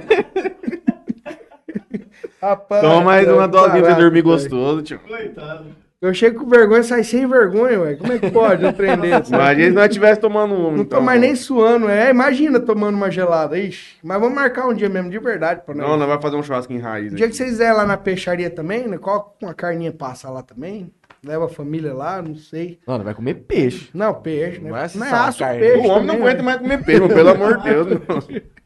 Rapaz, 2.42 2.80
Toma 2.80 3.02
mais 3.02 3.28
uma 3.28 3.46
dosinha 3.46 3.82
pra 3.82 3.94
dormir 3.94 4.22
gostoso, 4.22 4.82
tio. 4.82 4.98
Coitado. 5.00 5.66
Eu 6.02 6.14
chego 6.14 6.40
com 6.44 6.48
vergonha 6.48 6.80
e 6.80 6.84
saio 6.84 7.04
sem 7.04 7.26
vergonha, 7.26 7.78
ué. 7.78 7.94
Como 7.94 8.10
é 8.10 8.18
que 8.18 8.30
pode 8.30 8.72
trem 8.72 8.96
desse? 8.96 9.28
Imagina 9.34 9.68
se 9.68 9.74
nós 9.74 9.84
estivéssemos 9.84 10.18
tomando 10.20 10.54
um. 10.54 10.76
Não 10.78 10.84
tô 10.86 10.98
mais 10.98 11.20
nem 11.20 11.36
suando, 11.36 11.90
é. 11.90 12.08
Imagina 12.08 12.58
tomando 12.58 12.94
uma 12.94 13.10
gelada. 13.10 13.58
Ixi. 13.58 13.96
Mas 14.02 14.18
vamos 14.18 14.34
marcar 14.34 14.66
um 14.66 14.72
dia 14.72 14.88
mesmo, 14.88 15.10
de 15.10 15.18
verdade, 15.18 15.60
pra 15.62 15.74
nós. 15.74 15.86
Não, 15.86 15.98
nós 15.98 16.08
vamos 16.08 16.22
fazer 16.22 16.36
um 16.36 16.42
churrasco 16.42 16.72
em 16.72 16.78
raiz. 16.78 17.12
O 17.12 17.16
dia 17.16 17.26
aqui. 17.26 17.32
que 17.32 17.36
vocês 17.36 17.50
quiserem 17.50 17.74
lá 17.76 17.84
na 17.84 17.98
peixaria 17.98 18.48
também, 18.48 18.88
né? 18.88 18.96
Coloca 18.96 19.32
uma 19.42 19.52
carninha 19.52 19.92
passa 19.92 20.30
lá 20.30 20.42
também. 20.42 20.90
Leva 21.22 21.44
a 21.44 21.48
família 21.50 21.92
lá, 21.92 22.22
não 22.22 22.34
sei. 22.34 22.78
Não, 22.86 22.96
não 22.96 23.04
vai 23.04 23.12
comer 23.12 23.34
peixe. 23.34 23.90
Não, 23.92 24.14
peixe, 24.14 24.58
né? 24.58 24.70
Não 24.70 24.76
é 24.78 24.90
Não 24.94 25.06
é 25.06 25.10
aço, 25.10 25.44
peixe. 25.44 25.86
O 25.86 25.90
homem 25.90 26.06
não 26.06 26.14
também, 26.14 26.22
aguenta 26.22 26.36
né? 26.38 26.42
mais 26.42 26.58
comer 26.60 26.82
peixe, 26.82 27.08
pelo 27.08 27.28
amor 27.28 27.58
de 27.58 27.64
Deus. 27.64 27.86
não. 28.08 28.50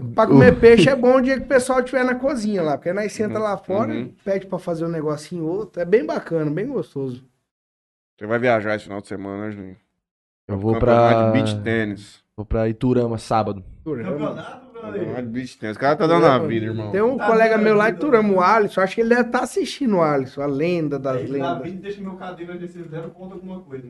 Pra 0.00 0.26
comer 0.26 0.58
peixe 0.60 0.88
é 0.88 0.96
bom 0.96 1.16
o 1.16 1.20
dia 1.20 1.36
que 1.38 1.44
o 1.44 1.48
pessoal 1.48 1.80
estiver 1.80 2.04
na 2.04 2.14
cozinha 2.14 2.62
lá. 2.62 2.76
Porque 2.76 2.92
nós 2.92 3.12
senta 3.12 3.38
lá 3.38 3.56
fora, 3.56 3.92
Uhum. 3.92 4.12
pede 4.24 4.46
pra 4.46 4.58
fazer 4.58 4.84
um 4.84 4.88
negocinho 4.88 5.44
outro. 5.44 5.80
É 5.80 5.84
bem 5.84 6.04
bacana, 6.04 6.50
bem 6.50 6.66
gostoso. 6.66 7.24
Você 8.18 8.26
vai 8.26 8.38
viajar 8.38 8.74
esse 8.74 8.84
final 8.84 9.00
de 9.00 9.08
semana, 9.08 9.46
né, 9.46 9.50
Juninho? 9.52 9.76
Eu 10.48 10.58
vou 10.58 10.74
Campeonato 10.74 11.14
pra. 11.14 11.26
de 11.26 11.32
beach 11.32 11.60
tênis. 11.62 12.24
Vou 12.36 12.46
pra 12.46 12.68
Iturama 12.68 13.18
sábado. 13.18 13.62
Campeonato, 13.84 14.12
Campeonato 14.16 14.72
brother. 14.72 15.16
de 15.22 15.28
beach 15.28 15.58
tênis. 15.58 15.76
O 15.76 15.80
cara 15.80 15.96
tá 15.96 16.06
dando 16.06 16.26
a 16.26 16.38
vida, 16.38 16.66
irmão. 16.66 16.90
Tem 16.92 17.02
um 17.02 17.16
Tá 17.16 17.26
colega 17.26 17.58
meu 17.58 17.74
lá 17.74 17.86
tá 17.86 17.90
de 17.90 17.98
Turamo, 18.00 18.34
o 18.36 18.40
Alisson. 18.40 18.80
Acho 18.80 18.94
que 18.94 19.00
ele 19.00 19.10
deve 19.10 19.22
estar 19.22 19.40
assistindo 19.42 19.96
o 19.96 20.02
Alisson, 20.02 20.40
a 20.42 20.46
lenda 20.46 20.98
das 20.98 21.22
Na 21.28 21.28
lendas. 21.54 21.62
vida 21.62 21.82
deixa 21.82 22.00
meu 22.00 22.14
cadeira 22.16 22.54
onde 22.54 22.68
vocês 22.68 22.86
deram 22.88 23.10
conta 23.10 23.34
alguma 23.34 23.60
coisa. 23.60 23.88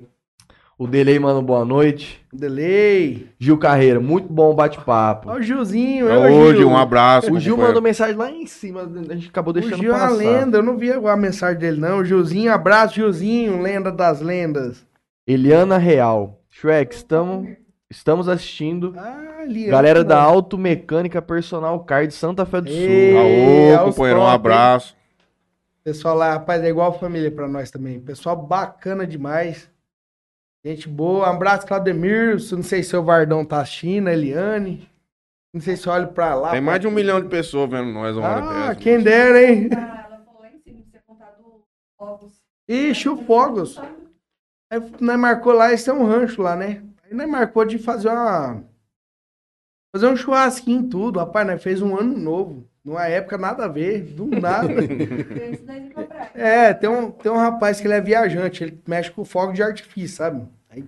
O 0.79 0.87
Delay, 0.87 1.19
mano, 1.19 1.41
boa 1.41 1.65
noite. 1.65 2.23
Delay. 2.31 3.31
Gil 3.39 3.57
Carreira, 3.57 3.99
muito 3.99 4.31
bom 4.31 4.51
o 4.51 4.55
bate-papo. 4.55 5.31
Ó 5.31 5.37
o 5.37 5.43
Gilzinho, 5.43 6.07
É 6.07 6.19
o 6.19 6.21
hoje, 6.43 6.59
Gil. 6.59 6.69
um 6.69 6.77
abraço. 6.77 7.33
O 7.33 7.41
Gil 7.41 7.57
mandou 7.57 7.81
mensagem 7.81 8.15
lá 8.15 8.31
em 8.31 8.45
cima, 8.47 8.83
a 8.83 9.15
gente 9.15 9.31
acabou 9.31 9.53
O 9.53 9.55
deixando 9.55 9.79
Gil 9.81 9.91
é 9.93 9.97
uma 9.97 10.01
passar. 10.09 10.17
lenda, 10.17 10.59
eu 10.59 10.63
não 10.63 10.77
vi 10.77 10.93
a 10.93 11.17
mensagem 11.17 11.59
dele 11.59 11.81
não. 11.81 12.05
Gilzinho, 12.05 12.53
abraço 12.53 12.95
Gilzinho, 12.97 13.63
lenda 13.63 13.91
das 13.91 14.21
lendas. 14.21 14.85
Eliana 15.27 15.79
Real. 15.79 16.41
Shrek, 16.51 16.95
estamos, 16.95 17.49
estamos 17.91 18.29
assistindo. 18.29 18.93
Ah. 18.99 19.23
Galera 19.69 20.03
da 20.05 20.17
mano. 20.23 20.29
Automecânica 20.29 21.23
Personal 21.23 21.79
Car 21.85 22.07
de 22.07 22.13
Santa 22.15 22.45
Fé 22.45 22.61
do 22.61 22.69
Ei. 22.69 23.13
Sul. 23.13 23.19
é 23.19 23.75
Aô, 23.77 23.85
companheiro, 23.87 24.21
um 24.21 24.27
abraço. 24.27 24.95
Pessoal 25.83 26.17
lá, 26.17 26.33
rapaz, 26.33 26.63
é 26.63 26.69
igual 26.69 26.99
família 26.99 27.31
pra 27.31 27.47
nós 27.49 27.71
também. 27.71 27.99
Pessoal 28.01 28.37
bacana 28.37 29.07
demais. 29.07 29.71
Gente 30.65 30.89
boa. 30.89 31.27
Um 31.29 31.33
abraço, 31.33 31.67
Claudemir. 31.67 32.37
Não 32.53 32.63
sei 32.63 32.83
se 32.83 32.97
o 32.97 33.03
Vardão 33.03 33.45
tá 33.45 33.61
assistindo, 33.61 34.09
Eliane. 34.09 34.89
Não 35.55 35.61
sei 35.61 35.77
se 35.77 35.87
eu 35.87 35.93
olho 35.93 36.09
pra 36.09 36.35
lá. 36.35 36.51
Tem 36.51 36.61
pra- 36.61 36.67
mais 36.73 36.81
de 36.81 36.87
um 36.89 36.91
milhão 36.91 37.21
de 37.21 37.29
pessoas 37.29 37.71
vendo 37.71 37.91
nós 37.93 38.17
uma 38.17 38.29
hora 38.29 38.45
Ah, 38.45 38.69
dessa. 38.69 38.81
quem 38.81 39.01
dera, 39.03 39.43
hein? 39.43 39.69
Ah, 39.73 40.07
ela 40.09 40.25
falou 40.25 40.41
lá 40.43 40.49
em 40.51 40.59
cima, 40.59 40.83
você 40.91 40.99
contar 41.07 41.31
do 41.39 41.63
ovos. 41.99 42.33
Ixi, 42.69 43.09
o 43.09 43.17
Fogos. 43.25 43.79
Aí 44.71 44.81
nós 45.01 45.19
marcou 45.19 45.53
lá, 45.53 45.73
esse 45.73 45.89
é 45.89 45.93
um 45.93 46.05
rancho 46.05 46.43
lá, 46.43 46.57
né? 46.57 46.83
Aí 47.05 47.15
nós 47.15 47.29
marcou 47.29 47.65
de 47.65 47.79
fazer 47.79 48.09
uma. 48.09 48.63
Fazer 49.95 50.09
um 50.09 50.17
churrasquinho 50.17 50.85
e 50.85 50.89
tudo. 50.89 51.21
Rapaz, 51.21 51.47
nós 51.47 51.63
fez 51.63 51.81
um 51.81 51.97
ano 51.97 52.19
novo. 52.19 52.69
Numa 52.85 53.07
época 53.07 53.39
nada 53.39 53.65
a 53.65 53.69
ver, 53.69 54.03
do 54.03 54.27
nada. 54.27 54.69
É, 56.35 56.75
tem 56.75 56.89
um, 56.89 57.11
tem 57.11 57.31
um 57.33 57.37
rapaz 57.37 57.81
que 57.81 57.87
ele 57.87 57.95
é 57.95 58.01
viajante, 58.01 58.63
ele 58.65 58.81
mexe 58.87 59.11
com 59.11 59.25
fogo 59.25 59.53
de 59.53 59.63
artifício, 59.63 60.17
sabe? 60.17 60.47
Aí 60.71 60.85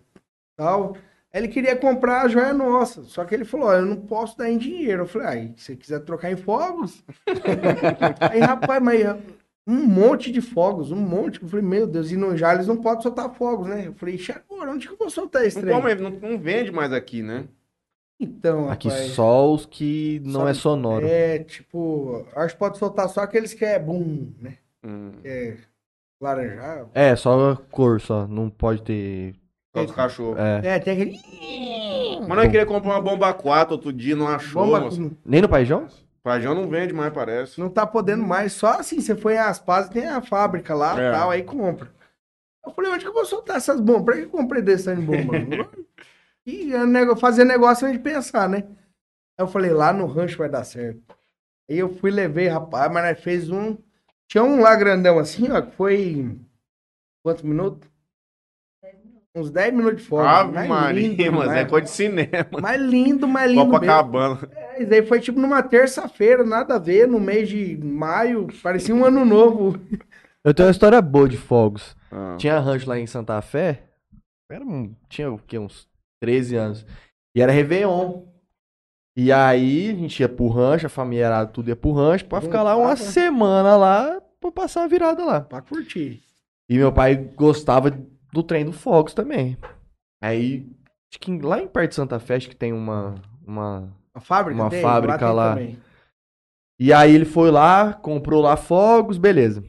tal. 0.56 0.96
Aí 1.32 1.40
ele 1.40 1.48
queria 1.48 1.76
comprar 1.76 2.22
a 2.22 2.28
joia 2.28 2.52
nossa. 2.52 3.02
Só 3.05 3.24
que 3.24 3.34
ele 3.34 3.44
falou: 3.44 3.72
eu 3.72 3.84
não 3.86 3.96
posso 3.96 4.36
dar 4.36 4.50
em 4.50 4.59
dinheiro. 4.59 5.02
Eu 5.02 5.06
falei, 5.06 5.28
aí, 5.28 5.52
se 5.56 5.64
você 5.64 5.76
quiser 5.76 6.00
trocar 6.00 6.30
em 6.30 6.36
fogos. 6.36 7.02
aí, 8.30 8.40
rapaz, 8.40 8.82
mas 8.82 9.00
um 9.66 9.84
monte 9.86 10.32
de 10.32 10.40
fogos, 10.40 10.90
um 10.90 10.96
monte. 10.96 11.42
Eu 11.42 11.48
falei, 11.48 11.64
meu 11.64 11.86
Deus, 11.86 12.10
e 12.10 12.16
no 12.16 12.36
já 12.36 12.55
eles 12.55 12.66
não 12.66 12.76
podem 12.78 13.02
soltar 13.02 13.28
fogos, 13.34 13.66
né? 13.68 13.86
Eu 13.88 13.94
falei, 13.94 14.14
"Ixi, 14.14 14.32
agora, 14.32 14.70
onde 14.70 14.86
que 14.86 14.92
eu 14.94 14.98
vou 14.98 15.10
soltar 15.10 15.44
esse 15.44 15.60
Não, 15.62 15.82
trem? 15.82 15.94
não, 15.96 16.10
não 16.10 16.38
vende 16.38 16.70
mais 16.72 16.92
aqui, 16.92 17.22
né? 17.22 17.44
Então, 18.20 18.68
Aqui 18.68 18.88
rapaz. 18.88 19.10
só 19.12 19.52
os 19.52 19.64
que 19.64 20.20
não 20.24 20.40
Só- 20.40 20.48
é 20.48 20.55
sonoro. 20.55 21.06
É, 21.06 21.38
tipo, 21.38 22.26
acho 22.34 22.55
que 22.55 22.59
pode 22.59 22.76
soltar 22.78 23.09
só 23.09 23.20
aqueles 23.20 23.55
que 23.55 23.64
é 23.64 23.78
boom, 23.78 24.32
né? 24.40 24.55
Hum. 24.89 25.12
É 25.24 25.56
laranjado. 26.20 26.90
É, 26.94 27.15
só 27.15 27.56
cor, 27.70 28.01
só. 28.01 28.27
Não 28.27 28.48
pode 28.48 28.82
ter. 28.82 29.35
Só 29.77 29.85
os 29.85 29.93
cachorros. 29.93 30.39
É. 30.39 30.77
É, 30.77 30.78
tem 30.78 30.94
aquele. 30.94 32.19
Mas 32.20 32.36
nós 32.36 32.47
queria 32.47 32.66
comprar 32.66 32.90
uma 32.93 33.01
bomba 33.02 33.32
4 33.32 33.74
outro 33.74 33.93
dia, 33.93 34.16
não 34.16 34.27
achou, 34.28 34.65
Bomba, 34.65 34.81
moço. 34.81 35.16
Nem 35.24 35.40
no 35.43 35.48
Paijão? 35.48 35.86
Pajão 36.23 36.55
não 36.55 36.69
vende 36.69 36.93
mais, 36.93 37.12
parece. 37.12 37.60
Não 37.60 37.70
tá 37.70 37.86
podendo 37.86 38.23
mais. 38.27 38.52
Só 38.52 38.73
assim, 38.81 39.01
você 39.01 39.15
foi 39.15 39.35
em 39.35 39.39
Aspas, 39.39 39.89
tem 39.89 40.06
a 40.06 40.20
fábrica 40.20 40.74
lá 40.74 41.01
É. 41.01 41.12
tal, 41.12 41.31
aí 41.31 41.43
compra. 41.43 41.90
Eu 42.66 42.73
falei, 42.73 42.90
onde 42.90 43.05
que 43.05 43.09
eu 43.09 43.15
vou 43.15 43.24
soltar 43.24 43.56
essas 43.56 43.81
bombas? 43.81 44.05
Pra 44.05 44.15
que 44.16 44.23
eu 44.23 44.28
comprei 44.31 44.60
desse 44.60 44.85
tanto 44.86 45.01
de 45.01 45.06
bomba? 45.06 45.35
e 46.44 46.74
é 46.74 46.85
nego- 46.85 47.16
fazer 47.16 47.44
negócio 47.44 47.86
antes 47.86 47.98
de 47.98 48.02
pensar, 48.05 48.48
né? 48.48 48.65
Aí 49.39 49.44
eu 49.44 49.48
falei, 49.48 49.70
lá 49.70 49.93
no 49.93 50.06
rancho 50.06 50.36
vai 50.36 50.48
dar 50.51 50.65
certo. 50.65 51.01
Aí 51.70 51.78
eu 51.78 51.89
fui, 51.94 52.10
levei, 52.10 52.48
rapaz, 52.48 52.90
mas 52.93 53.05
nós 53.05 53.20
fez 53.24 53.48
um. 53.51 53.77
Tinha 54.30 54.44
um 54.44 54.60
lá 54.60 54.74
grandão 54.76 55.18
assim, 55.18 55.50
ó, 55.50 55.60
que 55.62 55.72
foi. 55.74 56.38
Quantos 57.24 57.42
minutos? 57.42 57.88
Uns 59.36 59.50
10 59.50 59.72
minutos 59.74 60.02
de 60.02 60.09
fogo. 60.09 60.22
Ave 60.22 60.52
Mais 60.52 60.68
Maria, 60.68 61.09
lindo, 61.09 61.32
mas 61.32 61.48
é 61.50 61.55
mais- 61.55 61.68
coisa 61.70 61.84
de 61.84 61.90
cinema. 61.92 62.60
Mais 62.60 62.80
lindo, 62.80 63.28
mais 63.28 63.50
lindo. 63.50 63.64
mesmo. 63.64 63.72
Copacabana. 63.78 64.38
É, 64.52 64.80
Isso 64.82 64.90
daí 64.90 65.06
foi 65.06 65.20
tipo 65.20 65.38
numa 65.40 65.62
terça-feira, 65.62 66.44
nada 66.44 66.74
a 66.74 66.78
ver, 66.78 67.06
no 67.06 67.20
mês 67.20 67.48
de 67.48 67.76
maio, 67.76 68.48
parecia 68.62 68.94
um 68.94 69.05
ano 69.05 69.24
novo. 69.24 69.78
Eu 70.44 70.55
tenho 70.55 70.66
uma 70.68 70.72
história 70.72 71.00
boa 71.02 71.28
de 71.28 71.36
fogos. 71.36 71.96
Ah. 72.10 72.36
Tinha 72.38 72.59
rancho 72.59 72.88
lá 72.88 72.98
em 72.98 73.06
Santa 73.06 73.40
Fé. 73.42 73.82
Era 74.50 74.64
um, 74.64 74.94
tinha 75.09 75.30
o 75.30 75.38
quê? 75.38 75.59
Uns 75.59 75.86
13 76.22 76.56
anos. 76.56 76.86
E 77.36 77.42
era 77.42 77.52
Réveillon. 77.52 78.22
E 79.20 79.32
aí 79.32 79.90
a 79.90 79.95
gente 79.95 80.20
ia 80.20 80.28
pro 80.28 80.47
rancho, 80.47 80.86
a 80.86 80.89
família 80.89 81.45
tudo 81.47 81.69
ia 81.70 81.74
pro 81.74 81.90
rancho, 81.90 82.24
pra 82.27 82.40
ficar 82.40 82.62
lá 82.62 82.77
uma 82.77 82.95
semana 82.95 83.77
lá, 83.77 84.23
pra 84.40 84.53
passar 84.53 84.85
a 84.85 84.86
virada 84.86 85.24
lá. 85.24 85.40
Pra 85.40 85.61
curtir. 85.61 86.23
E 86.70 86.77
meu 86.77 86.93
pai 86.93 87.16
gostava 87.16 87.90
do 88.32 88.43
trem 88.45 88.65
do 88.65 88.73
Fogos 88.73 89.12
também. 89.15 89.59
Aí, 90.23 90.70
acho 91.11 91.19
que 91.19 91.36
lá 91.40 91.61
em 91.61 91.66
perto 91.66 91.89
de 91.89 91.95
Santa 91.97 92.20
Fé, 92.20 92.36
acho 92.36 92.49
que 92.49 92.55
tem 92.55 92.73
uma, 92.73 93.16
uma... 93.45 93.93
A 94.15 94.20
fábrica 94.20 94.61
Uma 94.62 94.70
tem? 94.70 94.82
fábrica 94.82 95.32
lá. 95.32 95.51
também. 95.51 95.78
E 96.78 96.93
aí 96.93 97.12
ele 97.12 97.24
foi 97.24 97.51
lá, 97.51 97.95
comprou 97.95 98.40
lá 98.40 98.57
fogos, 98.57 99.19
beleza. 99.19 99.65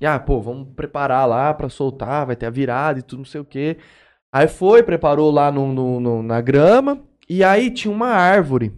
E 0.00 0.06
ah, 0.06 0.18
pô, 0.18 0.40
vamos 0.40 0.68
preparar 0.74 1.28
lá 1.28 1.52
pra 1.52 1.68
soltar, 1.68 2.24
vai 2.24 2.36
ter 2.36 2.46
a 2.46 2.50
virada 2.50 3.00
e 3.00 3.02
tudo, 3.02 3.18
não 3.18 3.24
sei 3.26 3.40
o 3.42 3.44
quê. 3.44 3.76
Aí 4.32 4.48
foi, 4.48 4.82
preparou 4.82 5.30
lá 5.30 5.52
no, 5.52 5.70
no- 5.74 6.00
no- 6.00 6.22
na 6.22 6.40
grama, 6.40 7.02
e 7.28 7.42
aí 7.44 7.70
tinha 7.70 7.92
uma 7.92 8.08
árvore 8.08 8.72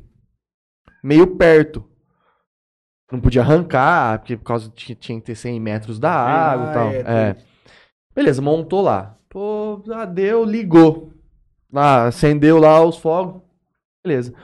meio 1.03 1.27
perto. 1.37 1.85
Não 3.11 3.21
podia 3.21 3.41
arrancar, 3.41 4.19
porque 4.19 4.37
por 4.37 4.45
causa 4.45 4.71
tinha, 4.75 4.95
tinha 4.95 5.19
que 5.19 5.25
ter 5.27 5.35
100 5.35 5.59
metros 5.61 5.99
da 5.99 6.11
água 6.13 6.67
e 6.67 6.69
Ah, 6.69 6.73
tal. 6.73 6.91
é, 6.91 6.99
É. 7.31 7.37
Beleza, 8.15 8.43
montou 8.43 8.83
lá. 8.83 9.17
Pô, 9.29 9.83
já 9.87 10.05
deu, 10.05 10.45
ligou. 10.45 11.13
Lá, 11.73 12.07
acendeu 12.09 12.59
lá 12.59 12.83
os 12.85 12.97
fogos. 12.99 13.41
Beleza. 14.05 14.35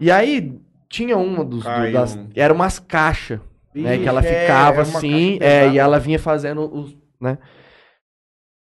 E 0.00 0.10
aí, 0.10 0.58
tinha 0.88 1.16
uma 1.16 1.44
dos. 1.44 1.64
do- 1.64 1.92
das, 1.92 2.18
era 2.34 2.52
umas 2.54 2.78
caixas, 2.78 3.40
né? 3.74 3.98
Que 3.98 4.08
ela 4.08 4.20
é, 4.24 4.40
ficava 4.42 4.80
é 4.80 4.84
uma 4.84 4.98
assim, 4.98 5.34
é, 5.34 5.38
pesada. 5.38 5.74
e 5.74 5.78
ela 5.78 5.98
vinha 6.00 6.18
fazendo 6.18 6.62
os. 6.74 6.96
né? 7.20 7.38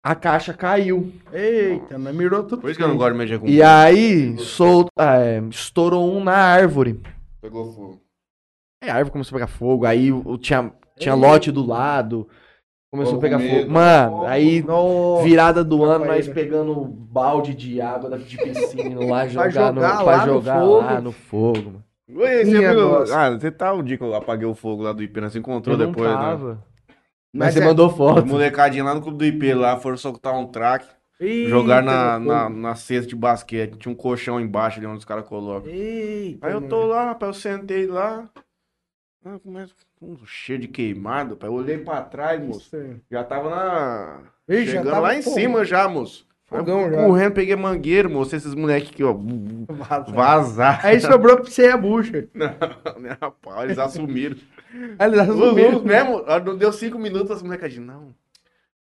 A 0.04 0.14
caixa 0.14 0.52
caiu. 0.52 1.10
Eita, 1.32 1.98
mas 1.98 2.14
mirou 2.14 2.42
tudo. 2.42 2.60
Por 2.60 2.68
isso 2.70 2.78
que 2.78 2.84
eu 2.84 2.88
não 2.88 2.96
gosto 2.98 3.12
de 3.12 3.18
mexer 3.18 3.38
com 3.38 3.46
E 3.48 3.62
aí, 3.62 4.36
sol, 4.36 4.86
é, 4.98 5.42
estourou 5.50 6.14
um 6.14 6.22
na 6.22 6.34
árvore. 6.36 7.00
Pegou 7.40 7.72
fogo. 7.72 8.00
Aí 8.82 8.90
a 8.90 8.96
árvore 8.96 9.12
começou 9.12 9.34
a 9.34 9.38
pegar 9.40 9.46
fogo, 9.46 9.86
aí 9.86 10.12
o, 10.12 10.36
tinha, 10.36 10.70
tinha 10.98 11.14
lote 11.14 11.50
do 11.50 11.64
lado. 11.66 12.28
Começou 12.92 13.12
a 13.12 13.16
Fogo 13.16 13.22
pegar 13.22 13.38
mesmo. 13.38 13.60
fogo. 13.62 13.72
Mano, 13.72 14.24
aí 14.26 14.62
Nossa, 14.62 15.24
Virada 15.24 15.64
do 15.64 15.82
ano, 15.82 16.04
nós 16.04 16.28
Capoeira. 16.28 16.34
pegando 16.34 16.84
balde 16.84 17.52
de 17.54 17.80
água 17.80 18.08
da- 18.10 18.18
de 18.18 18.36
piscina 18.36 19.04
lá, 19.06 19.26
jogar, 19.26 19.50
jogar 19.50 19.72
no, 19.72 19.80
lá 19.80 20.04
pra 20.04 20.18
no 20.18 20.32
jogar 20.34 20.60
fogo. 20.60 20.76
lá 20.76 21.00
no 21.00 21.12
fogo. 21.12 21.56
Mano. 21.72 21.84
Ué, 22.20 22.44
você 22.44 22.56
Minha 22.58 22.72
viu? 22.74 22.88
nossa. 22.90 23.18
Ah, 23.20 23.30
você 23.36 23.50
tá 23.50 23.72
o 23.72 23.82
dia 23.82 23.96
que 23.98 24.04
eu 24.04 24.14
apaguei 24.14 24.46
o 24.46 24.54
fogo 24.54 24.82
lá 24.82 24.92
do 24.92 25.02
IP, 25.02 25.20
né? 25.20 25.28
Você 25.30 25.38
encontrou 25.40 25.74
Eu 25.74 25.78
não 25.86 25.90
depois, 25.90 26.08
né? 26.08 26.16
tava. 26.16 26.64
Mas, 27.34 27.46
Mas 27.48 27.54
você 27.54 27.60
é- 27.60 27.64
mandou 27.64 27.90
foto. 27.90 28.24
molecadinhos 28.26 28.86
lá 28.86 28.94
no 28.94 29.02
clube 29.02 29.18
do 29.18 29.24
IP 29.24 29.52
lá 29.54 29.76
foram 29.76 29.96
soltar 29.96 30.32
um 30.34 30.46
track, 30.46 30.86
Eita, 31.18 31.50
jogar 31.50 31.82
na, 31.82 32.16
na, 32.18 32.48
na 32.48 32.74
cesta 32.76 33.08
de 33.08 33.16
basquete. 33.16 33.76
Tinha 33.76 33.90
um 33.92 33.96
colchão 33.96 34.40
embaixo 34.40 34.78
ali 34.78 34.86
onde 34.86 34.98
os 34.98 35.04
caras 35.04 35.26
colocam. 35.26 35.68
Eita, 35.70 36.46
Aí 36.46 36.52
eu 36.52 36.62
tô 36.62 36.86
lá, 36.86 37.06
rapaz, 37.06 37.34
eu 37.36 37.40
sentei 37.42 37.86
lá. 37.88 38.28
Ah, 39.26 39.38
começa 39.42 39.72
um 40.00 40.16
cheio 40.26 40.58
de 40.60 40.68
queimado, 40.68 41.34
pai. 41.36 41.48
Eu 41.48 41.54
olhei 41.54 41.78
pra 41.78 42.02
trás, 42.02 42.40
moço. 42.40 42.76
Isso. 42.76 43.00
Já 43.10 43.24
tava 43.24 43.50
na. 43.50 44.18
Ih, 44.48 44.66
chegando 44.66 44.90
tava 44.90 45.00
lá 45.00 45.16
em 45.16 45.22
cima 45.22 45.64
já, 45.64 45.88
moço. 45.88 46.26
fogão 46.44 46.90
já. 46.90 47.04
Correndo, 47.04 47.32
peguei 47.32 47.56
mangueiro, 47.56 48.10
moço. 48.10 48.36
Esses 48.36 48.54
moleques 48.54 48.90
aqui, 48.90 49.02
ó. 49.02 49.12
Vaza. 49.70 50.12
Vazar. 50.12 50.86
Aí 50.86 51.00
sobrou 51.00 51.36
pra 51.36 51.46
você 51.46 51.68
a 51.68 51.76
bucha. 51.76 52.28
Não, 52.34 53.00
né, 53.00 53.16
rapaz, 53.20 53.64
eles 53.64 53.78
assumiram. 53.78 54.36
Aí 54.98 55.08
eles 55.12 55.28
os 55.28 55.82
mesmo, 55.82 56.24
não 56.44 56.56
deu 56.56 56.72
cinco 56.72 56.98
minutos, 56.98 57.30
as 57.30 57.42
molecadinhas, 57.42 57.86
não. 57.86 58.14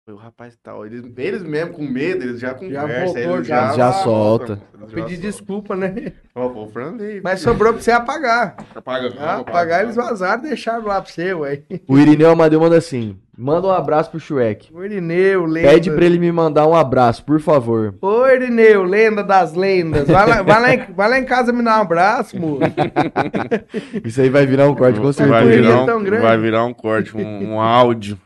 Foi 0.06 0.14
o 0.14 0.18
rapaz 0.18 0.56
tal. 0.62 0.86
Eles, 0.86 1.04
eles 1.18 1.42
mesmo 1.42 1.74
com 1.74 1.84
medo, 1.84 2.24
eles 2.24 2.40
já 2.40 2.54
conversam. 2.54 3.06
voltou, 3.14 3.36
eles 3.38 3.48
já- 3.48 3.74
já 3.74 3.92
solta. 3.92 4.62
já 4.88 4.88
Pedir 4.94 5.18
desculpa, 5.18 5.76
né? 5.76 6.14
Ó, 6.36 6.68
Franley. 6.68 7.22
Mas 7.24 7.40
sobrou 7.42 7.74
pra 7.74 7.82
você 7.82 7.90
apagar. 7.92 8.56
Apaga, 8.76 9.16
Ah, 9.18 9.38
apagar 9.38 9.84
eles 9.84 9.96
vazaram 9.96 10.44
e 10.44 10.48
deixaram 10.50 10.86
lá 10.86 11.02
pra 11.02 11.12
você, 11.12 11.34
ué. 11.34 11.64
O 11.88 11.98
Irineu 11.98 12.30
Amadeu 12.30 12.60
manda 12.60 12.78
assim: 12.78 13.18
manda 13.38 13.68
um 13.68 13.72
abraço 13.72 14.10
pro 14.12 14.20
Shrek. 14.20 14.74
O 14.74 14.84
Irineu, 14.84 15.46
lenda. 15.46 15.70
Pede 15.70 15.92
pra 15.92 16.06
ele 16.06 16.18
me 16.20 16.32
mandar 16.32 16.68
um 16.68 16.74
abraço, 16.76 17.24
por 17.24 17.40
favor. 17.40 17.96
Ô, 18.02 18.26
Irineu, 18.28 18.84
lenda 18.84 19.24
das 19.24 19.54
lendas. 19.54 20.08
Vai 20.08 20.28
lá, 20.28 20.42
vai 20.42 20.62
lá, 20.62 20.74
em, 20.74 20.94
vai 20.94 21.10
lá 21.10 21.20
em 21.20 21.26
casa 21.26 21.52
me 21.52 21.64
dar 21.64 21.80
um 21.80 21.82
abraço, 21.82 22.40
moço. 22.40 22.62
Isso 24.04 24.22
aí 24.22 24.30
vai 24.30 24.46
virar 24.46 24.68
um 24.70 24.76
corte 24.76 24.98
com 25.00 25.04
Vai 25.12 25.14
certeza. 25.14 25.50
É 25.54 25.62
virar, 25.62 25.96
um, 25.96 26.04
grande. 26.04 26.24
vai 26.24 26.38
virar 26.38 26.66
um 26.66 26.74
corte, 26.74 27.16
um, 27.16 27.52
um 27.54 27.60
áudio. 27.62 28.20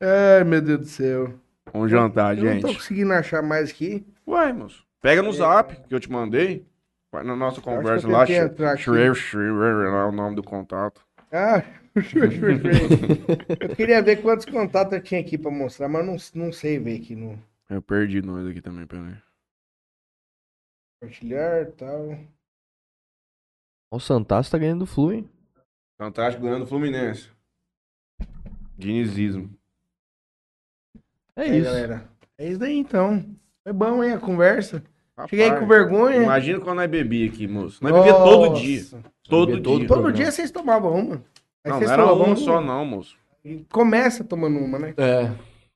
Ai, 0.00 0.44
meu 0.44 0.60
Deus 0.60 0.78
do 0.80 0.86
céu. 0.86 1.32
Vamos 1.72 1.90
jantar, 1.90 2.36
Eu 2.36 2.44
não 2.44 2.60
tô 2.60 2.68
gente. 2.68 2.76
conseguindo 2.78 3.12
achar 3.12 3.42
mais 3.42 3.70
aqui. 3.70 4.04
Uai, 4.26 4.52
moço. 4.52 4.84
Pega 5.00 5.22
no 5.22 5.32
zap 5.32 5.74
que 5.88 5.94
eu 5.94 6.00
te 6.00 6.10
mandei. 6.10 6.64
Vai 7.10 7.24
na 7.24 7.36
nossa 7.36 7.60
conversa 7.60 8.06
eu 8.06 8.12
lá. 8.12 8.24
Shrever, 8.76 9.92
lá 9.92 10.02
é 10.02 10.04
o 10.06 10.12
nome 10.12 10.34
do 10.36 10.42
contato. 10.42 11.00
Ah, 11.30 11.62
eu 13.60 13.76
queria 13.76 14.02
ver 14.02 14.22
quantos 14.22 14.46
contatos 14.46 14.94
eu 14.94 15.02
tinha 15.02 15.20
aqui 15.20 15.36
pra 15.36 15.50
mostrar, 15.50 15.88
mas 15.88 16.32
não, 16.32 16.44
não 16.46 16.52
sei 16.52 16.78
ver 16.78 17.00
aqui 17.00 17.14
no 17.14 17.38
Eu 17.68 17.82
perdi 17.82 18.22
nós 18.22 18.46
aqui 18.46 18.60
também, 18.60 18.86
peraí. 18.86 19.14
compartilhar 21.00 21.62
e 21.62 21.66
tal. 21.72 22.18
O 23.90 24.00
Santaço 24.00 24.50
tá 24.50 24.56
ganhando 24.58 24.80
do 24.80 24.86
Flu, 24.86 25.12
hein? 25.12 25.28
Fantástico 25.98 26.44
ganhando 26.44 26.62
o 26.64 26.66
Fluminense. 26.66 27.28
Dinizismo. 28.78 29.50
É 31.36 31.42
Aí, 31.42 31.58
isso. 31.58 31.64
galera. 31.64 32.08
É 32.38 32.48
isso 32.48 32.58
daí 32.58 32.76
então. 32.76 33.24
Foi 33.62 33.72
bom, 33.72 34.02
hein, 34.02 34.12
a 34.12 34.18
conversa. 34.18 34.82
Cheguei 35.28 35.46
Rapaz, 35.46 35.60
com 35.62 35.68
vergonha. 35.68 36.22
Imagina 36.22 36.58
quando 36.60 36.78
nós 36.78 36.90
bebia 36.90 37.28
aqui, 37.28 37.46
moço. 37.46 37.82
Nós 37.84 37.92
bebia 37.92 38.14
todo 38.14 38.58
dia. 38.58 38.82
Todo 39.28 39.60
dia. 39.60 39.86
todo 39.86 40.12
dia 40.12 40.30
vocês 40.32 40.50
tomavam 40.50 40.94
uma. 40.94 41.24
Aí 41.64 41.70
Não, 41.72 41.80
não 41.80 41.92
era 41.92 42.04
uma 42.04 42.14
"Vamos- 42.14 42.40
só 42.40 42.60
não, 42.60 42.84
moço. 42.84 43.16
Começa 43.72 44.22
tomando 44.24 44.58
uma, 44.58 44.78
né? 44.78 44.94
É, 44.96 45.30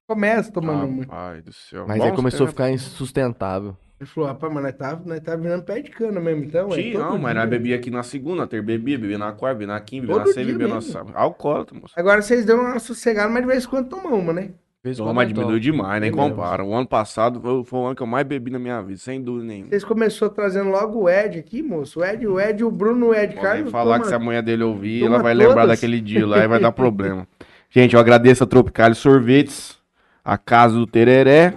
Começa 0.07 0.53
tomando 0.53 0.87
uma. 0.87 1.05
Ai 1.09 1.43
do 1.43 1.53
céu. 1.53 1.85
mas 1.89 1.99
Bons 1.99 2.05
aí 2.07 2.13
começou 2.15 2.47
a 2.47 2.49
ficar 2.49 2.71
insustentável. 2.71 3.77
Ele 3.99 4.09
falou, 4.09 4.29
rapaz, 4.29 4.53
mas 4.53 4.63
nós 4.63 4.75
tá, 4.75 5.01
nós 5.05 5.21
tá 5.21 5.35
virando 5.37 5.65
pé 5.65 5.81
de 5.81 5.91
cana 5.91 6.21
mesmo, 6.21 6.45
então. 6.45 6.69
é 6.71 6.75
Sim, 6.75 6.93
todo 6.93 7.03
não, 7.03 7.19
mas 7.19 7.35
nós 7.35 7.49
bebia 7.49 7.77
aqui 7.77 7.91
na 7.91 8.03
segunda, 8.03 8.43
na 8.43 8.47
terceira 8.47 8.67
bebia, 8.67 8.99
bebia 8.99 9.17
na 9.19 9.33
quarta, 9.33 9.55
bebia 9.59 9.75
na 9.75 9.81
quinta, 9.81 10.03
bebia 10.07 10.17
Todo 10.17 10.27
na 10.29 10.33
sexta, 10.35 10.53
bebia 10.53 10.69
na 10.69 10.81
sábado. 10.83 11.13
Alcoólatra, 11.17 11.79
moço. 11.81 11.95
Agora 11.97 12.21
vocês 12.23 12.45
dão 12.45 12.61
uma 12.61 12.79
sossegada, 12.79 13.31
mas 13.31 13.43
de 13.43 13.49
vez 13.49 13.65
em 13.65 13.69
quando 13.69 13.89
tomam 13.89 14.19
uma, 14.19 14.33
né? 14.35 14.51
Toma, 14.97 15.13
mas 15.13 15.27
diminuiu 15.29 15.59
demais, 15.59 16.01
nem 16.01 16.11
É 16.11 16.13
mesmo. 16.15 16.31
compara. 16.31 16.63
O 16.65 16.73
ano 16.73 16.87
passado 16.87 17.41
foi, 17.41 17.65
foi 17.65 17.81
o 17.81 17.87
ano 17.87 17.97
que 17.97 18.03
eu 18.03 18.07
mais 18.07 18.25
bebi 18.25 18.53
na 18.53 18.59
minha 18.59 18.81
vida, 18.83 18.99
sem 18.99 19.21
dúvida 19.21 19.45
nenhuma. 19.47 19.71
Vocês 19.71 19.83
começou 19.85 20.31
trazendo 20.31 20.71
logo 20.71 21.01
o 21.01 21.09
Ed 21.11 21.39
aqui, 21.41 21.61
moço. 21.61 21.99
O 22.01 22.05
Ed, 22.05 22.25
o 22.25 22.39
Ed, 22.39 22.63
o 22.63 22.71
Bruno, 22.71 23.07
o 23.09 23.15
Ed 23.15 23.35
Podem 23.35 23.43
Carlos. 23.43 23.71
falar 23.73 23.95
toma- 23.95 24.03
que 24.05 24.09
se 24.09 24.15
a 24.15 24.19
mulher 24.21 24.43
dele 24.43 24.63
ouvir, 24.63 25.05
ela 25.05 25.21
vai 25.21 25.35
lembrar 25.35 25.63
todas. 25.63 25.69
daquele 25.81 26.01
dia 26.01 26.25
lá 26.25 26.39
e 26.45 26.47
vai 26.47 26.61
dar 26.61 26.71
problema. 26.73 27.27
Gente, 27.69 27.95
eu 27.95 28.01
agradeço 28.01 28.45
a 28.45 28.47
Tropical 28.47 28.95
Sorvetes, 28.95 29.77
a 30.25 30.39
Casa 30.39 30.75
do 30.77 30.87
Tereré. 30.87 31.55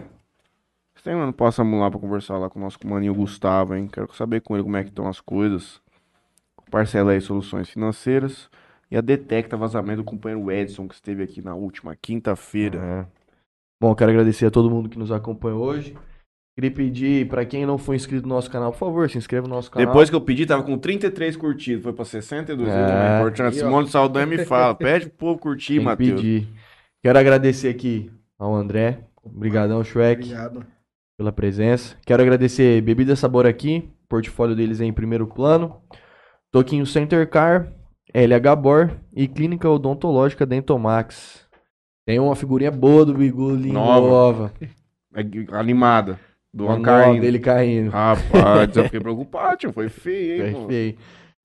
Tem, 1.03 1.15
mano, 1.15 1.31
passamos 1.31 1.79
lá 1.79 1.89
pra 1.89 1.99
conversar 1.99 2.37
lá 2.39 2.49
com 2.49 2.59
o 2.59 2.61
nosso 2.63 2.77
maninho 2.83 3.13
Gustavo, 3.13 3.75
hein? 3.75 3.87
Quero 3.91 4.11
saber 4.15 4.41
com 4.41 4.55
ele 4.55 4.63
como 4.63 4.75
é 4.75 4.83
que 4.83 4.89
estão 4.89 5.07
as 5.07 5.21
coisas. 5.21 5.79
Parcela 6.71 7.11
aí 7.11 7.21
Soluções 7.21 7.69
Financeiras. 7.69 8.49
E 8.91 8.97
a 8.97 9.01
Detecta 9.01 9.55
Vazamento 9.55 9.97
do 9.97 10.03
companheiro 10.03 10.51
Edson, 10.51 10.87
que 10.87 10.95
esteve 10.95 11.23
aqui 11.23 11.41
na 11.41 11.53
última 11.55 11.95
quinta-feira. 11.95 12.79
É. 12.79 13.05
Bom, 13.81 13.93
quero 13.95 14.11
agradecer 14.11 14.45
a 14.47 14.51
todo 14.51 14.69
mundo 14.69 14.89
que 14.89 14.97
nos 14.99 15.11
acompanhou 15.11 15.63
hoje. 15.63 15.95
Queria 16.57 16.71
pedir 16.71 17.27
pra 17.29 17.45
quem 17.45 17.65
não 17.65 17.77
for 17.77 17.95
inscrito 17.95 18.27
no 18.27 18.35
nosso 18.35 18.51
canal, 18.51 18.71
por 18.73 18.79
favor, 18.79 19.09
se 19.09 19.17
inscreva 19.17 19.47
no 19.47 19.55
nosso 19.55 19.71
canal. 19.71 19.87
Depois 19.87 20.09
que 20.09 20.15
eu 20.15 20.19
pedi, 20.19 20.45
tava 20.45 20.63
com 20.63 20.77
33 20.77 21.37
curtidos. 21.37 21.83
Foi 21.83 21.93
pra 21.93 22.03
62. 22.03 22.67
É. 22.67 22.73
É 22.73 23.15
importante. 23.17 23.57
Ó. 23.59 23.65
Simone 23.65 23.87
Saldanha 23.87 24.25
me 24.25 24.43
fala. 24.43 24.75
Pede 24.75 25.07
pro 25.07 25.17
povo 25.17 25.39
curtir, 25.39 25.79
Matheus. 25.79 26.19
pedir. 26.19 26.47
Quero 27.01 27.17
agradecer 27.17 27.69
aqui 27.69 28.11
ao 28.37 28.53
André. 28.53 29.05
Obrigadão, 29.23 29.81
Shrek, 29.83 30.23
Obrigado. 30.23 30.65
pela 31.17 31.31
presença. 31.31 31.95
Quero 32.05 32.21
agradecer 32.21 32.81
Bebida 32.81 33.15
Sabor 33.15 33.45
aqui. 33.45 33.89
Portfólio 34.09 34.55
deles 34.55 34.81
é 34.81 34.85
em 34.85 34.91
primeiro 34.91 35.27
plano. 35.27 35.79
Toquinho 36.51 36.85
Center 36.85 37.29
Car, 37.29 37.71
LH 38.13 38.55
Bor 38.55 38.91
e 39.13 39.27
Clínica 39.27 39.69
Odontológica 39.69 40.45
Dentomax. 40.45 41.47
Tem 42.05 42.19
uma 42.19 42.35
figurinha 42.35 42.71
boa 42.71 43.05
do 43.05 43.13
Biguli 43.13 43.71
Nova. 43.71 44.07
nova. 44.07 44.53
É 45.15 45.23
animada. 45.55 46.19
Do 46.51 46.65
nova 46.65 47.19
dele 47.19 47.37
caindo. 47.37 47.91
Rapaz, 47.91 48.75
eu 48.75 48.85
fiquei 48.85 48.99
preocupado, 48.99 49.57
tio. 49.57 49.71
Foi 49.71 49.89
feio, 49.89 50.33
hein, 50.33 50.41
Foi 50.41 50.51
mano? 50.53 50.67
feio. 50.67 50.95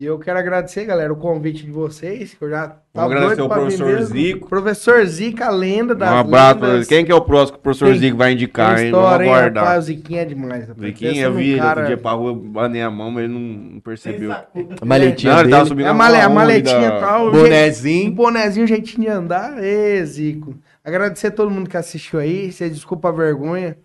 E 0.01 0.07
eu 0.07 0.19
quero 0.19 0.37
agradecer, 0.41 0.85
galera, 0.85 1.13
o 1.13 1.17
convite 1.17 1.65
de 1.65 1.71
vocês, 1.71 2.35
que 2.35 2.43
eu 2.45 2.51
já 2.51 2.67
tava 2.93 3.07
agradecer 3.15 3.37
doido 3.37 3.43
ao 3.43 3.49
pra 3.49 3.59
vir 3.69 3.79
professor. 3.79 4.03
Zico. 4.07 4.49
Professor 4.49 5.05
Zica, 5.07 5.47
a 5.47 5.51
lenda 5.51 5.95
das 5.95 6.11
Um 6.11 6.17
abraço 6.17 6.61
lendas. 6.61 6.87
Quem 6.89 7.05
que 7.05 7.13
é 7.13 7.15
o 7.15 7.21
próximo 7.21 7.53
que 7.53 7.61
o 7.61 7.63
professor 7.63 7.91
Tem- 7.91 7.99
Zico 8.01 8.17
vai 8.17 8.33
indicar, 8.33 8.75
Tem 8.75 8.87
hein? 8.87 8.91
Vamos 8.91 9.07
história, 9.07 9.25
hein, 9.25 9.31
aguardar. 9.31 9.65
rapaz, 9.65 9.85
o 9.85 9.87
Ziquinha 9.87 10.23
é 10.23 10.25
demais, 10.25 10.67
rapaz. 10.69 10.87
Ziquinha, 10.89 11.11
Pensa 11.13 11.23
eu 11.23 11.31
num 11.31 11.37
vi 11.37 11.51
ele 11.51 11.59
cara- 11.61 11.69
outro 11.83 11.87
dia 11.87 11.97
pra 11.97 12.11
rua, 12.11 12.31
eu 12.31 12.35
banei 12.35 12.83
a 12.83 12.91
mão, 12.91 13.11
mas 13.13 13.25
ele 13.25 13.33
não, 13.35 13.81
percebeu. 13.81 14.33
A 14.83 14.85
maletinha 14.85 15.33
Não, 15.33 15.41
ele 15.41 15.51
tava 15.51 15.63
dele, 15.63 15.69
subindo 15.69 15.87
É 15.87 15.91
a, 15.91 15.95
male- 15.95 16.21
a 16.21 16.29
maletinha 16.29 16.91
da- 16.91 16.97
e 16.97 17.01
tal. 17.01 17.21
o 17.21 17.25
jeito- 17.31 17.37
Um 17.39 17.43
bonezinho. 17.45 18.13
bonezinho, 18.13 18.67
jeitinho 18.67 19.01
de 19.03 19.09
andar. 19.09 19.63
Ê, 19.63 20.05
Zico. 20.05 20.57
Agradecer 20.85 21.29
a 21.29 21.31
todo 21.31 21.53
mundo 21.53 21.71
que 21.71 21.77
assistiu 21.77 22.19
aí. 22.19 22.51
Você 22.51 22.69
desculpa 22.69 23.11
a 23.11 23.13
vergonha. 23.13 23.77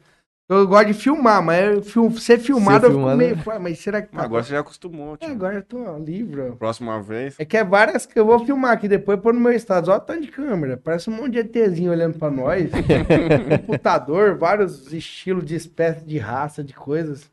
Eu 0.50 0.68
gosto 0.68 0.88
de 0.88 0.94
filmar, 0.96 1.44
mas 1.44 1.76
eu 1.76 1.84
fil- 1.84 2.12
ser 2.18 2.40
filmado 2.40 2.88
eu 2.88 2.92
fico 2.92 3.16
meio. 3.16 3.36
né? 3.36 3.42
"Pô, 3.44 3.60
Mas 3.60 3.78
será 3.78 4.02
que 4.02 4.10
tá. 4.12 4.24
Agora 4.24 4.42
você 4.44 4.50
já 4.54 4.60
acostumou, 4.62 5.14
É, 5.14 5.18
tio. 5.18 5.32
agora 5.32 5.56
eu 5.56 5.62
tô 5.64 5.98
livre. 6.00 6.54
Próxima 6.58 7.00
vez. 7.04 7.36
É 7.40 7.46
que 7.46 7.56
é 7.56 7.64
várias 7.64 8.08
que 8.08 8.20
eu 8.20 8.26
vou 8.26 8.44
filmar 8.44 8.72
aqui 8.72 8.88
depois 8.88 9.20
pôr 9.20 9.32
no 9.32 9.40
meu 9.40 9.52
estado. 9.52 9.90
Olha 9.92 9.98
o 9.98 10.02
tanto 10.02 10.22
de 10.22 10.32
câmera. 10.32 10.76
Parece 10.76 11.08
um 11.08 11.14
monte 11.14 11.34
de 11.34 11.40
ETzinho 11.40 11.92
olhando 11.92 12.18
pra 12.18 12.32
nós. 12.32 12.72
Computador, 13.66 14.38
vários 14.38 14.92
estilos 14.92 15.46
de 15.46 15.56
espécie 15.56 16.04
de 16.04 16.18
raça, 16.18 16.64
de 16.64 16.74
coisas. 16.74 17.30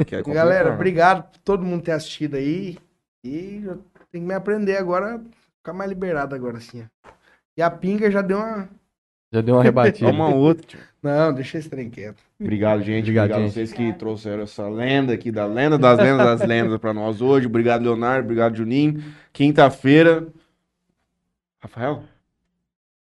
Aqui, 0.00 0.16
é 0.16 0.22
Galera, 0.22 0.72
obrigado 0.72 1.24
por 1.30 1.38
todo 1.40 1.64
mundo 1.64 1.82
ter 1.82 1.92
assistido 1.92 2.36
aí. 2.36 2.78
E 3.22 3.62
eu 3.64 3.74
tenho 4.10 4.24
que 4.24 4.28
me 4.28 4.34
aprender 4.34 4.76
agora, 4.78 5.20
ficar 5.58 5.74
mais 5.74 5.90
liberado 5.90 6.34
agora, 6.34 6.56
assim. 6.58 6.84
E 7.58 7.62
a 7.62 7.70
pinga 7.70 8.10
já 8.10 8.22
deu 8.22 8.38
uma. 8.38 8.68
Já 9.32 9.40
deu 9.40 9.54
uma 9.56 9.62
rebatida. 9.62 10.10
Toma 10.10 10.28
outro. 10.34 10.78
Não, 11.02 11.32
deixa 11.34 11.58
esse 11.58 11.68
trem 11.68 11.90
quieto. 11.90 12.22
Obrigado, 12.44 12.82
gente. 12.82 13.02
Obrigado, 13.04 13.24
Obrigado, 13.24 13.40
a 13.40 13.42
gente. 13.44 13.52
vocês 13.54 13.72
que 13.72 13.92
trouxeram 13.94 14.42
essa 14.42 14.68
lenda 14.68 15.12
aqui 15.12 15.32
da 15.32 15.46
lenda 15.46 15.76
das 15.78 15.98
lendas 15.98 16.38
das 16.40 16.48
lendas 16.48 16.78
pra 16.78 16.92
nós 16.94 17.20
hoje. 17.20 17.46
Obrigado, 17.46 17.82
Leonardo. 17.82 18.24
Obrigado, 18.24 18.56
Juninho. 18.56 19.02
Quinta-feira. 19.32 20.26
Rafael? 21.60 22.02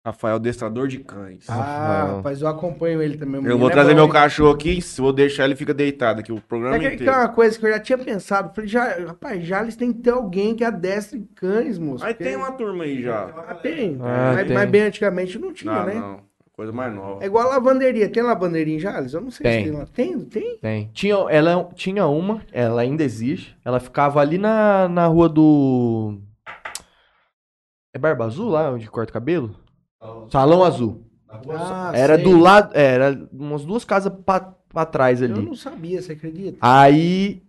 Rafael, 0.04 0.38
destrador 0.38 0.88
de 0.88 0.98
cães. 1.00 1.44
Ah, 1.48 1.54
Rafael. 1.54 2.16
rapaz, 2.16 2.40
eu 2.40 2.48
acompanho 2.48 3.02
ele 3.02 3.18
também. 3.18 3.44
eu 3.44 3.58
vou 3.58 3.68
é 3.68 3.72
trazer 3.72 3.90
bom, 3.90 3.96
meu 3.96 4.04
hein? 4.06 4.10
cachorro 4.12 4.50
aqui. 4.54 4.80
Se 4.80 4.98
vou 4.98 5.12
deixar, 5.12 5.44
ele 5.44 5.54
fica 5.54 5.74
deitado 5.74 6.20
aqui 6.20 6.32
o 6.32 6.40
programa 6.40 6.76
É 6.76 6.78
que, 6.80 6.86
inteiro. 6.94 7.12
é 7.12 7.16
uma 7.18 7.28
coisa 7.28 7.58
que 7.58 7.66
eu 7.66 7.70
já 7.70 7.78
tinha 7.78 7.98
pensado. 7.98 8.54
Falei, 8.54 8.68
já, 8.68 8.84
rapaz, 9.06 9.44
Jales 9.44 9.76
tem 9.76 9.92
que 9.92 10.00
ter 10.00 10.10
alguém 10.10 10.54
que 10.54 10.64
adestre 10.64 11.28
cães, 11.34 11.78
moço. 11.78 12.02
Aí 12.04 12.14
porque- 12.14 12.24
tem 12.24 12.34
uma 12.36 12.50
turma 12.52 12.84
aí 12.84 13.02
já. 13.02 13.24
Ah, 13.46 13.54
tem. 13.54 13.98
Ah, 14.00 14.32
mas, 14.36 14.46
tem. 14.46 14.56
mas 14.56 14.70
bem 14.70 14.82
antigamente 14.82 15.38
não 15.38 15.52
tinha, 15.52 15.72
Não, 15.72 15.84
né? 15.86 15.94
não. 15.94 16.29
Coisa 16.60 16.74
mais 16.74 16.94
nova. 16.94 17.24
É 17.24 17.26
igual 17.26 17.46
a 17.46 17.54
lavanderia. 17.54 18.06
Tem 18.10 18.22
lavanderia 18.22 18.76
em 18.76 18.78
Jales? 18.78 19.14
Eu 19.14 19.22
não 19.22 19.30
sei 19.30 19.44
Tem. 19.44 19.64
se 19.64 19.70
tem 19.70 19.78
lá. 19.80 19.86
Tem? 19.86 20.20
Tem? 20.26 20.58
Tem. 20.58 20.90
Tinha, 20.92 21.14
ela 21.30 21.66
tinha 21.74 22.06
uma, 22.06 22.42
ela 22.52 22.82
ainda 22.82 23.02
existe. 23.02 23.56
Ela 23.64 23.80
ficava 23.80 24.20
ali 24.20 24.36
na, 24.36 24.86
na 24.86 25.06
rua 25.06 25.26
do. 25.26 26.18
É 27.94 27.98
Barba 27.98 28.26
Azul 28.26 28.50
lá, 28.50 28.70
onde 28.72 28.90
corta 28.90 29.08
o 29.08 29.14
cabelo? 29.14 29.56
Salão 30.30 30.62
Azul. 30.62 31.02
Ah, 31.48 31.92
Era 31.94 32.16
sei. 32.16 32.24
do 32.24 32.38
lado. 32.38 32.76
é, 32.76 32.84
Era 32.92 33.28
umas 33.32 33.64
duas 33.64 33.82
casas 33.82 34.12
pra, 34.26 34.54
pra 34.68 34.84
trás 34.84 35.22
Eu 35.22 35.34
ali. 35.34 35.42
não 35.42 35.54
sabia, 35.54 36.02
você 36.02 36.12
acredita? 36.12 36.58
Aí. 36.60 37.42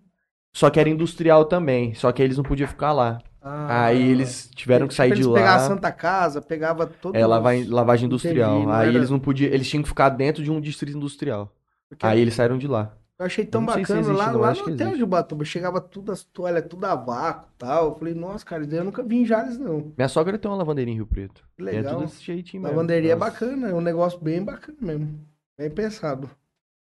Só 0.55 0.69
que 0.69 0.79
era 0.79 0.87
industrial 0.89 1.43
também. 1.43 1.93
Só 1.95 2.09
que 2.13 2.23
eles 2.23 2.37
não 2.37 2.45
podiam 2.45 2.69
ficar 2.69 2.93
lá. 2.93 3.19
Ah, 3.41 3.85
Aí 3.85 4.01
eles 4.11 4.49
tiveram 4.55 4.87
que 4.87 4.93
sair 4.93 5.09
Tipo, 5.09 5.21
de 5.21 5.27
eles 5.27 5.33
pegavam 5.33 5.59
a 5.59 5.61
lá. 5.63 5.67
Santa 5.67 5.91
Casa, 5.91 6.41
pegava 6.41 6.85
todo 6.85 7.15
É, 7.15 7.25
lavagem, 7.25 7.65
lavagem 7.67 8.05
industrial. 8.05 8.57
Entendi, 8.59 8.71
aí 8.71 8.87
era- 8.89 8.97
eles 8.97 9.09
não 9.09 9.19
podiam. 9.19 9.51
Eles 9.51 9.67
tinham 9.67 9.81
que 9.81 9.89
ficar 9.89 10.09
dentro 10.09 10.43
de 10.43 10.51
um 10.51 10.61
distrito 10.61 10.95
industrial. 10.97 11.51
Porque 11.89 12.05
Aí 12.05 12.19
eles 12.21 12.35
saíram 12.35 12.57
de 12.57 12.67
lá. 12.67 12.93
Eu 13.17 13.25
achei 13.25 13.45
tão 13.45 13.61
Eu 13.61 13.65
não 13.67 13.73
sei 13.73 13.85
se 13.85 13.93
bacana 13.93 13.99
existe, 14.07 14.17
lá, 14.25 14.31
não, 14.33 14.39
lá 14.39 14.53
no 14.53 14.59
hotel 14.61 14.73
existe. 14.73 14.97
de 14.97 15.03
Ubatuba. 15.03 15.45
Chegava 15.45 15.79
tudo 15.81 16.11
as 16.11 16.23
toalhas, 16.23 16.65
tudo 16.67 16.85
a 16.85 16.95
vácuo 16.95 17.49
e 17.53 17.57
tal. 17.57 17.85
Eu 17.89 17.95
falei, 17.95 18.13
nossa, 18.15 18.43
cara, 18.45 18.63
eu 18.63 18.83
nunca 18.83 19.03
vi 19.03 19.17
em 19.17 19.25
Jales, 19.25 19.57
não. 19.59 19.91
Minha 19.97 20.07
sogra 20.07 20.37
tem 20.39 20.49
uma 20.49 20.57
lavanderia 20.57 20.91
em 20.91 20.95
Rio 20.97 21.05
Preto. 21.05 21.43
Que 21.55 21.63
E 21.63 21.67
É 21.67 21.71
legal. 21.71 21.93
tudo 21.95 22.05
desse 22.05 22.23
jeitinho 22.23 22.63
mesmo. 22.63 22.75
Lavanderia 22.75 23.13
é 23.13 23.15
bacana, 23.15 23.69
é 23.69 23.73
um 23.73 23.81
negócio 23.81 24.19
bem 24.19 24.43
bacana 24.43 24.77
mesmo. 24.81 25.19
Bem 25.57 25.69
pensado. 25.69 26.29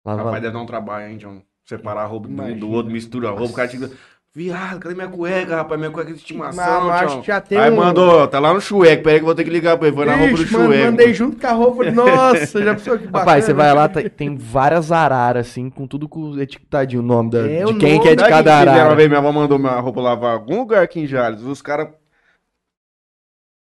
Lava- 0.06 0.24
Rapaz, 0.24 0.42
deve 0.42 0.54
dar 0.54 0.62
um 0.62 0.66
trabalho, 0.66 1.12
hein, 1.12 1.18
John? 1.18 1.42
Separar 1.66 2.04
a 2.04 2.06
roupa 2.06 2.28
do, 2.30 2.56
do 2.56 2.70
outro, 2.70 2.92
mistura 2.92 3.28
a 3.30 3.32
roupa, 3.32 3.52
o 3.52 3.56
cara 3.56 3.68
tinha. 3.68 3.90
Viado, 4.32 4.80
cadê 4.80 4.94
minha 4.94 5.08
cueca, 5.08 5.56
rapaz? 5.56 5.80
Minha 5.80 5.92
cueca 5.92 6.12
de 6.14 6.18
estimação, 6.20 6.86
Mas 6.88 7.02
acho 7.04 7.22
que 7.22 7.28
já 7.28 7.42
tem 7.42 7.58
Aí 7.58 7.72
um- 7.72 7.76
mandou, 7.78 8.08
ó, 8.22 8.28
tá 8.28 8.40
lá 8.40 8.54
no 8.54 8.62
chueque, 8.62 9.02
peraí 9.02 9.18
que 9.18 9.24
eu 9.24 9.26
vou 9.26 9.34
ter 9.34 9.44
que 9.44 9.50
ligar 9.50 9.76
pra 9.76 9.88
ele. 9.88 9.96
Foi 9.98 10.06
na 10.06 10.16
roupa 10.16 10.38
do 10.38 10.52
mano, 10.52 10.66
chueque. 10.68 10.84
mandei 10.86 11.14
junto 11.16 11.38
com 11.42 11.48
a 11.48 11.52
roupa. 11.52 11.92
Nossa, 11.92 12.64
já 12.64 12.76
pensou 12.76 12.98
que 13.00 13.06
bacana. 13.08 13.20
Rapaz, 13.20 13.46
você 13.46 13.54
vai 13.54 13.74
lá, 13.74 13.90
tem, 13.90 14.08
tem 14.08 14.36
várias 14.38 14.92
araras, 14.92 15.48
assim, 15.48 15.68
com 15.70 15.88
tudo 15.88 16.08
com 16.08 16.40
etiquetadinho, 16.40 17.02
o 17.02 17.06
nome 17.06 17.32
da, 17.32 17.40
É, 17.40 17.64
de 17.66 17.74
quem 17.80 17.94
nome 17.96 18.02
que 18.04 18.08
é 18.10 18.16
de 18.16 18.24
cada 18.30 18.52
Uma 18.64 18.72
arara. 18.72 18.96
vez 18.96 19.08
minha 19.08 19.18
avó 19.20 19.32
mandou 19.32 19.58
minha 19.58 19.80
roupa 19.80 20.00
lavar 20.00 20.36
em 20.36 20.40
algum 20.40 20.60
lugar 20.60 20.84
aqui 20.84 21.00
em 21.00 21.08
Jales. 21.08 21.42
Os 21.42 21.62
caras. 21.62 21.90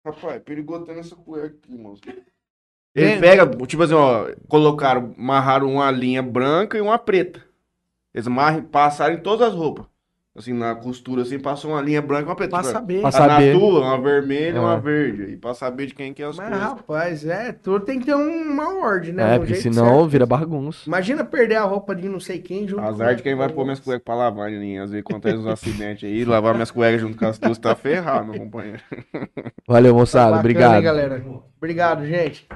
Rapaz, 0.06 0.42
perigoso 0.44 0.86
ter 0.86 0.98
essa 0.98 1.16
cueca 1.16 1.48
aqui, 1.48 1.74
moço. 1.78 2.02
Ele 2.96 3.12
É. 3.14 3.20
pega, 3.20 3.46
tipo 3.66 3.82
assim, 3.84 3.94
ó, 3.94 4.28
colocaram, 4.50 5.14
amarraram 5.18 5.74
uma 5.74 5.90
linha 5.90 6.22
branca 6.22 6.78
e 6.78 6.82
uma 6.82 6.98
preta. 6.98 7.42
Eles 8.14 8.28
amarram, 8.28 8.64
passaram 8.64 9.14
em 9.16 9.20
todas 9.22 9.48
as 9.48 9.54
roupas. 9.54 9.86
Assim, 10.38 10.54
na 10.54 10.74
costura, 10.76 11.24
assim, 11.24 11.40
passou 11.40 11.72
uma 11.72 11.82
linha 11.82 12.02
branca 12.02 12.24
e 12.24 12.26
uma 12.30 12.36
preta. 12.36 12.52
Pra 12.52 12.62
Tipo, 12.62 12.72
saber. 12.74 13.02
Pra 13.02 13.12
tá 13.12 13.18
saber. 13.18 13.54
na 13.54 13.60
tua, 13.60 13.82
uma 13.82 14.00
vermelha 14.00 14.54
e 14.54 14.58
É. 14.58 14.60
uma 14.60 14.80
verde. 14.80 15.24
E 15.34 15.38
pra 15.38 15.54
saber 15.54 15.88
de 15.88 15.96
quem 15.96 16.14
que 16.14 16.22
é 16.22 16.28
as 16.28 16.38
Mas, 16.38 16.48
coisas. 16.50 16.68
rapaz, 16.68 17.26
é, 17.26 17.52
tudo 17.52 17.84
tem 17.84 18.00
que 18.00 18.06
ter 18.06 18.16
um- 18.16 18.44
uma 18.52 18.78
ordem, 18.82 19.12
né? 19.12 19.34
É, 19.34 19.36
Um 19.36 19.40
porque 19.40 19.56
jeito 19.56 19.74
senão 19.74 19.88
certo. 19.96 20.08
vira 20.08 20.26
bagunça. 20.28 20.84
Imagina 20.88 21.26
perder 21.26 21.56
a 21.56 21.64
roupa 21.64 21.96
de 21.96 22.08
não 22.08 22.20
sei 22.20 22.40
quem 22.40 22.68
junto 22.68 22.82
Azar 22.82 23.16
de 23.16 23.24
quem 23.24 23.36
vai 23.36 23.50
pôr 23.50 23.64
minhas 23.66 23.80
cuecas 23.80 24.04
pra 24.06 24.16
lavar, 24.16 24.50
Nininha. 24.52 24.84
Às 24.84 24.92
vezes 24.92 25.04
acontece 25.06 25.38
uns 25.38 25.48
acidentes 25.48 26.08
aí, 26.08 26.24
lavar 26.24 26.54
minhas 26.54 26.72
cuecas 26.72 27.02
junto 27.02 27.18
com 27.18 27.26
as 27.26 27.38
tuas, 27.38 27.58
tá 27.58 27.76
ferrado, 27.76 28.30
meu 28.32 28.40
companheiro. 28.40 28.80
Valeu, 29.68 29.94
moçada. 29.96 30.26
Bacana, 30.28 30.40
Obrigado. 30.42 30.76
hein, 30.76 30.82
galera. 30.84 31.26
Obrigado, 31.58 32.06
gente. 32.06 32.48